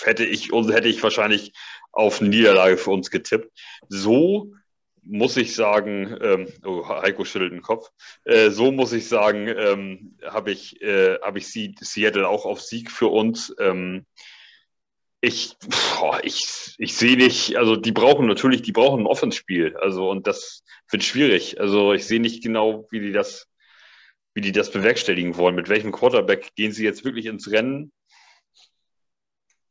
hätte 0.03 0.25
ich, 0.25 0.51
hätte 0.51 0.87
ich 0.87 1.03
wahrscheinlich 1.03 1.53
auf 1.91 2.21
Niederlage 2.21 2.77
für 2.77 2.91
uns 2.91 3.11
getippt. 3.11 3.51
So 3.89 4.53
muss 5.03 5.37
ich 5.37 5.55
sagen, 5.55 6.15
ähm, 6.21 6.47
oh, 6.63 6.87
Heiko 6.87 7.25
schüttelt 7.25 7.53
den 7.53 7.61
Kopf, 7.61 7.89
äh, 8.25 8.49
so 8.49 8.71
muss 8.71 8.93
ich 8.93 9.07
sagen, 9.07 9.47
ähm, 9.47 10.17
habe 10.23 10.51
ich, 10.51 10.81
äh, 10.81 11.17
hab 11.21 11.37
ich 11.37 11.47
Seattle 11.47 12.27
auch 12.27 12.45
auf 12.45 12.61
Sieg 12.61 12.91
für 12.91 13.07
uns. 13.07 13.53
Ähm, 13.59 14.05
ich, 15.21 15.55
boah, 15.99 16.19
ich, 16.23 16.75
ich 16.77 16.95
sehe 16.95 17.15
nicht, 17.15 17.55
also 17.55 17.75
die 17.75 17.91
brauchen 17.91 18.25
natürlich, 18.25 18.63
die 18.63 18.71
brauchen 18.71 19.01
ein 19.01 19.07
Offenspiel, 19.07 19.77
also 19.77 20.09
und 20.09 20.25
das 20.25 20.63
wird 20.89 21.03
schwierig. 21.03 21.59
Also 21.59 21.93
ich 21.93 22.05
sehe 22.05 22.19
nicht 22.19 22.43
genau, 22.43 22.87
wie 22.89 22.99
die 22.99 23.11
das, 23.11 23.47
wie 24.33 24.41
die 24.41 24.51
das 24.51 24.71
bewerkstelligen 24.71 25.37
wollen. 25.37 25.55
Mit 25.55 25.69
welchem 25.69 25.91
Quarterback 25.91 26.55
gehen 26.55 26.71
sie 26.71 26.83
jetzt 26.83 27.05
wirklich 27.05 27.27
ins 27.27 27.51
Rennen? 27.51 27.91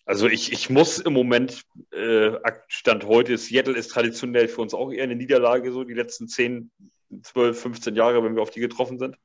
Also 0.04 0.26
ich, 0.26 0.52
ich 0.52 0.70
muss 0.70 0.98
im 0.98 1.12
Moment, 1.12 1.62
äh, 1.92 2.32
Stand 2.68 3.04
heute, 3.04 3.38
Seattle 3.38 3.76
ist 3.76 3.88
traditionell 3.88 4.48
für 4.48 4.62
uns 4.62 4.74
auch 4.74 4.92
eher 4.92 5.04
eine 5.04 5.16
Niederlage, 5.16 5.72
so 5.72 5.84
die 5.84 5.94
letzten 5.94 6.26
10, 6.26 6.70
12, 7.22 7.60
15 7.60 7.94
Jahre, 7.94 8.22
wenn 8.24 8.34
wir 8.34 8.42
auf 8.42 8.50
die 8.50 8.60
getroffen 8.60 8.98
sind. 8.98 9.16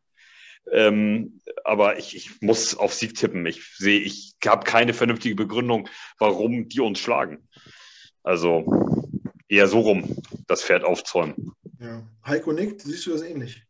Ähm, 0.72 1.41
aber 1.64 1.97
ich, 1.97 2.15
ich 2.15 2.41
muss 2.41 2.76
auf 2.76 2.93
Sieg 2.93 3.15
tippen. 3.15 3.45
Ich 3.45 3.76
sehe, 3.77 3.99
ich 3.99 4.35
habe 4.45 4.64
keine 4.64 4.93
vernünftige 4.93 5.35
Begründung, 5.35 5.89
warum 6.18 6.68
die 6.68 6.80
uns 6.80 6.99
schlagen. 6.99 7.47
Also 8.23 8.65
eher 9.47 9.68
so 9.68 9.81
rum, 9.81 10.22
das 10.47 10.64
Pferd 10.64 10.84
aufzäumen. 10.84 11.53
Ja. 11.80 12.07
Heiko 12.26 12.52
nickt, 12.52 12.81
siehst 12.81 13.06
du 13.06 13.11
das 13.11 13.22
ähnlich? 13.22 13.64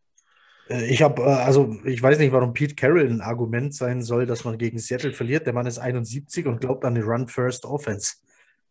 Äh, 0.70 0.86
ich 0.86 1.02
habe, 1.02 1.22
äh, 1.22 1.26
also 1.26 1.78
ich 1.86 2.02
weiß 2.02 2.20
nicht, 2.20 2.32
warum 2.32 2.54
Pete 2.54 2.76
Carroll 2.76 3.08
ein 3.08 3.22
Argument 3.22 3.74
sein 3.74 4.02
soll, 4.02 4.26
dass 4.26 4.46
man 4.46 4.58
gegen 4.58 4.80
Seattle 4.80 5.14
verliert. 5.14 5.46
Der 5.46 5.54
Mann 5.54 5.68
ist 5.68 5.80
71 5.80 6.46
und 6.48 6.62
glaubt 6.62 6.86
an 6.86 6.96
die 6.96 7.02
Run-First-Offense. 7.02 8.16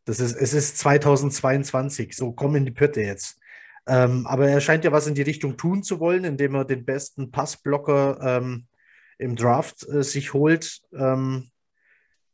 Das 0.04 0.20
ist, 0.20 0.36
es 0.36 0.52
ist 0.52 0.78
2022, 0.78 2.14
so 2.14 2.32
komm 2.32 2.56
in 2.56 2.66
die 2.66 2.70
Pötte 2.72 3.00
jetzt. 3.00 3.38
Ähm, 3.86 4.26
aber 4.26 4.48
er 4.48 4.60
scheint 4.60 4.84
ja 4.84 4.92
was 4.92 5.06
in 5.06 5.14
die 5.14 5.22
Richtung 5.22 5.56
tun 5.56 5.82
zu 5.82 6.00
wollen, 6.00 6.24
indem 6.24 6.54
er 6.54 6.64
den 6.64 6.84
besten 6.84 7.30
Passblocker 7.30 8.18
ähm, 8.20 8.66
im 9.18 9.36
Draft 9.36 9.86
äh, 9.88 10.02
sich 10.02 10.32
holt 10.32 10.80
ähm, 10.94 11.50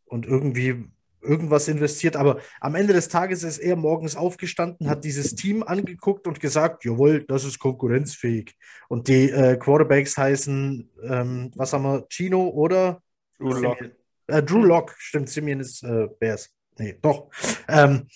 und 0.05 0.27
irgendwie 0.27 0.89
irgendwas 1.23 1.69
investiert. 1.69 2.17
Aber 2.17 2.41
am 2.61 2.75
Ende 2.75 2.93
des 2.93 3.09
Tages 3.09 3.43
ist 3.43 3.59
er 3.59 3.77
morgens 3.77 4.17
aufgestanden, 4.17 4.89
hat 4.89 5.05
dieses 5.05 5.35
Team 5.35 5.63
angeguckt 5.63 6.27
und 6.27 6.41
gesagt, 6.41 6.85
jawohl, 6.85 7.25
das 7.27 7.45
ist 7.45 7.59
konkurrenzfähig. 7.59 8.57
Und 8.89 9.09
die 9.09 9.31
äh, 9.31 9.57
Quarterbacks 9.57 10.17
heißen, 10.17 10.91
ähm, 11.05 11.51
was 11.55 11.73
haben 11.73 11.83
wir, 11.83 12.07
Chino 12.09 12.49
oder? 12.49 13.03
Drew 13.39 13.53
Lock. 13.53 13.79
Äh, 14.27 14.43
Drew 14.43 14.65
Lock, 14.65 14.95
stimmt, 14.99 15.29
Simeon 15.29 15.61
ist 15.61 15.83
äh, 15.83 16.09
Bears. 16.19 16.51
Nee, 16.79 16.97
doch. 17.03 17.31
Ähm, 17.69 18.07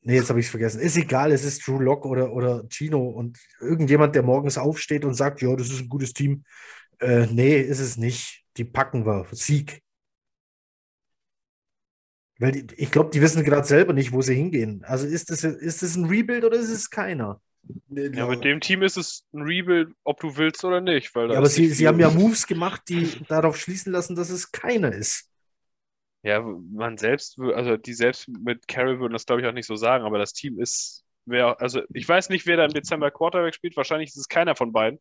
nee, 0.00 0.16
jetzt 0.16 0.30
habe 0.30 0.40
ich 0.40 0.46
es 0.46 0.50
vergessen. 0.50 0.80
Ist 0.80 0.96
egal, 0.96 1.32
es 1.32 1.44
ist 1.44 1.66
Drew 1.66 1.78
Lock 1.78 2.04
oder, 2.06 2.32
oder 2.32 2.64
Chino 2.68 3.08
und 3.08 3.38
irgendjemand, 3.60 4.14
der 4.14 4.22
morgens 4.22 4.58
aufsteht 4.58 5.04
und 5.04 5.14
sagt, 5.14 5.42
ja, 5.42 5.54
das 5.54 5.68
ist 5.70 5.82
ein 5.82 5.88
gutes 5.88 6.12
Team. 6.12 6.44
Äh, 6.98 7.26
nee, 7.26 7.60
ist 7.60 7.80
es 7.80 7.96
nicht. 7.96 8.44
Die 8.56 8.64
packen 8.64 9.06
wir. 9.06 9.26
Sieg. 9.32 9.82
Weil 12.42 12.50
die, 12.50 12.66
ich 12.76 12.90
glaube, 12.90 13.10
die 13.10 13.22
wissen 13.22 13.44
gerade 13.44 13.64
selber 13.64 13.92
nicht, 13.92 14.12
wo 14.12 14.20
sie 14.20 14.34
hingehen. 14.34 14.82
Also 14.84 15.06
ist 15.06 15.30
das, 15.30 15.44
ist 15.44 15.82
das 15.84 15.94
ein 15.94 16.06
Rebuild 16.06 16.44
oder 16.44 16.56
ist 16.56 16.70
es 16.70 16.90
keiner? 16.90 17.40
Nee, 17.88 18.08
ja, 18.08 18.26
mit 18.26 18.42
dem 18.42 18.60
Team 18.60 18.82
ist 18.82 18.96
es 18.96 19.24
ein 19.32 19.42
Rebuild, 19.42 19.94
ob 20.02 20.18
du 20.18 20.36
willst 20.36 20.64
oder 20.64 20.80
nicht. 20.80 21.14
Weil 21.14 21.30
ja, 21.30 21.38
aber 21.38 21.46
sie, 21.46 21.68
sie 21.68 21.86
haben 21.86 22.00
ja 22.00 22.10
Moves 22.10 22.48
gemacht, 22.48 22.82
die 22.88 23.08
darauf 23.28 23.56
schließen 23.56 23.92
lassen, 23.92 24.16
dass 24.16 24.28
es 24.28 24.50
keiner 24.50 24.92
ist. 24.92 25.30
Ja, 26.24 26.40
man 26.40 26.98
selbst, 26.98 27.38
also 27.38 27.76
die 27.76 27.94
selbst 27.94 28.26
mit 28.26 28.66
Carroll 28.66 28.98
würden 28.98 29.12
das, 29.12 29.24
glaube 29.24 29.42
ich, 29.42 29.46
auch 29.46 29.52
nicht 29.52 29.66
so 29.66 29.76
sagen, 29.76 30.04
aber 30.04 30.18
das 30.18 30.32
Team 30.32 30.58
ist, 30.58 31.04
wer, 31.26 31.60
also 31.60 31.82
ich 31.94 32.08
weiß 32.08 32.28
nicht, 32.28 32.44
wer 32.46 32.56
da 32.56 32.64
im 32.64 32.72
Dezember 32.72 33.12
Quarterback 33.12 33.54
spielt, 33.54 33.76
wahrscheinlich 33.76 34.10
ist 34.10 34.16
es 34.16 34.28
keiner 34.28 34.56
von 34.56 34.72
beiden, 34.72 34.98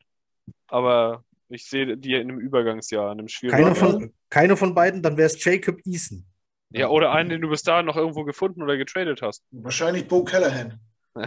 aber 0.68 1.23
ich 1.49 1.68
sehe 1.68 1.97
die 1.97 2.13
in 2.13 2.30
einem 2.30 2.39
Übergangsjahr, 2.39 3.11
in 3.11 3.19
einem 3.19 3.27
schwierigen 3.27 3.63
Keiner 3.63 3.76
von, 3.76 4.13
keiner 4.30 4.57
von 4.57 4.76
beiden, 4.76 5.01
dann 5.01 5.18
wäre 5.18 5.26
es 5.26 5.43
Jacob 5.43 5.80
Eason. 5.88 6.26
Ja, 6.73 6.88
oder 6.88 7.11
einen, 7.11 7.30
den 7.30 7.41
du 7.41 7.49
bis 7.49 7.64
dahin 7.64 7.85
noch 7.85 7.98
irgendwo 7.98 8.23
gefunden 8.23 8.61
oder 8.64 8.77
getradet 8.77 9.22
hast. 9.22 9.43
Wahrscheinlich 9.52 10.07
Bo 10.07 10.23
Callahan. 10.23 10.80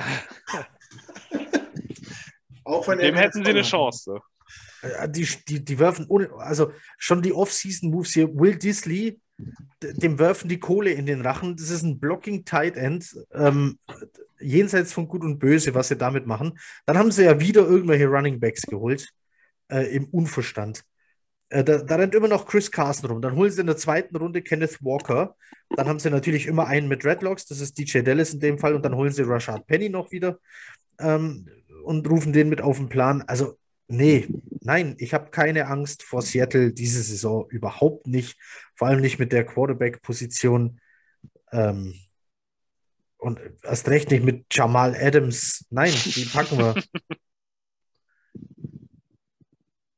Auch 2.64 2.88
wenn 2.88 2.98
Dem 2.98 3.14
hätten 3.14 3.44
sie 3.44 3.50
eine 3.50 3.62
Chance. 3.62 4.20
Die, 5.08 5.28
die, 5.48 5.64
die 5.64 5.78
werfen, 5.78 6.06
ohne, 6.08 6.30
also 6.38 6.72
schon 6.98 7.22
die 7.22 7.32
Off-Season-Moves 7.32 8.12
hier, 8.12 8.34
Will 8.34 8.56
Disley, 8.56 9.20
dem 9.80 10.18
werfen 10.18 10.48
die 10.48 10.60
Kohle 10.60 10.90
in 10.92 11.06
den 11.06 11.22
Rachen. 11.22 11.56
Das 11.56 11.70
ist 11.70 11.82
ein 11.82 11.98
Blocking 11.98 12.44
Tight 12.44 12.76
End, 12.76 13.14
ähm, 13.32 13.78
jenseits 14.40 14.92
von 14.92 15.08
Gut 15.08 15.22
und 15.22 15.38
Böse, 15.38 15.74
was 15.74 15.88
sie 15.88 15.96
damit 15.96 16.26
machen. 16.26 16.58
Dann 16.86 16.98
haben 16.98 17.10
sie 17.10 17.24
ja 17.24 17.40
wieder 17.40 17.62
irgendwelche 17.62 18.06
Running 18.06 18.40
Backs 18.40 18.62
geholt, 18.62 19.08
äh, 19.68 19.94
im 19.94 20.06
Unverstand. 20.06 20.84
Äh, 21.54 21.62
da, 21.62 21.78
da, 21.78 21.94
rennt 21.94 22.16
immer 22.16 22.26
noch 22.26 22.46
Chris 22.46 22.68
Carson 22.68 23.08
rum. 23.08 23.22
Dann 23.22 23.36
holen 23.36 23.50
sie 23.50 23.60
in 23.60 23.68
der 23.68 23.76
zweiten 23.76 24.16
Runde 24.16 24.42
Kenneth 24.42 24.82
Walker. 24.82 25.36
Dann 25.76 25.86
haben 25.86 26.00
sie 26.00 26.10
natürlich 26.10 26.46
immer 26.46 26.66
einen 26.66 26.88
mit 26.88 27.04
Redlocks, 27.04 27.46
das 27.46 27.60
ist 27.60 27.78
DJ 27.78 28.00
Dallas 28.00 28.34
in 28.34 28.40
dem 28.40 28.58
Fall. 28.58 28.74
Und 28.74 28.84
dann 28.84 28.96
holen 28.96 29.12
sie 29.12 29.22
Rashad 29.22 29.64
Penny 29.68 29.88
noch 29.88 30.10
wieder 30.10 30.40
ähm, 30.98 31.46
und 31.84 32.10
rufen 32.10 32.32
den 32.32 32.48
mit 32.48 32.60
auf 32.60 32.78
den 32.78 32.88
Plan. 32.88 33.22
Also, 33.28 33.56
nee, 33.86 34.26
nein, 34.62 34.96
ich 34.98 35.14
habe 35.14 35.30
keine 35.30 35.68
Angst 35.68 36.02
vor 36.02 36.22
Seattle 36.22 36.72
diese 36.72 37.02
Saison. 37.04 37.48
Überhaupt 37.50 38.08
nicht. 38.08 38.36
Vor 38.74 38.88
allem 38.88 39.00
nicht 39.00 39.20
mit 39.20 39.30
der 39.30 39.44
Quarterback-Position. 39.44 40.80
Ähm, 41.52 41.94
und 43.16 43.38
erst 43.62 43.88
recht 43.88 44.10
nicht 44.10 44.24
mit 44.24 44.46
Jamal 44.50 44.96
Adams. 44.96 45.66
Nein, 45.70 45.92
die 45.92 46.24
packen 46.24 46.58
wir. 46.58 46.74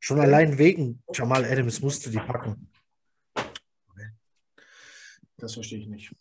Schon 0.06 0.20
allein 0.20 0.56
wegen 0.56 1.02
Jamal 1.12 1.44
Adams 1.44 1.80
musst 1.80 2.06
du 2.06 2.10
die 2.10 2.18
packen. 2.18 2.70
Das 5.36 5.54
verstehe 5.54 5.80
ich 5.80 5.88
nicht. 5.88 6.14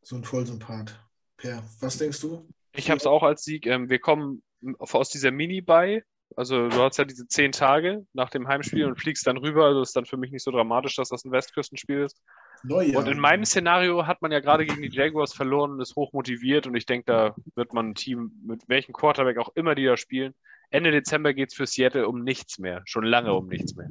So 0.00 0.16
ein 0.16 0.24
Vollsympath. 0.24 0.98
Per, 1.36 1.62
was 1.80 1.98
denkst 1.98 2.18
du? 2.22 2.48
Ich 2.72 2.88
habe 2.88 2.96
es 2.96 3.04
auch 3.04 3.22
als 3.22 3.44
Sieg. 3.44 3.66
Ähm, 3.66 3.90
wir 3.90 3.98
kommen 3.98 4.42
aus 4.78 5.10
dieser 5.10 5.32
Mini-Buy. 5.32 6.02
Also 6.34 6.70
du 6.70 6.80
hast 6.80 6.96
ja 6.96 7.04
diese 7.04 7.28
zehn 7.28 7.52
Tage 7.52 8.06
nach 8.14 8.30
dem 8.30 8.48
Heimspiel 8.48 8.86
und 8.86 8.98
fliegst 8.98 9.26
dann 9.26 9.36
rüber. 9.36 9.66
Also 9.66 9.82
ist 9.82 9.94
dann 9.94 10.06
für 10.06 10.16
mich 10.16 10.30
nicht 10.30 10.42
so 10.42 10.50
dramatisch, 10.50 10.96
dass 10.96 11.10
das 11.10 11.26
ein 11.26 11.30
Westküstenspiel 11.30 12.04
ist. 12.04 12.18
Neujahr. 12.62 13.02
Und 13.02 13.10
in 13.10 13.20
meinem 13.20 13.44
Szenario 13.44 14.06
hat 14.06 14.22
man 14.22 14.32
ja 14.32 14.40
gerade 14.40 14.64
gegen 14.64 14.80
die 14.80 14.88
Jaguars 14.88 15.34
verloren 15.34 15.72
und 15.72 15.80
ist 15.82 15.94
hoch 15.94 16.14
motiviert. 16.14 16.66
Und 16.66 16.74
ich 16.74 16.86
denke, 16.86 17.04
da 17.04 17.36
wird 17.54 17.74
man 17.74 17.90
ein 17.90 17.94
Team, 17.94 18.32
mit 18.46 18.66
welchem 18.66 18.94
Quarterback 18.94 19.36
auch 19.36 19.50
immer 19.56 19.74
die 19.74 19.84
da 19.84 19.98
spielen, 19.98 20.34
Ende 20.70 20.90
Dezember 20.90 21.34
geht 21.34 21.50
es 21.50 21.54
für 21.54 21.66
Seattle 21.66 22.08
um 22.08 22.22
nichts 22.22 22.58
mehr. 22.58 22.82
Schon 22.84 23.04
lange 23.04 23.32
um 23.34 23.46
nichts 23.46 23.74
mehr. 23.74 23.88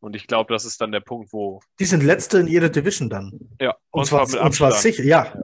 Und 0.00 0.14
ich 0.14 0.26
glaube, 0.26 0.52
das 0.52 0.64
ist 0.64 0.80
dann 0.80 0.92
der 0.92 1.00
Punkt, 1.00 1.32
wo. 1.32 1.60
Die 1.78 1.84
sind 1.84 2.02
letzte 2.02 2.38
in 2.38 2.46
ihrer 2.46 2.68
Division 2.68 3.08
dann. 3.08 3.32
Ja, 3.60 3.70
und, 3.90 4.00
und 4.00 4.06
zwar, 4.06 4.28
mit 4.28 4.38
und 4.38 4.52
zwar 4.52 4.72
sicher, 4.72 5.02
ja. 5.04 5.42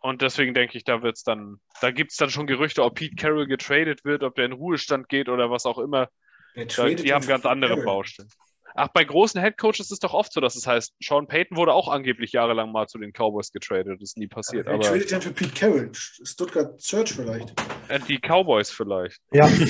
Und 0.00 0.20
deswegen 0.20 0.52
denke 0.52 0.76
ich, 0.76 0.84
da 0.84 1.02
wird's 1.02 1.22
dann, 1.22 1.60
da 1.80 1.92
gibt 1.92 2.10
es 2.10 2.16
dann 2.16 2.30
schon 2.30 2.46
Gerüchte, 2.46 2.82
ob 2.82 2.96
Pete 2.96 3.14
Carroll 3.14 3.46
getradet 3.46 4.04
wird, 4.04 4.24
ob 4.24 4.34
der 4.34 4.46
in 4.46 4.52
Ruhestand 4.52 5.08
geht 5.08 5.28
oder 5.28 5.50
was 5.50 5.64
auch 5.64 5.78
immer. 5.78 6.08
Da, 6.54 6.88
die 6.88 7.12
haben 7.12 7.26
ganz 7.26 7.46
andere 7.46 7.70
Carroll. 7.70 7.84
Baustellen. 7.84 8.28
Ach, 8.74 8.88
bei 8.88 9.04
großen 9.04 9.40
Headcoaches 9.40 9.80
ist 9.80 9.92
es 9.92 9.98
doch 9.98 10.14
oft 10.14 10.32
so, 10.32 10.40
dass 10.40 10.56
es 10.56 10.66
heißt, 10.66 10.94
Sean 11.02 11.26
Payton 11.26 11.56
wurde 11.56 11.72
auch 11.74 11.88
angeblich 11.88 12.32
jahrelang 12.32 12.72
mal 12.72 12.86
zu 12.88 12.98
den 12.98 13.12
Cowboys 13.12 13.52
getradet. 13.52 14.00
Das 14.00 14.10
ist 14.10 14.18
nie 14.18 14.28
passiert. 14.28 14.66
Wer 14.66 14.74
Aber 14.74 14.82
tradet 14.82 15.10
denn 15.10 15.22
für 15.22 15.32
Pete 15.32 15.52
Carroll? 15.54 15.90
Stuttgart 15.94 16.80
Search 16.80 17.12
vielleicht. 17.12 17.54
äh, 17.88 17.98
die 18.00 18.18
Cowboys 18.18 18.70
vielleicht. 18.70 19.20
Ja. 19.32 19.48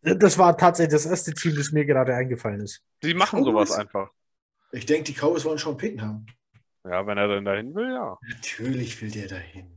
Das 0.00 0.38
war 0.38 0.56
tatsächlich 0.56 0.92
das 0.92 1.06
erste 1.06 1.34
Team, 1.34 1.56
das 1.56 1.72
mir 1.72 1.84
gerade 1.84 2.14
eingefallen 2.14 2.60
ist. 2.60 2.80
Die 3.02 3.14
machen 3.14 3.40
Cowboys? 3.40 3.68
sowas 3.68 3.72
einfach. 3.72 4.08
Ich 4.70 4.86
denke, 4.86 5.12
die 5.12 5.12
Cowboys 5.12 5.44
wollen 5.44 5.58
Sean 5.58 5.76
Payton 5.76 6.00
haben. 6.00 6.26
Ja, 6.84 7.04
wenn 7.06 7.18
er 7.18 7.26
denn 7.28 7.44
dahin 7.44 7.74
will, 7.74 7.92
ja. 7.92 8.16
Natürlich 8.30 9.02
will 9.02 9.10
der 9.10 9.26
dahin. 9.26 9.76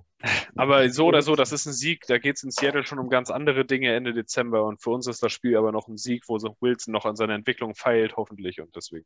Aber 0.56 0.90
so 0.90 1.06
oder 1.08 1.22
so, 1.22 1.36
das 1.36 1.52
ist 1.52 1.66
ein 1.66 1.74
Sieg. 1.74 2.06
Da 2.08 2.18
geht 2.18 2.38
es 2.38 2.44
in 2.44 2.52
Seattle 2.52 2.84
schon 2.86 3.00
um 3.00 3.10
ganz 3.10 3.30
andere 3.30 3.66
Dinge 3.66 3.94
Ende 3.96 4.14
Dezember. 4.14 4.64
Und 4.66 4.82
für 4.82 4.92
uns 4.92 5.08
ist 5.08 5.22
das 5.24 5.32
Spiel 5.32 5.56
aber 5.58 5.72
noch 5.72 5.88
ein 5.88 5.98
Sieg, 5.98 6.24
wo 6.28 6.38
so 6.40 6.56
Wilson 6.62 6.92
noch 6.94 7.06
an 7.06 7.16
seiner 7.16 7.34
Entwicklung 7.36 7.76
feilt, 7.76 8.16
hoffentlich. 8.18 8.60
Und 8.62 8.76
deswegen 8.76 9.06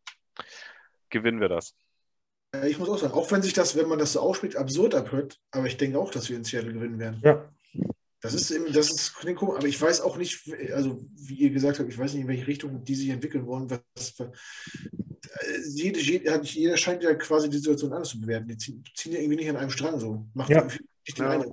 gewinnen 1.10 1.40
wir 1.40 1.50
das. 1.50 1.74
Äh, 2.56 2.70
Ich 2.70 2.80
muss 2.80 2.90
auch 2.90 2.98
sagen, 2.98 3.14
auch 3.14 3.30
wenn 3.32 3.42
sich 3.42 3.54
das, 3.54 3.76
wenn 3.76 3.88
man 3.88 4.00
das 4.00 4.14
so 4.14 4.20
ausspricht, 4.20 4.56
absurd 4.56 4.96
abhört, 4.96 5.40
aber 5.52 5.66
ich 5.68 5.78
denke 5.78 6.00
auch, 6.00 6.12
dass 6.12 6.30
wir 6.30 6.38
in 6.38 6.44
Seattle 6.44 6.74
gewinnen 6.74 7.00
werden. 7.00 7.22
Ja. 7.24 7.50
Das 8.22 8.34
ist, 8.34 8.50
eben- 8.50 8.72
das 8.74 8.90
ist 8.90 9.14
klingt 9.16 9.38
komisch, 9.38 9.58
aber 9.58 9.68
ich 9.68 9.80
weiß 9.80 10.02
auch 10.02 10.18
nicht, 10.18 10.50
also 10.74 11.00
wie 11.16 11.36
ihr 11.36 11.52
gesagt 11.52 11.78
habt, 11.78 11.90
ich 11.90 11.98
weiß 11.98 12.14
nicht, 12.14 12.24
in 12.24 12.28
welche 12.28 12.48
Richtung 12.48 12.84
die 12.84 12.96
sich 12.96 13.10
entwickeln 13.10 13.46
wollen. 13.46 13.70
Was, 13.70 14.20
äh, 14.20 14.26
jede, 15.68 16.00
jeder 16.00 16.78
scheint 16.78 17.04
ja 17.04 17.14
quasi 17.14 17.50
die 17.50 17.58
Situation 17.58 17.94
anders 17.94 18.10
zu 18.10 18.20
bewerten. 18.20 18.48
Die 18.48 18.58
ziehen, 18.58 18.84
ziehen 18.96 19.12
ja 19.12 19.20
irgendwie 19.20 19.36
nicht 19.36 19.50
an 19.50 19.58
einem 19.58 19.70
Strang 19.70 20.00
so. 20.00 20.26
Macht 20.34 20.50
Ja. 20.50 20.66
Ja. 21.18 21.44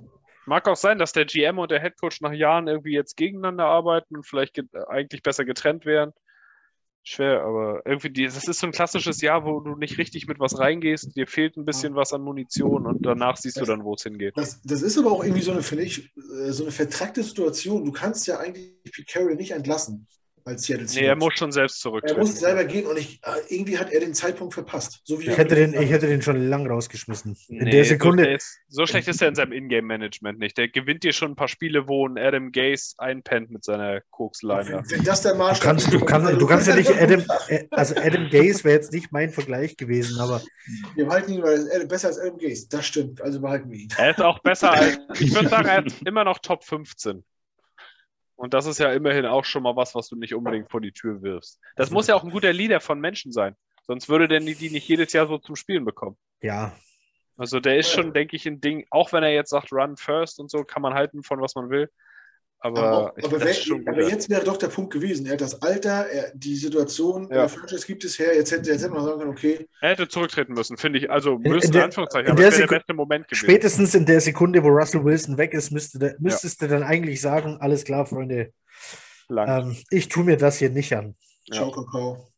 Mag 0.45 0.67
auch 0.67 0.75
sein, 0.75 0.97
dass 0.97 1.13
der 1.13 1.25
GM 1.25 1.57
und 1.57 1.71
der 1.71 1.79
Headcoach 1.79 2.19
nach 2.19 2.33
Jahren 2.33 2.67
irgendwie 2.67 2.93
jetzt 2.93 3.15
gegeneinander 3.15 3.65
arbeiten 3.65 4.17
und 4.17 4.27
vielleicht 4.27 4.53
ge 4.53 4.65
eigentlich 4.87 5.23
besser 5.23 5.45
getrennt 5.45 5.85
wären. 5.85 6.11
Schwer, 7.05 7.41
aber 7.43 7.81
irgendwie, 7.85 8.09
die, 8.09 8.25
das 8.25 8.47
ist 8.47 8.59
so 8.59 8.67
ein 8.67 8.71
klassisches 8.71 9.19
Jahr, 9.21 9.45
wo 9.45 9.59
du 9.59 9.75
nicht 9.75 9.97
richtig 9.97 10.27
mit 10.27 10.39
was 10.39 10.57
reingehst. 10.57 11.15
Dir 11.17 11.27
fehlt 11.27 11.57
ein 11.57 11.65
bisschen 11.65 11.95
was 11.95 12.13
an 12.13 12.21
Munition 12.21 12.85
und 12.87 13.05
danach 13.05 13.35
siehst 13.35 13.59
du 13.59 13.65
dann, 13.65 13.83
wo 13.83 13.93
es 13.93 14.03
hingeht. 14.03 14.37
Das, 14.37 14.61
das 14.61 14.81
ist 14.81 14.97
aber 14.97 15.11
auch 15.11 15.21
irgendwie 15.21 15.41
so 15.41 15.51
eine, 15.51 15.63
finde 15.63 15.83
ich, 15.83 16.13
äh, 16.15 16.51
so 16.51 16.63
eine 16.63 16.71
vertrackte 16.71 17.21
Situation. 17.21 17.83
Du 17.83 17.91
kannst 17.91 18.25
ja 18.27 18.39
eigentlich 18.39 18.81
Pete 18.83 19.03
Carroll 19.05 19.35
nicht 19.35 19.51
entlassen 19.51 20.07
als 20.45 20.63
Seattle 20.63 20.87
Nee, 20.93 21.05
er 21.05 21.15
muss 21.15 21.33
schon 21.35 21.51
selbst 21.51 21.77
Er 21.77 21.81
zurücktreten. 21.81 22.19
muss 22.19 22.39
selber 22.39 22.63
gehen 22.65 22.85
und 22.85 22.97
ich, 22.97 23.19
äh, 23.23 23.31
irgendwie 23.55 23.77
hat 23.77 23.91
er 23.91 23.99
den 23.99 24.13
Zeitpunkt 24.13 24.53
verpasst. 24.53 25.01
So 25.03 25.19
wie 25.19 25.29
Ich 25.29 25.37
hätte 25.37 25.55
den, 25.55 25.73
ich 25.73 25.89
hätte 25.89 26.07
den 26.07 26.21
schon 26.21 26.47
lang 26.49 26.67
rausgeschmissen. 26.67 27.35
In 27.49 27.57
Nee, 27.63 27.71
der 27.71 27.83
So, 27.85 27.89
Sekunde. 27.89 28.23
der 28.23 28.35
ist, 28.35 28.59
so 28.67 28.85
schlecht 28.85 29.07
ist 29.07 29.21
er 29.21 29.29
in 29.29 29.35
seinem 29.35 29.51
Ingame-Management 29.53 30.39
nicht. 30.39 30.57
Der 30.57 30.67
gewinnt 30.69 31.03
dir 31.03 31.13
schon 31.13 31.31
ein 31.31 31.35
paar 31.35 31.47
Spiele, 31.47 31.87
wo 31.87 32.07
ein 32.07 32.17
Adam 32.17 32.51
Gaze 32.51 32.93
einpennt 32.97 33.51
mit 33.51 33.63
seiner 33.63 34.01
Koksleine. 34.11 34.83
wenn, 34.87 34.97
wenn 34.99 35.03
das 35.03 35.21
der 35.21 35.33
Du 35.33 35.37
Maßstab 35.39 35.63
kannst, 35.65 35.93
du, 35.93 35.99
kannst, 35.99 36.41
du 36.41 36.45
kannst 36.47 36.67
ja 36.67 36.75
nicht 36.75 36.91
Adam, 37.01 37.23
äh, 37.47 37.65
also 37.71 37.95
Adam 37.95 38.29
Gaze 38.29 38.63
wäre 38.63 38.75
jetzt 38.75 38.91
nicht 38.93 39.11
mein 39.11 39.29
Vergleich 39.29 39.77
gewesen, 39.77 40.19
aber 40.19 40.41
Wir 40.95 41.05
behalten 41.05 41.33
ihn, 41.33 41.41
weil 41.43 41.67
er 41.67 41.81
ist 41.81 41.87
besser 41.89 42.07
als 42.09 42.19
Adam 42.19 42.37
Gaze. 42.37 42.67
Das 42.69 42.85
stimmt, 42.85 43.21
also 43.21 43.39
behalten 43.41 43.69
wir 43.69 43.79
ihn. 43.79 43.89
Er 43.97 44.11
ist 44.11 44.21
auch 44.21 44.39
besser 44.39 44.71
als, 44.71 44.97
ich 45.19 45.33
würde 45.33 45.49
sagen, 45.49 45.67
er 45.67 45.85
ist 45.85 46.01
immer 46.05 46.23
noch 46.23 46.39
Top 46.39 46.63
15. 46.63 47.23
Und 48.43 48.53
das 48.53 48.65
ist 48.65 48.77
ja 48.77 48.91
immerhin 48.91 49.25
auch 49.25 49.45
schon 49.45 49.63
mal 49.63 49.77
was, 49.77 49.95
was 49.95 50.09
du 50.09 50.17
nicht 50.17 50.35
unbedingt 50.35 50.69
vor 50.69 50.81
die 50.81 50.91
Tür 50.91 51.21
wirfst. 51.21 51.61
Das 51.77 51.91
muss 51.91 52.07
ja 52.07 52.15
auch 52.15 52.25
ein 52.25 52.29
guter 52.29 52.51
Leader 52.51 52.81
von 52.81 52.99
Menschen 52.99 53.31
sein. 53.31 53.55
Sonst 53.87 54.09
würde 54.09 54.27
der 54.27 54.41
die 54.41 54.69
nicht 54.69 54.85
jedes 54.85 55.13
Jahr 55.13 55.27
so 55.27 55.37
zum 55.37 55.55
Spielen 55.55 55.85
bekommen. 55.85 56.17
ja, 56.41 56.75
Also 57.37 57.61
der 57.61 57.77
ist 57.77 57.89
schon, 57.89 58.11
denke 58.11 58.35
ich, 58.35 58.45
ein 58.45 58.59
Ding, 58.59 58.85
auch 58.89 59.13
wenn 59.13 59.23
er 59.23 59.31
jetzt 59.31 59.51
sagt, 59.51 59.71
run 59.71 59.95
first 59.95 60.41
und 60.41 60.51
so, 60.51 60.65
kann 60.65 60.81
man 60.81 60.93
halten 60.93 61.23
von 61.23 61.39
was 61.39 61.55
man 61.55 61.69
will. 61.69 61.89
Aber, 62.65 62.79
Aber, 62.81 62.97
aber, 62.97 63.37
gut. 63.43 63.87
aber 63.89 64.07
jetzt 64.09 64.29
wäre 64.29 64.41
doch 64.45 64.55
der 64.55 64.69
Punkt 64.69 64.93
gewesen. 64.93 65.25
Er 65.25 65.33
hat 65.33 65.41
das 65.41 65.61
Alter, 65.61 66.07
er, 66.07 66.31
die 66.33 66.55
Situation, 66.55 67.27
Ja. 67.29 67.49
Franchise 67.49 67.85
gibt 67.85 68.05
es 68.05 68.17
her. 68.17 68.33
Jetzt 68.37 68.53
hätte, 68.53 68.71
jetzt 68.71 68.81
hätte 68.83 68.93
man 68.93 69.03
sagen 69.03 69.19
können, 69.19 69.31
okay, 69.31 69.67
Er 69.81 69.89
hätte 69.89 70.07
zurücktreten 70.07 70.53
müssen, 70.53 70.77
finde 70.77 70.99
ich. 70.99 71.11
Also 71.11 71.33
in 71.33 71.41
müssen, 71.41 71.65
in 71.67 71.71
der- 71.73 71.83
Anführungszeichen, 71.83 72.27
in 72.27 72.31
aber 72.31 72.41
der 72.41 72.51
das 72.51 72.59
wäre 72.59 72.69
der 72.69 72.77
beste 72.77 72.93
Moment 72.93 73.27
gewesen. 73.27 73.43
spätestens 73.45 73.93
in 73.95 74.05
der 74.05 74.21
Sekunde, 74.21 74.63
wo 74.63 74.69
Russell 74.69 75.03
Wilson 75.03 75.37
weg 75.37 75.53
ist, 75.53 75.71
müsste 75.71 75.99
der, 75.99 76.15
müsstest 76.19 76.61
du 76.61 76.69
dann 76.69 76.83
eigentlich 76.83 77.19
sagen, 77.19 77.57
alles 77.59 77.83
klar, 77.83 78.05
Freunde, 78.05 78.53
ähm, 79.29 79.75
ich 79.89 80.07
tue 80.07 80.23
mir 80.23 80.37
das 80.37 80.57
hier 80.59 80.69
nicht 80.69 80.93
an. 80.95 81.15
Ja. 81.47 81.55
ciao, 81.55 81.71
Kakao. 81.71 82.31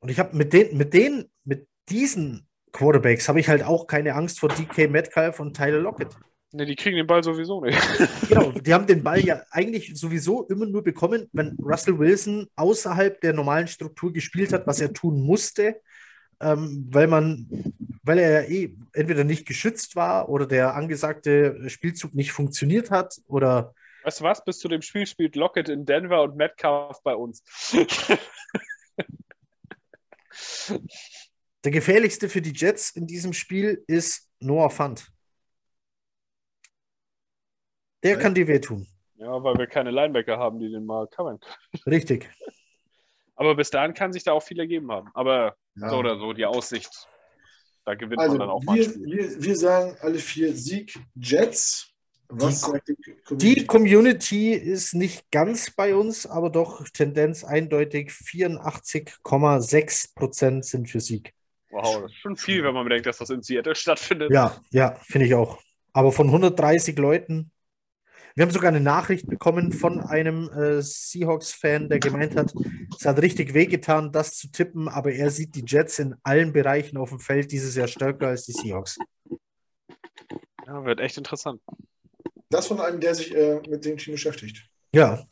Und 0.00 0.08
ich 0.08 0.18
habe 0.18 0.34
mit 0.34 0.54
den, 0.54 0.74
mit 0.76 0.94
den, 0.94 1.30
mit 1.44 1.68
diesen 1.90 2.48
Quarterbacks 2.72 3.28
habe 3.28 3.40
ich 3.40 3.48
halt 3.48 3.62
auch 3.62 3.86
keine 3.86 4.14
Angst 4.14 4.40
vor 4.40 4.48
DK 4.48 4.88
Metcalf 4.88 5.38
und 5.38 5.54
Tyler 5.54 5.78
Lockett. 5.80 6.08
Nee, 6.54 6.66
die 6.66 6.76
kriegen 6.76 6.96
den 6.96 7.06
Ball 7.06 7.24
sowieso 7.24 7.62
nicht. 7.62 7.78
Genau, 8.28 8.52
die 8.52 8.74
haben 8.74 8.86
den 8.86 9.02
Ball 9.02 9.20
ja 9.20 9.42
eigentlich 9.50 9.92
sowieso 9.98 10.44
immer 10.44 10.66
nur 10.66 10.84
bekommen, 10.84 11.28
wenn 11.32 11.56
Russell 11.58 11.98
Wilson 11.98 12.46
außerhalb 12.56 13.20
der 13.22 13.32
normalen 13.32 13.68
Struktur 13.68 14.12
gespielt 14.12 14.52
hat, 14.52 14.66
was 14.66 14.80
er 14.80 14.92
tun 14.92 15.22
musste, 15.22 15.80
ähm, 16.40 16.86
weil 16.90 17.06
man, 17.06 17.48
weil 18.02 18.18
er 18.18 18.50
eh 18.50 18.74
entweder 18.92 19.24
nicht 19.24 19.46
geschützt 19.46 19.96
war 19.96 20.28
oder 20.28 20.46
der 20.46 20.74
angesagte 20.74 21.70
Spielzug 21.70 22.14
nicht 22.14 22.32
funktioniert 22.32 22.90
hat 22.90 23.18
oder 23.26 23.74
Weißt 24.04 24.20
du 24.20 24.24
was? 24.24 24.44
Bis 24.44 24.58
zu 24.58 24.68
dem 24.68 24.82
Spiel 24.82 25.06
spielt 25.06 25.36
Lockett 25.36 25.68
in 25.68 25.86
Denver 25.86 26.22
und 26.22 26.36
Metcalf 26.36 27.00
bei 27.04 27.14
uns. 27.14 27.44
der 31.64 31.70
gefährlichste 31.70 32.28
für 32.28 32.42
die 32.42 32.52
Jets 32.52 32.90
in 32.90 33.06
diesem 33.06 33.32
Spiel 33.32 33.84
ist 33.86 34.28
Noah 34.40 34.70
Fant. 34.70 35.11
Der 38.02 38.18
kann 38.18 38.34
dir 38.34 38.46
wehtun. 38.48 38.86
ja, 39.16 39.42
weil 39.42 39.56
wir 39.56 39.66
keine 39.66 39.90
Linebacker 39.90 40.38
haben, 40.38 40.58
die 40.58 40.70
den 40.70 40.84
mal 40.86 41.06
covern 41.08 41.38
können. 41.40 41.82
Richtig. 41.86 42.30
Aber 43.36 43.54
bis 43.56 43.70
dahin 43.70 43.94
kann 43.94 44.12
sich 44.12 44.24
da 44.24 44.32
auch 44.32 44.42
viel 44.42 44.58
ergeben 44.60 44.90
haben. 44.92 45.08
Aber 45.14 45.56
Ja. 45.76 45.88
so 45.90 45.96
oder 45.96 46.18
so, 46.18 46.32
die 46.32 46.44
Aussicht, 46.44 46.90
da 47.84 47.94
gewinnt 47.94 48.20
Also, 48.20 48.32
man 48.36 48.40
dann 48.40 48.50
auch 48.50 48.62
mal 48.62 48.72
ein 48.72 48.78
wir, 48.78 48.84
Spiel. 48.84 49.04
wir, 49.06 49.42
wir 49.44 49.56
sagen 49.56 49.96
alle 50.00 50.18
vier 50.18 50.54
Sieg 50.54 50.94
Was 51.14 52.60
Die- 52.60 52.70
sagt 52.70 52.88
die 52.88 52.96
Die 52.96 53.22
Community? 53.66 53.66
Community 53.66 54.52
ist 54.52 54.94
nicht 54.94 55.30
ganz 55.30 55.70
bei 55.70 55.94
uns, 55.94 56.26
aber 56.26 56.50
doch 56.50 56.86
Tendenz 56.90 57.44
eindeutig. 57.44 58.10
84,6 58.12 60.14
Prozent 60.14 60.64
sind 60.64 60.88
für 60.90 61.00
Sieg. 61.00 61.32
Wow, 61.70 62.02
das 62.02 62.10
ist 62.12 62.18
schon 62.18 62.36
viel, 62.36 62.62
wenn 62.64 62.74
man 62.74 62.84
bedenkt, 62.84 63.06
dass 63.06 63.18
das 63.18 63.30
in 63.30 63.42
Seattle 63.42 63.74
stattfindet. 63.74 64.30
Ja, 64.30 64.60
ja, 64.70 64.94
finde 65.02 65.26
ich 65.26 65.34
auch. 65.34 65.58
Aber 65.92 66.12
von 66.12 66.28
130 66.28 66.96
Leuten. 66.98 67.50
Wir 68.34 68.42
haben 68.44 68.50
sogar 68.50 68.68
eine 68.68 68.80
Nachricht 68.80 69.26
bekommen 69.26 69.72
von 69.72 70.00
einem 70.00 70.48
äh, 70.50 70.80
Seahawks-Fan, 70.82 71.88
der 71.88 71.98
gemeint 71.98 72.34
hat, 72.36 72.52
es 72.98 73.04
hat 73.04 73.20
richtig 73.20 73.52
wehgetan, 73.54 74.10
das 74.12 74.36
zu 74.36 74.50
tippen, 74.50 74.88
aber 74.88 75.12
er 75.12 75.30
sieht 75.30 75.54
die 75.54 75.64
Jets 75.66 75.98
in 75.98 76.14
allen 76.22 76.52
Bereichen 76.52 76.96
auf 76.96 77.10
dem 77.10 77.18
Feld 77.20 77.52
dieses 77.52 77.74
Jahr 77.74 77.88
stärker 77.88 78.28
als 78.28 78.44
die 78.44 78.52
Seahawks. 78.52 78.98
Ja, 80.66 80.84
wird 80.84 81.00
echt 81.00 81.18
interessant. 81.18 81.60
Das 82.48 82.66
von 82.66 82.80
einem, 82.80 83.00
der 83.00 83.14
sich 83.14 83.34
äh, 83.34 83.60
mit 83.68 83.84
dem 83.84 83.96
Team 83.98 84.12
beschäftigt. 84.14 84.68
Ja, 84.94 85.24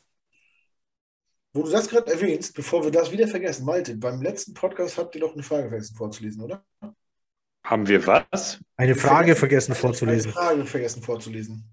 Wo 1.53 1.63
du 1.63 1.69
das 1.71 1.89
gerade 1.89 2.11
erwähnst, 2.11 2.55
bevor 2.55 2.83
wir 2.83 2.91
das 2.91 3.11
wieder 3.11 3.27
vergessen, 3.27 3.65
Malte, 3.65 3.95
beim 3.97 4.21
letzten 4.21 4.53
Podcast 4.53 4.97
habt 4.97 5.15
ihr 5.15 5.21
doch 5.21 5.33
eine 5.33 5.43
Frage 5.43 5.69
vergessen 5.69 5.95
vorzulesen, 5.95 6.41
oder? 6.41 6.63
Haben 7.63 7.87
wir 7.87 8.05
was? 8.07 8.59
eine 8.75 8.95
Frage 8.95 9.35
vergessen 9.35 9.71
Eine 9.73 9.79
vorzulesen. 9.79 10.31
Frage 10.31 10.65
vergessen 10.65 11.03
vorzulesen. 11.03 11.63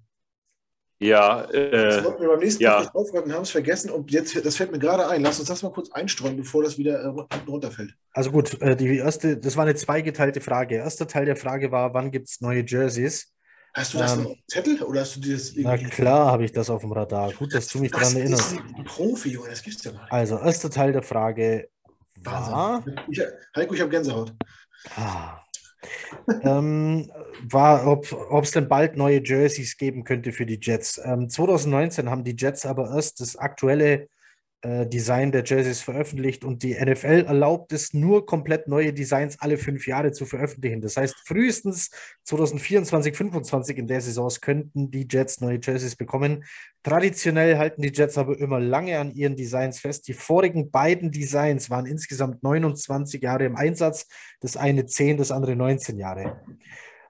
Ja, 1.01 1.43
Das 1.47 1.53
äh, 1.55 2.05
wollten 2.05 2.23
wir 2.23 2.29
beim 2.29 2.41
nächsten 2.41 2.63
ja. 2.63 2.77
Podcast 2.79 2.95
aufgreifen 2.97 3.29
und 3.31 3.35
haben 3.35 3.43
es 3.43 3.51
vergessen. 3.51 3.91
Und 3.91 4.11
jetzt, 4.11 4.45
das 4.45 4.57
fällt 4.57 4.73
mir 4.73 4.79
gerade 4.81 5.07
ein. 5.09 5.23
Lass 5.23 5.39
uns 5.39 5.49
das 5.49 5.63
mal 5.63 5.71
kurz 5.73 5.91
einstreuen, 5.93 6.37
bevor 6.37 6.63
das 6.65 6.77
wieder 6.77 6.99
äh, 7.01 7.07
runterfällt. 7.49 7.95
Also 8.13 8.33
gut, 8.33 8.61
äh, 8.61 8.75
die 8.77 8.97
erste, 8.99 9.37
das 9.37 9.57
war 9.57 9.65
eine 9.65 9.77
zweigeteilte 9.77 10.41
Frage. 10.41 10.77
Erster 10.77 11.07
Teil 11.07 11.25
der 11.27 11.37
Frage 11.37 11.71
war, 11.71 11.95
wann 11.95 12.11
gibt 12.11 12.29
es 12.29 12.41
neue 12.41 12.65
Jerseys? 12.67 13.33
Hast 13.75 13.95
du 13.95 13.99
das 13.99 14.15
Ähm, 14.17 14.23
noch 14.25 14.31
auf 14.31 14.37
dem 14.37 14.43
Zettel 14.49 14.83
oder 14.83 15.01
hast 15.03 15.15
du 15.17 15.21
dir 15.21 15.35
das 15.35 15.53
Na 15.55 15.75
irgendwie. 15.75 15.91
klar 15.91 16.33
habe 16.33 16.45
ich 16.45 16.53
das 16.53 16.69
auf 16.69 16.81
dem 16.81 16.91
Radar. 16.91 17.33
Gut, 17.33 17.55
dass 17.55 17.69
du 17.69 17.79
mich 17.79 17.93
das 17.93 18.01
daran 18.01 18.17
erinnerst. 18.17 18.53
ist 18.55 18.59
ein 18.59 18.85
Profi, 18.85 19.29
Junge, 19.31 19.51
das 19.51 19.63
gibt's 19.63 19.85
ja 19.85 19.93
mal. 19.93 20.07
Also, 20.11 20.39
erster 20.39 20.71
Teil 20.71 20.93
der 20.93 21.03
Frage 21.03 21.69
war, 22.17 22.83
Wahnsinn. 22.85 23.01
Ich, 23.09 23.21
Heiko, 23.55 23.75
ich 23.75 23.81
habe 23.81 23.91
Gänsehaut. 23.91 24.35
ah, 24.97 25.39
ähm, 26.43 27.11
war 27.49 27.87
ob 27.87 28.45
es 28.45 28.51
denn 28.51 28.69
bald 28.69 28.97
neue 28.97 29.23
Jerseys 29.25 29.77
geben 29.77 30.05
könnte 30.05 30.33
für 30.33 30.47
die 30.47 30.59
Jets. 30.61 31.01
Ähm, 31.05 31.29
2019 31.29 32.11
haben 32.11 32.25
die 32.25 32.37
Jets 32.37 32.67
aber 32.67 32.91
erst 32.95 33.21
das 33.21 33.37
aktuelle 33.37 34.09
äh, 34.63 34.87
Design 34.87 35.31
der 35.31 35.45
Jerseys 35.45 35.83
veröffentlicht 35.83 36.45
und 36.45 36.65
die 36.65 36.75
NFL 36.75 37.27
erlaubt 37.27 37.73
es 37.73 37.95
nur 37.95 38.27
komplett 38.27 38.67
neue 38.67 38.93
Designs 38.93 39.39
alle 39.41 39.57
fünf 39.57 39.87
Jahre 39.87 40.11
zu 40.11 40.27
veröffentlichen. 40.27 40.81
Das 40.81 40.97
heißt, 40.97 41.15
frühestens 41.25 41.91
2024, 42.25 43.15
2025 43.15 43.79
in 43.79 43.87
der 43.87 44.01
Saison 44.01 44.29
könnten 44.41 44.91
die 44.91 45.07
Jets 45.09 45.41
neue 45.41 45.61
Jerseys 45.63 45.95
bekommen. 45.95 46.45
Traditionell 46.83 47.57
halten 47.57 47.83
die 47.83 47.93
Jets 47.93 48.19
aber 48.19 48.37
immer 48.39 48.59
lange 48.59 48.99
an 48.99 49.13
ihren 49.13 49.37
Designs 49.37 49.79
fest. 49.79 50.09
Die 50.09 50.15
vorigen 50.15 50.71
beiden 50.71 51.13
Designs 51.13 51.71
waren 51.71 51.87
insgesamt 51.87 52.43
29 52.43 53.23
Jahre 53.23 53.45
im 53.45 53.55
Einsatz, 53.55 54.09
das 54.41 54.57
eine 54.57 54.87
10, 54.87 55.19
das 55.19 55.31
andere 55.31 55.55
19 55.55 55.99
Jahre. 55.99 56.41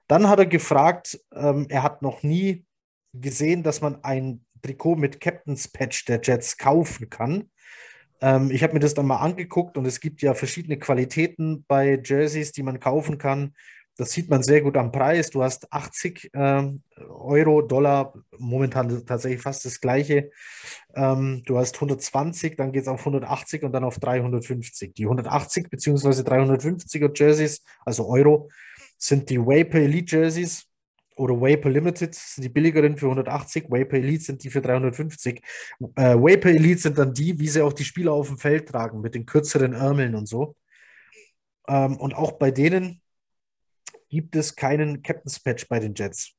Dann 0.07 0.29
hat 0.29 0.39
er 0.39 0.45
gefragt, 0.45 1.19
ähm, 1.33 1.65
er 1.69 1.81
hat 1.81 2.01
noch 2.03 2.21
nie 2.21 2.65
gesehen, 3.13 3.63
dass 3.63 3.81
man 3.81 4.03
ein 4.03 4.45
Trikot 4.61 4.95
mit 4.95 5.19
Captain's 5.19 5.67
Patch 5.67 6.05
der 6.05 6.19
Jets 6.21 6.57
kaufen 6.57 7.09
kann. 7.09 7.49
Ähm, 8.21 8.51
ich 8.51 8.63
habe 8.63 8.73
mir 8.73 8.79
das 8.79 8.93
dann 8.93 9.07
mal 9.07 9.17
angeguckt 9.17 9.77
und 9.77 9.85
es 9.85 9.99
gibt 9.99 10.21
ja 10.21 10.33
verschiedene 10.33 10.77
Qualitäten 10.77 11.65
bei 11.67 12.01
Jerseys, 12.03 12.51
die 12.51 12.63
man 12.63 12.79
kaufen 12.79 13.17
kann. 13.17 13.53
Das 13.99 14.11
sieht 14.11 14.29
man 14.29 14.43
sehr 14.43 14.61
gut 14.61 14.77
am 14.77 14.93
Preis. 14.93 15.29
Du 15.29 15.43
hast 15.43 15.73
80 15.73 16.33
äh, 16.33 16.63
Euro, 17.09 17.61
Dollar, 17.61 18.13
momentan 18.37 19.05
tatsächlich 19.05 19.41
fast 19.41 19.65
das 19.65 19.81
gleiche. 19.81 20.31
Ähm, 20.95 21.41
du 21.45 21.57
hast 21.57 21.75
120, 21.75 22.55
dann 22.55 22.71
geht 22.71 22.83
es 22.83 22.87
auf 22.87 23.01
180 23.01 23.63
und 23.63 23.73
dann 23.73 23.83
auf 23.83 23.99
350. 23.99 24.93
Die 24.93 25.03
180 25.03 25.69
bzw. 25.69 26.21
350er 26.21 27.11
Jerseys, 27.13 27.61
also 27.83 28.07
Euro, 28.07 28.49
sind 28.97 29.29
die 29.29 29.39
Vapor 29.39 29.81
Elite 29.81 30.15
Jerseys 30.15 30.68
oder 31.19 31.39
Vapor 31.39 31.69
Limited, 31.71 32.15
sind 32.15 32.43
die 32.43 32.49
billigeren 32.49 32.97
für 32.97 33.07
180. 33.07 33.65
Vapor 33.69 33.99
Elite 33.99 34.23
sind 34.23 34.43
die 34.43 34.49
für 34.49 34.61
350. 34.61 35.41
Äh, 35.95 36.15
Vapor 36.15 36.51
Elite 36.51 36.79
sind 36.79 36.97
dann 36.97 37.13
die, 37.13 37.37
wie 37.37 37.47
sie 37.47 37.61
auch 37.61 37.73
die 37.73 37.83
Spieler 37.83 38.13
auf 38.13 38.27
dem 38.27 38.37
Feld 38.37 38.69
tragen, 38.69 39.01
mit 39.01 39.15
den 39.15 39.25
kürzeren 39.25 39.73
Ärmeln 39.73 40.15
und 40.15 40.27
so. 40.27 40.55
Ähm, 41.67 41.97
und 41.97 42.15
auch 42.15 42.33
bei 42.33 42.51
denen 42.51 43.01
gibt 44.09 44.35
es 44.35 44.55
keinen 44.55 45.03
Captain's 45.03 45.39
Patch 45.39 45.67
bei 45.67 45.79
den 45.79 45.93
Jets. 45.93 46.31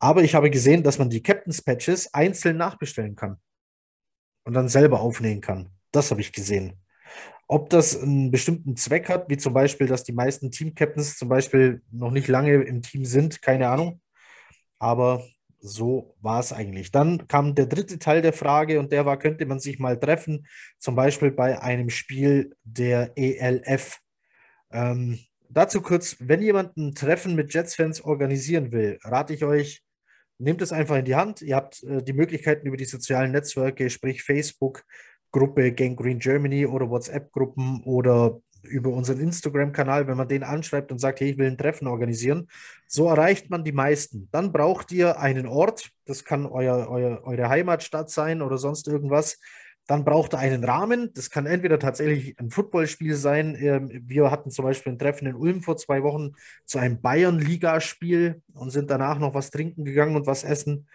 Aber 0.00 0.22
ich 0.22 0.34
habe 0.34 0.50
gesehen, 0.50 0.82
dass 0.82 0.98
man 0.98 1.10
die 1.10 1.22
Captain's 1.22 1.62
Patches 1.62 2.12
einzeln 2.12 2.56
nachbestellen 2.56 3.14
kann 3.14 3.38
und 4.44 4.52
dann 4.54 4.68
selber 4.68 5.00
aufnehmen 5.00 5.40
kann. 5.40 5.70
Das 5.92 6.10
habe 6.10 6.20
ich 6.20 6.32
gesehen. 6.32 6.74
Ob 7.46 7.70
das 7.70 8.02
einen 8.02 8.30
bestimmten 8.30 8.76
Zweck 8.76 9.08
hat, 9.08 9.30
wie 9.30 9.38
zum 9.38 9.54
Beispiel, 9.54 9.86
dass 9.86 10.04
die 10.04 10.12
meisten 10.12 10.50
Team-Captains 10.50 11.16
zum 11.16 11.28
Beispiel 11.28 11.82
noch 11.90 12.10
nicht 12.10 12.28
lange 12.28 12.62
im 12.62 12.82
Team 12.82 13.06
sind, 13.06 13.40
keine 13.40 13.68
Ahnung. 13.68 14.00
Aber 14.78 15.24
so 15.60 16.14
war 16.20 16.40
es 16.40 16.52
eigentlich. 16.52 16.92
Dann 16.92 17.26
kam 17.28 17.54
der 17.54 17.66
dritte 17.66 17.98
Teil 17.98 18.22
der 18.22 18.32
Frage 18.32 18.78
und 18.78 18.92
der 18.92 19.06
war, 19.06 19.18
könnte 19.18 19.46
man 19.46 19.58
sich 19.58 19.78
mal 19.78 19.98
treffen, 19.98 20.46
zum 20.78 20.94
Beispiel 20.94 21.30
bei 21.30 21.60
einem 21.60 21.90
Spiel 21.90 22.54
der 22.64 23.12
ELF. 23.16 23.98
Ähm, 24.70 25.18
dazu 25.48 25.80
kurz, 25.80 26.16
wenn 26.20 26.42
jemand 26.42 26.76
ein 26.76 26.94
Treffen 26.94 27.34
mit 27.34 27.52
Jets-Fans 27.52 28.02
organisieren 28.02 28.72
will, 28.72 28.98
rate 29.02 29.34
ich 29.34 29.44
euch, 29.44 29.82
nehmt 30.38 30.62
es 30.62 30.72
einfach 30.72 30.96
in 30.96 31.04
die 31.04 31.16
Hand. 31.16 31.42
Ihr 31.42 31.56
habt 31.56 31.82
äh, 31.82 32.02
die 32.02 32.12
Möglichkeiten 32.12 32.66
über 32.66 32.76
die 32.76 32.84
sozialen 32.84 33.32
Netzwerke, 33.32 33.90
sprich 33.90 34.22
Facebook, 34.22 34.84
Gruppe 35.30 35.72
Gangrene 35.72 36.20
Germany 36.20 36.66
oder 36.66 36.88
WhatsApp-Gruppen 36.88 37.82
oder 37.84 38.40
über 38.62 38.90
unseren 38.90 39.20
Instagram-Kanal, 39.20 40.06
wenn 40.06 40.16
man 40.16 40.28
den 40.28 40.42
anschreibt 40.42 40.92
und 40.92 40.98
sagt, 40.98 41.20
hey, 41.20 41.30
ich 41.30 41.38
will 41.38 41.46
ein 41.46 41.58
Treffen 41.58 41.86
organisieren. 41.86 42.48
So 42.86 43.08
erreicht 43.08 43.50
man 43.50 43.64
die 43.64 43.72
meisten. 43.72 44.28
Dann 44.32 44.52
braucht 44.52 44.92
ihr 44.92 45.20
einen 45.20 45.46
Ort, 45.46 45.90
das 46.06 46.24
kann 46.24 46.46
euer, 46.46 46.88
euer, 46.88 47.22
eure 47.24 47.48
Heimatstadt 47.48 48.10
sein 48.10 48.42
oder 48.42 48.58
sonst 48.58 48.88
irgendwas, 48.88 49.38
dann 49.88 50.04
braucht 50.04 50.34
er 50.34 50.40
einen 50.40 50.64
Rahmen. 50.64 51.10
Das 51.14 51.30
kann 51.30 51.46
entweder 51.46 51.78
tatsächlich 51.78 52.38
ein 52.38 52.50
Footballspiel 52.50 53.14
sein. 53.14 53.56
Ähm, 53.58 54.02
wir 54.04 54.30
hatten 54.30 54.50
zum 54.50 54.66
Beispiel 54.66 54.92
ein 54.92 54.98
Treffen 54.98 55.26
in 55.26 55.34
Ulm 55.34 55.62
vor 55.62 55.78
zwei 55.78 56.02
Wochen 56.02 56.32
zu 56.66 56.78
einem 56.78 57.00
Bayern-Ligaspiel 57.00 58.42
und 58.52 58.70
sind 58.70 58.90
danach 58.90 59.18
noch 59.18 59.32
was 59.32 59.50
trinken 59.50 59.86
gegangen 59.86 60.14
und 60.14 60.26
was 60.26 60.44
essen. 60.44 60.88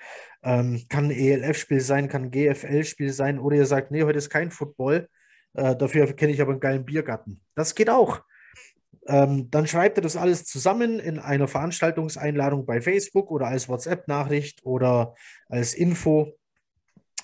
Ähm, 0.43 0.83
kann 0.89 1.05
ein 1.05 1.11
ELF-Spiel 1.11 1.79
sein, 1.79 2.07
kann 2.07 2.25
ein 2.25 2.31
GFL-Spiel 2.31 3.11
sein. 3.11 3.39
Oder 3.39 3.57
ihr 3.57 3.65
sagt, 3.65 3.89
nee, 3.89 4.03
heute 4.03 4.19
ist 4.19 4.29
kein 4.29 4.51
Football. 4.51 5.09
Äh, 5.53 5.75
dafür 5.75 6.11
kenne 6.13 6.33
ich 6.33 6.41
aber 6.41 6.51
einen 6.51 6.59
geilen 6.59 6.85
Biergarten. 6.85 7.41
Das 7.55 7.75
geht 7.75 7.89
auch. 7.89 8.21
Ähm, 9.07 9.49
dann 9.51 9.67
schreibt 9.67 9.97
ihr 9.97 10.01
das 10.01 10.15
alles 10.15 10.45
zusammen 10.45 10.99
in 10.99 11.19
einer 11.19 11.47
Veranstaltungseinladung 11.47 12.65
bei 12.65 12.81
Facebook 12.81 13.31
oder 13.31 13.47
als 13.47 13.67
WhatsApp-Nachricht 13.67 14.65
oder 14.65 15.15
als 15.49 15.73
Info 15.73 16.33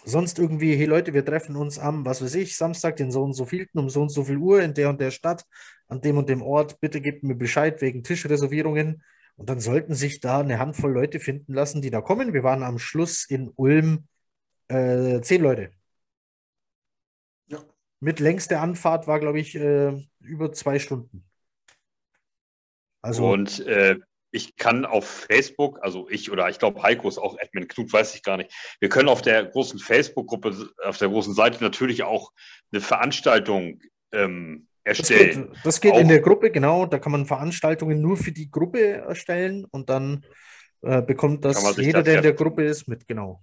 sonst 0.04 0.40
irgendwie, 0.40 0.76
hey 0.76 0.86
Leute, 0.86 1.14
wir 1.14 1.24
treffen 1.24 1.56
uns 1.56 1.80
am, 1.80 2.06
was 2.06 2.22
weiß 2.22 2.36
ich, 2.36 2.58
Samstag, 2.58 2.98
den 2.98 3.12
so 3.12 3.24
und 3.24 3.34
so 3.34 3.46
vielten, 3.46 3.80
um 3.80 3.90
so 3.90 4.02
und 4.02 4.10
so 4.10 4.24
viel 4.24 4.38
Uhr 4.38 4.62
in 4.62 4.74
der 4.74 4.90
und 4.90 5.00
der 5.00 5.12
Stadt, 5.12 5.46
an 5.88 6.02
dem 6.02 6.18
und 6.18 6.30
dem 6.30 6.42
Ort, 6.42 6.80
bitte 6.80 7.02
gebt 7.02 7.24
mir 7.24 7.36
Bescheid 7.36 7.82
wegen 7.82 8.04
Tischreservierungen. 8.04 9.04
Und 9.36 9.50
dann 9.50 9.60
sollten 9.62 9.94
sich 9.96 10.20
da 10.20 10.42
eine 10.42 10.60
Handvoll 10.60 10.92
Leute 10.92 11.20
finden 11.20 11.54
lassen, 11.54 11.82
die 11.82 11.92
da 11.92 12.02
kommen. 12.02 12.34
Wir 12.34 12.44
waren 12.44 12.64
am 12.64 12.78
Schluss 12.78 13.26
in 13.30 13.52
Ulm 13.56 14.08
äh, 14.68 15.22
zehn 15.22 15.42
Leute. 15.42 15.72
Mit 18.00 18.20
längster 18.20 18.62
Anfahrt 18.62 19.08
war, 19.08 19.20
glaube 19.20 19.40
ich, 19.40 19.56
äh, 19.56 19.94
über 20.22 20.52
zwei 20.54 20.80
Stunden. 20.80 21.26
Also, 23.02 23.32
und 23.32 23.66
äh, 23.66 23.98
ich 24.32 24.58
kann 24.58 24.86
auf 24.86 25.06
Facebook, 25.06 25.80
also 25.82 26.08
ich 26.10 26.32
oder 26.32 26.50
ich 26.50 26.60
glaube 26.60 26.84
Heiko 26.84 27.08
ist 27.08 27.18
auch 27.18 27.38
Admin, 27.40 27.68
Knut 27.68 27.92
weiß 27.92 28.16
ich 28.16 28.24
gar 28.24 28.38
nicht. 28.38 28.52
Wir 28.80 28.90
können 28.90 29.10
auf 29.10 29.22
der 29.22 29.46
großen 29.46 29.80
Facebook-Gruppe, 29.80 30.70
auf 30.84 30.98
der 30.98 31.10
großen 31.10 31.34
Seite 31.34 31.64
natürlich 31.64 32.04
auch 32.04 32.32
eine 32.72 32.82
Veranstaltung 32.82 33.82
ähm, 34.12 34.68
erstellen. 34.84 35.48
Das 35.48 35.56
geht, 35.56 35.66
das 35.66 35.82
geht 35.82 35.96
in 35.96 36.08
der 36.08 36.22
Gruppe, 36.22 36.52
genau. 36.52 36.86
Da 36.86 37.00
kann 37.00 37.12
man 37.12 37.26
Veranstaltungen 37.26 38.02
nur 38.02 38.18
für 38.18 38.32
die 38.32 38.52
Gruppe 38.52 38.92
erstellen 38.92 39.66
und 39.72 39.90
dann 39.90 40.26
äh, 40.82 41.02
bekommt 41.02 41.46
das 41.46 41.78
jeder, 41.78 42.04
der 42.04 42.18
in 42.18 42.24
der 42.24 42.34
Gruppe 42.34 42.64
ist, 42.64 42.88
mit, 42.88 43.08
genau. 43.08 43.42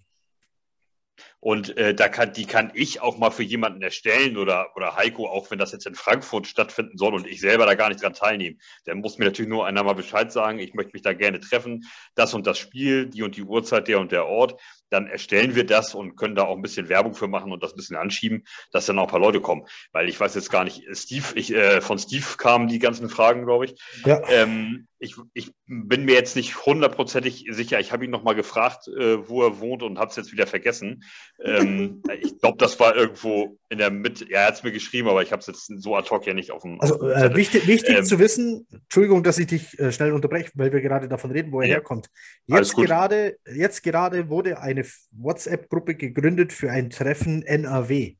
Und 1.46 1.76
äh, 1.76 1.94
da 1.94 2.08
kann, 2.08 2.32
die 2.32 2.44
kann 2.44 2.72
ich 2.74 3.00
auch 3.00 3.18
mal 3.18 3.30
für 3.30 3.44
jemanden 3.44 3.80
erstellen 3.80 4.36
oder, 4.36 4.74
oder 4.74 4.96
Heiko, 4.96 5.28
auch 5.28 5.48
wenn 5.48 5.60
das 5.60 5.70
jetzt 5.70 5.86
in 5.86 5.94
Frankfurt 5.94 6.48
stattfinden 6.48 6.98
soll 6.98 7.14
und 7.14 7.24
ich 7.24 7.40
selber 7.40 7.66
da 7.66 7.76
gar 7.76 7.88
nicht 7.88 8.02
dran 8.02 8.14
teilnehme. 8.14 8.56
Dann 8.84 8.98
muss 8.98 9.16
mir 9.16 9.26
natürlich 9.26 9.48
nur 9.48 9.64
einer 9.64 9.84
mal 9.84 9.92
Bescheid 9.92 10.32
sagen, 10.32 10.58
ich 10.58 10.74
möchte 10.74 10.90
mich 10.94 11.02
da 11.02 11.12
gerne 11.12 11.38
treffen, 11.38 11.84
das 12.16 12.34
und 12.34 12.48
das 12.48 12.58
Spiel, 12.58 13.06
die 13.06 13.22
und 13.22 13.36
die 13.36 13.44
Uhrzeit, 13.44 13.86
der 13.86 14.00
und 14.00 14.10
der 14.10 14.26
Ort 14.26 14.60
dann 14.90 15.06
erstellen 15.06 15.54
wir 15.54 15.66
das 15.66 15.94
und 15.94 16.16
können 16.16 16.34
da 16.34 16.44
auch 16.44 16.56
ein 16.56 16.62
bisschen 16.62 16.88
Werbung 16.88 17.14
für 17.14 17.28
machen 17.28 17.52
und 17.52 17.62
das 17.62 17.72
ein 17.72 17.76
bisschen 17.76 17.96
anschieben, 17.96 18.44
dass 18.72 18.86
dann 18.86 18.98
auch 18.98 19.04
ein 19.04 19.10
paar 19.10 19.20
Leute 19.20 19.40
kommen. 19.40 19.66
Weil 19.92 20.08
ich 20.08 20.18
weiß 20.18 20.34
jetzt 20.34 20.50
gar 20.50 20.64
nicht, 20.64 20.84
Steve, 20.92 21.26
ich, 21.34 21.52
äh, 21.52 21.80
von 21.80 21.98
Steve 21.98 22.24
kamen 22.36 22.68
die 22.68 22.78
ganzen 22.78 23.08
Fragen, 23.08 23.44
glaube 23.44 23.66
ich. 23.66 23.74
Ja. 24.04 24.20
Ähm, 24.28 24.86
ich. 24.98 25.16
Ich 25.34 25.52
bin 25.66 26.04
mir 26.04 26.14
jetzt 26.14 26.36
nicht 26.36 26.64
hundertprozentig 26.64 27.46
sicher. 27.50 27.80
Ich 27.80 27.92
habe 27.92 28.04
ihn 28.04 28.10
nochmal 28.10 28.34
gefragt, 28.34 28.88
äh, 28.88 29.28
wo 29.28 29.42
er 29.42 29.60
wohnt 29.60 29.82
und 29.82 29.98
habe 29.98 30.10
es 30.10 30.16
jetzt 30.16 30.32
wieder 30.32 30.46
vergessen. 30.46 31.04
Ähm, 31.42 32.02
ich 32.20 32.38
glaube, 32.38 32.58
das 32.58 32.78
war 32.80 32.94
irgendwo 32.94 33.58
in 33.68 33.78
der 33.78 33.90
Mitte. 33.90 34.30
Ja, 34.30 34.42
er 34.42 34.46
hat 34.46 34.54
es 34.54 34.62
mir 34.62 34.70
geschrieben, 34.70 35.08
aber 35.08 35.22
ich 35.22 35.32
habe 35.32 35.40
es 35.40 35.46
jetzt 35.48 35.66
so 35.82 35.96
ad 35.96 36.08
hoc 36.10 36.26
ja 36.26 36.34
nicht 36.34 36.52
auf 36.52 36.62
dem. 36.62 36.80
Also 36.80 37.10
äh, 37.10 37.34
wichtig, 37.34 37.66
wichtig 37.66 37.96
ähm, 37.96 38.04
zu 38.04 38.18
wissen, 38.18 38.66
Entschuldigung, 38.70 39.24
dass 39.24 39.38
ich 39.38 39.48
dich 39.48 39.78
äh, 39.78 39.90
schnell 39.90 40.12
unterbreche, 40.12 40.50
weil 40.54 40.72
wir 40.72 40.80
gerade 40.80 41.08
davon 41.08 41.32
reden, 41.32 41.50
wo 41.50 41.60
er 41.60 41.66
ja. 41.66 41.74
herkommt. 41.74 42.08
Jetzt 42.46 42.76
gerade, 42.76 43.36
jetzt 43.52 43.82
gerade 43.82 44.28
wurde 44.28 44.60
ein 44.60 44.76
eine 44.76 44.86
WhatsApp-Gruppe 45.12 45.94
gegründet 45.94 46.52
für 46.52 46.70
ein 46.70 46.90
Treffen 46.90 47.42
NRW. 47.42 48.16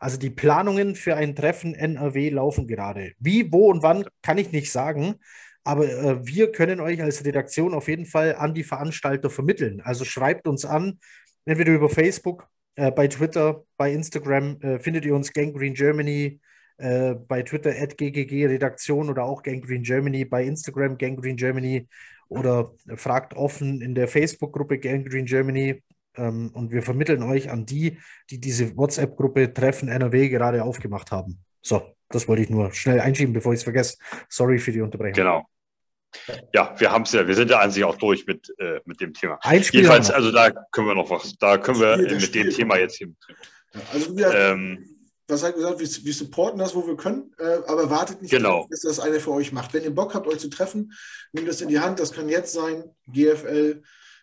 Also 0.00 0.16
die 0.16 0.30
Planungen 0.30 0.94
für 0.94 1.16
ein 1.16 1.34
Treffen 1.34 1.74
NRW 1.74 2.30
laufen 2.30 2.68
gerade. 2.68 3.12
Wie, 3.18 3.50
wo 3.52 3.68
und 3.68 3.82
wann 3.82 4.04
kann 4.22 4.38
ich 4.38 4.52
nicht 4.52 4.70
sagen, 4.70 5.16
aber 5.64 5.88
äh, 5.88 6.26
wir 6.26 6.52
können 6.52 6.80
euch 6.80 7.02
als 7.02 7.24
Redaktion 7.24 7.74
auf 7.74 7.88
jeden 7.88 8.06
Fall 8.06 8.36
an 8.36 8.54
die 8.54 8.64
Veranstalter 8.64 9.28
vermitteln. 9.28 9.80
Also 9.82 10.04
schreibt 10.04 10.46
uns 10.46 10.64
an, 10.64 11.00
entweder 11.44 11.72
über 11.72 11.88
Facebook, 11.88 12.48
äh, 12.78 12.92
bei 12.92 13.08
Twitter, 13.08 13.64
bei 13.76 13.92
Instagram 13.92 14.60
äh, 14.60 14.78
findet 14.78 15.04
ihr 15.04 15.14
uns 15.14 15.32
Gangrene 15.32 15.74
Germany, 15.74 16.40
äh, 16.76 17.14
bei 17.14 17.42
Twitter 17.42 17.70
at 17.70 17.98
GGG 17.98 18.46
Redaktion 18.46 19.10
oder 19.10 19.24
auch 19.24 19.42
Gangrene 19.42 19.82
Germany, 19.82 20.24
bei 20.24 20.44
Instagram 20.44 20.96
Gangrene 20.96 21.34
Germany 21.34 21.88
oder 22.28 22.70
fragt 22.94 23.34
offen 23.34 23.80
in 23.80 23.96
der 23.96 24.06
Facebook-Gruppe 24.06 24.78
Gangrene 24.78 25.24
Germany 25.24 25.82
ähm, 26.16 26.50
und 26.54 26.70
wir 26.70 26.82
vermitteln 26.82 27.24
euch 27.24 27.50
an 27.50 27.66
die, 27.66 27.98
die 28.30 28.38
diese 28.38 28.76
WhatsApp-Gruppe 28.76 29.52
Treffen 29.52 29.88
NRW 29.88 30.28
gerade 30.28 30.62
aufgemacht 30.62 31.10
haben. 31.10 31.42
So, 31.60 31.82
das 32.10 32.28
wollte 32.28 32.42
ich 32.42 32.50
nur 32.50 32.72
schnell 32.72 33.00
einschieben, 33.00 33.34
bevor 33.34 33.54
ich 33.54 33.58
es 33.58 33.64
vergesse. 33.64 33.96
Sorry 34.28 34.58
für 34.58 34.70
die 34.70 34.82
Unterbrechung. 34.82 35.14
Genau. 35.14 35.46
Ja, 36.54 36.74
wir 36.78 36.90
haben 36.90 37.02
es 37.02 37.12
ja, 37.12 37.26
wir 37.26 37.34
sind 37.34 37.50
ja 37.50 37.58
an 37.58 37.70
sich 37.70 37.84
auch 37.84 37.96
durch 37.96 38.26
mit, 38.26 38.52
äh, 38.58 38.80
mit 38.84 39.00
dem 39.00 39.12
Thema. 39.12 39.38
Ein 39.42 39.62
Spiel 39.62 39.80
Jedenfalls, 39.80 40.10
also 40.10 40.32
da 40.32 40.50
können 40.72 40.88
wir 40.88 40.94
noch 40.94 41.10
was, 41.10 41.36
da 41.38 41.58
können 41.58 41.80
wir 41.80 41.96
mit 41.96 42.22
Spiel. 42.22 42.44
dem 42.44 42.52
Thema 42.52 42.78
jetzt 42.78 42.96
hin. 42.96 43.16
Also 43.92 44.16
wir, 44.16 44.32
ähm, 44.32 44.98
was 45.28 45.42
hat 45.42 45.54
gesagt, 45.54 45.78
wir, 45.78 45.86
wir, 45.86 46.14
supporten 46.14 46.58
das, 46.58 46.74
wo 46.74 46.86
wir 46.86 46.96
können, 46.96 47.34
äh, 47.38 47.58
aber 47.66 47.90
wartet 47.90 48.22
nicht, 48.22 48.30
genau. 48.30 48.66
bis 48.68 48.80
das 48.80 48.98
einer 48.98 49.20
für 49.20 49.32
euch 49.32 49.52
macht. 49.52 49.74
Wenn 49.74 49.84
ihr 49.84 49.94
Bock 49.94 50.14
habt, 50.14 50.26
euch 50.26 50.38
zu 50.38 50.48
treffen, 50.48 50.92
nehmt 51.32 51.48
das 51.48 51.60
in 51.60 51.68
die 51.68 51.80
Hand. 51.80 52.00
Das 52.00 52.12
kann 52.12 52.30
jetzt 52.30 52.54
sein, 52.54 52.84
GFL, 53.12 53.82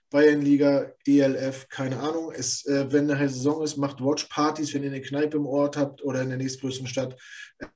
Bayernliga, 0.10 0.94
ELF, 1.06 1.68
keine 1.70 2.00
Ahnung. 2.00 2.32
Es, 2.36 2.66
äh, 2.66 2.92
wenn 2.92 3.10
eine 3.12 3.30
Saison 3.30 3.64
ist, 3.64 3.78
macht 3.78 4.02
Watchpartys, 4.02 4.74
wenn 4.74 4.84
ihr 4.84 4.90
eine 4.90 5.02
Kneipe 5.02 5.38
im 5.38 5.46
Ort 5.46 5.78
habt 5.78 6.04
oder 6.04 6.22
in 6.22 6.30
der 6.30 6.38
nächstgrößeren 6.40 6.88
Stadt, 6.88 7.16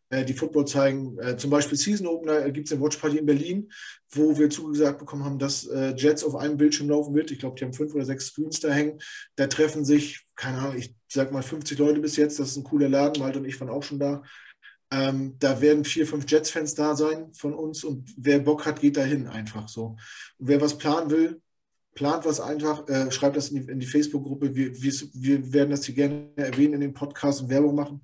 äh, 0.10 0.26
die 0.26 0.34
Football 0.34 0.66
zeigen. 0.66 1.18
Äh, 1.20 1.38
zum 1.38 1.52
Beispiel 1.52 1.78
Season 1.78 2.08
Opener 2.08 2.46
äh, 2.46 2.52
gibt 2.52 2.68
es 2.68 2.74
eine 2.74 2.82
Watchparty 2.82 3.20
in 3.20 3.26
Berlin, 3.26 3.72
wo 4.12 4.38
wir 4.38 4.50
zugesagt 4.50 4.98
bekommen 4.98 5.24
haben, 5.24 5.38
dass 5.38 5.70
Jets 5.96 6.24
auf 6.24 6.36
einem 6.36 6.58
Bildschirm 6.58 6.90
laufen 6.90 7.14
wird. 7.14 7.30
Ich 7.30 7.38
glaube, 7.38 7.60
die 7.60 7.64
haben 7.64 7.74
fünf 7.74 7.94
oder 7.94 8.06
sechs 8.06 8.28
Screens 8.28 8.60
da 8.60 8.70
hängen. 8.70 9.00
Da 9.36 9.46
treffen 9.46 9.86
sich, 9.86 10.26
keine 10.36 10.58
Ahnung, 10.58 10.78
ich 10.78 10.96
sag 11.08 11.32
mal 11.32 11.44
50 11.44 11.78
Leute 11.78 12.00
bis 12.00 12.16
jetzt. 12.16 12.40
Das 12.40 12.50
ist 12.50 12.58
ein 12.58 12.64
cooler 12.64 12.90
Laden. 12.90 13.22
Malte 13.22 13.38
und 13.38 13.46
ich 13.46 13.60
waren 13.60 13.70
auch 13.70 13.84
schon 13.84 14.00
da. 14.00 14.24
Ähm, 14.92 15.36
da 15.38 15.62
werden 15.62 15.86
vier, 15.86 16.08
fünf 16.08 16.26
Jets-Fans 16.28 16.74
da 16.74 16.96
sein 16.96 17.32
von 17.34 17.54
uns 17.54 17.84
und 17.84 18.12
wer 18.18 18.40
Bock 18.40 18.66
hat, 18.66 18.82
geht 18.82 18.98
da 18.98 19.04
hin 19.04 19.28
einfach 19.28 19.70
so. 19.70 19.98
Und 20.40 20.48
wer 20.48 20.60
was 20.60 20.80
planen 20.80 21.12
will, 21.12 21.40
plant 22.00 22.24
was 22.26 22.40
einfach, 22.40 22.88
äh, 22.88 23.12
schreibt 23.12 23.36
das 23.36 23.50
in 23.50 23.68
die, 23.68 23.78
die 23.78 23.86
Facebook-Gruppe. 23.86 24.56
Wir, 24.56 24.74
wir, 24.74 25.54
werden 25.54 25.72
das 25.72 25.84
hier 25.84 25.96
gerne 25.96 26.30
erwähnen 26.38 26.76
in 26.76 26.80
dem 26.80 26.94
Podcast 26.94 27.42
und 27.42 27.50
Werbung 27.50 27.76
machen. 27.76 28.02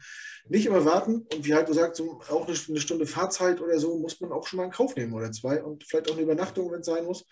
Nicht 0.50 0.66
immer 0.66 0.84
warten 0.84 1.26
und 1.34 1.46
wie 1.46 1.54
halt 1.54 1.68
gesagt, 1.68 1.96
so 1.96 2.20
auch 2.30 2.46
eine, 2.46 2.56
Stunde 2.56 3.08
Fahrzeit 3.08 3.62
oder 3.62 3.80
so 3.80 3.98
muss 3.98 4.20
man 4.20 4.34
auch 4.34 4.46
schon 4.46 4.58
mal 4.58 4.66
in 4.66 4.72
Kauf 4.72 4.98
nehmen 4.98 5.14
oder 5.14 5.32
zwei 5.32 5.64
und 5.64 5.86
vielleicht 5.86 6.10
auch 6.10 6.16
eine 6.16 6.24
Übernachtung, 6.24 6.70
wenn 6.74 6.82
es 6.82 6.88
sein 6.88 7.06
muss. 7.06 7.26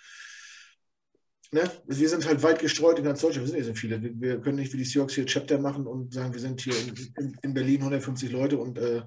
Ne? 1.51 1.69
Wir 1.85 2.07
sind 2.07 2.25
halt 2.25 2.41
weit 2.43 2.59
gestreut 2.59 2.97
in 2.97 3.03
ganz 3.03 3.19
Deutschland. 3.19 3.45
Wir 3.45 3.51
sind 3.51 3.59
nicht 3.59 3.67
so 3.67 3.75
viele. 3.75 4.01
Wir, 4.01 4.21
wir 4.21 4.39
können 4.39 4.55
nicht 4.55 4.71
wie 4.71 4.77
die 4.77 4.85
Seahawks 4.85 5.15
hier 5.15 5.25
Chapter 5.25 5.59
machen 5.59 5.85
und 5.85 6.13
sagen, 6.13 6.33
wir 6.33 6.39
sind 6.39 6.61
hier 6.61 6.75
in, 6.79 6.95
in, 7.19 7.37
in 7.41 7.53
Berlin 7.53 7.81
150 7.81 8.31
Leute 8.31 8.57
und 8.57 8.77
äh, 8.77 9.01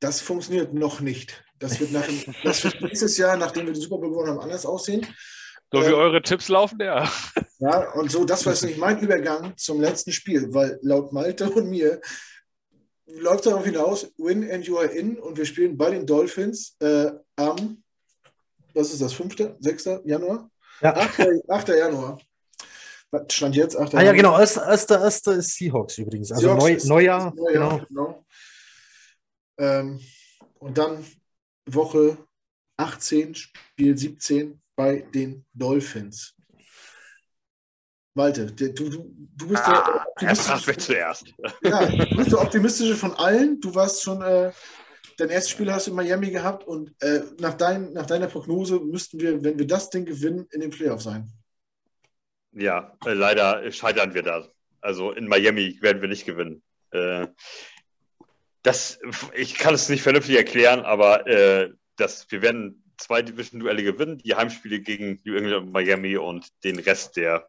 das 0.00 0.22
funktioniert 0.22 0.72
noch 0.72 1.00
nicht. 1.00 1.44
Das 1.58 1.78
wird, 1.80 1.92
nach 1.92 2.08
das 2.44 2.64
wird 2.64 2.80
nächstes 2.80 3.18
Jahr, 3.18 3.36
nachdem 3.36 3.66
wir 3.66 3.74
den 3.74 3.82
Super 3.82 3.98
Bowl 3.98 4.08
gewonnen 4.08 4.30
haben, 4.30 4.40
anders 4.40 4.64
aussehen. 4.64 5.06
So 5.70 5.80
wie 5.82 5.92
eure 5.92 6.22
Tipps 6.22 6.48
laufen, 6.48 6.80
ja. 6.80 7.10
Ja, 7.58 7.90
und 7.92 8.10
so, 8.10 8.24
das 8.24 8.46
war 8.46 8.52
jetzt 8.54 8.64
nicht 8.64 8.78
mein 8.78 8.98
Übergang 9.00 9.54
zum 9.56 9.80
letzten 9.80 10.12
Spiel, 10.12 10.52
weil 10.54 10.78
laut 10.82 11.12
Malte 11.12 11.50
und 11.50 11.68
mir 11.68 12.00
läuft 13.06 13.46
darauf 13.46 13.64
hinaus, 13.64 14.10
win 14.16 14.50
and 14.50 14.64
you 14.66 14.78
are 14.78 14.86
in 14.86 15.18
und 15.18 15.36
wir 15.36 15.44
spielen 15.44 15.76
bei 15.76 15.90
den 15.90 16.06
Dolphins 16.06 16.76
äh, 16.80 17.10
am, 17.36 17.82
was 18.74 18.92
ist 18.92 19.02
das, 19.02 19.12
5., 19.12 19.36
6. 19.60 19.84
Januar? 20.04 20.50
Ja. 20.80 20.94
8. 20.96 21.20
8. 21.48 21.68
Januar. 21.68 22.18
Was 23.10 23.22
Stand 23.34 23.56
jetzt 23.56 23.76
8. 23.76 23.94
Ah 23.94 24.02
ja, 24.02 24.12
genau. 24.12 24.34
1. 24.34 24.58
1. 24.58 24.90
1. 24.90 25.26
ist 25.28 25.54
Seahawks 25.56 25.98
übrigens. 25.98 26.30
Also 26.30 26.42
Seahawks 26.48 26.62
Neu, 26.64 26.72
ist- 26.74 26.86
Neujahr. 26.86 27.34
Neujahr, 27.34 27.52
Genau. 27.52 27.84
genau. 27.88 28.24
Ähm, 29.58 30.00
und 30.58 30.78
dann 30.78 31.04
Woche 31.66 32.16
18, 32.76 33.34
Spiel 33.34 33.96
17 33.98 34.60
bei 34.78 35.00
den 35.12 35.44
Dolphins. 35.52 36.36
Malte, 38.14 38.46
der, 38.46 38.68
du, 38.68 38.88
du, 38.88 39.12
du 39.36 39.48
bist 39.48 39.66
der 39.66 39.74
Ah, 39.74 40.06
wer 40.20 40.30
optimistische, 40.30 40.76
zuerst. 40.76 41.34
ja, 41.62 41.84
du 41.86 42.16
bist 42.16 42.30
der 42.32 42.40
optimistische 42.40 42.94
von 42.94 43.12
allen. 43.14 43.60
Du 43.60 43.74
warst 43.74 44.02
schon, 44.04 44.22
äh, 44.22 44.52
dein 45.16 45.30
erstes 45.30 45.50
Spiel 45.50 45.72
hast 45.72 45.88
du 45.88 45.90
in 45.90 45.96
Miami 45.96 46.30
gehabt 46.30 46.64
und 46.64 46.94
äh, 47.02 47.22
nach, 47.40 47.54
dein, 47.54 47.92
nach 47.92 48.06
deiner 48.06 48.28
Prognose 48.28 48.78
müssten 48.78 49.18
wir, 49.18 49.42
wenn 49.42 49.58
wir 49.58 49.66
das 49.66 49.90
Ding 49.90 50.04
gewinnen, 50.04 50.46
in 50.52 50.60
den 50.60 50.70
Playoffs 50.70 51.04
sein. 51.04 51.28
Ja, 52.52 52.96
äh, 53.04 53.14
leider 53.14 53.70
scheitern 53.72 54.14
wir 54.14 54.22
da. 54.22 54.46
Also 54.80 55.10
in 55.10 55.26
Miami 55.26 55.76
werden 55.80 56.00
wir 56.00 56.08
nicht 56.08 56.24
gewinnen. 56.24 56.62
Äh, 56.92 57.26
das, 58.62 59.00
ich 59.34 59.54
kann 59.54 59.74
es 59.74 59.88
nicht 59.88 60.02
vernünftig 60.02 60.36
erklären, 60.36 60.80
aber 60.82 61.26
äh, 61.26 61.72
das, 61.96 62.30
wir 62.30 62.42
werden 62.42 62.84
zwei 62.98 63.22
Division-Duelle 63.22 63.82
gewinnen, 63.82 64.18
die 64.18 64.34
Heimspiele 64.34 64.80
gegen 64.80 65.20
New 65.24 65.36
England 65.36 65.66
und 65.66 65.72
Miami 65.72 66.16
und 66.16 66.52
den 66.64 66.78
Rest 66.78 67.16
der 67.16 67.48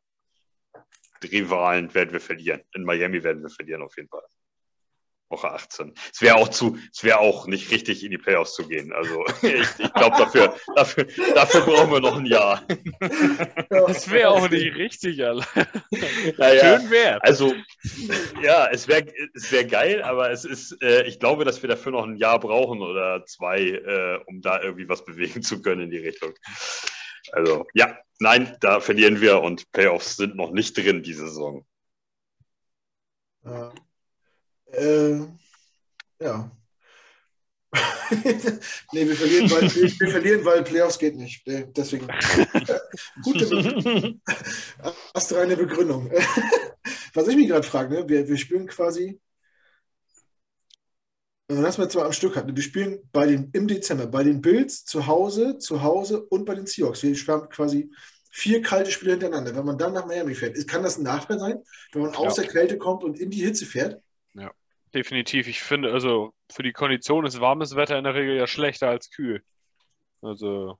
Rivalen 1.23 1.93
werden 1.93 2.11
wir 2.13 2.21
verlieren. 2.21 2.61
In 2.73 2.83
Miami 2.83 3.23
werden 3.23 3.41
wir 3.41 3.49
verlieren 3.49 3.81
auf 3.81 3.97
jeden 3.97 4.09
Fall. 4.09 4.23
Woche 5.29 5.51
18. 5.51 5.93
Es 6.11 6.21
wäre 6.21 6.35
auch 6.35 6.49
zu, 6.49 6.77
es 6.91 7.03
wäre 7.03 7.19
auch 7.19 7.47
nicht 7.47 7.71
richtig, 7.71 8.03
in 8.03 8.11
die 8.11 8.17
Playoffs 8.17 8.53
zu 8.53 8.67
gehen. 8.67 8.91
Also 8.91 9.25
ich, 9.41 9.67
ich 9.77 9.93
glaube, 9.93 10.17
dafür, 10.17 10.55
dafür, 10.75 11.05
dafür 11.35 11.61
brauchen 11.61 11.91
wir 11.91 11.99
noch 11.99 12.17
ein 12.17 12.25
Jahr. 12.25 12.63
Das 13.69 14.09
wäre 14.09 14.29
auch 14.29 14.49
nicht 14.49 14.75
richtig, 14.75 15.23
Alter. 15.23 15.67
Naja, 16.37 16.79
Schön 16.79 16.91
wär. 16.91 17.23
Also, 17.23 17.53
ja, 18.41 18.67
es 18.71 18.87
wäre 18.87 19.05
es 19.33 19.51
wär 19.51 19.65
geil, 19.65 20.01
aber 20.03 20.31
es 20.31 20.45
ist, 20.45 20.81
äh, 20.81 21.03
ich 21.03 21.19
glaube, 21.19 21.45
dass 21.45 21.61
wir 21.61 21.69
dafür 21.69 21.91
noch 21.91 22.03
ein 22.03 22.15
Jahr 22.15 22.39
brauchen 22.39 22.81
oder 22.81 23.25
zwei, 23.25 23.59
äh, 23.59 24.19
um 24.25 24.41
da 24.41 24.61
irgendwie 24.61 24.89
was 24.89 25.05
bewegen 25.05 25.41
zu 25.43 25.61
können 25.61 25.81
in 25.81 25.91
die 25.91 25.97
Richtung. 25.97 26.33
Also, 27.31 27.65
ja, 27.73 27.97
nein, 28.19 28.57
da 28.61 28.79
verlieren 28.79 29.21
wir 29.21 29.41
und 29.41 29.71
Playoffs 29.71 30.17
sind 30.17 30.35
noch 30.35 30.51
nicht 30.51 30.77
drin 30.77 31.03
diese 31.03 31.27
Saison. 31.27 31.65
Ja. 33.43 33.73
Äh, 34.71 35.19
ja. 36.19 36.51
nee, 38.93 39.07
wir 39.07 39.15
verlieren, 39.15 39.51
weil, 39.51 39.61
wir, 39.61 40.09
verlieren, 40.09 40.43
weil 40.45 40.63
Playoffs 40.63 40.97
geht 40.97 41.15
nicht. 41.15 41.47
Äh, 41.47 41.67
Deswegen. 41.75 42.07
Gute 43.23 43.45
Begründung. 43.45 44.21
astreine 45.13 45.55
Begründung. 45.57 46.11
Was 47.13 47.27
ich 47.27 47.35
mich 47.35 47.47
gerade 47.47 47.67
frage, 47.67 47.93
ne? 47.95 48.09
wir, 48.09 48.27
wir 48.27 48.37
spielen 48.37 48.65
quasi. 48.67 49.19
Also 51.47 51.61
das 51.61 51.77
wir 51.77 51.89
zwar 51.89 52.05
am 52.05 52.13
Stück 52.13 52.35
hatten. 52.35 52.55
Wir 52.55 52.63
spielen 52.63 52.99
bei 53.11 53.27
den, 53.27 53.49
im 53.53 53.67
Dezember 53.67 54.07
bei 54.07 54.23
den 54.23 54.41
Bills 54.41 54.85
zu 54.85 55.07
Hause, 55.07 55.57
zu 55.57 55.81
Hause 55.83 56.21
und 56.23 56.45
bei 56.45 56.55
den 56.55 56.67
Seahawks. 56.67 57.03
Wir 57.03 57.15
spielen 57.15 57.49
quasi 57.49 57.91
vier 58.31 58.61
kalte 58.61 58.91
Spiele 58.91 59.11
hintereinander. 59.11 59.55
Wenn 59.55 59.65
man 59.65 59.77
dann 59.77 59.93
nach 59.93 60.05
Miami 60.05 60.35
fährt, 60.35 60.67
kann 60.67 60.83
das 60.83 60.97
ein 60.97 61.03
Nachteil 61.03 61.39
sein, 61.39 61.59
wenn 61.93 62.03
man 62.03 62.15
aus 62.15 62.37
Ja. 62.37 62.43
der 62.43 62.51
Kälte 62.51 62.77
kommt 62.77 63.03
und 63.03 63.19
in 63.19 63.29
die 63.31 63.43
Hitze 63.43 63.65
fährt? 63.65 64.01
Definitiv. 64.93 65.47
Ich 65.47 65.61
finde, 65.61 65.91
also 65.91 66.33
für 66.51 66.63
die 66.63 66.73
Kondition 66.73 67.25
ist 67.25 67.39
warmes 67.39 67.75
Wetter 67.75 67.97
in 67.97 68.03
der 68.03 68.15
Regel 68.15 68.35
ja 68.35 68.47
schlechter 68.47 68.89
als 68.89 69.09
kühl. 69.11 69.43
Also, 70.21 70.79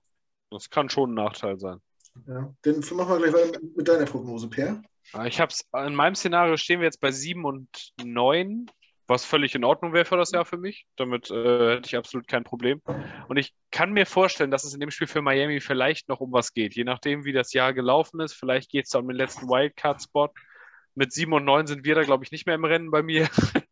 das 0.49 0.69
kann 0.69 0.89
schon 0.89 1.11
ein 1.11 1.15
Nachteil 1.15 1.59
sein. 1.59 1.79
Ja. 2.27 2.53
Dann 2.63 2.79
machen 2.79 3.09
wir 3.09 3.17
gleich 3.17 3.33
weiter 3.33 3.59
mit 3.75 3.87
deiner 3.87 4.05
Prognose, 4.05 4.49
Per. 4.49 4.81
Ah, 5.13 5.25
Ich 5.25 5.39
hab's, 5.39 5.65
in 5.73 5.95
meinem 5.95 6.15
Szenario 6.15 6.57
stehen 6.57 6.79
wir 6.79 6.85
jetzt 6.85 7.01
bei 7.01 7.11
7 7.11 7.45
und 7.45 7.69
9, 8.03 8.65
was 9.07 9.25
völlig 9.25 9.55
in 9.55 9.63
Ordnung 9.63 9.93
wäre 9.93 10.05
für 10.05 10.17
das 10.17 10.31
Jahr 10.31 10.45
für 10.45 10.57
mich. 10.57 10.85
Damit 10.95 11.31
äh, 11.31 11.75
hätte 11.75 11.87
ich 11.87 11.95
absolut 11.95 12.27
kein 12.27 12.43
Problem. 12.43 12.81
Und 13.27 13.37
ich 13.37 13.53
kann 13.71 13.91
mir 13.91 14.05
vorstellen, 14.05 14.51
dass 14.51 14.65
es 14.65 14.73
in 14.73 14.79
dem 14.79 14.91
Spiel 14.91 15.07
für 15.07 15.21
Miami 15.21 15.61
vielleicht 15.61 16.09
noch 16.09 16.19
um 16.19 16.31
was 16.31 16.53
geht. 16.53 16.75
Je 16.75 16.83
nachdem, 16.83 17.25
wie 17.25 17.33
das 17.33 17.53
Jahr 17.53 17.73
gelaufen 17.73 18.19
ist. 18.19 18.33
Vielleicht 18.33 18.69
geht 18.69 18.85
es 18.85 18.91
da 18.91 18.99
um 18.99 19.07
den 19.07 19.17
letzten 19.17 19.47
Wildcard-Spot. 19.47 20.29
Mit 20.93 21.11
7 21.11 21.33
und 21.33 21.45
9 21.45 21.65
sind 21.65 21.85
wir 21.85 21.95
da, 21.95 22.03
glaube 22.03 22.23
ich, 22.23 22.31
nicht 22.31 22.45
mehr 22.45 22.55
im 22.55 22.65
Rennen 22.65 22.91
bei 22.91 23.01
mir. 23.01 23.27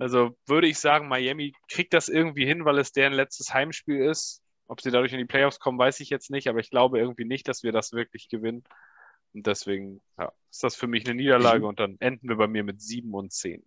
Also 0.00 0.34
würde 0.46 0.66
ich 0.66 0.78
sagen, 0.78 1.08
Miami 1.08 1.52
kriegt 1.68 1.92
das 1.92 2.08
irgendwie 2.08 2.46
hin, 2.46 2.64
weil 2.64 2.78
es 2.78 2.92
deren 2.92 3.12
letztes 3.12 3.52
Heimspiel 3.52 4.02
ist. 4.02 4.42
Ob 4.66 4.80
sie 4.80 4.90
dadurch 4.90 5.12
in 5.12 5.18
die 5.18 5.26
Playoffs 5.26 5.58
kommen, 5.58 5.78
weiß 5.78 6.00
ich 6.00 6.10
jetzt 6.10 6.30
nicht, 6.30 6.48
aber 6.48 6.60
ich 6.60 6.70
glaube 6.70 6.98
irgendwie 6.98 7.26
nicht, 7.26 7.46
dass 7.48 7.62
wir 7.62 7.72
das 7.72 7.92
wirklich 7.92 8.28
gewinnen. 8.28 8.64
Und 9.34 9.46
deswegen 9.46 10.00
ja, 10.18 10.32
ist 10.50 10.64
das 10.64 10.74
für 10.74 10.86
mich 10.86 11.04
eine 11.04 11.16
Niederlage 11.16 11.66
und 11.66 11.80
dann 11.80 11.96
enden 12.00 12.28
wir 12.28 12.36
bei 12.36 12.46
mir 12.46 12.64
mit 12.64 12.80
7 12.80 13.12
und 13.12 13.32
10. 13.32 13.62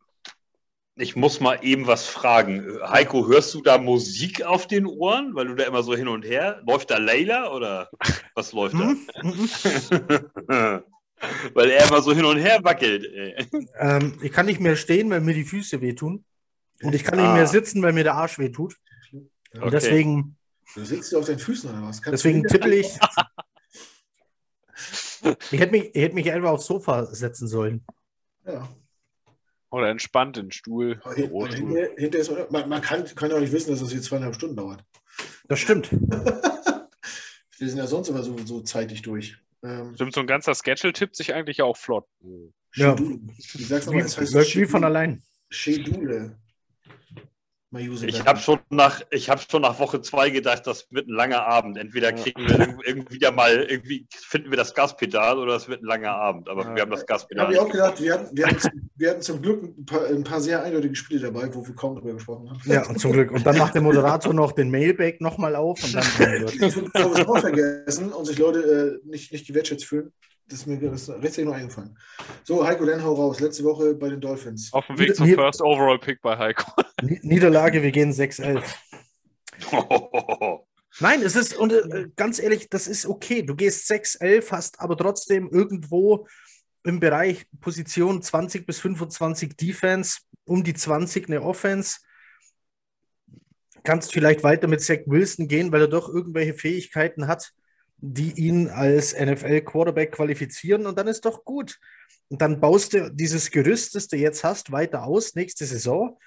Ich 0.95 1.15
muss 1.15 1.39
mal 1.39 1.60
eben 1.61 1.88
was 1.88 2.07
fragen. 2.07 2.80
Heiko, 2.84 3.27
hörst 3.27 3.53
du 3.53 3.61
da 3.61 3.77
Musik 3.77 4.43
auf 4.43 4.68
den 4.68 4.85
Ohren, 4.85 5.35
weil 5.35 5.47
du 5.47 5.55
da 5.55 5.65
immer 5.65 5.84
so 5.84 5.95
hin 5.95 6.07
und 6.07 6.23
her? 6.23 6.61
Läuft 6.65 6.91
da 6.91 6.97
Layla 6.97 7.51
oder 7.51 7.89
was 8.34 8.53
läuft 8.53 8.76
da? 8.76 8.95
Weil 11.53 11.69
er 11.71 11.87
immer 11.87 12.01
so 12.01 12.13
hin 12.13 12.25
und 12.25 12.37
her 12.37 12.59
wackelt. 12.63 13.07
Ähm, 13.79 14.19
ich 14.21 14.31
kann 14.31 14.45
nicht 14.45 14.59
mehr 14.59 14.75
stehen, 14.75 15.09
weil 15.09 15.21
mir 15.21 15.33
die 15.33 15.43
Füße 15.45 15.81
wehtun. 15.81 16.25
Und 16.81 16.93
ich 16.95 17.03
kann 17.03 17.17
nicht 17.17 17.27
Ah. 17.27 17.33
mehr 17.35 17.47
sitzen, 17.47 17.81
weil 17.81 17.93
mir 17.93 18.03
der 18.03 18.15
Arsch 18.15 18.39
wehtut. 18.39 18.75
Und 19.11 19.29
Okay. 19.61 19.69
deswegen, 19.71 20.37
Du 20.75 20.83
sitzt 20.83 21.11
du 21.11 21.19
auf 21.19 21.25
deinen 21.25 21.39
Füßen 21.39 21.69
oder 21.69 21.81
was? 21.83 22.01
Kannst 22.01 22.23
deswegen 22.25 22.43
tippel 22.43 22.73
ich. 22.73 22.97
Ich 25.51 25.59
hätte 25.59 25.71
mich, 25.71 25.91
ich 25.95 26.01
hätte 26.01 26.15
mich 26.15 26.31
einfach 26.31 26.49
aufs 26.49 26.65
Sofa 26.65 27.05
setzen 27.05 27.47
sollen. 27.47 27.85
Ja. 28.45 28.67
Oder 29.69 29.89
entspannt 29.89 30.37
in 30.37 30.47
den 30.47 30.51
Stuhl. 30.51 30.99
Aber 31.03 31.13
hin- 31.13 31.25
aber 31.25 31.31
Bürostuhl. 31.33 31.57
hinterher, 31.67 31.89
hinterher 31.97 32.21
ist, 32.21 32.51
man, 32.51 32.69
man 32.69 32.81
kann, 32.81 33.05
kann 33.15 33.29
ja 33.29 33.35
auch 33.37 33.39
nicht 33.41 33.53
wissen, 33.53 33.71
dass 33.71 33.79
das 33.79 33.93
jetzt 33.93 34.05
zweieinhalb 34.05 34.35
Stunden 34.35 34.55
dauert. 34.55 34.83
Das 35.47 35.59
stimmt. 35.59 35.89
Wir 37.59 37.69
sind 37.69 37.77
ja 37.77 37.87
sonst 37.87 38.09
immer 38.09 38.23
so, 38.23 38.35
so 38.45 38.61
zeitig 38.61 39.01
durch. 39.03 39.37
Ähm, 39.64 39.95
Stimmt, 39.95 40.14
so 40.14 40.19
ein 40.22 40.27
ganzer 40.27 40.56
Schedule 40.56 40.94
tippt 40.94 41.15
sich 41.15 41.34
eigentlich 41.34 41.61
auch 41.61 41.77
flott. 41.77 42.06
Ja. 42.76 42.98
Schedule. 42.98 43.19
Ich 43.38 43.68
sag's 43.68 43.85
Wie, 43.85 43.90
nochmal, 43.91 44.06
es 44.06 44.18
heißt 44.18 44.34
läuft 44.34 44.56
wie 44.56 44.65
von 44.65 44.81
Schedule. 44.81 44.85
allein. 44.85 45.23
Schedule. 45.49 46.38
Ich 47.75 48.25
habe 48.25 48.39
schon, 48.39 48.59
nach- 48.69 49.01
ich 49.09 49.29
hab 49.29 49.41
schon 49.41 49.63
nach 49.63 49.79
Woche 49.79 50.01
zwei 50.01 50.29
gedacht, 50.29 50.67
das 50.67 50.87
wird 50.91 51.07
ein 51.07 51.13
langer 51.13 51.45
Abend. 51.47 51.77
Entweder 51.77 52.11
kriegen 52.13 52.47
wir 52.47 52.55
irg- 52.59 52.79
irgendwie 52.85 53.15
wieder 53.15 53.31
mal, 53.31 53.65
irgendwie 53.67 54.05
finden 54.11 54.51
wir 54.51 54.57
das 54.57 54.73
Gaspedal 54.75 55.39
oder 55.39 55.55
es 55.55 55.67
wird 55.67 55.81
ein 55.81 55.85
langer 55.85 56.11
Abend. 56.11 56.49
Aber 56.49 56.63
Ja. 56.65 56.75
wir 56.75 56.81
haben 56.83 56.91
das 56.91 56.99
Habe 57.01 57.07
Gaspedal. 57.07 57.51
ich 57.51 57.59
auch 57.59 57.69
gedacht, 57.69 58.01
wir 58.01 58.13
hatten, 58.13 58.37
wir, 58.37 58.45
hatten 58.47 58.59
zum, 58.59 58.71
wir 58.95 59.09
hatten 59.09 59.21
zum 59.21 59.41
Glück 59.41 59.63
ein 59.63 59.85
paar, 59.85 60.05
ein 60.05 60.23
paar 60.23 60.39
sehr 60.41 60.61
eindeutige 60.63 60.95
Spiele 60.95 61.21
dabei, 61.21 61.49
wo 61.53 61.65
wir 61.65 61.73
kaum 61.73 61.95
drüber 61.95 62.13
gesprochen 62.13 62.49
haben. 62.49 62.61
Ja, 62.65 62.87
und 62.87 62.99
zum 62.99 63.11
Glück. 63.11 63.31
Und 63.31 63.45
dann 63.45 63.57
macht 63.57 63.73
der 63.73 63.81
Moderator 63.81 64.33
noch 64.33 64.51
den 64.51 64.69
Mailback 64.69 65.19
nochmal 65.21 65.55
auf 65.55 65.83
und 65.83 65.95
dann. 65.95 66.03
Bevor 66.93 67.15
wir 67.15 67.19
es 67.21 67.27
auch 67.27 67.39
vergessen 67.39 68.11
und 68.13 68.25
sich 68.25 68.37
Leute 68.37 68.99
äh, 69.03 69.07
nicht, 69.09 69.31
nicht 69.31 69.47
gewertschätzt 69.47 69.85
fühlen, 69.85 70.11
das 70.48 70.60
ist 70.60 70.68
mir 70.68 70.78
das 70.80 71.10
rechtzeitig 71.10 71.45
noch 71.45 71.53
eingefallen. 71.53 71.98
So, 72.44 72.65
Heiko, 72.65 72.86
dann 72.86 73.03
hau 73.03 73.14
raus. 73.14 73.40
Letzte 73.40 73.64
Woche 73.64 73.95
bei 73.95 74.10
den 74.10 74.20
Dolphins. 74.22 74.72
Auf 74.74 74.86
dem 74.88 74.98
Weg 74.98 75.07
Nieder- 75.07 75.15
zum 75.15 75.26
Nieder- 75.26 75.44
First 75.44 75.61
Overall 75.61 75.99
Pick 75.99 76.22
bei 76.22 76.38
Heiko. 76.38 76.72
Ni- 77.02 77.20
Niederlage, 77.24 77.82
wir 77.82 77.91
gehen 77.91 78.11
6-11. 78.11 78.61
Nein, 80.99 81.22
es 81.24 81.36
ist, 81.36 81.56
und 81.57 81.74
äh, 81.74 82.10
ganz 82.15 82.40
ehrlich, 82.40 82.70
das 82.70 82.88
ist 82.88 83.06
okay. 83.06 83.41
Du 83.41 83.56
gehst 83.56 83.90
6-11, 83.90 84.52
hast 84.52 84.80
aber 84.80 84.95
trotzdem 84.98 85.49
irgendwo 85.49 86.28
im 86.84 86.99
Bereich 86.99 87.45
Position 87.61 88.22
20 88.22 88.65
bis 88.68 88.80
25 88.80 89.56
Defense, 89.56 90.20
um 90.45 90.64
die 90.64 90.74
20 90.74 91.28
eine 91.30 91.41
Offense. 91.41 91.98
Kannst 93.84 94.14
vielleicht 94.14 94.44
weiter 94.44 94.68
mit 94.68 94.82
Zach 94.82 94.99
Wilson 95.07 95.48
gehen, 95.48 95.72
weil 95.72 95.82
er 95.82 95.88
doch 95.88 96.10
irgendwelche 96.10 96.53
Fähigkeiten 96.53 97.28
hat. 97.28 97.53
Die 98.05 98.34
ihn 98.34 98.67
als 98.67 99.13
NFL-Quarterback 99.17 100.11
qualifizieren 100.11 100.85
und 100.85 100.97
dann 100.97 101.07
ist 101.07 101.23
doch 101.23 101.45
gut. 101.45 101.80
Und 102.27 102.41
dann 102.41 102.59
baust 102.59 102.93
du 102.93 103.09
dieses 103.09 103.49
Gerüst, 103.49 103.95
das 103.95 104.09
du 104.09 104.17
jetzt 104.17 104.43
hast, 104.43 104.73
weiter 104.73 105.03
aus 105.05 105.35
nächste 105.35 105.65
Saison 105.65 106.19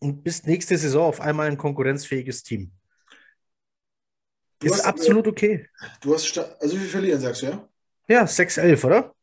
und 0.00 0.24
bist 0.24 0.48
nächste 0.48 0.76
Saison 0.76 1.04
auf 1.04 1.20
einmal 1.20 1.46
ein 1.46 1.56
konkurrenzfähiges 1.56 2.42
Team. 2.42 2.72
Du 4.58 4.66
ist 4.66 4.72
hast- 4.74 4.86
absolut 4.86 5.28
okay. 5.28 5.68
Du 6.00 6.14
hast, 6.14 6.36
also 6.36 6.74
wie 6.76 6.80
viel 6.80 6.88
verlieren, 6.88 7.20
sagst 7.20 7.42
du, 7.42 7.46
ja? 7.46 7.68
Ja, 8.08 8.24
6-11, 8.26 8.84
oder? 8.84 9.14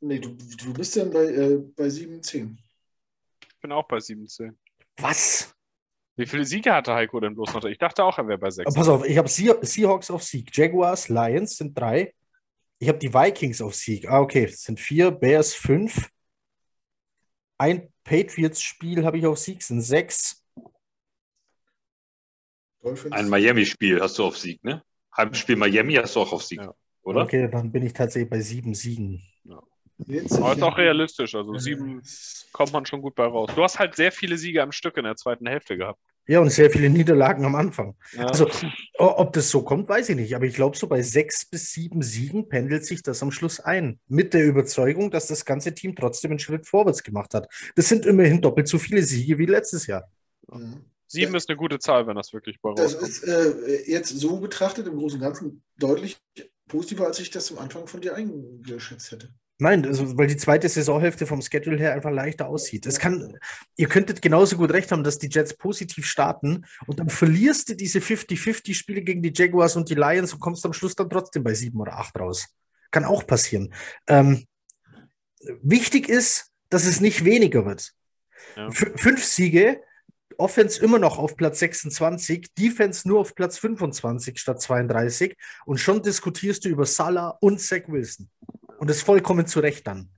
Nee, 0.00 0.18
du, 0.18 0.30
du 0.30 0.72
bist 0.74 0.96
dann 0.96 1.10
bei, 1.12 1.24
äh, 1.24 1.56
bei 1.76 1.88
7, 1.88 2.20
10. 2.20 2.58
Ich 3.42 3.60
bin 3.60 3.70
auch 3.70 3.86
bei 3.86 4.00
17. 4.00 4.58
Was? 4.96 5.54
Wie 6.18 6.26
viele 6.26 6.44
Siege 6.44 6.74
hatte 6.74 6.92
Heiko 6.94 7.20
denn 7.20 7.36
bloß 7.36 7.54
noch? 7.54 7.64
Ich 7.64 7.78
dachte 7.78 8.02
auch, 8.02 8.18
er 8.18 8.26
wäre 8.26 8.38
bei 8.38 8.50
6. 8.50 8.66
Aber 8.66 8.74
pass 8.74 8.88
auf, 8.88 9.04
ich 9.04 9.16
habe 9.16 9.28
Sea 9.28 9.54
Seahawks 9.62 10.10
auf 10.10 10.24
Sieg, 10.24 10.54
Jaguars, 10.54 11.08
Lions 11.08 11.56
sind 11.56 11.78
drei. 11.78 12.12
Ich 12.80 12.88
habe 12.88 12.98
die 12.98 13.14
Vikings 13.14 13.60
auf 13.62 13.76
Sieg. 13.76 14.08
Ah, 14.08 14.20
okay, 14.20 14.44
es 14.44 14.62
sind 14.64 14.80
vier, 14.80 15.12
Bears 15.12 15.54
fünf. 15.54 16.10
Ein 17.56 17.92
Patriots-Spiel 18.02 19.04
habe 19.04 19.18
ich 19.18 19.26
auf 19.26 19.38
Sieg, 19.38 19.62
sind 19.62 19.80
sechs. 19.80 20.44
Ein 23.10 23.28
Miami-Spiel 23.28 24.00
hast 24.00 24.18
du 24.18 24.24
auf 24.24 24.36
Sieg, 24.36 24.62
ne? 24.64 24.82
Heimspiel 25.16 25.56
Miami 25.56 25.94
hast 25.94 26.16
du 26.16 26.20
auch 26.20 26.32
auf 26.32 26.42
Sieg, 26.42 26.60
Ja. 26.60 26.74
oder? 27.02 27.22
Okay, 27.22 27.48
dann 27.48 27.70
bin 27.70 27.84
ich 27.84 27.92
tatsächlich 27.92 28.30
bei 28.30 28.40
sieben 28.40 28.74
Siegen. 28.74 29.22
Jetzt- 30.06 30.36
Aber 30.38 30.52
ist 30.52 30.62
auch 30.62 30.78
realistisch. 30.78 31.34
Also 31.34 31.56
sieben 31.58 32.02
kommt 32.52 32.72
man 32.72 32.86
schon 32.86 33.02
gut 33.02 33.14
bei 33.14 33.24
raus. 33.24 33.50
Du 33.54 33.62
hast 33.62 33.78
halt 33.78 33.96
sehr 33.96 34.12
viele 34.12 34.38
Siege 34.38 34.62
am 34.62 34.72
Stück 34.72 34.96
in 34.96 35.04
der 35.04 35.16
zweiten 35.16 35.46
Hälfte 35.46 35.76
gehabt. 35.76 36.00
Ja, 36.26 36.40
und 36.40 36.50
sehr 36.50 36.70
viele 36.70 36.90
Niederlagen 36.90 37.44
am 37.46 37.54
Anfang. 37.54 37.96
Ja. 38.12 38.26
Also, 38.26 38.50
ob 38.98 39.32
das 39.32 39.48
so 39.50 39.62
kommt, 39.62 39.88
weiß 39.88 40.10
ich 40.10 40.16
nicht. 40.16 40.36
Aber 40.36 40.44
ich 40.44 40.54
glaube, 40.54 40.76
so 40.76 40.86
bei 40.86 41.00
sechs 41.00 41.46
bis 41.48 41.72
sieben 41.72 42.02
Siegen 42.02 42.48
pendelt 42.50 42.84
sich 42.84 43.02
das 43.02 43.22
am 43.22 43.30
Schluss 43.32 43.60
ein. 43.60 43.98
Mit 44.08 44.34
der 44.34 44.44
Überzeugung, 44.44 45.10
dass 45.10 45.26
das 45.26 45.46
ganze 45.46 45.74
Team 45.74 45.96
trotzdem 45.96 46.32
einen 46.32 46.38
Schritt 46.38 46.66
vorwärts 46.66 47.02
gemacht 47.02 47.32
hat. 47.32 47.48
Das 47.76 47.88
sind 47.88 48.04
immerhin 48.04 48.42
doppelt 48.42 48.68
so 48.68 48.78
viele 48.78 49.02
Siege 49.02 49.38
wie 49.38 49.46
letztes 49.46 49.86
Jahr. 49.86 50.04
Mhm. 50.52 50.84
Sieben 51.06 51.34
ist 51.34 51.48
eine 51.48 51.56
gute 51.56 51.78
Zahl, 51.78 52.06
wenn 52.06 52.16
das 52.16 52.34
wirklich 52.34 52.60
bei 52.60 52.74
Das 52.74 52.92
rauskommt. 52.94 53.08
ist 53.08 53.22
äh, 53.24 53.90
jetzt 53.90 54.10
so 54.10 54.38
betrachtet 54.38 54.86
im 54.86 54.96
Großen 54.98 55.18
und 55.18 55.24
Ganzen 55.24 55.62
deutlich 55.78 56.18
positiver, 56.68 57.06
als 57.06 57.18
ich 57.20 57.30
das 57.30 57.50
am 57.50 57.58
Anfang 57.58 57.86
von 57.86 58.02
dir 58.02 58.14
eingeschätzt 58.14 59.12
hätte. 59.12 59.30
Nein, 59.60 59.84
also, 59.84 60.16
weil 60.16 60.28
die 60.28 60.36
zweite 60.36 60.68
Saisonhälfte 60.68 61.26
vom 61.26 61.42
Schedule 61.42 61.78
her 61.78 61.92
einfach 61.92 62.12
leichter 62.12 62.48
aussieht. 62.48 62.86
Es 62.86 63.00
kann, 63.00 63.36
ihr 63.76 63.88
könntet 63.88 64.22
genauso 64.22 64.56
gut 64.56 64.70
recht 64.70 64.92
haben, 64.92 65.02
dass 65.02 65.18
die 65.18 65.28
Jets 65.28 65.56
positiv 65.56 66.06
starten 66.06 66.64
und 66.86 67.00
dann 67.00 67.08
verlierst 67.08 67.68
du 67.68 67.74
diese 67.74 67.98
50-50-Spiele 67.98 69.02
gegen 69.02 69.20
die 69.20 69.32
Jaguars 69.34 69.74
und 69.74 69.90
die 69.90 69.96
Lions 69.96 70.32
und 70.32 70.38
kommst 70.38 70.64
am 70.64 70.72
Schluss 70.72 70.94
dann 70.94 71.10
trotzdem 71.10 71.42
bei 71.42 71.54
sieben 71.54 71.80
oder 71.80 71.98
acht 71.98 72.16
raus. 72.18 72.46
Kann 72.92 73.04
auch 73.04 73.26
passieren. 73.26 73.74
Ähm, 74.06 74.46
wichtig 75.62 76.08
ist, 76.08 76.52
dass 76.70 76.86
es 76.86 77.00
nicht 77.00 77.24
weniger 77.24 77.66
wird. 77.66 77.92
Ja. 78.54 78.70
Fünf 78.70 79.24
Siege, 79.24 79.80
Offense 80.36 80.80
immer 80.80 81.00
noch 81.00 81.18
auf 81.18 81.36
Platz 81.36 81.58
26, 81.58 82.54
Defense 82.54 83.08
nur 83.08 83.18
auf 83.18 83.34
Platz 83.34 83.58
25 83.58 84.38
statt 84.38 84.62
32 84.62 85.36
und 85.66 85.78
schon 85.78 86.00
diskutierst 86.00 86.64
du 86.64 86.68
über 86.68 86.86
Salah 86.86 87.30
und 87.40 87.60
Zach 87.60 87.82
Wilson. 87.88 88.30
Und 88.78 88.88
das 88.90 89.02
vollkommen 89.02 89.46
zu 89.46 89.60
Recht 89.60 89.86
dann. 89.86 90.10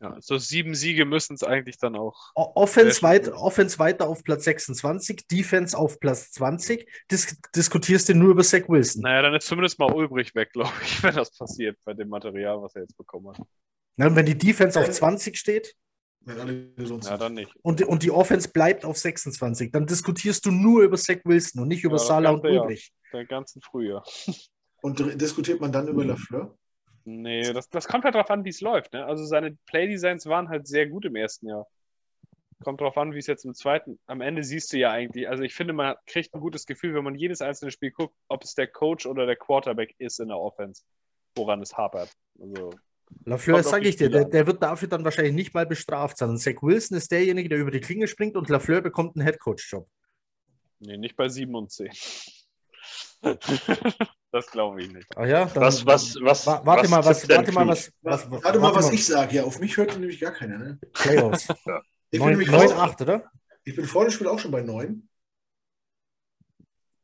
Ja, 0.00 0.16
so 0.20 0.36
sieben 0.38 0.74
Siege 0.74 1.04
müssen 1.04 1.34
es 1.34 1.42
eigentlich 1.44 1.78
dann 1.78 1.94
auch. 1.96 2.32
Offense, 2.34 3.00
weit. 3.02 3.28
Offense 3.28 3.78
weiter 3.78 4.08
auf 4.08 4.24
Platz 4.24 4.44
26, 4.44 5.26
Defense 5.28 5.78
auf 5.78 6.00
Platz 6.00 6.32
20. 6.32 6.86
Dis 7.10 7.40
diskutierst 7.54 8.08
du 8.08 8.14
nur 8.14 8.32
über 8.32 8.42
Zach 8.42 8.68
Wilson. 8.68 9.02
Naja, 9.02 9.22
dann 9.22 9.34
ist 9.34 9.46
zumindest 9.46 9.78
mal 9.78 9.90
Ulbrich 9.92 10.34
weg, 10.34 10.50
glaube 10.52 10.72
ich, 10.82 11.02
wenn 11.02 11.14
das 11.14 11.30
passiert 11.36 11.78
bei 11.84 11.94
dem 11.94 12.08
Material, 12.08 12.60
was 12.60 12.74
er 12.74 12.82
jetzt 12.82 12.96
bekommen 12.96 13.28
hat. 13.28 13.46
Na, 13.96 14.08
und 14.08 14.16
wenn 14.16 14.26
die 14.26 14.36
Defense 14.36 14.78
auf 14.78 14.90
20 14.90 15.38
steht 15.38 15.74
Wenn 16.22 16.40
alle 16.40 16.68
gesund 16.74 17.04
Ja, 17.04 17.16
dann 17.16 17.34
nicht. 17.34 17.54
und, 17.62 17.80
und 17.82 18.02
die 18.02 18.10
Offense 18.10 18.48
bleibt 18.48 18.84
auf 18.84 18.98
26, 18.98 19.70
dann 19.70 19.86
diskutierst 19.86 20.44
du 20.44 20.50
nur 20.50 20.82
über 20.82 20.96
Zach 20.96 21.18
Wilson 21.24 21.62
und 21.62 21.68
nicht 21.68 21.84
über 21.84 21.94
Ja, 21.94 21.98
das 21.98 22.06
Salah 22.08 22.30
und. 22.30 22.44
Ulbrich. 22.44 22.92
Den 23.12 23.28
ganzen 23.28 23.62
Frühjahr. 23.62 24.04
Und 24.84 24.98
diskutiert 25.18 25.62
man 25.62 25.72
dann 25.72 25.88
über 25.88 26.04
Lafleur? 26.04 26.54
Nee, 27.06 27.54
das, 27.54 27.70
das 27.70 27.88
kommt 27.88 28.04
halt 28.04 28.16
drauf 28.16 28.28
an, 28.28 28.44
wie 28.44 28.50
es 28.50 28.60
läuft. 28.60 28.92
Ne? 28.92 29.02
Also 29.06 29.24
seine 29.24 29.56
Playdesigns 29.64 30.26
waren 30.26 30.50
halt 30.50 30.66
sehr 30.66 30.86
gut 30.86 31.06
im 31.06 31.16
ersten 31.16 31.48
Jahr. 31.48 31.66
Kommt 32.62 32.82
drauf 32.82 32.98
an, 32.98 33.14
wie 33.14 33.18
es 33.18 33.26
jetzt 33.26 33.46
im 33.46 33.54
zweiten. 33.54 33.98
Am 34.04 34.20
Ende 34.20 34.44
siehst 34.44 34.70
du 34.74 34.76
ja 34.76 34.90
eigentlich, 34.90 35.26
also 35.26 35.42
ich 35.42 35.54
finde, 35.54 35.72
man 35.72 35.94
kriegt 36.06 36.34
ein 36.34 36.40
gutes 36.40 36.66
Gefühl, 36.66 36.92
wenn 36.92 37.02
man 37.02 37.14
jedes 37.14 37.40
einzelne 37.40 37.70
Spiel 37.70 37.92
guckt, 37.92 38.14
ob 38.28 38.44
es 38.44 38.54
der 38.54 38.66
Coach 38.66 39.06
oder 39.06 39.24
der 39.24 39.36
Quarterback 39.36 39.94
ist 39.96 40.20
in 40.20 40.28
der 40.28 40.38
Offense, 40.38 40.82
woran 41.34 41.62
es 41.62 41.74
hapert. 41.74 42.10
Also, 42.38 42.74
Lafleur, 43.24 43.62
sage 43.62 43.88
ich 43.88 43.96
dir, 43.96 44.10
der, 44.10 44.26
der 44.26 44.46
wird 44.46 44.62
dafür 44.62 44.88
dann 44.88 45.02
wahrscheinlich 45.02 45.34
nicht 45.34 45.54
mal 45.54 45.64
bestraft, 45.64 46.18
sondern 46.18 46.36
Zach 46.36 46.60
Wilson 46.60 46.98
ist 46.98 47.10
derjenige, 47.10 47.48
der 47.48 47.56
über 47.56 47.70
die 47.70 47.80
Klinge 47.80 48.06
springt 48.06 48.36
und 48.36 48.50
Lafleur 48.50 48.82
bekommt 48.82 49.16
einen 49.16 49.24
Headcoach-Job. 49.24 49.88
nee, 50.80 50.98
nicht 50.98 51.16
bei 51.16 51.30
7 51.30 51.54
und 51.54 51.72
10. 51.72 51.90
das 54.32 54.50
glaube 54.50 54.82
ich 54.82 54.92
nicht. 54.92 55.06
Ah 55.16 55.26
ja, 55.26 55.44
dann, 55.46 55.62
Was, 55.62 55.84
was, 55.86 56.16
was, 56.20 56.46
wa 56.46 56.62
warte 56.64 56.84
was 56.84 56.90
mal, 56.90 57.04
was, 57.04 57.28
warte 57.28 57.52
mal, 57.52 57.66
Cruz? 57.66 57.92
was, 58.02 58.30
was, 58.30 58.44
Warte 58.44 58.58
mal, 58.58 58.74
was 58.74 58.92
ich 58.92 59.06
sage. 59.06 59.36
Ja, 59.36 59.44
auf 59.44 59.58
mich 59.58 59.76
hört 59.76 59.92
nämlich 59.98 60.20
gar 60.20 60.32
keiner. 60.32 60.58
Ne? 60.58 60.78
Playoffs. 60.92 61.48
Ich 62.10 62.20
bin, 62.20 62.28
9, 62.28 62.30
nämlich 62.30 62.50
9 62.50 62.68
auch, 62.72 62.78
8, 62.78 63.00
oder? 63.02 63.30
ich 63.64 63.74
bin 63.74 63.86
vor 63.86 64.04
dem 64.04 64.10
Spiel 64.12 64.28
auch 64.28 64.38
schon 64.38 64.50
bei 64.50 64.62
9. 64.62 65.08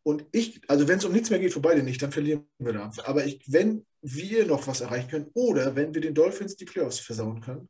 Und 0.02 0.26
ich, 0.32 0.60
also 0.68 0.88
wenn 0.88 0.98
es 0.98 1.04
um 1.04 1.12
nichts 1.12 1.30
mehr 1.30 1.38
geht 1.38 1.52
für 1.52 1.60
beide 1.60 1.82
nicht, 1.82 2.00
dann 2.02 2.12
verlieren 2.12 2.48
wir 2.58 2.72
da. 2.72 2.90
Aber 3.04 3.24
ich, 3.24 3.42
wenn 3.46 3.86
wir 4.02 4.46
noch 4.46 4.66
was 4.66 4.80
erreichen 4.80 5.10
können 5.10 5.30
oder 5.34 5.74
wenn 5.76 5.94
wir 5.94 6.00
den 6.00 6.14
Dolphins 6.14 6.56
die 6.56 6.64
Playoffs 6.64 7.00
versauen 7.00 7.40
können, 7.40 7.68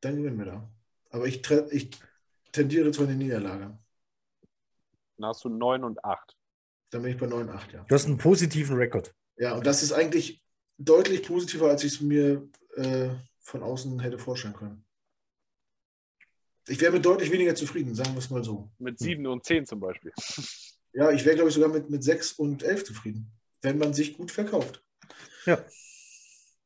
dann 0.00 0.16
gewinnen 0.16 0.38
wir 0.38 0.46
da. 0.46 0.70
Aber 1.10 1.26
ich, 1.26 1.42
ich 1.70 1.90
tendiere 2.52 2.90
zu 2.90 3.02
einer 3.02 3.14
Niederlage. 3.14 3.78
Dann 5.16 5.28
hast 5.28 5.44
du 5.44 5.48
9 5.48 5.84
und 5.84 6.04
8. 6.04 6.36
Dann 6.90 7.02
bin 7.02 7.12
ich 7.12 7.18
bei 7.18 7.26
9, 7.26 7.48
8, 7.48 7.72
ja. 7.72 7.84
Du 7.88 7.94
hast 7.94 8.06
einen 8.06 8.18
positiven 8.18 8.76
Rekord. 8.76 9.14
Ja, 9.36 9.54
und 9.54 9.66
das 9.66 9.82
ist 9.82 9.92
eigentlich 9.92 10.42
deutlich 10.78 11.22
positiver, 11.22 11.68
als 11.68 11.84
ich 11.84 11.94
es 11.94 12.00
mir 12.00 12.48
äh, 12.76 13.10
von 13.40 13.62
außen 13.62 14.00
hätte 14.00 14.18
vorstellen 14.18 14.54
können. 14.54 14.84
Ich 16.68 16.80
wäre 16.80 16.92
mit 16.92 17.04
deutlich 17.04 17.30
weniger 17.32 17.54
zufrieden, 17.54 17.94
sagen 17.94 18.12
wir 18.12 18.18
es 18.18 18.30
mal 18.30 18.44
so. 18.44 18.70
Mit 18.78 18.98
7 18.98 19.26
und 19.26 19.44
10 19.44 19.66
zum 19.66 19.80
Beispiel. 19.80 20.12
Ja, 20.92 21.12
ich 21.12 21.24
wäre, 21.24 21.36
glaube 21.36 21.50
ich, 21.50 21.54
sogar 21.54 21.68
mit, 21.68 21.88
mit 21.88 22.02
6 22.02 22.32
und 22.32 22.64
11 22.64 22.82
zufrieden, 22.82 23.30
wenn 23.62 23.78
man 23.78 23.94
sich 23.94 24.16
gut 24.16 24.32
verkauft. 24.32 24.82
Ja. 25.46 25.64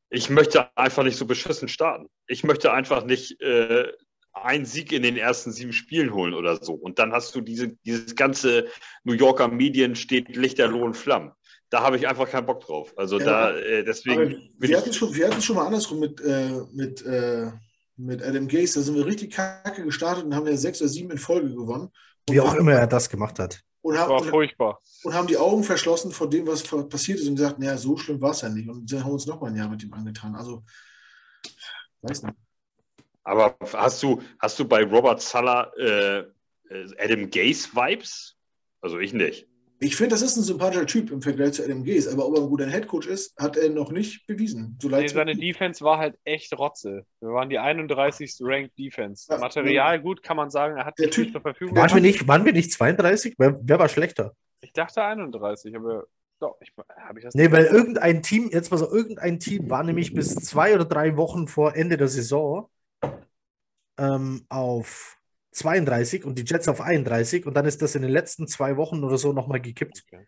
Ich 0.09 0.31
möchte 0.31 0.75
einfach 0.75 1.03
nicht 1.03 1.17
so 1.17 1.27
beschissen 1.27 1.67
starten. 1.67 2.09
Ich 2.25 2.43
möchte 2.43 2.73
einfach 2.73 3.05
nicht 3.05 3.39
äh, 3.41 3.91
einen 4.35 4.65
Sieg 4.65 4.91
in 4.91 5.03
den 5.03 5.17
ersten 5.17 5.51
sieben 5.51 5.73
Spielen 5.73 6.13
holen 6.13 6.33
oder 6.33 6.61
so. 6.61 6.73
Und 6.73 6.99
dann 6.99 7.13
hast 7.13 7.33
du 7.35 7.41
diese, 7.41 7.69
dieses 7.85 8.15
ganze 8.15 8.67
New 9.03 9.13
Yorker 9.13 9.47
Medien 9.47 9.95
steht 9.95 10.35
Lichterloh 10.35 10.83
und 10.83 10.95
Flammen. 10.95 11.31
Da 11.69 11.81
habe 11.81 11.97
ich 11.97 12.07
einfach 12.07 12.29
keinen 12.29 12.45
Bock 12.45 12.61
drauf. 12.61 12.93
Also 12.97 13.19
Ja, 13.19 13.25
da, 13.25 13.57
äh, 13.57 13.83
deswegen 13.83 14.49
wir 14.59 14.77
hatten, 14.77 14.93
schon, 14.93 15.13
wir 15.15 15.27
hatten 15.27 15.41
schon 15.41 15.55
mal 15.55 15.65
andersrum 15.65 15.99
mit, 15.99 16.21
äh, 16.21 16.61
mit, 16.73 17.03
äh, 17.05 17.51
mit 17.97 18.21
Adam 18.21 18.47
Gase. 18.47 18.79
Da 18.79 18.81
sind 18.81 18.95
wir 18.95 19.05
richtig 19.05 19.33
kacke 19.33 19.83
gestartet 19.83 20.25
und 20.25 20.35
haben 20.35 20.47
ja 20.47 20.55
6 20.55 20.81
oder 20.81 20.89
7 20.89 21.11
in 21.11 21.17
Folge 21.17 21.49
gewonnen. 21.49 21.89
Und 22.27 22.35
Wie 22.35 22.41
auch 22.41 22.53
immer 22.55 22.73
er 22.73 22.87
das 22.87 23.09
gemacht 23.09 23.39
hat. 23.39 23.61
Und, 23.81 23.93
Das 23.93 24.03
haben, 24.03 24.09
war 24.09 24.21
und, 24.21 24.29
furchtbar. 24.29 24.79
und 25.03 25.13
haben 25.13 25.27
die 25.27 25.37
Augen 25.37 25.63
verschlossen 25.63 26.11
vor 26.11 26.29
dem, 26.29 26.45
was 26.47 26.63
passiert 26.63 27.19
ist 27.19 27.27
und 27.27 27.35
gesagt, 27.35 27.59
naja, 27.59 27.77
so 27.77 27.95
schlimm 27.97 28.19
war 28.19 28.31
es 28.31 28.41
ja 28.41 28.49
nicht. 28.49 28.67
Und 28.67 28.91
dann 28.91 28.99
haben 28.99 29.09
wir 29.09 29.13
uns 29.13 29.27
nochmal 29.27 29.51
ein 29.51 29.55
Jahr 29.55 29.69
mit 29.69 29.83
ihm 29.83 29.93
angetan. 29.93 30.35
Also, 30.35 30.63
weiß 32.01 32.23
nicht. 32.23 32.35
Aber 33.25 33.55
hast 33.73 34.01
du, 34.03 34.21
hast 34.39 34.57
du 34.59 34.65
bei 34.65 34.83
Robert 34.83 35.21
Sala 35.21 35.71
äh, 35.77 36.23
Adam 36.97 37.29
Gase 37.29 37.69
Vibes? 37.73 38.37
Also 38.81 38.99
ich 38.99 39.13
nicht. 39.13 39.47
Ich 39.79 39.97
finde, 39.97 40.11
das 40.11 40.21
ist 40.21 40.37
ein 40.37 40.43
sympathischer 40.43 40.85
Typ 40.87 41.11
im 41.11 41.21
Vergleich 41.21 41.53
zu 41.53 41.63
Adam 41.63 41.83
Gase, 41.83 42.09
aber 42.11 42.25
ob 42.27 42.35
er 42.37 42.43
ein 42.43 42.49
guter 42.49 42.65
Headcoach 42.67 43.07
ist, 43.07 43.35
hat 43.37 43.57
er 43.57 43.69
noch 43.69 43.91
nicht 43.91 44.25
bewiesen. 44.25 44.77
So 44.81 44.87
Nee, 44.87 45.07
seine. 45.09 45.35
Defense 45.35 45.83
war 45.83 45.97
halt 45.97 46.17
echt 46.23 46.57
Rotze. 46.57 47.05
Wir 47.19 47.29
waren 47.29 47.49
die 47.49 47.59
31. 47.59 48.37
Ranked 48.39 48.77
Defense. 48.77 49.25
Ja, 49.29 49.37
Material 49.37 49.99
gut, 50.01 50.23
kann 50.23 50.37
man 50.37 50.49
sagen, 50.49 50.77
er 50.77 50.85
hat 50.85 50.97
Der 50.97 51.09
Typ- 51.11 51.33
zur 51.33 51.41
Verfügung. 51.41 51.75
Waren 51.75 51.93
wir 51.93 52.01
nicht, 52.01 52.25
waren 52.27 52.45
wir 52.45 52.53
nicht 52.53 52.71
32? 52.71 53.35
Wer, 53.37 53.59
wer 53.61 53.77
war 53.79 53.89
schlechter? 53.89 54.33
Ich 54.61 54.71
dachte 54.71 55.03
31, 55.03 55.75
aber 55.75 56.05
doch, 56.39 56.55
ich, 56.61 56.71
habe 56.97 57.19
ich 57.19 57.25
das 57.25 57.35
Nee, 57.35 57.43
nicht 57.43 57.51
weil 57.51 57.65
irgendein 57.65 58.23
Team, 58.23 58.49
jetzt 58.51 58.71
mal 58.71 58.77
so, 58.77 58.89
irgendein 58.89 59.39
Team 59.39 59.69
war 59.69 59.83
nämlich 59.83 60.13
bis 60.13 60.35
zwei 60.35 60.73
oder 60.73 60.85
drei 60.85 61.17
Wochen 61.17 61.47
vor 61.47 61.75
Ende 61.75 61.97
der 61.97 62.07
Saison 62.07 62.69
ähm, 63.97 64.45
auf 64.49 65.17
32 65.51 66.25
und 66.25 66.37
die 66.37 66.43
Jets 66.43 66.67
auf 66.67 66.81
31 66.81 67.45
und 67.45 67.53
dann 67.55 67.65
ist 67.65 67.81
das 67.81 67.95
in 67.95 68.01
den 68.01 68.11
letzten 68.11 68.47
zwei 68.47 68.75
Wochen 68.77 69.03
oder 69.03 69.17
so 69.17 69.31
nochmal 69.33 69.61
gekippt. 69.61 70.03
Okay. 70.07 70.27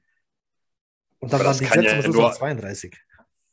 Und 1.20 1.34
dann 1.34 1.42
Aber 1.42 1.50
waren 1.50 1.58
die 1.58 1.66
Jets 1.66 2.06
ja 2.06 2.08
nur- 2.12 2.28
auf 2.28 2.38
32. 2.38 2.96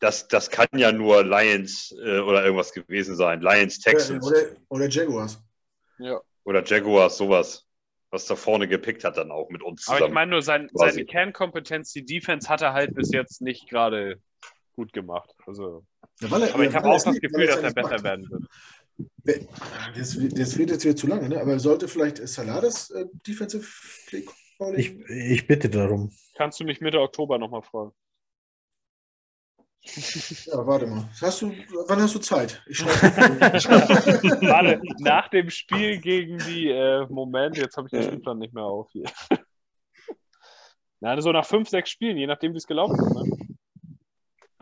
Das, 0.01 0.28
das 0.28 0.51
kann 0.51 0.67
ja 0.76 0.93
nur 0.93 1.25
Lions 1.25 1.94
äh, 2.05 2.18
oder 2.18 2.44
irgendwas 2.44 2.73
gewesen 2.73 3.17
sein. 3.17 3.41
Lions, 3.41 3.78
Texans 3.78 4.26
Oder, 4.26 4.39
oder 4.68 4.89
Jaguars. 4.89 5.41
Ja. 5.99 6.20
oder 6.44 6.62
Jaguars, 6.65 7.17
sowas. 7.17 7.67
was 8.10 8.26
da 8.26 8.36
vorne 8.36 8.68
gepickt 8.68 9.02
hat, 9.05 9.17
dann 9.17 9.31
auch 9.31 9.49
mit 9.51 9.62
uns 9.62 9.89
Aber 9.89 9.97
zusammen. 9.97 10.10
ich 10.10 10.15
meine 10.15 10.31
nur, 10.33 10.43
sein, 10.43 10.68
seine 10.75 11.05
Kernkompetenz, 11.05 11.93
die 11.93 12.05
Defense, 12.05 12.49
hat 12.49 12.60
er 12.62 12.73
halt 12.75 12.94
bis 12.94 13.12
jetzt 13.12 13.41
nicht 13.41 13.68
gerade 13.70 14.20
gut 14.75 14.93
gemacht. 14.93 15.31
Also, 15.47 15.86
Ja, 16.20 16.31
weil 16.31 16.43
er- 16.43 16.55
aber 16.55 16.65
ich 16.65 16.75
habe 16.75 16.89
auch 16.89 17.02
das 17.02 17.18
Gefühl, 17.20 17.47
dass 17.47 17.59
er 17.62 17.73
besser 17.73 17.91
macht. 17.91 18.02
werden 18.05 18.31
wird. 18.31 18.43
Das, 19.24 20.16
das 20.16 20.58
wird 20.58 20.70
jetzt 20.70 20.84
wieder 20.84 20.97
zu 20.97 21.06
lange, 21.06 21.28
ne? 21.28 21.40
aber 21.40 21.58
sollte 21.58 21.89
vielleicht 21.89 22.26
Saladas 22.28 22.90
äh, 22.90 23.06
Defensive 23.26 23.66
Play? 24.06 24.24
Ich, 24.76 24.94
ich 25.08 25.47
bitte 25.47 25.68
darum. 25.68 26.12
Kannst 26.34 26.60
du 26.60 26.64
mich 26.64 26.81
Mitte 26.81 27.00
Oktober 27.00 27.39
nochmal 27.39 27.62
fragen? 27.62 27.92
Ja, 30.47 30.66
warte 30.66 30.86
mal. 30.86 31.08
Hast 31.20 31.42
du, 31.42 31.52
wann 31.89 32.00
hast 32.00 32.14
du 32.14 32.18
Zeit? 32.18 32.62
Ich 32.66 32.78
schreibe. 32.78 33.00
Warte, 34.48 34.81
nach 34.98 35.28
dem 35.28 35.50
Spiel 35.50 35.98
gegen 35.98 36.39
die, 36.39 36.70
äh, 36.70 37.06
Moment, 37.08 37.56
jetzt 37.56 37.76
habe 37.76 37.86
ich 37.89 37.90
den 37.90 38.02
Spielplan 38.02 38.39
nicht 38.39 38.55
mehr 38.55 38.64
auf 38.64 38.90
hier. 38.92 39.05
Nein, 41.00 41.20
so 41.20 41.32
nach 41.32 41.44
fünf, 41.44 41.68
sechs 41.68 41.90
Spielen, 41.90 42.16
je 42.16 42.26
nachdem, 42.26 42.55
wie 42.55 42.58
es 42.58 42.66
gelaufen 42.66 42.98
ist. 42.98 43.14
Ne? 43.14 43.34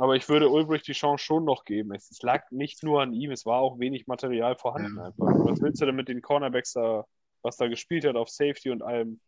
Aber 0.02 0.16
ich 0.16 0.28
würde 0.28 0.48
Ulbrich 0.48 0.82
die 0.82 0.94
Chance 0.94 1.24
schon 1.24 1.44
noch 1.44 1.64
geben. 1.64 1.94
Es, 1.94 2.10
es 2.10 2.22
lag 2.22 2.50
nicht 2.50 2.82
nur 2.82 3.02
an 3.02 3.12
ihm, 3.12 3.30
es 3.30 3.46
war 3.46 3.60
auch 3.60 3.78
wenig 3.78 4.08
Material 4.08 4.56
vorhanden 4.56 4.96
Ja. 4.96 5.04
einfach. 5.04 5.26
Was 5.26 5.60
willst 5.60 5.80
du 5.80 5.86
denn 5.86 5.94
mit 5.94 6.08
den 6.08 6.20
Cornerbacks 6.20 6.72
da, 6.72 7.06
was 7.42 7.56
da 7.56 7.68
gespielt 7.68 8.04
hat 8.04 8.16
auf 8.16 8.28
Safety 8.28 8.70
und 8.70 8.82
allem? 8.82 9.20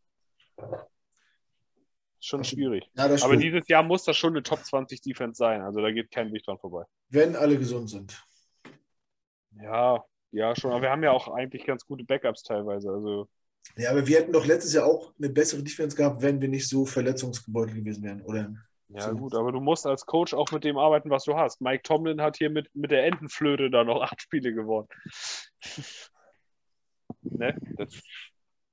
Schon 2.18 2.42
schwierig. 2.42 2.90
ja, 2.96 3.04
Aber 3.04 3.36
dieses 3.36 3.68
Jahr 3.68 3.84
muss 3.84 4.02
das 4.02 4.16
schon 4.16 4.32
eine 4.32 4.42
Top 4.42 4.64
20 4.64 5.00
Defense 5.00 5.38
sein. 5.38 5.62
Also 5.62 5.80
da 5.80 5.92
geht 5.92 6.10
kein 6.10 6.32
Weg 6.32 6.42
dran 6.42 6.58
vorbei. 6.58 6.82
Wenn 7.08 7.36
alle 7.36 7.56
gesund 7.56 7.90
sind. 7.90 8.20
Ja, 9.62 10.04
ja, 10.32 10.56
schon. 10.56 10.72
Aber 10.72 10.82
wir 10.82 10.90
haben 10.90 11.04
ja 11.04 11.12
auch 11.12 11.28
eigentlich 11.28 11.64
ganz 11.66 11.86
gute 11.86 12.02
Backups 12.02 12.42
teilweise. 12.42 12.90
Also 12.90 13.28
Ja, 13.76 13.92
aber 13.92 14.04
wir 14.08 14.18
hätten 14.18 14.32
doch 14.32 14.44
letztes 14.44 14.72
Jahr 14.72 14.86
auch 14.86 15.14
eine 15.18 15.28
bessere 15.28 15.62
Defense 15.62 15.96
gehabt, 15.96 16.20
wenn 16.20 16.40
wir 16.40 16.48
nicht 16.48 16.68
so 16.68 16.84
verletzungsgebeutelt 16.84 17.76
gewesen 17.76 18.02
wären. 18.02 18.22
Oder? 18.22 18.52
Ja, 18.94 19.10
gut, 19.10 19.34
aber 19.34 19.50
du 19.50 19.60
musst 19.60 19.86
als 19.86 20.06
Coach 20.06 20.34
auch 20.34 20.52
mit 20.52 20.62
dem 20.62 20.78
arbeiten, 20.78 21.10
was 21.10 21.24
du 21.24 21.34
hast. 21.34 21.60
Mike 21.60 21.82
Tomlin 21.82 22.20
hat 22.20 22.36
hier 22.36 22.48
mit, 22.48 22.72
mit 22.74 22.92
der 22.92 23.04
Entenflöte 23.04 23.68
da 23.68 23.82
noch 23.82 24.00
acht 24.02 24.22
Spiele 24.22 24.54
gewonnen. 24.54 24.88
ne? 27.22 27.56
Das, 27.76 28.00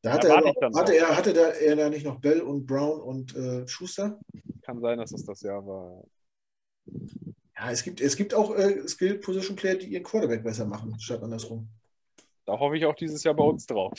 Da 0.04 0.14
hatte, 0.14 0.30
er, 0.30 0.54
dann 0.60 0.76
hatte, 0.76 0.96
er, 0.96 1.18
hatte 1.18 1.34
da, 1.34 1.50
er 1.50 1.76
da 1.76 1.90
nicht 1.90 2.06
noch 2.06 2.20
Bell 2.20 2.42
und 2.42 2.68
Brown 2.68 3.02
und 3.02 3.36
äh, 3.36 3.68
Schuster? 3.68 4.20
kann 4.62 4.80
sein, 4.80 5.00
dass 5.00 5.12
es 5.12 5.26
das 5.26 5.42
Jahr 5.42 5.66
war. 5.66 6.04
Ja, 7.58 7.72
es 7.72 7.84
gibt, 7.84 8.00
es 8.00 8.16
gibt 8.16 8.34
auch 8.34 8.56
äh, 8.56 8.88
Skilled 8.88 9.22
Position 9.22 9.56
Player, 9.56 9.76
die 9.76 9.88
ihren 9.88 10.04
Quarterback 10.04 10.44
besser 10.44 10.66
machen, 10.66 11.00
statt 11.00 11.22
andersrum. 11.22 11.68
Da 12.46 12.60
hoffe 12.60 12.78
ich 12.78 12.86
auch 12.86 12.96
dieses 12.96 13.24
Jahr 13.24 13.36
bei 13.36 13.44
uns 13.44 13.66
drauf. 13.66 13.94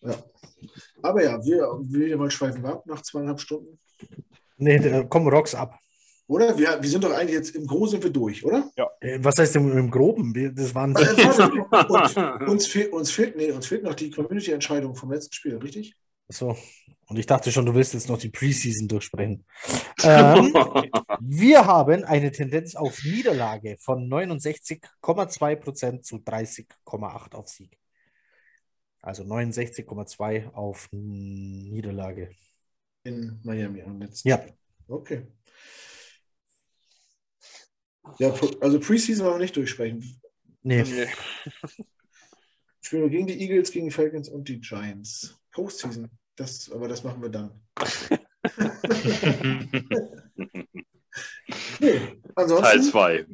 Ja. 0.00 0.22
Aber 1.02 1.22
ja, 1.22 1.44
wir, 1.44 1.66
wir 1.82 2.16
mal 2.16 2.30
schweifen 2.30 2.64
ab 2.66 2.84
nach 2.86 3.02
zweieinhalb 3.02 3.40
Stunden. 3.40 3.78
Nee, 4.58 4.78
da- 4.78 5.04
komm, 5.04 5.28
Rocks 5.28 5.54
ab. 5.54 5.78
Oder? 6.26 6.58
Wir, 6.58 6.82
wir 6.82 6.88
sind 6.90 7.02
doch 7.04 7.12
eigentlich 7.12 7.36
jetzt 7.36 7.56
im 7.56 7.66
Großen 7.66 7.92
sind 7.92 8.04
wir 8.04 8.10
durch, 8.10 8.44
oder? 8.44 8.70
Äh, 9.00 9.18
Was 9.22 9.38
heißt 9.38 9.54
denn 9.54 9.70
im 9.76 9.90
Groben? 9.90 10.34
Wir- 10.34 10.52
Das 10.52 10.74
waren 10.74 10.94
warte, 10.94 12.36
uns, 12.42 12.48
uns, 12.50 12.66
fehl, 12.66 12.88
uns, 12.88 13.10
fehlt, 13.10 13.36
nee, 13.36 13.50
uns 13.50 13.66
fehlt 13.66 13.82
noch 13.82 13.94
die 13.94 14.10
Community-Entscheidung 14.10 14.94
vom 14.94 15.10
letzten 15.10 15.32
Spiel, 15.32 15.56
richtig? 15.56 15.96
so. 16.28 16.54
Und 17.06 17.18
ich 17.18 17.24
dachte 17.24 17.50
schon, 17.50 17.64
du 17.64 17.74
willst 17.74 17.94
jetzt 17.94 18.10
noch 18.10 18.18
die 18.18 18.28
Preseason 18.28 18.86
durchsprechen. 18.86 19.46
Ähm, 20.02 20.52
wir 21.20 21.64
haben 21.64 22.04
eine 22.04 22.30
Tendenz 22.30 22.74
auf 22.74 23.02
Niederlage 23.02 23.76
von 23.80 24.06
69,2% 24.10 26.02
zu 26.02 26.16
30,8% 26.16 27.34
auf 27.34 27.48
Sieg. 27.48 27.78
Also 29.00 29.22
69,2 29.22 30.52
auf 30.52 30.90
Niederlage. 30.92 32.28
In 33.04 33.40
Miami 33.42 33.82
am 33.82 34.00
letzten 34.00 34.28
Ja. 34.28 34.44
Okay. 34.86 35.26
Ja, 38.18 38.34
also 38.60 38.80
Preseason 38.80 39.24
wollen 39.26 39.36
wir 39.36 39.42
nicht 39.42 39.56
durchsprechen. 39.56 40.20
Nee, 40.62 40.82
Nee. 40.82 41.08
Spielen 42.80 43.02
wir 43.02 43.10
gegen 43.10 43.26
die 43.26 43.38
Eagles, 43.40 43.70
gegen 43.70 43.86
die 43.86 43.92
Falcons 43.92 44.28
und 44.30 44.48
die 44.48 44.60
Giants. 44.60 45.38
Postseason. 45.52 46.08
Das, 46.36 46.70
aber 46.70 46.88
das 46.88 47.04
machen 47.04 47.20
wir 47.20 47.28
dann. 47.28 47.60
Nee, 51.80 51.98
Teil 51.98 52.22
ansonsten, 52.34 52.82
2. 52.82 53.26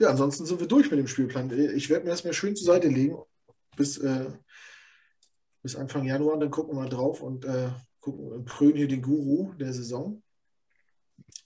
ja, 0.00 0.08
ansonsten 0.10 0.46
sind 0.46 0.60
wir 0.60 0.66
durch 0.66 0.90
mit 0.90 0.98
dem 0.98 1.06
Spielplan. 1.06 1.50
Ich 1.74 1.88
werde 1.90 2.04
mir 2.04 2.10
das 2.10 2.24
mal 2.24 2.32
schön 2.32 2.56
zur 2.56 2.66
Seite 2.66 2.88
legen 2.88 3.16
bis, 3.76 3.98
äh, 3.98 4.30
bis 5.62 5.76
Anfang 5.76 6.04
Januar. 6.04 6.38
Dann 6.38 6.50
gucken 6.50 6.74
wir 6.76 6.82
mal 6.82 6.88
drauf 6.88 7.20
und 7.20 7.44
äh, 7.44 7.70
gucken 8.04 8.26
und 8.26 8.48
krönen 8.48 8.76
hier 8.76 8.88
den 8.88 9.02
Guru 9.02 9.54
der 9.54 9.72
Saison. 9.72 10.22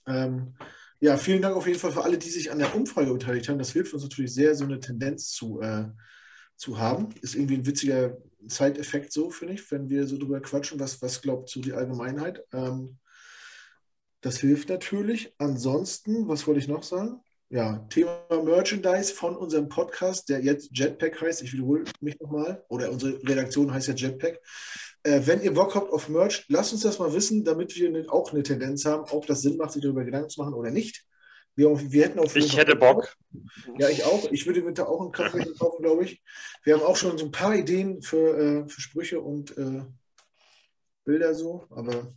Ähm, 0.05 0.55
ja, 0.99 1.15
vielen 1.15 1.41
Dank 1.41 1.55
auf 1.55 1.65
jeden 1.65 1.79
Fall 1.79 1.91
für 1.91 2.03
alle, 2.03 2.17
die 2.17 2.29
sich 2.29 2.51
an 2.51 2.59
der 2.59 2.75
Umfrage 2.75 3.13
beteiligt 3.13 3.47
haben. 3.47 3.59
Das 3.59 3.71
hilft 3.71 3.93
uns 3.93 4.03
natürlich 4.03 4.33
sehr, 4.33 4.53
so 4.55 4.65
eine 4.65 4.79
Tendenz 4.79 5.31
zu, 5.31 5.61
äh, 5.61 5.85
zu 6.57 6.77
haben. 6.77 7.09
Ist 7.21 7.35
irgendwie 7.35 7.55
ein 7.55 7.65
witziger 7.65 8.17
Zeiteffekt 8.47 9.13
so, 9.13 9.29
finde 9.29 9.53
ich, 9.53 9.71
wenn 9.71 9.89
wir 9.89 10.05
so 10.05 10.17
drüber 10.17 10.41
quatschen, 10.41 10.79
was, 10.79 11.01
was 11.01 11.21
glaubt 11.21 11.49
so 11.49 11.61
die 11.61 11.71
Allgemeinheit. 11.71 12.43
Ähm, 12.51 12.97
das 14.19 14.39
hilft 14.39 14.67
natürlich. 14.67 15.33
Ansonsten, 15.37 16.27
was 16.27 16.45
wollte 16.45 16.59
ich 16.59 16.67
noch 16.67 16.83
sagen? 16.83 17.21
Ja, 17.51 17.79
Thema 17.89 18.21
Merchandise 18.43 19.13
von 19.13 19.35
unserem 19.35 19.69
Podcast, 19.69 20.27
der 20.27 20.43
jetzt 20.43 20.69
Jetpack 20.73 21.21
heißt. 21.21 21.41
Ich 21.41 21.53
wiederhole 21.53 21.85
mich 22.01 22.19
nochmal. 22.19 22.63
Oder 22.67 22.91
unsere 22.91 23.13
Redaktion 23.23 23.73
heißt 23.73 23.87
ja 23.87 23.95
Jetpack. 23.95 24.39
Äh, 25.09 25.25
wenn 25.25 25.41
ihr 25.41 25.53
Bock 25.53 25.73
habt 25.73 25.91
auf 25.91 26.07
Merch, 26.07 26.45
lasst 26.49 26.71
uns 26.71 26.83
das 26.83 26.99
mal 26.99 27.11
wissen, 27.13 27.43
damit 27.43 27.75
wir 27.75 27.89
ne, 27.89 28.05
auch 28.09 28.31
eine 28.31 28.43
Tendenz 28.43 28.85
haben, 28.85 29.05
ob 29.09 29.25
das 29.25 29.41
Sinn 29.41 29.57
macht, 29.57 29.71
sich 29.71 29.81
darüber 29.81 30.03
Gedanken 30.03 30.29
zu 30.29 30.39
machen 30.39 30.53
oder 30.53 30.69
nicht. 30.69 31.03
Wir, 31.55 31.67
wir 31.91 32.03
hätten 32.05 32.19
auf 32.19 32.35
Ich 32.35 32.55
hätte 32.55 32.75
Bock. 32.75 33.15
ja, 33.79 33.89
ich 33.89 34.03
auch. 34.03 34.31
Ich 34.31 34.45
würde 34.45 34.59
im 34.59 34.67
Winter 34.67 34.87
auch 34.87 35.01
einen 35.01 35.11
Kaffee 35.11 35.43
kaufen, 35.59 35.81
glaube 35.81 36.03
ich. 36.03 36.21
Wir 36.63 36.75
haben 36.75 36.83
auch 36.83 36.95
schon 36.95 37.17
so 37.17 37.25
ein 37.25 37.31
paar 37.31 37.55
Ideen 37.55 38.03
für, 38.03 38.37
äh, 38.37 38.69
für 38.69 38.81
Sprüche 38.81 39.19
und 39.19 39.57
äh, 39.57 39.81
Bilder 41.05 41.33
so, 41.33 41.65
aber 41.71 42.13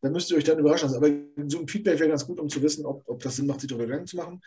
da 0.00 0.10
müsst 0.10 0.30
ihr 0.30 0.38
euch 0.38 0.44
dann 0.44 0.58
überraschen 0.58 0.88
lassen. 0.88 0.96
Aber 0.96 1.48
so 1.48 1.60
ein 1.60 1.68
Feedback 1.68 2.00
wäre 2.00 2.10
ganz 2.10 2.26
gut, 2.26 2.40
um 2.40 2.48
zu 2.48 2.60
wissen, 2.62 2.84
ob, 2.84 3.04
ob 3.06 3.22
das 3.22 3.36
Sinn 3.36 3.46
macht, 3.46 3.60
sich 3.60 3.68
darüber 3.68 3.86
Gedanken 3.86 4.08
zu 4.08 4.16
machen. 4.16 4.40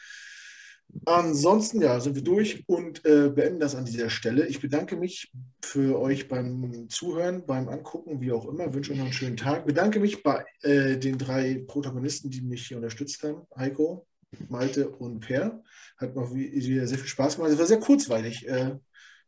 Ansonsten, 1.06 1.82
ja, 1.82 2.00
sind 2.00 2.16
wir 2.16 2.24
durch 2.24 2.64
und 2.68 3.06
äh, 3.06 3.30
beenden 3.30 3.60
das 3.60 3.76
an 3.76 3.86
dieser 3.86 4.10
Stelle. 4.10 4.48
Ich 4.48 4.60
bedanke 4.60 4.96
mich 4.96 5.32
für 5.64 6.00
euch 6.00 6.28
beim 6.28 6.88
Zuhören, 6.90 7.46
beim 7.46 7.68
Angucken, 7.70 8.22
wie 8.22 8.32
auch 8.32 8.48
immer. 8.48 8.74
Wünsche 8.74 8.92
euch 8.92 8.98
noch 8.98 9.06
einen 9.06 9.14
schönen 9.14 9.38
Tag. 9.38 9.66
Bedanke 9.66 10.00
mich 10.00 10.24
bei 10.24 10.46
äh, 10.62 10.98
den 10.98 11.18
drei 11.18 11.64
Protagonisten, 11.68 12.30
die 12.30 12.42
mich 12.42 12.68
hier 12.68 12.78
unterstützt 12.78 13.24
haben. 13.24 13.42
Heiko, 13.56 14.08
Malte 14.50 14.90
und 14.90 15.20
Per. 15.20 15.62
Hat 15.98 16.16
wie- 16.34 16.52
wieder 16.54 16.88
sehr 16.88 16.98
viel 16.98 17.08
Spaß 17.08 17.36
gemacht. 17.36 17.52
Es 17.52 17.60
war 17.60 17.66
sehr 17.68 17.80
kurzweilig 17.80 18.48
äh, 18.48 18.76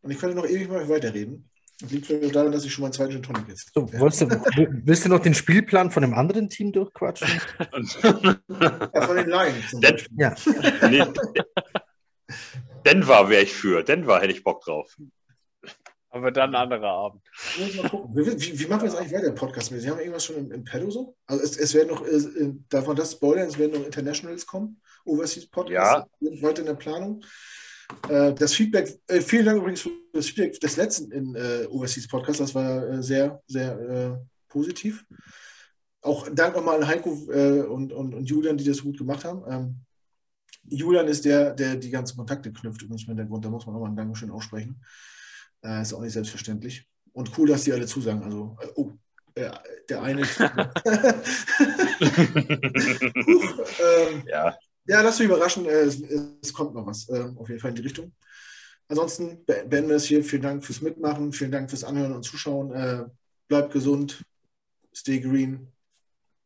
und 0.02 0.12
ich 0.12 0.18
könnte 0.20 0.36
noch 0.36 0.48
ewig 0.48 0.68
mal 0.68 0.88
weiterreden. 0.90 1.50
Das 1.82 1.92
liegt 1.92 2.06
vielleicht 2.06 2.36
daran, 2.36 2.52
dass 2.52 2.64
ich 2.64 2.74
schon 2.74 2.84
meinen 2.84 2.94
zweiten 2.94 3.12
Gin 3.12 3.24
Tonic 3.24 3.48
jetzt. 3.48 3.72
so, 3.74 3.92
wolltest 3.94 4.22
du, 4.22 4.28
willst 4.86 5.06
du 5.06 5.10
noch 5.10 5.20
den 5.20 5.34
Spielplan 5.34 5.90
von 5.90 6.02
dem 6.02 6.14
anderen 6.14 6.50
Team 6.50 6.72
durchquatschen? 6.72 7.28
Ja, 8.94 9.02
von 9.02 9.16
den 9.16 9.30
Lions 9.30 9.80
Beispiel. 9.80 10.18
Ja. 10.18 10.36
nee. 10.90 11.04
Denver 12.86 13.30
wäre 13.30 13.44
ich 13.44 13.54
für. 13.54 13.84
Denver 13.84 14.20
hätte 14.20 14.34
ich 14.34 14.44
Bock 14.44 14.64
drauf. 14.64 14.96
Aber 16.10 16.32
dann 16.32 16.54
ein 16.54 16.56
anderer 16.56 16.90
Abend. 16.90 17.22
Wie, 17.58 18.26
wie, 18.26 18.60
wie 18.60 18.68
machen 18.68 18.82
wir 18.82 18.90
jetzt 18.90 18.98
eigentlich 18.98 19.14
weiter, 19.14 19.32
Podcast? 19.32 19.74
Sie 19.74 19.90
haben 19.90 20.00
irgendwas 20.00 20.26
schon 20.26 20.36
im, 20.36 20.52
im 20.52 20.64
Pedo 20.64 20.92
so? 20.92 21.16
Also 21.26 21.44
es, 21.44 21.58
es 21.58 21.74
werden 21.74 21.88
noch, 21.88 22.06
äh, 22.06 22.54
darf 22.70 22.86
man 22.86 22.98
das 22.98 23.14
spoilern, 23.14 23.48
es 23.48 23.58
werden 23.58 23.80
noch 23.80 23.86
Internationals 23.86 24.46
kommen, 24.46 24.82
Overseas 25.06 25.48
Podcasts 25.48 26.10
sind 26.20 26.42
weiter 26.42 26.60
in 26.62 26.68
der 26.68 26.74
Planung. 26.74 27.24
Äh, 28.10 28.34
das 28.34 28.54
Feedback, 28.54 29.00
äh, 29.08 29.22
vielen 29.22 29.46
Dank 29.46 29.60
übrigens 29.60 29.82
für 29.82 29.92
das 30.14 30.28
Feedback 30.28 30.60
des 30.60 30.78
letzten 30.78 31.12
in 31.12 31.36
äh, 31.36 31.66
Overseas 31.70 32.08
Podcast, 32.08 32.40
das 32.40 32.56
war 32.56 32.88
äh, 32.88 33.04
sehr, 33.04 33.42
sehr 33.48 33.80
äh, 33.80 34.18
positiv. 34.48 35.06
Auch 36.02 36.28
Dank 36.34 36.56
nochmal 36.56 36.82
an 36.82 36.88
Heiko 36.88 37.12
äh, 37.32 37.62
und, 37.62 37.94
und, 37.94 38.14
und 38.14 38.26
Julian, 38.26 38.58
die 38.58 38.64
das 38.64 38.82
gut 38.82 38.98
gemacht 38.98 39.24
haben. 39.24 39.44
Ähm, 39.48 39.76
Julian 40.64 41.08
ist 41.08 41.26
der, 41.26 41.54
der 41.54 41.76
die 41.76 41.90
ganzen 41.90 42.18
Kontakte 42.18 42.52
knüpft 42.52 42.82
übrigens 42.82 43.04
im 43.04 43.10
Hintergrund, 43.10 43.46
da 43.46 43.50
muss 43.50 43.66
man 43.66 43.76
auch 43.76 43.82
mal 43.82 43.90
ein 43.90 43.96
Dankeschön 43.96 44.32
aussprechen. 44.32 44.82
Ist 45.64 45.94
auch 45.94 46.02
nicht 46.02 46.14
selbstverständlich. 46.14 46.88
Und 47.14 47.38
cool, 47.38 47.50
dass 47.50 47.64
die 47.66 47.74
alle 47.74 47.86
zusagen. 47.86 48.24
Also, 48.24 48.58
oh, 48.76 48.92
der 49.36 50.02
eine. 50.02 50.24
Huch, 53.28 53.60
ähm, 53.80 54.24
ja. 54.28 54.56
Ja, 54.92 55.02
lass 55.02 55.18
dich 55.18 55.26
überraschen. 55.28 55.66
Äh, 55.66 55.84
es, 55.90 56.02
es 56.42 56.54
kommt 56.54 56.74
noch 56.76 56.86
was. 56.86 57.08
Äh, 57.10 57.30
auf 57.36 57.48
jeden 57.50 57.60
Fall 57.62 57.70
in 57.72 57.76
die 57.76 57.82
Richtung. 57.84 58.12
Ansonsten 58.90 59.46
be- 59.46 59.66
beenden 59.68 59.90
wir 59.90 59.96
es 59.96 60.06
hier. 60.06 60.24
Vielen 60.24 60.42
Dank 60.42 60.66
fürs 60.66 60.82
Mitmachen. 60.82 61.32
Vielen 61.32 61.52
Dank 61.52 61.70
fürs 61.70 61.84
Anhören 61.84 62.14
und 62.14 62.24
Zuschauen. 62.24 62.72
Äh, 62.74 63.06
bleibt 63.48 63.72
gesund. 63.72 64.24
Stay 64.94 65.20
green. 65.20 65.68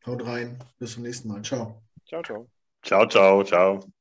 Haut 0.06 0.24
rein. 0.24 0.58
Bis 0.78 0.92
zum 0.92 1.02
nächsten 1.02 1.28
Mal. 1.28 1.42
Ciao. 1.42 1.82
Ciao, 2.08 2.22
ciao. 2.22 2.48
Ciao, 2.82 3.06
ciao, 3.08 3.42
ciao. 3.42 3.95